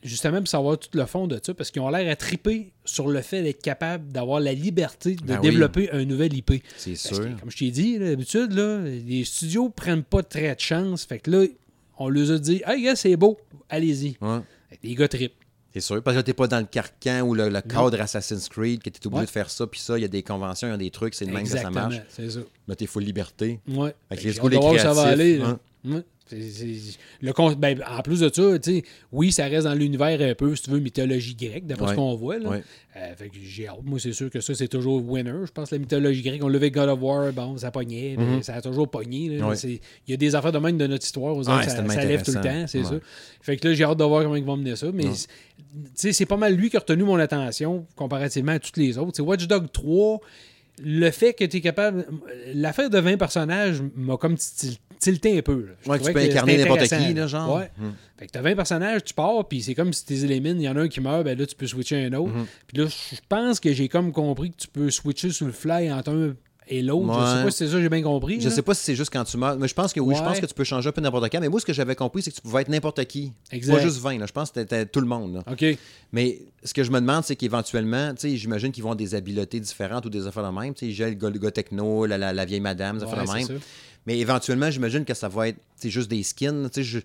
justement, 0.02 0.38
pour 0.38 0.48
savoir 0.48 0.78
tout 0.78 0.88
le 0.94 1.06
fond 1.06 1.28
de 1.28 1.38
ça, 1.40 1.54
parce 1.54 1.70
qu'ils 1.70 1.82
ont 1.82 1.88
l'air 1.88 2.10
à 2.10 2.16
triper 2.16 2.72
sur 2.84 3.06
le 3.08 3.20
fait 3.20 3.42
d'être 3.44 3.62
capable 3.62 4.10
d'avoir 4.10 4.40
la 4.40 4.52
liberté 4.52 5.14
de 5.14 5.22
Ben 5.22 5.38
oui. 5.40 5.50
développer 5.50 5.90
un 5.92 6.04
nouvel 6.04 6.34
IP. 6.34 6.62
c'est 6.76 6.96
sûr. 6.96 7.18
que, 7.20 7.40
comme 7.40 7.50
je 7.50 7.56
t'ai 7.58 7.70
dit, 7.70 7.98
d'habitude, 8.00 8.52
les 8.52 9.24
studios 9.24 9.68
prennent 9.68 10.02
pas 10.02 10.22
très 10.24 10.52
de 10.54 10.60
chance. 10.60 11.04
Fait 11.04 11.20
que 11.20 11.30
là, 11.30 11.46
on 11.98 12.08
leur 12.08 12.30
a 12.32 12.38
dit 12.38 12.60
Hey, 12.66 12.82
gars, 12.82 12.96
c'est 12.96 13.14
beau, 13.16 13.38
allez-y. 13.68 14.16
Ouais. 14.20 14.38
Les 14.82 14.94
gars 14.96 15.06
tripent. 15.06 15.34
C'est 15.74 15.80
sûr. 15.80 16.02
Parce 16.02 16.16
que 16.16 16.22
t'es 16.22 16.34
pas 16.34 16.46
dans 16.48 16.58
le 16.60 16.66
carcan 16.66 17.20
ou 17.22 17.34
le, 17.34 17.48
le 17.48 17.60
cadre 17.62 18.00
Assassin's 18.00 18.48
Creed, 18.48 18.82
que 18.82 18.90
t'es 18.90 19.06
obligé 19.06 19.20
Ouais. 19.20 19.24
de 19.26 19.30
faire 19.30 19.48
ça, 19.50 19.66
puis 19.66 19.80
ça, 19.80 19.98
il 19.98 20.02
y 20.02 20.04
a 20.04 20.08
des 20.08 20.22
conventions, 20.22 20.68
il 20.68 20.72
y 20.72 20.74
a 20.74 20.76
des 20.76 20.90
trucs, 20.90 21.14
c'est 21.14 21.24
le 21.24 21.32
même 21.32 21.44
que 21.44 21.48
ça 21.50 21.70
marche. 21.70 21.96
c'est 22.08 22.30
ça. 22.30 22.40
Là, 22.68 22.76
t'es 22.76 22.86
full 22.86 23.02
liberté. 23.04 23.60
Ouais. 23.68 23.94
Fait 24.08 24.16
que 24.16 24.22
les 24.22 24.32
de 24.34 24.48
les 24.48 24.56
où 24.58 24.78
ça 24.78 24.92
va 24.92 25.02
créatifs, 25.12 25.12
aller. 25.12 25.40
hein. 25.42 26.02
Le 26.36 27.54
ben, 27.56 27.80
en 27.88 28.02
plus 28.02 28.20
de 28.20 28.30
ça, 28.32 28.72
oui, 29.12 29.32
ça 29.32 29.44
reste 29.46 29.64
dans 29.64 29.74
l'univers 29.74 30.20
un 30.20 30.34
peu, 30.34 30.54
si 30.56 30.62
tu 30.64 30.70
veux, 30.70 30.78
mythologie 30.80 31.34
grecque, 31.34 31.66
d'après 31.66 31.86
Ouais. 31.86 31.90
ce 31.92 31.96
qu'on 31.96 32.14
voit. 32.14 32.38
Là. 32.38 32.48
Ouais. 32.50 32.62
Euh, 32.96 33.14
fait 33.16 33.28
que 33.28 33.36
j'ai 33.42 33.68
hâte. 33.68 33.78
Moi, 33.84 33.98
c'est 33.98 34.12
sûr 34.12 34.28
que 34.30 34.40
ça, 34.40 34.54
c'est 34.54 34.68
toujours 34.68 35.02
winner. 35.04 35.32
Je 35.46 35.52
pense 35.52 35.70
que 35.70 35.74
la 35.74 35.78
mythologie 35.80 36.22
grecque, 36.22 36.42
on 36.44 36.48
levait 36.48 36.70
God 36.70 36.88
of 36.88 37.00
War, 37.00 37.32
bon, 37.32 37.56
ça 37.56 37.70
pognait, 37.70 38.16
mais 38.18 38.42
ça 38.42 38.54
a 38.54 38.60
toujours 38.62 38.88
pogné. 38.90 39.40
Ouais. 39.42 39.56
Il 39.64 39.80
y 40.08 40.14
a 40.14 40.16
des 40.16 40.34
affaires 40.34 40.52
de 40.52 40.58
même 40.58 40.76
de 40.78 40.86
notre 40.86 41.04
histoire, 41.04 41.34
que 41.36 41.42
c'est 41.44 41.70
ça, 41.70 42.04
lève 42.04 42.22
tout 42.22 42.32
le 42.32 42.40
temps, 42.40 42.66
c'est 42.66 42.84
ça. 42.84 42.94
Fait 43.40 43.56
que 43.56 43.68
là, 43.68 43.74
j'ai 43.74 43.84
hâte 43.84 43.98
de 43.98 44.04
voir 44.04 44.22
comment 44.22 44.36
ils 44.36 44.44
vont 44.44 44.56
mener 44.56 44.76
ça, 44.76 44.88
mais 44.92 45.04
c'est- 45.94 46.26
pas 46.26 46.36
mal 46.36 46.54
lui 46.54 46.70
qui 46.70 46.76
a 46.76 46.80
retenu 46.80 47.02
mon 47.04 47.16
attention 47.18 47.86
comparativement 47.96 48.52
à 48.52 48.58
toutes 48.58 48.76
les 48.76 48.96
autres. 48.98 49.12
C'est 49.16 49.22
Watch 49.22 49.46
Dogs 49.46 49.70
3, 49.72 50.20
le 50.82 51.10
fait 51.10 51.34
que 51.34 51.44
tu 51.44 51.58
es 51.58 51.60
capable. 51.60 52.06
L'affaire 52.54 52.88
de 52.90 52.98
20 52.98 53.16
personnages 53.16 53.82
m'a 53.94 54.16
comme 54.16 54.36
til- 54.36 54.76
tilté 54.98 55.38
un 55.38 55.42
peu. 55.42 55.68
Ouais, 55.86 55.98
que 55.98 56.04
tu 56.04 56.12
peux 56.12 56.20
incarner 56.20 56.58
n'importe 56.58 56.84
qui, 56.88 57.12
là, 57.14 57.26
genre. 57.26 57.56
Ouais. 57.56 57.70
Hmm. 57.78 57.90
Fait 58.18 58.26
que 58.26 58.30
t'as 58.32 58.40
20 58.42 58.54
personnages, 58.54 59.02
tu 59.04 59.14
pars, 59.14 59.46
puis 59.48 59.62
c'est 59.62 59.74
comme 59.74 59.92
si 59.92 60.04
tu 60.06 60.12
les 60.12 60.24
élimines, 60.24 60.60
il 60.60 60.64
y 60.64 60.68
en 60.68 60.76
a 60.76 60.80
un 60.82 60.88
qui 60.88 61.00
meurt, 61.00 61.24
ben 61.24 61.36
là, 61.36 61.44
tu 61.46 61.54
peux 61.56 61.66
switcher 61.66 62.04
un 62.04 62.12
autre. 62.14 62.32
Mhm. 62.32 62.46
Puis 62.68 62.78
là, 62.78 62.86
je 62.86 63.16
pense 63.28 63.58
que 63.60 63.72
j'ai 63.72 63.88
comme 63.88 64.12
compris 64.12 64.50
que 64.52 64.56
tu 64.58 64.68
peux 64.68 64.90
switcher 64.90 65.30
sur 65.30 65.46
le 65.46 65.52
fly 65.52 65.92
entre 65.92 66.10
un 66.10 66.34
et 66.68 66.80
l'autre. 66.82 67.06
Je 67.12 67.26
sais 67.26 67.34
Ouais. 67.38 67.44
pas 67.44 67.50
si 67.50 67.56
c'est 67.58 67.68
ça 67.68 67.80
j'ai 67.80 67.88
bien 67.88 68.02
compris. 68.02 68.40
Je 68.40 68.48
là. 68.48 68.54
sais 68.54 68.62
pas 68.62 68.74
si 68.74 68.84
c'est 68.84 68.94
juste 68.94 69.12
quand 69.12 69.24
tu 69.24 69.36
meurs, 69.36 69.56
mais 69.58 69.68
je 69.68 69.74
pense 69.74 69.92
que 69.92 70.00
oui, 70.00 70.14
je 70.14 70.20
Ouais. 70.20 70.26
pense 70.26 70.40
que 70.40 70.46
tu 70.46 70.54
peux 70.54 70.64
changer 70.64 70.88
un 70.88 70.92
peu 70.92 71.00
n'importe 71.00 71.30
quand. 71.30 71.40
Mais 71.40 71.48
moi, 71.48 71.60
ce 71.60 71.66
que 71.66 71.72
j'avais 71.72 71.94
compris, 71.96 72.22
c'est 72.22 72.30
que 72.30 72.36
tu 72.36 72.42
pouvais 72.42 72.62
être 72.62 72.68
n'importe 72.68 73.04
qui. 73.06 73.32
Exact. 73.50 73.74
Pas 73.76 73.82
juste 73.82 73.98
20, 73.98 74.18
là. 74.18 74.26
Je 74.26 74.32
pense 74.32 74.50
que 74.50 74.60
c'était 74.60 74.86
tout 74.86 75.00
le 75.00 75.06
monde. 75.06 75.34
là. 75.34 75.42
OK. 75.52 75.64
Mais 76.12 76.40
ce 76.64 76.72
que 76.74 76.82
je 76.84 76.90
me 76.90 77.00
demande, 77.00 77.24
c'est 77.24 77.36
qu'éventuellement, 77.36 78.14
tu 78.14 78.20
sais, 78.30 78.36
j'imagine 78.36 78.70
qu'ils 78.72 78.82
vont 78.82 78.90
avoir 78.90 78.96
des 78.96 79.14
habiletés 79.14 79.60
différentes 79.60 80.06
ou 80.06 80.10
des 80.10 80.26
affaires 80.26 80.50
de 80.50 80.58
même. 80.58 80.74
Tu 80.74 80.86
sais, 80.86 80.92
j'ai 80.92 81.06
le 81.08 81.14
gars, 81.14 81.30
le 81.30 81.38
gars 81.38 81.50
techno, 81.50 82.06
la, 82.06 82.18
la- 82.18 82.32
la 82.32 82.44
vieille 82.44 82.60
madame, 82.60 82.98
des 82.98 83.04
Ouais, 83.04 83.12
affaires 83.12 83.24
de 83.44 83.48
même. 83.48 83.60
Mais 84.06 84.18
éventuellement, 84.18 84.70
j'imagine 84.70 85.04
que 85.04 85.14
ça 85.14 85.28
va 85.28 85.48
être 85.48 85.58
juste 85.84 86.10
des 86.10 86.22
skins. 86.22 86.68
Je, 86.76 86.98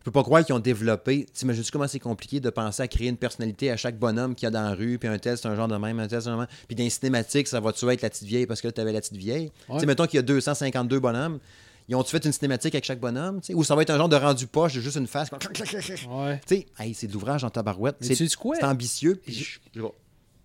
je 0.00 0.04
peux 0.04 0.10
pas 0.10 0.22
croire 0.22 0.44
qu'ils 0.44 0.54
ont 0.54 0.58
développé. 0.60 1.26
T'imagines-tu 1.32 1.70
comment 1.70 1.88
c'est 1.88 1.98
compliqué 1.98 2.40
de 2.40 2.50
penser 2.50 2.82
à 2.82 2.88
créer 2.88 3.08
une 3.08 3.16
personnalité 3.16 3.70
à 3.70 3.76
chaque 3.76 3.98
bonhomme 3.98 4.34
qu'il 4.34 4.46
y 4.46 4.48
a 4.48 4.50
dans 4.50 4.62
la 4.62 4.74
rue, 4.74 4.98
puis 4.98 5.08
un 5.08 5.18
tel, 5.18 5.36
c'est 5.36 5.48
un 5.48 5.56
genre 5.56 5.68
de 5.68 5.76
même, 5.76 5.98
un 6.00 6.06
tel, 6.08 6.22
c'est 6.22 6.28
un 6.28 6.32
genre 6.32 6.40
de 6.40 6.46
même. 6.46 6.48
Puis 6.66 6.76
dans 6.76 6.84
les 6.84 6.90
cinématiques, 6.90 7.48
ça 7.48 7.60
va-tu 7.60 7.88
être 7.90 8.02
la 8.02 8.10
petite 8.10 8.24
vieille 8.26 8.46
parce 8.46 8.60
que 8.60 8.68
là, 8.68 8.72
tu 8.72 8.80
avais 8.80 8.92
la 8.92 9.00
petite 9.00 9.16
vieille? 9.16 9.50
Tu 9.66 9.72
Ouais. 9.72 9.80
sais, 9.80 9.86
mettons 9.86 10.06
qu'il 10.06 10.16
y 10.16 10.18
a 10.18 10.22
252 10.22 11.00
bonhommes. 11.00 11.38
Ils 11.90 11.94
ont-tu 11.96 12.10
fait 12.10 12.24
une 12.24 12.32
cinématique 12.32 12.74
avec 12.74 12.84
chaque 12.84 13.00
bonhomme? 13.00 13.40
tu? 13.40 13.54
Ou 13.54 13.64
ça 13.64 13.74
va 13.74 13.80
être 13.82 13.88
un 13.90 13.96
genre 13.96 14.10
de 14.10 14.16
rendu 14.16 14.46
poche, 14.46 14.74
de 14.74 14.80
juste 14.80 14.96
une 14.96 15.06
face. 15.06 15.30
Tu 15.30 16.08
Ouais. 16.08 16.40
sais, 16.46 16.66
hey, 16.78 16.92
c'est 16.94 17.06
de 17.06 17.12
l'ouvrage 17.14 17.44
en 17.44 17.50
tabarouette. 17.50 17.96
C'est 18.00 18.14
tu 18.14 18.28
ambitieux. 18.62 19.20
puis 19.24 19.34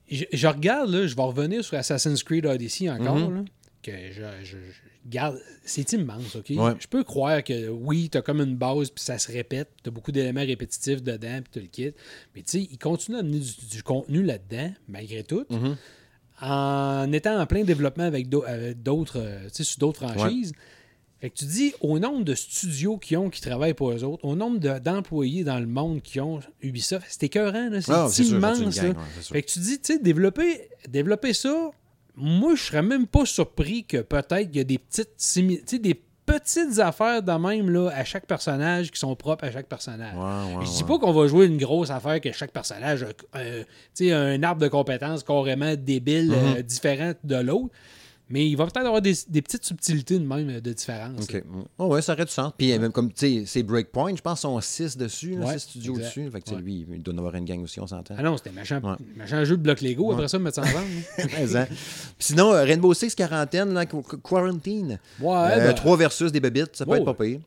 je- 0.09 0.23
je- 0.31 0.47
regarde, 0.47 0.89
là, 0.89 1.05
je 1.07 1.15
vais 1.15 1.21
revenir 1.21 1.63
sur 1.63 1.77
Assassin's 1.77 2.23
Creed 2.23 2.45
Odyssey 2.45 2.89
encore, 2.89 3.17
Mhm. 3.17 3.35
là, 3.35 3.41
que 3.83 3.91
je, 4.11 4.21
je- 4.43 4.57
je 4.57 5.09
garde. 5.09 5.37
C'est 5.63 5.91
immense, 5.93 6.35
OK? 6.35 6.49
Ouais. 6.51 6.71
Je 6.79 6.87
peux 6.87 7.03
croire 7.03 7.43
que 7.43 7.69
oui, 7.69 8.09
t'as 8.09 8.21
comme 8.21 8.41
une 8.41 8.55
base, 8.55 8.89
puis 8.89 9.03
ça 9.03 9.17
se 9.19 9.31
répète, 9.31 9.69
t'as 9.83 9.91
beaucoup 9.91 10.11
d'éléments 10.11 10.41
répétitifs 10.45 11.03
dedans, 11.03 11.41
puis 11.43 11.51
tu 11.51 11.59
le 11.59 11.67
kit. 11.67 11.95
Mais 12.35 12.41
tu 12.41 12.51
sais, 12.51 12.61
ils 12.71 12.77
continuent 12.79 13.17
à 13.17 13.19
amener 13.19 13.39
du, 13.39 13.51
du 13.69 13.83
contenu 13.83 14.23
là-dedans, 14.23 14.71
malgré 14.87 15.23
tout, 15.23 15.45
Mhm. 15.49 15.75
en 16.41 17.11
étant 17.11 17.39
en 17.39 17.45
plein 17.45 17.63
développement 17.63 18.03
avec 18.05 18.27
avec 18.47 18.81
d'autres, 18.83 19.19
euh, 19.19 19.43
tu 19.47 19.55
sais, 19.57 19.63
sur 19.63 19.79
d'autres 19.79 20.07
franchises. 20.07 20.53
Fait 21.21 21.29
que 21.29 21.35
tu 21.35 21.45
dis, 21.45 21.73
au 21.79 21.99
nombre 21.99 22.25
de 22.25 22.35
studios 22.35 22.97
qui 22.97 23.15
ont, 23.15 23.29
qui 23.29 23.39
travaillent 23.39 23.73
pour 23.73 23.91
eux 23.91 24.03
autres, 24.03 24.25
au 24.25 24.35
nombre 24.35 24.59
de- 24.59 24.77
d'employés 24.79 25.45
dans 25.45 25.57
le 25.59 25.67
monde 25.67 26.01
qui 26.01 26.19
ont 26.19 26.41
Ubisoft, 26.61 27.05
c'est 27.09 27.23
écœurant, 27.23 27.69
c'est 27.79 27.91
Ah, 27.93 28.09
sûr, 28.11 28.25
immense. 28.25 28.59
gang, 28.75 28.87
ouais, 28.89 28.93
sûr. 29.21 29.31
Fait 29.33 29.41
que 29.41 29.49
tu 29.49 29.59
dis, 29.59 29.79
tu 29.79 29.93
sais, 29.93 29.99
développer, 29.99 30.67
développer 30.89 31.31
ça, 31.33 31.71
moi, 32.15 32.55
je 32.55 32.63
serais 32.63 32.83
même 32.83 33.07
pas 33.07 33.25
surpris 33.25 33.83
que 33.85 33.97
peut-être 33.97 34.49
il 34.51 34.57
y 34.57 34.59
a 34.59 34.63
des 34.63 34.77
petites 34.77 35.81
des 35.81 36.01
petites 36.25 36.79
affaires 36.79 37.21
de 37.21 37.31
même 37.31 37.69
là, 37.69 37.89
à 37.89 38.03
chaque 38.03 38.25
personnage 38.25 38.91
qui 38.91 38.99
sont 38.99 39.15
propres 39.15 39.45
à 39.45 39.51
chaque 39.51 39.67
personnage. 39.67 40.15
Ouais, 40.15 40.57
ouais, 40.57 40.65
je 40.65 40.71
dis 40.71 40.83
ouais. 40.83 40.87
pas 40.87 40.99
qu'on 40.99 41.11
va 41.11 41.27
jouer 41.27 41.47
une 41.47 41.57
grosse 41.57 41.89
affaire 41.89 42.21
que 42.21 42.31
chaque 42.31 42.51
personnage 42.51 43.05
a 43.33 43.37
euh, 43.39 43.63
un 44.35 44.43
arbre 44.43 44.61
de 44.61 44.67
compétences 44.67 45.23
carrément 45.23 45.75
débile, 45.75 46.33
euh, 46.33 46.61
différent 46.61 47.13
de 47.23 47.35
l'autre. 47.35 47.73
Mais 48.29 48.47
il 48.49 48.55
va 48.55 48.63
peut-être 48.65 48.85
avoir 48.85 49.01
des, 49.01 49.13
des 49.27 49.41
petites 49.41 49.65
subtilités 49.65 50.17
de 50.17 50.25
même 50.25 50.49
euh, 50.49 50.61
de 50.61 50.73
différence. 50.73 51.21
OK. 51.23 51.43
Oh, 51.77 51.87
ouais, 51.87 52.01
ça 52.01 52.13
aurait 52.13 52.25
du 52.25 52.31
sens. 52.31 52.51
Puis 52.57 52.77
même 52.79 52.91
comme, 52.91 53.11
tu 53.11 53.19
sais, 53.41 53.43
c'est 53.45 53.63
Breakpoint, 53.63 54.15
je 54.15 54.21
pense 54.21 54.41
sont 54.41 54.59
6 54.59 54.97
dessus, 54.97 55.35
là, 55.35 55.45
Ouais, 55.47 55.53
six 55.59 55.69
studios 55.69 55.93
exact. 55.95 56.07
dessus. 56.07 56.31
Fait 56.31 56.39
que, 56.39 56.45
tu 56.45 56.49
sais, 56.51 56.55
Ouais. 56.55 56.61
lui, 56.63 56.85
il 56.93 57.03
doit 57.03 57.13
en 57.13 57.17
avoir 57.17 57.35
une 57.35 57.45
gang 57.45 57.61
aussi, 57.61 57.79
on 57.79 57.85
s'entend. 57.87 58.15
Ah 58.17 58.23
non, 58.23 58.37
c'était 58.37 58.51
machin, 58.51 58.81
machin 59.15 59.43
jeu 59.43 59.57
de 59.57 59.61
bloc 59.61 59.81
Lego. 59.81 60.11
Après 60.13 60.27
ça, 60.27 60.39
mettre 60.39 60.55
ça 60.55 60.61
en 60.61 60.65
vente. 60.65 60.83
hein. 61.55 61.65
Puis 61.69 61.75
sinon, 62.19 62.53
euh, 62.53 62.63
Rainbow 62.63 62.93
Six 62.93 63.13
quarantaine, 63.13 63.73
là, 63.73 63.85
quarantine. 63.85 64.99
Ouais, 65.19 65.35
Euh, 65.35 65.57
ben, 65.67 65.73
Trois 65.73 65.97
versus 65.97 66.31
des 66.31 66.39
bébites, 66.39 66.75
ça 66.75 66.85
peut 66.85 66.95
être 66.95 67.05
pas 67.05 67.13
pire. 67.13 67.39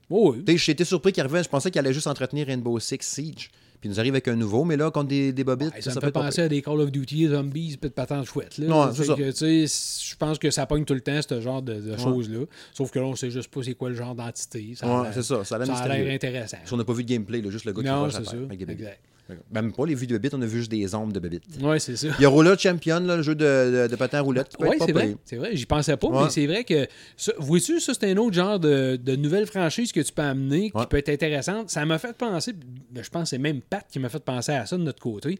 sais, 0.46 0.56
J'ai 0.58 0.72
été 0.72 0.84
surpris 0.84 1.12
qu'il 1.12 1.22
arrivait, 1.22 1.42
je 1.42 1.48
pensais 1.48 1.70
qu'il 1.70 1.78
allait 1.78 1.92
juste 1.94 2.06
entretenir 2.06 2.46
Rainbow 2.46 2.78
Six 2.78 2.98
Siege. 3.00 3.50
Puis 3.80 3.88
nous 3.90 3.98
arrive 4.00 4.14
avec 4.14 4.26
un 4.28 4.36
nouveau, 4.36 4.64
mais 4.64 4.76
là, 4.76 4.90
contre 4.90 5.08
des, 5.08 5.32
des 5.32 5.44
bobites, 5.44 5.72
Ouais, 5.74 5.80
ça, 5.80 5.94
me 5.94 6.00
fait 6.00 6.10
penser 6.10 6.42
à 6.42 6.48
des 6.48 6.62
Call 6.62 6.80
of 6.80 6.90
Duty, 6.90 7.28
zombies, 7.28 7.76
puis 7.76 7.88
de 7.90 7.94
patentes 7.94 8.26
chouettes. 8.26 8.58
Là. 8.58 8.86
Ouais, 8.86 8.92
c'est 8.94 9.04
ça. 9.04 9.14
Je 9.16 10.16
pense 10.16 10.38
que 10.38 10.50
ça 10.50 10.66
pogne 10.66 10.84
tout 10.84 10.94
le 10.94 11.00
temps, 11.00 11.20
ce 11.28 11.40
genre 11.40 11.62
de, 11.62 11.74
de 11.74 11.96
choses-là. 11.96 12.44
Sauf 12.72 12.90
que 12.90 12.98
là, 12.98 13.04
on 13.06 13.14
sait 13.16 13.30
juste 13.30 13.50
pas 13.50 13.62
c'est 13.62 13.74
quoi 13.74 13.90
le 13.90 13.94
genre 13.94 14.14
d'entité. 14.14 14.72
Ça, 14.74 14.86
Ouais, 15.02 15.08
c'est 15.12 15.22
ça, 15.22 15.44
ça 15.44 15.56
a 15.56 15.58
l'air 15.58 15.66
ça 15.66 15.74
a 15.74 15.88
l'air 15.88 15.96
mystérieux. 15.98 16.14
intéressant. 16.14 16.56
Si 16.64 16.72
on 16.72 16.76
n'a 16.76 16.84
pas 16.84 16.92
vu 16.94 17.04
de 17.04 17.08
gameplay, 17.08 17.40
là, 17.42 17.50
juste 17.50 17.64
le 17.64 17.72
gars 17.72 17.82
qui 17.82 17.88
Non, 17.88 18.10
ça. 18.10 18.20
terre 18.22 18.40
avec 18.44 18.64
des 18.64 18.74
Même 19.52 19.72
pas 19.72 19.86
les 19.86 19.94
vues 19.94 20.06
de 20.06 20.12
bébites, 20.16 20.34
on 20.34 20.42
a 20.42 20.46
vu 20.46 20.58
juste 20.58 20.70
des 20.70 20.94
ombres 20.94 21.12
de 21.12 21.18
bébites. 21.18 21.42
Ouais, 21.60 21.78
c'est 21.80 21.96
ça. 21.96 22.08
Il 22.18 22.22
y 22.22 22.24
a 22.24 22.28
Roulette 22.28 22.60
Champion, 22.60 23.00
là, 23.00 23.16
le 23.16 23.22
jeu 23.22 23.34
de, 23.34 23.44
de, 23.84 23.88
de 23.88 23.96
patin 23.96 24.20
à 24.20 24.24
peut 24.24 24.44
Oui, 24.60 24.76
c'est 24.78 24.92
vrai. 24.92 25.16
C'est 25.24 25.36
vrai, 25.36 25.50
j'y 25.56 25.66
pensais 25.66 25.96
pas, 25.96 26.06
Ouais. 26.08 26.24
mais 26.24 26.30
c'est 26.30 26.46
vrai 26.46 26.62
que. 26.64 26.86
Vois-tu, 27.38 27.80
ça, 27.80 27.92
c'est 27.94 28.10
un 28.10 28.16
autre 28.18 28.34
genre 28.34 28.60
de, 28.60 28.96
de 28.96 29.16
nouvelle 29.16 29.46
franchise 29.46 29.90
que 29.92 30.00
tu 30.00 30.12
peux 30.12 30.22
amener 30.22 30.70
qui 30.70 30.76
Ouais. 30.76 30.86
peut 30.88 30.98
être 30.98 31.08
intéressante. 31.08 31.70
Ça 31.70 31.84
m'a 31.84 31.98
fait 31.98 32.16
penser, 32.16 32.52
ben, 32.90 33.02
je 33.02 33.10
pense 33.10 33.24
que 33.24 33.28
c'est 33.30 33.38
même 33.38 33.60
Pat 33.60 33.84
qui 33.90 33.98
m'a 33.98 34.08
fait 34.08 34.22
penser 34.22 34.52
à 34.52 34.64
ça 34.66 34.76
de 34.76 34.82
notre 34.82 35.00
côté. 35.00 35.38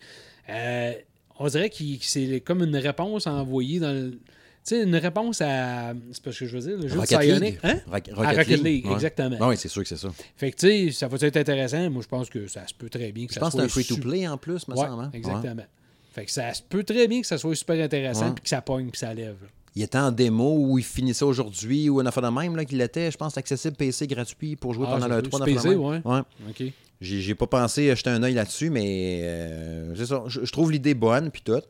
Euh, 0.51 0.93
on 1.39 1.47
dirait 1.49 1.71
que 1.71 1.77
c'est 2.01 2.41
comme 2.41 2.63
une 2.63 2.77
réponse 2.77 3.27
envoyée 3.27 3.79
dans 3.79 3.93
le. 3.93 4.19
Tu 4.67 4.75
sais, 4.75 4.83
une 4.83 4.97
réponse 4.97 5.41
à. 5.43 5.93
C'est 6.13 6.23
parce 6.23 6.39
que 6.39 6.47
je 6.47 6.57
veux 6.59 6.63
dire, 6.69 6.77
le 6.79 6.89
jeu 6.89 6.99
Rocket 6.99 7.21
de 7.21 7.41
League. 7.45 7.59
Hein? 7.63 7.77
Rock- 7.87 8.11
À 8.17 8.31
Rocket 8.33 8.63
League, 8.65 8.87
ouais. 8.87 8.93
exactement. 8.95 9.37
Ah 9.41 9.49
oui, 9.49 9.57
c'est 9.57 9.69
sûr 9.69 9.83
que 9.83 9.89
c'est 9.89 9.97
ça. 9.97 10.09
Fait 10.37 10.51
que, 10.51 10.57
tu 10.57 10.67
sais, 10.89 10.93
ça 10.93 11.07
va 11.09 11.17
être 11.21 11.37
intéressant. 11.37 11.89
Moi, 11.91 12.03
je 12.03 12.09
pense 12.09 12.29
que 12.29 12.49
ça 12.49 12.67
se 12.67 12.75
peut 12.75 12.89
très 12.89 13.13
bien 13.13 13.27
que 13.27 13.33
Je 13.33 13.35
ça 13.35 13.41
pense 13.41 13.55
que 13.55 13.61
c'est 13.63 13.69
soit 13.69 13.81
un 13.81 13.85
free-to-play 13.85 14.27
en 14.27 14.37
plus, 14.39 14.67
me 14.67 14.75
Ouais, 14.75 14.87
semble. 14.87 15.05
hein? 15.05 15.11
exactement. 15.15 15.63
Fait 16.13 16.25
que 16.25 16.31
ça 16.33 16.53
se 16.53 16.63
peut 16.63 16.83
très 16.83 17.07
bien 17.07 17.21
que 17.21 17.27
ça 17.27 17.39
soit 17.39 17.55
super 17.55 17.83
intéressant 17.85 18.33
puis 18.33 18.43
que 18.43 18.49
ça 18.49 18.61
pogne 18.63 18.89
puis 18.91 18.99
ça 18.99 19.13
lève. 19.15 19.37
là. 19.43 19.49
il 19.77 19.83
était 19.83 19.99
en 19.99 20.11
démo 20.11 20.57
ou 20.59 20.79
il 20.79 20.85
finissait 20.85 21.25
aujourd'hui 21.27 21.89
ou 21.91 22.01
un 22.01 22.07
affaire 22.07 22.23
de 22.23 22.29
même, 22.41 22.57
là, 22.57 22.65
qu'il 22.65 22.81
était, 22.81 23.11
je 23.11 23.17
pense, 23.19 23.37
accessible 23.37 23.77
PC 23.77 24.07
gratuit 24.07 24.57
pour 24.57 24.73
jouer 24.75 24.87
Ah, 24.89 24.95
pendant 24.95 25.09
le 25.15 25.23
peut- 25.23 25.29
3 25.29 25.39
sur 25.41 25.45
PC, 25.55 25.69
ouais. 25.77 26.01
ouais. 26.05 26.21
OK. 26.49 26.63
J'ai 27.03 27.21
j'ai 27.21 27.35
pas 27.35 27.47
pensé 27.47 27.95
jeter 27.95 28.09
un 28.09 28.23
œil 28.23 28.33
là-dessus, 28.33 28.71
mais 28.71 29.21
euh, 29.25 29.95
c'est 29.95 30.07
ça. 30.07 30.25
Je, 30.29 30.45
je 30.47 30.51
trouve 30.51 30.73
l'idée 30.73 30.95
bonne, 30.95 31.31
puis 31.31 31.43
tout. 31.45 31.61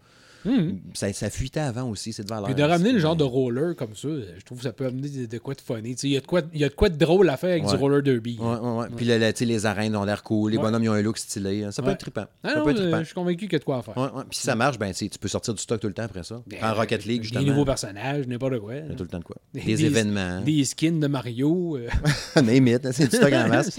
Mhm. 0.46 0.80
Ça, 0.94 1.12
ça 1.12 1.28
fuitait 1.30 1.60
avant 1.60 1.90
aussi, 1.90 2.12
cette 2.12 2.28
valeur. 2.28 2.44
Puis 2.46 2.54
de 2.54 2.62
ramener 2.62 2.92
le 2.92 2.98
genre 2.98 3.16
de 3.16 3.24
roller 3.24 3.74
comme 3.76 3.94
ça, 3.94 4.08
je 4.08 4.44
trouve 4.44 4.58
que 4.58 4.64
ça 4.64 4.72
peut 4.72 4.86
amener 4.86 5.08
de, 5.08 5.26
de 5.26 5.38
quoi 5.38 5.54
de 5.54 5.60
funny. 5.60 5.92
Il 6.02 6.10
y, 6.10 6.16
a 6.16 6.20
de 6.20 6.26
quoi- 6.26 6.42
il 6.54 6.60
y 6.60 6.64
a 6.64 6.68
de 6.68 6.74
quoi 6.74 6.88
de 6.88 6.96
drôle 6.96 7.28
à 7.28 7.36
faire 7.36 7.50
avec 7.50 7.64
Ouais. 7.66 7.70
du 7.72 7.76
roller 7.76 8.02
derby. 8.02 8.38
Ouais, 8.40 8.46
ouais, 8.56 8.76
ouais. 8.78 8.86
Puis 8.96 9.04
le- 9.06 9.44
les 9.46 9.66
arènes 9.66 9.96
ont 9.96 10.04
l'air 10.04 10.22
cool, 10.22 10.52
les 10.52 10.56
Ouais. 10.56 10.62
bonhommes 10.62 10.82
ils 10.84 10.88
ont 10.88 10.92
un 10.94 11.02
look 11.02 11.18
stylé. 11.18 11.64
hein. 11.64 11.70
Ça 11.72 11.82
peut 11.82 11.88
Ouais. 11.88 11.94
être 11.94 12.00
trippant. 12.00 12.26
Ah 12.44 12.48
ça 12.50 12.58
non, 12.58 12.64
peut 12.64 12.70
être 12.70 12.76
trippant. 12.76 12.98
je 13.00 13.04
suis 13.04 13.14
convaincu 13.14 13.44
qu'il 13.46 13.52
y 13.52 13.56
a 13.56 13.58
de 13.58 13.64
quoi 13.64 13.78
à 13.78 13.82
faire. 13.82 13.96
Ouais, 13.96 14.04
ouais. 14.04 14.22
Puis 14.30 14.38
si 14.38 14.42
ça 14.42 14.54
marche, 14.54 14.78
ben, 14.78 14.92
tu 14.92 15.08
peux 15.20 15.28
sortir 15.28 15.52
du 15.54 15.60
stock 15.60 15.80
tout 15.80 15.88
le 15.88 15.94
temps 15.94 16.04
après 16.04 16.22
ça. 16.22 16.42
Ben, 16.46 16.58
en 16.62 16.74
Rocket 16.74 17.04
League, 17.04 17.22
Des 17.22 17.28
justement. 17.28 17.44
nouveaux 17.46 17.64
personnages, 17.64 18.26
n'importe 18.26 18.58
quoi. 18.60 18.74
Il 18.76 18.86
y 18.88 18.92
a 18.92 18.94
tout 18.94 19.02
le 19.02 19.08
temps 19.08 19.18
de 19.18 19.24
quoi. 19.24 19.36
Des- 19.52 19.60
Des, 19.62 19.74
des- 19.76 19.84
événements. 19.86 20.40
Des 20.42 20.64
skins 20.64 21.00
de 21.00 21.06
Mario. 21.06 21.76
euh. 21.76 21.88
Name 22.42 22.68
it, 22.68 22.92
c'est 22.92 23.08
du 23.10 23.16
stock 23.16 23.32
en 23.32 23.48
masse. 23.48 23.78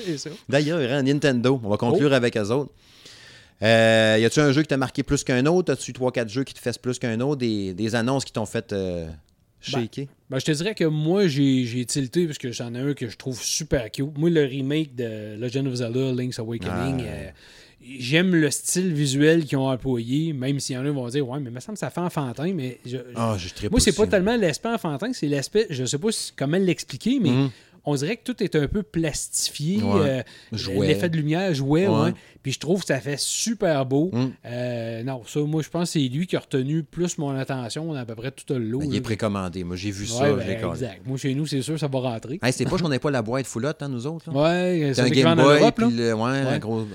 D'ailleurs, 0.50 0.80
hein, 0.92 1.04
Nintendo, 1.04 1.60
on 1.64 1.70
va 1.70 1.78
conclure 1.78 2.10
Oh. 2.12 2.16
avec 2.16 2.36
eux 2.38 2.50
autres. 2.52 2.72
Euh, 3.64 4.18
y 4.20 4.26
a-tu 4.26 4.40
un 4.40 4.52
jeu 4.52 4.62
qui 4.62 4.68
t'a 4.68 4.78
marqué 4.78 5.04
plus 5.04 5.24
qu'un 5.24 5.46
autre? 5.48 5.74
As-tu 5.74 5.92
3-4 5.92 6.30
jeux 6.30 6.44
qui 6.44 6.54
te 6.54 6.60
fassent 6.60 6.78
plus 6.78 7.00
qu'un 7.00 7.20
autre? 7.22 7.38
Des, 7.40 7.74
des 7.74 7.96
annonces 7.96 8.24
qui 8.26 8.32
t'ont 8.32 8.46
fait 8.46 8.72
euh, 8.74 9.10
shaker? 9.62 10.06
Ben, 10.30 10.40
je 10.40 10.46
te 10.46 10.52
dirais 10.52 10.76
que 10.76 10.84
moi, 10.84 11.28
j'ai 11.28 11.86
tilté 11.86 12.26
parce 12.28 12.38
que 12.38 12.52
j'en 12.52 12.74
ai 12.76 12.80
un 12.80 12.94
que 12.94 13.08
je 13.10 13.18
trouve 13.18 13.42
super 13.42 13.90
cute. 13.92 14.16
Moi, 14.18 14.30
le 14.30 14.44
remake 14.46 14.96
de 14.96 15.36
Legend 15.40 15.68
of 15.68 15.74
Zelda, 15.76 16.12
Link's 16.12 16.38
Awakening, 16.40 17.02
Ah. 17.02 17.10
euh, 17.10 17.30
j'aime 18.00 18.36
le 18.36 18.52
style 18.52 18.94
visuel 18.94 19.46
qu'ils 19.46 19.58
ont 19.58 19.70
employé, 19.70 20.34
même 20.34 20.60
s'il 20.60 20.76
y 20.76 20.78
en 20.78 20.82
a 20.86 20.90
qui 20.90 20.94
vont 20.96 21.08
dire 21.08 21.28
Ouais, 21.28 21.40
mais 21.40 21.50
il 21.50 21.54
me 21.54 21.60
semble 21.60 21.78
que 21.78 21.80
ça 21.80 21.90
fait 21.90 22.02
enfantin, 22.02 22.54
mais 22.54 22.78
je- 22.86 22.92
je- 22.98 22.98
Ah, 23.16 23.38
je 23.40 23.70
moi, 23.70 23.80
c'est 23.80 23.92
pas 23.96 24.04
aussi. 24.04 24.12
tellement 24.12 24.36
l'aspect 24.36 24.70
enfantin, 24.70 25.12
c'est 25.14 25.28
l'aspect, 25.28 25.66
je 25.72 25.84
sais 25.86 25.98
pas 25.98 26.10
comment 26.36 26.58
l'expliquer, 26.58 27.20
mais 27.20 27.30
Mhm. 27.32 27.50
On 27.90 27.96
dirait 27.96 28.18
que 28.18 28.24
tout 28.32 28.44
est 28.44 28.56
un 28.56 28.68
peu 28.68 28.84
plastifié. 28.84 29.82
Ouais. 29.82 30.00
euh, 30.10 30.24
Jouet. 30.52 30.88
L'effet 30.88 31.10
de 31.10 31.18
lumière, 31.18 31.54
jouet, 31.54 31.88
Ouais. 31.88 32.00
ouais. 32.04 32.14
Puis 32.44 32.52
je 32.54 32.60
trouve 32.60 32.82
que 32.82 32.88
ça 32.88 33.00
fait 33.00 33.20
super 33.20 33.86
beau. 33.86 34.10
Mhm. 34.14 34.32
Euh, 34.46 35.04
non, 35.04 35.22
ça, 35.26 35.40
moi, 35.42 35.62
je 35.62 35.70
pense 35.70 35.92
que 35.94 36.00
c'est 36.00 36.08
lui 36.08 36.28
qui 36.28 36.36
a 36.36 36.40
retenu 36.40 36.84
plus 36.84 37.18
mon 37.18 37.32
attention 37.32 37.94
à 37.94 38.06
peu 38.06 38.16
près 38.16 38.32
tout 38.32 38.46
le 38.54 38.60
lot. 38.60 38.80
Ben, 38.80 38.88
il 38.90 38.96
est 38.96 39.02
précommandé. 39.02 39.64
Moi, 39.64 39.76
j'ai 39.76 39.92
vu 39.92 40.04
Ouais, 40.04 40.10
ça, 40.20 40.34
ben, 40.34 40.70
exact. 40.72 41.02
Moi, 41.06 41.18
chez 41.18 41.34
nous, 41.34 41.46
c'est 41.46 41.62
sûr, 41.62 41.80
ça 41.80 41.88
va 41.88 42.00
rentrer. 42.00 42.40
Hey, 42.44 42.54
c'est 42.54 42.66
pas 42.66 42.78
qu'on 42.78 42.90
n'ait 42.90 43.00
pas 43.00 43.12
la 43.12 43.22
boîte 43.22 43.48
foulotte, 43.48 43.82
hein, 43.82 43.90
nous 43.90 44.06
autres. 44.08 44.32
Ouais, 44.32 44.92
C'est 44.94 45.02
un 45.02 45.10
Game 45.10 45.36
Boy, 45.36 45.60
Europe, 45.62 45.76
puis 45.78 45.92
le, 45.92 46.14
un 46.14 46.60
gros... 46.60 46.86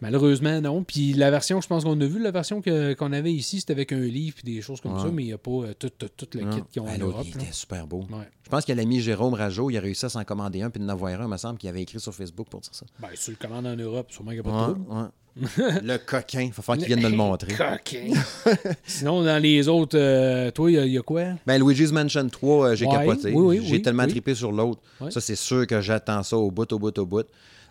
Malheureusement, 0.00 0.60
non. 0.60 0.82
Puis 0.82 1.12
la 1.12 1.30
version, 1.30 1.60
je 1.60 1.66
pense 1.68 1.84
qu'on 1.84 2.00
a 2.00 2.06
vu, 2.06 2.20
la 2.20 2.30
version 2.32 2.60
qu'on 2.62 3.12
avait 3.12 3.32
ici, 3.32 3.60
c'était 3.60 3.72
avec 3.72 3.92
un 3.92 4.00
livre 4.00 4.36
et 4.44 4.46
des 4.46 4.60
choses 4.60 4.80
comme 4.80 4.98
ça, 4.98 5.08
mais 5.12 5.22
il 5.22 5.26
n'y 5.26 5.32
a 5.32 5.38
pas 5.38 5.50
euh, 5.50 5.74
tout, 5.78 5.90
tout, 5.90 6.08
tout 6.16 6.26
le 6.38 6.44
kit 6.50 6.62
qu'ils 6.72 6.82
ont 6.82 6.86
Ben, 6.86 6.94
en 7.02 7.06
Europe. 7.06 7.26
il 7.28 7.40
était 7.40 7.52
super 7.52 7.86
beau. 7.86 8.04
Je 8.52 8.56
pense 8.58 8.66
que 8.66 8.72
l'ami 8.74 9.00
Jérôme 9.00 9.32
Rajo, 9.32 9.70
il 9.70 9.78
a 9.78 9.80
réussi 9.80 10.04
à 10.04 10.10
s'en 10.10 10.24
commander 10.24 10.60
un, 10.60 10.68
puis 10.68 10.78
d'en 10.78 10.90
avoir 10.90 11.18
un, 11.18 11.24
il 11.24 11.26
me 11.30 11.38
semble, 11.38 11.56
qu'il 11.58 11.70
avait 11.70 11.80
écrit 11.80 11.98
sur 11.98 12.12
Facebook 12.14 12.48
pour 12.50 12.60
dire 12.60 12.74
ça. 12.74 12.84
Ben, 13.00 13.08
si 13.14 13.24
tu 13.24 13.30
le 13.30 13.36
commandes 13.38 13.66
en 13.66 13.74
Europe, 13.74 14.12
sûrement 14.12 14.32
qu'il 14.32 14.42
n'y 14.42 14.46
a 14.46 14.52
pas 14.52 14.68
de 14.68 14.72
trouble. 14.74 14.92
ouais. 14.92 15.80
le 15.82 15.96
coquin, 15.96 16.42
il 16.42 16.52
va 16.52 16.62
falloir 16.62 16.76
qu'il 16.76 16.94
vienne 16.94 17.02
me 17.02 17.08
le 17.08 17.16
montrer. 17.16 17.54
Coquin. 17.54 18.10
Sinon, 18.84 19.22
dans 19.22 19.42
les 19.42 19.68
autres, 19.68 19.96
euh, 19.98 20.50
toi, 20.50 20.70
il 20.70 20.74
y 20.74 20.78
a- 20.78 20.84
y, 20.84 20.98
a 20.98 21.00
quoi? 21.02 21.22
Ben, 21.46 21.58
Luigi's 21.64 21.92
Mansion 21.92 22.28
3, 22.28 22.66
euh, 22.72 22.74
j'ai 22.76 22.84
Ouais, 22.84 22.92
capoté. 22.92 23.32
oui, 23.32 23.58
oui, 23.60 23.64
j'ai 23.64 23.72
oui, 23.76 23.80
tellement 23.82 24.02
oui. 24.04 24.10
trippé 24.10 24.34
sur 24.34 24.52
l'autre. 24.52 24.82
Ça, 25.08 25.22
c'est 25.22 25.34
sûr 25.34 25.66
que 25.66 25.80
j'attends 25.80 26.22
ça 26.22 26.36
au 26.36 26.50
bout, 26.50 26.70
au 26.74 26.78
bout, 26.78 26.98
au 26.98 27.06
bout. 27.06 27.24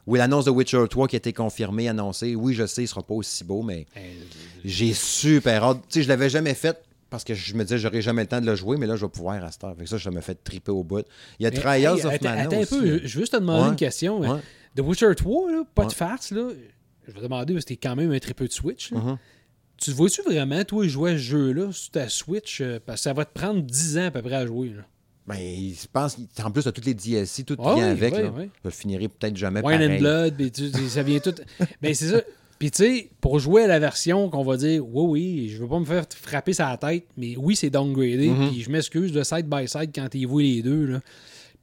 Oui, 0.07 0.17
l'annonce 0.17 0.45
de 0.45 0.49
Witcher 0.49 0.83
3 0.89 1.07
qui 1.07 1.15
a 1.15 1.17
été 1.17 1.31
confirmée, 1.31 1.87
annoncée. 1.89 2.33
Oui, 2.33 2.55
je 2.55 2.65
sais, 2.65 2.81
il 2.81 2.87
sera 2.87 3.03
pas 3.03 3.13
aussi 3.13 3.43
beau, 3.43 3.61
mais 3.61 3.85
Euh, 3.95 3.99
j'ai 4.65 4.93
super 4.93 5.63
hâte. 5.63 5.77
Tu 5.89 5.99
sais, 5.99 6.03
je 6.05 6.07
l'avais 6.09 6.27
jamais 6.31 6.55
fait 6.55 6.75
parce 7.11 7.23
que 7.23 7.35
je 7.35 7.53
me 7.53 7.61
disais, 7.63 7.77
j'aurais 7.77 8.01
jamais 8.01 8.23
le 8.23 8.27
temps 8.27 8.41
de 8.41 8.47
le 8.47 8.55
jouer, 8.55 8.77
mais 8.77 8.87
là, 8.87 8.95
je 8.95 9.05
vais 9.05 9.11
pouvoir 9.11 9.43
à 9.43 9.51
cette 9.51 9.63
heure. 9.63 9.75
Fait 9.77 9.83
que 9.83 9.89
ça, 9.89 9.99
ça 9.99 10.09
me 10.09 10.21
fait 10.21 10.43
triper 10.43 10.71
au 10.71 10.83
bout. 10.83 11.05
Il 11.39 11.43
y 11.43 11.45
a 11.45 11.51
mais, 11.51 11.57
Trials 11.59 11.99
hey, 11.99 12.05
of 12.05 12.13
attends, 12.13 12.29
Mana 12.29 12.41
attends 12.41 12.61
un 12.61 12.65
peu, 12.65 12.85
je- 12.87 13.07
je 13.07 13.13
veux 13.15 13.21
juste 13.21 13.33
te 13.33 13.37
demander 13.37 13.63
Ouais. 13.65 13.69
une 13.69 13.75
question. 13.75 14.19
Ouais. 14.21 14.39
The 14.75 14.79
Witcher 14.79 15.13
3, 15.15 15.51
là, 15.51 15.63
pas 15.75 15.85
de 15.85 15.93
farce, 15.93 16.31
là. 16.31 16.49
Je 17.07 17.11
vais 17.11 17.17
te 17.19 17.23
demander, 17.23 17.53
parce 17.53 17.65
que 17.65 17.73
quand 17.73 17.95
même 17.95 18.11
un 18.11 18.19
tripeux 18.19 18.47
de 18.47 18.53
Switch. 18.53 18.91
là. 18.91 18.99
Mhm. 18.99 19.17
Tu 19.77 19.91
vois-tu 19.91 20.21
vraiment, 20.21 20.63
toi, 20.63 20.87
jouer 20.87 21.11
à 21.11 21.13
ce 21.15 21.19
jeu-là 21.21 21.71
sur 21.71 21.91
ta 21.91 22.07
Switch? 22.07 22.61
euh, 22.61 22.79
Parce 22.85 22.99
que 22.99 23.03
ça 23.03 23.13
va 23.13 23.25
te 23.25 23.33
prendre 23.33 23.61
10 23.61 23.97
ans 23.97 24.05
à 24.05 24.11
peu 24.11 24.21
près 24.21 24.35
à 24.35 24.45
jouer. 24.45 24.69
Là? 24.69 24.83
Ben, 25.27 25.37
je 25.37 25.87
pense 25.91 26.17
qu'en 26.37 26.51
plus, 26.51 26.63
de 26.65 26.71
toutes 26.71 26.85
les 26.85 26.93
DLC, 26.93 27.43
tout 27.43 27.55
Ah 27.59 27.75
vient 27.75 27.85
oui, 27.85 27.91
avec. 27.91 28.13
oui, 28.15 28.21
là. 28.23 28.31
oui. 28.37 28.49
Je 28.63 28.69
finirai 28.69 29.07
peut-être 29.07 29.35
jamais 29.35 29.61
Wine 29.61 29.79
pareil. 29.79 29.95
and 29.97 29.99
Blood, 29.99 30.51
tu- 30.51 30.89
ça 30.89 31.03
vient 31.03 31.19
tout. 31.19 31.33
ben, 31.81 31.93
c'est 31.93 32.07
ça. 32.09 32.21
Puis, 32.61 32.69
tu 32.69 32.83
sais, 32.83 33.09
pour 33.21 33.39
jouer 33.39 33.63
à 33.63 33.67
la 33.67 33.79
version 33.79 34.29
qu'on 34.29 34.43
va 34.43 34.55
dire, 34.55 34.85
oui, 34.87 35.05
oui, 35.09 35.49
je 35.49 35.57
veux 35.63 35.67
pas 35.67 35.79
me 35.79 35.85
faire 35.85 36.05
frapper 36.15 36.53
sa 36.53 36.77
tête, 36.77 37.05
mais 37.17 37.33
oui, 37.35 37.55
c'est 37.55 37.71
downgradé, 37.71 38.29
Mhm. 38.29 38.49
puis 38.51 38.61
je 38.61 38.69
m'excuse 38.69 39.11
de 39.11 39.23
side 39.23 39.47
by 39.49 39.67
side 39.67 39.89
quand 39.95 40.07
tu 40.11 40.23
vois 40.27 40.43
les 40.43 40.61
deux, 40.61 40.85
là. 40.85 40.99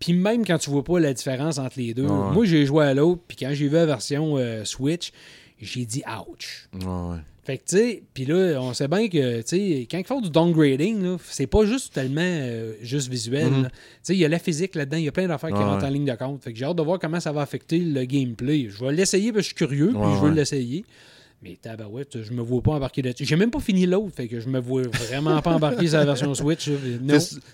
Puis 0.00 0.12
même 0.12 0.44
quand 0.44 0.58
tu 0.58 0.70
vois 0.70 0.82
pas 0.82 0.98
la 0.98 1.12
différence 1.14 1.58
entre 1.58 1.78
les 1.78 1.94
deux, 1.94 2.02
Ouais. 2.06 2.32
moi, 2.32 2.44
j'ai 2.46 2.66
joué 2.66 2.84
à 2.84 2.94
l'autre, 2.94 3.22
puis 3.28 3.36
quand 3.36 3.50
j'ai 3.52 3.68
vu 3.68 3.74
la 3.76 3.86
version 3.86 4.38
euh, 4.38 4.64
Switch, 4.64 5.12
j'ai 5.60 5.84
dit 5.86 6.02
ouch. 6.28 6.68
Ouais, 6.74 6.84
ouais. 6.84 7.16
Fait 7.48 7.56
que, 7.56 7.64
tu 7.64 7.76
sais, 7.78 8.02
puis 8.12 8.26
là, 8.26 8.58
on 8.60 8.74
sait 8.74 8.88
bien 8.88 9.08
que, 9.08 9.40
tu 9.40 9.46
sais, 9.46 9.88
quand 9.90 9.96
ils 9.96 10.04
font 10.04 10.20
du 10.20 10.28
downgrading, 10.28 11.16
c'est 11.30 11.46
pas 11.46 11.64
juste 11.64 11.94
tellement 11.94 12.20
euh, 12.22 12.74
juste 12.82 13.08
visuel. 13.08 13.50
Mhm. 13.50 13.62
Tu 13.64 13.70
sais, 14.02 14.14
il 14.14 14.18
y 14.18 14.24
a 14.26 14.28
la 14.28 14.38
physique 14.38 14.74
là-dedans, 14.74 14.98
il 14.98 15.04
y 15.04 15.08
a 15.08 15.12
plein 15.12 15.26
d'affaires 15.26 15.48
qui 15.48 15.54
Ouais, 15.56 15.64
rentrent 15.64 15.86
en 15.86 15.88
ligne 15.88 16.04
de 16.04 16.12
compte. 16.12 16.44
Fait 16.44 16.52
que 16.52 16.58
j'ai 16.58 16.66
hâte 16.66 16.76
de 16.76 16.82
voir 16.82 16.98
comment 16.98 17.20
ça 17.20 17.32
va 17.32 17.40
affecter 17.40 17.78
le 17.78 18.04
gameplay. 18.04 18.68
Je 18.68 18.84
vais 18.84 18.92
l'essayer 18.92 19.32
parce 19.32 19.36
que 19.36 19.42
je 19.44 19.46
suis 19.46 19.66
curieux, 19.66 19.92
puis 19.94 20.14
je 20.16 20.20
veux 20.20 20.28
ouais. 20.28 20.34
l'essayer. 20.34 20.84
Mais 21.42 21.56
tabarouette, 21.56 22.22
je 22.22 22.32
me 22.34 22.42
vois 22.42 22.60
pas 22.60 22.72
embarquer 22.72 23.00
là-dessus. 23.00 23.24
J'ai 23.24 23.36
même 23.36 23.50
pas 23.50 23.60
fini 23.60 23.86
l'autre, 23.86 24.14
fait 24.14 24.28
que 24.28 24.40
je 24.40 24.48
me 24.50 24.60
vois 24.60 24.82
vraiment 24.82 25.40
pas 25.40 25.52
embarquer 25.54 25.86
sur 25.86 25.96
la 25.96 26.04
version 26.04 26.34
Switch. 26.34 26.68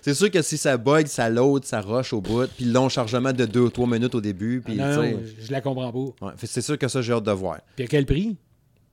C'est 0.01 0.13
sûr 0.13 0.29
que 0.29 0.41
si 0.41 0.57
ça 0.57 0.75
bug, 0.75 1.07
ça 1.07 1.29
load, 1.29 1.63
ça 1.63 1.79
rush 1.79 2.11
au 2.11 2.19
bout, 2.19 2.49
puis 2.57 2.65
le 2.65 2.73
long 2.73 2.89
chargement 2.89 3.31
de 3.31 3.45
2 3.45 3.59
ou 3.61 3.69
3 3.69 3.87
minutes 3.87 4.15
au 4.15 4.19
début, 4.19 4.59
puis 4.59 4.77
Ah 4.77 4.97
non, 4.97 5.03
non, 5.03 5.19
je 5.39 5.51
la 5.53 5.61
comprends 5.61 5.93
pas. 5.93 6.25
ouais, 6.25 6.33
c'est 6.43 6.61
sûr 6.61 6.77
que 6.77 6.89
ça, 6.89 7.01
j'ai 7.01 7.13
hâte 7.13 7.23
de 7.23 7.31
voir. 7.31 7.61
Puis 7.77 7.85
à 7.85 7.87
quel 7.87 8.05
prix? 8.05 8.35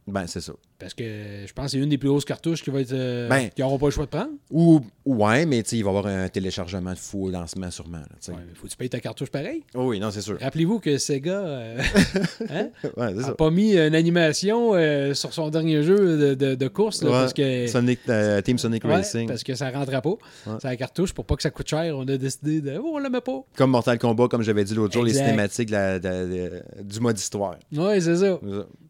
Ben, 0.06 0.26
c'est 0.26 0.40
ça. 0.40 0.52
Parce 0.82 0.94
que 0.94 1.04
je 1.46 1.52
pense 1.52 1.66
que 1.66 1.70
c'est 1.72 1.78
une 1.78 1.88
des 1.88 1.98
plus 1.98 2.08
grosses 2.08 2.24
cartouches 2.24 2.62
qui 2.62 2.70
va 2.70 2.80
être. 2.80 2.92
euh, 2.92 3.28
Ben, 3.28 3.48
qui 3.50 3.60
n'auront 3.62 3.78
pas 3.78 3.86
le 3.86 3.92
choix 3.92 4.04
de 4.04 4.10
prendre. 4.10 4.30
Ou, 4.50 4.80
ouais, 5.06 5.46
mais 5.46 5.60
il 5.60 5.84
va 5.84 5.90
y 5.92 5.96
avoir 5.96 6.06
un 6.06 6.28
téléchargement 6.28 6.92
de 6.92 6.98
fou 6.98 7.26
au 7.26 7.30
lancement, 7.30 7.70
sûrement. 7.70 7.98
là. 7.98 8.06
Ouais, 8.28 8.34
mais 8.46 8.54
faut 8.54 8.66
que 8.66 8.70
tu 8.72 8.76
payes 8.76 8.90
ta 8.90 9.00
cartouche 9.00 9.30
pareil. 9.30 9.62
Oh 9.74 9.84
oui, 9.88 10.00
non, 10.00 10.10
c'est 10.10 10.20
sûr. 10.20 10.38
Rappelez-vous 10.40 10.80
que 10.80 10.98
Sega 10.98 11.32
euh, 11.32 11.80
hein, 12.50 12.68
Ouais, 12.96 13.12
c'est 13.14 13.20
a 13.20 13.26
ça. 13.26 13.34
pas 13.34 13.50
mis 13.50 13.76
une 13.76 13.94
animation 13.94 14.72
euh, 14.74 15.14
sur 15.14 15.32
son 15.32 15.48
dernier 15.50 15.82
jeu 15.82 16.18
de, 16.18 16.34
de- 16.34 16.54
de 16.54 16.68
course 16.68 17.02
là, 17.02 17.10
Ouais, 17.10 17.16
parce 17.20 17.32
que. 17.32 17.66
Sonic, 17.68 18.00
euh, 18.08 18.40
Team 18.42 18.58
Sonic 18.58 18.84
Racing. 18.84 19.28
parce 19.28 19.42
que 19.44 19.54
ça 19.54 19.70
rentrait 19.70 20.02
pas. 20.02 20.14
C'est 20.60 20.68
la 20.68 20.76
cartouche 20.76 21.12
pour 21.12 21.24
pas 21.24 21.36
que 21.36 21.42
ça 21.42 21.50
coûte 21.50 21.68
cher. 21.68 21.96
On 21.96 22.02
a 22.08 22.16
décidé 22.16 22.60
de. 22.60 22.76
Oh, 22.78 22.92
on 22.94 22.98
la 22.98 23.08
met 23.08 23.20
pas. 23.20 23.44
Comme 23.56 23.70
Mortal 23.70 23.98
Kombat, 23.98 24.28
comme 24.28 24.42
j'avais 24.42 24.64
dit 24.64 24.74
l'autre 24.74 24.92
jour, 24.94 25.04
les 25.04 25.14
cinématiques 25.14 25.70
la- 25.70 25.98
du 25.98 27.00
mode 27.00 27.18
histoire. 27.18 27.56
Ça. 27.74 28.00
C'est 28.00 28.16
ça. 28.16 28.40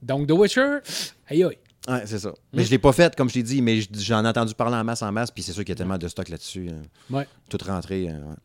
Donc, 0.03 0.27
The 0.27 0.33
Witcher, 0.33 0.79
aïe 1.29 1.45
aïe. 1.45 1.59
Ouais, 1.89 2.03
c'est 2.07 2.21
ça. 2.21 2.33
Mais 2.53 2.63
je 2.65 2.71
l'ai 2.71 2.79
pas 2.79 2.93
fait, 2.93 3.17
comme 3.17 3.29
je 3.29 3.35
t'ai 3.35 3.43
dit, 3.43 3.61
mais 3.61 3.81
j'en 3.99 4.25
ai 4.25 4.29
entendu 4.29 4.55
parler 4.55 4.77
en 4.77 4.85
masse, 4.85 5.03
en 5.03 5.11
masse, 5.11 5.33
puis 5.33 5.43
c'est 5.43 5.53
sûr 5.53 5.65
qu'il 5.65 5.71
y 5.71 5.73
a 5.73 5.77
tellement 5.77 5.99
de 5.99 6.07
stock 6.07 6.29
là-dessus. 6.29 6.69
euh, 6.71 7.17
Ouais. 7.17 7.27
Tout 7.49 7.59
rentré. 7.67 8.09
euh, 8.09 8.13
ouais. 8.13 8.37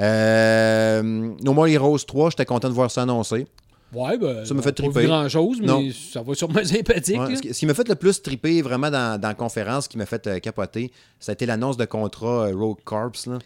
Euh, 0.00 1.02
no 1.42 1.52
More 1.54 1.68
Heroes 1.68 1.98
3, 2.06 2.30
j'étais 2.30 2.44
content 2.44 2.68
de 2.68 2.74
voir 2.74 2.90
ça 2.90 3.02
annoncé. 3.02 3.46
Ouais, 3.94 4.16
ben. 4.18 4.44
Ça 4.44 4.54
m'a 4.54 4.62
fait 4.62 4.72
pas 4.72 4.82
triper. 4.90 5.04
grand 5.06 5.28
chose, 5.28 5.58
mais 5.60 5.66
Non. 5.66 5.82
ça 6.12 6.22
va 6.22 6.34
sûrement 6.34 6.64
sympathique. 6.64 7.18
Ouais, 7.20 7.36
ce 7.36 7.58
qui, 7.58 7.66
m'a 7.66 7.74
fait 7.74 7.88
le 7.88 7.94
plus 7.94 8.20
triper 8.22 8.62
vraiment 8.62 8.90
dans, 8.90 9.20
dans 9.20 9.28
la 9.28 9.34
conférence, 9.34 9.84
ce 9.84 9.88
qui 9.88 9.98
m'a 9.98 10.06
fait 10.06 10.26
euh, 10.26 10.38
capoter, 10.38 10.90
ça 11.20 11.32
a 11.32 11.34
été 11.34 11.44
l'annonce 11.46 11.76
de 11.76 11.84
contrat 11.84 12.48
euh, 12.48 12.54
Rogue 12.54 12.78
Corps. 12.84 13.12
là. 13.26 13.38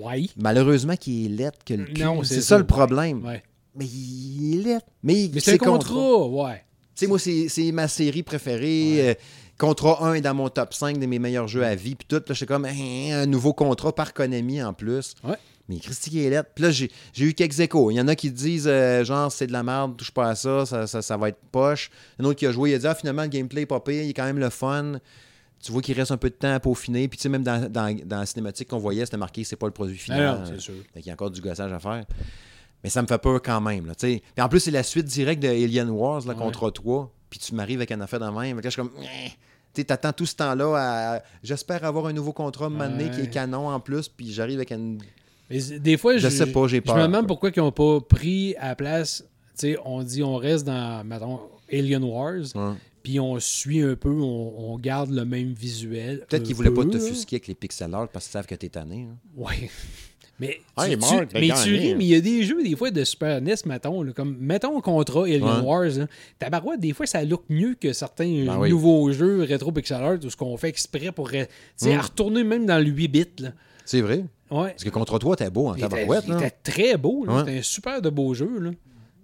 Ouais. 0.00 0.26
Malheureusement, 0.36 0.96
qui 0.96 1.26
est 1.26 1.28
lettre 1.28 1.58
que 1.64 1.74
le 1.74 1.84
cul. 1.84 2.02
Non, 2.02 2.22
c'est 2.24 2.36
c'est 2.36 2.40
ça, 2.40 2.48
ça, 2.56 2.58
le 2.58 2.66
problème. 2.66 3.24
Ouais. 3.24 3.42
Mais 3.74 3.84
il 3.84 4.60
est 4.60 4.64
lettre. 4.64 4.86
Mais, 5.02 5.30
Mais 5.32 5.40
c'est 5.40 5.54
un 5.54 5.58
contrat, 5.58 6.26
ouais. 6.26 6.64
Sais, 6.96 7.06
moi, 7.06 7.18
c'est 7.18 7.72
ma 7.72 7.88
série 7.88 8.22
préférée. 8.22 9.10
Euh, 9.10 9.14
contrat 9.58 10.02
1 10.06 10.14
est 10.14 10.20
dans 10.22 10.34
mon 10.34 10.48
top 10.48 10.72
5 10.72 10.98
de 10.98 11.06
mes 11.06 11.18
meilleurs 11.18 11.46
jeux 11.46 11.62
à 11.62 11.74
vie. 11.74 11.94
Puis 11.94 12.06
tout, 12.08 12.16
là, 12.26 12.34
j'étais 12.34 12.46
comme, 12.46 12.64
hein, 12.64 13.10
un 13.12 13.26
nouveau 13.26 13.52
contrat 13.52 13.94
par 13.94 14.14
Konami 14.14 14.62
en 14.62 14.72
plus. 14.72 15.14
Ouais. 15.22 15.36
Mais 15.68 15.78
Christy 15.78 16.28
lettre. 16.30 16.50
Puis 16.54 16.64
là, 16.64 16.70
j'ai 16.70 16.90
eu 17.18 17.34
quelques 17.34 17.60
échos. 17.60 17.90
Il 17.90 17.94
y 17.94 18.00
en 18.00 18.08
a 18.08 18.14
qui 18.14 18.30
disent, 18.30 18.68
euh, 18.68 19.04
genre, 19.04 19.30
c'est 19.30 19.46
de 19.46 19.52
la 19.52 19.62
merde, 19.62 19.96
touche 19.96 20.10
pas 20.10 20.30
à 20.30 20.34
ça, 20.34 20.64
ça, 20.64 20.86
ça, 20.86 21.02
ça 21.02 21.16
va 21.16 21.28
être 21.28 21.40
poche. 21.52 21.90
Un 22.18 22.24
autre 22.24 22.38
qui 22.38 22.46
a 22.46 22.52
joué, 22.52 22.70
il 22.70 22.74
a 22.74 22.78
dit, 22.78 22.86
ah, 22.86 22.94
finalement, 22.94 23.22
le 23.22 23.28
gameplay 23.28 23.62
est 23.62 23.66
pas 23.66 23.80
pire, 23.80 24.02
il 24.02 24.10
est 24.10 24.14
quand 24.14 24.24
même 24.24 24.38
le 24.38 24.50
fun. 24.50 24.94
Tu 25.62 25.72
vois 25.72 25.82
qu'il 25.82 25.96
reste 25.96 26.12
un 26.12 26.16
peu 26.16 26.30
de 26.30 26.34
temps 26.34 26.54
à 26.54 26.60
peaufiner. 26.60 27.08
Puis, 27.08 27.18
tu 27.18 27.22
sais, 27.22 27.28
même 27.28 27.42
dans, 27.42 27.70
dans, 27.70 27.94
dans 28.04 28.20
la 28.20 28.26
cinématique 28.26 28.68
qu'on 28.68 28.78
voyait, 28.78 29.04
c'était 29.04 29.16
marqué, 29.16 29.42
c'est 29.44 29.56
pas 29.56 29.66
le 29.66 29.72
produit 29.72 29.98
final. 29.98 30.20
Ah 30.22 30.38
non, 30.38 30.44
c'est 30.46 30.60
sûr. 30.60 30.74
Fait 30.94 31.00
qu'il 31.00 31.08
y 31.08 31.10
a 31.10 31.14
encore 31.14 31.30
du 31.30 31.40
gossage 31.40 31.72
à 31.72 31.80
faire. 31.80 32.04
Mais 32.86 32.90
ça 32.90 33.02
me 33.02 33.08
fait 33.08 33.18
peur 33.18 33.42
quand 33.42 33.60
même. 33.60 33.84
Là. 33.86 33.94
Puis 33.98 34.22
en 34.38 34.48
plus, 34.48 34.60
c'est 34.60 34.70
la 34.70 34.84
suite 34.84 35.06
directe 35.06 35.42
de 35.42 35.48
Alien 35.48 35.90
Wars 35.90 36.20
là, 36.24 36.34
Ouais. 36.34 36.38
contre 36.38 36.70
toi. 36.70 37.10
Puis 37.28 37.40
tu 37.40 37.52
m'arrives 37.52 37.80
avec 37.80 37.90
un 37.90 38.00
affaire 38.00 38.20
de 38.20 38.26
même. 38.26 38.58
Là, 38.58 38.62
je 38.62 38.68
suis 38.70 38.76
comme. 38.80 38.92
T'attends 39.74 40.12
tout 40.12 40.24
ce 40.24 40.36
temps-là 40.36 40.74
à. 41.16 41.22
J'espère 41.42 41.84
avoir 41.84 42.06
un 42.06 42.12
nouveau 42.12 42.32
contrat 42.32 42.70
mané 42.70 43.10
qui 43.10 43.22
est 43.22 43.28
canon 43.30 43.68
en 43.70 43.80
plus. 43.80 44.06
Puis 44.08 44.32
j'arrive 44.32 44.58
avec 44.58 44.70
une. 44.70 45.00
Mais 45.50 45.58
des 45.80 45.96
fois, 45.96 46.16
Je 46.16 46.20
je, 46.20 46.28
sais 46.28 46.46
pas, 46.46 46.68
j'ai 46.68 46.76
Je 46.76 46.82
peur. 46.82 46.96
me 46.96 47.02
demande 47.02 47.26
pourquoi 47.26 47.50
ils 47.54 47.58
n'ont 47.58 47.72
pas 47.72 47.98
pris 48.00 48.54
à 48.60 48.68
la 48.68 48.76
place. 48.76 49.24
Tu 49.58 49.72
sais, 49.72 49.78
on 49.84 50.04
dit 50.04 50.22
on 50.22 50.36
reste 50.36 50.64
dans. 50.64 51.04
mettons, 51.04 51.40
Alien 51.72 52.04
Wars. 52.04 52.44
Puis 53.02 53.18
on 53.18 53.38
suit 53.40 53.82
un 53.82 53.96
peu, 53.96 54.10
on, 54.10 54.72
on 54.72 54.78
garde 54.78 55.10
le 55.10 55.24
même 55.24 55.52
visuel. 55.52 56.24
Peut-être 56.28 56.42
un 56.42 56.44
qu'ils 56.44 56.54
voulaient 56.54 56.70
pas 56.70 56.82
peu, 56.84 56.90
te 56.90 56.96
là. 56.98 57.02
fusquer 57.04 57.36
avec 57.36 57.48
les 57.48 57.54
pixel 57.56 57.92
art 57.94 58.08
parce 58.08 58.26
qu'ils 58.26 58.32
savent 58.32 58.46
que 58.46 58.54
t'es 58.54 58.68
tanné. 58.68 59.08
hein. 59.10 59.16
Ouais. 59.36 59.70
Mais, 60.38 60.60
Ah, 60.76 60.86
tu, 60.88 60.96
mais 61.34 61.48
tu 61.62 61.74
ris, 61.74 61.92
hein. 61.92 61.94
mais 61.96 62.04
il 62.04 62.08
y 62.08 62.14
a 62.14 62.20
des 62.20 62.42
jeux, 62.42 62.62
des 62.62 62.76
fois, 62.76 62.90
de 62.90 63.02
Super 63.04 63.40
NES, 63.40 63.54
mettons, 63.64 64.02
là, 64.02 64.12
comme, 64.12 64.36
mettons 64.38 64.80
Contra 64.82 65.22
Alien 65.24 65.42
Ouais. 65.44 65.60
Wars, 65.64 65.84
là. 65.96 66.06
tabarouette, 66.38 66.80
des 66.80 66.92
fois, 66.92 67.06
ça 67.06 67.24
look 67.24 67.42
mieux 67.48 67.74
que 67.80 67.92
certains 67.94 68.44
Ben 68.44 68.58
oui. 68.58 68.68
nouveaux 68.70 69.10
jeux 69.12 69.42
rétro 69.44 69.72
pixel 69.72 69.96
art, 70.02 70.18
ou 70.22 70.28
ce 70.28 70.36
qu'on 70.36 70.56
fait 70.58 70.68
exprès 70.68 71.10
pour, 71.12 71.30
euh, 71.32 71.44
Mm. 71.82 71.88
à 71.88 72.00
retourner 72.02 72.44
même 72.44 72.66
dans 72.66 72.78
le 72.78 72.84
8 72.90 73.08
bits, 73.08 73.24
là. 73.40 73.52
C'est 73.86 74.00
vrai. 74.02 74.24
Ouais. 74.50 74.70
Parce 74.70 74.84
que 74.84 74.90
contre 74.90 75.18
toi, 75.18 75.36
t'es 75.36 75.48
beau 75.48 75.68
en 75.68 75.74
tabarouette. 75.74 76.24
il 76.26 76.32
là. 76.34 76.38
était 76.38 76.50
très 76.72 76.96
beau. 76.98 77.24
Ouais. 77.26 77.38
C'était 77.38 77.58
un 77.58 77.62
super 77.62 78.02
de 78.02 78.10
beau 78.10 78.34
jeu, 78.34 78.58
là. 78.58 78.70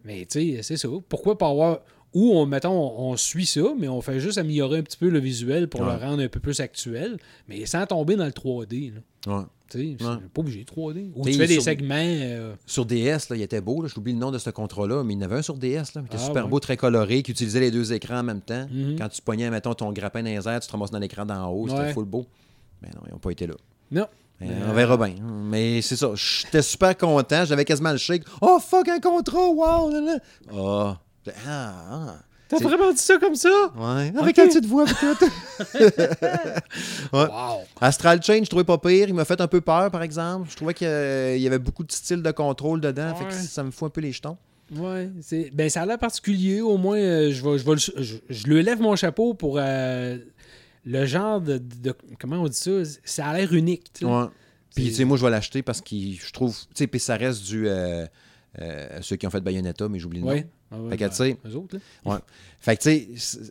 Mais, 0.04 0.26
tu 0.28 0.54
sais, 0.54 0.62
c'est 0.62 0.76
ça. 0.76 0.88
Pourquoi 1.08 1.36
pas 1.36 1.48
avoir... 1.48 1.80
Ou, 2.14 2.32
on, 2.34 2.44
mettons, 2.44 2.72
on, 2.72 3.12
on 3.12 3.16
suit 3.16 3.46
ça, 3.46 3.62
mais 3.78 3.88
on 3.88 4.00
fait 4.02 4.20
juste 4.20 4.36
améliorer 4.36 4.78
un 4.78 4.82
petit 4.82 4.98
peu 4.98 5.08
le 5.08 5.18
visuel 5.18 5.66
pour 5.68 5.80
Ouais. 5.80 5.86
le 5.94 5.98
rendre 5.98 6.22
un 6.22 6.28
peu 6.28 6.40
plus 6.40 6.60
actuel, 6.60 7.16
mais 7.48 7.64
sans 7.66 7.86
tomber 7.86 8.16
dans 8.16 8.26
le 8.26 8.32
3D, 8.32 8.92
là. 8.94 9.34
Ouais. 9.38 9.44
Tu 9.72 9.78
sais, 9.78 9.96
c'est 9.98 10.06
Ouais. 10.06 10.16
pas 10.34 10.40
obligé 10.40 10.64
3D. 10.64 11.10
Ou 11.16 11.22
T'sais, 11.22 11.32
tu 11.32 11.38
fais 11.38 11.46
des 11.46 11.54
sur- 11.54 11.62
segments... 11.62 11.94
euh, 11.98 12.54
Sur 12.66 12.84
DS, 12.86 13.28
là, 13.30 13.36
il 13.36 13.42
était 13.42 13.60
beau. 13.60 13.86
J'oublie 13.86 14.12
le 14.12 14.18
nom 14.18 14.30
de 14.30 14.38
ce 14.38 14.50
contrat-là, 14.50 15.02
mais 15.04 15.14
il 15.14 15.16
y 15.16 15.20
en 15.20 15.24
avait 15.24 15.36
un 15.36 15.42
sur 15.42 15.56
DS. 15.56 15.94
Là, 15.94 16.02
qui 16.02 16.06
était 16.08 16.16
Ah, 16.16 16.18
super 16.18 16.44
ouais. 16.44 16.50
beau, 16.50 16.60
très 16.60 16.76
coloré, 16.76 17.22
qui 17.22 17.30
utilisait 17.32 17.60
les 17.60 17.70
deux 17.70 17.92
écrans 17.92 18.18
en 18.18 18.22
même 18.22 18.40
temps. 18.42 18.66
Mhm. 18.70 18.96
Quand 18.98 19.08
tu 19.08 19.22
pognais, 19.22 19.50
mettons, 19.50 19.74
ton 19.74 19.92
grappin 19.92 20.22
dans 20.22 20.28
les 20.30 20.46
airs, 20.48 20.60
tu 20.60 20.66
te 20.66 20.72
ramasses 20.72 20.90
dans 20.90 20.98
l'écran 20.98 21.24
d'en 21.24 21.48
haut. 21.50 21.68
C'était 21.68 21.80
Ouais. 21.80 21.92
full 21.92 22.04
beau. 22.04 22.26
Mais 22.82 22.88
non, 22.94 23.00
ils 23.06 23.12
n'ont 23.12 23.18
pas 23.18 23.30
été 23.30 23.46
là. 23.46 23.54
Non. 23.90 24.06
Mais, 24.40 24.48
on 24.68 24.72
verra 24.72 24.96
bien. 24.96 25.14
Mais 25.22 25.80
c'est 25.82 25.94
ça. 25.96 26.10
J'étais 26.14 26.62
super 26.62 26.96
content. 26.96 27.44
J'avais 27.44 27.64
quasiment 27.64 27.92
le 27.92 27.96
shake. 27.98 28.24
Oh, 28.40 28.58
fuck, 28.60 28.88
un 28.88 28.98
contrat. 28.98 29.48
Wow. 29.48 29.90
là, 29.90 30.00
là. 30.00 30.18
Ah. 30.52 31.00
Ah, 31.46 31.74
ah. 31.90 32.16
T'as 32.58 32.64
vraiment 32.68 32.90
dit 32.92 32.98
ça 32.98 33.18
comme 33.18 33.34
ça? 33.34 33.48
Ouais. 33.76 34.12
Avec 34.20 34.38
Ok. 34.38 34.44
une 34.44 34.48
petite 34.48 34.66
voix. 34.66 34.84
Ouais. 37.12 37.26
Wow. 37.28 37.60
Astral 37.80 38.22
Chain, 38.22 38.40
je 38.42 38.48
trouvais 38.48 38.64
pas 38.64 38.78
pire. 38.78 39.08
Il 39.08 39.14
m'a 39.14 39.24
fait 39.24 39.40
un 39.40 39.46
peu 39.48 39.60
peur, 39.60 39.90
par 39.90 40.02
exemple. 40.02 40.48
Je 40.50 40.56
trouvais 40.56 40.74
qu'il 40.74 40.86
y 40.88 41.46
avait 41.46 41.58
beaucoup 41.58 41.84
de 41.84 41.92
styles 41.92 42.22
de 42.22 42.30
contrôle 42.30 42.80
dedans. 42.80 43.14
Fait 43.14 43.24
que 43.26 43.32
ça 43.34 43.62
me 43.62 43.70
fout 43.70 43.86
un 43.86 43.90
peu 43.90 44.00
les 44.00 44.12
jetons. 44.12 44.36
Ouais, 44.74 45.10
c'est 45.20 45.50
ben 45.52 45.68
ça 45.68 45.82
a 45.82 45.86
l'air 45.86 45.98
particulier. 45.98 46.62
Au 46.62 46.78
moins, 46.78 46.96
euh, 46.96 47.30
je 47.30 47.44
vais, 47.44 47.58
je 47.58 47.64
vais 47.64 47.72
le- 47.72 48.02
je, 48.02 48.14
je 48.30 48.46
lui 48.46 48.62
lève 48.62 48.80
mon 48.80 48.96
chapeau 48.96 49.34
pour 49.34 49.58
euh, 49.58 50.16
le 50.86 51.04
genre 51.04 51.42
de, 51.42 51.58
de- 51.58 51.94
comment 52.18 52.36
on 52.36 52.48
dit 52.48 52.56
ça? 52.56 52.70
Ça 53.04 53.26
a 53.26 53.36
l'air 53.36 53.52
unique. 53.52 53.90
Ouais. 54.00 54.24
Puis, 54.74 54.84
tu 54.86 54.94
sais, 54.94 55.04
moi, 55.04 55.18
je 55.18 55.24
vais 55.24 55.30
l'acheter 55.30 55.62
parce 55.62 55.82
que 55.82 55.94
je 55.94 56.32
trouve. 56.32 56.56
Tu 56.58 56.66
sais, 56.74 56.86
puis 56.86 57.00
ça 57.00 57.16
reste 57.16 57.44
du. 57.44 57.68
euh, 57.68 58.06
euh, 58.62 58.98
ceux 59.02 59.16
qui 59.16 59.26
ont 59.26 59.30
fait 59.30 59.42
Bayonetta, 59.42 59.88
mais 59.90 59.98
j'oublie 59.98 60.20
le 60.20 60.24
nom. 60.26 60.32
Ouais. 60.32 60.46
Ah 60.72 60.78
ouais, 60.80 60.90
Fait 60.90 60.96
que, 60.96 61.04
tu 61.10 61.14
sais-. 61.16 61.36
Ouais. 62.04 62.18
Fait 62.60 62.76
que, 62.76 62.82
tu 62.82 63.18
sais, 63.18 63.42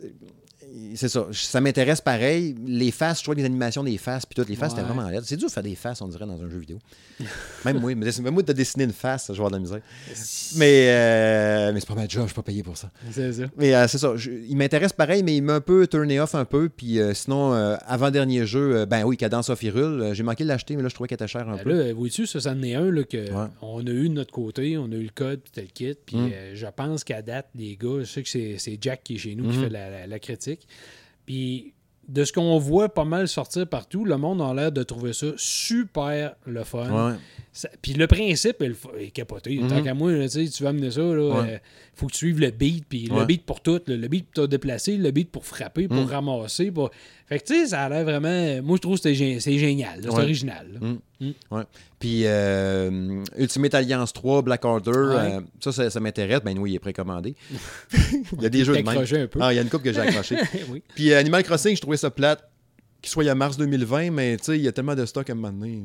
c'est- 0.96 1.10
ça. 1.10 1.28
Ça 1.32 1.62
m'intéresse 1.62 2.02
pareil. 2.02 2.56
Les 2.66 2.92
faces, 2.92 3.20
je 3.20 3.24
trouve 3.24 3.36
les 3.36 3.46
animations 3.46 3.84
des 3.84 3.98
faces, 3.98 4.26
puis 4.26 4.36
toutes 4.36 4.50
les 4.50 4.56
faces, 4.56 4.72
c'était 4.72 4.82
Ouais. 4.84 4.88
vraiment 4.94 5.10
laid. 5.10 5.22
C'est 5.26 5.38
dur 5.38 5.48
de 5.48 5.54
faire 5.54 5.64
des 5.64 5.76
faces, 5.76 6.02
on 6.02 6.08
dirait, 6.08 6.26
dans 6.26 6.42
un 6.42 6.50
jeu 6.50 6.58
vidéo. 6.60 6.80
Même 7.66 7.80
moi, 7.80 7.94
mais 7.96 8.08
même 8.22 8.34
moi, 8.34 8.44
de 8.44 8.54
dessiner 8.54 8.86
une 8.86 8.94
face, 8.94 9.26
je 9.28 9.34
vais 9.34 9.38
avoir 9.38 9.52
de 9.52 9.56
la 9.56 9.62
misère. 9.62 9.82
Mais, 10.56 10.88
euh, 10.90 11.72
mais 11.74 11.80
c'est 11.80 11.88
pas 11.88 11.96
ma 11.96 12.08
job, 12.08 12.24
je 12.24 12.28
suis 12.28 12.36
pas 12.36 12.42
payé 12.44 12.64
pour 12.64 12.78
ça. 12.78 12.92
C'est 13.12 13.34
ça. 13.34 13.44
Mais 13.58 13.74
euh, 13.76 13.88
c'est 13.88 13.98
ça. 13.98 14.14
je- 14.16 14.32
il 14.32 14.56
m'intéresse 14.56 14.94
pareil, 14.94 15.24
mais 15.24 15.36
il 15.36 15.42
m'a 15.42 15.56
un 15.56 15.62
peu 15.62 15.88
turné 15.88 16.20
off 16.20 16.36
un 16.36 16.46
peu. 16.46 16.70
Puis 16.70 17.00
euh, 17.00 17.14
sinon, 17.14 17.52
avant-dernier 17.86 18.46
jeu, 18.46 18.86
ben 18.86 19.04
oui, 19.04 19.18
Cadence 19.18 19.50
of 19.50 19.62
Hyrule. 19.62 20.12
J'ai 20.14 20.24
manqué 20.24 20.44
de 20.44 20.50
l'acheter, 20.50 20.76
mais 20.76 20.84
là, 20.84 20.90
je 20.90 20.96
trouvais 20.96 21.08
qu'il 21.08 21.16
était 21.16 21.28
cher 21.28 21.48
un 21.48 21.56
Ben 21.58 21.64
peu. 21.64 21.70
là, 21.88 21.94
vois-tu, 21.94 22.26
ça, 22.28 22.40
c'en 22.40 22.62
est 22.64 22.76
un 22.76 22.90
là, 22.92 23.04
que 23.04 23.18
Ouais. 23.32 23.48
on 23.62 23.86
a 23.86 23.90
eu 23.90 24.10
de 24.10 24.14
notre 24.14 24.32
côté, 24.32 24.78
on 24.78 24.86
a 24.92 24.96
eu 24.96 25.04
le 25.04 25.10
code, 25.14 25.42
puis 25.42 25.62
le 25.62 25.68
kit. 25.68 25.98
Puis 26.06 26.18
Mm. 26.18 26.30
euh, 26.34 26.52
je 26.56 26.68
pense 26.76 27.04
qu'à 27.04 27.22
date, 27.22 27.48
les 27.56 27.76
gars, 27.78 28.00
je 28.00 28.04
sais 28.06 28.24
que 28.24 28.30
c'est 28.30 28.56
c'est 28.58 28.78
Jack 28.82 29.04
qui 29.04 29.16
est 29.16 29.18
chez 29.18 29.36
nous 29.36 29.50
qui 29.50 29.58
Mhm. 29.58 29.64
fait 29.64 29.70
la, 29.70 29.90
la- 29.90 30.08
la 30.08 30.20
critique. 30.20 30.61
Puis 31.26 31.74
de 32.08 32.26
ce 32.26 32.34
qu'on 32.34 32.58
voit 32.58 32.90
pas 32.94 33.06
mal 33.06 33.28
sortir 33.28 33.66
partout, 33.68 34.04
le 34.04 34.18
monde 34.18 34.42
a 34.42 34.54
l'air 34.54 34.72
de 34.72 34.84
trouver 34.84 35.14
ça 35.14 35.28
super 35.38 36.36
le 36.46 36.64
fun. 36.66 37.16
Puis 37.82 37.94
le 37.94 38.08
principe 38.08 38.62
est, 38.62 38.68
le 38.70 38.76
est 39.00 39.12
capoté. 39.12 39.58
Mhm. 39.60 39.68
Tant 39.70 39.82
qu'à 39.84 39.94
moi, 39.94 40.12
là, 40.12 40.28
tu 40.28 40.64
vas 40.64 40.70
amener 40.70 40.92
ça, 40.92 41.02
Ouais. 41.04 41.16
euh, 41.16 41.58
faut 41.94 42.08
que 42.08 42.12
tu 42.14 42.18
suives 42.18 42.40
le 42.40 42.50
beat. 42.52 42.86
Puis 42.90 43.06
le 43.06 43.24
beat 43.26 43.46
pour 43.46 43.62
tout. 43.62 43.80
là, 43.88 43.96
le 43.96 44.08
beat 44.10 44.26
pour 44.26 44.44
te 44.44 44.50
déplacer, 44.50 44.98
le 44.98 45.12
beat 45.12 45.30
pour 45.32 45.46
frapper, 45.46 45.88
pour 45.88 45.98
Mhm. 45.98 46.06
ramasser. 46.06 46.72
Pour... 46.72 46.90
Fait 47.32 47.40
que 47.40 47.46
tu 47.46 47.54
sais, 47.62 47.68
ça 47.68 47.84
a 47.84 47.90
l'air 47.90 48.04
vraiment. 48.04 48.62
Moi, 48.62 48.76
je 48.76 48.82
trouve 48.82 48.96
que 48.98 49.04
c'est 49.04 49.14
gé- 49.14 49.40
c'est 49.40 49.58
génial. 49.58 50.00
C'est 50.02 50.10
Ouais. 50.10 50.24
original. 50.24 50.68
Mm. 51.22 51.30
Ouais. 51.50 51.64
Puis 51.98 52.24
euh, 52.26 53.24
Ultimate 53.38 53.74
Alliance 53.74 54.12
3, 54.12 54.42
Black 54.42 54.66
Order, 54.66 54.92
Ouais. 54.92 55.36
euh, 55.36 55.42
ça, 55.62 55.72
ça, 55.72 55.90
ça 55.90 56.00
m'intéresse. 56.02 56.42
Ben 56.44 56.58
oui, 56.60 56.72
il 56.72 56.76
est 56.76 56.80
précommandé. 56.80 57.36
il 58.38 58.42
y 58.42 58.46
a 58.46 58.50
des 58.50 58.66
jeux 58.66 58.74
de 58.74 58.80
même. 58.80 58.90
accroché 58.90 59.22
un 59.22 59.28
peu. 59.28 59.40
Ah, 59.42 59.54
il 59.54 59.56
y 59.56 59.60
a 59.60 59.62
une 59.62 59.70
coupe 59.70 59.84
que 59.84 59.94
j'ai 59.94 60.02
accroché. 60.02 60.36
oui. 60.70 60.84
Puis 60.94 61.14
euh, 61.14 61.20
Animal 61.20 61.44
Crossing, 61.44 61.74
je 61.76 61.82
trouvais 61.82 61.96
ça 61.98 62.10
plate 62.12 62.44
qu'il 63.02 63.10
soit 63.10 63.26
à 63.30 63.34
mars 63.36 63.56
2020, 63.56 64.12
mais 64.12 64.36
tu 64.38 64.44
sais, 64.44 64.58
il 64.58 64.64
y 64.64 64.68
a 64.68 64.74
tellement 64.74 64.96
de 64.96 65.06
stock 65.06 65.30
à 65.30 65.32
un 65.34 65.36
moment 65.36 65.54
donné. 65.54 65.84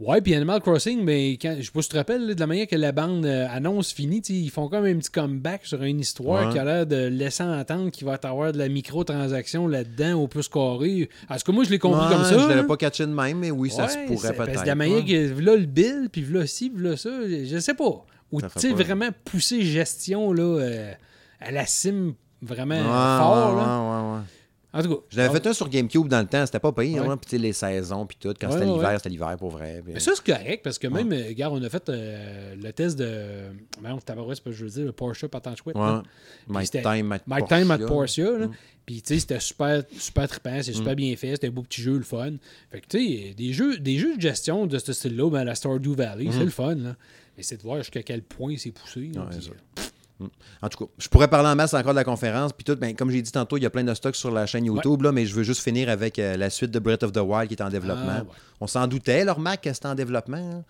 Ouais, 0.00 0.22
puis 0.22 0.34
Animal 0.34 0.60
Crossing, 0.62 1.04
mais 1.04 1.32
quand, 1.32 1.56
je 1.58 1.64
sais 1.66 1.70
pas 1.70 1.82
si 1.82 1.88
tu 1.88 1.92
te 1.92 1.98
rappelles, 1.98 2.26
là, 2.26 2.34
de 2.34 2.40
la 2.40 2.46
manière 2.46 2.66
que 2.66 2.74
la 2.74 2.90
bande 2.90 3.26
euh, 3.26 3.46
annonce 3.50 3.88
sais, 3.88 4.02
ils 4.02 4.48
font 4.48 4.68
comme 4.68 4.86
un 4.86 4.96
petit 4.96 5.10
comeback 5.10 5.66
sur 5.66 5.82
une 5.82 6.00
histoire 6.00 6.46
Ouais. 6.46 6.52
qui 6.52 6.58
a 6.58 6.64
l'air 6.64 6.86
de 6.86 7.06
laisser 7.08 7.42
entendre 7.42 7.90
qu'il 7.90 8.06
va 8.06 8.18
y 8.22 8.26
avoir 8.26 8.52
de 8.52 8.58
la 8.58 8.68
microtransaction 8.70 9.68
là-dedans 9.68 10.14
au 10.14 10.26
plus 10.26 10.48
carré. 10.48 11.10
En 11.28 11.36
tout 11.36 11.42
cas, 11.44 11.52
moi, 11.52 11.64
je 11.64 11.70
l'ai 11.70 11.78
compris 11.78 12.00
Ouais, 12.06 12.14
comme 12.14 12.24
ça. 12.24 12.38
Je 12.38 12.48
l'avais 12.48 12.66
pas 12.66 12.78
catché 12.78 13.04
de 13.04 13.12
même, 13.12 13.38
mais 13.40 13.50
oui, 13.50 13.70
ça 13.70 13.88
se 13.88 13.98
pourrait 14.06 14.32
peut-être. 14.32 14.62
de 14.62 14.66
la 14.66 14.74
manière 14.74 15.04
ouais. 15.04 15.32
que 15.34 15.40
là 15.40 15.56
le 15.56 15.66
bill, 15.66 16.08
puis 16.10 16.22
là 16.22 16.46
ci, 16.46 16.72
là 16.76 16.96
ça, 16.96 17.10
je, 17.28 17.58
sais 17.58 17.74
pas. 17.74 18.04
Ou 18.32 18.40
tu 18.40 18.48
sais, 18.56 18.72
vraiment 18.72 19.10
pousser 19.26 19.60
gestion 19.62 20.32
là, 20.32 20.42
euh, 20.42 20.92
à 21.40 21.50
la 21.50 21.66
cime 21.66 22.14
vraiment 22.40 22.76
Ouais, 22.76 23.18
fort. 23.18 23.54
ouais, 23.54 23.60
là. 23.60 24.24
En 24.72 24.82
tout 24.82 24.88
cas. 24.96 25.02
Je 25.08 25.16
l'avais 25.16 25.40
fait 25.40 25.46
un 25.48 25.52
sur 25.52 25.68
GameCube 25.68 26.06
dans 26.06 26.20
le 26.20 26.26
temps, 26.26 26.46
c'était 26.46 26.60
pas 26.60 26.70
payé, 26.72 27.00
Ouais. 27.00 27.06
hein, 27.08 27.16
puis 27.16 27.38
les 27.38 27.52
saisons, 27.52 28.06
puis 28.06 28.16
tout. 28.20 28.32
Quand 28.40 28.46
Ouais, 28.48 28.52
c'était 28.54 28.66
ouais, 28.66 28.74
l'hiver, 28.76 28.92
c'était 28.96 29.08
l'hiver 29.08 29.36
pour 29.36 29.50
vrai. 29.50 29.82
Mais 29.84 29.98
ça, 29.98 30.12
c'est 30.14 30.24
correct 30.24 30.62
parce 30.62 30.78
que 30.78 30.86
même, 30.86 31.12
euh, 31.12 31.26
regarde, 31.28 31.54
on 31.58 31.62
a 31.62 31.68
fait 31.68 31.88
euh, 31.88 32.54
le 32.54 32.72
test 32.72 32.96
de. 32.98 33.50
Ben, 33.82 33.94
on 33.94 33.98
c'est 34.00 34.42
pas 34.44 34.50
je 34.52 34.64
veux 34.64 34.70
dire, 34.70 34.84
le 34.84 34.92
Porsche 34.92 35.26
Patent 35.26 35.56
Chouette. 35.56 35.76
Ouais. 35.76 36.00
My 36.48 36.68
Time 36.68 37.12
at 37.12 37.20
Mike 37.26 37.40
Portia. 37.48 37.58
Time 37.58 37.70
at 37.72 37.78
Porsche, 37.78 38.18
là. 38.18 38.46
Mm. 38.46 38.52
Puis, 38.86 39.02
tu 39.02 39.14
sais, 39.14 39.20
c'était 39.20 39.40
super, 39.40 39.82
super 39.96 40.26
trippant, 40.28 40.62
c'est 40.62 40.72
super 40.72 40.96
bien 40.96 41.14
fait, 41.14 41.30
c'était 41.32 41.46
un 41.46 41.52
beau 41.52 41.62
petit 41.62 41.80
jeu, 41.82 41.96
le 41.96 42.02
fun. 42.02 42.32
Fait 42.70 42.80
que, 42.80 42.86
tu 42.88 42.98
sais, 42.98 43.34
des 43.34 43.52
jeux, 43.52 43.78
des 43.78 43.98
jeux 43.98 44.16
de 44.16 44.20
gestion 44.20 44.66
de 44.66 44.78
ce 44.78 44.92
style-là, 44.92 45.30
ben, 45.30 45.44
la 45.44 45.54
Stardew 45.54 45.94
Valley, 45.94 46.28
c'est 46.32 46.44
le 46.44 46.50
fun, 46.50 46.74
là. 46.74 46.96
Mais 47.36 47.42
c'est 47.44 47.56
de 47.56 47.62
voir 47.62 47.78
jusqu'à 47.78 48.02
quel 48.02 48.22
point 48.22 48.54
c'est 48.58 48.72
poussé. 48.72 49.10
là, 49.14 49.28
euh, 49.32 49.82
En 50.62 50.68
tout 50.68 50.84
cas, 50.86 50.92
je 50.98 51.08
pourrais 51.08 51.28
parler 51.28 51.48
en 51.48 51.56
masse 51.56 51.72
encore 51.74 51.92
de 51.92 51.96
la 51.98 52.04
conférence, 52.04 52.52
puis 52.52 52.64
tout. 52.64 52.76
Ben, 52.76 52.94
comme 52.94 53.10
j'ai 53.10 53.22
dit 53.22 53.32
tantôt, 53.32 53.56
il 53.56 53.62
y 53.62 53.66
a 53.66 53.70
plein 53.70 53.84
de 53.84 53.94
stocks 53.94 54.16
sur 54.16 54.30
la 54.30 54.46
chaîne 54.46 54.64
YouTube, 54.66 55.02
là, 55.02 55.12
mais 55.12 55.24
je 55.26 55.34
veux 55.34 55.42
juste 55.42 55.62
finir 55.62 55.88
avec 55.88 56.18
euh, 56.18 56.36
la 56.36 56.50
suite 56.50 56.70
de 56.70 56.78
Breath 56.78 57.02
of 57.02 57.12
the 57.12 57.18
Wild 57.18 57.48
qui 57.48 57.54
est 57.54 57.62
en 57.62 57.68
développement. 57.70 58.04
Ah, 58.18 58.22
ouais. 58.22 58.28
On 58.60 58.66
s'en 58.66 58.86
doutait, 58.86 59.24
leur 59.24 59.38
Mac, 59.38 59.62
que 59.62 59.72
c'était 59.72 59.86
en 59.88 59.94
développement, 59.94 60.36
hein. 60.58 60.64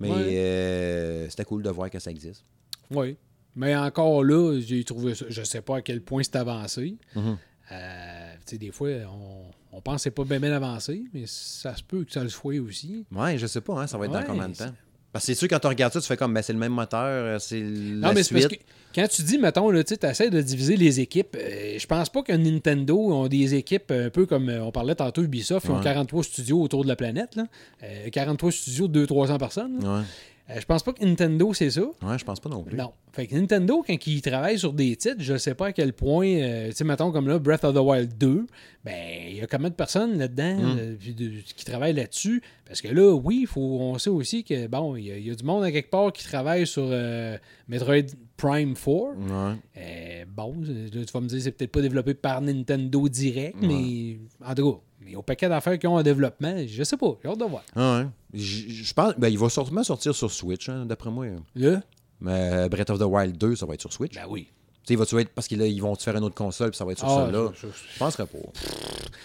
mais 0.00 0.10
Ouais. 0.10 0.16
euh, 0.18 1.28
c'était 1.28 1.44
cool 1.44 1.62
de 1.62 1.70
voir 1.70 1.90
que 1.90 1.98
ça 1.98 2.10
existe. 2.10 2.42
Oui. 2.90 3.16
Mais 3.56 3.76
encore 3.76 4.24
là, 4.24 4.58
j'ai 4.60 4.82
trouvé 4.84 5.14
ça. 5.14 5.26
Je 5.28 5.42
sais 5.42 5.60
pas 5.60 5.76
à 5.76 5.82
quel 5.82 6.00
point 6.00 6.22
c'est 6.22 6.36
avancé. 6.36 6.96
Mhm. 7.14 7.36
Euh, 7.72 8.34
des 8.52 8.70
fois, 8.72 8.88
on, 9.08 9.76
on 9.76 9.80
pense 9.80 9.96
que 9.96 10.00
c'est 10.02 10.10
pas 10.10 10.24
bien, 10.24 10.38
bien 10.40 10.52
avancé, 10.52 11.04
mais 11.14 11.24
ça 11.26 11.74
se 11.74 11.82
peut 11.82 12.04
que 12.04 12.12
ça 12.12 12.22
le 12.22 12.28
soit 12.28 12.58
aussi. 12.58 13.06
Ouais, 13.10 13.38
je 13.38 13.46
sais 13.46 13.60
pas, 13.60 13.74
hein, 13.80 13.86
ça 13.86 13.96
va 13.96 14.04
être 14.06 14.12
dans 14.12 14.22
combien 14.22 14.48
de 14.48 14.56
temps? 14.56 14.72
Parce 15.14 15.24
que 15.26 15.32
c'est 15.32 15.38
sûr, 15.38 15.46
quand 15.48 15.60
tu 15.60 15.68
regardes 15.68 15.92
ça, 15.92 16.00
tu 16.00 16.08
fais 16.08 16.16
comme, 16.16 16.34
ben, 16.34 16.42
c'est 16.42 16.52
le 16.52 16.58
même 16.58 16.72
moteur, 16.72 17.00
euh, 17.04 17.38
c'est 17.38 17.60
la 17.60 17.64
Non, 18.08 18.08
mais 18.14 18.24
parce 18.24 18.46
que 18.48 18.56
quand 18.92 19.06
tu 19.08 19.22
dis, 19.22 19.38
mettons, 19.38 19.70
tu 19.84 19.94
essaies 20.02 20.28
de 20.28 20.40
diviser 20.40 20.76
les 20.76 20.98
équipes, 20.98 21.36
euh, 21.40 21.76
je 21.78 21.86
pense 21.86 22.08
pas 22.10 22.22
que 22.22 22.32
Nintendo 22.32 22.98
ont 22.98 23.28
des 23.28 23.54
équipes 23.54 23.92
un 23.92 24.10
peu 24.10 24.26
comme 24.26 24.48
euh, 24.48 24.64
on 24.64 24.72
parlait 24.72 24.96
tantôt 24.96 25.22
Ubisoft, 25.22 25.66
ils 25.66 25.70
ont 25.70 25.76
Ouais. 25.76 25.84
43 25.84 26.24
studios 26.24 26.60
autour 26.60 26.82
de 26.82 26.88
la 26.88 26.96
planète. 26.96 27.36
Là. 27.36 27.44
Euh, 27.84 28.08
43 28.10 28.50
studios 28.50 28.88
de 28.88 29.06
200-300 29.06 29.38
personnes. 29.38 29.80
là. 29.80 29.98
Ouais. 29.98 30.02
Euh, 30.50 30.60
je 30.60 30.66
pense 30.66 30.82
pas 30.82 30.92
que 30.92 31.02
Nintendo, 31.02 31.54
c'est 31.54 31.70
ça. 31.70 31.80
ouais, 31.80 32.18
je 32.18 32.24
pense 32.24 32.38
pas 32.38 32.50
non 32.50 32.62
plus. 32.62 32.76
Non. 32.76 32.92
Fait 33.12 33.26
que 33.26 33.34
Nintendo, 33.34 33.82
quand 33.86 34.06
ils 34.06 34.20
travaillent 34.20 34.58
sur 34.58 34.74
des 34.74 34.94
titres, 34.94 35.20
je 35.20 35.38
sais 35.38 35.54
pas 35.54 35.68
à 35.68 35.72
quel 35.72 35.94
point, 35.94 36.26
euh, 36.26 36.68
tu 36.68 36.76
sais, 36.76 36.84
mettons 36.84 37.12
comme 37.12 37.28
là, 37.28 37.38
Breath 37.38 37.64
of 37.64 37.74
the 37.74 37.78
Wild 37.78 38.18
2, 38.18 38.46
ben, 38.84 38.92
il 39.30 39.36
y 39.36 39.40
a 39.40 39.46
combien 39.46 39.70
de 39.70 39.74
personnes 39.74 40.18
là-dedans 40.18 40.56
Mm. 40.56 40.76
euh, 40.78 40.96
de- 41.16 41.40
qui 41.56 41.64
travaillent 41.64 41.94
là-dessus? 41.94 42.42
Parce 42.66 42.82
que 42.82 42.88
là, 42.88 43.12
oui, 43.14 43.46
faut, 43.46 43.60
on 43.80 43.98
sait 43.98 44.10
aussi 44.10 44.44
que, 44.44 44.66
bon, 44.66 44.96
il 44.96 45.04
y, 45.16 45.22
y 45.28 45.30
a 45.30 45.34
du 45.34 45.44
monde 45.44 45.64
à 45.64 45.72
quelque 45.72 45.90
part 45.90 46.12
qui 46.12 46.24
travaille 46.24 46.66
sur 46.66 46.88
euh, 46.90 47.38
Metroid 47.68 48.02
Prime 48.36 48.74
4. 48.74 48.86
Ouais. 48.86 49.56
Euh, 49.76 50.24
bon, 50.28 50.54
tu 50.62 50.98
vas 51.12 51.20
me 51.20 51.28
dire, 51.28 51.40
c'est 51.42 51.52
peut-être 51.52 51.70
pas 51.72 51.80
développé 51.80 52.14
par 52.14 52.40
Nintendo 52.40 53.08
direct, 53.08 53.56
mais 53.62 54.18
en 54.44 54.54
tout 54.54 54.72
cas, 54.72 54.78
mais 55.00 55.14
au 55.14 55.22
paquet 55.22 55.48
d'affaires 55.48 55.78
qu'ils 55.78 55.88
ont 55.88 55.96
en 55.96 56.02
développement, 56.02 56.56
je 56.66 56.82
sais 56.82 56.96
pas, 56.96 57.16
j'ai 57.22 57.28
hâte 57.28 57.38
de 57.38 57.44
voir. 57.44 57.62
Ah 57.76 58.00
ouais. 58.00 58.06
Je 58.40 58.92
pense, 58.92 59.14
ben, 59.18 59.28
il 59.28 59.38
va 59.38 59.48
sûrement 59.48 59.84
sortir 59.84 60.14
sur 60.14 60.30
Switch, 60.32 60.68
hein, 60.68 60.84
d'après 60.86 61.10
moi. 61.10 61.26
Là, 61.54 61.80
Mais 62.20 62.68
Breath 62.68 62.90
of 62.90 62.98
the 62.98 63.02
Wild 63.04 63.36
2, 63.38 63.56
ça 63.56 63.66
va 63.66 63.74
être 63.74 63.80
sur 63.82 63.92
Switch. 63.92 64.14
ben 64.14 64.24
oui. 64.28 64.48
Tu 64.86 64.92
sais, 64.92 64.98
va-tu 64.98 65.18
être 65.18 65.30
parce 65.30 65.48
qu'ils 65.48 65.62
ils 65.62 65.80
vont 65.80 65.96
te 65.96 66.02
faire 66.02 66.14
une 66.16 66.24
autre 66.24 66.34
console 66.34 66.70
puis 66.70 66.76
ça 66.76 66.84
va 66.84 66.92
être 66.92 66.98
sur 66.98 67.08
Ah, 67.08 67.24
celle-là? 67.26 67.52
Je 67.54 67.98
penserais 67.98 68.26
pas. 68.26 68.38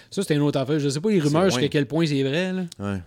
ça, 0.09 0.21
c'était 0.21 0.35
une 0.35 0.41
autre 0.41 0.57
affaire. 0.57 0.79
Je 0.79 0.87
sais 0.87 1.01
pas 1.01 1.09
les 1.09 1.19
rumeurs 1.19 1.45
jusqu'à 1.49 1.67
quel 1.67 1.85
point 1.85 2.05
c'est 2.05 2.23
vrai, 2.23 2.53
là. 2.53 2.63
Ouais. 2.79 3.01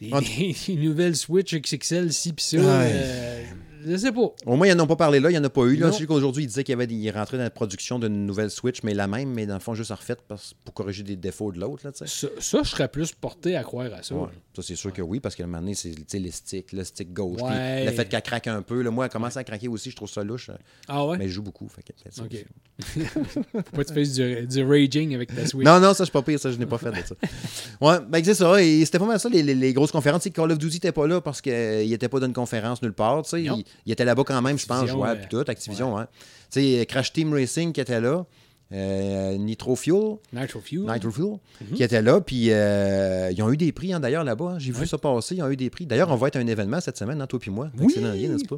Des 0.00 0.76
nouvelles 0.76 1.16
Switch 1.16 1.52
XXL, 1.54 2.12
ci 2.12 2.32
pis 2.32 2.44
ça. 2.44 2.56
Ouais. 2.58 2.64
euh, 2.92 3.42
Je 3.86 3.96
sais 3.96 4.12
pas. 4.12 4.32
Au 4.46 4.56
moins, 4.56 4.66
ils 4.68 4.74
n'en 4.74 4.84
ont 4.84 4.86
pas 4.86 4.96
parlé 4.96 5.20
là, 5.20 5.30
il 5.30 5.32
n'y 5.32 5.38
en 5.38 5.44
a 5.44 5.50
pas 5.50 5.62
eu. 5.64 5.76
Là, 5.76 5.90
je 5.90 5.98
sais 5.98 6.06
qu'aujourd'hui, 6.06 6.44
il 6.44 6.46
disait 6.46 6.64
qu'il 6.64 6.74
avait 6.80 7.10
rentrait 7.10 7.36
dans 7.36 7.42
la 7.44 7.50
production 7.50 7.98
d'une 7.98 8.26
nouvelle 8.26 8.50
Switch, 8.50 8.82
mais 8.82 8.94
la 8.94 9.06
même, 9.06 9.30
mais 9.30 9.46
dans 9.46 9.54
le 9.54 9.60
fond, 9.60 9.74
juste 9.74 9.90
en 9.90 9.94
refaite 9.96 10.20
pour 10.64 10.74
corriger 10.74 11.02
des 11.02 11.16
défauts 11.16 11.52
de 11.52 11.58
l'autre. 11.60 11.82
Ça, 11.94 12.06
ça, 12.06 12.28
je 12.62 12.68
serais 12.68 12.88
plus 12.88 13.12
porté 13.12 13.56
à 13.56 13.62
croire 13.62 13.92
à 13.92 14.02
ça. 14.02 14.14
Ouais. 14.14 14.28
Ça, 14.56 14.62
c'est 14.62 14.76
sûr 14.76 14.92
que 14.92 15.02
oui, 15.02 15.20
parce 15.20 15.34
qu'à 15.34 15.44
un 15.44 15.46
moment 15.46 15.60
donné, 15.60 15.74
c'est 15.74 16.18
les 16.18 16.30
sticks, 16.30 16.72
le 16.72 16.84
stick 16.84 17.12
gauche. 17.12 17.40
Ouais. 17.42 17.84
Le 17.84 17.90
fait 17.92 18.08
qu'elle 18.08 18.22
craque 18.22 18.46
un 18.46 18.62
peu. 18.62 18.82
Là, 18.82 18.90
moi, 18.90 19.06
elle 19.06 19.10
commence 19.10 19.36
à 19.36 19.44
craquer 19.44 19.68
aussi, 19.68 19.90
je 19.90 19.96
trouve 19.96 20.10
ça 20.10 20.22
louche. 20.22 20.50
Ah 20.88 21.06
ouais? 21.06 21.18
Mais 21.18 21.28
je 21.28 21.32
joue 21.34 21.42
beaucoup. 21.42 21.68
Fait 21.68 21.82
que, 21.82 21.92
Ok. 22.22 22.44
Faut 23.12 23.62
pas 23.76 23.84
que 23.84 23.88
tu 23.88 23.94
fasses 23.94 24.12
du, 24.14 24.46
du 24.46 24.64
raging 24.64 25.14
avec 25.14 25.34
ta 25.34 25.46
Switch. 25.46 25.64
Non, 25.64 25.80
non, 25.80 25.94
ça, 25.94 25.98
je 26.00 26.04
suis 26.04 26.12
pas 26.12 26.22
pire, 26.22 26.38
ça, 26.38 26.50
je 26.50 26.56
n'ai 26.58 26.66
pas 26.66 26.78
fait 26.78 26.90
de 26.90 26.96
ça. 27.06 27.14
Ouais, 27.80 27.96
ben, 28.08 28.22
c'est 28.24 28.34
ça. 28.34 28.62
Et 28.62 28.84
c'était 28.84 28.98
pas 28.98 29.06
mal 29.06 29.18
ça, 29.18 29.28
les, 29.28 29.42
les- 29.42 29.54
les 29.54 29.72
grosses 29.72 29.90
conférences. 29.92 30.22
Call 30.32 30.52
of 30.52 30.58
Duty 30.58 30.76
n'était 30.76 30.92
pas 30.92 31.06
là 31.06 31.20
parce 31.20 31.40
qu'il 31.40 31.52
n'était 31.88 32.08
pas 32.08 32.20
d'une 32.20 32.32
conférence 32.32 32.80
nulle 32.82 32.92
part. 32.92 33.22
Il, 33.32 33.64
il 33.86 33.92
était 33.92 34.04
là-bas 34.04 34.24
quand 34.24 34.40
même, 34.42 34.58
je 34.58 34.66
pense, 34.66 34.88
jouer 34.88 35.08
euh, 35.10 35.14
puis 35.16 35.26
tout, 35.30 35.44
Activision, 35.46 35.94
ouais. 35.94 36.04
Tu 36.50 36.60
sais, 36.78 36.86
Crash 36.86 37.12
Team 37.12 37.32
Racing 37.32 37.72
qui 37.72 37.80
était 37.80 38.00
là, 38.00 38.24
euh, 38.72 39.36
Nitro 39.36 39.76
Fuel, 39.76 40.16
Nitro 40.32 40.60
Fuel. 40.60 40.82
Nitro 40.92 41.10
Fuel, 41.10 41.36
Mhm. 41.60 41.76
qui 41.76 41.82
était 41.82 42.00
là, 42.02 42.20
puis 42.20 42.46
euh, 42.50 43.30
ils 43.30 43.42
ont 43.42 43.50
eu 43.52 43.56
des 43.56 43.72
prix 43.72 43.92
hein, 43.92 44.00
d'ailleurs 44.00 44.24
là-bas. 44.24 44.52
hein. 44.54 44.58
J'ai 44.58 44.72
vu 44.72 44.86
ça 44.86 44.96
passer, 44.98 45.34
ils 45.36 45.42
ont 45.42 45.50
eu 45.50 45.56
des 45.56 45.68
prix. 45.70 45.84
D'ailleurs, 45.86 46.10
on 46.10 46.16
va 46.16 46.28
être 46.28 46.36
à 46.36 46.38
un 46.38 46.46
événement 46.46 46.80
cette 46.80 46.96
semaine, 46.96 47.20
hein, 47.20 47.26
toi 47.26 47.38
puis 47.38 47.50
moi. 47.50 47.70
Oui. 47.78 47.94
N'est-ce 47.98 48.44
pas? 48.46 48.56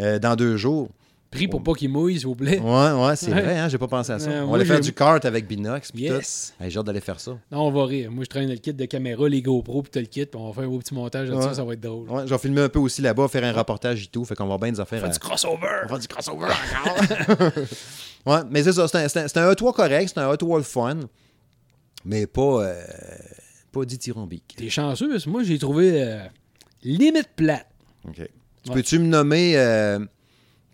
Euh, 0.00 0.18
dans 0.18 0.36
deux 0.36 0.56
jours. 0.56 0.88
Pris 1.30 1.48
pour 1.48 1.62
pas 1.62 1.72
qu'il 1.74 1.90
mouille, 1.90 2.18
s'il 2.18 2.26
vous 2.28 2.34
plaît. 2.36 2.58
Ouais, 2.60 2.92
ouais, 2.92 3.16
c'est 3.16 3.32
Ouais. 3.32 3.42
vrai, 3.42 3.58
hein, 3.58 3.68
j'ai 3.68 3.78
pas 3.78 3.88
pensé 3.88 4.12
à 4.12 4.18
ça. 4.18 4.30
Euh, 4.30 4.42
on 4.42 4.50
va 4.50 4.56
aller 4.56 4.64
faire 4.64 4.80
du 4.80 4.92
kart 4.92 5.22
avec 5.24 5.46
Binox. 5.48 5.90
Yes. 5.94 6.54
Hey, 6.60 6.70
J'ai 6.70 6.78
hâte 6.78 6.86
d'aller 6.86 7.00
faire 7.00 7.18
ça. 7.20 7.32
Non, 7.50 7.62
on 7.66 7.70
va 7.72 7.84
rire. 7.84 8.10
Moi, 8.10 8.24
je 8.24 8.28
traîne 8.30 8.48
le 8.48 8.56
kit 8.56 8.72
de 8.72 8.84
caméra, 8.84 9.28
les 9.28 9.42
GoPro, 9.42 9.82
puis 9.82 9.90
t'as 9.90 10.00
le 10.00 10.06
kit, 10.06 10.24
puis 10.24 10.40
on 10.40 10.46
va 10.48 10.54
faire 10.54 10.64
un 10.64 10.68
beau 10.68 10.78
petit 10.78 10.94
montage 10.94 11.28
Ouais. 11.28 11.42
ça, 11.42 11.52
ça 11.54 11.64
va 11.64 11.72
être 11.74 11.80
drôle. 11.80 12.08
Ouais, 12.08 12.22
je 12.26 12.32
vais 12.32 12.38
filmer 12.38 12.62
un 12.62 12.68
peu 12.68 12.78
aussi 12.78 13.02
là-bas, 13.02 13.26
faire 13.28 13.44
un 13.44 13.52
reportage 13.52 14.04
et 14.04 14.06
tout. 14.06 14.24
Fait 14.24 14.34
qu'on 14.36 14.46
va 14.46 14.56
bien 14.56 14.70
des 14.72 14.80
affaires. 14.80 15.00
On 15.02 15.06
à- 15.06 15.12
fait 15.12 15.14
du 15.14 15.18
crossover. 15.18 15.56
On 15.60 15.82
va 15.82 15.88
faire 15.88 15.98
du 15.98 16.08
crossover 16.08 16.46
encore. 16.46 17.52
ouais, 18.26 18.40
mais 18.50 18.62
c'est 18.62 18.72
ça. 18.72 18.86
C'est 18.88 18.98
un, 18.98 19.08
c'est 19.08 19.20
un- 19.20 19.28
c'est 19.28 19.38
un 19.38 19.50
E3 19.52 19.72
correct, 19.74 20.10
c'est 20.14 20.20
un 20.20 20.32
E3 20.32 20.56
le 20.58 20.62
fun. 20.62 20.96
Mais 22.04 22.26
pas, 22.26 22.62
euh, 22.62 22.82
pas 23.72 23.84
dithyrambique. 23.84 24.54
T'es 24.56 24.70
chanceux, 24.70 25.08
parce 25.10 25.24
que 25.24 25.30
moi, 25.30 25.42
j'ai 25.42 25.58
trouvé 25.58 26.02
euh, 26.02 26.24
limite 26.84 27.28
plate. 27.34 27.66
OK. 28.06 28.14
Tu 28.14 28.22
Ouais. 28.70 28.74
Peux-tu 28.76 28.98
me 29.00 29.06
nommer 29.06 29.56
euh, 29.56 29.98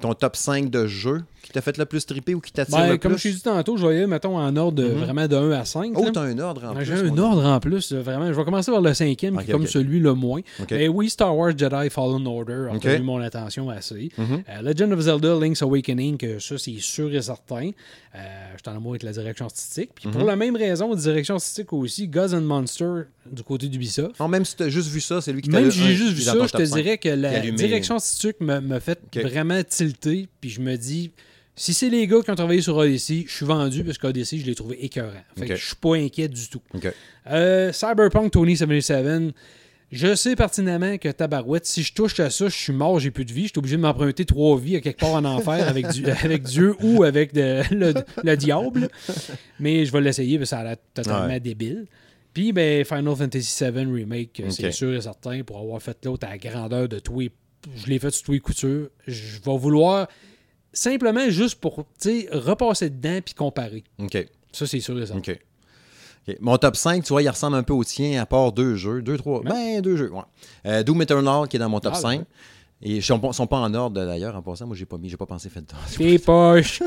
ton 0.03 0.15
top 0.15 0.37
5 0.37 0.69
de 0.69 0.87
jeux? 0.87 1.25
Qui 1.43 1.51
t'a 1.53 1.61
fait 1.61 1.77
le 1.77 1.85
plus 1.85 2.07
triper 2.07 2.35
ou 2.35 2.41
qui 2.41 2.53
t'attire 2.53 2.79
Ben, 2.79 2.89
le 2.91 2.97
comme 2.99 3.13
plus? 3.13 3.19
je 3.23 3.29
t'ai 3.29 3.35
dit 3.35 3.43
tantôt, 3.43 3.77
je 3.77 3.83
voyais, 3.83 4.07
mettons, 4.07 4.39
en 4.39 4.57
ordre 4.57 4.83
Mhm. 4.83 4.91
vraiment 4.99 5.27
de 5.29 5.37
1 5.37 5.51
à 5.53 5.65
5. 5.65 5.93
Oh, 5.97 6.09
t'as 6.13 6.23
un 6.23 6.39
ordre 6.39 6.65
en 6.65 6.69
Ben, 6.75 6.77
plus. 6.77 6.85
J'ai 6.87 6.95
un 6.95 7.19
ordre 7.19 7.45
en 7.45 7.61
plus, 7.61 7.93
vraiment. 7.93 8.27
Je 8.29 8.33
vais 8.39 8.45
commencer 8.45 8.71
par 8.71 8.81
le 8.81 8.95
cinquième, 8.95 9.37
qui 9.43 9.49
est 9.51 9.53
comme 9.53 9.67
celui 9.67 9.99
le 10.01 10.15
moins. 10.15 10.41
Mais 10.71 10.89
oui, 10.89 11.11
Star 11.11 11.37
Wars 11.37 11.53
Jedi 11.57 11.91
Fallen 11.91 12.27
Order 12.27 12.69
a 12.71 12.73
retenu 12.75 13.03
mon 13.03 13.21
attention 13.21 13.69
assez. 13.71 14.11
Mhm. 14.17 14.43
Euh, 14.49 14.63
Legend 14.63 14.93
of 14.93 15.01
Zelda 15.01 15.35
Link's 15.39 15.63
Awakening, 15.63 16.17
que 16.17 16.39
ça, 16.39 16.57
c'est 16.59 16.79
sûr 16.79 17.15
et 17.15 17.21
certain. 17.23 17.71
Euh, 18.15 18.19
je 18.57 18.59
suis 18.63 18.71
en 18.73 18.77
amour 18.77 18.93
avec 18.93 19.03
la 19.03 19.13
direction 19.13 19.47
artistique. 19.47 19.91
Puis 19.95 20.07
Mhm. 20.09 20.15
pour 20.15 20.25
la 20.25 20.37
même 20.37 20.55
raison, 20.57 20.95
direction 20.95 21.35
artistique 21.35 21.73
aussi, 21.73 22.07
Gods 22.09 22.35
and 22.35 22.43
Monsters 22.43 23.05
du 23.31 23.43
côté 23.43 23.69
d'Ubisoft. 23.69 24.19
Non, 24.21 24.29
même 24.29 24.45
si 24.45 24.55
t'as 24.57 24.69
juste 24.69 24.89
vu 24.91 25.01
ça, 25.01 25.21
c'est 25.21 25.33
lui 25.33 25.43
qui 25.43 25.49
t'a 25.49 25.61
Même 25.61 25.71
si 25.71 25.79
j'ai 25.79 25.95
juste 25.95 26.13
vu 26.15 26.23
ça, 26.23 26.33
je 26.47 26.53
te 26.53 26.65
5. 26.65 26.77
dirais 26.77 26.99
que 26.99 27.09
la 27.09 27.41
direction 27.51 27.95
artistique 27.95 28.37
me, 28.41 28.61
me 28.61 28.79
fait 28.81 28.99
vraiment 29.15 29.61
tilter. 29.67 30.29
Puis 30.41 30.51
je 30.51 30.61
me 30.61 30.77
dis, 30.77 31.11
si 31.55 31.75
c'est 31.75 31.91
les 31.91 32.07
gars 32.07 32.21
qui 32.25 32.31
ont 32.31 32.35
travaillé 32.35 32.63
sur 32.63 32.77
Odyssey, 32.77 33.25
je 33.29 33.33
suis 33.35 33.45
vendu 33.47 33.85
parce 33.85 33.99
qu'Odyssey, 33.99 34.39
je 34.39 34.47
l'ai 34.47 34.55
trouvé 34.55 34.83
écœurant. 34.85 35.13
Fait 35.39 35.47
que 35.47 35.53
Ok. 35.53 35.59
je 35.59 35.67
suis 35.67 35.77
pas 35.77 35.97
inquiet 35.97 36.29
du 36.29 36.49
tout. 36.49 36.63
Euh, 37.31 37.73
Cyberpunk 37.73 38.33
2077. 38.33 39.35
Je 39.91 40.15
sais 40.15 40.35
pertinemment 40.37 40.97
que 40.97 41.11
tabarouette, 41.11 41.67
si 41.67 41.83
je 41.83 41.93
touche 41.93 42.19
à 42.21 42.31
ça, 42.31 42.49
je 42.49 42.57
suis 42.57 42.73
mort, 42.73 42.99
j'ai 42.99 43.11
plus 43.11 43.27
de 43.27 43.33
vie. 43.35 43.43
Je 43.43 43.49
suis 43.49 43.59
obligé 43.59 43.77
de 43.77 43.83
m'emprunter 43.83 44.25
trois 44.25 44.59
vies 44.59 44.77
à 44.77 44.81
quelque 44.81 45.01
part 45.01 45.13
en 45.13 45.25
enfer 45.27 45.69
avec, 45.69 45.87
du- 45.89 46.07
avec 46.25 46.45
Dieu 46.45 46.75
ou 46.81 47.03
avec 47.03 47.35
de- 47.35 47.61
le, 47.75 47.93
le 48.25 48.37
diable. 48.37 48.89
Mais 49.61 49.85
je 49.85 49.93
vais 49.93 50.01
l'essayer 50.01 50.39
parce 50.39 50.49
que 50.49 50.57
ça 50.57 50.61
a 50.61 50.65
l'air 50.65 50.77
totalement 50.95 51.27
Ouais. 51.27 51.41
débile. 51.41 51.85
Puis, 52.33 52.55
ben, 52.55 52.83
Final 52.87 53.15
Fantasy 53.15 53.63
VII 53.65 53.85
Remake, 53.93 54.43
c'est 54.49 54.73
sûr 54.73 54.95
et 54.95 55.03
certain, 55.03 55.43
pour 55.43 55.59
avoir 55.59 55.83
fait 55.83 55.99
l'autre 56.07 56.27
à 56.27 56.31
la 56.31 56.39
grandeur 56.39 56.89
de 56.89 56.99
tous 56.99 57.21
les- 57.21 57.31
Je 57.77 57.87
l'ai 57.89 57.99
fait 57.99 58.11
sur 58.11 58.25
tous 58.25 58.33
les 58.33 58.41
coutures. 58.41 58.89
Je 59.07 59.39
vais 59.45 59.59
vouloir 59.59 60.09
simplement 60.73 61.29
juste 61.31 61.61
pour, 61.61 61.87
repasser 62.33 62.91
dedans 62.91 63.21
puis 63.25 63.35
comparer. 63.35 63.85
OK. 63.99 64.27
Ça, 64.53 64.67
c'est 64.67 64.81
sûr 64.81 65.01
et 65.01 65.07
certain. 65.07 65.19
OK. 65.33 65.39
OK. 66.29 66.37
Mon 66.41 66.57
top 66.57 66.77
5, 66.77 67.03
tu 67.03 67.09
vois, 67.13 67.23
il 67.23 67.29
ressemble 67.29 67.57
un 67.57 67.63
peu 67.63 67.73
au 67.73 67.83
tien, 67.85 68.21
à 68.21 68.27
part 68.27 68.53
deux 68.53 68.77
jeux. 68.77 69.03
Deux, 69.03 69.17
trois. 69.17 69.41
Ouais. 69.41 69.51
Ben, 69.51 69.81
deux 69.81 69.97
jeux, 69.97 70.13
ouais. 70.13 70.23
Euh, 70.67 70.83
Doom 70.83 71.03
Eternal, 71.03 71.49
qui 71.49 71.57
est 71.57 71.59
dans 71.61 71.69
mon 71.69 71.81
top 71.81 71.95
Ah, 71.97 72.01
5. 72.01 72.21
ouais. 72.21 72.27
Et 72.85 72.97
ils 72.97 73.03
sont, 73.03 73.21
pas- 73.21 73.33
sont 73.33 73.47
pas 73.47 73.59
en 73.59 73.73
ordre, 73.75 74.05
d'ailleurs, 74.05 74.35
en 74.35 74.43
passant. 74.43 74.67
Moi, 74.67 74.75
j'ai 74.77 74.87
pas 74.87 74.99
mis, 74.99 75.09
j'ai 75.09 75.17
pas 75.17 75.27
pensé 75.27 75.49
fait 75.49 75.61
de 75.61 75.67
T'es 75.97 76.19
poche. 76.19 76.83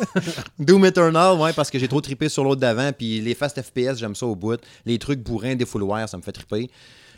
Doom 0.58 0.86
Eternal, 0.86 1.38
ouais, 1.38 1.52
parce 1.52 1.70
que 1.70 1.78
j'ai 1.78 1.88
trop 1.88 2.00
trippé 2.00 2.28
sur 2.30 2.44
l'autre 2.44 2.60
d'avant. 2.62 2.90
Puis 2.96 3.20
les 3.20 3.34
Fast 3.34 3.60
FPS, 3.60 3.98
j'aime 3.98 4.14
ça 4.14 4.26
au 4.26 4.34
bout. 4.34 4.58
Les 4.86 4.98
trucs 4.98 5.20
bourrins, 5.20 5.54
des 5.54 5.66
fouloirs, 5.66 6.08
ça 6.08 6.16
me 6.16 6.22
fait 6.22 6.32
tripper. 6.32 6.70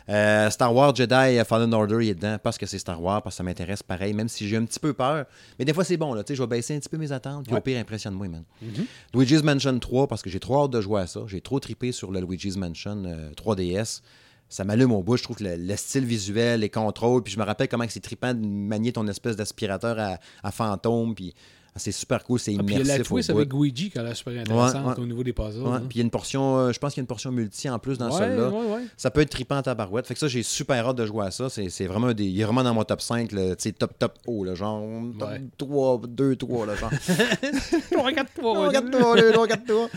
Euh, 0.09 0.49
Star 0.49 0.73
Wars 0.73 0.95
Jedi 0.95 1.13
euh, 1.13 1.43
Fallen 1.43 1.73
Order, 1.73 1.97
il 2.01 2.09
est 2.09 2.15
dedans 2.15 2.37
parce 2.41 2.57
que 2.57 2.65
c'est 2.65 2.79
Star 2.79 3.01
Wars, 3.01 3.21
parce 3.21 3.35
que 3.35 3.37
ça 3.37 3.43
m'intéresse 3.43 3.83
pareil, 3.83 4.13
même 4.13 4.29
si 4.29 4.47
j'ai 4.47 4.55
un 4.57 4.63
petit 4.65 4.79
peu 4.79 4.93
peur. 4.93 5.25
Mais 5.59 5.65
des 5.65 5.73
fois, 5.73 5.83
c'est 5.83 5.97
bon, 5.97 6.13
là. 6.13 6.23
Tu 6.23 6.33
sais, 6.33 6.35
je 6.37 6.43
vais 6.43 6.47
baisser 6.47 6.75
un 6.75 6.79
petit 6.79 6.89
peu 6.89 6.97
mes 6.97 7.11
attentes, 7.11 7.43
puis 7.45 7.53
Ouais. 7.53 7.59
au 7.59 7.61
pire, 7.61 7.79
impressionne-moi, 7.79 8.27
man. 8.29 8.43
Mhm. 8.61 8.85
Luigi's 9.13 9.43
Mansion 9.43 9.77
3, 9.79 10.07
parce 10.07 10.21
que 10.21 10.29
j'ai 10.29 10.39
trop 10.39 10.63
hâte 10.63 10.71
de 10.71 10.79
jouer 10.81 11.01
à 11.01 11.07
ça. 11.07 11.21
J'ai 11.27 11.41
trop 11.41 11.59
trippé 11.59 11.91
sur 11.91 12.11
le 12.11 12.21
Luigi's 12.21 12.55
Mansion 12.57 13.03
euh, 13.05 13.31
3DS. 13.33 14.01
Ça 14.49 14.63
m'allume 14.63 14.93
au 14.93 15.03
bout. 15.03 15.17
Je 15.17 15.23
trouve 15.23 15.35
que 15.35 15.43
le, 15.43 15.57
le 15.57 15.75
style 15.75 16.05
visuel, 16.05 16.61
les 16.61 16.69
contrôles, 16.69 17.21
puis 17.21 17.33
je 17.33 17.37
me 17.39 17.43
rappelle 17.43 17.67
comment 17.67 17.83
c'est 17.89 17.99
trippant 17.99 18.33
de 18.33 18.45
manier 18.45 18.93
ton 18.93 19.05
espèce 19.09 19.35
d'aspirateur 19.35 19.99
à, 19.99 20.19
à 20.41 20.51
fantôme, 20.51 21.15
puis 21.15 21.33
c'est 21.77 21.91
super 21.91 22.23
cool, 22.23 22.39
c'est 22.39 22.55
Ah, 22.57 22.63
puis 22.63 22.75
il 22.75 22.77
y 22.77 22.81
a 22.81 22.83
immersif 22.83 22.97
la 22.97 23.03
twist 23.03 23.29
avec 23.29 23.53
Luigi 23.53 23.89
qui 23.89 23.97
a 23.99 24.03
l'air 24.03 24.15
super 24.15 24.39
intéressante 24.39 24.97
Ouais, 24.97 25.03
au 25.03 25.05
niveau 25.05 25.23
des 25.23 25.33
puzzles. 25.33 25.61
Ouais, 25.61 25.69
hein. 25.69 25.83
Puis 25.87 25.95
il 25.95 25.97
y 25.97 26.01
a 26.01 26.03
une 26.03 26.09
portion, 26.09 26.57
euh, 26.57 26.71
je 26.71 26.79
pense 26.79 26.93
qu'il 26.93 27.01
y 27.01 27.03
a 27.03 27.03
une 27.03 27.07
portion 27.07 27.31
multi 27.31 27.69
en 27.69 27.79
plus 27.79 27.97
dans 27.97 28.09
ouais, 28.09 28.35
ouais, 28.35 28.47
ouais. 28.75 28.85
Ça 28.97 29.11
peut 29.11 29.21
être 29.21 29.29
trippant 29.29 29.57
à 29.57 29.61
tabarouette. 29.63 30.07
Fait 30.07 30.13
que 30.13 30.19
ça, 30.19 30.27
j'ai 30.27 30.43
super 30.43 30.87
hâte 30.87 30.95
de 30.97 31.05
jouer 31.05 31.25
à 31.25 31.31
ça. 31.31 31.49
C'est 31.49 31.69
c'est 31.69 31.85
vraiment 31.85 32.11
des. 32.13 32.25
Il 32.25 32.39
est 32.39 32.43
vraiment 32.43 32.63
dans 32.63 32.73
mon 32.73 32.83
top 32.83 33.01
5, 33.01 33.31
là, 33.31 33.55
tu 33.55 33.63
sais, 33.63 33.71
top 33.71 33.97
top 33.97 34.13
haut, 34.27 34.43
là, 34.43 34.55
genre 34.55 34.83
top 35.19 35.29
Ouais. 35.29 35.41
3, 35.57 36.01
2, 36.07 36.35
3, 36.35 36.65
là, 36.65 36.75
genre. 36.75 36.91
Je 36.91 37.97
regarde 37.97 38.27
toi. 38.35 38.53
Oh, 38.55 38.67
regarde-toi, 38.67 39.15
là, 39.15 39.37
regarde-toi. 39.39 39.87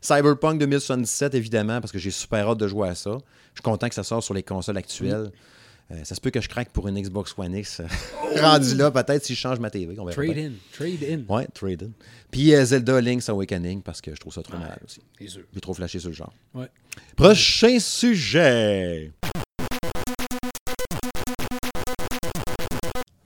Cyberpunk 0.00 0.58
2077, 0.60 1.34
évidemment, 1.34 1.80
parce 1.80 1.92
que 1.92 1.98
j'ai 1.98 2.10
super 2.10 2.48
hâte 2.48 2.58
de 2.58 2.68
jouer 2.68 2.88
à 2.88 2.94
ça. 2.94 3.10
Je 3.54 3.60
suis 3.60 3.62
content 3.62 3.88
que 3.88 3.94
ça 3.94 4.02
sorte 4.04 4.22
sur 4.24 4.34
les 4.34 4.42
consoles 4.42 4.76
actuelles. 4.78 5.30
Euh, 5.92 6.04
ça 6.04 6.14
se 6.14 6.20
peut 6.20 6.30
que 6.30 6.40
je 6.40 6.48
craque 6.48 6.70
pour 6.70 6.86
une 6.86 7.00
Xbox 7.00 7.34
One 7.36 7.54
X. 7.54 7.80
euh, 7.80 7.84
Rendu 8.40 8.76
là, 8.76 8.90
peut-être 8.92 9.24
si 9.24 9.34
je 9.34 9.40
change 9.40 9.58
ma 9.58 9.70
TV. 9.70 9.98
On 9.98 10.04
verra 10.04 10.14
Trade 10.14 10.34
bien. 10.34 10.46
in. 10.46 10.52
Trade 10.72 11.02
in. 11.28 11.34
Ouais, 11.34 11.46
trade 11.52 11.82
in. 11.82 11.90
Puis 12.30 12.54
euh, 12.54 12.64
Zelda 12.64 13.00
Link's 13.00 13.28
Awakening, 13.28 13.82
parce 13.82 14.00
que 14.00 14.14
je 14.14 14.20
trouve 14.20 14.32
ça 14.32 14.42
trop 14.42 14.56
mal 14.56 14.78
aussi. 14.84 15.00
C'est 15.18 15.28
sûr. 15.28 15.42
J'ai 15.52 15.60
trop 15.60 15.74
flashé 15.74 15.98
sur 15.98 16.10
le 16.10 16.14
genre. 16.14 16.32
Ouais. 16.54 16.68
Prochain 17.16 17.78
sujet. 17.80 19.10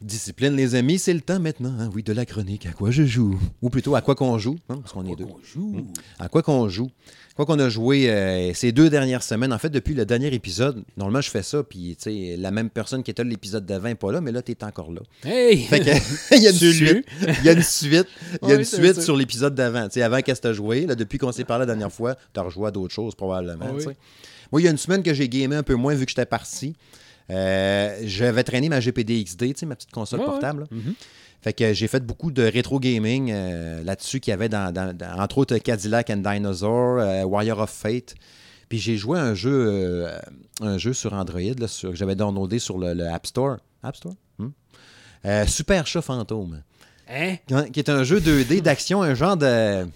Discipline, 0.05 0.55
les 0.55 0.75
amis, 0.75 0.99
c'est 0.99 1.15
le 1.15 1.23
temps 1.23 1.41
maintenant, 1.41 1.75
hein, 1.81 1.89
oui, 1.95 2.03
de 2.03 2.13
la 2.13 2.27
chronique. 2.27 2.67
À 2.67 2.73
quoi 2.73 2.91
je 2.91 3.05
joue? 3.05 3.39
Ou 3.63 3.71
plutôt, 3.71 3.95
à 3.95 4.03
quoi 4.03 4.15
qu'on 4.15 4.37
joue, 4.39 4.57
hein, 4.69 4.77
parce 4.83 4.93
qu'on 4.93 5.07
est 5.07 5.17
deux. 5.17 5.25
On 5.25 5.39
joue? 5.43 5.87
À 6.19 6.29
quoi 6.29 6.43
qu'on 6.43 6.69
joue? 6.69 6.91
Quoi 7.37 7.47
qu'on 7.47 7.59
a 7.59 7.71
joué 7.71 8.11
euh, 8.11 8.53
ces 8.53 8.71
deux 8.71 8.91
dernières 8.91 9.23
semaines. 9.23 9.53
En 9.53 9.59
fait, 9.59 9.71
depuis 9.71 9.95
le 9.95 10.05
dernier 10.05 10.33
épisode, 10.35 10.85
normalement, 10.99 11.23
je 11.23 11.31
fais 11.31 11.43
ça, 11.43 11.63
puis, 11.63 11.97
tu 11.97 12.03
sais, 12.03 12.37
la 12.39 12.51
même 12.51 12.69
personne 12.69 13.03
qui 13.03 13.11
était 13.11 13.25
là 13.25 13.31
l'épisode 13.31 13.65
d'avant 13.65 13.89
n'est 13.89 13.95
pas 13.95 14.13
là, 14.13 14.21
mais 14.21 14.31
là, 14.31 14.43
tu 14.43 14.53
es 14.53 14.63
encore 14.63 14.93
là. 14.93 15.01
Hey! 15.25 15.65
Fait 15.65 15.81
que, 15.81 15.91
il 16.37 16.43
y 16.43 16.47
a 16.47 16.51
une 16.51 16.57
suite. 16.57 17.07
Il 17.41 17.45
y 17.45 17.49
a 17.49 17.53
une 17.53 17.63
suite. 17.63 18.07
Il 18.43 18.49
y 18.49 18.53
a 18.53 18.55
Ouais, 18.55 18.57
une 18.59 18.65
c'est 18.65 18.77
suite 18.77 18.95
ça. 18.97 19.01
sur 19.01 19.17
l'épisode 19.17 19.55
d'avant. 19.55 19.85
Tu 19.85 19.95
sais, 19.95 20.03
avant 20.03 20.21
qu'est-ce 20.21 20.41
que 20.43 20.47
tu 20.49 20.51
as 20.51 20.53
joué. 20.53 20.87
Là, 20.87 20.95
depuis 20.95 21.17
qu'on 21.19 21.33
s'est 21.33 21.45
parlé 21.45 21.63
la 21.63 21.67
dernière 21.67 21.91
fois, 21.93 22.15
tu 22.35 22.39
as 22.39 22.43
rejoué 22.43 22.69
à 22.69 22.71
d'autres 22.71 22.95
choses 22.95 23.15
probablement. 23.15 23.67
Oui. 23.75 23.85
Moi, 24.53 24.61
il 24.61 24.65
y 24.65 24.69
a 24.69 24.71
une 24.71 24.79
semaine 24.79 25.03
que 25.03 25.15
j'ai 25.15 25.29
gamé 25.31 25.57
un 25.57 25.63
peu 25.63 25.75
moins 25.75 25.95
vu 25.95 26.05
que 26.05 26.11
j'étais 26.11 26.27
parti. 26.27 26.75
Euh, 27.31 27.97
J'avais 28.05 28.45
traîné 28.45 28.69
ma 28.69 28.81
GPD 28.81 29.25
XD, 29.25 29.39
tu 29.55 29.61
sais, 29.61 29.67
ma 29.67 29.77
petite 29.77 29.91
console 29.91 30.21
Ouais, 30.21 30.27
ouais. 30.27 30.33
portable. 30.33 30.67
Mhm. 30.71 30.95
Fait 31.41 31.53
que 31.53 31.73
j'ai 31.75 31.89
fait 31.89 32.01
beaucoup 32.05 32.31
de 32.31 32.43
rétro 32.43 32.81
gaming 32.81 33.31
euh, 33.31 33.83
là-dessus 33.85 34.21
qu'il 34.21 34.31
y 34.31 34.35
avait 34.35 34.49
dans, 34.49 34.73
dans- 34.73 34.97
dans- 34.97 35.21
entre 35.21 35.39
autres 35.39 35.59
Cadillac 35.59 36.09
and 36.11 36.19
Dinosaur, 36.19 36.99
euh, 37.01 37.23
Warrior 37.25 37.59
of 37.59 37.71
Fate. 37.71 38.15
Puis 38.71 38.79
j'ai 38.79 38.97
joué 38.97 39.19
un 39.19 39.35
jeu, 39.35 40.09
un 40.63 40.79
jeu 40.79 40.95
sur 40.95 41.13
Android 41.13 41.41
là, 41.59 41.69
sur- 41.69 41.91
que 41.91 41.97
j'avais 41.97 42.15
downloadé 42.17 42.59
sur 42.59 42.79
le, 42.79 42.95
le 42.95 43.07
App 43.09 43.27
Store. 43.27 43.59
App 43.83 43.95
Store? 43.97 44.15
Hmm? 44.39 44.49
Super 45.47 45.87
Chat 45.87 46.01
Fantôme. 46.03 46.63
Hein, 47.11 47.37
Qui 47.73 47.79
est 47.81 47.91
un 47.91 48.05
jeu 48.05 48.21
2D 48.21 48.63
d'action, 48.63 49.03
un 49.03 49.15
genre 49.15 49.37
de. 49.37 49.87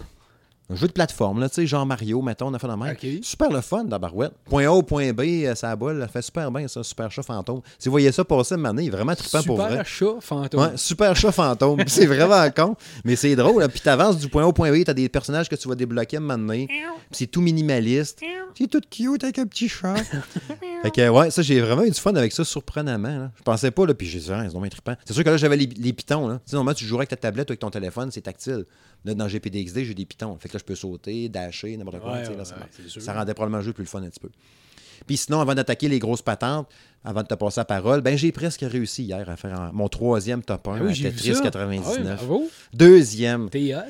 Un 0.70 0.76
jeu 0.76 0.86
de 0.86 0.92
plateforme, 0.92 1.40
là, 1.40 1.48
tu 1.48 1.54
sais, 1.54 1.66
genre 1.66 1.86
Mario, 1.86 2.20
mettons, 2.20 2.48
on 2.48 2.54
a 2.54 2.58
fait 2.58 2.66
la 2.66 2.76
même. 2.76 2.94
Super 3.22 3.50
le 3.50 3.62
fun, 3.62 3.84
dans 3.84 3.98
Barouette. 3.98 4.32
Point 4.50 4.66
A 4.66 4.70
au 4.72 4.82
point 4.82 5.14
B, 5.14 5.20
euh, 5.46 5.54
ça 5.54 5.74
bolle, 5.74 5.98
ça 6.02 6.08
fait 6.08 6.20
super 6.20 6.50
bien, 6.50 6.68
ça, 6.68 6.82
Super 6.82 7.10
Chat 7.10 7.22
Fantôme. 7.22 7.62
Si 7.78 7.88
vous 7.88 7.92
voyez 7.92 8.12
ça 8.12 8.22
passer 8.22 8.54
une 8.54 8.66
année, 8.66 8.82
il 8.82 8.88
est 8.88 8.90
vraiment 8.90 9.14
trippant 9.14 9.42
pour 9.44 9.56
vrai. 9.56 9.70
Super 9.70 9.86
chat 9.86 10.20
fantôme. 10.20 10.60
Ouais, 10.60 10.76
super 10.76 11.16
chat 11.16 11.32
fantôme. 11.32 11.80
c'est 11.86 12.04
vraiment 12.04 12.50
con, 12.50 12.76
mais 13.04 13.16
c'est 13.16 13.34
drôle. 13.34 13.62
hein. 13.62 13.68
Puis 13.70 13.80
t'avances 13.80 14.18
du 14.18 14.28
point 14.28 14.42
A 14.42 14.46
au 14.46 14.52
point 14.52 14.70
B, 14.70 14.84
t'as 14.84 14.92
des 14.92 15.08
personnages 15.08 15.48
que 15.48 15.56
tu 15.56 15.68
vas 15.68 15.74
débloquer 15.74 16.18
un 16.18 16.20
moment 16.20 16.36
donné. 16.36 16.66
Puis 16.66 16.84
c'est 17.12 17.26
tout 17.28 17.40
minimaliste. 17.40 18.20
t'es 18.54 18.66
toute 18.66 18.90
cute 18.90 19.24
avec 19.24 19.38
un 19.38 19.46
petit 19.46 19.70
chat. 19.70 19.94
fait 20.82 20.90
que, 20.90 21.08
ouais, 21.08 21.30
ça, 21.30 21.40
j'ai 21.40 21.60
vraiment 21.62 21.84
eu 21.84 21.90
du 21.90 21.98
fun 21.98 22.14
avec 22.14 22.32
ça, 22.32 22.44
surprenamment. 22.44 23.08
là. 23.18 23.30
Je 23.38 23.42
pensais 23.42 23.70
pas, 23.70 23.86
là, 23.86 23.94
puis 23.94 24.06
j'ai 24.06 24.18
dit, 24.18 24.30
ah, 24.30 24.42
ils 24.44 24.50
sont 24.50 24.60
bien 24.60 24.68
trippants. 24.68 24.96
C'est 25.06 25.14
sûr 25.14 25.24
que 25.24 25.30
là, 25.30 25.38
j'avais 25.38 25.56
les, 25.56 25.66
les 25.66 25.92
pitons, 25.94 26.28
là. 26.28 26.34
Tu 26.44 26.50
sais, 26.50 26.56
normalement, 26.56 26.76
tu 26.76 26.84
jouerais 26.84 27.00
avec 27.02 27.08
ta 27.08 27.16
tablette 27.16 27.48
ou 27.48 27.52
avec 27.52 27.60
ton 27.60 27.70
téléphone, 27.70 28.10
c'est 28.12 28.20
tactile. 28.20 28.66
Là, 29.04 29.14
dans 29.14 29.28
GPDXD, 29.28 29.84
j'ai 29.84 29.94
des 29.94 30.04
pitons. 30.04 30.36
Fait 30.38 30.48
que 30.48 30.54
là, 30.54 30.58
je 30.60 30.64
peux 30.64 30.74
sauter, 30.74 31.28
dasher, 31.28 31.76
n'importe 31.76 32.00
quoi. 32.00 32.12
Ouais, 32.12 32.20
tu 32.20 32.26
sais, 32.26 32.30
ouais, 32.32 32.36
là, 32.36 33.00
ça, 33.00 33.12
rendait 33.14 33.34
probablement 33.34 33.58
le 33.58 33.64
jeu 33.64 33.72
plus 33.72 33.84
le 33.84 33.88
fun 33.88 34.02
un 34.02 34.08
petit 34.08 34.20
peu. 34.20 34.30
Puis 35.06 35.16
sinon, 35.16 35.40
avant 35.40 35.54
d'attaquer 35.54 35.88
les 35.88 35.98
grosses 35.98 36.22
patentes, 36.22 36.68
avant 37.04 37.22
de 37.22 37.28
te 37.28 37.34
passer 37.34 37.60
la 37.60 37.64
parole, 37.64 38.00
ben 38.00 38.18
j'ai 38.18 38.32
presque 38.32 38.62
réussi 38.62 39.04
hier 39.04 39.28
à 39.28 39.36
faire 39.36 39.70
mon 39.72 39.88
troisième 39.88 40.42
top 40.42 40.66
1 40.66 40.72
Ah 40.72 40.82
oui, 40.82 41.06
à 41.06 41.10
Tetris 41.10 41.36
ça. 41.36 41.42
99. 41.42 42.06
Ah 42.06 42.16
bravo. 42.16 42.50
Deuxième. 42.74 43.48
T'es 43.48 43.74
hot. 43.74 43.80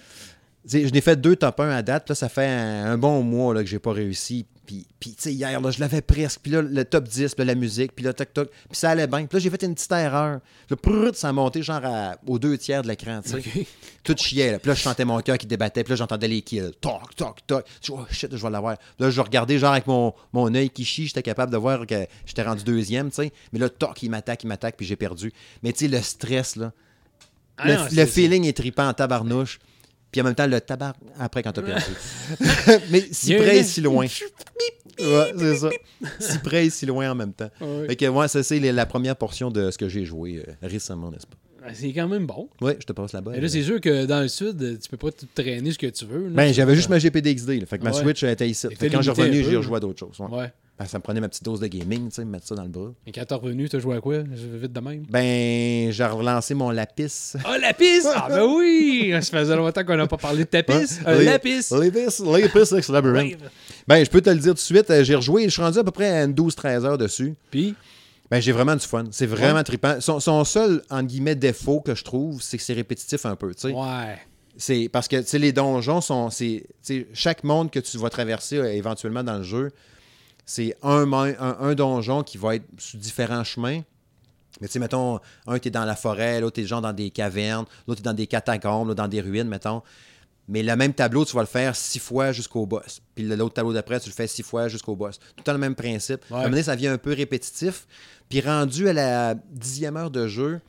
Je 0.70 0.78
n'ai 0.92 1.00
fait 1.00 1.16
deux 1.20 1.36
top 1.36 1.60
1 1.60 1.70
à 1.70 1.82
date. 1.82 2.04
puis 2.04 2.10
Là, 2.12 2.14
ça 2.14 2.28
fait 2.28 2.46
un, 2.46 2.84
un 2.92 2.98
bon 2.98 3.22
mois 3.22 3.54
là, 3.54 3.62
que 3.62 3.68
j'ai 3.68 3.78
pas 3.78 3.92
réussi. 3.92 4.44
Puis, 4.66 4.86
puis 5.00 5.12
tu 5.12 5.22
sais, 5.22 5.32
hier, 5.32 5.58
là, 5.62 5.70
je 5.70 5.80
l'avais 5.80 6.02
presque. 6.02 6.40
Puis 6.42 6.52
là, 6.52 6.60
le 6.60 6.84
top 6.84 7.04
10, 7.08 7.34
puis 7.34 7.42
là, 7.46 7.54
la 7.54 7.58
musique, 7.58 7.92
puis 7.96 8.04
là, 8.04 8.12
toc, 8.12 8.34
toc. 8.34 8.50
Puis 8.50 8.76
ça 8.78 8.90
allait 8.90 9.06
bien. 9.06 9.24
Puis 9.24 9.38
là, 9.38 9.40
j'ai 9.40 9.48
fait 9.48 9.62
une 9.62 9.74
petite 9.74 9.90
erreur. 9.92 10.40
Le 10.68 10.76
prrrt, 10.76 11.14
ça 11.16 11.30
a 11.30 11.32
monté 11.32 11.62
genre 11.62 11.80
à- 11.82 12.16
aux 12.26 12.38
deux 12.38 12.58
tiers 12.58 12.82
de 12.82 12.88
l'écran, 12.88 13.22
tu 13.22 13.30
sais. 13.30 13.36
OK. 13.38 13.66
Tout 14.04 14.14
chiait, 14.18 14.52
là. 14.52 14.58
Puis 14.58 14.68
là, 14.68 14.74
je 14.74 14.82
sentais 14.82 15.06
mon 15.06 15.18
cœur 15.22 15.38
qui 15.38 15.46
débattait. 15.46 15.84
Puis 15.84 15.92
là, 15.92 15.96
j'entendais 15.96 16.28
les 16.28 16.42
kills. 16.42 16.72
Toc, 16.82 17.16
toc, 17.16 17.38
toc. 17.46 17.64
Je 17.82 17.92
oh 17.92 18.04
shit, 18.10 18.28
je 18.30 18.42
vais 18.42 18.50
l'avoir. 18.50 18.76
Là, 18.98 19.08
je 19.08 19.20
regardais 19.22 19.58
genre 19.58 19.72
avec 19.72 19.86
mon, 19.86 20.12
mon 20.34 20.54
œil 20.54 20.68
qui 20.68 20.84
chie. 20.84 21.06
J'étais 21.06 21.22
capable 21.22 21.50
de 21.50 21.56
voir 21.56 21.86
que 21.86 22.06
j'étais 22.26 22.42
rendu 22.42 22.62
deuxième, 22.62 23.08
tu 23.08 23.22
sais. 23.22 23.32
Mais 23.54 23.58
là, 23.58 23.70
toc, 23.70 24.02
il 24.02 24.10
m'attaque, 24.10 24.42
il 24.44 24.48
m'attaque, 24.48 24.76
puis 24.76 24.84
j'ai 24.86 24.96
perdu. 24.96 25.32
Mais 25.62 25.72
tu 25.72 25.86
sais, 25.86 25.88
le 25.88 26.02
stress, 26.02 26.56
là. 26.56 26.72
Ah 27.56 27.68
le, 27.68 27.74
non, 27.74 27.86
le 27.90 28.04
feeling 28.06 28.44
est 28.44 28.56
trippant 28.56 28.86
en 28.86 28.92
tabarnouche. 28.92 29.58
Puis 30.10 30.20
en 30.20 30.24
même 30.24 30.34
temps, 30.34 30.46
le 30.46 30.60
tabac 30.60 30.94
après 31.18 31.42
quand 31.42 31.52
t'as 31.52 31.62
perdu. 31.62 31.82
Mais 32.90 33.02
si 33.10 33.34
près 33.34 33.58
et 33.58 33.62
si 33.62 33.80
loin. 33.80 34.06
Ouais, 35.00 35.32
c'est 35.38 35.56
ça. 35.56 35.70
Si 36.18 36.38
près 36.38 36.66
et 36.66 36.70
si 36.70 36.86
loin 36.86 37.10
en 37.10 37.14
même 37.14 37.32
temps. 37.32 37.50
Ouais. 37.60 37.86
Fait 37.88 37.96
que 37.96 38.06
moi, 38.06 38.26
ça, 38.26 38.42
c'est 38.42 38.58
la 38.58 38.86
première 38.86 39.16
portion 39.16 39.50
de 39.50 39.70
ce 39.70 39.78
que 39.78 39.88
j'ai 39.88 40.04
joué 40.04 40.42
euh, 40.48 40.52
récemment, 40.62 41.10
n'est-ce 41.10 41.26
pas? 41.26 41.36
C'est 41.74 41.92
quand 41.92 42.08
même 42.08 42.24
bon. 42.26 42.48
Oui, 42.62 42.72
je 42.80 42.86
te 42.86 42.92
passe 42.94 43.12
là-bas. 43.12 43.32
Mais 43.32 43.40
là, 43.42 43.48
c'est 43.48 43.62
sûr 43.62 43.80
que 43.80 44.06
dans 44.06 44.20
le 44.22 44.28
sud, 44.28 44.78
tu 44.80 44.88
peux 44.88 44.96
pas 44.96 45.10
tout 45.12 45.26
traîner 45.34 45.70
ce 45.70 45.78
que 45.78 45.88
tu 45.88 46.06
veux. 46.06 46.24
là. 46.28 46.30
Ben, 46.30 46.54
j'avais 46.54 46.74
juste 46.74 46.88
ma 46.88 46.98
GPDXD. 46.98 47.60
là. 47.60 47.66
Fait 47.66 47.78
que 47.78 47.84
ma 47.84 47.90
Ouais. 47.90 48.00
Switch 48.02 48.22
était 48.22 48.48
ici. 48.48 48.66
Fait 48.74 48.88
quand 48.88 49.02
j'ai 49.02 49.10
limité 49.12 49.20
un 49.20 49.24
revenu, 49.24 49.44
j'ai 49.44 49.50
là. 49.52 49.58
rejoué 49.58 49.76
à 49.76 49.80
d'autres 49.80 49.98
choses. 50.00 50.18
ouais. 50.20 50.38
Ouais. 50.38 50.52
Ben, 50.78 50.86
ça 50.86 50.98
me 50.98 51.02
prenait 51.02 51.20
ma 51.20 51.28
petite 51.28 51.42
dose 51.42 51.58
de 51.58 51.66
gaming, 51.66 52.08
tu 52.08 52.14
sais, 52.14 52.24
me 52.24 52.30
mettre 52.30 52.46
ça 52.46 52.54
dans 52.54 52.62
le 52.62 52.68
bras. 52.68 52.92
Et 53.04 53.10
quand 53.10 53.24
t'es 53.24 53.34
revenu, 53.34 53.68
t'as 53.68 53.80
joué 53.80 53.96
à 53.96 54.00
quoi? 54.00 54.18
Je 54.32 54.46
vais 54.46 54.58
vite 54.58 54.72
de 54.72 54.78
même. 54.80 55.04
Ben, 55.10 55.90
j'ai 55.90 56.04
relancé 56.04 56.54
mon 56.54 56.70
lapis. 56.70 57.32
Ah, 57.44 57.58
la 57.58 57.74
piste! 57.74 58.08
Ah, 58.14 58.26
ben 58.28 58.44
oui! 58.46 59.12
Ça 59.20 59.38
faisait 59.40 59.56
longtemps 59.56 59.84
qu'on 59.84 59.96
n'a 59.96 60.06
pas 60.06 60.16
parlé 60.16 60.44
de 60.44 60.48
ta 60.48 60.62
piste. 60.62 61.00
Un 61.04 61.16
Les- 61.18 61.24
lapis! 61.24 61.64
Lapis, 61.72 62.22
Lapis 62.24 62.74
X 62.76 62.88
Labyrinth. 62.90 63.38
Ben, 63.88 64.04
je 64.04 64.08
peux 64.10 64.20
te 64.20 64.30
le 64.30 64.36
dire 64.38 64.50
tout 64.52 64.54
de 64.54 64.58
suite, 64.60 64.88
euh, 64.90 65.02
j'ai 65.02 65.16
rejoué, 65.16 65.44
je 65.44 65.48
suis 65.50 65.62
rendu 65.62 65.78
à 65.78 65.84
peu 65.84 65.90
près 65.90 66.10
à 66.10 66.22
une 66.24 66.32
12-13 66.32 66.84
heures 66.84 66.98
dessus. 66.98 67.34
Puis, 67.50 67.74
Ben, 68.30 68.40
j'ai 68.40 68.52
vraiment 68.52 68.76
du 68.76 68.86
fun. 68.86 69.04
C'est 69.10 69.26
vraiment 69.26 69.62
trippant. 69.64 70.00
Son, 70.00 70.20
son 70.20 70.44
seul, 70.44 70.82
entre 70.90 71.06
guillemets, 71.08 71.34
défaut 71.34 71.80
que 71.80 71.94
je 71.96 72.04
trouve, 72.04 72.40
c'est 72.40 72.56
que 72.56 72.62
c'est 72.62 72.74
répétitif 72.74 73.26
un 73.26 73.34
peu. 73.34 73.52
tu 73.54 73.62
sais. 73.68 73.72
ouais. 73.74 74.18
C'est 74.56 74.88
parce 74.92 75.08
que 75.08 75.16
tu 75.16 75.26
sais, 75.26 75.38
les 75.38 75.52
donjons 75.52 76.00
sont. 76.00 76.30
c'est- 76.30 76.64
tu 76.84 77.00
sais, 77.00 77.06
Chaque 77.14 77.42
monde 77.42 77.70
que 77.70 77.78
tu 77.80 77.96
vas 77.98 78.10
traverser 78.10 78.58
euh, 78.58 78.72
éventuellement 78.72 79.22
dans 79.24 79.38
le 79.38 79.44
jeu, 79.44 79.70
c'est 80.50 80.74
un, 80.82 81.04
main- 81.04 81.34
un, 81.38 81.56
un 81.60 81.74
donjon 81.74 82.22
qui 82.22 82.38
va 82.38 82.54
être 82.56 82.64
sous 82.78 82.96
différents 82.96 83.44
chemins. 83.44 83.82
Mais 84.62 84.66
tu 84.66 84.72
sais, 84.72 84.78
mettons, 84.78 85.20
un, 85.46 85.58
t'es 85.58 85.68
dans 85.70 85.84
la 85.84 85.94
forêt, 85.94 86.40
l'autre, 86.40 86.54
t'es 86.56 86.64
genre 86.64 86.80
dans 86.80 86.94
des 86.94 87.10
cavernes, 87.10 87.66
l'autre, 87.86 88.00
t'es 88.00 88.04
dans 88.08 88.14
des 88.14 88.26
catacombes, 88.26 88.88
l'autre, 88.88 88.96
dans 88.96 89.08
des 89.08 89.20
ruines, 89.20 89.46
mettons. 89.46 89.82
Mais 90.48 90.62
le 90.62 90.74
même 90.74 90.94
tableau, 90.94 91.26
tu 91.26 91.36
vas 91.36 91.42
le 91.42 91.46
faire 91.46 91.76
six 91.76 91.98
fois 91.98 92.32
jusqu'au 92.32 92.64
boss. 92.64 93.02
Puis 93.14 93.24
l'autre 93.24 93.52
tableau 93.52 93.74
d'après, 93.74 94.00
tu 94.00 94.08
le 94.08 94.14
fais 94.14 94.26
six 94.26 94.42
fois 94.42 94.68
jusqu'au 94.68 94.96
boss. 94.96 95.18
Tout 95.18 95.24
le 95.36 95.42
temps 95.42 95.52
le 95.52 95.58
même 95.58 95.74
principe. 95.74 96.22
À 96.30 96.34
un 96.34 96.36
moment 96.38 96.50
donné, 96.52 96.62
ça 96.62 96.74
devient 96.74 96.88
un 96.88 96.96
peu 96.98 97.12
répétitif. 97.12 97.86
Puis 98.30 98.40
rendu 98.40 98.88
à 98.88 98.94
la 98.94 99.34
dixième 99.34 99.98
heure 99.98 100.10
de 100.10 100.26
jeu, 100.26 100.60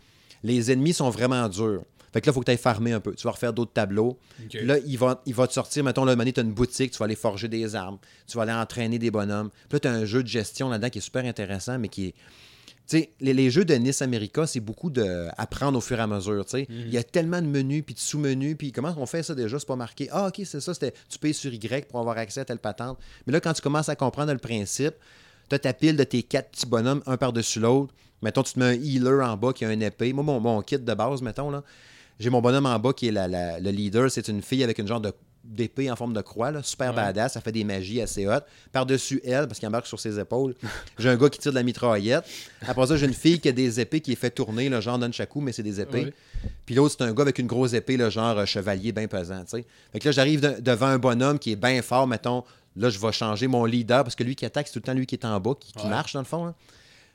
les 0.43 0.71
ennemis 0.73 0.93
sont 0.93 1.09
vraiment 1.09 1.47
durs. 1.47 1.83
Fait 2.11 2.21
que 2.21 2.27
là, 2.27 2.31
il 2.31 2.33
faut 2.33 2.39
que 2.39 2.45
tu 2.45 2.51
ailles 2.51 2.57
farmer 2.57 2.93
un 2.93 2.99
peu. 2.99 3.13
Tu 3.13 3.23
vas 3.23 3.31
refaire 3.31 3.53
d'autres 3.53 3.73
tableaux. 3.73 4.17
Là, 4.53 4.77
il 4.85 4.97
va, 4.97 5.21
il 5.25 5.33
va 5.33 5.47
te 5.47 5.53
sortir, 5.53 5.83
mettons, 5.83 6.05
là, 6.05 6.15
tu 6.15 6.39
as 6.39 6.43
une 6.43 6.53
boutique, 6.53 6.91
tu 6.91 6.97
vas 6.97 7.05
aller 7.05 7.15
forger 7.15 7.47
des 7.47 7.75
armes, 7.75 7.97
tu 8.27 8.37
vas 8.37 8.43
aller 8.43 8.53
entraîner 8.53 8.99
des 8.99 9.11
bonhommes. 9.11 9.49
Puis 9.51 9.73
là, 9.73 9.79
tu 9.79 9.87
as 9.87 9.91
un 9.91 10.05
jeu 10.05 10.23
de 10.23 10.27
gestion 10.27 10.69
là-dedans 10.69 10.89
qui 10.89 10.99
est 10.99 11.01
super 11.01 11.25
intéressant, 11.25 11.77
mais 11.79 11.87
qui 11.87 12.07
est. 12.07 12.13
Tu 12.87 12.97
sais, 12.97 13.11
les, 13.19 13.35
les 13.35 13.51
jeux 13.51 13.65
de 13.65 13.75
Nice 13.75 14.01
America, 14.01 14.47
c'est 14.47 14.59
beaucoup 14.59 14.89
d'apprendre 14.89 15.77
au 15.77 15.81
fur 15.81 15.99
et 15.99 16.01
à 16.01 16.07
mesure. 16.07 16.43
tu 16.45 16.51
sais. 16.51 16.67
Il 16.69 16.89
y 16.89 16.97
a 16.97 17.03
tellement 17.03 17.39
de 17.39 17.45
menus, 17.45 17.83
puis 17.85 17.93
de 17.93 17.99
sous-menus, 17.99 18.55
puis 18.57 18.71
comment 18.71 18.95
on 18.97 19.05
fait 19.05 19.21
ça 19.21 19.35
déjà? 19.35 19.59
C'est 19.59 19.67
pas 19.67 19.75
marqué. 19.75 20.07
Ah, 20.11 20.29
OK, 20.29 20.41
c'est 20.43 20.59
ça, 20.59 20.73
c'était 20.73 20.93
tu 21.07 21.19
payes 21.19 21.35
sur 21.35 21.53
Y 21.53 21.87
pour 21.87 21.99
avoir 21.99 22.17
accès 22.17 22.39
à 22.39 22.45
telle 22.45 22.57
patente. 22.57 22.97
Mais 23.27 23.33
là, 23.33 23.39
quand 23.39 23.53
tu 23.53 23.61
commences 23.61 23.89
à 23.89 23.95
comprendre 23.95 24.31
le 24.33 24.39
principe, 24.39 24.95
tu 25.49 25.55
as 25.55 25.59
ta 25.59 25.73
pile 25.73 25.97
de 25.97 26.03
tes 26.03 26.23
quatre 26.23 26.49
petits 26.49 26.65
bonhommes, 26.65 27.03
un 27.05 27.17
par-dessus 27.17 27.59
l'autre. 27.59 27.93
Mettons, 28.23 28.41
tu 28.41 28.53
te 28.53 28.59
mets 28.59 28.65
un 28.65 28.73
healer 28.73 29.23
en 29.23 29.37
bas 29.37 29.53
qui 29.53 29.65
a 29.65 29.71
une 29.71 29.83
épée. 29.83 30.11
Moi, 30.11 30.23
mon, 30.23 30.39
mon 30.39 30.61
kit 30.63 30.79
de 30.79 30.93
base, 30.95 31.21
mettons, 31.21 31.51
là, 31.51 31.63
j'ai 32.19 32.29
mon 32.29 32.41
bonhomme 32.41 32.65
en 32.65 32.77
bas 32.79 32.93
qui 32.93 33.07
est 33.07 33.11
la- 33.11 33.27
la- 33.27 33.59
le 33.59 33.71
leader. 33.71 34.11
C'est 34.11 34.27
une 34.27 34.41
fille 34.41 34.63
avec 34.63 34.77
une 34.79 34.87
genre 34.87 35.01
de 35.01 35.13
d'épée 35.41 35.89
en 35.89 35.95
forme 35.95 36.13
de 36.13 36.21
croix, 36.21 36.51
là, 36.51 36.61
super 36.61 36.89
Ouais. 36.89 36.97
badass, 36.97 37.33
ça 37.33 37.41
fait 37.41 37.53
des 37.53 37.63
magies 37.63 38.01
assez 38.01 38.27
hot. 38.27 38.41
Par-dessus 38.73 39.21
elle, 39.23 39.47
parce 39.47 39.57
qu'il 39.57 39.67
embarque 39.69 39.87
sur 39.87 39.99
ses 39.99 40.19
épaules, 40.19 40.53
j'ai 40.99 41.09
un 41.09 41.15
gars 41.15 41.29
qui 41.29 41.39
tire 41.39 41.51
de 41.53 41.55
la 41.55 41.63
mitraillette. 41.63 42.23
Après 42.67 42.85
ça, 42.85 42.97
j'ai 42.97 43.07
une 43.07 43.13
fille 43.13 43.39
qui 43.39 43.47
a 43.47 43.51
des 43.53 43.79
épées 43.79 44.01
qui 44.01 44.11
est 44.11 44.15
fait 44.15 44.29
tourner, 44.29 44.67
le 44.69 44.79
genre 44.81 44.99
Nunchaku, 44.99 45.39
mais 45.39 45.53
c'est 45.53 45.63
des 45.63 45.79
épées. 45.79 46.03
Ouais. 46.03 46.13
Puis 46.65 46.75
l'autre, 46.75 46.95
c'est 46.99 47.03
un 47.05 47.13
gars 47.13 47.21
avec 47.23 47.39
une 47.39 47.47
grosse 47.47 47.73
épée, 47.73 47.95
le 47.97 48.09
genre 48.09 48.37
euh, 48.37 48.45
chevalier 48.45 48.91
bien 48.91 49.07
pesant. 49.07 49.43
tu 49.45 49.51
sais. 49.57 49.65
Fait 49.93 49.99
que 49.99 50.05
là, 50.09 50.11
j'arrive 50.11 50.41
de- 50.41 50.59
devant 50.59 50.87
un 50.87 50.99
bonhomme 50.99 51.39
qui 51.39 51.53
est 51.53 51.55
bien 51.55 51.81
fort, 51.81 52.05
mettons. 52.05 52.43
Là, 52.75 52.89
je 52.89 52.99
vais 52.99 53.11
changer 53.13 53.47
mon 53.47 53.63
leader 53.65 54.03
parce 54.03 54.15
que 54.15 54.23
lui 54.25 54.35
qui 54.35 54.45
attaque, 54.45 54.67
c'est 54.67 54.73
tout 54.73 54.79
le 54.79 54.83
temps 54.83 54.93
lui 54.93 55.05
qui 55.07 55.15
est 55.15 55.25
en 55.25 55.39
bas, 55.39 55.53
qui, 55.59 55.71
qui 55.71 55.83
Ouais. 55.85 55.89
marche 55.89 56.13
dans 56.13 56.19
le 56.19 56.25
fond. 56.25 56.45
hein. 56.47 56.55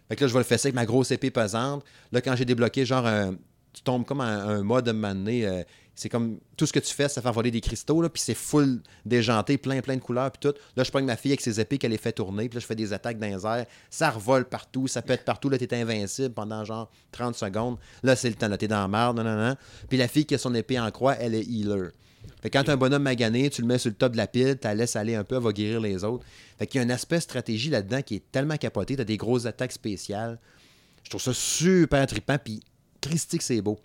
Fait 0.08 0.16
que 0.16 0.22
là, 0.24 0.28
je 0.28 0.32
vais 0.32 0.40
le 0.40 0.44
fesser 0.44 0.68
avec 0.68 0.74
ma 0.74 0.86
grosse 0.86 1.10
épée 1.10 1.30
pesante. 1.30 1.84
Là, 2.10 2.20
quand 2.22 2.34
j'ai 2.34 2.44
débloqué, 2.46 2.84
genre, 2.84 3.06
un- 3.06 3.36
tu 3.74 3.82
tombes 3.82 4.06
comme 4.06 4.20
un, 4.20 4.62
mode 4.62 4.86
de 4.86 4.92
mané. 4.92 5.46
euh, 5.46 5.62
c'est 5.94 6.08
comme 6.08 6.38
tout 6.56 6.66
ce 6.66 6.72
que 6.72 6.80
tu 6.80 6.92
fais, 6.92 7.08
ça 7.08 7.22
fait 7.22 7.30
voler 7.30 7.50
des 7.50 7.60
cristaux, 7.60 8.02
là, 8.02 8.08
puis 8.08 8.20
c'est 8.20 8.34
full 8.34 8.82
déjanté, 9.06 9.58
plein, 9.58 9.80
plein 9.80 9.94
de 9.94 10.00
couleurs, 10.00 10.30
puis 10.32 10.40
tout. 10.40 10.56
Là, 10.76 10.82
je 10.82 10.90
prends 10.90 11.00
ma 11.02 11.16
fille 11.16 11.30
avec 11.30 11.40
ses 11.40 11.60
épées 11.60 11.78
qu'elle 11.78 11.92
les 11.92 11.98
fait 11.98 12.12
tourner, 12.12 12.48
puis 12.48 12.56
là, 12.56 12.60
je 12.60 12.66
fais 12.66 12.74
des 12.74 12.92
attaques 12.92 13.18
dans 13.18 13.28
les 13.28 13.46
airs. 13.46 13.66
Ça 13.90 14.10
revole 14.10 14.44
partout, 14.44 14.88
ça 14.88 15.02
pète 15.02 15.24
partout. 15.24 15.48
Là, 15.48 15.58
t'es 15.58 15.72
invincible 15.74 16.34
pendant 16.34 16.64
genre 16.64 16.90
30 17.12 17.36
secondes. 17.36 17.78
Là, 18.02 18.16
c'est 18.16 18.28
le 18.28 18.34
temps, 18.34 18.48
là, 18.48 18.58
t'es 18.58 18.66
dans 18.66 18.80
la 18.80 18.88
merde, 18.88 19.16
non, 19.18 19.24
non, 19.24 19.36
non. 19.36 19.56
Puis 19.88 19.96
la 19.96 20.08
fille 20.08 20.26
qui 20.26 20.34
a 20.34 20.38
son 20.38 20.54
épée 20.54 20.80
en 20.80 20.90
croix, 20.90 21.14
elle 21.14 21.34
est 21.34 21.44
healer. 21.44 21.90
Fait 22.42 22.50
quand 22.50 22.68
un 22.68 22.76
bonhomme 22.76 23.02
magané, 23.02 23.50
tu 23.50 23.62
le 23.62 23.68
mets 23.68 23.78
sur 23.78 23.90
le 23.90 23.96
top 23.96 24.12
de 24.12 24.16
la 24.16 24.26
pile, 24.26 24.58
tu 24.60 24.66
la 24.66 24.74
laisses 24.74 24.96
aller 24.96 25.14
un 25.14 25.24
peu, 25.24 25.36
elle 25.36 25.42
va 25.42 25.52
guérir 25.52 25.80
les 25.80 26.04
autres. 26.04 26.24
Fait 26.58 26.66
qu'il 26.66 26.80
y 26.80 26.84
a 26.84 26.86
un 26.86 26.90
aspect 26.90 27.20
stratégie 27.20 27.70
là-dedans 27.70 28.02
qui 28.02 28.16
est 28.16 28.32
tellement 28.32 28.56
capoté. 28.56 28.96
T'as 28.96 29.04
des 29.04 29.16
grosses 29.16 29.46
attaques 29.46 29.72
spéciales. 29.72 30.38
Je 31.02 31.10
trouve 31.10 31.22
ça 31.22 31.34
super 31.34 32.06
trippant, 32.06 32.38
puis 32.42 32.62
Christy 33.08 33.38
que 33.38 33.44
c'est 33.44 33.60
beau. 33.62 33.78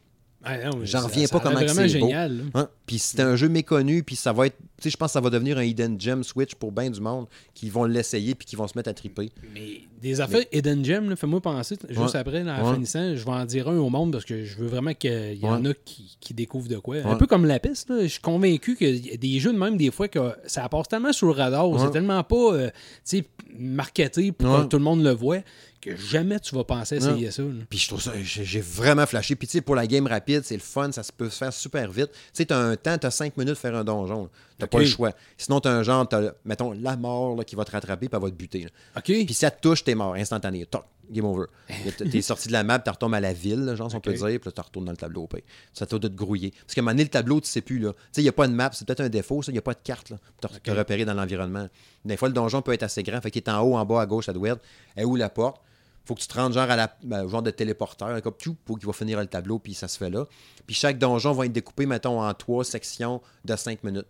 Ah, 0.44 0.56
J'en 0.84 1.02
ça- 1.02 1.08
reviens 1.08 1.28
ça 1.28 1.40
pas 1.40 1.50
a 1.50 1.54
l'air 1.64 1.74
comment 1.76 1.88
c'est 1.88 2.00
beau. 2.00 2.08
génial. 2.08 2.44
Hein? 2.54 2.70
Puis 2.90 2.98
c'est 2.98 3.20
un 3.20 3.36
jeu 3.36 3.50
méconnu, 3.50 4.02
puis 4.02 4.16
ça 4.16 4.34
va 4.34 4.48
être. 4.48 4.58
Tu 4.58 4.86
sais, 4.86 4.90
je 4.90 4.98
pense 4.98 5.10
que 5.10 5.14
ça 5.14 5.22
va 5.22 5.30
devenir 5.30 5.60
un 5.60 5.64
Hidden 5.64 6.02
Gem 6.02 6.24
Switch 6.24 6.56
pour 6.56 6.72
bien 6.72 6.90
du 6.90 7.00
monde 7.02 7.28
qui 7.54 7.70
vont 7.70 7.84
l'essayer 7.84 8.34
puis 8.34 8.48
qui 8.48 8.56
vont 8.56 8.68
se 8.68 8.76
mettre 8.76 8.90
à 8.90 8.94
triper. 8.96 9.30
Mais 9.54 9.82
des 10.02 10.22
affaires 10.22 10.44
Hidden 10.52 10.84
Gem, 10.84 11.16
fais-moi 11.16 11.40
penser, 11.40 11.76
juste 11.88 12.00
Ouais. 12.02 12.16
après, 12.16 12.42
en 12.42 12.68
Ouais. 12.68 12.74
finissant, 12.74 13.16
je 13.16 13.24
vais 13.24 13.32
en 13.32 13.46
dire 13.46 13.68
un 13.70 13.78
au 13.78 13.90
monde 13.92 14.12
parce 14.12 14.26
que 14.26 14.44
je 14.44 14.58
veux 14.58 14.66
vraiment 14.68 14.96
qu'il 14.96 15.36
y 15.36 15.46
en 15.46 15.64
Ouais. 15.64 15.70
a 15.70 15.74
qui, 15.86 16.18
qui 16.20 16.34
découvrent 16.34 16.68
de 16.70 16.78
quoi. 16.80 16.96
Un 17.06 17.16
peu 17.16 17.28
comme 17.28 17.46
la 17.46 17.60
piste, 17.60 17.92
là, 17.92 18.02
je 18.02 18.08
suis 18.08 18.22
convaincu 18.22 18.76
a 18.82 19.18
des 19.18 19.40
jeux 19.40 19.54
de 19.54 19.58
même, 19.60 19.78
des 19.78 19.92
fois, 19.92 20.08
que 20.08 20.34
ça 20.48 20.68
passe 20.68 20.88
tellement 20.88 21.14
sur 21.14 21.28
le 21.28 21.34
radar, 21.34 21.68
c'est 21.80 21.92
tellement 21.92 22.24
pas 22.24 22.54
euh, 22.54 22.70
tu 23.06 23.20
sais, 23.20 23.26
marketé 23.58 24.32
pour 24.32 24.62
que 24.62 24.66
tout 24.66 24.78
le 24.78 24.84
monde 24.84 25.04
le 25.04 25.12
voit, 25.12 25.40
que 25.82 25.96
jamais 25.96 26.40
tu 26.42 26.54
vas 26.56 26.64
penser 26.66 26.96
essayer 26.98 27.32
ça. 27.32 27.42
là. 27.42 27.50
Puis 27.70 27.80
je 27.80 27.88
trouve 27.88 28.02
ça, 28.02 28.12
j'ai 28.22 28.60
vraiment 28.62 29.06
flashé. 29.06 29.36
Puis 29.36 29.48
tu 29.48 29.54
sais, 29.54 29.62
pour 29.62 29.76
la 29.76 29.88
game 29.88 30.08
rapide, 30.08 30.42
c'est 30.44 30.56
le 30.56 30.60
fun, 30.62 30.92
ça 30.92 31.04
se 31.04 31.12
peut 31.12 31.30
se 31.30 31.38
faire 31.38 31.54
super 31.54 31.90
vite. 31.92 32.10
Tu 32.12 32.20
sais, 32.34 32.46
t'as 32.46 32.58
un 32.60 32.76
temps, 32.82 32.98
t'as 32.98 33.12
5 33.12 33.38
minutes 33.38 33.54
pour 33.54 33.62
faire 33.62 33.76
un 33.76 33.84
donjon. 33.84 34.30
Ok. 34.62 34.70
pas 34.70 34.80
le 34.80 34.86
choix. 34.86 35.12
Sinon, 35.38 35.60
t'as 35.60 35.72
un 35.72 35.84
genre, 35.84 36.08
mettons, 36.46 36.74
la 36.74 36.98
mort 36.98 37.36
là, 37.36 37.44
qui 37.44 37.56
va 37.56 37.66
te 37.66 37.72
rattraper 37.72 38.10
puis 38.10 38.16
elle 38.16 38.22
va 38.22 38.30
te 38.30 38.36
buter. 38.36 38.64
là. 38.64 38.70
OK? 38.98 39.04
Puis 39.06 39.28
si 39.28 39.34
ça 39.36 39.52
te 39.52 39.62
touche, 39.62 39.84
t'es 39.84 39.96
mort, 39.96 40.16
instantané. 40.16 40.66
Toc, 40.66 40.84
game 41.10 41.26
over. 41.26 41.46
T'es 42.12 42.22
sorti 42.22 42.48
de 42.48 42.54
la 42.54 42.64
map, 42.64 42.80
tu 42.80 42.90
retombes 42.90 43.14
à 43.14 43.20
la 43.20 43.34
ville, 43.34 43.66
là, 43.66 43.76
genre, 43.76 43.90
si 43.90 43.96
on 43.96 44.02
peut 44.02 44.14
dire, 44.14 44.40
puis 44.40 44.52
tu 44.52 44.62
retournes 44.62 44.86
dans 44.86 44.92
le 44.92 44.98
tableau. 44.98 45.28
Puis 45.28 45.44
ça 45.74 45.86
t'a 45.86 45.98
de 45.98 46.08
te 46.08 46.16
grouiller. 46.16 46.52
Parce 46.52 46.74
qu'à 46.74 46.82
un 46.82 46.84
moment 46.84 46.92
donné, 46.92 47.04
le 47.04 47.10
tableau, 47.10 47.40
tu 47.42 47.48
sais 47.48 47.62
plus. 47.62 47.80
Tu 47.80 47.88
sais, 48.12 48.22
il 48.22 48.24
n'y 48.24 48.30
a 48.30 48.34
pas 48.34 48.48
de 48.48 48.54
map, 48.54 48.70
c'est 48.74 48.86
peut-être 48.86 49.02
un 49.02 49.10
défaut, 49.10 49.42
ça. 49.42 49.52
Il 49.52 49.56
n'y 49.56 49.60
a 49.60 49.64
pas 49.64 49.74
de 49.74 49.80
carte, 49.84 50.14
pour 50.42 50.52
te, 50.52 50.72
repérer 50.72 51.06
dans 51.06 51.14
l'environnement. 51.14 51.68
Des 52.06 52.18
fois, 52.18 52.28
le 52.28 52.34
donjon 52.34 52.62
peut 52.62 52.74
être 52.74 52.84
assez 52.84 53.04
grand. 53.04 53.22
Fait 53.22 53.32
qu'il 53.32 53.42
est 53.42 53.50
en 53.50 53.62
haut, 53.62 53.78
en 53.78 53.86
bas, 53.86 54.02
à 54.02 54.06
gauche, 54.06 54.30
à 54.30 54.34
droite. 54.34 54.62
Et 54.98 55.06
où 55.06 55.16
la 55.16 55.30
porte? 55.30 55.62
Faut 56.10 56.16
que 56.16 56.22
tu 56.22 56.28
te 56.28 56.34
rendes 56.34 56.54
genre 56.54 56.70
à 56.70 56.76
la 56.76 56.92
ben, 57.04 57.28
genre 57.28 57.44
de 57.44 57.52
téléporteur, 57.52 58.20
comme 58.24 58.34
tchou, 58.34 58.56
pour 58.66 58.80
qu'il 58.80 58.88
va 58.88 58.94
finir 58.94 59.20
le 59.20 59.28
tableau, 59.28 59.60
puis 59.60 59.76
ça 59.76 59.88
se 59.88 59.96
fait 59.98 60.10
là. 60.10 60.26
Puis 60.66 60.76
chaque 60.76 60.98
donjon 60.98 61.32
va 61.34 61.46
être 61.46 61.52
découpé, 61.54 61.86
mettons, 61.86 62.20
en 62.22 62.34
trois 62.34 62.64
sections 62.64 63.22
de 63.46 63.56
5 63.56 63.84
minutes. 63.84 64.08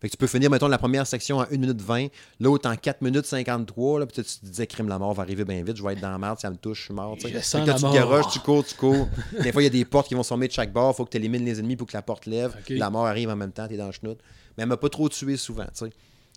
Fait 0.00 0.08
que 0.08 0.08
tu 0.08 0.16
peux 0.18 0.26
finir, 0.28 0.50
mettons, 0.50 0.68
la 0.68 0.78
première 0.78 1.06
section 1.06 1.38
en 1.38 1.42
1 1.44 1.46
minute 1.56 1.80
20, 1.80 2.08
l'autre 2.40 2.70
en 2.70 2.76
4 2.76 3.00
minutes 3.02 3.26
53, 3.26 3.98
là, 4.00 4.06
puis 4.06 4.22
tu 4.22 4.28
tu 4.28 4.38
te 4.40 4.46
disais, 4.46 4.66
crime, 4.68 4.86
la 4.88 4.98
mort 5.00 5.14
va 5.14 5.22
arriver 5.24 5.44
bien 5.44 5.64
vite, 5.64 5.76
je 5.76 5.82
vais 5.82 5.94
être 5.94 6.00
dans 6.00 6.10
la 6.10 6.18
merde, 6.18 6.38
si 6.38 6.42
ça 6.42 6.50
me 6.50 6.56
touche, 6.56 6.78
je 6.78 6.84
suis 6.84 6.94
mort. 6.94 7.16
tu 7.16 7.22
sais. 7.22 7.28
Je 7.30 7.38
Fait 7.38 7.42
sens 7.42 7.62
que 7.62 7.66
là, 7.66 7.72
la 7.72 7.78
tu 7.78 7.84
mort. 7.86 7.92
te 7.92 7.96
garoches, 7.98 8.32
tu 8.32 8.38
cours, 8.40 8.64
tu 8.64 8.74
cours. 8.76 9.08
Des 9.42 9.50
fois, 9.52 9.62
il 9.62 9.64
y 9.64 9.68
a 9.68 9.70
des 9.70 9.84
portes 9.84 10.06
qui 10.08 10.14
vont 10.14 10.22
se 10.22 10.34
de 10.34 10.50
chaque 10.52 10.72
bord, 10.72 10.94
faut 10.94 11.04
que 11.06 11.10
tu 11.10 11.16
élimines 11.16 11.44
les 11.44 11.58
ennemis 11.58 11.74
pour 11.76 11.86
que 11.88 11.96
la 11.96 12.02
porte 12.02 12.26
lève, 12.26 12.54
la 12.68 12.90
mort 12.90 13.06
arrive 13.06 13.30
en 13.30 13.36
même 13.36 13.50
temps, 13.52 13.66
t'es 13.66 13.76
dans 13.76 13.86
le 13.86 13.92
chenoute. 13.92 14.18
Mais 14.56 14.62
elle 14.62 14.68
m'a 14.68 14.76
pas 14.76 14.88
trop 14.90 15.08
tué 15.08 15.36
souvent, 15.36 15.64
tu 15.64 15.86
sais. 15.86 15.90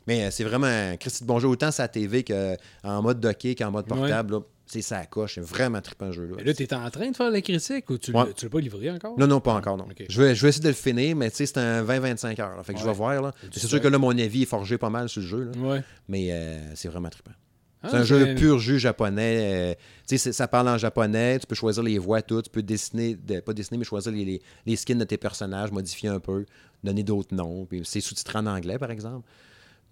Mais 0.07 0.23
euh, 0.23 0.31
c'est 0.31 0.45
vraiment 0.45 0.95
Christy 0.97 1.23
de 1.23 1.27
bon 1.27 1.39
jeu, 1.39 1.47
autant 1.49 1.71
sur 1.71 1.83
la 1.83 1.87
TV 1.89 2.23
qu'en 2.23 3.01
mode 3.01 3.19
docké 3.19 3.53
qu'en 3.53 3.69
mode 3.69 3.85
portable. 3.85 4.33
là. 4.35 4.39
C'est 4.71 4.83
ça 4.83 5.03
coche, 5.07 5.35
c'est 5.35 5.41
vraiment 5.41 5.81
trippant 5.81 6.11
jeu. 6.11 6.27
Là. 6.27 6.35
Mais 6.37 6.43
là, 6.43 6.53
t'es 6.53 6.71
en 6.75 6.87
train 6.91 7.09
de 7.09 7.15
faire 7.15 7.31
la 7.31 7.41
critique 7.41 7.89
ou 7.89 7.97
tu 7.97 8.11
Ouais. 8.11 8.25
l'as 8.27 8.33
tu 8.33 8.47
pas 8.49 8.59
livré 8.59 8.91
encore? 8.91 9.17
Non, 9.17 9.25
non, 9.25 9.41
pas 9.41 9.53
encore. 9.55 9.77
Non. 9.77 9.87
Je, 10.07 10.21
vais, 10.21 10.35
je 10.35 10.41
vais 10.43 10.49
essayer 10.49 10.63
de 10.63 10.67
le 10.67 10.73
finir, 10.75 11.15
mais 11.15 11.31
tu 11.31 11.37
sais, 11.37 11.47
c'est 11.47 11.57
un 11.57 11.83
20-25 11.83 12.39
heures. 12.39 12.55
là. 12.55 12.61
fait 12.63 12.75
que 12.75 12.79
je 12.79 12.85
vais 12.85 12.93
voir. 12.93 13.19
Là. 13.19 13.33
C'est 13.51 13.65
sûr 13.67 13.81
que 13.81 13.87
là, 13.87 13.97
mon 13.97 14.15
avis 14.15 14.43
est 14.43 14.45
forgé 14.45 14.77
pas 14.77 14.91
mal 14.91 15.09
sur 15.09 15.21
le 15.21 15.27
jeu. 15.27 15.43
là. 15.45 15.59
Ouais. 15.59 15.83
Mais 16.07 16.27
euh, 16.31 16.75
c'est 16.75 16.87
vraiment 16.87 17.09
trippant. 17.09 17.31
Ah, 17.81 17.87
C'est 17.89 17.97
un 17.97 18.03
jeu 18.03 18.35
pur 18.35 18.59
jeu 18.59 18.77
japonais. 18.77 19.71
euh, 19.71 19.73
tu 20.07 20.17
ça 20.19 20.47
parle 20.47 20.67
en 20.69 20.77
japonais. 20.77 21.39
Tu 21.39 21.47
peux 21.47 21.55
choisir 21.55 21.81
les 21.81 21.97
voix, 21.97 22.21
tout. 22.21 22.41
Tu 22.43 22.49
peux 22.51 22.61
dessiner, 22.61 23.15
de- 23.15 23.39
pas 23.39 23.53
dessiner, 23.53 23.77
mais 23.79 23.85
choisir 23.85 24.11
les, 24.11 24.23
les- 24.25 24.41
les 24.67 24.75
skins 24.75 24.97
de 24.99 25.03
tes 25.05 25.17
personnages, 25.17 25.71
modifier 25.71 26.09
un 26.09 26.19
peu, 26.19 26.45
donner 26.83 27.01
d'autres 27.03 27.33
noms. 27.33 27.65
Puis 27.65 27.81
c'est 27.85 28.01
sous-titré 28.01 28.37
en 28.37 28.45
anglais, 28.45 28.77
par 28.77 28.91
exemple. 28.91 29.25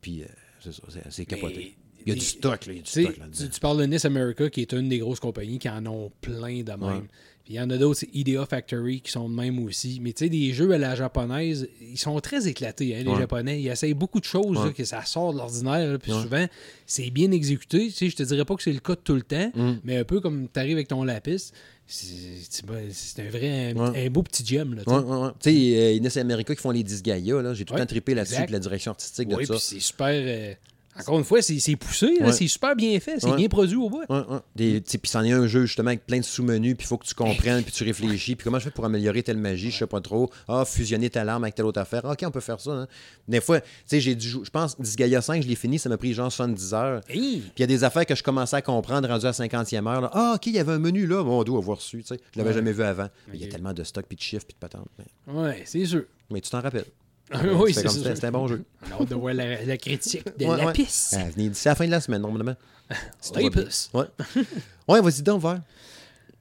Puis 0.02 0.22
euh, 0.22 0.28
c'est 0.64 0.74
ça, 0.74 0.84
c'est- 0.90 1.10
c'est 1.10 1.26
capoté. 1.26 1.76
Il 2.08 2.14
y 2.14 2.16
a 2.16 2.20
du 2.20 2.26
stock, 2.26 2.66
là. 2.66 2.74
Il 2.74 2.78
y 2.78 2.80
a 2.80 2.84
du 2.84 2.90
stock 2.90 3.16
tu, 3.38 3.50
tu 3.50 3.60
parles 3.60 3.78
de 3.80 3.86
NIS 3.86 4.06
America, 4.06 4.50
qui 4.50 4.62
est 4.62 4.72
une 4.74 4.90
des 4.90 5.00
grosses 5.00 5.20
compagnies 5.20 5.60
qui 5.60 5.70
en 5.70 5.86
ont 5.86 6.12
plein 6.22 6.64
de 6.64 6.72
même. 6.72 6.82
Ouais. 6.84 7.02
Puis 7.46 7.54
il 7.54 7.58
y 7.58 7.62
en 7.62 7.70
a 7.70 7.78
d'autres, 7.78 8.00
c'est 8.00 8.10
Idea 8.14 8.46
Factory, 8.46 9.00
qui 9.00 9.10
sont 9.10 9.30
de 9.30 9.34
même 9.34 9.58
aussi. 9.64 10.00
Mais 10.02 10.12
tu 10.12 10.26
sais, 10.26 10.30
des 10.30 10.52
jeux 10.52 10.70
à 10.72 10.78
la 10.78 10.96
japonaise, 10.96 11.70
ils 11.82 11.98
sont 11.98 12.20
très 12.20 12.46
éclatés, 12.46 12.94
hein, 12.94 13.04
les 13.04 13.10
Ouais. 13.10 13.18
Japonais. 13.20 13.62
Ils 13.62 13.70
essayent 13.70 13.94
beaucoup 13.94 14.20
de 14.20 14.26
choses, 14.26 14.58
Ouais. 14.58 14.66
là, 14.66 14.74
que 14.74 14.84
ça 14.84 15.06
sort 15.06 15.32
de 15.32 15.38
l'ordinaire. 15.38 15.98
Puis 15.98 16.12
souvent, 16.12 16.46
c'est 16.86 17.10
bien 17.10 17.32
exécuté. 17.32 17.86
Tu 17.88 17.92
sais, 17.92 18.10
je 18.10 18.16
te 18.18 18.24
dirais 18.24 18.44
pas 18.44 18.56
que 18.56 18.64
c'est 18.64 18.74
le 18.74 18.80
cas 18.82 18.96
de 18.96 19.00
tout 19.02 19.16
le 19.16 19.22
temps, 19.22 19.50
Mm. 19.56 19.74
mais 19.86 19.96
un 19.98 20.04
peu 20.04 20.20
comme 20.20 20.50
tu 20.54 20.60
arrives 20.60 20.74
avec 20.76 20.90
ton 20.90 21.06
lapis, 21.06 21.52
c'est 21.86 23.22
un 23.22 23.30
vrai, 23.30 23.72
un, 23.72 23.76
Ouais. 23.94 24.06
un 24.06 24.10
beau 24.10 24.24
petit 24.24 24.46
gem. 24.46 24.74
Là, 24.76 24.84
tu 24.86 24.92
sais. 24.92 25.52
Sais, 25.52 25.78
euh, 25.78 25.92
Ines 25.94 26.18
America 26.20 26.54
qui 26.54 26.62
font 26.62 26.72
les 26.72 26.84
Disgaea, 26.84 27.42
là. 27.42 27.54
J'ai 27.54 27.64
tout 27.64 27.74
le 27.74 27.80
Ouais, 27.80 27.86
temps 27.86 27.90
trippé 27.90 28.14
là-dessus, 28.14 28.44
puis 28.44 28.52
la 28.52 28.60
direction 28.60 28.92
artistique 28.92 29.30
de 29.30 29.36
Oui, 29.36 29.46
ça. 29.46 29.58
c'est 29.58 29.80
super. 29.80 30.08
euh, 30.12 30.54
encore 31.00 31.20
une 31.20 31.26
fois, 31.26 31.42
c'est 31.42 31.76
poussé, 31.76 32.18
Ouais. 32.22 32.32
c'est 32.32 32.48
super 32.48 32.76
bien 32.76 33.00
fait, 33.00 33.20
c'est 33.20 33.28
Ouais. 33.30 33.36
bien 33.36 33.48
produit 33.48 33.78
au 33.78 33.90
bout. 33.90 34.04
Puis 34.56 34.84
c'en 35.06 35.24
est 35.24 35.32
un 35.32 35.48
jeu 35.48 35.66
justement 35.66 35.90
avec 35.90 36.06
plein 36.06 36.20
de 36.20 36.24
sous-menus, 36.26 36.76
puis 36.76 36.86
il 36.86 36.88
faut 36.88 36.98
que 36.98 37.06
tu 37.06 37.14
comprennes, 37.14 37.64
puis 37.64 37.72
tu 37.72 37.84
réfléchis, 37.84 38.36
puis 38.36 38.44
comment 38.44 38.60
je 38.60 38.66
fais 38.66 38.72
pour 38.72 38.86
améliorer 38.86 39.24
telle 39.24 39.38
magie, 39.38 39.72
je 39.72 39.78
sais 39.80 39.88
pas 39.88 40.02
trop. 40.02 40.30
Ah, 40.48 40.66
fusionner 40.66 41.10
telle 41.10 41.30
arme 41.30 41.44
avec 41.44 41.56
telle 41.56 41.66
autre 41.66 41.80
affaire. 41.80 42.02
Ah, 42.06 42.12
Ok, 42.12 42.24
on 42.26 42.32
peut 42.32 42.40
faire 42.40 42.60
ça. 42.60 42.72
hein. 42.72 42.88
Des 43.28 43.42
fois, 43.42 43.62
tu 43.62 43.68
sais, 43.86 44.00
j'ai 44.00 44.16
dû 44.16 44.28
je 44.44 44.50
pense, 44.50 44.80
Disgaea 44.80 45.22
5, 45.22 45.44
je 45.44 45.48
l'ai 45.48 45.56
fini, 45.56 45.78
ça 45.80 45.90
m'a 45.90 45.98
pris 45.98 46.14
genre 46.14 46.32
70 46.32 46.74
heures. 46.74 47.02
Hey! 47.10 47.40
Puis 47.42 47.52
il 47.58 47.62
y 47.62 47.64
a 47.64 47.68
des 47.68 47.84
affaires 47.84 48.06
que 48.06 48.16
je 48.16 48.24
commençais 48.24 48.56
à 48.56 48.62
comprendre 48.62 49.08
rendu 49.08 49.26
à 49.26 49.32
50e 49.34 49.88
heure. 49.88 50.02
là. 50.02 50.10
Ah, 50.14 50.34
ok, 50.36 50.48
il 50.48 50.54
y 50.54 50.60
avait 50.60 50.74
un 50.74 50.80
menu 50.80 51.06
là, 51.06 51.24
bon, 51.24 51.40
on 51.40 51.44
doit 51.44 51.60
avoir 51.60 51.78
reçu, 51.78 52.02
tu 52.02 52.08
sais. 52.08 52.20
Je 52.34 52.40
l'avais 52.40 52.50
Ouais. 52.50 52.56
jamais 52.56 52.72
vu 52.74 52.84
avant. 52.84 53.08
Mais 53.28 53.36
Il 53.38 53.42
y 53.42 53.46
a 53.46 53.48
tellement 53.48 53.74
de 53.74 53.84
stock, 53.84 54.06
puis 54.08 54.16
de 54.16 54.22
chiffres, 54.22 54.46
puis 54.46 54.54
de 54.56 54.60
patentes. 54.60 54.88
Mais, 54.98 55.34
Ouais, 55.34 55.64
c'est 55.66 55.86
sûr. 55.86 56.04
mais 56.32 56.42
tu 56.42 56.50
t'en 56.50 56.62
rappelles. 56.62 56.86
Oui, 57.34 57.74
C'était 57.74 57.90
c'est 57.90 58.00
ça, 58.04 58.16
C'était 58.16 58.28
un 58.28 58.32
bon 58.32 58.48
jeu. 58.48 58.64
On 59.00 59.04
de 59.04 59.16
voir 59.16 59.34
la, 59.34 59.64
la 59.66 59.78
critique 59.78 60.24
de 60.38 60.46
Ouais, 60.46 60.58
la 60.58 60.66
ouais. 60.68 60.74
piste. 60.74 61.16
Ah, 61.18 61.26
venez 61.36 61.50
d'ici 61.50 61.68
la 61.68 61.76
fin 61.76 61.86
de 61.86 61.92
la 61.92 62.00
semaine, 62.02 62.22
normalement. 62.22 62.56
Si. 63.20 63.34
Lapis. 63.34 63.90
Ouais. 63.94 64.06
ouais, 64.88 65.02
vas-y 65.02 65.22
donc, 65.22 65.42
voir. 65.42 65.60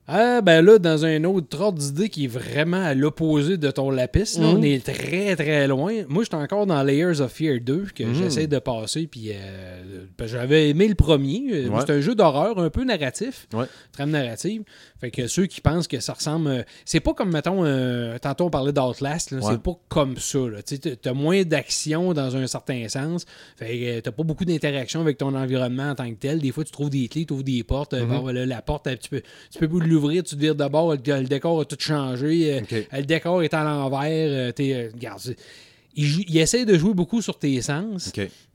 Ah, 0.08 0.40
ben 0.40 0.64
là, 0.64 0.78
dans 0.78 1.04
un 1.04 1.24
autre 1.24 1.60
ordre 1.60 1.78
d'idée 1.80 2.08
qui 2.08 2.24
est 2.26 2.28
vraiment 2.28 2.76
à 2.84 2.94
l'opposé 2.94 3.56
de 3.56 3.70
ton 3.72 3.90
lapis, 3.90 4.38
là, 4.38 4.46
Mhm. 4.46 4.56
on 4.58 4.62
est 4.62 4.84
très 4.86 5.34
très 5.34 5.66
loin. 5.66 5.92
Moi, 6.08 6.22
j'étais 6.22 6.36
encore 6.36 6.64
dans 6.66 6.80
Layers 6.84 7.20
of 7.20 7.32
Fear 7.32 7.58
2 7.60 7.86
que 7.92 8.04
Mhm. 8.04 8.14
j'essaie 8.14 8.46
de 8.46 8.58
passer. 8.60 9.08
Puis 9.08 9.30
euh, 9.32 10.04
j'avais 10.26 10.70
aimé 10.70 10.86
le 10.86 10.94
premier. 10.94 11.42
Euh, 11.50 11.68
Ouais. 11.70 11.80
C'est 11.84 11.92
un 11.92 12.00
jeu 12.00 12.14
d'horreur 12.14 12.56
un 12.58 12.70
peu 12.70 12.84
narratif, 12.84 13.48
Ouais. 13.52 13.64
trame 13.90 14.10
narrative. 14.10 14.62
Fait 15.00 15.10
que 15.10 15.26
ceux 15.26 15.46
qui 15.46 15.60
pensent 15.60 15.88
que 15.88 15.98
ça 16.00 16.12
ressemble. 16.12 16.48
euh, 16.48 16.62
c'est 16.84 17.00
pas 17.00 17.12
comme, 17.12 17.32
mettons, 17.32 17.64
euh, 17.64 18.16
tantôt 18.18 18.44
on 18.44 18.50
parlait 18.50 18.72
d'Outlast, 18.72 19.32
Ouais. 19.32 19.40
c'est 19.42 19.60
pas 19.60 19.76
comme 19.88 20.16
ça. 20.18 20.38
Tu 20.66 20.78
t'as 20.78 21.12
moins 21.12 21.42
d'action 21.42 22.12
dans 22.14 22.36
un 22.36 22.46
certain 22.46 22.88
sens. 22.88 23.24
Fait 23.56 23.78
que 23.78 24.00
t'as 24.00 24.12
pas 24.12 24.22
beaucoup 24.22 24.44
d'interaction 24.44 25.00
avec 25.00 25.18
ton 25.18 25.34
environnement 25.34 25.90
en 25.90 25.94
tant 25.96 26.08
que 26.08 26.14
tel. 26.18 26.38
Des 26.40 26.52
fois, 26.52 26.62
tu 26.64 26.70
trouves 26.70 26.90
des 26.90 27.08
clés, 27.08 27.24
tu 27.26 27.32
ouvres 27.32 27.42
des 27.42 27.64
portes. 27.64 27.94
Mhm. 27.94 28.06
bon, 28.08 28.20
voilà, 28.20 28.46
la 28.46 28.62
porte, 28.62 28.88
tu 29.00 29.10
peux, 29.10 29.22
tu 29.50 29.58
peux 29.58 29.66
l'ouvrir, 29.96 30.22
tu 30.22 30.34
te 30.36 30.40
vires 30.40 30.54
de 30.54 30.68
bord, 30.68 30.92
le, 30.92 30.98
le 30.98 31.24
décor 31.26 31.60
a 31.60 31.64
tout 31.64 31.76
changé. 31.78 32.54
euh, 32.54 32.60
euh, 32.72 32.82
le 32.92 33.04
décor 33.04 33.42
est 33.42 33.52
à 33.54 33.64
l'envers. 33.64 34.00
euh, 34.48 34.52
t'es, 34.52 34.90
regarde, 34.94 35.34
il, 35.98 36.24
il 36.28 36.36
essaie 36.38 36.66
de 36.66 36.76
jouer 36.76 36.92
beaucoup 36.92 37.22
sur 37.22 37.38
tes 37.38 37.60
sens. 37.62 38.08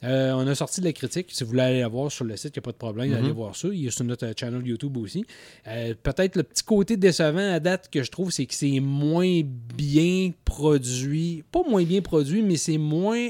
Euh, 0.03 0.31
on 0.33 0.45
a 0.47 0.53
sorti 0.53 0.79
de 0.79 0.85
la 0.85 0.93
critique. 0.93 1.27
Si 1.31 1.43
vous 1.43 1.49
voulez 1.49 1.61
aller 1.63 1.79
la 1.79 1.87
voir 1.87 2.11
sur 2.11 2.23
le 2.23 2.37
site, 2.37 2.51
il 2.55 2.59
n'y 2.59 2.61
a 2.61 2.65
pas 2.65 2.71
de 2.71 2.77
problème, 2.77 3.09
Mhm. 3.09 3.15
allez 3.17 3.31
voir 3.31 3.55
ça. 3.55 3.67
Il 3.73 3.87
est 3.87 3.89
sur 3.89 4.05
notre 4.05 4.31
channel 4.39 4.61
YouTube 4.65 4.95
aussi. 4.97 5.25
Euh, 5.67 5.95
Peut-être 6.03 6.35
le 6.35 6.43
petit 6.43 6.63
côté 6.63 6.97
décevant 6.97 7.51
à 7.53 7.59
date 7.59 7.89
que 7.91 8.03
je 8.03 8.11
trouve, 8.11 8.29
c'est 8.31 8.45
que 8.45 8.53
c'est 8.53 8.79
moins 8.79 9.41
bien 9.75 10.31
produit. 10.45 11.43
Pas 11.51 11.63
moins 11.67 11.83
bien 11.83 12.01
produit, 12.01 12.43
mais 12.43 12.57
c'est 12.57 12.77
moins 12.77 13.29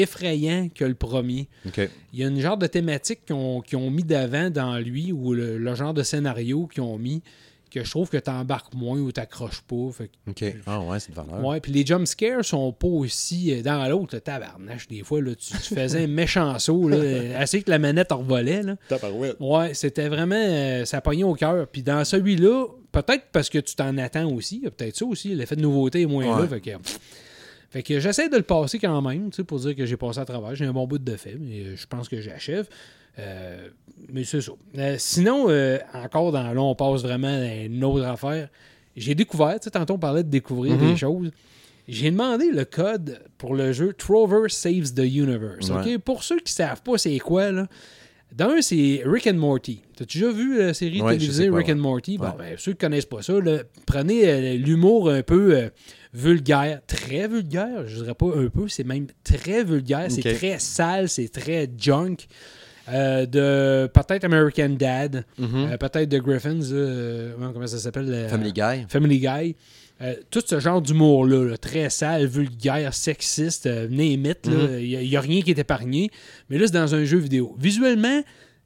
effrayant 0.00 0.68
que 0.74 0.84
le 0.84 0.94
premier. 0.94 1.48
Il 2.12 2.20
y 2.20 2.24
a 2.24 2.28
une 2.28 2.40
genre 2.40 2.56
de 2.56 2.66
thématique 2.66 3.20
qu'ils 3.26 3.34
ont, 3.78 3.90
mis 3.90 4.04
d'avant 4.04 4.50
dans 4.50 4.78
lui, 4.78 5.12
ou 5.12 5.32
le, 5.34 5.58
le 5.58 5.74
genre 5.74 5.94
de 5.94 6.02
scénario 6.02 6.66
qu'ils 6.66 6.82
ont 6.82 6.98
mis, 6.98 7.22
que 7.70 7.84
je 7.84 7.90
trouve 7.90 8.08
que 8.08 8.16
tu 8.16 8.30
embarques 8.30 8.72
moins 8.72 8.98
ou 8.98 9.12
t'accroches 9.12 9.60
pas. 9.60 9.90
Fait 9.92 10.08
que 10.08 10.30
OK. 10.30 10.56
Ah 10.66 10.80
ouais, 10.80 10.98
c'est 11.00 11.10
de 11.10 11.16
valeur. 11.16 11.44
Ouais, 11.44 11.60
puis 11.60 11.70
les 11.70 11.84
jump 11.84 12.06
scares 12.06 12.42
sont 12.42 12.72
pas 12.72 12.86
aussi 12.88 13.52
euh, 13.52 13.60
dans 13.62 13.86
l'autre, 13.90 14.14
le 14.14 14.22
tabarnache. 14.22 14.88
Des 14.88 15.02
fois, 15.04 15.20
là, 15.20 15.34
tu, 15.34 15.52
tu 15.52 15.74
faisais 15.74 16.04
un 16.04 16.06
méchant 16.06 16.58
saut, 16.58 16.88
là, 16.88 16.96
assez 17.38 17.60
que 17.62 17.70
la 17.70 17.78
manette 17.78 18.10
en 18.10 18.18
revolait. 18.20 18.62
Là. 18.62 18.76
Ouais, 19.38 19.74
c'était 19.74 20.08
vraiment. 20.08 20.34
euh, 20.34 20.86
ça 20.86 21.02
pognait 21.02 21.24
au 21.24 21.34
cœur. 21.34 21.66
Puis 21.68 21.82
dans 21.82 22.02
celui-là, 22.06 22.68
peut-être 22.90 23.24
parce 23.32 23.50
que 23.50 23.58
tu 23.58 23.74
t'en 23.74 23.98
attends 23.98 24.30
aussi, 24.32 24.60
peut-être 24.60 24.96
ça 24.96 25.04
aussi, 25.04 25.34
l'effet 25.34 25.56
de 25.56 25.60
nouveauté 25.60 26.00
est 26.00 26.06
moins 26.06 26.36
Ouais. 26.36 26.42
là. 26.44 26.48
Fait 26.48 26.60
que, 26.62 26.70
fait 27.70 27.82
que 27.82 28.00
j'essaie 28.00 28.28
de 28.28 28.36
le 28.36 28.42
passer 28.42 28.78
quand 28.78 29.02
même, 29.02 29.30
tu 29.30 29.36
sais, 29.36 29.44
pour 29.44 29.58
dire 29.60 29.76
que 29.76 29.84
j'ai 29.86 29.96
passé 29.96 30.18
à 30.20 30.24
travers. 30.24 30.54
J'ai 30.54 30.64
un 30.64 30.72
bon 30.72 30.86
bout 30.86 30.98
de 30.98 31.16
fait, 31.16 31.36
mais 31.38 31.60
euh, 31.60 31.76
je 31.76 31.86
pense 31.86 32.08
que 32.08 32.20
j'achève. 32.20 32.68
Euh, 33.18 33.68
mais 34.12 34.24
c'est 34.24 34.40
ça. 34.40 34.52
Euh, 34.78 34.94
sinon, 34.98 35.46
euh, 35.48 35.78
encore 35.92 36.32
dans 36.32 36.52
là, 36.52 36.60
on 36.62 36.74
passe 36.74 37.02
vraiment 37.02 37.26
à 37.28 37.64
une 37.64 37.82
autre 37.84 38.04
affaire. 38.04 38.48
J'ai 38.96 39.14
découvert, 39.14 39.58
tantôt 39.60 39.94
on 39.94 39.98
parlait 39.98 40.22
de 40.24 40.28
découvrir 40.30 40.74
Mhm. 40.76 40.90
des 40.92 40.96
choses. 40.96 41.30
J'ai 41.88 42.10
demandé 42.10 42.50
le 42.50 42.64
code 42.64 43.18
pour 43.38 43.54
le 43.54 43.72
jeu 43.72 43.92
Trover 43.92 44.48
Saves 44.48 44.92
the 44.94 45.00
Universe. 45.04 45.70
Ouais. 45.70 45.98
Pour 45.98 46.22
ceux 46.22 46.38
qui 46.38 46.52
savent 46.52 46.82
pas 46.82 46.98
c'est 46.98 47.18
quoi, 47.18 47.50
là, 47.50 47.66
d'un, 48.30 48.60
c'est 48.60 49.02
Rick 49.06 49.26
and 49.26 49.34
Morty. 49.34 49.82
T'as 49.96 50.04
déjà 50.04 50.30
vu 50.30 50.58
la 50.58 50.74
série 50.74 51.00
Ouais, 51.00 51.14
télévisée 51.14 51.48
quoi, 51.48 51.58
Rick 51.58 51.68
ouais. 51.68 51.74
and 51.74 51.78
Morty? 51.78 52.18
Bon, 52.18 52.32
ben, 52.38 52.54
ceux 52.58 52.72
qui 52.72 52.78
connaissent 52.78 53.06
pas 53.06 53.22
ça, 53.22 53.32
là, 53.40 53.60
prenez 53.86 54.28
euh, 54.28 54.56
l'humour 54.56 55.08
un 55.10 55.22
peu 55.22 55.56
euh, 55.56 55.68
vulgaire, 56.14 56.80
très 56.86 57.28
vulgaire, 57.28 57.86
je 57.86 57.96
dirais 58.02 58.14
pas 58.14 58.26
un 58.36 58.48
peu, 58.48 58.68
c'est 58.68 58.84
même 58.84 59.06
très 59.24 59.64
vulgaire, 59.64 60.06
c'est 60.10 60.34
très 60.34 60.58
sale, 60.58 61.08
c'est 61.08 61.28
très 61.28 61.68
junk. 61.78 62.16
Euh, 62.90 63.26
de 63.26 63.86
peut-être 63.92 64.24
American 64.24 64.70
Dad, 64.70 65.26
Mhm. 65.38 65.68
euh, 65.72 65.76
peut-être 65.76 66.08
de 66.08 66.18
Griffins, 66.20 66.72
euh, 66.72 67.34
comment 67.52 67.66
ça 67.66 67.76
s'appelle? 67.78 68.28
Family 68.30 68.52
Guy. 68.52 68.86
Family 68.88 69.18
Guy. 69.20 69.56
Tout 70.30 70.40
ce 70.46 70.58
genre 70.60 70.80
d'humour-là, 70.80 71.44
là, 71.50 71.58
très 71.58 71.90
sale, 71.90 72.26
vulgaire, 72.26 72.94
sexiste, 72.94 73.66
it, 73.66 74.46
Mhm. 74.46 74.78
il 74.80 74.98
n'y 75.08 75.16
a, 75.16 75.20
rien 75.20 75.42
qui 75.42 75.50
est 75.50 75.58
épargné. 75.58 76.10
Mais 76.48 76.56
là, 76.56 76.66
c'est 76.66 76.72
dans 76.72 76.94
un 76.94 77.04
jeu 77.04 77.18
vidéo. 77.18 77.54
Visuellement, 77.58 78.22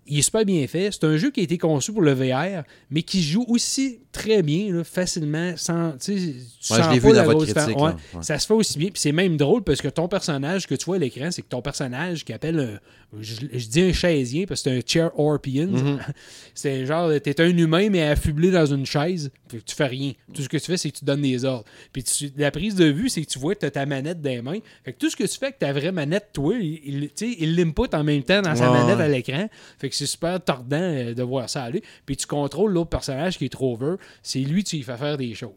il 0.06 0.18
est 0.18 0.22
super 0.22 0.44
bien 0.44 0.66
fait. 0.66 0.90
C'est 0.92 1.04
un 1.04 1.16
jeu 1.16 1.30
qui 1.30 1.40
a 1.40 1.42
été 1.44 1.58
conçu 1.58 1.92
pour 1.92 2.02
le 2.02 2.12
VR, 2.12 2.64
mais 2.90 3.02
qui 3.02 3.22
joue 3.22 3.44
aussi 3.48 4.00
très 4.10 4.42
bien, 4.42 4.72
là, 4.72 4.84
facilement, 4.84 5.52
sans. 5.56 5.92
Tu 5.98 6.12
Ouais, 6.12 6.34
sens 6.60 6.78
je 6.78 6.90
l'ai 6.90 7.00
pas 7.00 7.08
vu 7.08 7.14
la 7.14 7.24
dans 7.24 7.32
votre 7.32 7.46
critique. 7.46 7.76
ouais, 7.76 7.92
Ouais. 8.14 8.22
Ça 8.22 8.38
se 8.38 8.46
fait 8.46 8.54
aussi 8.54 8.78
bien. 8.78 8.88
Puis 8.88 9.00
c'est 9.00 9.12
même 9.12 9.36
drôle 9.36 9.62
parce 9.62 9.80
que 9.80 9.88
ton 9.88 10.08
personnage 10.08 10.66
que 10.66 10.74
tu 10.74 10.84
vois 10.86 10.96
à 10.96 10.98
l'écran, 10.98 11.30
c'est 11.30 11.42
que 11.42 11.48
ton 11.48 11.62
personnage 11.62 12.24
qui 12.24 12.32
appelle 12.32 12.58
un. 12.60 12.78
Je, 13.20 13.34
je 13.52 13.66
dis 13.68 13.82
un 13.82 13.92
chaisien 13.92 14.44
parce 14.46 14.62
que 14.62 14.70
c'est 14.70 14.76
un 14.78 14.80
chair 14.86 15.10
Orpian. 15.18 15.66
Mhm. 15.66 15.98
C'est 16.54 16.86
genre, 16.86 17.10
t'es 17.22 17.40
un 17.40 17.56
humain, 17.56 17.88
mais 17.90 18.02
affublé 18.02 18.50
dans 18.50 18.66
une 18.66 18.84
chaise. 18.86 19.30
Fait 19.48 19.58
que 19.58 19.62
tu 19.62 19.74
fais 19.74 19.86
rien. 19.86 20.12
Tout 20.34 20.42
ce 20.42 20.48
que 20.48 20.56
tu 20.58 20.64
fais, 20.66 20.76
c'est 20.76 20.90
que 20.90 20.98
tu 20.98 21.04
donnes 21.04 21.22
des 21.22 21.44
ordres. 21.44 21.64
Puis 21.92 22.02
tu- 22.04 22.30
la 22.36 22.50
prise 22.50 22.74
de 22.74 22.84
vue, 22.86 23.08
c'est 23.08 23.22
que 23.22 23.30
tu 23.30 23.38
vois 23.38 23.54
que 23.54 23.60
tu 23.60 23.66
as 23.66 23.70
ta 23.70 23.84
manette 23.86 24.20
dans 24.20 24.30
les 24.30 24.42
mains. 24.42 24.58
Fait 24.84 24.92
que 24.92 24.98
tout 24.98 25.08
ce 25.10 25.16
que 25.16 25.24
tu 25.24 25.38
fais 25.38 25.46
avec 25.46 25.58
ta 25.58 25.72
vraie 25.72 25.92
manette, 25.92 26.28
toi, 26.32 26.54
il, 26.60 26.80
il, 26.84 27.00
tu 27.08 27.10
sais, 27.32 27.36
il 27.38 27.56
l'input 27.56 27.94
en 27.94 28.04
même 28.04 28.22
temps 28.22 28.42
dans 28.42 28.54
sa 28.54 28.70
Ouais, 28.70 28.78
manette 28.78 29.00
à 29.00 29.08
l'écran. 29.08 29.48
Fait 29.78 29.88
que 29.88 29.94
c'est 29.96 30.06
super 30.06 30.42
tordant 30.42 30.76
euh, 30.80 31.14
de 31.14 31.22
voir 31.22 31.48
ça 31.50 31.64
aller. 31.64 31.82
Puis 32.06 32.16
tu 32.16 32.26
contrôles 32.26 32.72
l'autre 32.72 32.90
personnage 32.90 33.38
qui 33.38 33.46
est 33.46 33.48
Trover. 33.50 33.96
C'est 34.22 34.40
lui, 34.40 34.62
tu 34.64 34.76
lui 34.76 34.82
fais 34.82 34.96
faire 34.96 35.16
des 35.16 35.34
choses. 35.34 35.50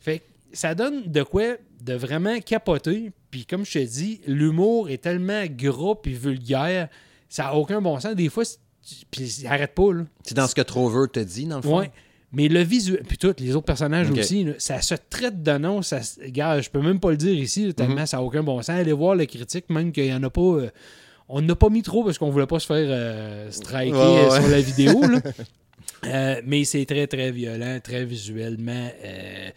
Fait 0.00 0.18
que 0.20 0.24
ça 0.52 0.74
donne 0.74 1.10
de 1.10 1.22
quoi 1.22 1.56
de 1.82 1.94
vraiment 1.94 2.38
capoter. 2.40 3.12
Puis 3.30 3.46
comme 3.46 3.64
je 3.64 3.72
te 3.72 3.78
dis, 3.84 4.20
l'humour 4.26 4.90
est 4.90 4.98
tellement 4.98 5.44
gras 5.48 5.94
puis 6.02 6.14
vulgaire, 6.14 6.88
ça 7.28 7.44
n'a 7.44 7.54
aucun 7.54 7.80
bon 7.80 7.98
sens. 8.00 8.14
Des 8.14 8.28
fois, 8.28 8.44
puis 9.10 9.32
arrête 9.46 9.74
pas, 9.74 9.92
là. 9.92 10.04
C'est 10.24 10.34
dans 10.34 10.46
ce 10.46 10.54
que 10.54 10.62
Trover 10.62 11.06
te 11.12 11.20
dit, 11.20 11.46
dans 11.46 11.56
le 11.56 11.62
fond? 11.62 11.78
Ouais. 11.78 11.90
Mais 12.32 12.48
le 12.48 12.60
visuel, 12.62 13.02
puis 13.08 13.18
tous 13.18 13.34
les 13.40 13.56
autres 13.56 13.66
personnages 13.66 14.08
aussi, 14.10 14.44
là, 14.44 14.52
ça 14.58 14.80
se 14.82 14.94
traite 15.08 15.42
de 15.42 15.58
nom. 15.58 15.82
Ça, 15.82 16.00
regarde, 16.22 16.62
je 16.62 16.70
peux 16.70 16.80
même 16.80 17.00
pas 17.00 17.10
le 17.10 17.16
dire 17.16 17.34
ici, 17.34 17.74
tellement 17.74 17.96
Mhm. 17.96 18.06
ça 18.06 18.18
n'a 18.18 18.22
aucun 18.22 18.42
bon 18.44 18.58
sens. 18.62 18.70
Allez 18.70 18.92
voir 18.92 19.16
la 19.16 19.26
critique, 19.26 19.68
même 19.68 19.90
qu'il 19.90 20.06
y 20.06 20.14
en 20.14 20.22
a 20.22 20.30
pas. 20.30 20.40
euh, 20.40 20.70
on 21.28 21.40
n'a 21.42 21.54
pas 21.56 21.68
mis 21.70 21.82
trop 21.82 22.02
parce 22.04 22.18
qu'on 22.18 22.30
voulait 22.30 22.46
pas 22.46 22.58
se 22.58 22.66
faire 22.66 22.86
euh, 22.88 23.50
striker 23.50 23.92
ouais, 23.92 23.98
euh, 23.98 24.30
sur 24.40 24.48
la 24.48 24.60
vidéo. 24.60 25.00
là. 25.02 25.20
Euh, 26.06 26.40
mais 26.46 26.64
c'est 26.64 26.86
très, 26.86 27.06
très 27.06 27.30
violent, 27.30 27.78
très 27.82 28.06
visuellement 28.06 28.88
euh, 29.04 29.50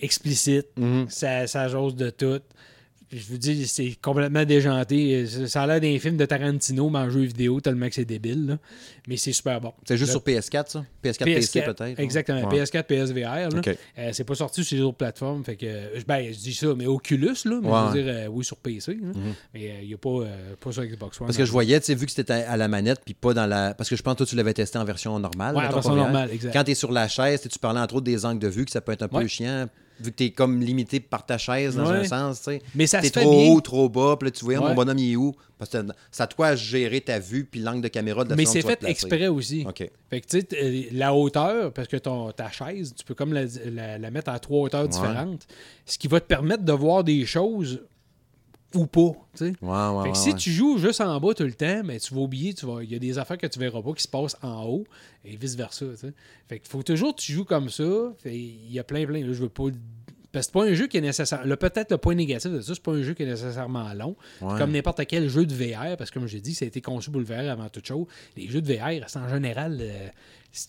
explicite. 0.00 0.66
Mhm. 0.76 1.06
Ça, 1.08 1.46
ça 1.46 1.68
jase 1.68 1.94
de 1.94 2.10
tout. 2.10 2.40
je 3.12 3.22
vous 3.30 3.38
dis, 3.38 3.68
c'est 3.68 3.94
complètement 4.02 4.44
déjanté. 4.44 5.26
Ça 5.46 5.62
a 5.62 5.66
l'air 5.68 5.80
d'un 5.80 5.96
film 6.00 6.16
de 6.16 6.26
Tarantino, 6.26 6.90
mais 6.90 6.98
en 6.98 7.08
jeu 7.08 7.20
vidéo, 7.20 7.60
tellement 7.60 7.88
que 7.88 7.94
c'est 7.94 8.04
débile. 8.04 8.46
là. 8.46 8.58
Mais 9.06 9.16
c'est 9.16 9.32
super 9.32 9.60
bon. 9.60 9.72
C'est 9.86 9.96
juste 9.96 10.10
sur 10.10 10.20
PS4, 10.22 10.68
ça? 10.68 10.84
PS4, 11.04 11.24
PC 11.24 11.62
peut-être? 11.62 12.00
Exactement. 12.00 12.48
Ouais. 12.48 12.64
PS4, 12.64 12.82
PSVR. 12.82 13.48
Euh, 13.98 14.10
c'est 14.12 14.24
pas 14.24 14.34
sorti 14.34 14.64
sur 14.64 14.76
les 14.76 14.82
autres 14.82 14.96
plateformes. 14.96 15.44
Fait 15.44 15.54
que, 15.54 15.66
euh, 15.66 16.00
ben, 16.06 16.32
je 16.32 16.36
dis 16.36 16.52
ça, 16.52 16.74
mais 16.76 16.86
Oculus, 16.86 17.36
là, 17.44 17.60
mais 17.62 17.68
Ouais. 17.70 17.78
je 17.92 17.96
veux 17.96 18.02
dire, 18.02 18.12
euh, 18.12 18.26
oui, 18.26 18.44
sur 18.44 18.56
PC. 18.56 18.94
là. 18.94 19.06
Mhm. 19.14 19.34
Mais 19.54 19.78
il 19.82 19.86
n'y 19.86 19.94
a 19.94 19.98
pas, 19.98 20.24
pas 20.60 20.72
sur 20.72 20.82
Xbox 20.84 21.20
One. 21.20 21.28
Parce 21.28 21.38
que 21.38 21.44
je 21.44 21.52
voyais, 21.52 21.78
tu 21.78 21.86
sais, 21.86 21.94
vu 21.94 22.06
que 22.06 22.12
c'était 22.12 22.32
à 22.32 22.50
à 22.50 22.56
la 22.56 22.66
manette, 22.66 23.00
puis 23.04 23.14
pas 23.14 23.32
dans 23.34 23.46
la. 23.46 23.72
Parce 23.74 23.88
que 23.88 23.94
je 23.94 24.02
pense 24.02 24.14
que 24.14 24.18
toi, 24.18 24.26
tu 24.26 24.34
l'avais 24.34 24.52
testé 24.52 24.78
en 24.78 24.84
version 24.84 25.16
normale. 25.20 25.54
Ouais, 25.54 25.64
en 25.64 25.70
version 25.72 25.94
normale, 25.94 26.30
exact. 26.32 26.52
Quand 26.52 26.64
tu 26.64 26.72
es 26.72 26.74
sur 26.74 26.90
la 26.90 27.06
chaise, 27.06 27.40
tu 27.48 27.58
parlais 27.60 27.78
entre 27.80 27.94
autres 27.94 28.04
des 28.04 28.24
angles 28.26 28.40
de 28.40 28.48
vue, 28.48 28.64
que 28.64 28.72
ça 28.72 28.80
peut 28.80 28.90
être 28.92 29.02
un 29.02 29.08
peu 29.08 29.24
chiant, 29.28 29.68
vu 30.00 30.10
que 30.12 30.16
tu 30.16 30.24
es 30.24 30.30
comme 30.30 30.60
limité 30.60 31.00
par 31.00 31.24
ta 31.24 31.38
chaise 31.38 31.76
dans 31.76 31.90
Ouais. 31.90 31.98
un 31.98 32.04
sens, 32.04 32.38
tu 32.38 32.44
sais. 32.52 32.62
Mais 32.74 32.86
ça 32.86 33.00
T'es 33.00 33.08
se 33.08 33.12
fait 33.14 33.20
trop 33.22 33.30
bien. 33.32 33.52
haut, 33.52 33.60
trop 33.60 33.88
bas, 33.88 34.16
puis 34.18 34.26
là, 34.28 34.30
tu 34.30 34.44
vois, 34.44 34.54
Ouais. 34.54 34.60
mon 34.60 34.74
bonhomme, 34.74 34.98
il 34.98 35.12
est 35.12 35.16
où? 35.16 35.34
Parce 35.58 35.70
que 35.70 35.78
c'est 36.10 36.22
à 36.22 36.26
toi 36.26 36.50
de 36.52 36.56
gérer 36.56 37.00
ta 37.00 37.18
vue, 37.18 37.44
puis 37.50 37.60
l'angle 37.60 37.80
de 37.80 37.88
caméra 37.88 38.24
de 38.24 38.30
la 38.30 38.36
Mais 38.36 38.44
c'est 38.44 38.60
fait 38.62 38.82
exprès 38.84 39.26
aussi. 39.28 39.64
OK. 39.66 39.90
Fait 40.10 40.20
que 40.20 40.26
tu 40.26 40.40
sais, 40.40 40.48
euh, 40.62 40.82
la 40.92 41.14
hauteur, 41.14 41.72
parce 41.72 41.88
que 41.88 41.96
ton, 41.96 42.30
ta 42.32 42.50
chaise, 42.50 42.94
tu 42.96 43.04
peux 43.04 43.14
comme 43.14 43.32
la, 43.32 43.44
la- 43.70 43.96
la 43.98 44.10
mettre 44.10 44.30
à 44.30 44.38
trois 44.38 44.60
hauteurs 44.62 44.86
différentes, 44.88 45.46
ce 45.86 45.96
qui 45.96 46.08
va 46.08 46.20
te 46.20 46.26
permettre 46.26 46.62
de 46.64 46.72
voir 46.72 47.04
des 47.04 47.24
choses 47.24 47.80
ou 48.76 48.86
pas. 48.86 49.12
Ouais, 49.40 49.50
ouais, 49.62 50.02
Fait 50.04 50.12
que 50.12 50.16
si 50.16 50.34
tu 50.34 50.50
joues 50.50 50.78
juste 50.78 51.00
en 51.00 51.18
bas 51.20 51.34
tout 51.34 51.44
le 51.44 51.52
temps, 51.52 51.82
mais 51.84 51.98
tu 51.98 52.14
vas 52.14 52.20
oublier, 52.20 52.54
tu 52.54 52.66
vas, 52.66 52.82
il 52.82 52.90
y 52.90 52.94
a 52.94 52.98
des 52.98 53.18
affaires 53.18 53.38
que 53.38 53.46
tu 53.46 53.58
verras 53.58 53.82
pas 53.82 53.92
qui 53.92 54.02
se 54.02 54.08
passent 54.08 54.36
en 54.42 54.64
haut 54.64 54.84
et 55.24 55.36
vice-versa. 55.36 55.86
Fait 56.48 56.58
qu'il 56.60 56.68
faut 56.68 56.82
toujours 56.82 57.14
que 57.14 57.20
tu 57.20 57.32
joues 57.32 57.44
comme 57.44 57.68
ça. 57.68 57.84
Il 58.24 58.70
y 58.72 58.78
a 58.78 58.84
plein, 58.84 59.06
plein. 59.06 59.20
Là, 59.26 59.32
je 59.32 59.42
veux 59.42 59.48
pas. 59.48 59.64
Parce 60.36 60.46
que 60.48 60.52
c'est 60.52 60.64
pas 60.64 60.70
un 60.70 60.74
jeu 60.74 60.86
qui 60.86 60.98
est 60.98 61.00
nécessaire. 61.00 61.42
Peut-être 61.58 61.90
le 61.92 61.96
point 61.98 62.14
négatif 62.14 62.50
de 62.50 62.60
ça, 62.60 62.74
c'est 62.74 62.82
pas 62.82 62.92
un 62.92 63.02
jeu 63.02 63.14
qui 63.14 63.22
est 63.22 63.26
nécessairement 63.26 63.92
long. 63.94 64.16
Ouais. 64.42 64.58
Comme 64.58 64.72
n'importe 64.72 65.00
quel 65.06 65.28
jeu 65.30 65.46
de 65.46 65.54
VR, 65.54 65.96
parce 65.96 66.10
que 66.10 66.18
comme 66.18 66.28
j'ai 66.28 66.40
dit, 66.40 66.54
ça 66.54 66.64
a 66.64 66.68
été 66.68 66.80
conçu 66.82 67.10
pour 67.10 67.20
le 67.20 67.26
VR 67.26 67.50
avant 67.50 67.68
toute 67.70 67.86
chose. 67.86 68.06
Les 68.36 68.48
jeux 68.48 68.60
de 68.60 68.70
VR, 68.72 69.04
c'est 69.08 69.18
en 69.18 69.28
général. 69.28 69.78
euh, 69.80 70.08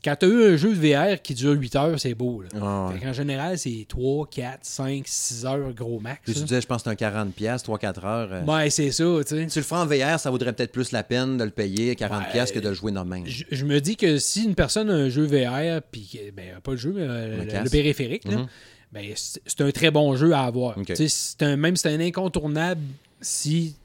quand 0.04 0.16
tu 0.20 0.26
as 0.26 0.30
eu 0.30 0.54
un 0.54 0.58
jeu 0.58 0.74
de 0.76 0.80
VR 1.14 1.22
qui 1.22 1.34
dure 1.34 1.54
8 1.54 1.76
heures, 1.78 2.00
c'est 2.00 2.14
beau. 2.14 2.42
Là. 2.42 2.50
Ah, 2.62 2.90
ouais. 2.94 3.00
Qu'en 3.00 3.14
général, 3.14 3.58
c'est 3.58 3.86
3, 3.88 4.28
4, 4.30 4.60
5, 4.62 5.04
6 5.06 5.46
heures 5.46 5.72
gros 5.74 6.00
max. 6.02 6.20
Puis 6.26 6.34
tu 6.34 6.42
disais, 6.42 6.60
je 6.60 6.68
pense 6.68 6.84
que 6.84 6.90
c'est 6.90 7.06
un 7.06 7.10
40$, 7.10 7.64
3-4 7.64 8.06
heures. 8.06 8.30
euh. 8.34 8.44
Ouais, 8.44 8.70
c'est 8.70 8.92
ça, 8.92 9.06
tu 9.26 9.36
sais. 9.36 9.48
Tu 9.48 9.60
le 9.60 9.64
feras 9.64 9.84
en 9.84 9.86
VR, 9.86 10.20
ça 10.20 10.30
vaudrait 10.30 10.52
peut-être 10.52 10.74
plus 10.74 10.92
la 10.92 11.04
peine 11.04 11.38
de 11.38 11.44
le 11.46 11.52
payer 11.52 11.96
40$ 11.96 12.50
Ouais. 12.50 12.54
que 12.54 12.60
de 12.60 12.68
le 12.70 12.74
jouer 12.76 12.92
normal. 12.92 13.22
je, 13.26 13.46
je 13.50 13.64
me 13.66 13.80
dis 13.80 13.96
que 13.96 14.18
si 14.18 14.44
une 14.44 14.56
personne 14.56 14.90
a 14.90 14.94
un 14.94 15.08
jeu 15.10 15.24
VR, 15.26 15.82
puis 15.90 16.20
ben, 16.36 16.60
pas 16.62 16.72
le 16.72 16.78
jeu, 16.78 16.92
mais 16.94 17.06
euh, 17.08 17.64
Le 17.64 17.70
périphérique, 17.70 18.26
là, 18.26 18.38
Mhm. 18.40 18.48
Ben, 18.92 19.06
c'est 19.16 19.62
un 19.62 19.72
très 19.72 19.92
bon 19.92 20.16
jeu 20.16 20.34
à 20.34 20.42
avoir. 20.44 20.78
Ok. 20.78 20.86
Tu 20.88 20.96
sais, 20.96 21.08
c'est 21.10 21.44
un, 21.44 21.58
même 21.58 21.76
c'est 21.76 21.90
un 21.94 22.00
incontournable 22.00 22.82
si 23.22 23.76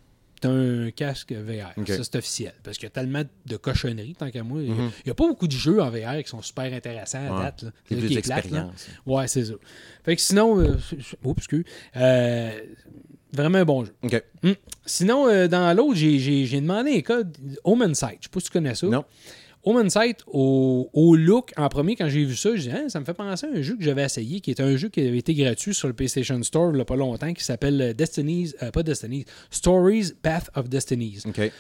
tu 0.41 0.49
as 0.49 0.51
un 0.51 0.91
casque 0.91 1.33
VR. 1.33 1.73
Ça, 1.87 2.03
c'est 2.05 2.17
officiel. 2.17 2.53
Parce 2.65 2.77
qu'il 2.77 2.87
y 2.87 2.89
a 2.89 2.91
tellement 2.91 3.23
de 3.47 3.57
cochonneries, 3.57 4.15
tant 4.17 4.31
qu'à 4.31 4.43
moi. 4.43 4.61
Il 4.63 4.73
Mhm. 4.73 4.91
n'y 5.07 5.11
a, 5.13 5.15
pas 5.15 5.27
beaucoup 5.27 5.47
de 5.47 5.53
jeux 5.53 5.81
en 5.81 5.89
VR 5.91 6.23
qui 6.23 6.29
sont 6.29 6.43
super 6.43 6.73
intéressants 6.73 7.27
à 7.29 7.37
Ouais. 7.37 7.43
date. 7.45 7.65
C'est 7.89 7.97
plus 7.97 8.09
d'expérience. 8.15 8.87
Ouais, 9.07 9.29
c'est 9.29 9.45
ça. 9.45 9.55
Fait 10.05 10.17
que 10.17 10.23
sinon, 10.23 10.61
euh, 10.61 10.77
oups, 11.25 11.39
excuse. 11.39 11.65
Euh, 11.97 12.61
vraiment 13.33 13.59
un 13.59 13.65
bon 13.65 13.85
jeu. 13.85 13.95
OK. 14.03 14.23
Sinon, 14.85 15.29
euh, 15.29 15.47
dans 15.49 15.77
l'autre, 15.77 15.95
j'ai- 15.97 16.61
demandé 16.61 16.97
un 16.97 17.01
code 17.03 17.37
Omen 17.65 17.95
Sight. 17.95 18.19
Je 18.21 18.25
sais 18.25 18.31
pas 18.31 18.41
si 18.41 18.47
tu 18.47 18.53
connais 18.53 18.75
ça. 18.75 18.87
Non. 18.89 19.05
Omen 19.65 19.89
Sight, 19.91 20.19
au, 20.27 20.91
au 20.93 21.15
look, 21.15 21.53
en 21.57 21.69
premier, 21.69 21.95
quand 21.95 22.09
j'ai 22.09 22.25
vu 22.25 22.35
ça, 22.35 22.51
je 22.57 22.63
dis 22.63 22.71
Hein, 22.71 22.89
ça 22.89 22.99
me 22.99 23.05
fait 23.05 23.15
penser 23.15 23.47
à 23.47 23.51
un 23.57 23.63
jeu 23.63 23.77
que 23.77 23.85
j'avais 23.85 24.03
essayé, 24.03 24.41
qui 24.41 24.51
est 24.51 24.61
un 24.61 24.77
jeu 24.77 24.89
qui 24.89 25.01
avait 25.07 25.19
été 25.19 25.35
gratuit 25.35 25.73
sur 25.73 25.87
le 25.89 25.95
PlayStation 25.95 26.43
Store 26.43 26.71
il 26.71 26.75
n'y 26.77 26.81
a 26.81 26.85
pas 26.85 26.97
longtemps, 26.97 27.33
qui 27.33 27.45
s'appelle 27.45 27.81
euh, 27.81 27.93
Destiny's, 27.93 28.57
euh, 28.63 28.71
pas 28.73 28.83
Destiny's, 28.83 29.25
Stories 29.51 30.13
Path 30.21 30.51
of 30.57 30.69
Destinies. 30.69 31.21
OK. 31.27 31.39
Euh, 31.39 31.51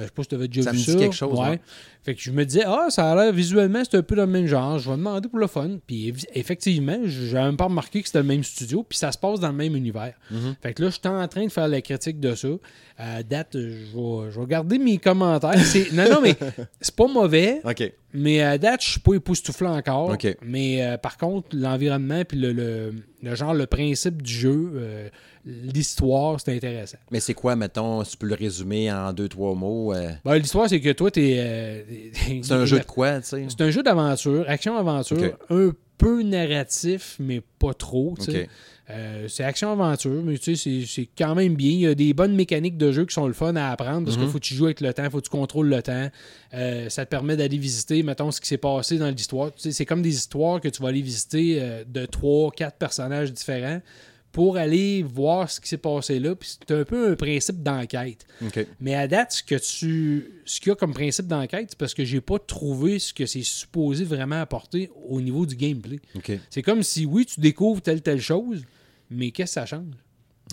je 0.00 0.04
sais 0.04 0.10
pas 0.10 0.22
si 0.22 0.28
tu 0.30 0.34
avais 0.34 0.48
déjà 0.48 0.62
Ça 0.62 0.70
vu 0.72 0.78
me 0.78 0.84
dit 0.84 0.90
ça. 0.92 0.98
quelque 0.98 1.14
chose, 1.14 1.38
Ouais. 1.38 1.60
Fait 2.02 2.14
que 2.14 2.20
je 2.20 2.30
me 2.32 2.44
disais, 2.44 2.64
ah, 2.66 2.88
ça 2.90 3.10
a 3.12 3.14
l'air 3.14 3.32
visuellement, 3.32 3.82
c'est 3.82 3.96
un 3.96 4.02
peu 4.02 4.14
dans 4.14 4.26
le 4.26 4.30
même 4.32 4.46
genre. 4.46 4.78
Je 4.78 4.90
vais 4.90 4.96
demander 4.96 5.26
pour 5.26 5.38
le 5.38 5.46
fun. 5.46 5.78
Puis 5.86 6.12
eff- 6.12 6.26
effectivement, 6.34 6.98
j'ai 7.06 7.32
même 7.34 7.56
pas 7.56 7.64
remarqué 7.64 8.02
que 8.02 8.08
c'était 8.08 8.18
le 8.18 8.24
même 8.28 8.44
studio. 8.44 8.82
Puis 8.86 8.98
ça 8.98 9.10
se 9.10 9.16
passe 9.16 9.40
dans 9.40 9.48
le 9.48 9.54
même 9.54 9.74
univers. 9.74 10.12
Mhm. 10.30 10.54
Fait 10.62 10.74
que 10.74 10.82
là, 10.82 10.90
je 10.90 10.94
suis 10.96 11.08
en 11.08 11.26
train 11.28 11.46
de 11.46 11.50
faire 11.52 11.66
la 11.66 11.80
critique 11.80 12.20
de 12.20 12.34
ça. 12.34 12.48
À 12.96 13.24
date, 13.24 13.50
je 13.54 13.58
vais, 13.58 14.30
je 14.30 14.38
vais 14.40 14.46
garder 14.46 14.78
mes 14.78 14.98
commentaires. 14.98 15.58
C'est- 15.58 15.90
Non, 15.92 16.04
non, 16.08 16.20
mais 16.22 16.36
c'est 16.80 16.94
pas 16.94 17.08
mauvais. 17.08 17.60
OK. 17.64 17.92
Mais 18.12 18.40
à 18.40 18.56
date, 18.56 18.82
je 18.84 18.90
suis 18.92 19.00
pas 19.00 19.14
époustouflant 19.14 19.76
encore. 19.76 20.12
Mais 20.42 20.80
euh, 20.84 20.96
par 20.96 21.16
contre, 21.18 21.48
l'environnement, 21.52 22.22
puis 22.24 22.38
le, 22.38 22.52
le- 22.52 22.94
le 23.22 23.34
genre, 23.34 23.52
le 23.54 23.66
principe 23.66 24.22
du 24.22 24.32
jeu, 24.32 24.70
euh, 24.76 25.08
l'histoire, 25.44 26.38
c'est 26.40 26.54
intéressant. 26.54 26.98
Mais 27.10 27.20
c'est 27.20 27.34
quoi, 27.34 27.56
mettons, 27.56 28.04
si 28.04 28.12
tu 28.12 28.16
peux 28.18 28.26
le 28.28 28.34
résumer 28.34 28.92
en 28.92 29.12
deux, 29.12 29.28
trois 29.28 29.54
mots? 29.54 29.92
euh, 29.94 30.10
Ben, 30.24 30.36
l'histoire, 30.36 30.68
c'est 30.68 30.80
que 30.80 30.90
toi, 30.92 31.10
t'es. 31.10 31.34
euh, 31.38 31.82
c'est 32.42 32.52
un 32.52 32.64
jeu 32.64 32.78
de 32.78 32.84
quoi, 32.84 33.20
tu 33.20 33.26
sais? 33.28 33.46
C'est 33.48 33.60
un 33.62 33.70
jeu 33.70 33.82
d'aventure, 33.82 34.44
action-aventure, 34.48 35.16
un 35.50 35.72
peu 35.98 36.22
narratif, 36.22 37.16
mais 37.18 37.40
pas 37.58 37.74
trop. 37.74 38.14
tu 38.18 38.26
sais. 38.32 38.48
Euh, 38.90 39.28
c'est 39.28 39.44
action-aventure, 39.44 40.22
mais 40.22 40.36
tu 40.36 40.54
sais, 40.56 40.84
c'est- 40.86 41.08
quand 41.16 41.34
même 41.34 41.54
bien. 41.54 41.70
Il 41.70 41.80
y 41.80 41.86
a 41.86 41.94
des 41.94 42.12
bonnes 42.12 42.34
mécaniques 42.34 42.76
de 42.76 42.92
jeu 42.92 43.06
qui 43.06 43.14
sont 43.14 43.26
le 43.26 43.32
fun 43.32 43.56
à 43.56 43.70
apprendre 43.70 44.04
parce 44.04 44.16
Mhm. 44.16 44.22
qu'il 44.24 44.32
faut 44.32 44.38
que 44.38 44.44
tu 44.44 44.54
joues 44.54 44.66
avec 44.66 44.82
le 44.82 44.92
temps, 44.92 45.04
il 45.04 45.10
faut 45.10 45.18
que 45.20 45.24
tu 45.24 45.30
contrôles 45.30 45.68
le 45.68 45.82
temps. 45.82 46.10
Euh, 46.52 46.88
ça 46.90 47.06
te 47.06 47.10
permet 47.10 47.36
d'aller 47.36 47.56
visiter, 47.56 48.02
mettons, 48.02 48.30
ce 48.30 48.40
qui 48.42 48.48
s'est 48.48 48.58
passé 48.58 48.98
dans 48.98 49.08
l'histoire. 49.08 49.54
Tu 49.54 49.62
sais, 49.62 49.72
c'est 49.72 49.86
comme 49.86 50.02
des 50.02 50.14
histoires 50.14 50.60
que 50.60 50.68
tu 50.68 50.82
vas 50.82 50.88
aller 50.88 51.00
visiter 51.00 51.58
euh, 51.62 51.84
de 51.88 52.04
trois, 52.04 52.50
quatre 52.50 52.76
personnages 52.76 53.32
différents 53.32 53.80
pour 54.34 54.56
aller 54.56 55.02
voir 55.04 55.48
ce 55.48 55.60
qui 55.60 55.68
s'est 55.68 55.78
passé 55.78 56.18
là. 56.18 56.34
Puis 56.34 56.58
c'est 56.58 56.74
un 56.74 56.84
peu 56.84 57.12
un 57.12 57.14
principe 57.16 57.62
d'enquête. 57.62 58.26
Mais 58.80 58.94
à 58.96 59.06
date, 59.08 59.32
ce 59.32 59.42
que 59.44 59.54
tu 59.54 60.42
ce 60.44 60.60
qu'il 60.60 60.68
y 60.68 60.72
a 60.72 60.74
comme 60.74 60.92
principe 60.92 61.26
d'enquête, 61.28 61.68
c'est 61.70 61.78
parce 61.78 61.94
que 61.94 62.04
j'ai 62.04 62.20
pas 62.20 62.38
trouvé 62.38 62.98
ce 62.98 63.14
que 63.14 63.24
c'est 63.24 63.42
supposé 63.44 64.04
vraiment 64.04 64.40
apporter 64.42 64.90
au 65.08 65.20
niveau 65.22 65.46
du 65.46 65.54
gameplay. 65.56 66.00
C'est 66.50 66.62
comme 66.62 66.82
si 66.82 67.06
oui, 67.06 67.24
tu 67.24 67.40
découvres 67.40 67.80
telle 67.80 68.02
telle 68.02 68.20
chose, 68.20 68.62
mais 69.08 69.30
qu'est-ce 69.30 69.54
que 69.54 69.60
ça 69.60 69.66
change? 69.66 69.94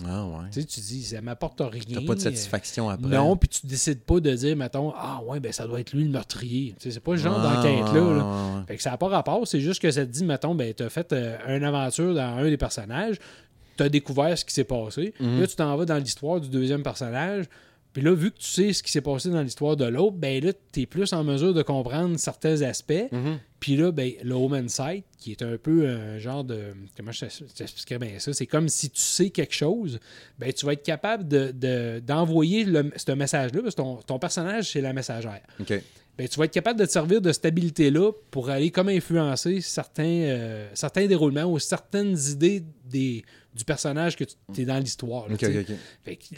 Ah, 0.06 0.24
ouais. 0.24 0.46
Tu 0.50 0.60
sais, 0.62 0.66
tu 0.66 0.80
dis, 0.80 1.02
ça 1.02 1.20
m'apporte 1.20 1.60
rien. 1.60 1.82
T'as 1.92 2.00
pas 2.06 2.14
de 2.14 2.20
satisfaction 2.20 2.88
après. 2.88 3.08
Non, 3.10 3.36
puis 3.36 3.48
tu 3.50 3.66
décides 3.66 4.00
pas 4.00 4.20
de 4.20 4.32
dire, 4.34 4.56
mettons, 4.56 4.90
ah 4.96 5.20
ouais, 5.26 5.38
ben 5.38 5.52
ça 5.52 5.66
doit 5.66 5.80
être 5.80 5.92
lui 5.92 6.04
le 6.04 6.08
meurtrier. 6.10 6.74
Tu 6.78 6.84
sais, 6.84 6.90
c'est 6.92 7.00
pas 7.00 7.12
le 7.12 7.18
genre 7.18 7.38
Ah, 7.38 7.56
d'enquête-là. 7.62 8.00
là. 8.16 8.64
Fait 8.66 8.76
que 8.76 8.82
ça 8.82 8.90
n'a 8.92 8.96
pas 8.96 9.08
rapport, 9.08 9.46
c'est 9.46 9.60
juste 9.60 9.82
que 9.82 9.90
ça 9.90 10.06
te 10.06 10.10
dit, 10.10 10.24
mettons, 10.24 10.54
ben, 10.54 10.72
tu 10.72 10.82
as 10.82 10.88
fait 10.88 11.12
euh, 11.12 11.36
une 11.58 11.62
aventure 11.64 12.14
dans 12.14 12.38
un 12.38 12.44
des 12.44 12.56
personnages, 12.56 13.16
tu 13.82 13.86
as 13.86 13.88
découvert 13.88 14.36
ce 14.38 14.44
qui 14.44 14.54
s'est 14.54 14.64
passé. 14.64 15.12
Mhm. 15.20 15.40
Là, 15.40 15.46
tu 15.46 15.56
t'en 15.56 15.76
vas 15.76 15.84
dans 15.84 15.98
l'histoire 15.98 16.40
du 16.40 16.48
deuxième 16.48 16.82
personnage. 16.82 17.46
Puis 17.92 18.02
là, 18.02 18.14
vu 18.14 18.30
que 18.30 18.38
tu 18.38 18.46
sais 18.46 18.72
ce 18.72 18.82
qui 18.82 18.90
s'est 18.90 19.02
passé 19.02 19.28
dans 19.28 19.42
l'histoire 19.42 19.76
de 19.76 19.84
l'autre, 19.84 20.16
ben 20.16 20.42
là, 20.42 20.52
tu 20.72 20.80
es 20.80 20.86
plus 20.86 21.12
en 21.12 21.24
mesure 21.24 21.52
de 21.52 21.62
comprendre 21.62 22.18
certains 22.18 22.62
aspects. 22.62 23.08
Mhm. 23.10 23.38
Puis 23.62 23.76
là, 23.76 23.92
ben, 23.92 24.10
le 24.24 24.34
Home 24.34 24.54
Insight, 24.54 25.04
qui 25.18 25.30
est 25.30 25.40
un 25.40 25.56
peu 25.56 25.86
un 25.88 26.18
genre 26.18 26.42
de. 26.42 26.74
Comment 26.96 27.12
je 27.12 27.26
t'expliquerais 27.56 28.00
bien 28.00 28.18
ça? 28.18 28.32
C'est 28.32 28.48
comme 28.48 28.68
si 28.68 28.90
tu 28.90 29.00
sais 29.00 29.30
quelque 29.30 29.54
chose, 29.54 30.00
ben, 30.36 30.52
tu 30.52 30.66
vas 30.66 30.72
être 30.72 30.82
capable 30.82 31.28
de- 31.28 31.52
de- 31.52 32.02
d'envoyer 32.04 32.64
le 32.64 32.90
ce 32.96 33.12
message-là, 33.12 33.62
parce 33.62 33.76
que 33.76 33.80
ton, 33.82 33.96
ton 33.98 34.18
personnage, 34.18 34.72
c'est 34.72 34.80
la 34.80 34.92
messagère 34.92 35.40
OK. 35.60 35.80
ben, 36.18 36.26
tu 36.28 36.38
vas 36.40 36.46
être 36.46 36.50
capable 36.52 36.80
de 36.80 36.86
te 36.86 36.90
servir 36.90 37.20
de 37.20 37.30
cette 37.30 37.46
habilité-là 37.46 38.10
pour 38.32 38.50
aller 38.50 38.72
comme 38.72 38.88
influencer 38.88 39.60
certains, 39.60 40.02
euh, 40.02 40.68
certains 40.74 41.06
déroulements 41.06 41.44
ou 41.44 41.60
certaines 41.60 42.18
idées 42.30 42.64
des, 42.84 43.24
du 43.54 43.64
personnage 43.64 44.16
que 44.16 44.24
tu 44.24 44.62
es 44.62 44.64
dans 44.64 44.78
l'histoire. 44.80 45.28
là, 45.28 45.36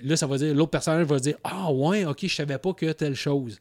là, 0.03 0.17
ça 0.19 0.27
va 0.27 0.37
dire, 0.37 0.55
l'autre 0.55 0.73
personnage 0.73 1.07
va 1.07 1.19
dire 1.21 1.37
Ah 1.43 1.73
ouais, 1.73 2.05
ok, 2.05 2.19
je 2.27 2.35
savais 2.35 2.59
pas 2.59 2.75
que 2.75 2.93
telle 2.93 3.15
chose. 3.15 3.59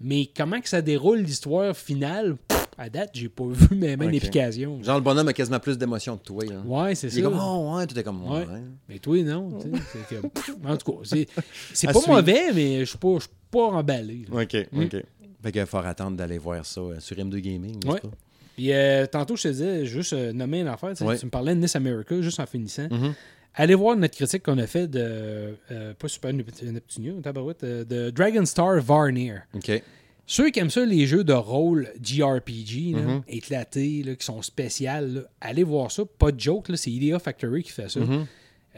Mais 0.00 0.28
comment 0.36 0.60
que 0.60 0.68
ça 0.68 0.82
déroule 0.82 1.20
l'histoire 1.20 1.74
finale, 1.76 2.36
pff, 2.48 2.66
à 2.76 2.90
date, 2.90 3.10
j'ai 3.14 3.30
pas 3.30 3.44
vu 3.46 3.74
même 3.76 4.02
une 4.02 4.08
Ok. 4.08 4.14
explication. 4.16 4.82
Genre, 4.82 4.96
le 4.96 5.02
bonhomme 5.02 5.28
a 5.28 5.32
quasiment 5.32 5.58
plus 5.58 5.78
d'emballé 5.78 6.18
que 6.18 6.22
toi. 6.24 6.44
Là. 6.44 6.60
Ouais, 6.66 6.94
c'est 6.94 7.06
Il 7.06 7.12
ça. 7.12 7.18
est 7.20 7.22
comme, 7.22 7.38
oh, 7.40 7.74
ouais, 7.76 7.86
tout 7.86 7.98
est 7.98 8.02
comme, 8.02 8.22
ouais. 8.30 8.40
Ouais. 8.40 8.60
Mais 8.90 8.98
toi, 8.98 9.22
non. 9.22 9.58
tu 9.58 9.70
sais, 9.70 9.78
c'est 10.08 10.20
comme- 10.20 10.30
pff, 10.34 10.50
en 10.66 10.76
tout 10.76 10.92
cas, 10.92 10.98
c'est, 11.04 11.26
pas 11.86 11.92
suivre. 11.94 12.08
mauvais, 12.16 12.52
mais 12.54 12.80
je 12.80 12.84
suis 12.90 12.98
pas, 12.98 13.16
pas 13.50 13.62
emballé. 13.68 14.26
là. 14.30 14.42
OK, 14.42 14.54
Mm. 14.72 14.82
OK. 14.84 14.96
Fait 15.42 15.52
qu'il 15.52 15.60
va 15.60 15.66
falloir 15.66 15.90
attendre 15.90 16.16
d'aller 16.16 16.38
voir 16.38 16.66
ça 16.66 16.80
euh, 16.80 16.96
sur 17.00 17.16
M2 17.16 17.38
Gaming, 17.40 17.76
n'est-ce 17.76 17.86
Ouais. 17.94 18.00
pas? 18.00 18.08
Puis 18.56 18.72
euh, 18.72 19.06
tantôt, 19.06 19.36
je 19.36 19.44
te 19.44 19.48
disais, 19.48 19.86
juste 19.86 20.12
euh, 20.14 20.32
nommer 20.32 20.60
une 20.60 20.68
affaire. 20.68 20.92
tu 20.94 21.04
me 21.04 21.28
parlais 21.28 21.54
de 21.54 21.60
Nice 21.60 21.76
America, 21.76 22.20
juste 22.20 22.40
en 22.40 22.46
finissant. 22.46 22.88
Mhm. 22.90 23.14
Allez 23.58 23.74
voir 23.74 23.96
notre 23.96 24.14
critique 24.14 24.42
qu'on 24.42 24.58
a 24.58 24.66
fait 24.66 24.86
de. 24.86 25.56
euh, 25.70 25.94
pas 25.94 26.08
Super 26.08 26.32
Nept- 26.32 26.62
Neptunio, 26.62 27.20
tabarouette, 27.22 27.64
euh, 27.64 27.84
de 27.84 28.10
Dragon 28.10 28.44
Star 28.44 28.80
Varnir. 28.82 29.42
OK. 29.54 29.82
Ceux 30.28 30.50
qui 30.50 30.58
aiment 30.58 30.70
ça, 30.70 30.84
les 30.84 31.06
jeux 31.06 31.24
de 31.24 31.32
rôle 31.32 31.88
JRPG, 32.02 32.92
là, 32.94 33.00
Mhm. 33.02 33.22
éclatés, 33.28 34.02
là, 34.02 34.14
qui 34.16 34.24
sont 34.26 34.42
spéciales, 34.42 35.14
là, 35.14 35.20
allez 35.40 35.62
voir 35.62 35.90
ça. 35.90 36.02
Pas 36.04 36.32
de 36.32 36.40
joke, 36.40 36.66
c'est 36.74 36.90
Idea 36.90 37.18
Factory 37.18 37.62
qui 37.62 37.70
fait 37.70 37.88
ça. 37.88 38.00
Mhm. 38.00 38.26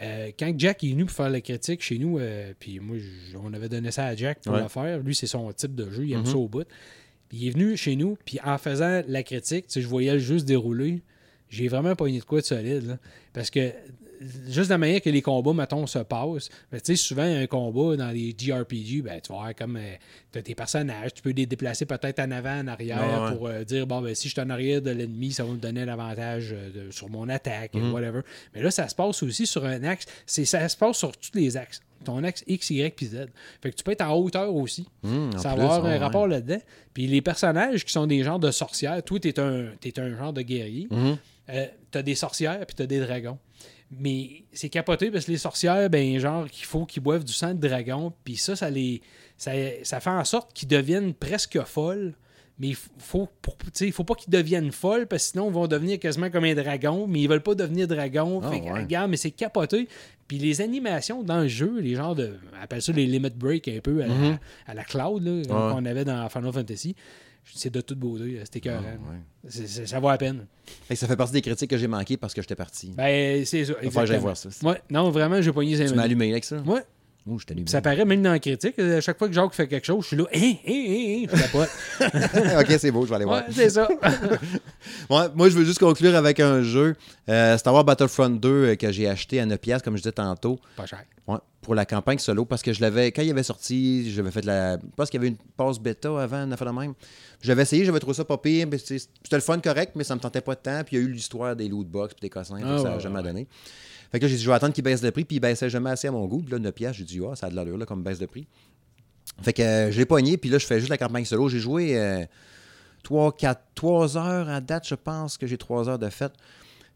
Euh, 0.00 0.30
quand 0.38 0.52
Jack 0.56 0.84
est 0.84 0.90
venu 0.90 1.06
pour 1.06 1.14
faire 1.16 1.30
la 1.30 1.40
critique 1.40 1.82
chez 1.82 1.98
nous, 1.98 2.18
euh, 2.18 2.52
puis 2.60 2.78
moi, 2.78 2.96
on 3.42 3.52
avait 3.54 3.68
donné 3.68 3.90
ça 3.90 4.04
à 4.04 4.14
Jack 4.14 4.40
pour 4.44 4.52
Ouais. 4.54 4.62
le 4.62 4.68
faire. 4.68 4.98
Lui, 5.00 5.14
c'est 5.14 5.26
son 5.26 5.50
type 5.52 5.74
de 5.74 5.90
jeu, 5.90 6.04
il 6.04 6.12
aime 6.12 6.20
Mhm. 6.20 6.26
ça 6.26 6.36
au 6.36 6.46
bout. 6.48 6.68
Puis 7.30 7.38
il 7.38 7.48
est 7.48 7.50
venu 7.50 7.76
chez 7.76 7.96
nous, 7.96 8.16
puis 8.24 8.38
en 8.44 8.58
faisant 8.58 9.02
la 9.08 9.22
critique, 9.22 9.64
je 9.74 9.86
voyais 9.88 10.12
le 10.12 10.18
jeu 10.20 10.38
se 10.38 10.44
dérouler. 10.44 11.00
J'ai 11.48 11.66
vraiment 11.68 11.96
pogné 11.96 12.18
de 12.20 12.24
quoi 12.24 12.40
de 12.40 12.46
solide. 12.46 12.86
là. 12.86 12.98
parce 13.32 13.50
que 13.50 13.72
juste 14.48 14.70
la 14.70 14.78
manière 14.78 15.00
que 15.00 15.10
les 15.10 15.22
combats, 15.22 15.52
mettons, 15.52 15.86
se 15.86 15.98
passent. 16.00 16.48
Tu 16.72 16.78
sais, 16.82 16.96
souvent, 16.96 17.22
un 17.22 17.46
combat 17.46 17.96
dans 17.96 18.10
les 18.10 18.34
JRPG, 18.36 19.02
ben, 19.02 19.20
tu 19.20 19.32
voir 19.32 19.54
comme 19.54 19.76
euh, 19.76 19.94
tu 20.32 20.38
as 20.38 20.42
tes 20.42 20.54
personnages, 20.54 21.14
tu 21.14 21.22
peux 21.22 21.30
les 21.30 21.46
déplacer 21.46 21.86
peut-être 21.86 22.18
en 22.20 22.30
avant, 22.30 22.60
en 22.60 22.66
arrière 22.68 23.34
pour 23.36 23.46
euh, 23.48 23.64
dire, 23.64 23.86
bon, 23.86 24.00
ben, 24.00 24.14
si 24.14 24.28
je 24.28 24.32
suis 24.34 24.40
en 24.40 24.50
arrière 24.50 24.82
de 24.82 24.90
l'ennemi, 24.90 25.32
ça 25.32 25.44
va 25.44 25.50
me 25.50 25.56
donner 25.58 25.84
l'avantage 25.84 26.50
euh, 26.52 26.90
sur 26.90 27.08
mon 27.08 27.28
attaque, 27.28 27.74
Mhm. 27.74 27.92
whatever. 27.92 28.20
Mais 28.54 28.62
là, 28.62 28.70
ça 28.70 28.88
se 28.88 28.94
passe 28.94 29.22
aussi 29.22 29.46
sur 29.46 29.64
un 29.64 29.82
axe. 29.84 30.06
Ça 30.26 30.68
se 30.68 30.76
passe 30.76 30.96
sur 30.96 31.16
tous 31.16 31.30
les 31.34 31.56
axes. 31.56 31.80
Ton 32.04 32.22
axe 32.22 32.44
X, 32.46 32.70
Y, 32.70 32.94
puis 32.94 33.06
Z. 33.06 33.26
Fait 33.60 33.70
que 33.70 33.76
tu 33.76 33.82
peux 33.82 33.90
être 33.90 34.02
en 34.02 34.14
hauteur 34.14 34.54
aussi. 34.54 34.86
Hum, 35.02 35.30
en 35.34 35.38
ça 35.38 35.48
va 35.50 35.54
plus, 35.56 35.62
avoir 35.64 35.84
ouais, 35.84 35.94
un 35.96 35.98
rapport 35.98 36.28
là-dedans. 36.28 36.60
Puis 36.94 37.06
les 37.08 37.20
personnages 37.20 37.84
qui 37.84 37.92
sont 37.92 38.06
des 38.06 38.22
genres 38.22 38.38
de 38.38 38.50
sorcières, 38.52 39.02
toi, 39.02 39.18
t'es 39.18 39.38
un, 39.40 39.66
t'es 39.80 39.98
un 39.98 40.16
genre 40.16 40.32
de 40.32 40.42
guerrier. 40.42 40.86
Mhm. 40.90 41.16
Euh, 41.50 41.66
t'as 41.90 42.02
des 42.02 42.14
sorcières 42.14 42.64
puis 42.66 42.76
t'as 42.76 42.86
des 42.86 43.00
dragons. 43.00 43.38
Mais 43.90 44.42
c'est 44.52 44.68
capoté 44.68 45.10
parce 45.10 45.24
que 45.24 45.30
les 45.32 45.38
sorcières, 45.38 45.88
ben 45.88 46.18
genre 46.18 46.46
qu'il 46.48 46.66
faut 46.66 46.84
qu'ils 46.84 47.02
boivent 47.02 47.24
du 47.24 47.32
sang 47.32 47.54
de 47.54 47.66
dragon, 47.68 48.12
puis 48.24 48.36
ça, 48.36 48.54
ça 48.56 48.68
les. 48.70 49.00
Ça, 49.36 49.52
ça 49.84 50.00
fait 50.00 50.10
en 50.10 50.24
sorte 50.24 50.52
qu'ils 50.52 50.68
deviennent 50.68 51.14
presque 51.14 51.60
folles. 51.64 52.14
Mais 52.60 52.70
il 52.70 52.74
faut, 52.98 53.28
pour, 53.40 53.56
faut 53.92 54.02
pas 54.04 54.14
qu'ils 54.16 54.32
deviennent 54.32 54.72
folles 54.72 55.06
parce 55.06 55.22
que 55.26 55.30
sinon 55.30 55.46
ils 55.48 55.54
vont 55.54 55.68
devenir 55.68 56.00
quasiment 56.00 56.28
comme 56.28 56.42
un 56.42 56.56
dragon, 56.56 57.06
mais 57.06 57.20
ils 57.20 57.28
veulent 57.28 57.40
pas 57.42 57.54
devenir 57.54 57.86
dragon. 57.86 58.40
Ah, 58.42 58.50
Fait 58.50 58.58
que, 58.60 58.64
ouais. 58.64 58.80
regarde, 58.82 59.08
mais 59.12 59.16
c'est 59.16 59.30
capoté. 59.30 59.86
Puis 60.26 60.38
les 60.38 60.60
animations 60.60 61.22
dans 61.22 61.38
le 61.42 61.46
jeu, 61.48 61.78
les 61.78 61.94
genres 61.94 62.16
de. 62.16 62.34
On 62.58 62.60
appelle 62.62 62.82
ça 62.82 62.90
les 62.92 63.06
limit 63.06 63.30
break 63.30 63.68
un 63.68 63.78
peu 63.80 64.02
à, 64.02 64.08
la, 64.08 64.14
à 64.66 64.74
la 64.74 64.82
cloud 64.82 65.22
là, 65.24 65.30
Mhm. 65.30 65.38
Ouais. 65.38 65.44
qu'on 65.72 65.84
avait 65.86 66.04
dans 66.04 66.28
Final 66.28 66.52
Fantasy. 66.52 66.96
C'est 67.54 67.70
de 67.72 67.80
toute 67.80 67.98
beauté, 67.98 68.40
c'était 68.44 68.58
écœurant. 68.58 68.82
Ah, 68.84 69.10
ouais. 69.12 69.18
C'est- 69.48 69.66
c'est- 69.66 69.86
ça 69.86 70.00
vaut 70.00 70.08
la 70.10 70.18
peine. 70.18 70.46
Que 70.88 70.94
ça 70.94 71.06
fait 71.06 71.16
partie 71.16 71.32
des 71.32 71.42
critiques 71.42 71.70
que 71.70 71.78
j'ai 71.78 71.86
manquées 71.88 72.16
parce 72.16 72.34
que 72.34 72.42
j'étais 72.42 72.54
parti. 72.56 72.92
Ben, 72.96 73.44
c'est 73.44 73.64
ça. 73.64 73.74
Falloir 73.74 74.04
que 74.04 74.06
j'aille 74.06 74.20
voir 74.20 74.36
ça. 74.36 74.48
Ouais, 74.62 74.80
non, 74.90 75.10
vraiment, 75.10 75.40
j'ai 75.40 75.52
pogné 75.52 75.76
Tu 75.76 75.88
ces 75.88 75.94
m'as 75.94 76.02
allumé 76.02 76.30
avec 76.30 76.44
ça? 76.44 76.58
Ouais. 76.58 76.82
Ouh, 77.28 77.38
je 77.38 77.44
t'allume. 77.44 77.66
Ça 77.66 77.82
paraît 77.82 78.04
même 78.06 78.22
dans 78.22 78.32
la 78.32 78.38
critique. 78.38 78.78
À 78.78 79.00
chaque 79.02 79.18
fois 79.18 79.28
que 79.28 79.34
Jacques 79.34 79.52
fait 79.52 79.68
quelque 79.68 79.84
chose, 79.84 80.02
je 80.02 80.06
suis 80.08 80.16
là, 80.16 80.24
hein, 80.34 80.38
hein, 80.40 80.52
hein, 80.66 81.24
hein, 81.24 81.26
je 81.30 81.42
capote. 81.42 81.68
ok, 82.60 82.78
c'est 82.78 82.90
beau, 82.90 83.04
je 83.04 83.10
vais 83.10 83.16
aller 83.16 83.24
voir. 83.26 83.42
Ouais, 83.46 83.52
c'est 83.54 83.70
ça. 83.70 83.86
Moi, 85.10 85.48
je 85.48 85.54
veux 85.58 85.64
juste 85.64 85.78
conclure 85.78 86.14
avec 86.14 86.40
un 86.40 86.62
jeu. 86.62 86.96
Euh, 87.28 87.58
Star 87.58 87.74
Wars 87.74 87.84
Battlefront 87.84 88.30
2 88.30 88.48
euh, 88.48 88.74
que 88.76 88.90
j'ai 88.90 89.08
acheté 89.08 89.40
à 89.40 89.46
9 89.46 89.58
piastres, 89.58 89.84
comme 89.84 89.96
je 89.96 90.02
disais 90.02 90.12
tantôt. 90.12 90.58
Pas 90.76 90.86
cher. 90.86 91.04
Ouais, 91.26 91.36
pour 91.60 91.74
la 91.74 91.84
campagne 91.84 92.18
solo, 92.18 92.46
parce 92.46 92.62
que 92.62 92.72
je 92.72 92.80
l'avais, 92.80 93.12
quand 93.12 93.20
il 93.20 93.30
avait 93.30 93.42
sorti, 93.42 94.10
j'avais 94.10 94.30
fait 94.30 94.40
de 94.40 94.46
la. 94.46 94.76
Je 94.78 94.86
pense 94.96 95.10
qu'il 95.10 95.20
y 95.20 95.22
avait 95.22 95.28
une 95.28 95.36
passe 95.56 95.78
bêta 95.78 96.08
avant, 96.22 96.44
une 96.44 96.52
affaire 96.54 96.72
de 96.72 96.78
même. 96.78 96.94
J'avais 97.42 97.62
essayé, 97.62 97.84
j'avais 97.84 98.00
trouvé 98.00 98.14
ça 98.14 98.24
pas 98.24 98.38
pire, 98.38 98.66
c'était 98.72 99.00
le 99.36 99.40
fun 99.40 99.58
correct, 99.58 99.92
mais 99.94 100.04
ça 100.04 100.14
me 100.14 100.20
tentait 100.20 100.40
pas 100.40 100.54
de 100.54 100.60
temps. 100.60 100.82
Puis 100.86 100.96
il 100.96 101.00
y 101.00 101.02
a 101.02 101.06
eu 101.06 101.10
l'histoire 101.12 101.54
des 101.54 101.68
loot 101.68 101.86
box 101.86 102.14
puis 102.14 102.22
des 102.22 102.30
cossins, 102.30 102.58
Ah, 102.64 102.78
ça 102.78 102.88
n'a 102.90 102.98
jamais 102.98 103.16
ouais. 103.16 103.22
donné. 103.22 103.46
Fait 104.10 104.20
que 104.20 104.26
j'ai 104.26 104.36
dit, 104.36 104.42
je 104.42 104.48
vais 104.48 104.54
attendre 104.54 104.72
qu'il 104.72 104.84
baisse 104.84 105.02
le 105.02 105.10
prix, 105.10 105.24
puis 105.24 105.36
il 105.36 105.40
baissait 105.40 105.68
jamais 105.68 105.90
assez 105.90 106.08
à 106.08 106.10
mon 106.10 106.26
goût. 106.26 106.40
Puis 106.40 106.52
là, 106.52 106.58
9 106.58 106.72
piastres, 106.72 106.98
j'ai 106.98 107.04
dit, 107.04 107.20
ah, 107.30 107.36
ça 107.36 107.46
a 107.46 107.50
de 107.50 107.56
l'allure, 107.56 107.76
là, 107.76 107.86
comme 107.86 108.02
baisse 108.02 108.18
de 108.18 108.26
prix. 108.26 108.46
Fait 109.42 109.52
que 109.52 109.62
euh, 109.62 109.92
je 109.92 109.98
l'ai 109.98 110.06
pogné, 110.06 110.36
puis 110.36 110.50
là, 110.50 110.58
je 110.58 110.66
fais 110.66 110.78
juste 110.78 110.90
la 110.90 110.98
campagne 110.98 111.24
solo. 111.24 111.48
J'ai 111.48 111.60
joué 111.60 112.26
3, 113.02 113.36
4, 113.36 113.62
3 113.74 114.16
heures 114.16 114.48
à 114.48 114.60
date, 114.60 114.86
je 114.88 114.94
pense 114.94 115.36
que 115.36 115.46
j'ai 115.46 115.58
3 115.58 115.88
heures 115.88 115.98
de 115.98 116.08
fête. 116.08 116.32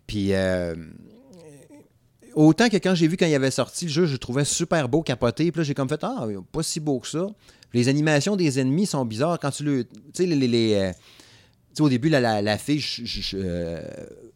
Puis 0.07 0.35
euh, 0.35 0.75
autant 2.35 2.69
que 2.69 2.77
quand 2.77 2.95
j'ai 2.95 3.09
vu 3.09 3.17
quand 3.17 3.27
il 3.27 3.35
avait 3.35 3.51
sorti 3.51 3.87
le 3.87 3.91
jeu, 3.91 4.07
je 4.07 4.13
le 4.13 4.19
trouvais 4.19 4.45
super 4.45 4.89
beau, 4.89 5.03
capoté. 5.03 5.51
Puis 5.51 5.61
là, 5.61 5.65
j'ai 5.65 5.75
comme 5.75 5.89
fait, 5.89 6.03
ah, 6.03 6.27
pas 6.51 6.63
si 6.63 6.81
beau 6.81 7.01
que 7.01 7.09
ça. 7.09 7.27
Les 7.73 7.89
animations 7.89 8.37
des 8.37 8.61
ennemis 8.61 8.87
sont 8.87 9.05
bizarres. 9.05 9.39
Quand 9.39 9.51
tu 9.51 9.65
le. 9.65 9.85
Tu 9.85 9.91
sais, 10.13 10.27
les. 10.27 10.75
euh, 10.75 10.93
sais, 11.77 11.83
au 11.83 11.89
début, 11.89 12.09
la, 12.09 12.21
la, 12.21 12.43
la 12.43 12.59
fille, 12.59 12.81
je- 12.81 13.05
je- 13.05 13.21
je- 13.21 13.37
euh, 13.41 13.81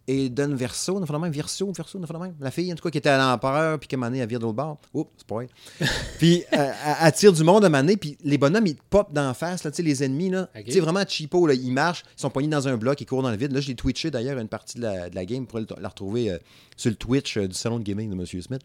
Aiden 0.08 0.54
Verso, 0.54 0.96
on 0.96 1.02
a 1.02 1.06
fait 1.06 1.12
le 1.12 1.18
même, 1.18 1.32
Verso, 1.32 1.70
Verso, 1.72 1.98
on 1.98 2.02
a 2.02 2.06
fait 2.06 2.12
le 2.12 2.18
même. 2.20 2.34
La 2.40 2.50
fille, 2.50 2.72
en 2.72 2.76
tout 2.76 2.82
cas, 2.84 2.90
qui 2.90 2.98
était 2.98 3.08
à 3.08 3.18
l'empereur, 3.18 3.78
puis 3.78 3.88
qui 3.88 3.96
m'a 3.96 4.06
elle 4.08 4.26
vire 4.28 4.38
de 4.38 4.44
l'autre 4.44 4.56
bord. 4.56 4.78
Oups, 4.94 5.10
spoil. 5.18 5.48
puis 6.18 6.44
euh, 6.52 6.72
elle, 7.02 7.12
tire 7.12 7.32
du 7.32 7.42
monde 7.42 7.64
à 7.64 7.68
maner, 7.68 7.96
puis 7.96 8.16
les 8.22 8.38
bonhommes, 8.38 8.66
ils 8.66 8.76
popent 8.76 9.12
d'en 9.12 9.34
face, 9.34 9.64
là, 9.64 9.70
tu 9.70 9.76
sais, 9.78 9.82
les 9.82 10.04
ennemis, 10.04 10.30
là. 10.30 10.48
Tu 10.64 10.72
sais, 10.72 10.80
vraiment 10.80 11.04
cheapo, 11.06 11.46
là. 11.46 11.54
Ils 11.54 11.72
marchent, 11.72 12.04
ils 12.16 12.20
sont 12.20 12.30
poignés 12.30 12.48
dans 12.48 12.68
un 12.68 12.76
bloc, 12.76 13.00
ils 13.00 13.06
courent 13.06 13.22
dans 13.22 13.30
le 13.30 13.36
vide. 13.36 13.52
Là, 13.52 13.60
je 13.60 13.68
l'ai 13.68 13.74
twitché 13.74 14.10
d'ailleurs 14.10 14.38
une 14.38 14.48
partie 14.48 14.78
de 14.78 14.82
la, 14.82 15.10
de 15.10 15.14
la 15.14 15.24
game 15.24 15.46
pour 15.46 15.58
la 15.58 15.88
retrouver 15.88 16.30
euh, 16.30 16.38
sur 16.76 16.90
le 16.90 16.96
Twitch 16.96 17.36
euh, 17.36 17.48
du 17.48 17.54
salon 17.54 17.78
de 17.78 17.84
gaming 17.84 18.08
de 18.10 18.14
M. 18.14 18.24
Smith. 18.26 18.62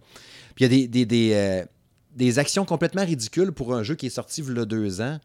Puis 0.56 0.64
il 0.64 0.64
y 0.64 0.66
a 0.66 0.70
des, 0.70 0.88
des, 0.88 1.06
des, 1.06 1.64
des 2.16 2.40
actions 2.40 2.66
complètement 2.66 3.06
ridicules 3.06 3.52
pour 3.52 3.74
un 3.74 3.84
jeu 3.84 3.96
qui 3.96 4.06
est 4.06 4.10
sorti 4.12 4.42
il 4.48 4.56
y 4.56 4.60
a 4.60 4.66
deux 4.66 5.02
ans. 5.02 5.18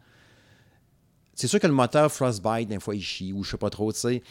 C'est 1.37 1.47
sûr 1.47 1.59
que 1.59 1.67
le 1.67 1.73
moteur 1.73 2.11
Frostbite, 2.11 2.67
des 2.67 2.79
fois, 2.79 2.95
il 2.95 3.01
chie, 3.01 3.31
ou 3.31 3.43
je 3.43 3.51
sais 3.51 3.57
pas 3.57 3.69
trop, 3.69 3.93
tu 3.93 3.99
sais. 3.99 4.23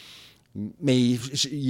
Mais 0.81 1.17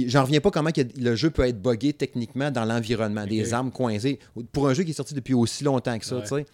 j'en 0.06 0.22
reviens 0.24 0.40
pas 0.40 0.50
comment 0.50 0.70
que 0.70 0.80
le 0.98 1.14
jeu 1.14 1.30
peut 1.30 1.46
être 1.46 1.60
buggé 1.60 1.92
techniquement 1.92 2.50
dans 2.50 2.64
l'environnement, 2.64 3.26
des 3.26 3.52
armes 3.52 3.70
coincées. 3.70 4.18
Pour 4.52 4.68
un 4.68 4.74
jeu 4.74 4.82
qui 4.82 4.90
est 4.90 4.94
sorti 4.94 5.14
depuis 5.14 5.34
aussi 5.34 5.62
longtemps 5.64 5.98
que 5.98 6.04
ça, 6.06 6.16
Ouais. 6.16 6.22
tu 6.22 6.28
sais. 6.28 6.46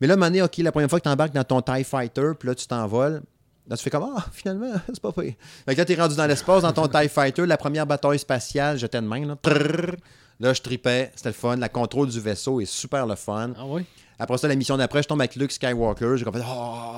Mais 0.00 0.06
là, 0.06 0.12
à 0.12 0.16
un 0.16 0.18
moment 0.18 0.26
donné, 0.30 0.42
OK, 0.42 0.56
la 0.58 0.72
première 0.72 0.88
fois 0.90 0.98
que 1.00 1.04
tu 1.04 1.08
embarques 1.10 1.34
dans 1.34 1.44
ton 1.44 1.60
TIE 1.62 1.82
Fighter, 1.84 2.32
puis 2.38 2.48
là, 2.48 2.54
tu 2.54 2.66
t'envoles, 2.66 3.22
là, 3.68 3.76
tu 3.76 3.82
fais 3.82 3.90
comme, 3.90 4.06
ah, 4.16 4.24
finalement, 4.32 4.72
c'est 4.86 5.00
pas 5.00 5.10
pire. 5.12 5.34
Fait 5.66 5.74
que 5.74 5.78
là, 5.80 5.84
tu 5.84 5.92
es 5.92 5.96
rendu 5.96 6.14
dans 6.16 6.26
l'espace, 6.26 6.62
dans 6.62 6.72
ton 6.72 6.86
TIE 6.86 7.08
Fighter, 7.08 7.46
la 7.46 7.56
première 7.56 7.86
bataille 7.86 8.18
spatiale, 8.18 8.78
j'étais 8.78 9.00
de 9.00 9.06
main, 9.06 9.26
là. 9.26 9.36
Trrr. 9.42 9.96
Là, 10.38 10.52
je 10.52 10.60
tripais, 10.60 11.10
c'était 11.16 11.30
le 11.30 11.34
fun. 11.34 11.56
La 11.56 11.70
contrôle 11.70 12.08
du 12.10 12.20
vaisseau 12.20 12.60
est 12.60 12.66
super 12.66 13.06
le 13.06 13.14
fun. 13.14 13.52
Ah 13.56 13.64
oui? 13.66 13.84
Après 14.18 14.38
ça, 14.38 14.48
la 14.48 14.54
mission 14.56 14.76
d'après, 14.76 15.02
je 15.02 15.08
tombe 15.08 15.20
avec 15.20 15.36
Luke 15.36 15.52
Skywalker. 15.52 16.16
J'ai 16.16 16.24
comme 16.24 16.34
fait, 16.34 16.42
oh! 16.46 16.96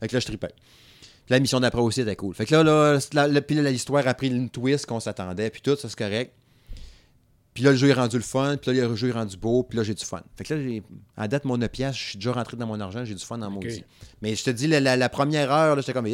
Fait 0.00 0.08
que 0.08 0.14
là, 0.14 0.20
je 0.20 0.26
tripais. 0.26 0.48
Puis 0.48 1.30
la 1.34 1.40
mission 1.40 1.60
d'après 1.60 1.80
aussi 1.80 2.00
était 2.02 2.16
cool. 2.16 2.34
Fait 2.34 2.46
que 2.46 2.54
là, 2.54 2.62
là, 2.62 2.98
la- 3.12 3.28
la- 3.28 3.40
puis 3.42 3.56
là, 3.56 3.70
l'histoire 3.70 4.06
a 4.06 4.14
pris 4.14 4.28
une 4.28 4.48
twist 4.50 4.86
qu'on 4.86 5.00
s'attendait, 5.00 5.50
puis 5.50 5.60
tout, 5.62 5.76
ça, 5.76 5.88
c'est 5.88 5.98
correct. 5.98 6.32
Puis 7.54 7.64
là, 7.64 7.72
le 7.72 7.76
jeu 7.76 7.88
est 7.88 7.92
rendu 7.94 8.16
le 8.16 8.22
fun, 8.22 8.56
puis 8.56 8.72
là, 8.74 8.86
le 8.86 8.94
jeu 8.94 9.08
est 9.08 9.12
rendu 9.12 9.36
beau, 9.36 9.64
puis 9.64 9.76
là, 9.78 9.82
j'ai 9.84 9.94
du 9.94 10.04
fun. 10.04 10.22
Fait 10.36 10.44
que 10.44 10.54
là, 10.54 10.62
j'ai- 10.62 10.82
à 11.16 11.26
date, 11.26 11.44
mon 11.44 11.56
9 11.56 11.70
piastres, 11.70 12.00
je 12.00 12.08
suis 12.10 12.18
déjà 12.18 12.32
rentré 12.32 12.56
dans 12.56 12.66
mon 12.66 12.78
argent, 12.78 13.04
j'ai 13.04 13.14
du 13.14 13.24
fun 13.24 13.38
dans 13.38 13.50
mon. 13.50 13.60
Mais 14.22 14.36
je 14.36 14.44
te 14.44 14.50
dis, 14.50 14.68
la, 14.68 14.78
la- 14.80 14.96
la 14.96 15.08
première 15.08 15.50
heure, 15.50 15.74
là, 15.74 15.82
j'étais 15.82 15.92
comme, 15.92 16.06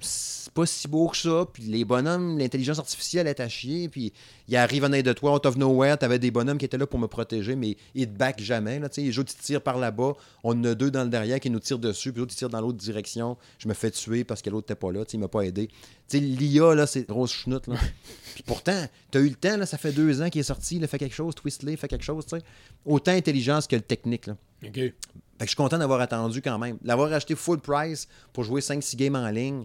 c'est 0.00 0.52
pas 0.52 0.66
si 0.66 0.88
beau 0.88 1.08
que 1.08 1.16
ça, 1.16 1.46
puis 1.52 1.62
les 1.64 1.84
bonhommes, 1.84 2.38
l'intelligence 2.38 2.78
artificielle 2.78 3.26
est 3.26 3.40
à 3.40 3.48
chier, 3.48 3.88
puis 3.88 4.12
il 4.48 4.56
arrive 4.56 4.84
en 4.84 4.92
aide 4.92 5.06
de 5.06 5.12
toi, 5.12 5.34
out 5.34 5.46
of 5.46 5.56
nowhere, 5.56 5.96
t'avais 5.96 6.18
des 6.18 6.30
bonhommes 6.30 6.58
qui 6.58 6.64
étaient 6.64 6.78
là 6.78 6.86
pour 6.86 6.98
me 6.98 7.06
protéger, 7.06 7.56
mais 7.56 7.76
ils 7.94 8.06
te 8.06 8.16
back 8.16 8.40
jamais, 8.40 8.78
là, 8.78 8.88
tu 8.88 9.00
les 9.00 9.18
autres, 9.18 9.32
ils 9.38 9.42
tirent 9.42 9.62
par 9.62 9.78
là-bas, 9.78 10.12
on 10.42 10.50
en 10.50 10.64
a 10.64 10.74
deux 10.74 10.90
dans 10.90 11.04
le 11.04 11.10
derrière 11.10 11.40
qui 11.40 11.50
nous 11.50 11.60
tirent 11.60 11.78
dessus, 11.78 12.12
puis 12.12 12.20
l'autre, 12.20 12.32
ils 12.34 12.38
tirent 12.38 12.50
dans 12.50 12.60
l'autre 12.60 12.78
direction, 12.78 13.36
je 13.58 13.68
me 13.68 13.74
fais 13.74 13.90
tuer 13.90 14.24
parce 14.24 14.42
que 14.42 14.50
l'autre 14.50 14.66
n'était 14.66 14.80
pas 14.80 14.92
là, 14.92 15.04
tu 15.04 15.16
il 15.16 15.20
m'a 15.20 15.28
pas 15.28 15.42
aidé. 15.42 15.68
Tu 16.08 16.18
l'IA, 16.18 16.74
là, 16.74 16.86
c'est 16.86 17.08
grosse 17.08 17.32
chenoute, 17.32 17.66
là. 17.66 17.76
puis 18.34 18.42
pourtant, 18.44 18.86
t'as 19.10 19.20
eu 19.20 19.28
le 19.28 19.34
temps, 19.34 19.56
là, 19.56 19.66
ça 19.66 19.78
fait 19.78 19.92
deux 19.92 20.20
ans 20.20 20.28
qu'il 20.28 20.40
est 20.40 20.44
sorti, 20.44 20.76
il 20.76 20.86
fait 20.86 20.98
quelque 20.98 21.14
chose, 21.14 21.34
Twistley 21.34 21.76
fait 21.76 21.88
quelque 21.88 22.04
chose, 22.04 22.26
tu 22.26 22.36
sais. 22.36 22.44
Autant 22.84 23.12
intelligence 23.12 23.66
que 23.66 23.76
le 23.76 23.82
technique, 23.82 24.26
là. 24.26 24.36
OK. 24.66 24.74
Fait 24.74 24.92
que 25.38 25.44
je 25.46 25.48
suis 25.48 25.56
content 25.56 25.78
d'avoir 25.78 26.00
attendu 26.00 26.40
quand 26.42 26.58
même. 26.58 26.78
L'avoir 26.84 27.12
acheté 27.12 27.34
full 27.34 27.58
price 27.58 28.06
pour 28.32 28.44
jouer 28.44 28.60
5-6 28.60 28.96
games 28.96 29.16
en 29.16 29.28
ligne, 29.30 29.64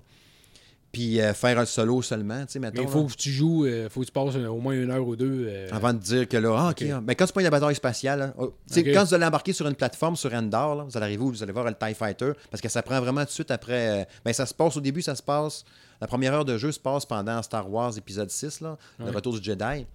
puis 0.91 1.21
euh, 1.21 1.33
faire 1.33 1.59
un 1.59 1.65
solo 1.65 2.01
seulement, 2.01 2.41
tu 2.45 2.53
sais, 2.53 2.59
Mais 2.59 2.71
mettons. 2.71 2.81
il 2.81 2.87
faut 2.87 3.01
là. 3.03 3.07
que 3.09 3.13
tu 3.15 3.29
joues, 3.31 3.65
euh, 3.65 3.89
faut 3.89 4.01
que 4.01 4.05
tu 4.07 4.11
passes 4.11 4.35
euh, 4.35 4.47
au 4.47 4.57
moins 4.59 4.73
une 4.73 4.89
heure 4.89 5.07
ou 5.07 5.15
deux. 5.15 5.45
euh, 5.47 5.67
Avant 5.71 5.93
de 5.93 5.99
dire 5.99 6.27
que 6.27 6.37
là, 6.37 6.55
ah, 6.57 6.69
OK. 6.71 6.83
Ah, 6.91 7.01
Mais 7.05 7.15
quand 7.15 7.25
tu 7.27 7.31
prends 7.33 7.41
la 7.41 7.49
bataille 7.49 7.75
spatiale, 7.75 8.19
là, 8.19 8.33
oh, 8.37 8.53
quand 8.75 9.05
vous 9.05 9.13
allez 9.13 9.25
embarquer 9.25 9.53
sur 9.53 9.67
une 9.67 9.75
plateforme 9.75 10.15
sur 10.15 10.33
Endor, 10.33 10.75
là, 10.75 10.83
vous 10.83 10.97
allez 10.97 11.05
arriver 11.05 11.23
où 11.23 11.29
vous 11.29 11.43
allez 11.43 11.51
voir 11.51 11.65
le 11.65 11.73
TIE 11.75 11.93
Fighter, 11.93 12.31
parce 12.49 12.61
que 12.61 12.69
ça 12.69 12.81
prend 12.81 12.99
vraiment 12.99 13.21
tout 13.21 13.27
de 13.27 13.31
suite 13.31 13.51
après. 13.51 14.07
ben, 14.25 14.33
ça 14.33 14.45
se 14.45 14.53
passe 14.53 14.77
au 14.77 14.81
début, 14.81 15.01
ça 15.01 15.15
se 15.15 15.21
passe. 15.23 15.63
La 16.01 16.07
première 16.07 16.33
heure 16.33 16.45
de 16.45 16.57
jeu 16.57 16.71
se 16.71 16.79
passe 16.79 17.05
pendant 17.05 17.41
Star 17.43 17.69
Wars 17.71 17.97
épisode 17.97 18.29
6, 18.31 18.61
là, 18.61 18.77
le 18.99 19.11
retour 19.11 19.33
du 19.33 19.43
Jedi. 19.43 19.85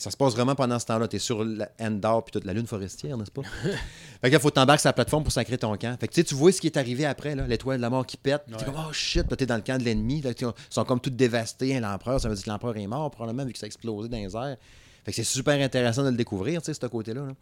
Ça 0.00 0.10
se 0.10 0.16
passe 0.16 0.32
vraiment 0.34 0.54
pendant 0.54 0.78
ce 0.78 0.86
temps-là. 0.86 1.06
Tu 1.08 1.16
es 1.16 1.18
sur 1.18 1.46
Endor 1.78 2.24
puis 2.24 2.32
toute 2.32 2.44
la 2.44 2.52
lune 2.54 2.66
forestière, 2.66 3.16
n'est-ce 3.18 3.30
pas? 3.30 3.42
fait 4.22 4.28
que 4.28 4.32
là, 4.34 4.38
faut 4.40 4.50
t'embarquer 4.50 4.80
sur 4.80 4.88
la 4.88 4.92
plateforme 4.94 5.22
pour 5.24 5.32
sacrer 5.32 5.58
ton 5.58 5.76
camp. 5.76 5.96
Fait 6.00 6.08
que 6.08 6.14
tu 6.14 6.20
sais, 6.20 6.24
tu 6.24 6.34
vois 6.34 6.50
ce 6.52 6.60
qui 6.60 6.66
est 6.68 6.76
arrivé 6.76 7.04
après, 7.04 7.34
là, 7.34 7.46
l'étoile 7.46 7.76
de 7.76 7.82
la 7.82 7.90
mort 7.90 8.06
qui 8.06 8.16
pète. 8.16 8.42
Tu 8.48 8.54
Ouais. 8.54 8.60
es 8.60 8.64
comme, 8.64 8.76
oh 8.78 8.92
shit, 8.92 9.30
là, 9.30 9.36
t'es 9.36 9.46
dans 9.46 9.56
le 9.56 9.62
camp 9.62 9.78
de 9.78 9.84
l'ennemi. 9.84 10.22
Ils 10.24 10.34
sont 10.70 10.84
comme 10.84 11.00
tous 11.00 11.10
dévastés, 11.10 11.76
hein, 11.76 11.80
l'empereur. 11.80 12.20
Ça 12.20 12.28
veut 12.28 12.34
dire 12.34 12.44
que 12.44 12.50
l'empereur 12.50 12.76
est 12.76 12.86
mort, 12.86 13.10
probablement, 13.10 13.44
vu 13.44 13.52
que 13.52 13.58
ça 13.58 13.66
a 13.66 13.68
explosé 13.68 14.08
dans 14.08 14.16
les 14.16 14.34
airs. 14.34 14.56
Fait 15.04 15.12
que 15.12 15.16
c'est 15.16 15.24
super 15.24 15.62
intéressant 15.62 16.02
de 16.04 16.10
le 16.10 16.16
découvrir, 16.16 16.62
tu 16.62 16.66
sais, 16.66 16.74
ce 16.80 16.86
côté-là. 16.86 17.26
là. 17.26 17.32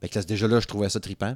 Fait 0.00 0.08
que 0.08 0.18
là, 0.18 0.24
déjà 0.24 0.48
là, 0.48 0.60
je 0.60 0.66
trouvais 0.66 0.88
ça 0.90 1.00
trippant. 1.00 1.34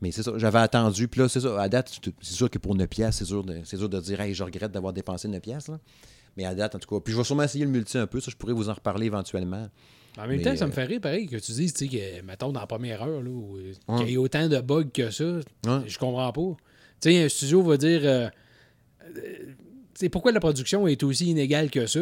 Mais 0.00 0.12
c'est 0.12 0.22
ça, 0.22 0.32
j'avais 0.36 0.60
attendu. 0.60 1.08
Puis 1.08 1.20
là, 1.20 1.28
c'est 1.28 1.40
ça, 1.40 1.60
à 1.60 1.68
date, 1.68 1.90
c'est 2.02 2.12
c'est 2.22 2.34
sûr 2.34 2.48
que 2.48 2.58
pour 2.58 2.74
9 2.74 2.86
piastres, 2.88 3.18
c'est 3.18 3.24
sûr, 3.24 3.42
de- 3.44 3.60
c'est 3.64 3.76
sûr 3.76 3.88
de 3.88 4.00
dire, 4.00 4.20
hey, 4.20 4.32
je 4.32 4.44
regrette 4.44 4.70
d'avoir 4.72 4.92
dépensé 4.92 5.26
9 5.28 5.40
piastres. 5.42 5.72
là. 5.72 5.78
Mais 6.38 6.44
à 6.46 6.54
date, 6.54 6.74
en 6.76 6.78
tout 6.78 6.88
cas. 6.88 7.00
Puis 7.04 7.12
je 7.12 7.18
vais 7.18 7.24
sûrement 7.24 7.42
essayer 7.42 7.64
le 7.64 7.70
multi 7.70 7.98
un 7.98 8.06
peu. 8.06 8.20
Ça, 8.20 8.30
je 8.30 8.36
pourrais 8.36 8.52
vous 8.54 8.70
en 8.70 8.72
reparler 8.74 9.06
éventuellement. 9.06 9.68
En 10.16 10.26
même 10.26 10.38
Mais, 10.38 10.42
temps, 10.42 10.56
ça 10.56 10.66
me 10.66 10.70
euh, 10.70 10.74
fait 10.74 10.84
rire, 10.84 11.00
pareil, 11.00 11.26
que 11.28 11.36
tu 11.36 11.52
dises, 11.52 11.74
tu 11.74 11.88
sais, 11.88 11.96
que, 11.96 12.22
mettons, 12.24 12.50
dans 12.52 12.60
la 12.60 12.66
première 12.66 13.02
heure, 13.02 13.20
là, 13.22 13.28
où, 13.30 13.56
Ouais. 13.88 13.98
qu'il 13.98 14.10
y 14.10 14.14
ait 14.14 14.16
autant 14.16 14.48
de 14.48 14.58
bugs 14.60 14.84
que 14.94 15.10
ça, 15.10 15.24
je 15.86 15.98
comprends 15.98 16.32
pas. 16.32 16.56
Tu 17.00 17.10
sais, 17.10 17.22
un 17.24 17.28
studio 17.28 17.62
va 17.62 17.76
dire, 17.76 18.00
euh, 18.04 18.28
euh, 19.04 19.10
tu 19.14 19.54
sais, 19.94 20.08
pourquoi 20.08 20.32
la 20.32 20.40
production 20.40 20.86
est 20.88 21.02
aussi 21.02 21.26
inégale 21.26 21.70
que 21.70 21.86
ça? 21.86 22.00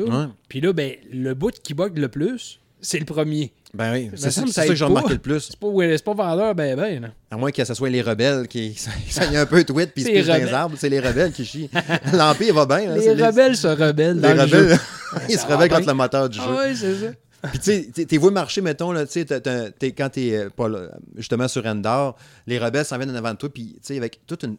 Puis 0.49 0.61
là, 0.61 0.73
ben, 0.73 0.95
le 1.11 1.35
bout 1.35 1.53
qui 1.63 1.75
bug 1.75 1.97
le 1.99 2.09
plus, 2.09 2.61
c'est 2.87 2.99
le 3.01 3.05
premier. 3.05 3.53
Ben 3.75 3.93
oui, 3.93 4.11
me 4.11 4.17
c'est 4.17 4.31
ça, 4.31 4.47
ça 4.47 4.67
que 4.67 4.75
j'ai 4.75 4.85
remarqué 4.85 5.15
le 5.15 5.19
plus. 5.19 5.41
C'est 5.41 5.59
pas, 5.59 5.67
ouais, 5.67 5.99
pas 5.99 6.15
vendeur, 6.15 6.55
ben, 6.55 6.77
ben, 6.77 7.03
là. 7.03 7.09
À 7.31 7.37
moins 7.37 7.51
que 7.51 7.65
ce 7.65 7.75
soit 7.75 7.91
les 7.91 8.01
rebelles 8.01 8.47
qui 8.47 8.75
s'aillent 9.11 9.37
un 9.37 9.45
peu 9.47 9.65
tweet 9.65 9.93
puis 9.93 10.03
se 10.05 10.09
C'est 10.09 10.15
pichent 10.15 10.27
dans 10.27 10.37
les 10.37 10.53
arbres. 10.53 10.77
C'est 10.79 10.89
les 10.89 11.01
rebelles 11.01 11.33
qui 11.33 11.45
chient. 11.45 11.69
L'Empire 12.13 12.55
va 12.55 12.65
bien. 12.67 12.93
hein, 12.93 12.97
Les 12.97 13.13
rebelles 13.13 13.57
se 13.57 13.67
rebellent 13.67 14.21
Les 14.21 14.47
jeu. 14.47 14.63
rebelles, 14.69 14.79
ils 15.29 15.39
se 15.39 15.47
rebellent 15.47 15.69
contre 15.69 15.89
le 15.89 15.95
moteur 15.95 16.29
du 16.29 16.39
jeu. 16.39 16.45
Ah 16.49 16.57
ouais, 16.57 16.75
c'est 16.77 16.95
ça. 16.95 17.07
Puis 17.51 17.59
tu 17.59 17.93
sais, 17.95 18.07
t'es 18.07 18.19
vu 18.19 18.31
marcher, 18.31 18.61
mettons, 18.61 18.93
là, 18.93 19.05
tu 19.07 19.25
sais, 19.27 19.93
quand 19.93 20.09
t'es 20.09 20.35
euh, 20.35 20.49
pas 20.49 20.69
là, 20.69 20.89
justement 21.17 21.47
sur 21.49 21.65
Endor, 21.67 22.17
les 22.47 22.59
rebelles 22.59 22.85
s'en 22.85 22.97
viennent 22.99 23.11
en 23.11 23.15
avant 23.15 23.33
de 23.33 23.37
toi, 23.37 23.49
puis 23.53 23.75
tu 23.75 23.79
sais, 23.83 23.97
avec 23.97 24.21
toute 24.27 24.43
une. 24.45 24.57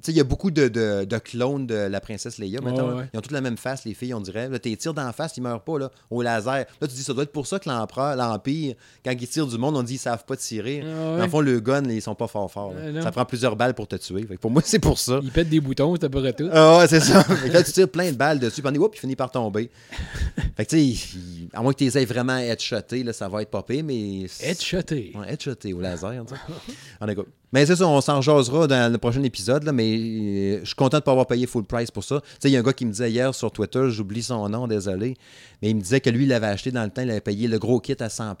Tu 0.00 0.06
sais, 0.06 0.12
il 0.12 0.16
y 0.16 0.20
a 0.20 0.24
beaucoup 0.24 0.50
de, 0.50 0.68
de- 0.68 1.04
de 1.04 1.18
clones 1.18 1.66
de 1.66 1.74
la 1.74 2.00
princesse 2.00 2.38
Leia, 2.38 2.60
ouais. 2.62 2.72
Ils 3.12 3.18
ont 3.18 3.20
toutes 3.20 3.32
la 3.32 3.40
même 3.42 3.58
face, 3.58 3.84
les 3.84 3.92
filles, 3.92 4.14
on 4.14 4.20
dirait. 4.20 4.48
Là, 4.48 4.58
t'es 4.58 4.74
tires 4.76 4.94
d'en 4.94 5.12
face, 5.12 5.36
ils 5.36 5.42
meurent 5.42 5.62
pas, 5.62 5.78
là, 5.78 5.90
au 6.10 6.22
laser. 6.22 6.64
Là, 6.80 6.88
tu 6.88 6.94
dis, 6.94 7.02
ça 7.02 7.12
doit 7.12 7.24
être 7.24 7.32
pour 7.32 7.46
ça 7.46 7.58
que 7.58 7.68
l'empereur, 7.68 8.16
l'Empire, 8.16 8.74
quand 9.04 9.10
ils 9.12 9.28
tirent 9.28 9.46
du 9.46 9.58
monde, 9.58 9.76
on 9.76 9.82
dit, 9.82 9.94
ils 9.94 9.98
savent 9.98 10.24
pas 10.24 10.36
tirer. 10.36 10.82
Ah 10.84 11.18
Dans 11.18 11.24
le 11.24 11.28
fond, 11.28 11.40
le 11.40 11.60
gun, 11.60 11.84
ils 11.84 12.00
sont 12.00 12.14
pas 12.14 12.28
fort 12.28 12.50
forts. 12.50 12.72
Euh, 12.76 12.92
non. 12.92 13.02
ça 13.02 13.12
prend 13.12 13.24
plusieurs 13.24 13.56
balles 13.56 13.74
pour 13.74 13.88
te 13.88 13.96
tuer. 13.96 14.22
Fait 14.26 14.36
que 14.36 14.40
pour 14.40 14.50
moi, 14.50 14.62
c'est 14.64 14.78
pour 14.78 14.98
ça. 14.98 15.20
Il 15.22 15.30
pète 15.30 15.48
des 15.48 15.60
boutons, 15.60 15.94
c'est 15.96 16.04
à 16.04 16.08
peu 16.08 16.20
près 16.20 16.32
tout. 16.32 16.48
Ah 16.52 16.78
ouais, 16.78 16.88
c'est 16.88 17.00
ça. 17.00 17.22
Fait 17.24 17.48
que 17.48 17.52
là, 17.52 17.62
tu 17.62 17.72
tires 17.72 17.88
plein 17.88 18.10
de 18.10 18.16
balles 18.16 18.38
dessus, 18.38 18.62
puis 18.62 18.78
on 18.78 18.90
il 18.92 18.98
finit 18.98 19.16
par 19.16 19.30
tomber. 19.30 19.70
fait 20.56 20.64
que, 20.64 20.70
tu 20.76 20.94
sais, 20.94 21.08
à 21.52 21.62
moins 21.62 21.72
que 21.72 21.78
tu 21.78 21.84
les 21.84 21.98
aies 21.98 22.04
vraiment 22.04 22.36
headshotés, 22.36 23.02
là, 23.02 23.12
ça 23.12 23.28
va 23.28 23.42
être 23.42 23.50
popé, 23.50 23.82
mais. 23.82 24.26
Headshoté. 24.40 25.12
Ouais, 25.14 25.32
headshoté 25.32 25.72
au 25.72 25.80
laser. 25.80 26.12
En 27.00 27.06
tout 27.06 27.14
cas. 27.14 27.22
Mais 27.52 27.66
c'est 27.66 27.76
ça, 27.76 27.86
on 27.86 28.00
s'en 28.00 28.20
jasera 28.20 28.66
dans 28.66 28.92
le 28.92 28.98
prochain 28.98 29.22
épisode, 29.24 29.64
là, 29.64 29.72
mais 29.72 29.96
euh, 29.96 30.60
je 30.60 30.66
suis 30.66 30.76
content 30.76 30.98
de 30.98 31.02
ne 31.02 31.04
pas 31.04 31.10
avoir 31.10 31.26
payé 31.26 31.46
full 31.46 31.64
price 31.64 31.90
pour 31.90 32.04
ça. 32.04 32.20
Tu 32.20 32.26
sais, 32.40 32.48
il 32.48 32.52
y 32.52 32.56
a 32.56 32.60
un 32.60 32.62
gars 32.62 32.72
qui 32.72 32.86
me 32.86 32.92
disait 32.92 33.10
hier 33.10 33.34
sur 33.34 33.50
Twitter, 33.50 33.90
j'oublie 33.90 34.22
son 34.22 34.48
nom, 34.48 34.68
désolé, 34.68 35.16
mais 35.60 35.70
il 35.70 35.76
me 35.76 35.80
disait 35.80 36.00
que 36.00 36.10
lui, 36.10 36.24
il 36.24 36.28
l'avait 36.28 36.46
acheté 36.46 36.70
dans 36.70 36.84
le 36.84 36.90
temps, 36.90 37.02
il 37.02 37.10
avait 37.10 37.20
payé 37.20 37.48
le 37.48 37.58
gros 37.58 37.80
kit 37.80 37.96
à 37.98 38.08
100$. 38.08 38.34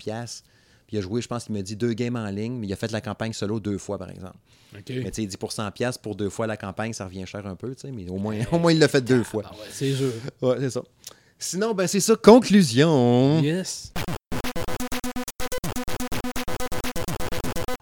Puis 0.86 0.96
il 0.96 0.98
a 0.98 1.02
joué, 1.02 1.22
je 1.22 1.28
pense 1.28 1.44
qu'il 1.44 1.54
m'a 1.54 1.62
dit 1.62 1.76
deux 1.76 1.92
games 1.92 2.16
en 2.16 2.26
ligne, 2.30 2.54
mais 2.54 2.66
il 2.66 2.72
a 2.72 2.76
fait 2.76 2.90
la 2.92 3.00
campagne 3.00 3.32
solo 3.32 3.58
deux 3.58 3.78
fois, 3.78 3.98
par 3.98 4.10
exemple. 4.10 4.36
Mais 4.72 4.82
tu 4.82 5.02
sais, 5.02 5.22
il 5.22 5.28
dit 5.28 5.36
pour 5.36 5.50
100$ 5.50 6.00
pour 6.00 6.14
deux 6.14 6.30
fois 6.30 6.46
la 6.46 6.56
campagne, 6.56 6.92
ça 6.92 7.04
revient 7.04 7.26
cher 7.26 7.44
un 7.46 7.56
peu, 7.56 7.74
tu 7.74 7.82
sais, 7.82 7.92
mais 7.92 8.08
au 8.08 8.16
moins, 8.16 8.36
au 8.52 8.58
moins 8.58 8.72
il 8.72 8.78
l'a 8.78 8.88
fait 8.88 9.00
deux 9.00 9.24
fois. 9.24 9.42
Ah 9.46 9.52
ouais, 9.52 9.66
c'est 9.72 9.92
sûr. 9.92 10.12
Ouais, 10.40 10.56
c'est 10.60 10.70
ça. 10.70 10.82
Sinon, 11.38 11.74
ben 11.74 11.86
c'est 11.86 12.00
ça, 12.00 12.14
conclusion. 12.16 13.40
Yes. 13.42 13.92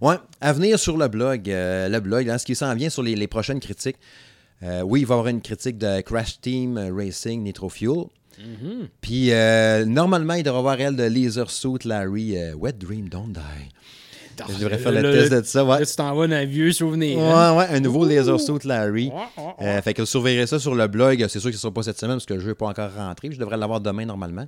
Ouais, 0.01 0.16
à 0.41 0.53
venir 0.53 0.79
sur 0.79 0.97
le 0.97 1.09
blog, 1.09 1.51
euh, 1.51 1.89
le 1.89 2.01
blog, 2.01 2.27
là, 2.27 2.39
ce 2.39 2.47
qui 2.47 2.55
s'en 2.55 2.75
vient 2.75 2.89
sur 2.89 3.03
les, 3.03 3.16
les 3.16 3.27
prochaines 3.27 3.61
critiques. 3.61 3.97
Euh, 4.62 4.83
oui, 4.83 5.01
il 5.01 5.07
va 5.07 5.15
y 5.15 5.19
avoir 5.19 5.29
une 5.29 5.41
critique 5.41 5.79
de 5.79 6.01
Crash 6.01 6.41
Team 6.41 6.79
Racing 6.97 7.43
Nitro 7.43 7.69
Fuel. 7.69 8.05
Mhm. 8.39 8.89
Puis, 9.01 9.33
euh, 9.33 9.85
normalement, 9.85 10.35
il 10.35 10.45
devrait 10.45 10.59
y 10.59 10.61
avoir 10.61 10.81
elle 10.81 10.97
de 10.97 11.03
Laser 11.03 11.51
Suit 11.51 11.85
Larry 11.85 12.37
Wet 12.55 12.75
Dream 12.75 13.09
Don't 13.09 13.33
Die. 13.33 13.75
Je 14.49 14.59
devrais 14.61 14.79
faire 14.79 14.93
le 14.93 15.03
test 15.03 15.33
de 15.33 15.43
ça, 15.43 15.65
ouais. 15.65 15.81
Là, 15.81 15.87
tu 15.87 16.01
un 16.01 16.45
vieux 16.45 16.70
souvenir. 16.70 17.19
Ouais, 17.19 17.25
hein? 17.25 17.57
ouais, 17.57 17.66
un 17.70 17.81
nouveau 17.81 18.07
Laser 18.07 18.39
Suit 18.39 18.65
Larry. 18.65 19.09
Ouais, 19.09 19.43
ouais, 19.43 19.66
ouais. 19.66 19.83
Fait 19.83 19.95
que 19.95 20.05
surveillerez 20.05 20.47
ça 20.47 20.61
sur 20.61 20.77
le 20.77 20.87
blog. 20.87 21.27
C'est 21.29 21.41
sûr 21.41 21.51
que 21.51 21.57
ce 21.57 21.59
ne 21.59 21.62
sera 21.62 21.75
pas 21.75 21.83
cette 21.83 21.99
semaine 21.99 22.16
parce 22.16 22.27
que 22.27 22.35
le 22.35 22.41
jeu 22.41 22.51
n'est 22.51 22.55
pas 22.55 22.69
encore 22.69 22.95
rentré. 22.95 23.31
Je 23.33 23.39
devrais 23.39 23.57
l'avoir 23.57 23.81
demain 23.81 24.07
normalement. 24.07 24.47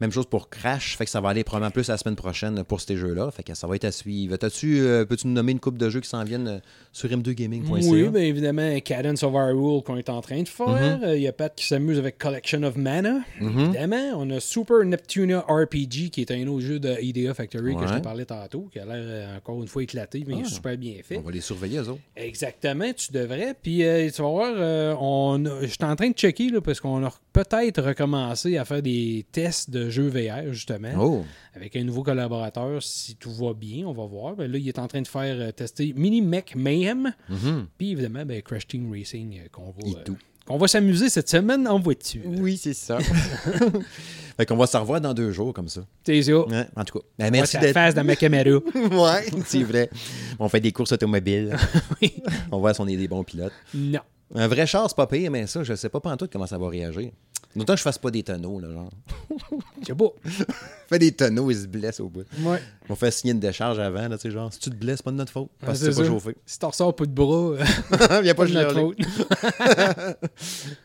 Même 0.00 0.12
chose 0.12 0.26
pour 0.26 0.48
Crash. 0.48 0.96
Fait 0.96 1.04
que 1.04 1.10
ça 1.10 1.20
va 1.20 1.30
aller 1.30 1.42
probablement 1.42 1.72
plus 1.72 1.88
la 1.88 1.96
semaine 1.96 2.14
prochaine 2.14 2.62
pour 2.64 2.80
ces 2.80 2.96
jeux-là. 2.96 3.30
Fait 3.32 3.42
que 3.42 3.54
ça 3.54 3.66
va 3.66 3.74
être 3.74 3.84
à 3.84 3.90
suivre. 3.92 4.36
T'as-tu, 4.36 4.80
euh, 4.80 5.04
peux-tu 5.04 5.26
nous 5.26 5.32
nommer 5.32 5.52
une 5.52 5.58
coupe 5.60 5.76
de 5.76 5.90
jeux 5.90 6.00
qui 6.00 6.08
s'en 6.08 6.22
viennent 6.22 6.46
euh, 6.48 6.58
sur 6.92 7.08
m2gaming.ca? 7.10 7.90
Oui, 7.90 8.08
bien 8.08 8.22
évidemment, 8.22 8.78
Cadence 8.80 9.22
of 9.24 9.32
Hyrule 9.34 9.82
qu'on 9.82 9.96
est 9.96 10.08
en 10.08 10.20
train 10.20 10.42
de 10.42 10.48
faire. 10.48 10.68
Mm-hmm. 10.68 11.02
Euh, 11.04 11.16
Il 11.16 11.22
y 11.22 11.26
a 11.28 11.32
Pat 11.32 11.52
qui 11.54 11.66
s'amuse 11.66 11.98
avec 11.98 12.16
Collection 12.18 12.62
of 12.62 12.76
Mana. 12.76 13.20
Évidemment, 13.40 14.12
on 14.16 14.30
a 14.30 14.40
Super 14.40 14.84
Neptuna 14.84 15.40
RPG 15.48 16.10
qui 16.12 16.20
est 16.20 16.30
un 16.30 16.46
autre 16.46 16.64
jeu 16.64 16.78
de 16.78 16.94
IDEA 17.00 17.34
Factory 17.34 17.74
que 17.74 17.86
je 17.86 17.94
te 17.94 17.98
parlais 18.00 18.24
tantôt, 18.24 18.68
qui 18.72 18.78
a 18.78 18.84
l'air 18.84 19.28
encore 19.36 19.60
une 19.62 19.68
fois 19.68 19.82
éclaté, 19.82 20.24
mais 20.26 20.34
il 20.34 20.40
est 20.40 20.44
Ah. 20.46 20.48
super 20.48 20.76
bien 20.78 20.94
fait. 21.02 21.16
On 21.18 21.22
va 21.22 21.30
les 21.32 21.40
surveiller, 21.40 21.78
eux 21.78 21.88
autres. 21.88 22.00
Exactement, 22.16 22.92
tu 22.96 23.12
devrais. 23.12 23.54
Puis 23.60 23.82
euh, 23.84 24.08
tu 24.14 24.22
vas 24.22 24.28
voir, 24.28 24.98
on 25.00 25.44
a- 25.44 25.62
je 25.62 25.66
suis 25.66 25.76
en 25.82 25.96
train 25.96 26.08
de 26.10 26.14
checker 26.14 26.50
là, 26.50 26.60
parce 26.60 26.80
qu'on 26.80 27.04
a 27.04 27.12
peut-être 27.32 27.82
recommencé 27.82 28.56
à 28.56 28.64
faire 28.64 28.82
des 28.82 29.26
tests 29.32 29.70
de 29.70 29.87
jeux 29.88 30.08
VR, 30.08 30.52
justement, 30.52 30.90
Oh! 30.98 31.24
avec 31.54 31.74
un 31.76 31.84
nouveau 31.84 32.02
collaborateur. 32.02 32.82
Si 32.82 33.16
tout 33.16 33.32
va 33.32 33.52
bien, 33.54 33.86
on 33.86 33.92
va 33.92 34.04
voir. 34.06 34.36
Ben, 34.36 34.50
là, 34.50 34.58
il 34.58 34.68
est 34.68 34.78
en 34.78 34.86
train 34.88 35.02
de 35.02 35.08
faire 35.08 35.36
euh, 35.38 35.50
tester 35.52 35.92
Mini 35.96 36.20
Mech 36.22 36.54
Mayhem. 36.54 37.12
Mhm. 37.28 37.66
Puis 37.78 37.92
évidemment, 37.92 38.24
ben, 38.24 38.40
Crash 38.42 38.66
Team 38.66 38.90
Racing 38.92 39.38
euh, 39.38 39.48
qu'on 39.50 39.70
va, 39.70 40.00
euh, 40.00 40.12
qu'on 40.46 40.58
va 40.58 40.68
s'amuser 40.68 41.08
cette 41.08 41.28
semaine 41.28 41.66
en 41.68 41.78
voiture. 41.78 42.22
Oui, 42.24 42.56
c'est 42.56 42.74
ça. 42.74 42.98
fait 44.36 44.46
qu'on 44.46 44.56
va 44.56 44.66
se 44.66 44.76
revoir 44.76 45.00
dans 45.00 45.14
deux 45.14 45.30
jours 45.32 45.52
comme 45.52 45.68
ça. 45.68 45.82
C'est 46.04 46.22
ça. 46.22 46.38
Ouais, 46.46 46.66
en 46.76 46.84
tout 46.84 46.98
cas. 46.98 47.04
Ben, 47.18 47.30
merci 47.30 47.58
d'être. 47.58 47.74
face 47.74 47.94
dans 47.94 48.04
ma 48.04 48.16
caméra. 48.16 48.50
ouais, 48.74 49.26
c'est 49.44 49.62
vrai. 49.62 49.90
On 50.38 50.48
fait 50.48 50.60
des 50.60 50.72
courses 50.72 50.92
automobiles. 50.92 51.56
Oui. 52.00 52.14
On 52.52 52.58
voit 52.60 52.74
si 52.74 52.80
on 52.80 52.86
est 52.86 52.96
des 52.96 53.08
bons 53.08 53.24
pilotes. 53.24 53.52
non. 53.74 54.00
Un 54.34 54.46
vrai 54.46 54.66
char, 54.66 54.86
c'est 54.90 54.96
pas 54.96 55.06
pire, 55.06 55.30
mais 55.30 55.46
ça, 55.46 55.62
je 55.62 55.74
sais 55.74 55.88
pas 55.88 56.00
tout 56.18 56.28
comment 56.30 56.46
ça 56.46 56.58
va 56.58 56.68
réagir. 56.68 57.10
D'autant 57.58 57.74
que 57.74 57.78
je 57.78 57.82
fasse 57.82 57.98
pas 57.98 58.10
des 58.10 58.22
tonneaux, 58.22 58.58
là, 58.60 58.70
genre. 58.72 58.90
Je 59.80 59.86
sais 59.86 59.94
pas. 59.94 60.08
Fait 60.88 60.98
des 60.98 61.12
tonneaux, 61.12 61.50
ils 61.50 61.56
se 61.58 61.66
blessent 61.66 62.00
au 62.00 62.08
bout. 62.08 62.24
Ouais. 62.40 62.60
On 62.88 62.94
fait 62.94 63.10
signer 63.10 63.32
une 63.34 63.40
décharge 63.40 63.78
avant, 63.78 64.08
là, 64.08 64.16
tu 64.16 64.22
sais, 64.22 64.30
genre, 64.30 64.52
si 64.52 64.58
tu 64.58 64.70
te 64.70 64.74
blesses, 64.76 65.02
pas 65.02 65.10
de 65.10 65.16
notre 65.16 65.32
faute. 65.32 65.48
Parce 65.60 65.80
Ouais, 65.80 65.86
que 65.88 65.92
c'est 65.92 66.00
pas 66.00 66.06
ça. 66.06 66.10
chauffé. 66.12 66.36
Si 66.46 66.58
t'en 66.58 66.68
ressors 66.70 66.96
pas 66.96 67.04
de 67.04 67.10
bras, 67.12 67.52
euh, 67.52 67.64
Viens 68.22 68.34
pas 68.34 68.44
pas 68.44 68.46
de 68.46 68.52
notre 68.54 68.74
faute. 68.74 68.96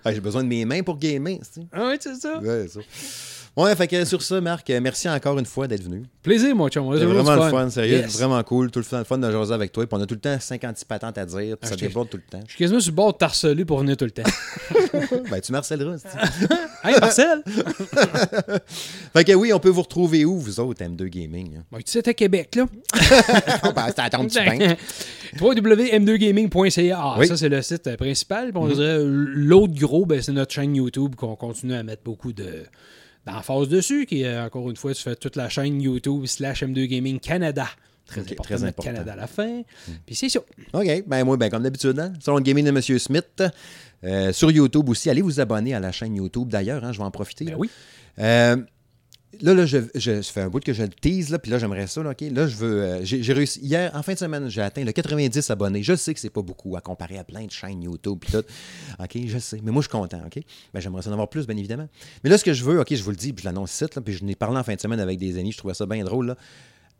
Ah, 0.03 0.13
J'ai 0.13 0.19
besoin 0.19 0.43
de 0.43 0.49
mes 0.49 0.65
mains 0.65 0.83
pour 0.83 0.97
gamer, 0.97 1.39
tu 1.39 1.61
sais. 1.61 1.67
Ah 1.71 1.87
ouais, 1.87 1.97
c'est 1.99 2.15
ça. 2.15 2.39
Ouais, 2.39 2.67
ça. 2.67 2.79
Ouais, 3.55 3.75
fait 3.75 3.88
que 3.88 4.03
sur 4.03 4.23
ça, 4.23 4.41
Marc, 4.41 4.67
euh, 4.71 4.80
merci 4.81 5.07
encore 5.07 5.38
une 5.38 5.45
fois 5.45 5.67
d'être 5.67 5.84
venu. 5.84 6.03
Plaisir, 6.23 6.55
mon 6.55 6.69
chum. 6.69 6.91
C'est 6.97 7.05
vraiment 7.05 7.35
le 7.35 7.51
fun, 7.51 7.69
sérieux. 7.69 7.97
Yes. 7.97 8.13
Vraiment 8.17 8.41
cool. 8.41 8.71
Tout 8.71 8.80
le 8.80 8.85
fun, 8.85 8.97
le 8.97 9.03
fun 9.03 9.19
de 9.19 9.31
jaser 9.31 9.53
avec 9.53 9.71
toi. 9.71 9.85
Puis 9.85 9.95
on 9.95 10.01
a 10.01 10.07
tout 10.07 10.15
le 10.15 10.19
temps 10.19 10.35
56 10.39 10.85
patentes 10.85 11.17
à 11.19 11.25
dire. 11.27 11.55
Puis 11.57 11.57
Ah, 11.61 11.67
ça 11.67 11.75
déborde 11.75 12.09
tout 12.09 12.17
le 12.17 12.23
temps. 12.23 12.43
Je 12.47 12.53
suis 12.53 12.57
quasiment 12.57 12.80
sur 12.80 12.91
le 12.91 12.95
bord 12.95 13.13
de 13.13 13.17
t'harceler 13.19 13.63
pour 13.63 13.77
venir 13.77 13.95
tout 13.95 14.05
le 14.05 14.11
temps. 14.11 14.23
ben, 15.30 15.39
tu 15.39 15.51
marcelleras. 15.51 15.97
hey, 16.84 16.95
Marcel! 16.99 17.43
fait 19.13 19.23
que 19.23 19.34
oui, 19.34 19.53
on 19.53 19.59
peut 19.59 19.69
vous 19.69 19.84
retrouver 19.84 20.25
où, 20.25 20.39
vous 20.39 20.59
autres, 20.59 20.84
M2 20.84 21.05
Gaming? 21.05 21.57
hein? 21.57 21.63
Bon, 21.71 21.77
tu 21.77 21.84
sais, 21.85 22.09
à 22.09 22.13
Québec, 22.15 22.55
là. 22.55 22.65
ben, 23.75 23.85
c'est 23.89 23.99
à 23.99 24.09
ton 24.09 24.25
petit 24.25 24.39
pain. 24.43 24.75
www.m2gaming.ca. 25.39 26.97
Ah, 26.99 27.15
Oui. 27.19 27.27
Ça, 27.27 27.38
c'est 27.38 27.49
le 27.49 27.61
site 27.61 27.85
euh, 27.85 27.97
principal. 27.97 28.49
Puis 28.49 28.57
on 28.57 28.67
dirait, 28.67 28.97
euh, 28.97 29.25
l'autre 29.35 29.73
gros, 29.75 30.07
ben, 30.07 30.21
c'est 30.23 30.31
notre 30.31 30.53
chaîne 30.53 30.75
YouTube 30.75 31.13
qu'on 31.15 31.35
continue 31.35 31.75
à 31.75 31.84
mettre 31.84 32.01
beaucoup 32.03 32.34
de 32.34 32.63
d'emphase 33.25 33.69
dessus. 33.69 34.05
Qui, 34.05 34.21
est, 34.21 34.39
encore 34.39 34.69
une 34.69 34.75
fois, 34.75 34.93
tu 34.93 35.01
fais 35.01 35.15
toute 35.15 35.35
la 35.35 35.49
chaîne 35.49 35.81
YouTube 35.81 36.25
slash 36.25 36.63
M2 36.63 36.85
Gaming 36.85 37.19
Canada. 37.19 37.67
Très 38.05 38.21
important 38.21 38.43
très 38.43 38.63
important. 38.63 38.91
Canada 38.91 39.13
à 39.13 39.15
la 39.15 39.27
fin. 39.27 39.61
Puis 40.05 40.15
c'est 40.15 40.29
ça. 40.29 40.39
OK. 40.73 41.03
Ben, 41.07 41.23
moi, 41.23 41.37
ben, 41.37 41.49
comme 41.49 41.63
d'habitude, 41.63 41.97
hein, 41.99 42.13
Salon 42.19 42.39
de 42.39 42.43
Gaming 42.43 42.65
de 42.65 42.69
M. 42.69 42.99
Smith. 42.99 43.43
Euh, 44.03 44.33
sur 44.33 44.51
YouTube 44.51 44.89
aussi. 44.89 45.09
Allez 45.09 45.21
vous 45.21 45.39
abonner 45.39 45.73
à 45.73 45.79
la 45.79 45.91
chaîne 45.91 46.15
YouTube. 46.15 46.49
D'ailleurs, 46.49 46.83
hein, 46.83 46.91
je 46.91 46.97
vais 46.97 47.05
en 47.05 47.11
profiter. 47.11 47.45
Ben 47.45 47.55
oui. 47.57 47.69
Euh, 48.19 48.57
Là, 49.41 49.53
là, 49.53 49.65
je, 49.65 49.77
je, 49.95 50.22
ça 50.22 50.31
fait 50.34 50.41
un 50.41 50.49
bout 50.49 50.60
que 50.64 50.73
je 50.73 50.84
le 50.84 50.89
tease, 50.89 51.30
là, 51.30 51.39
puis 51.39 51.51
là, 51.51 51.60
j'aimerais 51.60 51.88
ça, 51.88 52.03
là, 52.03 52.11
OK? 52.11 52.22
Là, 52.22 52.47
je 52.47 52.55
veux... 52.55 52.81
euh, 52.84 52.99
j'ai 53.03 53.34
réussi... 53.34 53.60
Hier, 53.61 53.91
en 53.95 54.03
fin 54.03 54.14
de 54.14 54.18
semaine, 54.19 54.49
j'ai 54.49 54.61
atteint 54.61 54.84
le 54.84 54.91
90 54.91 55.49
abonnés. 55.49 55.84
Je 55.84 55.95
sais 55.95 56.14
que 56.14 56.19
c'est 56.19 56.30
pas 56.30 56.41
beaucoup 56.41 56.76
à 56.76 56.81
comparer 56.81 57.18
à 57.18 57.23
plein 57.23 57.45
de 57.45 57.51
chaînes 57.51 57.81
YouTube 57.81 58.19
puis 58.22 58.31
tout. 58.31 58.43
OK? 58.99 59.18
Je 59.27 59.38
sais. 59.39 59.60
Mais 59.64 59.72
moi, 59.72 59.81
je 59.81 59.88
suis 59.88 59.97
content, 59.97 60.22
OK? 60.26 60.41
Ben, 60.73 60.80
j'aimerais 60.80 61.01
ça 61.01 61.10
en 61.10 61.14
avoir 61.14 61.30
plus, 61.30 61.47
bien 61.47 61.57
évidemment. 61.57 61.88
Mais 62.23 62.30
là, 62.30 62.38
ce 62.38 62.43
que 62.43 62.53
je 62.53 62.64
veux, 62.64 62.80
OK, 62.80 62.93
je 62.93 63.03
vous 63.03 63.11
le 63.11 63.15
dis, 63.15 63.34
puis 63.34 63.43
je 63.43 63.49
l'annonce 63.49 63.73
ici, 63.73 63.85
puis 64.03 64.14
je 64.14 64.23
n'ai 64.23 64.35
parlé 64.35 64.57
en 64.57 64.64
fin 64.64 64.76
de 64.76 64.80
semaine 64.80 64.99
avec 64.99 65.19
des 65.19 65.38
amis, 65.38 65.51
je 65.51 65.57
trouvais 65.57 65.73
ça 65.73 65.85
bien 65.85 66.03
drôle, 66.03 66.27
là. 66.27 66.38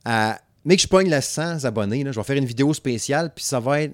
À- 0.05 0.39
mais 0.65 0.76
que 0.77 0.81
je 0.81 0.88
pogne 0.88 1.10
la 1.10 1.22
100 1.22 1.65
abonnés, 1.65 2.03
là, 2.03 2.11
je 2.11 2.19
vais 2.19 2.23
faire 2.23 2.38
une 2.38 2.45
vidéo 2.45 2.73
spéciale, 2.73 3.31
puis 3.35 3.43
ça 3.43 3.60
va 3.60 3.81
être... 3.81 3.93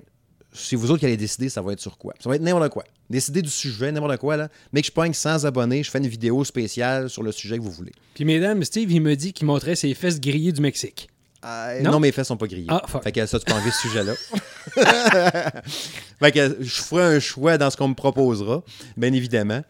Si 0.52 0.76
vous 0.76 0.90
autres 0.90 1.00
qui 1.00 1.06
allez 1.06 1.18
décider, 1.18 1.48
ça 1.50 1.62
va 1.62 1.74
être 1.74 1.80
sur 1.80 1.98
quoi? 1.98 2.14
Ça 2.20 2.28
va 2.30 2.36
être 2.36 2.42
n'importe 2.42 2.70
quoi. 2.70 2.84
Décider 3.10 3.42
du 3.42 3.50
sujet, 3.50 3.92
n'importe 3.92 4.18
quoi, 4.18 4.36
là. 4.38 4.50
Mais 4.74 4.82
que 4.82 4.88
je 4.88 4.92
pogne 4.92 5.14
100 5.14 5.46
abonnés, 5.46 5.84
je 5.84 5.92
fais 5.92 6.00
une 6.00 6.08
vidéo 6.08 6.44
spéciale 6.44 7.10
sur 7.10 7.22
le 7.24 7.32
sujet 7.32 7.58
que 7.58 7.64
vous 7.64 7.72
voulez. 7.72 7.92
Puis, 8.16 8.26
mesdames, 8.26 8.64
Steve, 8.64 8.92
il 8.92 9.02
me 9.02 9.16
dit 9.16 9.32
qu'il 9.34 9.46
montrait 9.46 9.76
ses 9.76 9.94
fesses 9.94 10.20
grillées 10.20 10.52
du 10.52 10.62
Mexique. 10.62 11.08
Euh, 11.46 11.82
Non? 11.82 11.92
non? 11.92 12.00
mes 12.00 12.12
fesses 12.12 12.28
sont 12.28 12.38
pas 12.38 12.48
grillées. 12.48 12.68
Ah, 12.70 12.84
fuck. 12.88 13.04
Fait 13.04 13.12
que 13.12 13.26
ça, 13.26 13.40
tu 13.40 13.46
peux 13.46 13.54
enlever 13.54 13.72
ce 13.72 13.82
sujet-là. 13.88 14.14
fait 16.20 16.32
que 16.32 16.58
je 16.60 16.82
ferai 16.82 17.16
un 17.16 17.20
choix 17.20 17.58
dans 17.58 17.70
ce 17.70 17.78
qu'on 17.78 17.88
me 17.90 17.94
proposera, 17.96 18.64
bien 18.98 19.14
évidemment. 19.14 19.62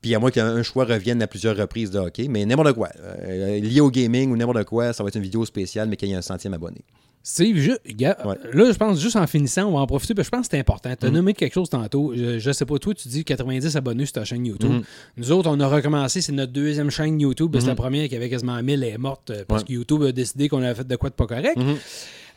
Puis 0.00 0.14
à 0.14 0.18
moins 0.18 0.30
qu'un 0.30 0.62
choix 0.62 0.86
revienne 0.86 1.20
à 1.22 1.26
plusieurs 1.26 1.56
reprises 1.56 1.90
de 1.90 1.98
hockey, 1.98 2.26
mais 2.28 2.46
n'importe 2.46 2.72
quoi. 2.72 2.88
Euh, 3.00 3.60
lié 3.60 3.80
au 3.80 3.90
gaming 3.90 4.30
ou 4.30 4.36
n'importe 4.36 4.64
quoi, 4.64 4.92
ça 4.94 5.02
va 5.02 5.08
être 5.08 5.16
une 5.16 5.22
vidéo 5.22 5.44
spéciale, 5.44 5.88
mais 5.88 5.96
qu'il 5.96 6.08
y 6.08 6.12
ait 6.12 6.16
un 6.16 6.22
centième 6.22 6.54
abonné. 6.54 6.80
Steve, 7.22 7.56
Ouais. 7.86 8.36
là, 8.54 8.72
je 8.72 8.76
pense 8.78 8.98
juste 8.98 9.16
en 9.16 9.26
finissant, 9.26 9.66
on 9.66 9.72
va 9.74 9.80
en 9.80 9.86
profiter, 9.86 10.14
parce 10.14 10.28
que 10.30 10.34
je 10.36 10.38
pense 10.38 10.48
que 10.48 10.52
c'est 10.56 10.60
important. 10.60 10.90
Tu 10.98 11.06
as 11.06 11.10
nommé 11.10 11.34
quelque 11.34 11.52
chose 11.52 11.68
tantôt. 11.68 12.12
Je, 12.16 12.38
je 12.38 12.50
sais 12.50 12.64
pas, 12.64 12.78
toi, 12.78 12.94
tu 12.94 13.08
dis 13.08 13.24
90 13.24 13.76
abonnés 13.76 14.06
sur 14.06 14.14
ta 14.14 14.24
chaîne 14.24 14.46
YouTube. 14.46 14.70
Mhm. 14.70 14.82
Nous 15.18 15.30
autres, 15.32 15.50
on 15.50 15.60
a 15.60 15.66
recommencé, 15.68 16.22
c'est 16.22 16.32
notre 16.32 16.52
deuxième 16.52 16.90
chaîne 16.90 17.20
YouTube. 17.20 17.50
parce 17.52 17.64
que 17.64 17.68
La 17.70 17.74
première 17.76 18.08
qui 18.08 18.16
avait 18.16 18.30
quasiment 18.30 18.60
1000 18.62 18.82
est 18.84 18.96
morte 18.98 19.30
euh, 19.30 19.44
parce 19.46 19.62
Ouais. 19.62 19.68
que 19.68 19.72
YouTube 19.74 20.02
a 20.04 20.12
décidé 20.12 20.48
qu'on 20.48 20.62
avait 20.62 20.74
fait 20.74 20.86
de 20.88 20.96
quoi 20.96 21.10
de 21.10 21.14
pas 21.14 21.26
correct. 21.26 21.56
Mhm. 21.58 21.76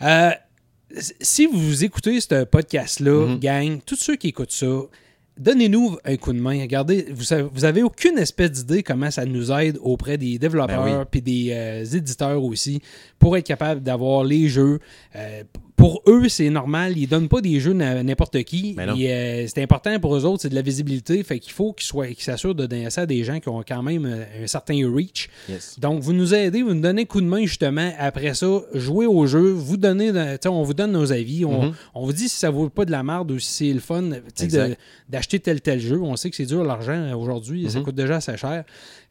Euh, 0.01 0.31
si 1.21 1.45
vous 1.47 1.83
écoutez 1.83 2.19
ce 2.19 2.43
podcast-là, 2.43 3.37
gang, 3.37 3.79
tous 3.85 3.95
ceux 3.95 4.15
qui 4.17 4.27
écoutent 4.27 4.51
ça, 4.51 4.67
donnez-nous 5.37 5.97
un 6.05 6.17
coup 6.17 6.33
de 6.33 6.39
main. 6.39 6.61
Regardez, 6.61 7.07
vous 7.11 7.23
savez, 7.23 7.47
vous 7.51 7.65
avez 7.65 7.83
aucune 7.83 8.17
espèce 8.17 8.51
d'idée 8.51 8.83
comment 8.83 9.11
ça 9.11 9.25
nous 9.25 9.51
aide 9.51 9.77
auprès 9.81 10.17
des 10.17 10.37
développeurs 10.37 10.85
Ben 10.85 10.99
oui. 10.99 11.05
puis 11.09 11.21
des 11.21 11.51
euh, 11.51 11.85
éditeurs 11.85 12.43
aussi 12.43 12.81
pour 13.19 13.37
être 13.37 13.45
capable 13.45 13.81
d'avoir 13.81 14.23
les 14.23 14.47
jeux, 14.47 14.79
euh, 15.15 15.43
pour 15.83 16.01
eux, 16.07 16.29
c'est 16.29 16.49
normal. 16.49 16.97
Ils 16.97 17.07
donnent 17.07 17.27
pas 17.27 17.41
des 17.41 17.59
jeux 17.59 17.77
à 17.81 18.01
n'importe 18.03 18.41
qui. 18.43 18.73
Ben. 18.73 18.95
Et, 18.97 19.11
euh, 19.11 19.47
c'est 19.47 19.61
important 19.61 19.99
pour 19.99 20.15
eux 20.15 20.23
autres, 20.23 20.43
c'est 20.43 20.47
de 20.49 20.55
la 20.55 20.61
visibilité. 20.61 21.21
Fait 21.23 21.39
qu'il 21.39 21.51
faut 21.51 21.73
qu'ils 21.73 21.85
soient- 21.85 22.07
qu'ils 22.07 22.23
s'assurent 22.23 22.55
de 22.55 22.65
donner 22.65 22.89
ça 22.89 23.01
à 23.01 23.05
des 23.05 23.21
gens 23.25 23.39
qui 23.41 23.49
ont 23.49 23.61
quand 23.67 23.83
même 23.83 24.05
euh, 24.05 24.43
un 24.45 24.47
certain 24.47 24.75
reach. 24.89 25.27
Yes. 25.49 25.77
Donc, 25.81 26.01
vous 26.01 26.13
nous 26.13 26.33
aidez, 26.33 26.61
vous 26.61 26.73
nous 26.73 26.79
donnez 26.81 27.01
un 27.01 27.05
coup 27.05 27.19
de 27.19 27.25
main 27.25 27.41
justement. 27.45 27.91
Après 27.99 28.33
ça, 28.33 28.47
jouez 28.73 29.07
au 29.07 29.25
jeu, 29.27 29.51
vous 29.51 29.75
donnez, 29.75 30.11
on 30.45 30.63
vous 30.63 30.73
donne 30.73 30.93
nos 30.93 31.11
avis, 31.11 31.43
on, 31.43 31.63
Mhm. 31.63 31.73
on 31.95 32.05
vous 32.05 32.13
dit 32.13 32.29
si 32.29 32.37
ça 32.37 32.49
vaut 32.49 32.69
pas 32.69 32.85
de 32.85 32.91
la 32.91 33.03
merde 33.03 33.31
ou 33.31 33.39
si 33.39 33.51
c'est 33.67 33.73
le 33.73 33.81
fun 33.81 34.03
de- 34.03 34.75
d'acheter 35.09 35.39
tel 35.41 35.59
tel 35.59 35.81
jeu. 35.81 35.99
On 36.01 36.15
sait 36.15 36.29
que 36.29 36.37
c'est 36.37 36.45
dur 36.45 36.63
l'argent 36.63 37.13
aujourd'hui, 37.19 37.69
ça 37.69 37.79
Mhm. 37.79 37.83
coûte 37.85 37.95
déjà 37.95 38.15
assez 38.15 38.37
cher. 38.37 38.63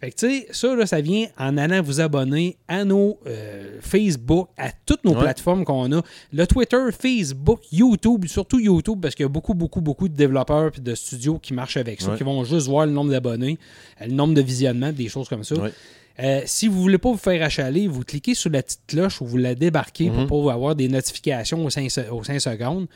Fait 0.03 0.11
que 0.11 0.17
tu 0.17 0.29
sais, 0.29 0.49
ça, 0.51 0.75
là, 0.75 0.85
ça 0.85 1.01
vient 1.01 1.29
en 1.39 1.57
allant 1.57 1.81
vous 1.81 2.01
abonner 2.01 2.57
à 2.67 2.85
nos 2.85 3.21
euh, 3.29 3.79
Facebook, 3.81 4.49
à 4.57 4.71
toutes 4.85 5.05
nos 5.05 5.13
Ouais. 5.15 5.21
plateformes 5.21 5.65
qu'on 5.65 5.93
a. 5.97 6.03
Le 6.33 6.47
Twitter, 6.49 6.77
Facebook, 6.91 7.61
YouTube, 7.71 8.27
surtout 8.27 8.59
YouTube, 8.59 8.99
parce 9.01 9.15
qu'il 9.15 9.23
y 9.23 9.27
a 9.27 9.29
beaucoup, 9.29 9.55
beaucoup, 9.55 9.81
beaucoup 9.81 10.09
de 10.09 10.15
développeurs 10.17 10.73
et 10.77 10.81
de 10.81 10.95
studios 10.97 11.39
qui 11.39 11.55
marchent 11.55 11.77
avec 11.77 12.01
ça, 12.01 12.11
Ouais. 12.11 12.17
qui 12.19 12.25
vont 12.25 12.43
juste 12.43 12.67
voir 12.67 12.85
le 12.87 12.91
nombre 12.91 13.13
d'abonnés, 13.13 13.59
euh, 14.01 14.07
le 14.07 14.13
nombre 14.13 14.35
de 14.35 14.43
visionnements, 14.43 14.91
des 14.93 15.09
choses 15.09 15.29
comme 15.29 15.45
ça. 15.45 15.55
Ouais. 15.55 15.71
Euh, 16.19 16.43
si 16.47 16.67
vous 16.67 16.81
voulez 16.83 16.99
pas 16.99 17.11
vous 17.13 17.17
faire 17.17 17.41
achaler, 17.43 17.87
vous 17.87 18.03
cliquez 18.03 18.35
sur 18.35 18.51
la 18.51 18.63
petite 18.65 18.81
cloche 18.89 19.21
ou 19.23 19.27
vous 19.27 19.37
la 19.39 19.55
débarquez 19.55 20.11
Mhm. 20.11 20.27
pour 20.27 20.45
pas 20.47 20.53
avoir 20.53 20.75
des 20.75 20.89
notifications 20.89 21.65
aux 21.65 21.71
5, 21.71 21.89
aux 22.11 22.25
cinq 22.25 22.41
secondes. 22.41 22.89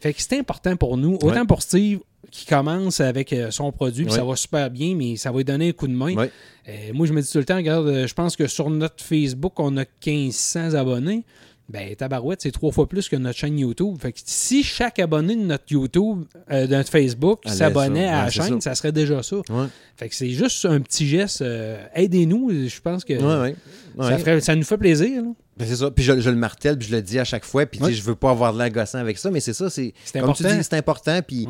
Fait 0.00 0.14
que 0.14 0.22
c'est 0.22 0.38
important 0.38 0.76
pour 0.76 0.96
nous, 0.96 1.16
autant 1.16 1.40
Ouais. 1.40 1.46
pour 1.46 1.60
Steve 1.60 1.98
qui 2.30 2.44
commence 2.46 3.00
avec 3.00 3.32
euh, 3.32 3.50
son 3.50 3.72
produit, 3.72 4.04
puis 4.04 4.14
ça 4.14 4.24
va 4.24 4.36
super 4.36 4.70
bien, 4.70 4.94
mais 4.94 5.16
ça 5.16 5.30
va 5.30 5.38
lui 5.38 5.44
donner 5.44 5.68
un 5.68 5.72
coup 5.72 5.86
de 5.88 5.92
main. 5.94 6.14
Euh, 6.16 6.72
moi, 6.92 7.06
je 7.06 7.12
me 7.12 7.22
dis 7.22 7.30
tout 7.30 7.38
le 7.38 7.44
temps, 7.44 7.56
regarde, 7.56 7.86
euh, 7.86 8.06
je 8.06 8.14
pense 8.14 8.36
que 8.36 8.46
sur 8.46 8.68
notre 8.70 9.02
Facebook, 9.02 9.58
on 9.58 9.76
a 9.78 9.84
1500 10.04 10.74
abonnés. 10.74 11.24
Ben, 11.70 11.94
Tabarouette, 11.94 12.40
c'est 12.40 12.50
trois 12.50 12.72
fois 12.72 12.88
plus 12.88 13.10
que 13.10 13.16
notre 13.16 13.38
chaîne 13.38 13.58
YouTube. 13.58 13.94
Fait 14.00 14.10
que 14.12 14.18
si 14.24 14.62
chaque 14.62 14.98
abonné 14.98 15.36
de 15.36 15.42
notre 15.42 15.64
YouTube, 15.68 16.24
euh, 16.50 16.66
de 16.66 16.74
notre 16.74 16.88
Facebook, 16.90 17.40
s'abonnait 17.46 18.08
à 18.08 18.12
la 18.12 18.24
Ouais, 18.24 18.30
c'est 18.30 18.42
chaîne, 18.42 18.60
ça. 18.62 18.70
ça. 18.70 18.74
serait 18.74 18.92
déjà 18.92 19.22
ça. 19.22 19.36
Ouais. 19.36 19.66
Fait 19.96 20.08
que 20.08 20.14
c'est 20.14 20.30
juste 20.30 20.64
un 20.64 20.80
petit 20.80 21.06
geste. 21.06 21.42
euh, 21.42 21.78
Aidez-nous, 21.94 22.50
je 22.68 22.80
pense 22.80 23.04
que 23.04 23.12
Ouais, 23.12 23.54
ça, 23.98 24.06
Ouais. 24.06 24.18
ferait- 24.18 24.40
ça 24.40 24.54
nous 24.56 24.62
fait 24.64 24.78
plaisir. 24.78 25.22
là. 25.22 25.28
Ben, 25.58 25.66
c'est 25.68 25.76
ça. 25.76 25.90
Puis 25.90 26.04
je, 26.04 26.18
je 26.20 26.30
le 26.30 26.36
martèle, 26.36 26.78
puis 26.78 26.88
je 26.88 26.96
le 26.96 27.02
dis 27.02 27.18
à 27.18 27.24
chaque 27.24 27.44
fois. 27.44 27.66
Puis 27.66 27.80
je 27.94 28.02
veux 28.02 28.14
pas 28.14 28.30
avoir 28.30 28.54
de 28.54 28.58
l'air 28.58 28.70
gossant 28.70 28.98
avec 28.98 29.18
ça, 29.18 29.30
mais 29.30 29.40
c'est 29.40 29.52
ça. 29.52 29.68
C'est 29.68 29.92
C'est 30.06 30.20
comme 30.20 30.32
tu 30.32 30.42
important. 30.44 30.56
dis, 30.58 30.64
c'est 30.64 30.76
important. 30.76 31.20
Puis. 31.26 31.46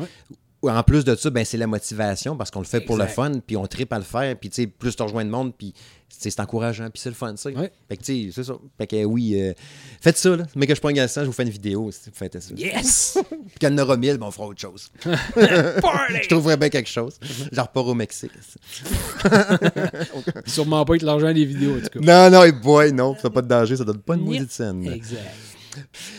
En 0.63 0.83
plus 0.83 1.05
de 1.05 1.15
ça, 1.15 1.29
ben, 1.29 1.45
c'est 1.45 1.57
la 1.57 1.67
motivation 1.67 2.35
parce 2.35 2.51
qu'on 2.51 2.59
le 2.59 2.65
fait 2.65 2.81
pour 2.81 2.97
le 2.97 3.05
fun, 3.05 3.31
puis 3.45 3.55
on 3.55 3.65
tripe 3.65 3.93
à 3.93 3.97
le 3.97 4.03
faire. 4.03 4.35
Puis 4.37 4.49
tu 4.49 4.63
sais, 4.63 4.67
plus 4.67 4.95
tu 4.95 5.03
rejoins 5.03 5.23
de 5.23 5.29
monde, 5.29 5.53
puis 5.57 5.73
c'est 6.09 6.37
encourageant, 6.39 6.89
puis 6.89 6.99
c'est 7.01 7.09
le 7.09 7.15
fun, 7.15 7.35
ça. 7.37 7.49
Ouais. 7.49 7.71
Fait 7.87 7.97
que 7.97 8.03
tu 8.03 8.25
sais, 8.25 8.31
c'est 8.33 8.43
ça. 8.43 8.53
Fait 8.77 8.87
que 8.87 9.05
oui, 9.05 9.39
euh, 9.39 9.53
faites 10.01 10.17
ça, 10.17 10.35
là. 10.35 10.45
Mais 10.55 10.67
que 10.67 10.75
je 10.75 10.81
prends 10.81 10.93
ça, 11.07 11.21
je 11.21 11.27
vous 11.27 11.33
fais 11.33 11.43
une 11.43 11.49
vidéo. 11.49 11.89
Faites 12.13 12.41
ça. 12.41 12.53
Yes! 12.55 13.17
Puis 13.29 13.59
quand 13.61 13.67
il 13.69 13.77
y 13.77 13.79
en 13.79 13.83
aura 13.83 13.95
mille, 13.95 14.17
ben, 14.17 14.27
on 14.27 14.31
fera 14.31 14.47
autre 14.47 14.59
chose. 14.59 14.91
Je 15.05 16.27
trouverais 16.27 16.57
bien 16.57 16.69
quelque 16.69 16.89
chose. 16.89 17.17
Genre 17.51 17.67
pas 17.69 17.81
au 17.81 17.93
Mexique. 17.93 18.31
Sûrement 20.45 20.83
pas 20.83 20.93
avec 20.93 21.03
l'argent 21.03 21.31
des 21.31 21.45
vidéos, 21.45 21.77
en 21.77 21.81
tout 21.81 21.99
cas. 21.99 22.29
Non, 22.29 22.37
non, 22.37 22.43
et 22.43 22.51
boy, 22.51 22.91
non, 22.91 23.15
ça 23.21 23.29
pas 23.29 23.41
de 23.41 23.47
danger, 23.47 23.77
ça 23.77 23.83
donne 23.85 23.99
pas 23.99 24.15
de 24.15 24.21
maudite 24.21 24.51
scène. 24.51 24.85
Exact. 24.87 25.48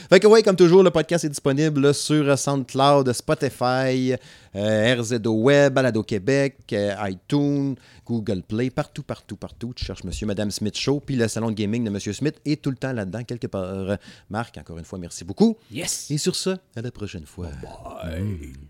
Fait 0.09 0.21
que 0.21 0.27
ouais, 0.27 0.43
comme 0.43 0.57
toujours, 0.57 0.83
le 0.83 0.91
podcast 0.91 1.25
est 1.25 1.29
disponible 1.29 1.81
là, 1.81 1.93
sur 1.93 2.39
SoundCloud, 2.39 3.13
Spotify, 3.13 4.15
euh, 4.55 4.97
RZO 4.97 5.33
Web, 5.33 5.75
Balado 5.75 6.03
Québec, 6.03 6.57
euh, 6.73 6.95
iTunes, 7.03 7.75
Google 8.07 8.43
Play, 8.43 8.71
partout, 8.71 9.03
partout, 9.03 9.37
partout. 9.37 9.73
Tu 9.75 9.85
cherches 9.85 10.05
Monsieur, 10.05 10.27
Madame 10.27 10.51
Smith 10.51 10.77
Show, 10.77 11.01
puis 11.01 11.17
le 11.17 11.29
salon 11.29 11.51
de 11.51 11.55
gaming 11.55 11.85
de 11.85 11.91
Monsieur 11.91 12.13
Smith 12.13 12.41
est 12.45 12.61
tout 12.63 12.71
le 12.71 12.77
temps 12.77 12.93
là-dedans, 12.93 13.25
quelque 13.25 13.47
part. 13.47 13.97
Marc, 14.29 14.59
encore 14.59 14.79
une 14.79 14.85
fois, 14.85 14.99
merci 14.99 15.25
beaucoup. 15.25 15.57
Yes! 15.71 16.11
Et 16.11 16.19
sur 16.19 16.37
ce, 16.37 16.51
à 16.51 16.83
la 16.83 16.91
prochaine 16.91 17.27
fois. 17.27 17.49
Bye. 17.63 18.70